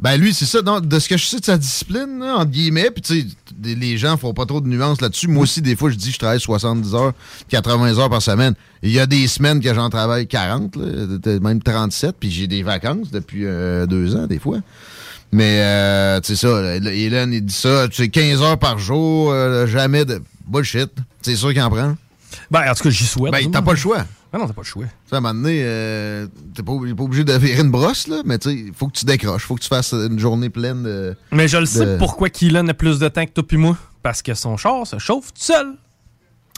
Ben 0.00 0.16
lui, 0.16 0.32
c'est 0.32 0.44
ça. 0.44 0.62
non, 0.62 0.78
de 0.78 0.98
ce 1.00 1.08
que 1.08 1.16
je 1.16 1.24
sais 1.26 1.40
de 1.40 1.44
sa 1.44 1.58
discipline, 1.58 2.20
là, 2.20 2.36
entre 2.36 2.52
guillemets, 2.52 2.90
puis 2.92 3.02
tu 3.02 3.20
sais, 3.22 3.26
les 3.64 3.98
gens 3.98 4.16
font 4.16 4.32
pas 4.32 4.46
trop 4.46 4.60
de 4.60 4.68
nuances 4.68 5.00
là-dessus. 5.00 5.26
Moi 5.26 5.42
aussi, 5.42 5.60
des 5.60 5.74
fois, 5.74 5.90
je 5.90 5.96
dis 5.96 6.08
que 6.08 6.14
je 6.14 6.18
travaille 6.20 6.38
70 6.40 6.94
heures, 6.94 7.12
80 7.48 7.98
heures 7.98 8.08
par 8.08 8.22
semaine. 8.22 8.54
Il 8.84 8.92
y 8.92 9.00
a 9.00 9.06
des 9.06 9.26
semaines 9.26 9.58
que 9.60 9.74
j'en 9.74 9.90
travaille 9.90 10.28
40, 10.28 10.76
là, 10.76 10.84
de- 11.18 11.38
même 11.40 11.60
37, 11.60 12.14
puis 12.20 12.30
j'ai 12.30 12.46
des 12.46 12.62
vacances 12.62 13.10
depuis 13.10 13.44
euh, 13.44 13.86
deux 13.86 14.14
ans, 14.14 14.28
des 14.28 14.38
fois. 14.38 14.58
Mais, 15.32 15.58
euh, 15.62 16.20
tu 16.20 16.36
sais 16.36 16.46
ça, 16.46 16.60
là, 16.62 16.76
Elon, 16.76 17.32
il 17.32 17.44
dit 17.44 17.52
ça, 17.52 17.88
tu 17.88 17.96
sais, 17.96 18.08
15 18.08 18.40
heures 18.40 18.58
par 18.58 18.78
jour, 18.78 19.32
euh, 19.32 19.66
jamais 19.66 20.04
de 20.04 20.22
bullshit. 20.46 20.90
C'est 21.22 21.34
sûr 21.34 21.48
qu'il 21.52 21.60
en 21.60 21.70
prend. 21.70 21.96
Ben, 22.50 22.70
en 22.70 22.74
tout 22.74 22.82
cas, 22.84 22.90
j'y 22.90 23.04
souhaite. 23.06 23.32
Ben, 23.32 23.50
t'as 23.50 23.62
pas 23.62 23.72
le 23.72 23.76
choix. 23.78 24.04
Ben 24.32 24.38
non, 24.38 24.46
t'as 24.46 24.52
pas 24.52 24.60
le 24.62 24.66
choix. 24.66 24.84
Tu 24.84 24.90
sais, 25.08 25.14
à 25.14 25.18
un 25.18 25.20
moment 25.20 25.34
donné, 25.34 25.60
euh, 25.62 26.26
t'es 26.54 26.62
pas, 26.62 26.72
obli- 26.72 26.94
pas 26.94 27.02
obligé 27.04 27.24
de 27.24 27.32
virer 27.32 27.62
une 27.62 27.70
brosse, 27.70 28.08
là, 28.08 28.20
mais 28.26 28.38
tu 28.38 28.50
sais, 28.50 28.54
il 28.56 28.72
faut 28.74 28.86
que 28.88 28.98
tu 28.98 29.06
décroches, 29.06 29.44
faut 29.44 29.54
que 29.54 29.62
tu 29.62 29.68
fasses 29.68 29.92
une 29.94 30.18
journée 30.18 30.50
pleine 30.50 30.82
de. 30.82 31.16
Mais 31.32 31.48
je 31.48 31.56
le 31.56 31.64
sais 31.66 31.96
pourquoi 31.98 32.28
Kylan 32.28 32.68
a 32.68 32.74
plus 32.74 32.98
de 32.98 33.08
temps 33.08 33.24
que 33.24 33.30
toi 33.30 33.46
puis 33.46 33.56
moi. 33.56 33.76
Parce 34.02 34.20
que 34.22 34.34
son 34.34 34.56
char 34.56 34.86
se 34.86 34.98
chauffe 34.98 35.32
tout 35.32 35.40
seul. 35.42 35.74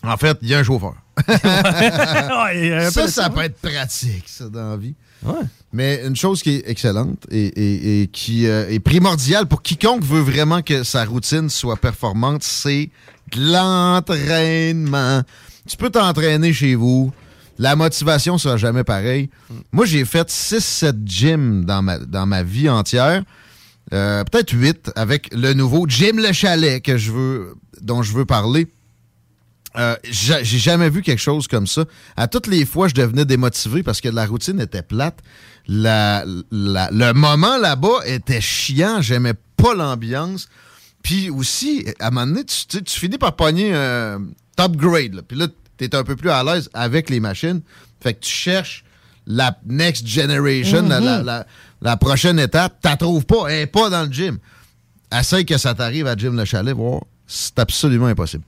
En 0.03 0.17
fait, 0.17 0.37
il 0.43 0.49
y 0.49 0.55
a 0.55 0.59
un 0.59 0.63
chauffeur. 0.65 0.95
Ouais, 1.29 2.89
ça, 2.91 3.03
ça 3.07 3.09
ça, 3.09 3.31
peut 3.31 3.43
être 3.43 3.61
pratique, 3.61 4.25
ça, 4.27 4.49
dans 4.49 4.71
la 4.71 4.77
vie. 4.77 4.95
Mais 5.73 6.03
une 6.07 6.17
chose 6.17 6.43
qui 6.43 6.57
est 6.57 6.69
excellente 6.69 7.25
et, 7.31 7.47
et- 7.47 8.03
et 8.03 8.07
qui 8.09 8.47
euh, 8.47 8.69
est 8.71 8.81
primordiale 8.81 9.47
pour 9.47 9.63
quiconque 9.63 10.03
veut 10.03 10.21
vraiment 10.23 10.63
que 10.63 10.83
sa 10.83 11.05
routine 11.05 11.49
soit 11.51 11.77
performante, 11.77 12.43
c'est 12.43 12.91
de 13.33 13.53
l'entraînement. 13.53 15.23
Tu 15.69 15.77
peux 15.77 15.91
t'entraîner 15.91 16.53
chez 16.53 16.75
vous. 16.75 17.13
La 17.59 17.77
motivation 17.77 18.39
sera 18.39 18.57
jamais 18.57 18.85
pareille. 18.85 19.29
Moi, 19.73 19.85
j'ai 19.85 20.05
fait 20.05 20.29
6-7 20.29 21.05
gyms 21.05 21.65
dans 21.65 21.83
ma, 21.83 21.99
dans 21.99 22.25
ma 22.27 22.43
vie 22.43 22.69
entière. 22.71 23.23
Euh, 23.93 24.25
Peut-être 24.25 24.53
8 24.53 24.93
avec 24.97 25.29
le 25.35 25.53
nouveau 25.53 25.85
Jim 25.89 26.13
Le 26.17 26.33
Chalet 26.33 26.83
que 26.83 26.97
je 26.97 27.13
veux, 27.13 27.55
dont 27.83 28.03
je 28.03 28.13
veux 28.15 28.25
parler. 28.25 28.67
Euh, 29.77 29.95
j'a- 30.11 30.43
j'ai 30.43 30.59
jamais 30.59 30.89
vu 30.91 31.03
quelque 31.03 31.21
chose 31.21 31.47
comme 31.49 31.67
ça. 31.67 31.85
À 32.17 32.27
toutes 32.29 32.47
les 32.47 32.65
fois, 32.65 32.89
je 32.89 32.95
devenais 32.95 33.25
démotivé 33.25 33.83
parce 33.83 34.01
que 34.01 34.09
la 34.09 34.27
routine 34.27 34.59
était 34.61 34.83
plate. 34.83 35.19
La, 35.69 36.25
le 36.27 37.13
moment 37.13 37.59
là-bas 37.59 38.01
était 38.07 38.41
chiant. 38.41 39.03
J'aimais 39.03 39.35
pas 39.57 39.75
l'ambiance. 39.75 40.49
Puis 41.03 41.31
aussi, 41.31 41.85
à 42.01 42.09
un 42.09 42.11
moment 42.11 42.27
donné, 42.27 42.45
tu, 42.45 42.81
finis 42.87 43.19
par 43.19 43.37
pogner 43.37 43.73
un 43.75 44.23
top 44.57 44.77
grade. 44.77 45.15
là. 45.15 45.23
Puis 45.27 45.37
là, 45.39 45.47
tu 45.79 45.85
es 45.85 45.95
un 45.95 46.05
peu 46.05 46.17
plus 46.17 46.31
à 46.31 46.43
l'aise 46.45 46.69
avec 46.75 47.11
les 47.11 47.21
machines. 47.21 47.61
Fait 48.03 48.15
que 48.15 48.21
tu 48.21 48.31
cherches 48.31 48.85
la 49.27 49.57
next 49.67 50.07
generation, 50.07 50.83
la, 50.89 51.01
la- 51.01 51.23
la- 51.23 51.47
la 51.83 51.97
prochaine 51.97 52.39
étape. 52.39 52.79
Tu 52.83 52.89
la 52.89 52.97
trouves 52.97 53.25
pas. 53.27 53.47
Elle 53.49 53.61
n'est 53.61 53.67
pas 53.67 53.89
dans 53.91 54.05
le 54.05 54.13
gym. 54.13 54.39
Essaye 55.13 55.45
que 55.45 55.59
ça 55.59 55.75
t'arrive 55.75 56.07
à 56.07 56.17
Jim 56.17 56.33
Le 56.37 56.45
Chalet, 56.45 56.75
voir. 56.75 57.01
C'est 57.27 57.59
absolument 57.61 58.07
impossible. 58.07 58.43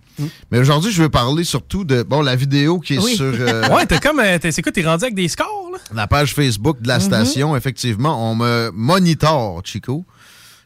Mais 0.51 0.59
aujourd'hui, 0.59 0.91
je 0.93 1.03
veux 1.03 1.09
parler 1.09 1.45
surtout 1.45 1.85
de 1.85 2.03
bon 2.03 2.21
la 2.21 2.35
vidéo 2.37 2.81
qui 2.81 2.95
est 2.95 2.99
Oui. 2.99 3.15
sur 3.15 3.27
euh, 3.27 3.69
ouais, 3.75 3.87
t'es 3.87 3.99
comme. 3.99 4.19
euh, 4.19 4.39
t'es- 4.39 4.51
C'est 4.51 4.61
quoi, 4.61 4.73
t'es 4.73 4.85
rendu 4.85 5.05
avec 5.05 5.15
des 5.15 5.29
scores, 5.29 5.71
là? 5.73 5.79
la 5.95 6.07
page 6.09 6.35
Facebook 6.35 6.81
de 6.83 6.89
la 6.89 6.99
Mhm. 6.99 7.05
station. 7.05 7.57
Effectivement, 7.57 8.31
on 8.31 8.35
me 8.35 8.71
monitore, 8.75 9.63
Chico. 9.65 10.05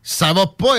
Ça 0.08 0.32
va 0.32 0.46
pas 0.46 0.74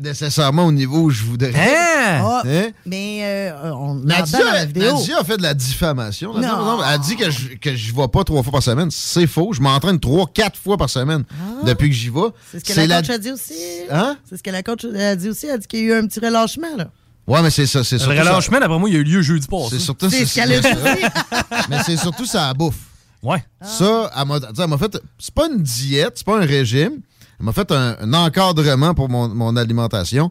nécessairement 0.00 0.66
au 0.66 0.72
niveau 0.72 1.02
où 1.02 1.10
je 1.10 1.22
voudrais. 1.22 1.52
Ah, 1.56 2.42
Hein? 2.44 2.70
Mais 2.84 3.20
euh, 3.22 3.72
on 3.74 3.94
Nadia, 3.94 4.38
dans 4.40 4.44
la 4.52 4.64
vidéo. 4.64 4.98
Nadia 4.98 5.18
a 5.20 5.24
fait 5.24 5.36
de 5.36 5.42
la 5.42 5.54
diffamation. 5.54 6.34
Nadia, 6.34 6.48
Non. 6.56 6.80
Elle 6.84 6.98
dit 7.00 7.14
que 7.14 7.30
je, 7.30 7.54
que 7.60 7.76
je 7.76 7.94
vais 7.94 8.08
pas 8.08 8.24
trois 8.24 8.42
fois 8.42 8.50
par 8.54 8.62
semaine. 8.62 8.90
C'est 8.90 9.28
faux. 9.28 9.52
Je 9.52 9.60
m'entraîne 9.60 10.00
trois, 10.00 10.26
quatre 10.34 10.58
fois 10.58 10.76
par 10.76 10.90
semaine 10.90 11.22
depuis 11.62 11.90
que 11.90 11.94
j'y 11.94 12.08
vais. 12.08 12.20
Ah. 12.26 12.32
C'est 12.50 12.58
ce 12.58 12.74
que 12.74 12.80
la 12.80 12.86
la- 12.88 13.02
coach 13.02 13.10
a 13.10 13.18
dit 13.18 13.30
aussi. 13.30 13.54
Hein? 13.88 14.16
C'est 14.28 14.36
ce 14.38 14.42
que 14.42 14.50
la 14.50 14.64
coach 14.64 14.84
a 14.84 15.14
dit 15.14 15.28
aussi. 15.28 15.46
Elle 15.46 15.52
a 15.52 15.58
dit 15.58 15.66
qu'il 15.68 15.78
y 15.78 15.82
a 15.82 15.84
eu 15.86 15.98
un 16.00 16.06
petit 16.08 16.18
relâchement, 16.18 16.76
là. 16.76 16.88
Ouais, 17.28 17.40
mais 17.40 17.50
c'est 17.50 17.66
ça. 17.66 17.84
C'est 17.84 17.98
Le 17.98 18.04
relâchement, 18.08 18.56
ça. 18.56 18.60
d'après 18.60 18.78
moi, 18.80 18.88
il 18.88 18.94
y 18.94 18.96
a 18.96 19.00
eu 19.00 19.04
lieu 19.04 19.22
jeudi 19.22 19.46
passé. 19.46 19.68
C'est 19.70 19.78
surtout 19.78 20.10
C'est 20.10 20.26
ce 20.26 20.34
qu'elle 20.34 20.52
a 20.54 20.60
c'est- 20.60 20.74
dit. 20.74 21.04
Mais 21.70 21.78
c'est 21.86 21.96
surtout 21.96 22.26
ça 22.26 22.52
bouffe. 22.52 22.74
Ouais. 23.22 23.44
Ça, 23.64 24.10
elle 24.18 24.26
m'a 24.26 24.40
tu 24.40 24.46
sais, 24.56 24.62
elle 24.64 24.68
m'a 24.68 24.76
fait. 24.78 24.98
C'est 25.20 25.32
pas 25.32 25.46
une 25.46 25.62
diète, 25.62 26.14
c'est 26.16 26.26
pas 26.26 26.38
un 26.38 26.44
régime. 26.44 26.94
Elle 27.42 27.46
m'a 27.46 27.52
fait 27.52 27.72
un, 27.72 28.12
encadrement 28.14 28.94
pour 28.94 29.08
mon, 29.08 29.28
mon 29.28 29.56
alimentation. 29.56 30.30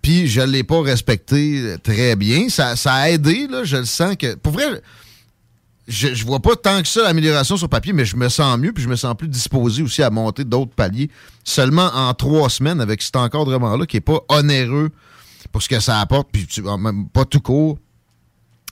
Puis 0.00 0.28
je 0.28 0.40
l'ai 0.40 0.64
pas 0.64 0.80
respecté 0.80 1.76
très 1.82 2.16
bien. 2.16 2.48
Ça, 2.48 2.74
ça 2.74 2.94
a 2.94 3.10
aidé, 3.10 3.46
là. 3.46 3.64
Je 3.64 3.76
le 3.76 3.84
sens 3.84 4.16
que. 4.16 4.34
Pour 4.34 4.54
vrai, 4.54 4.80
je, 5.86 6.14
je 6.14 6.24
vois 6.24 6.40
pas 6.40 6.56
tant 6.56 6.80
que 6.80 6.88
ça 6.88 7.02
l'amélioration 7.02 7.58
sur 7.58 7.68
papier, 7.68 7.92
mais 7.92 8.06
je 8.06 8.16
me 8.16 8.30
sens 8.30 8.56
mieux, 8.58 8.72
puis 8.72 8.82
je 8.82 8.88
me 8.88 8.96
sens 8.96 9.14
plus 9.14 9.28
disposé 9.28 9.82
aussi 9.82 10.02
à 10.02 10.08
monter 10.08 10.44
d'autres 10.44 10.72
paliers. 10.74 11.10
Seulement 11.44 11.90
en 11.92 12.14
trois 12.14 12.48
semaines 12.48 12.80
avec 12.80 13.02
cet 13.02 13.16
encadrement-là 13.16 13.84
qui 13.84 13.98
est 13.98 14.00
pas 14.00 14.20
onéreux 14.30 14.90
pour 15.52 15.62
ce 15.62 15.68
que 15.68 15.80
ça 15.80 16.00
apporte, 16.00 16.28
puis 16.32 16.46
tu- 16.46 16.62
même 16.62 17.08
pas 17.08 17.26
tout 17.26 17.40
court 17.40 17.78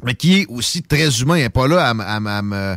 mais 0.02 0.14
qui 0.14 0.40
est 0.40 0.46
aussi 0.48 0.82
très 0.82 1.20
humain. 1.20 1.36
N'est 1.36 1.48
pas 1.50 1.68
là 1.68 1.88
à 1.88 1.94
me 2.42 2.76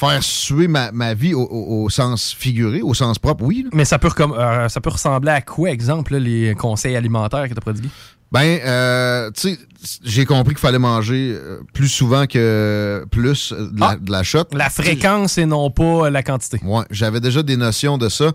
faire 0.00 0.22
suer 0.22 0.66
ma, 0.66 0.90
ma 0.92 1.12
vie 1.14 1.34
au, 1.34 1.42
au- 1.42 1.84
au 1.84 1.90
sens 1.90 2.34
figuré, 2.36 2.80
au 2.82 2.94
sens 2.94 3.18
propre, 3.18 3.44
oui. 3.44 3.62
là. 3.64 3.70
Mais 3.74 3.84
ça 3.84 3.98
peut, 3.98 4.08
euh, 4.18 4.68
ça 4.68 4.80
peut 4.80 4.90
ressembler 4.90 5.30
à 5.30 5.42
quoi, 5.42 5.70
exemple, 5.70 6.14
là, 6.14 6.18
les 6.18 6.54
conseils 6.54 6.96
alimentaires 6.96 7.48
que 7.48 7.54
t'as 7.54 7.60
prodigués? 7.60 7.90
Ben, 8.32 8.60
euh, 8.64 9.30
tu 9.32 9.56
sais, 9.56 9.58
j'ai 10.04 10.24
compris 10.24 10.54
qu'il 10.54 10.60
fallait 10.60 10.78
manger 10.78 11.34
euh, 11.34 11.58
plus 11.74 11.88
souvent 11.88 12.26
que 12.26 13.04
plus 13.10 13.52
de 13.52 13.80
la, 13.80 13.88
Ah! 13.90 13.96
de 14.00 14.10
la 14.12 14.22
shot. 14.22 14.44
La 14.52 14.70
fréquence 14.70 15.36
et 15.36 15.46
non 15.46 15.70
pas 15.70 16.08
la 16.10 16.22
quantité. 16.22 16.60
Ouais, 16.64 16.84
j'avais 16.90 17.20
déjà 17.20 17.42
des 17.42 17.56
notions 17.56 17.98
de 17.98 18.08
ça. 18.08 18.30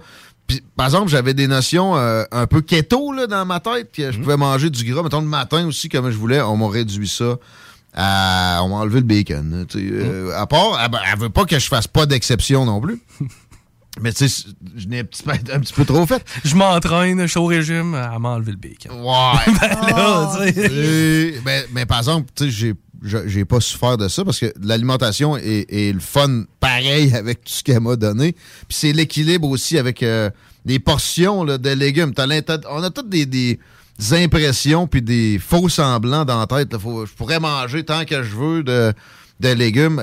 Puis, 0.47 0.61
par 0.75 0.85
exemple, 0.87 1.07
j'avais 1.09 1.33
des 1.33 1.47
notions 1.47 1.95
euh, 1.97 2.23
un 2.31 2.45
peu 2.45 2.61
keto 2.61 3.13
là, 3.13 3.25
dans 3.25 3.45
ma 3.45 3.59
tête, 3.61 3.91
que 3.91 4.11
je 4.11 4.19
pouvais 4.19 4.37
manger 4.37 4.69
du 4.69 4.83
gras. 4.83 5.01
Mettons, 5.01 5.21
le 5.21 5.27
matin 5.27 5.65
aussi, 5.65 5.87
comme 5.89 6.11
je 6.11 6.17
voulais, 6.17 6.41
on 6.41 6.57
m'a 6.57 6.69
réduit 6.69 7.07
ça 7.07 7.37
à- 7.95 8.59
on 8.63 8.69
m'a 8.69 8.75
enlevé 8.75 8.99
le 8.99 9.05
bacon. 9.05 9.65
euh, 9.75 10.37
à 10.37 10.45
part, 10.45 10.79
elle, 10.83 10.99
elle 11.11 11.19
veut 11.19 11.29
pas 11.29 11.45
que 11.45 11.57
je 11.57 11.67
fasse 11.67 11.87
pas 11.87 12.05
d'exception 12.05 12.65
non 12.65 12.79
plus. 12.79 12.99
Mais 14.01 14.11
tu 14.11 14.27
sais, 14.27 14.49
je 14.75 14.87
n'ai 14.87 14.99
un 14.99 15.03
petit, 15.05 15.23
peu, 15.23 15.31
un 15.31 15.59
petit 15.61 15.73
peu 15.73 15.85
trop 15.85 16.05
fait. 16.05 16.21
Je 16.43 16.53
m'entraîne, 16.55 17.21
je 17.21 17.27
suis 17.27 17.39
au 17.39 17.45
régime, 17.45 17.93
à 17.95 18.19
m'enlever 18.19 18.51
le 18.51 18.57
bacon. 18.57 18.91
Ouais. 18.91 19.53
ben 19.61 19.95
là, 19.95 21.63
mais 21.71 21.85
par 21.85 21.99
exemple, 21.99 22.29
tu 22.35 22.51
sais, 22.51 22.73
j'ai 23.25 23.45
pas 23.45 23.59
souffert 23.61 23.97
de 23.97 24.07
ça 24.07 24.25
parce 24.25 24.39
que 24.39 24.51
l'alimentation 24.61 25.37
est, 25.37 25.65
est 25.69 25.93
le 25.93 25.99
fun 25.99 26.43
pareil 26.59 27.13
avec 27.15 27.43
tout 27.43 27.53
ce 27.53 27.63
qu'elle 27.63 27.79
m'a 27.79 27.95
donné. 27.95 28.33
Puis 28.33 28.77
c'est 28.77 28.93
l'équilibre 28.93 29.47
aussi 29.47 29.77
avec 29.77 30.03
euh, 30.03 30.29
des 30.65 30.79
portions 30.79 31.43
là, 31.43 31.57
de 31.57 31.69
légumes. 31.69 32.13
On 32.69 32.83
a 32.83 32.89
toutes 32.89 33.09
des, 33.09 33.25
des 33.25 33.59
impressions 34.11 34.87
puis 34.87 35.01
des 35.01 35.39
faux 35.39 35.69
semblants 35.69 36.25
dans 36.25 36.39
la 36.39 36.47
tête. 36.47 36.71
je 36.73 37.13
pourrais 37.13 37.39
manger 37.39 37.83
tant 37.83 38.05
que 38.05 38.23
je 38.23 38.35
veux 38.35 38.63
de, 38.63 38.93
légumes. 39.39 40.01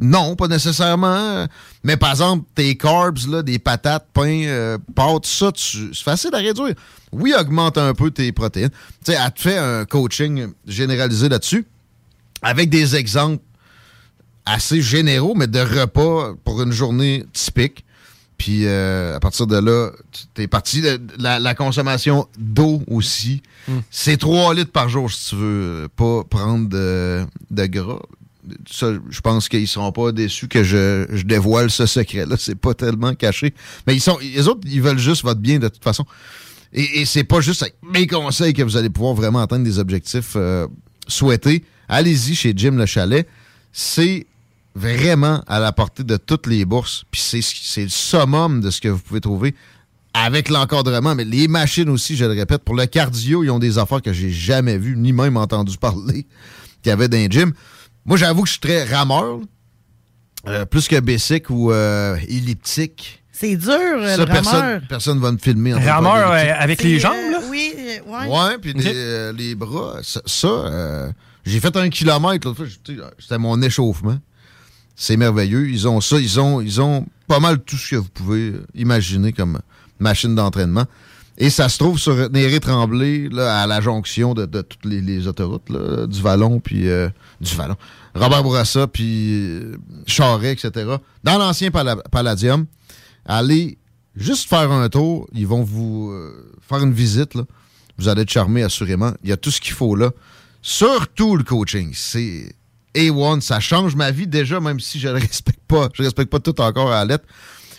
Non, 0.00 0.36
pas 0.36 0.48
nécessairement. 0.48 1.46
Mais 1.82 1.96
par 1.96 2.10
exemple, 2.10 2.44
tes 2.54 2.76
carbs, 2.76 3.28
là, 3.28 3.42
des 3.42 3.58
patates, 3.58 4.06
pain, 4.12 4.44
euh, 4.44 4.78
pâtes, 4.94 5.26
ça, 5.26 5.50
c'est 5.54 5.94
facile 6.02 6.34
à 6.34 6.38
réduire. 6.38 6.74
Oui, 7.12 7.34
augmente 7.38 7.78
un 7.78 7.94
peu 7.94 8.10
tes 8.10 8.30
protéines. 8.32 8.70
Tu 9.04 9.12
sais, 9.12 9.18
fait 9.36 9.58
un 9.58 9.84
coaching 9.84 10.48
généralisé 10.66 11.28
là-dessus 11.28 11.66
avec 12.42 12.70
des 12.70 12.96
exemples 12.96 13.42
assez 14.46 14.80
généraux, 14.80 15.34
mais 15.34 15.46
de 15.46 15.60
repas 15.60 16.34
pour 16.44 16.62
une 16.62 16.72
journée 16.72 17.24
typique. 17.32 17.84
Puis 18.38 18.66
euh, 18.66 19.16
à 19.16 19.20
partir 19.20 19.46
de 19.46 19.56
là, 19.56 19.90
tu 20.34 20.42
es 20.42 20.46
parti. 20.46 20.80
de- 20.80 21.00
La, 21.18 21.38
la 21.40 21.54
consommation 21.54 22.26
d'eau 22.38 22.82
aussi. 22.86 23.42
C'est 23.90 24.16
3 24.16 24.54
litres 24.54 24.72
par 24.72 24.88
jour 24.88 25.10
si 25.12 25.30
tu 25.30 25.36
veux 25.36 25.88
pas 25.94 26.24
prendre 26.24 26.68
de, 26.68 27.26
de 27.50 27.66
gras. 27.66 27.98
Ça, 28.70 28.92
je 29.10 29.20
pense 29.20 29.48
qu'ils 29.50 29.68
seront 29.68 29.92
pas 29.92 30.10
déçus 30.12 30.48
que 30.48 30.62
je, 30.64 31.04
je 31.10 31.24
dévoile 31.24 31.70
ce 31.70 31.84
secret-là. 31.84 32.36
C'est 32.38 32.54
pas 32.54 32.72
tellement 32.72 33.14
caché. 33.14 33.52
Mais 33.86 33.94
ils 33.94 34.00
sont. 34.00 34.16
Les 34.22 34.48
autres, 34.48 34.60
ils 34.64 34.80
veulent 34.80 34.98
juste 34.98 35.22
votre 35.22 35.40
bien 35.40 35.58
de 35.58 35.68
toute 35.68 35.84
façon. 35.84 36.06
Et, 36.72 37.00
et 37.00 37.04
c'est 37.06 37.24
pas 37.24 37.40
juste 37.40 37.62
avec 37.62 37.74
mes 37.82 38.06
conseils 38.06 38.52
que 38.54 38.62
vous 38.62 38.76
allez 38.76 38.90
pouvoir 38.90 39.14
vraiment 39.14 39.40
atteindre 39.42 39.64
des 39.64 39.78
objectifs 39.78 40.32
euh, 40.36 40.66
souhaités. 41.06 41.64
Allez-y 41.88 42.34
chez 42.34 42.52
Jim 42.56 42.72
Le 42.72 42.84
Chalet. 42.86 43.26
C'est 43.72 44.26
vraiment 44.78 45.42
à 45.46 45.58
la 45.60 45.72
portée 45.72 46.04
de 46.04 46.16
toutes 46.16 46.46
les 46.46 46.64
bourses. 46.64 47.04
Puis 47.10 47.20
c'est 47.20 47.42
c'est 47.42 47.82
le 47.82 47.88
summum 47.88 48.60
de 48.60 48.70
ce 48.70 48.80
que 48.80 48.88
vous 48.88 49.00
pouvez 49.00 49.20
trouver 49.20 49.54
avec 50.14 50.48
l'encadrement. 50.48 51.14
Mais 51.14 51.24
les 51.24 51.48
machines 51.48 51.88
aussi, 51.90 52.16
je 52.16 52.24
le 52.24 52.32
répète, 52.32 52.62
pour 52.64 52.74
le 52.74 52.86
cardio, 52.86 53.44
ils 53.44 53.50
ont 53.50 53.58
des 53.58 53.78
affaires 53.78 54.02
que 54.02 54.12
j'ai 54.12 54.30
jamais 54.30 54.78
vues, 54.78 54.96
ni 54.96 55.12
même 55.12 55.36
entendu 55.36 55.76
parler 55.76 56.26
qu'il 56.82 56.90
y 56.90 56.92
avait 56.92 57.08
dans 57.08 57.16
les 57.18 57.30
gym. 57.30 57.52
Moi, 58.06 58.16
j'avoue 58.16 58.42
que 58.42 58.46
je 58.48 58.52
suis 58.52 58.60
très 58.60 58.84
rameur. 58.84 59.40
Euh, 60.46 60.64
plus 60.64 60.86
que 60.88 60.98
basic 61.00 61.50
ou 61.50 61.72
euh, 61.72 62.16
elliptique. 62.28 63.22
C'est 63.32 63.56
dur, 63.56 63.72
euh, 63.72 64.16
Ça, 64.16 64.24
le 64.24 64.26
personne, 64.26 64.54
rameur. 64.60 64.80
personne 64.88 65.18
va 65.20 65.32
me 65.32 65.38
filmer. 65.38 65.74
en 65.74 65.80
Rameur, 65.80 66.30
euh, 66.30 66.52
avec 66.58 66.82
les 66.82 66.94
C'est, 66.94 67.00
jambes, 67.00 67.12
euh, 67.16 67.30
là? 67.32 67.40
Oui, 67.50 67.72
euh, 67.76 67.98
ouais. 68.06 68.26
Ouais, 68.48 68.58
puis 68.58 68.72
les, 68.72 68.92
euh, 68.94 69.32
les 69.32 69.54
bras, 69.54 69.96
ça, 70.02 70.20
ça, 70.26 70.46
euh, 70.48 71.10
j'ai 71.44 71.60
fait 71.60 71.76
un 71.76 71.88
kilomètre 71.90 72.46
l'autre 72.46 72.64
fois, 72.64 72.66
c'était 73.18 73.38
mon 73.38 73.60
échauffement. 73.62 74.18
C'est 75.00 75.16
merveilleux. 75.16 75.70
Ils 75.70 75.86
ont 75.86 76.00
ça, 76.00 76.18
ils 76.18 76.40
ont, 76.40 76.60
ils 76.60 76.80
ont 76.80 77.06
pas 77.28 77.38
mal 77.38 77.60
tout 77.60 77.76
ce 77.76 77.92
que 77.92 77.96
vous 77.96 78.08
pouvez 78.08 78.50
euh, 78.50 78.66
imaginer 78.74 79.32
comme 79.32 79.60
machine 80.00 80.34
d'entraînement. 80.34 80.86
Et 81.40 81.50
ça 81.50 81.68
se 81.68 81.78
trouve 81.78 82.00
sur 82.00 82.30
Néré 82.30 82.58
Tremblay, 82.58 83.28
là, 83.30 83.62
à 83.62 83.66
la 83.68 83.80
jonction 83.80 84.34
de, 84.34 84.44
toutes 84.44 84.84
les, 84.84 85.28
autoroutes, 85.28 85.70
là, 85.70 86.08
du 86.08 86.20
Vallon, 86.20 86.58
puis 86.58 86.88
euh, 86.88 87.08
du 87.40 87.54
Vallon. 87.54 87.76
Robert 88.16 88.42
Bourassa, 88.42 88.88
puis 88.88 89.30
euh, 89.34 89.76
Charret, 90.04 90.50
etc. 90.52 90.96
Dans 91.22 91.38
l'ancien 91.38 91.70
Palladium, 91.70 92.66
allez 93.24 93.78
juste 94.16 94.48
faire 94.48 94.72
un 94.72 94.88
tour. 94.88 95.28
Ils 95.32 95.46
vont 95.46 95.62
vous 95.62 96.10
euh, 96.10 96.52
faire 96.60 96.82
une 96.82 96.92
visite. 96.92 97.36
Là. 97.36 97.44
Vous 97.98 98.08
allez 98.08 98.22
être 98.22 98.30
charmé, 98.30 98.64
assurément. 98.64 99.12
Il 99.22 99.30
y 99.30 99.32
a 99.32 99.36
tout 99.36 99.52
ce 99.52 99.60
qu'il 99.60 99.74
faut 99.74 99.94
là. 99.94 100.10
Surtout 100.60 101.36
le 101.36 101.44
coaching. 101.44 101.92
C'est 101.94 102.52
A1. 102.98 103.40
Ça 103.40 103.60
change 103.60 103.94
ma 103.96 104.10
vie 104.10 104.26
déjà, 104.26 104.60
même 104.60 104.80
si 104.80 104.98
je 104.98 105.08
ne 105.08 105.14
respecte 105.20 105.60
pas. 105.68 105.88
Je 105.94 106.02
respecte 106.02 106.30
pas 106.30 106.40
tout 106.40 106.60
encore 106.60 106.90
à 106.92 107.04
la 107.04 107.04
lettre. 107.04 107.24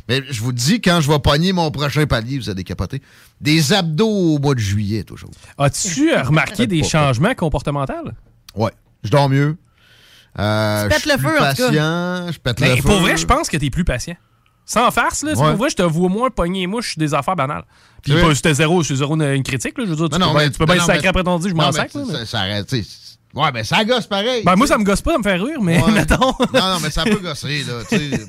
Mais 0.08 0.24
je 0.30 0.42
vous 0.42 0.52
dis, 0.54 0.82
quand 0.82 1.02
je 1.02 1.12
vais 1.12 1.20
pogner 1.20 1.54
mon 1.54 1.70
prochain 1.70 2.06
palier, 2.08 2.40
vous 2.40 2.50
allez 2.50 2.64
capoter. 2.64 3.02
Des 3.42 3.74
abdos 3.74 4.08
au 4.08 4.40
mois 4.40 4.56
de 4.56 4.60
juillet, 4.60 5.04
toujours. 5.04 5.30
As-tu 5.58 6.16
remarqué 6.24 6.66
des 6.66 6.84
changements 6.84 7.36
comportementaux? 7.36 7.94
Ouais. 8.56 8.72
Je 9.04 9.10
dors 9.12 9.30
mieux. 9.30 9.56
Euh, 10.40 10.84
Tu 10.84 10.90
pètes 10.90 10.98
je 10.98 11.02
suis 11.02 11.12
le 11.12 11.18
feu, 11.18 11.28
plus 11.30 11.38
en 11.38 11.50
tout 11.52 11.56
cas. 11.58 11.68
patient, 11.68 12.32
Je 12.32 12.40
pète 12.40 12.60
le 12.60 12.76
feu. 12.78 12.82
pour 12.84 13.00
vrai, 13.02 13.18
je 13.18 13.26
pense 13.26 13.50
que 13.50 13.58
t'es 13.58 13.70
plus 13.70 13.84
patient. 13.86 14.16
Sans 14.66 14.90
farce, 14.92 15.24
là. 15.24 15.32
Ouais. 15.32 15.36
Pour 15.36 15.58
vrai, 15.58 15.70
je 15.72 15.76
te 15.76 15.82
vois 15.82 16.10
moins 16.10 16.30
pogner 16.30 16.62
les 16.62 16.68
mouches 16.68 16.98
des 16.98 17.14
affaires 17.16 17.36
banales. 17.36 17.64
Puis 18.04 18.14
Oui. 18.14 18.22
pas- 18.22 18.36
c'était 18.36 18.54
zéro, 18.54 18.84
c'est 18.84 18.96
zéro 18.96 19.16
une, 19.16 19.24
une 19.24 19.44
critique, 19.44 19.78
là. 19.78 19.84
Je 19.86 19.90
veux 19.90 19.96
dire, 19.96 20.10
tu 20.10 20.14
Non, 20.14 20.20
peux, 20.20 20.26
non, 20.26 20.32
bien- 20.34 20.44
mais- 20.46 20.52
tu 20.52 20.58
peux 20.60 20.66
bien 20.66 20.76
non, 20.76 20.82
le 20.82 20.88
mais- 20.88 20.94
sacrer 20.94 21.08
après 21.08 21.24
ton 21.24 21.40
dit, 21.40 21.50
je 21.50 21.54
non, 21.56 21.62
m'en 21.64 21.68
mais 21.70 21.74
sac, 21.76 21.94
là. 21.94 22.02
ça- 22.06 22.08
mais- 22.12 22.18
ça- 22.20 22.26
ça 22.26 22.40
arrête, 22.40 22.68
tu 22.68 22.84
sais. 22.84 22.90
Ouais, 23.34 23.52
ben 23.52 23.64
ça 23.64 23.84
gosse 23.86 24.08
pareil. 24.08 24.44
Ben, 24.44 24.56
moi, 24.56 24.66
ça 24.68 24.78
me 24.78 24.84
gosse 24.84 25.02
pas 25.02 25.14
de 25.14 25.18
me 25.20 25.24
faire 25.24 25.44
rire, 25.44 25.62
mais 25.62 25.82
Ouais. 25.84 25.92
mettons. 25.94 26.34
Non, 26.54 26.60
non, 26.74 26.80
mais 26.82 26.90
ça 26.90 27.04
peut 27.04 27.20
gosser, 27.20 27.64
là. 27.68 27.74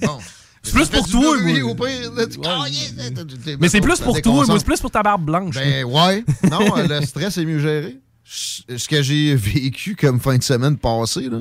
Bon. 0.06 0.18
C'est 0.62 0.74
plus 0.74 0.88
pour 0.88 1.08
toi, 1.08 1.38
bruit, 1.38 1.62
moi. 1.62 1.70
au 1.70 1.74
pire, 1.74 2.12
là, 2.14 2.26
tu- 2.26 2.38
Oh, 2.38 2.64
yeah, 2.68 3.10
t'es- 3.10 3.24
t'es- 3.24 3.56
Mais 3.58 3.70
c'est 3.70 3.80
plus 3.80 3.98
pour 3.98 4.20
toi, 4.20 4.44
moi, 4.46 4.58
c'est 4.58 4.64
plus 4.66 4.78
pour 4.78 4.90
ta 4.90 5.02
barbe 5.02 5.24
blanche. 5.24 5.54
Ben 5.54 5.84
ouais. 5.84 6.22
Non, 6.50 6.60
le 6.76 7.00
stress 7.06 7.38
est 7.38 7.46
mieux 7.46 7.60
géré. 7.60 7.96
Ce 8.24 8.86
que 8.86 9.02
j'ai 9.02 9.34
vécu 9.34 9.96
comme 9.96 10.20
fin 10.20 10.36
de 10.36 10.42
semaine 10.42 10.76
passée, 10.76 11.30
là, 11.30 11.38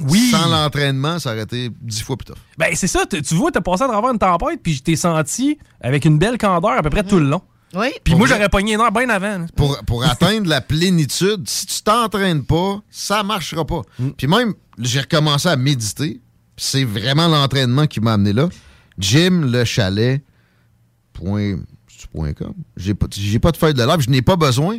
Oui. 0.00 0.28
sans 0.30 0.46
l'entraînement, 0.50 1.18
ça 1.18 1.32
aurait 1.32 1.44
été 1.44 1.70
dix 1.80 2.02
fois 2.02 2.18
plus 2.18 2.26
tough. 2.26 2.36
Ben, 2.58 2.68
c'est 2.74 2.86
ça, 2.86 3.04
tu 3.06 3.34
vois, 3.34 3.50
t'as 3.50 3.62
passé 3.62 3.84
à 3.84 3.88
travers 3.88 4.10
une 4.10 4.18
tempête, 4.18 4.60
puis 4.62 4.74
je 4.74 4.82
t'ai 4.82 4.94
senti 4.96 5.56
avec 5.80 6.04
une 6.04 6.18
belle 6.18 6.36
candeur 6.36 6.72
à 6.72 6.82
peu 6.82 6.90
près 6.90 7.02
tout 7.02 7.18
le 7.18 7.30
long. 7.30 7.40
Oui. 7.74 7.88
Puis 8.02 8.12
Pour 8.12 8.18
moi, 8.18 8.28
j'aurais 8.28 8.48
pogné 8.48 8.74
une 8.74 8.80
heure 8.80 8.90
bien 8.92 9.08
avant. 9.08 9.38
là. 9.38 9.46
Pour, 9.56 9.78
pour 9.86 10.04
atteindre 10.04 10.48
la 10.48 10.60
plénitude, 10.60 11.48
si 11.48 11.66
tu 11.66 11.82
t'entraînes 11.82 12.44
pas, 12.44 12.80
ça 12.90 13.22
marchera 13.22 13.64
pas. 13.64 13.82
Mm. 13.98 14.08
Puis 14.16 14.26
même, 14.26 14.54
j'ai 14.78 15.00
recommencé 15.00 15.48
à 15.48 15.56
méditer. 15.56 16.20
puis 16.56 16.64
C'est 16.66 16.84
vraiment 16.84 17.28
l'entraînement 17.28 17.86
qui 17.86 18.00
m'a 18.00 18.14
amené 18.14 18.32
là. 18.32 18.48
Jim 18.98 19.42
le 19.50 19.64
chalet. 19.64 20.22
Point, 21.12 21.58
c'est 21.88 22.08
point 22.10 22.32
com. 22.32 22.54
J'ai 22.76 22.94
pas, 22.94 23.06
j'ai 23.10 23.38
pas 23.38 23.52
de 23.52 23.56
feuille 23.56 23.74
de 23.74 23.82
live, 23.84 24.00
je 24.00 24.10
n'ai 24.10 24.22
pas 24.22 24.36
besoin. 24.36 24.78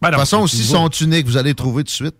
Ben 0.00 0.08
de 0.10 0.12
non, 0.14 0.18
toute 0.18 0.20
façon, 0.20 0.38
tu 0.38 0.44
aussi, 0.44 0.62
vois. 0.62 0.78
sont 0.78 0.88
uniques, 1.04 1.26
vous 1.26 1.36
allez 1.36 1.54
trouver 1.54 1.82
tout 1.82 1.88
de 1.88 1.90
suite. 1.90 2.14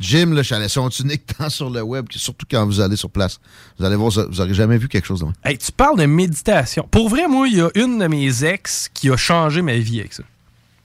Jim 0.00 0.26
le 0.34 0.42
chalet, 0.42 0.68
sont 0.68 0.88
uniques 0.88 1.24
tant 1.38 1.48
sur 1.48 1.70
le 1.70 1.82
web, 1.82 2.06
que 2.08 2.18
surtout 2.18 2.46
quand 2.50 2.66
vous 2.66 2.80
allez 2.80 2.96
sur 2.96 3.10
place. 3.10 3.38
Vous 3.78 3.84
allez 3.84 3.96
voir, 3.96 4.10
vous 4.10 4.36
n'aurez 4.36 4.54
jamais 4.54 4.76
vu 4.78 4.88
quelque 4.88 5.06
chose 5.06 5.20
de 5.20 5.26
même. 5.26 5.34
Hey, 5.44 5.56
tu 5.58 5.70
parles 5.72 5.98
de 5.98 6.06
méditation. 6.06 6.86
Pour 6.90 7.08
vrai, 7.08 7.28
moi, 7.28 7.46
il 7.48 7.56
y 7.56 7.60
a 7.60 7.70
une 7.74 7.98
de 7.98 8.06
mes 8.06 8.44
ex 8.44 8.90
qui 8.92 9.10
a 9.10 9.16
changé 9.16 9.62
ma 9.62 9.76
vie 9.76 10.00
avec 10.00 10.12
ça. 10.14 10.22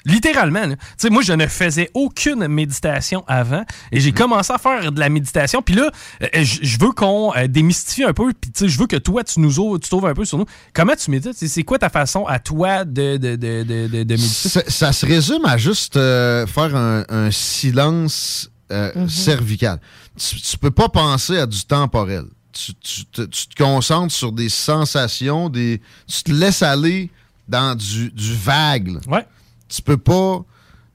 Littéralement. 0.05 0.65
Tu 0.69 0.77
sais, 0.97 1.09
moi, 1.09 1.21
je 1.21 1.33
ne 1.33 1.45
faisais 1.45 1.91
aucune 1.93 2.47
méditation 2.47 3.25
avant 3.27 3.65
et 3.91 3.99
j'ai 3.99 4.13
commencé 4.13 4.51
à 4.53 4.57
faire 4.57 4.93
de 4.93 4.99
la 4.99 5.09
méditation. 5.09 5.61
Puis 5.61 5.75
là, 5.75 5.91
euh, 6.23 6.27
je 6.35 6.59
je 6.61 6.79
veux 6.79 6.91
qu'on 6.93 7.33
euh, 7.35 7.47
démystifie 7.47 8.05
un 8.05 8.13
peu. 8.13 8.31
Puis 8.39 8.49
tu 8.49 8.59
sais, 8.59 8.69
je 8.69 8.79
veux 8.79 8.87
que 8.87 8.95
toi, 8.95 9.25
tu 9.25 9.41
nous 9.41 9.59
ouvres, 9.59 9.77
tu 9.77 9.89
t'ouvres 9.89 10.07
un 10.07 10.13
peu 10.13 10.23
sur 10.23 10.37
nous. 10.37 10.45
Comment 10.73 10.95
tu 10.95 11.11
médites? 11.11 11.33
C'est- 11.33 11.63
quoi 11.63 11.77
ta 11.79 11.89
façon 11.89 12.25
à 12.25 12.39
toi 12.39 12.85
de, 12.85 13.17
de, 13.17 13.35
de, 13.35 13.63
de, 13.63 13.87
de- 13.87 14.03
de 14.03 14.13
méditer? 14.13 14.49
Ça, 14.49 14.61
ça 14.67 14.93
se 14.93 15.05
résume 15.05 15.43
à 15.43 15.57
juste 15.57 15.97
euh, 15.97 16.47
faire 16.47 16.73
un, 16.77 17.03
un 17.09 17.29
silence 17.29 18.48
euh, 18.71 19.07
cervical. 19.07 19.79
Tu, 20.17 20.39
tu 20.41 20.57
peux 20.57 20.71
pas 20.71 20.89
penser 20.89 21.37
à 21.37 21.45
du 21.45 21.63
temporel. 21.63 22.25
Tu, 22.51 22.73
tu 22.75 23.05
te, 23.05 23.21
tu 23.23 23.47
te 23.47 23.55
concentres 23.55 24.13
sur 24.13 24.31
des 24.31 24.49
sensations, 24.49 25.49
des, 25.49 25.81
tu 26.07 26.23
te 26.23 26.31
laisses 26.31 26.63
aller 26.63 27.09
dans 27.47 27.75
du, 27.75 28.09
du 28.11 28.35
vague. 28.35 28.87
là. 28.89 28.99
Ouais. 29.07 29.27
Tu 29.67 29.81
peux 29.81 29.97
pas 29.97 30.43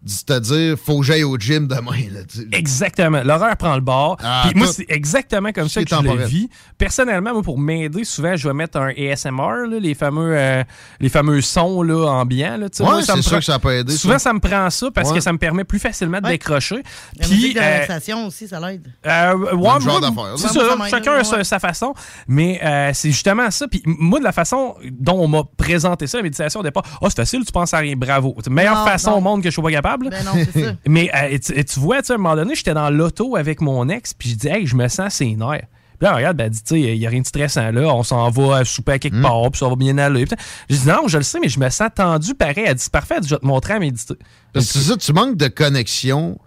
te 0.04 0.38
dire, 0.38 0.76
faut 0.78 1.00
que 1.00 1.06
j'aille 1.06 1.24
au 1.24 1.36
gym 1.38 1.66
demain. 1.66 1.92
Là, 2.12 2.20
Exactement. 2.52 3.22
L'horreur 3.24 3.56
prend 3.56 3.74
le 3.74 3.80
bord. 3.80 4.16
Ah, 4.22 4.44
Puis 4.50 4.58
moi, 4.58 4.66
c'est 4.66 4.86
exactement 4.88 5.50
comme 5.52 5.68
ça 5.68 5.82
que 5.82 5.88
je 5.90 5.94
le 6.02 6.24
vis. 6.24 6.48
Personnellement, 6.78 7.32
moi, 7.32 7.42
pour 7.42 7.58
m'aider, 7.58 8.04
souvent, 8.04 8.36
je 8.36 8.46
vais 8.48 8.54
mettre 8.54 8.78
un 8.78 8.88
ASMR, 8.90 9.66
là, 9.68 9.78
les, 9.80 9.94
fameux, 9.94 10.36
euh, 10.36 10.62
les 11.00 11.08
fameux 11.08 11.40
sons 11.40 11.82
là, 11.82 12.06
ambiants. 12.06 12.56
Là. 12.58 12.66
Ouais, 12.66 12.84
Moi, 12.84 13.00
me 13.00 13.22
prend- 13.22 13.38
que 13.38 13.44
ça 13.44 13.58
peut 13.58 13.72
aider, 13.72 13.96
Souvent, 13.96 14.14
ça. 14.14 14.18
ça 14.30 14.32
me 14.32 14.40
prend 14.40 14.68
ça 14.70 14.90
parce 14.90 15.08
Ouais. 15.10 15.16
que 15.16 15.20
ça 15.22 15.32
me 15.32 15.38
permet 15.38 15.64
plus 15.64 15.78
facilement 15.78 16.18
de 16.20 16.26
Ouais. 16.26 16.32
décrocher. 16.32 16.82
La 17.18 17.26
Puis, 17.26 17.54
de 17.54 17.58
euh, 17.58 17.62
relaxation 17.62 18.26
aussi, 18.26 18.48
ça 18.48 18.60
l'aide. 18.60 18.86
euh, 19.06 19.34
ouais. 19.36 19.70
C'est 19.80 19.88
Ouais, 19.88 20.36
ça, 20.36 20.48
ça 20.48 20.88
chacun 20.88 21.12
ouais. 21.12 21.18
a 21.20 21.24
sa, 21.24 21.44
sa 21.44 21.58
façon. 21.58 21.94
Mais 22.28 22.60
euh, 22.64 22.90
c'est 22.94 23.10
justement 23.10 23.50
ça. 23.50 23.68
Puis 23.68 23.82
moi, 23.86 24.18
de 24.18 24.24
la 24.24 24.32
façon 24.32 24.74
dont 24.90 25.18
on 25.20 25.28
m'a 25.28 25.42
présenté 25.56 26.06
ça, 26.06 26.18
la 26.18 26.22
méditation 26.24 26.60
au 26.60 26.62
départ, 26.62 26.82
oh, 27.00 27.06
c'est 27.08 27.16
facile, 27.16 27.44
tu 27.44 27.52
penses 27.52 27.72
à 27.74 27.78
rien, 27.78 27.94
bravo. 27.96 28.34
C'est 28.38 28.48
la 28.48 28.54
meilleure 28.54 28.84
façon 28.84 29.12
au 29.12 29.20
monde 29.20 29.42
que 29.42 29.50
je 29.50 29.54
sois 29.54 29.64
pas 29.64 29.70
capable. 29.70 29.93
Ben 30.10 30.24
non, 30.24 30.32
c'est 30.34 30.64
ça. 30.64 30.76
Mais 30.86 31.10
euh, 31.14 31.38
tu, 31.38 31.64
tu 31.64 31.80
vois, 31.80 32.00
tu 32.02 32.06
sais, 32.08 32.12
à 32.12 32.16
un 32.16 32.18
moment 32.18 32.36
donné, 32.36 32.54
j'étais 32.54 32.74
dans 32.74 32.90
l'auto 32.90 33.36
avec 33.36 33.60
mon 33.60 33.88
ex, 33.88 34.14
puis 34.14 34.30
je 34.30 34.34
dis, 34.36 34.48
hey, 34.48 34.66
je 34.66 34.76
me 34.76 34.88
sens 34.88 35.14
ses 35.14 35.34
nerfs. 35.34 35.66
Puis 35.98 36.08
là, 36.08 36.14
regarde, 36.16 36.36
ben, 36.36 36.44
elle 36.46 36.50
dit, 36.50 36.62
tu 36.62 36.74
sais, 36.74 36.80
il 36.80 36.98
n'y 36.98 37.06
a 37.06 37.10
rien 37.10 37.20
de 37.20 37.26
stressant 37.26 37.70
là, 37.70 37.94
on 37.94 38.02
s'en 38.02 38.28
va 38.30 38.56
à 38.58 38.64
souper 38.64 38.92
à 38.92 38.94
Hmm. 38.96 38.98
quelque 38.98 39.22
part, 39.22 39.50
puis 39.52 39.58
ça 39.60 39.68
va 39.68 39.76
bien 39.76 39.96
aller. 39.98 40.24
Je 40.68 40.76
dis, 40.76 40.86
non, 40.88 41.06
je 41.06 41.18
le 41.18 41.22
sais, 41.22 41.38
mais 41.40 41.48
je 41.48 41.60
me 41.60 41.68
sens 41.70 41.88
tendu 41.94 42.34
pareil. 42.34 42.64
Elle 42.66 42.74
dit, 42.74 42.82
c'est 42.82 42.92
parfait, 42.92 43.16
je 43.24 43.30
vais 43.30 43.38
te 43.40 43.46
montrer 43.46 43.74
à 43.74 43.78
méditer. 43.78 44.14
C'est 44.56 44.78
ça, 44.80 44.96
tu 44.96 45.12
manques 45.12 45.36
de 45.36 45.48
connexion 45.48 46.38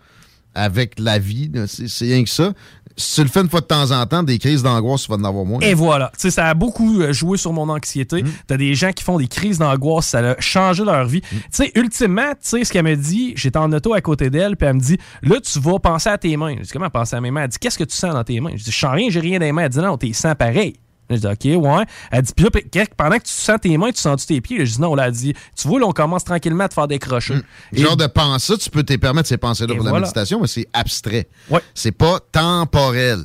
avec 0.53 0.99
la 0.99 1.17
vie. 1.19 1.51
c'est 1.67 2.05
rien 2.05 2.23
que 2.23 2.29
ça. 2.29 2.51
Si 2.99 3.15
tu 3.15 3.21
le 3.21 3.29
fais 3.29 3.41
une 3.41 3.49
fois 3.49 3.61
de 3.61 3.65
temps 3.65 3.91
en 3.91 4.05
temps, 4.07 4.23
des 4.23 4.39
crises 4.39 4.63
d'angoisse, 4.63 5.03
tu 5.03 5.11
vas 5.11 5.17
en 5.17 5.23
avoir 5.23 5.45
moins. 5.45 5.59
Et 5.59 5.73
voilà. 5.75 6.11
Tu 6.13 6.21
sais, 6.21 6.31
ça 6.31 6.47
a 6.47 6.53
beaucoup 6.55 6.99
euh, 7.01 7.13
joué 7.13 7.37
sur 7.37 7.53
mon 7.53 7.69
anxiété. 7.69 8.23
Mm. 8.23 8.27
T'as 8.47 8.57
des 8.57 8.73
gens 8.73 8.91
qui 8.91 9.03
font 9.03 9.17
des 9.17 9.27
crises 9.27 9.59
d'angoisse, 9.59 10.07
ça 10.07 10.19
a 10.19 10.39
changé 10.39 10.83
leur 10.83 11.05
vie. 11.05 11.21
Tu 11.21 11.37
sais, 11.51 11.71
ultimement, 11.75 12.31
tu 12.31 12.37
sais, 12.41 12.63
ce 12.63 12.73
qu'elle 12.73 12.85
me 12.85 12.95
dit, 12.95 13.33
j'étais 13.35 13.57
en 13.57 13.71
auto 13.71 13.93
à 13.93 14.01
côté 14.01 14.29
d'elle, 14.29 14.57
puis 14.57 14.67
elle 14.67 14.75
me 14.75 14.79
dit, 14.79 14.97
là, 15.21 15.39
tu 15.39 15.59
vas 15.59 15.79
penser 15.79 16.09
à 16.09 16.17
tes 16.17 16.35
mains. 16.37 16.55
Je 16.57 16.63
dis, 16.63 16.71
comment 16.71 16.89
penser 16.89 17.15
à 17.15 17.21
mes 17.21 17.29
mains? 17.29 17.43
Elle 17.43 17.49
dit, 17.49 17.59
qu'est-ce 17.59 17.77
que 17.77 17.83
tu 17.83 17.95
sens 17.95 18.13
dans 18.13 18.23
tes 18.23 18.39
mains? 18.39 18.51
Je 18.55 18.63
dis, 18.63 18.71
je 18.71 18.77
sens 18.77 18.91
rien, 18.91 19.09
j'ai 19.09 19.19
rien 19.19 19.39
dans 19.39 19.45
les 19.45 19.51
mains. 19.51 19.63
Elle 19.63 19.69
dit, 19.69 19.79
non, 19.79 19.97
t'es 19.97 20.13
sens 20.13 20.33
pareil. 20.37 20.75
Je 21.09 21.15
dis, 21.15 21.27
OK, 21.27 21.63
ouais. 21.63 21.85
Elle 22.11 22.21
dit, 22.21 22.33
puis 22.35 22.45
là, 22.45 22.85
pendant 22.97 23.17
que 23.17 23.23
tu 23.23 23.31
sens 23.33 23.57
tes 23.61 23.77
mains, 23.77 23.91
tu 23.91 24.01
sens-tu 24.01 24.25
tes 24.27 24.41
pieds? 24.41 24.65
Je 24.65 24.73
dis, 24.75 24.81
non, 24.81 24.93
là, 24.95 25.07
elle 25.07 25.13
dit, 25.13 25.33
tu 25.55 25.67
vois, 25.67 25.79
là, 25.79 25.85
on 25.87 25.91
commence 25.93 26.23
tranquillement 26.23 26.65
à 26.65 26.69
te 26.69 26.73
faire 26.73 26.87
décrocher. 26.87 27.35
Et- 27.71 27.81
Genre 27.81 27.95
de 27.97 28.07
pensée, 28.07 28.57
tu 28.57 28.69
peux 28.69 28.83
te 28.83 28.93
permettre 28.95 29.29
ces 29.29 29.37
pensées-là 29.37 29.73
pour 29.75 29.85
la 29.85 29.91
méditation, 30.01 30.41
mais 30.41 30.47
c'est 30.47 30.67
abstrait. 30.73 31.29
C'est 31.73 31.91
pas 31.93 32.19
temporel. 32.31 33.19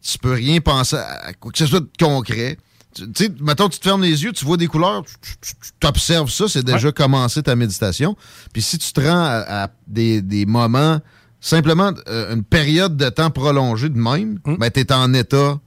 Tu 0.00 0.18
peux 0.18 0.32
rien 0.32 0.60
penser 0.60 0.96
à 0.96 1.32
quoi 1.34 1.50
que 1.50 1.58
ce 1.58 1.66
soit 1.66 1.80
de 1.80 1.90
concret. 1.98 2.56
Tu 2.94 3.04
sais, 3.14 3.30
mettons, 3.40 3.68
tu 3.68 3.78
te 3.78 3.84
fermes 3.84 4.02
les 4.02 4.22
yeux, 4.24 4.32
tu 4.32 4.44
vois 4.44 4.56
des 4.56 4.66
couleurs, 4.66 5.02
tu- 5.04 5.52
t'observes 5.78 6.30
ça, 6.30 6.46
c'est 6.48 6.64
déjà 6.64 6.90
commencé 6.92 7.42
ta 7.42 7.54
méditation. 7.54 8.16
Puis 8.52 8.62
si 8.62 8.78
tu 8.78 8.92
te 8.92 9.00
rends 9.00 9.24
à, 9.24 9.64
à 9.64 9.68
des, 9.86 10.22
des 10.22 10.46
moments, 10.46 10.98
simplement 11.40 11.92
euh, 12.08 12.34
une 12.34 12.42
période 12.44 12.96
de 12.96 13.08
temps 13.08 13.30
prolongée 13.30 13.88
de 13.88 13.98
même, 13.98 14.38
ben, 14.56 14.70
tu 14.70 14.80
es 14.80 14.92
en 14.92 15.12
état 15.14 15.58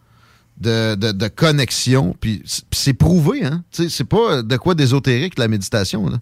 de, 0.62 0.96
de- 0.96 1.12
de 1.12 1.28
connexion. 1.28 2.16
Puis 2.22 2.44
c'est 2.72 2.94
prouvé, 2.94 3.44
hein? 3.46 3.64
C'est 3.72 4.04
pas 4.06 4.42
de 4.44 4.58
quoi 4.58 4.76
d'ésotérique 4.76 5.38
la 5.38 5.48
méditation. 5.48 6.08
Là. 6.10 6.18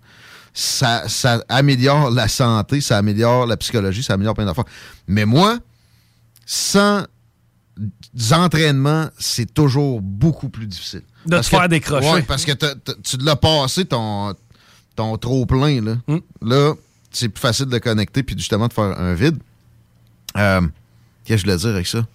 Ça, 0.53 1.07
ça 1.07 1.43
améliore 1.49 2.09
la 2.11 2.27
santé, 2.27 2.81
ça 2.81 2.97
améliore 2.97 3.45
la 3.45 3.57
psychologie, 3.57 4.01
ça 4.01 4.13
améliore 4.13 4.33
plein 4.33 4.45
d'affaires. 4.45 4.65
Mais 5.07 5.25
moi, 5.25 5.59
sans 6.45 7.03
entraînements, 8.31 9.07
c'est 9.19 9.53
toujours 9.53 10.01
beaucoup 10.01 10.49
plus 10.49 10.65
difficile. 10.67 11.03
De 11.25 11.37
te 11.37 11.43
faire 11.45 11.69
décrocher. 11.69 12.11
ouais, 12.11 12.21
parce 12.23 12.45
que 12.45 12.51
t'as- 12.53 12.75
t'as- 12.75 12.95
tu 13.03 13.17
l'as 13.17 13.35
passé 13.35 13.85
ton, 13.85 14.33
ton 14.95 15.17
trop 15.17 15.45
plein. 15.45 15.81
Là, 15.81 15.95
Hmm. 16.07 16.19
là 16.41 16.73
c'est 17.11 17.29
plus 17.29 17.39
facile 17.41 17.65
de 17.67 17.77
connecter 17.77 18.23
puis 18.23 18.35
justement 18.37 18.67
de 18.67 18.73
faire 18.73 18.99
un 18.99 19.13
vide. 19.13 19.37
Euh, 20.37 20.61
Qu'est-ce 21.25 21.43
que 21.43 21.49
je 21.49 21.53
voulais 21.53 21.57
dire 21.63 21.69
avec 21.75 21.87
ça? 21.87 22.05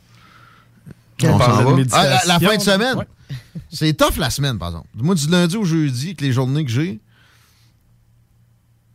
On 1.23 1.39
s'en 1.39 1.65
va. 1.65 1.83
Ah, 1.93 2.05
la, 2.05 2.21
la 2.27 2.41
fin 2.41 2.57
de 2.57 2.63
semaine. 2.63 2.97
Ouais. 2.99 3.07
C'est 3.71 3.93
tough 3.97 4.17
la 4.19 4.31
semaine, 4.31 4.59
par 4.59 4.69
exemple. 4.69 4.89
Moi, 4.97 5.15
du 5.15 5.27
lundi 5.29 5.57
au 5.57 5.65
jeudi, 5.65 6.07
avec 6.07 6.21
les 6.21 6.33
journées 6.33 6.65
que 6.65 6.71
j'ai, 6.71 7.01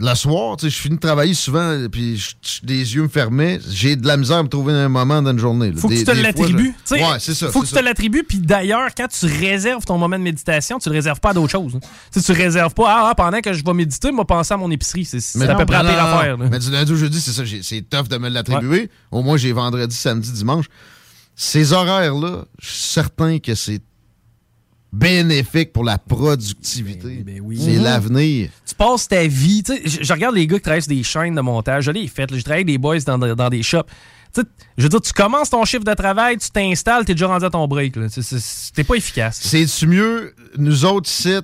le 0.01 0.15
soir, 0.15 0.55
tu 0.55 0.65
sais, 0.65 0.69
je 0.73 0.81
finis 0.81 0.95
de 0.95 1.01
travailler 1.01 1.33
souvent, 1.33 1.77
puis 1.91 2.15
je- 2.15 2.29
je- 2.41 2.59
les 2.65 2.95
yeux 2.95 3.01
me 3.03 3.09
fermaient. 3.09 3.59
J'ai 3.69 3.97
de 3.97 4.07
la 4.07 4.15
misère 4.15 4.37
à 4.37 4.43
me 4.43 4.47
trouver 4.47 4.71
un 4.73 4.87
moment 4.87 5.21
dans 5.21 5.31
une 5.31 5.39
journée. 5.39 5.71
là. 5.73 5.77
Faut 5.81 5.89
que 5.89 5.93
tu 5.95 6.05
te 6.05 6.11
l'attribues. 6.11 6.73
je- 6.89 6.95
tu. 6.95 7.03
Ouais, 7.03 7.19
c'est 7.19 7.33
ça. 7.33 7.49
Faut 7.51 7.61
que 7.61 7.67
tu 7.67 7.73
te 7.73 7.79
l'attribues. 7.79 8.23
Puis 8.23 8.37
d'ailleurs, 8.39 8.89
quand 8.95 9.07
tu 9.09 9.25
réserves 9.25 9.83
ton 9.83 9.97
moment 9.97 10.17
de 10.17 10.23
méditation, 10.23 10.79
tu 10.79 10.87
le 10.87 10.95
réserves 10.95 11.19
pas 11.19 11.31
à 11.31 11.33
d'autres 11.33 11.51
choses. 11.51 11.77
Tu 12.13 12.21
sais, 12.21 12.33
tu 12.33 12.41
réserves 12.41 12.73
pas, 12.73 12.85
ah, 12.87 13.07
ah, 13.11 13.15
pendant 13.15 13.41
que 13.41 13.51
je 13.51 13.61
vais 13.61 13.73
méditer, 13.73 14.11
moi, 14.13 14.25
penser 14.25 14.53
à 14.53 14.57
mon 14.57 14.71
épicerie. 14.71 15.03
C'est 15.03 15.17
à 15.49 15.55
peu 15.55 15.65
près 15.65 15.83
la 15.83 15.89
pire 15.89 16.01
affaire. 16.01 16.37
là. 16.37 16.45
Mais 16.49 16.59
du 16.59 16.71
lundi 16.71 16.91
au 16.93 16.95
jeudi, 16.95 17.19
c'est 17.19 17.31
ça. 17.33 17.43
C'est 17.61 17.81
tough 17.89 18.07
de 18.07 18.17
me 18.17 18.29
l'attribuer. 18.29 18.89
Au 19.11 19.21
moins, 19.21 19.35
j'ai 19.35 19.51
vendredi, 19.51 19.93
samedi, 19.95 20.31
dimanche. 20.31 20.67
Ces 21.41 21.71
horaires-là, 21.71 22.43
je 22.61 22.67
suis 22.67 22.79
certain 22.89 23.39
que 23.39 23.55
c'est 23.55 23.81
bénéfique 24.91 25.71
pour 25.71 25.85
la 25.85 25.97
productivité. 25.97 27.23
C'est 27.55 27.77
Mhm. 27.77 27.83
l'avenir. 27.83 28.49
Tu 28.67 28.75
passes 28.75 29.07
ta 29.07 29.25
vie. 29.25 29.63
Je, 29.85 29.99
je 30.03 30.13
regarde 30.13 30.35
les 30.35 30.47
gars 30.47 30.57
qui 30.57 30.63
travaillent 30.63 30.81
sur 30.81 30.89
des 30.89 31.01
chaînes 31.03 31.35
de 31.35 31.41
montage. 31.41 31.85
Je 31.85 31.91
l'ai 31.91 32.07
fait. 32.07 32.27
Je 32.35 32.41
travaille 32.41 32.57
avec 32.63 32.67
des 32.67 32.77
boys 32.77 32.99
dans, 32.99 33.17
dans 33.17 33.49
des 33.49 33.63
shops. 33.63 33.87
Je 34.35 34.83
veux 34.83 34.89
dire, 34.89 34.99
tu 35.01 35.13
commences 35.13 35.49
ton 35.49 35.63
chiffre 35.63 35.85
de 35.85 35.93
travail, 35.93 36.37
tu 36.37 36.49
t'installes, 36.49 37.05
t'es 37.05 37.13
déjà 37.13 37.27
rendu 37.27 37.45
à 37.45 37.49
ton 37.49 37.67
break. 37.67 37.93
T'es 38.75 38.83
pas 38.83 38.95
efficace. 38.95 39.39
C'est-tu 39.41 39.87
mieux, 39.87 40.35
nous 40.57 40.83
autres, 40.85 41.09
ici, 41.09 41.35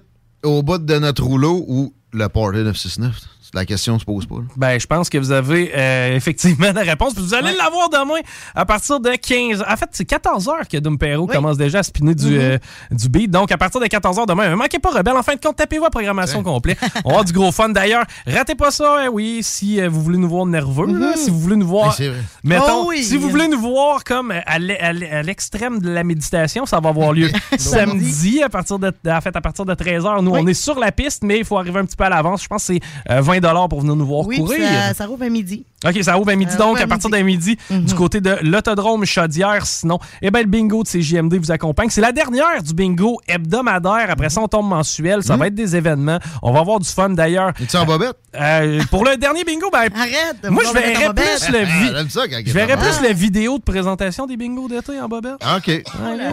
au 0.44 0.62
bout 0.62 0.78
de 0.78 1.00
notre 1.00 1.24
rouleau, 1.24 1.64
ou 1.68 1.94
le 2.12 2.28
Party 2.28 2.60
969? 2.60 3.16
la 3.56 3.66
question 3.66 3.98
se 3.98 4.06
pose 4.06 4.26
pas. 4.26 4.36
Ben, 4.58 4.80
je 4.80 4.86
pense 4.86 5.10
que 5.10 5.18
vous 5.18 5.32
avez 5.32 5.72
euh, 5.76 6.16
effectivement 6.16 6.72
la 6.74 6.82
réponse. 6.82 7.16
Vous 7.16 7.34
allez 7.34 7.56
l'avoir 7.56 7.90
demain 7.90 8.20
à 8.54 8.66
partir 8.66 9.00
de 9.00 9.12
15 9.12 9.64
En 9.68 9.78
fait, 9.78 9.90
c'est 9.92 10.06
14 10.06 10.48
h 10.48 10.68
que 10.70 10.78
Dom 10.78 10.98
commence 10.98 11.58
déjà 11.58 11.80
à 11.80 11.84
spinner 11.84 12.14
du, 12.14 12.26
mm-hmm. 12.26 12.40
euh, 12.40 12.58
du 12.92 13.10
beat. 13.10 13.32
Donc, 13.32 13.52
à 13.52 13.58
partir 13.58 13.80
de 13.80 13.88
14 13.88 14.18
h 14.18 14.28
demain, 14.28 14.50
ne 14.50 14.56
manquez 14.56 14.80
pas 14.80 14.92
Rebelle. 14.92 15.16
En 15.16 15.24
fin 15.24 15.36
de 15.36 15.40
compte, 15.40 15.56
tapez-vous 15.56 15.90
programmation 15.90 16.40
ouais. 16.40 16.44
complète. 16.44 16.78
On 17.06 17.14
aura 17.14 17.24
du 17.24 17.32
gros 17.32 17.52
fun. 17.52 17.70
D'ailleurs, 17.70 18.04
ratez 18.28 18.56
pas 18.56 18.72
ça. 18.72 18.98
Hein, 19.00 19.08
oui, 19.12 19.38
euh, 19.38 19.40
mm-hmm. 19.40 19.44
si 19.44 19.88
vous 19.88 20.02
voulez 20.02 20.18
nous 20.18 20.30
voir 20.30 20.46
nerveux, 20.46 21.14
si 21.16 21.30
vous 21.30 21.40
voulez 21.40 21.56
nous 21.56 21.68
voir. 21.68 21.98
Mettons, 22.44 22.84
oh 22.84 22.86
oui. 22.90 23.04
si 23.04 23.16
vous 23.16 23.30
voulez 23.30 23.48
nous 23.48 23.60
voir 23.60 24.04
comme 24.04 24.34
à 24.46 24.60
l'extrême 24.60 25.80
de 25.80 25.90
la 25.90 26.04
méditation, 26.04 26.66
ça 26.66 26.80
va 26.82 26.90
avoir 26.90 27.14
lieu 27.14 27.30
samedi 27.58 28.44
à 28.44 28.50
partir 28.50 28.80
de, 28.80 28.92
en 29.08 29.22
fait, 29.22 29.36
à 29.36 29.42
partir 29.42 29.66
de 29.66 29.74
13 29.74 30.04
h 30.04 30.22
Nous, 30.22 30.32
on 30.32 30.46
est 30.46 30.54
sur 30.54 30.78
la 30.78 30.92
piste, 30.92 31.24
mais 31.24 31.40
il 31.40 31.46
faut 31.46 31.58
arriver 31.58 31.80
un 31.80 31.86
petit 31.86 31.96
peu 31.96 32.04
à 32.04 32.10
l'avance. 32.10 32.44
Je 32.44 32.48
pense 32.48 32.68
que 32.68 32.74
c'est 32.74 33.22
20 33.22 33.45
dollars 33.46 33.70
pour 33.70 33.82
venir 33.82 33.96
nous 33.96 34.06
voir 34.06 34.26
oui, 34.26 34.38
courir. 34.38 34.62
Ça, 34.62 34.94
ça 34.94 35.06
rouvre 35.06 35.24
à 35.24 35.30
midi. 35.30 35.66
OK, 35.86 36.04
ça 36.04 36.18
ouvre 36.20 36.32
à 36.32 36.36
midi, 36.36 36.56
donc 36.58 36.80
à 36.82 36.88
partir 36.88 37.10
midi. 37.10 37.20
d'un 37.20 37.24
midi, 37.72 37.86
du 37.88 37.94
côté 37.94 38.22
de 38.22 38.38
l'autodrome 38.42 39.06
Chaudière. 39.06 39.66
Sinon, 39.66 40.00
eh 40.22 40.32
ben, 40.32 40.40
le 40.42 40.48
bingo 40.48 40.84
de 40.84 40.88
CJMD 40.88 41.36
vous 41.36 41.52
accompagne. 41.52 41.90
C'est 41.90 42.02
la 42.02 42.12
dernière 42.12 42.62
du 42.64 42.74
bingo 42.74 43.20
hebdomadaire. 43.28 44.08
Après 44.10 44.30
ça, 44.30 44.42
on 44.42 44.48
tombe 44.48 44.68
mensuel. 44.68 45.24
Ça 45.24 45.38
va 45.38 45.48
être 45.48 45.56
des 45.56 45.76
événements. 45.76 46.20
On 46.42 46.52
va 46.52 46.60
avoir 46.60 46.80
du 46.80 46.88
fun 46.90 47.10
d'ailleurs. 47.10 47.52
Es-tu 47.62 47.78
en 47.78 47.86
bobette? 47.86 48.16
Euh, 48.40 48.82
pour 48.90 49.06
le 49.06 49.16
dernier 49.18 49.44
bingo, 49.44 49.70
ben, 49.72 49.88
Arrête! 49.96 50.50
moi, 50.50 50.64
je 50.68 50.74
verrais 50.74 51.14
plus 51.14 51.50
le 51.50 51.60
vi- 51.60 51.94
Ah, 51.96 52.02
il 52.40 52.48
je 52.48 52.54
verrais 52.54 52.78
plus 52.78 53.02
la 53.02 53.14
vidéo 53.14 53.58
de 53.58 53.64
présentation 53.64 54.26
des 54.28 54.36
bingos 54.38 54.68
d'été 54.68 55.00
en 55.00 55.08
bobette. 55.08 55.36
OK. 55.56 55.68
là 55.68 55.84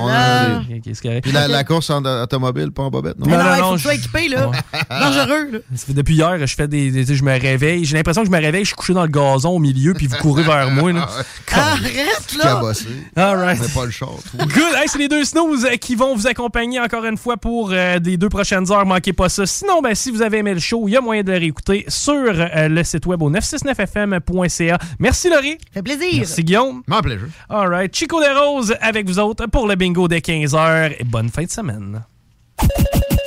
On 0.01 0.07
là. 0.09 0.43
a- 0.43 0.57
Ok, 0.59 0.67
ok, 0.79 0.83
c'est 0.95 1.03
correct. 1.03 1.23
Puis 1.23 1.33
la, 1.33 1.47
la 1.49 1.65
course 1.65 1.91
en 1.91 2.05
automobile, 2.05 2.71
pas 2.73 2.83
en 2.83 2.91
bobette, 2.91 3.19
non? 3.19 3.27
Mais 3.27 3.37
non, 3.37 3.45
non, 3.45 3.51
il 3.55 3.61
faut 3.63 3.71
non, 3.73 3.79
sois 3.79 3.93
je- 3.93 3.99
équipé, 3.99 4.29
là. 4.29 4.51
Dangereux, 4.91 5.49
là. 5.53 5.59
Depuis 5.89 6.15
hier, 6.15 6.45
je 6.47 6.55
fais 6.55 6.67
des, 6.69 6.91
des- 6.91 7.15
je 7.15 7.23
me 7.25 7.39
réveille. 7.39 7.85
J'ai 7.85 7.97
l'impression 7.97 8.23
que 8.23 8.27
je 8.27 8.33
me 8.33 8.41
réveille, 8.41 8.63
je 8.65 8.69
suis 8.69 8.77
couché 8.77 8.95
dans 8.95 9.03
le 9.03 9.09
gazon 9.43 9.57
au 9.57 9.59
milieu, 9.59 9.95
puis 9.95 10.07
vous 10.07 10.17
courez 10.17 10.43
vers 10.43 10.71
moi. 10.71 10.93
Là. 10.93 11.09
Arrête, 11.53 12.35
là! 12.39 12.45
Cabossé. 12.45 12.89
All 13.17 13.37
right. 13.37 13.61
On 13.63 13.79
pas 13.79 13.85
le 13.85 13.91
char. 13.91 14.09
toi. 14.09 14.47
Good. 14.47 14.75
Hey, 14.77 14.89
c'est 14.89 14.99
les 14.99 15.09
deux 15.09 15.25
snooze 15.25 15.65
euh, 15.65 15.77
qui 15.77 15.95
vont 15.95 16.15
vous 16.15 16.27
accompagner 16.27 16.81
encore 16.81 17.05
une 17.05 17.17
fois 17.17 17.37
pour 17.37 17.71
euh, 17.73 17.99
les 18.03 18.17
deux 18.17 18.29
prochaines 18.29 18.71
heures. 18.71 18.87
Manquez 18.87 19.13
pas 19.13 19.29
ça. 19.29 19.47
Sinon, 19.47 19.83
ben, 19.83 19.95
si 19.95 20.11
vous 20.11 20.23
avez 20.23 20.39
aimé 20.39 20.55
le 20.55 20.61
show, 20.61 20.89
il 20.89 20.93
y 20.93 20.97
a 20.97 21.01
moyen 21.01 21.23
de 21.23 21.33
le 21.33 21.39
réécouter 21.39 21.85
sur 21.89 22.15
euh, 22.15 22.69
le 22.69 22.85
site 22.85 23.07
web 23.07 23.23
au 23.23 23.31
969fm.ca. 23.31 24.79
Merci 24.99 25.29
Laurie. 25.29 25.59
Fait 25.73 25.83
plaisir. 25.83 26.15
Merci 26.17 26.45
Guillaume. 26.45 26.83
Mon 26.87 27.01
plaisir. 27.01 27.29
All 27.49 27.69
right. 27.69 27.95
Chico 27.95 28.21
des 28.21 28.31
Roses 28.33 28.75
avec 28.81 29.07
vous 29.07 29.19
autres 29.19 29.47
pour 29.47 29.67
le 29.67 29.75
bingo 29.75 30.09
des 30.09 30.21
15h. 30.21 30.97
Et 30.99 31.05
bonne 31.05 31.29
fin 31.29 31.45
de 31.45 31.51
semaine. 31.51 32.03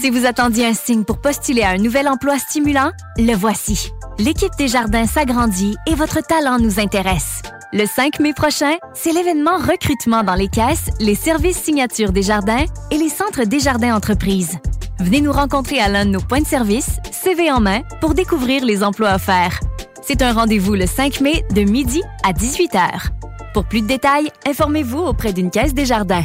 Si 0.00 0.10
vous 0.10 0.26
attendiez 0.26 0.66
un 0.66 0.74
signe 0.74 1.04
pour 1.04 1.20
postuler 1.20 1.62
à 1.62 1.70
un 1.70 1.78
nouvel 1.78 2.08
emploi 2.08 2.38
stimulant, 2.38 2.90
le 3.18 3.34
voici. 3.34 3.90
L'équipe 4.18 4.52
des 4.58 4.68
jardins 4.68 5.06
s'agrandit 5.06 5.76
et 5.86 5.94
votre 5.94 6.20
talent 6.26 6.58
nous 6.58 6.78
intéresse. 6.80 7.42
Le 7.72 7.84
5 7.84 8.20
mai 8.20 8.32
prochain, 8.32 8.76
c'est 8.94 9.12
l'événement 9.12 9.58
recrutement 9.58 10.22
dans 10.22 10.34
les 10.34 10.48
caisses, 10.48 10.90
les 11.00 11.14
services 11.14 11.58
signature 11.58 12.12
des 12.12 12.22
jardins 12.22 12.64
et 12.90 12.96
les 12.96 13.08
centres 13.08 13.44
des 13.44 13.60
jardins 13.60 13.94
entreprises. 13.94 14.56
Venez 15.00 15.20
nous 15.20 15.32
rencontrer 15.32 15.80
à 15.80 15.88
l'un 15.88 16.06
de 16.06 16.10
nos 16.10 16.20
points 16.20 16.40
de 16.40 16.46
service, 16.46 16.98
CV 17.10 17.50
en 17.50 17.60
main, 17.60 17.82
pour 18.00 18.14
découvrir 18.14 18.64
les 18.64 18.82
emplois 18.82 19.14
offerts. 19.14 19.60
C'est 20.02 20.22
un 20.22 20.32
rendez-vous 20.32 20.74
le 20.74 20.86
5 20.86 21.20
mai 21.20 21.44
de 21.54 21.62
midi 21.62 22.02
à 22.24 22.32
18h. 22.32 23.10
Pour 23.52 23.64
plus 23.64 23.82
de 23.82 23.86
détails, 23.86 24.30
informez-vous 24.46 25.00
auprès 25.00 25.32
d'une 25.32 25.50
caisse 25.50 25.74
des 25.74 25.86
jardins. 25.86 26.24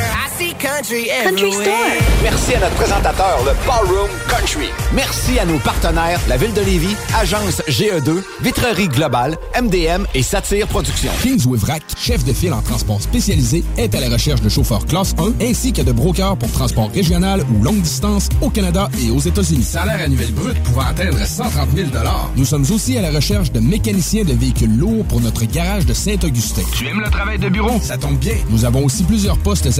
I 0.00 0.28
see 0.38 0.54
country 0.54 1.08
Country. 1.24 1.52
Store. 1.52 1.74
Merci 2.22 2.54
à 2.54 2.60
notre 2.60 2.74
présentateur, 2.76 3.38
le 3.44 3.52
Ballroom 3.66 4.08
Country. 4.28 4.68
Merci 4.94 5.38
à 5.38 5.44
nos 5.44 5.58
partenaires, 5.58 6.20
la 6.28 6.36
Ville 6.36 6.54
de 6.54 6.62
Lévis, 6.62 6.96
Agence 7.18 7.62
GE2, 7.68 8.22
Vitrerie 8.40 8.88
Globale, 8.88 9.36
MDM 9.60 10.06
et 10.14 10.22
Satire 10.22 10.66
Productions. 10.68 11.12
Kingsway 11.22 11.58
Vrac, 11.58 11.82
chef 11.98 12.24
de 12.24 12.32
file 12.32 12.52
en 12.52 12.62
transport 12.62 13.00
spécialisé, 13.02 13.62
est 13.76 13.94
à 13.94 14.00
la 14.00 14.08
recherche 14.08 14.40
de 14.40 14.48
chauffeurs 14.48 14.86
classe 14.86 15.14
1 15.18 15.44
ainsi 15.44 15.72
que 15.72 15.82
de 15.82 15.92
brokers 15.92 16.36
pour 16.36 16.50
transport 16.50 16.90
régional 16.92 17.44
ou 17.52 17.62
longue 17.62 17.82
distance 17.82 18.28
au 18.40 18.50
Canada 18.50 18.88
et 19.02 19.10
aux 19.10 19.18
États-Unis. 19.20 19.62
Salaire 19.64 20.00
annuel 20.02 20.32
brut 20.32 20.60
pouvant 20.62 20.82
atteindre 20.82 21.18
130 21.18 21.68
000 21.76 21.88
Nous 22.36 22.44
sommes 22.44 22.64
aussi 22.72 22.96
à 22.96 23.02
la 23.02 23.10
recherche 23.10 23.52
de 23.52 23.60
mécaniciens 23.60 24.24
de 24.24 24.32
véhicules 24.32 24.76
lourds 24.76 25.04
pour 25.06 25.20
notre 25.20 25.44
garage 25.44 25.84
de 25.86 25.92
Saint-Augustin. 25.92 26.62
Tu 26.74 26.86
aimes 26.86 27.00
le 27.00 27.10
travail 27.10 27.38
de 27.38 27.48
bureau? 27.48 27.78
Ça 27.82 27.98
tombe 27.98 28.18
bien. 28.18 28.34
Nous 28.48 28.64
avons 28.64 28.84
aussi 28.84 29.04
plusieurs 29.04 29.38
postes 29.38 29.70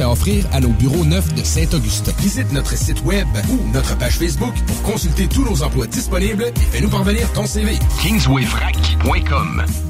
à 0.00 0.10
offrir 0.10 0.44
à 0.52 0.60
nos 0.60 0.68
bureaux 0.68 1.04
neufs 1.04 1.34
de 1.34 1.42
Saint-Augustin. 1.42 2.12
Visite 2.18 2.52
notre 2.52 2.76
site 2.76 3.02
web 3.04 3.26
ou 3.50 3.72
notre 3.72 3.96
page 3.96 4.18
Facebook 4.18 4.54
pour 4.66 4.82
consulter 4.82 5.26
tous 5.28 5.44
nos 5.44 5.62
emplois 5.62 5.86
disponibles 5.86 6.44
et 6.44 6.60
fais-nous 6.72 6.90
parvenir 6.90 7.30
ton 7.32 7.46
CV. 7.46 7.78
KingswayFrac.com 8.02 9.89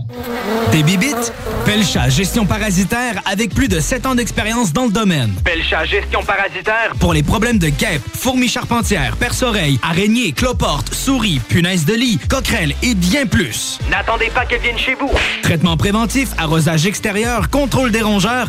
Des 0.71 0.83
bibites? 0.83 1.33
Pelcha 1.65 2.09
Gestion 2.09 2.45
Parasitaire 2.45 3.21
avec 3.25 3.53
plus 3.53 3.67
de 3.67 3.79
7 3.79 4.05
ans 4.05 4.15
d'expérience 4.15 4.73
dans 4.73 4.85
le 4.85 4.91
domaine. 4.91 5.33
Pelcha 5.43 5.85
Gestion 5.85 6.23
Parasitaire. 6.23 6.93
Pour 6.99 7.13
les 7.13 7.23
problèmes 7.23 7.59
de 7.59 7.69
guêpes, 7.69 8.01
fourmis 8.13 8.47
charpentières, 8.47 9.17
perce-oreilles, 9.17 9.79
araignées, 9.83 10.31
cloportes, 10.31 10.93
souris, 10.93 11.39
punaises 11.47 11.85
de 11.85 11.93
lit, 11.93 12.19
coquerelles 12.29 12.75
et 12.83 12.95
bien 12.95 13.25
plus. 13.25 13.79
N'attendez 13.89 14.29
pas 14.33 14.45
qu'elles 14.45 14.61
viennent 14.61 14.77
chez 14.77 14.95
vous. 14.95 15.11
Traitement 15.43 15.77
préventif, 15.77 16.29
arrosage 16.37 16.85
extérieur, 16.85 17.49
contrôle 17.49 17.91
des 17.91 18.01
rongeurs, 18.01 18.47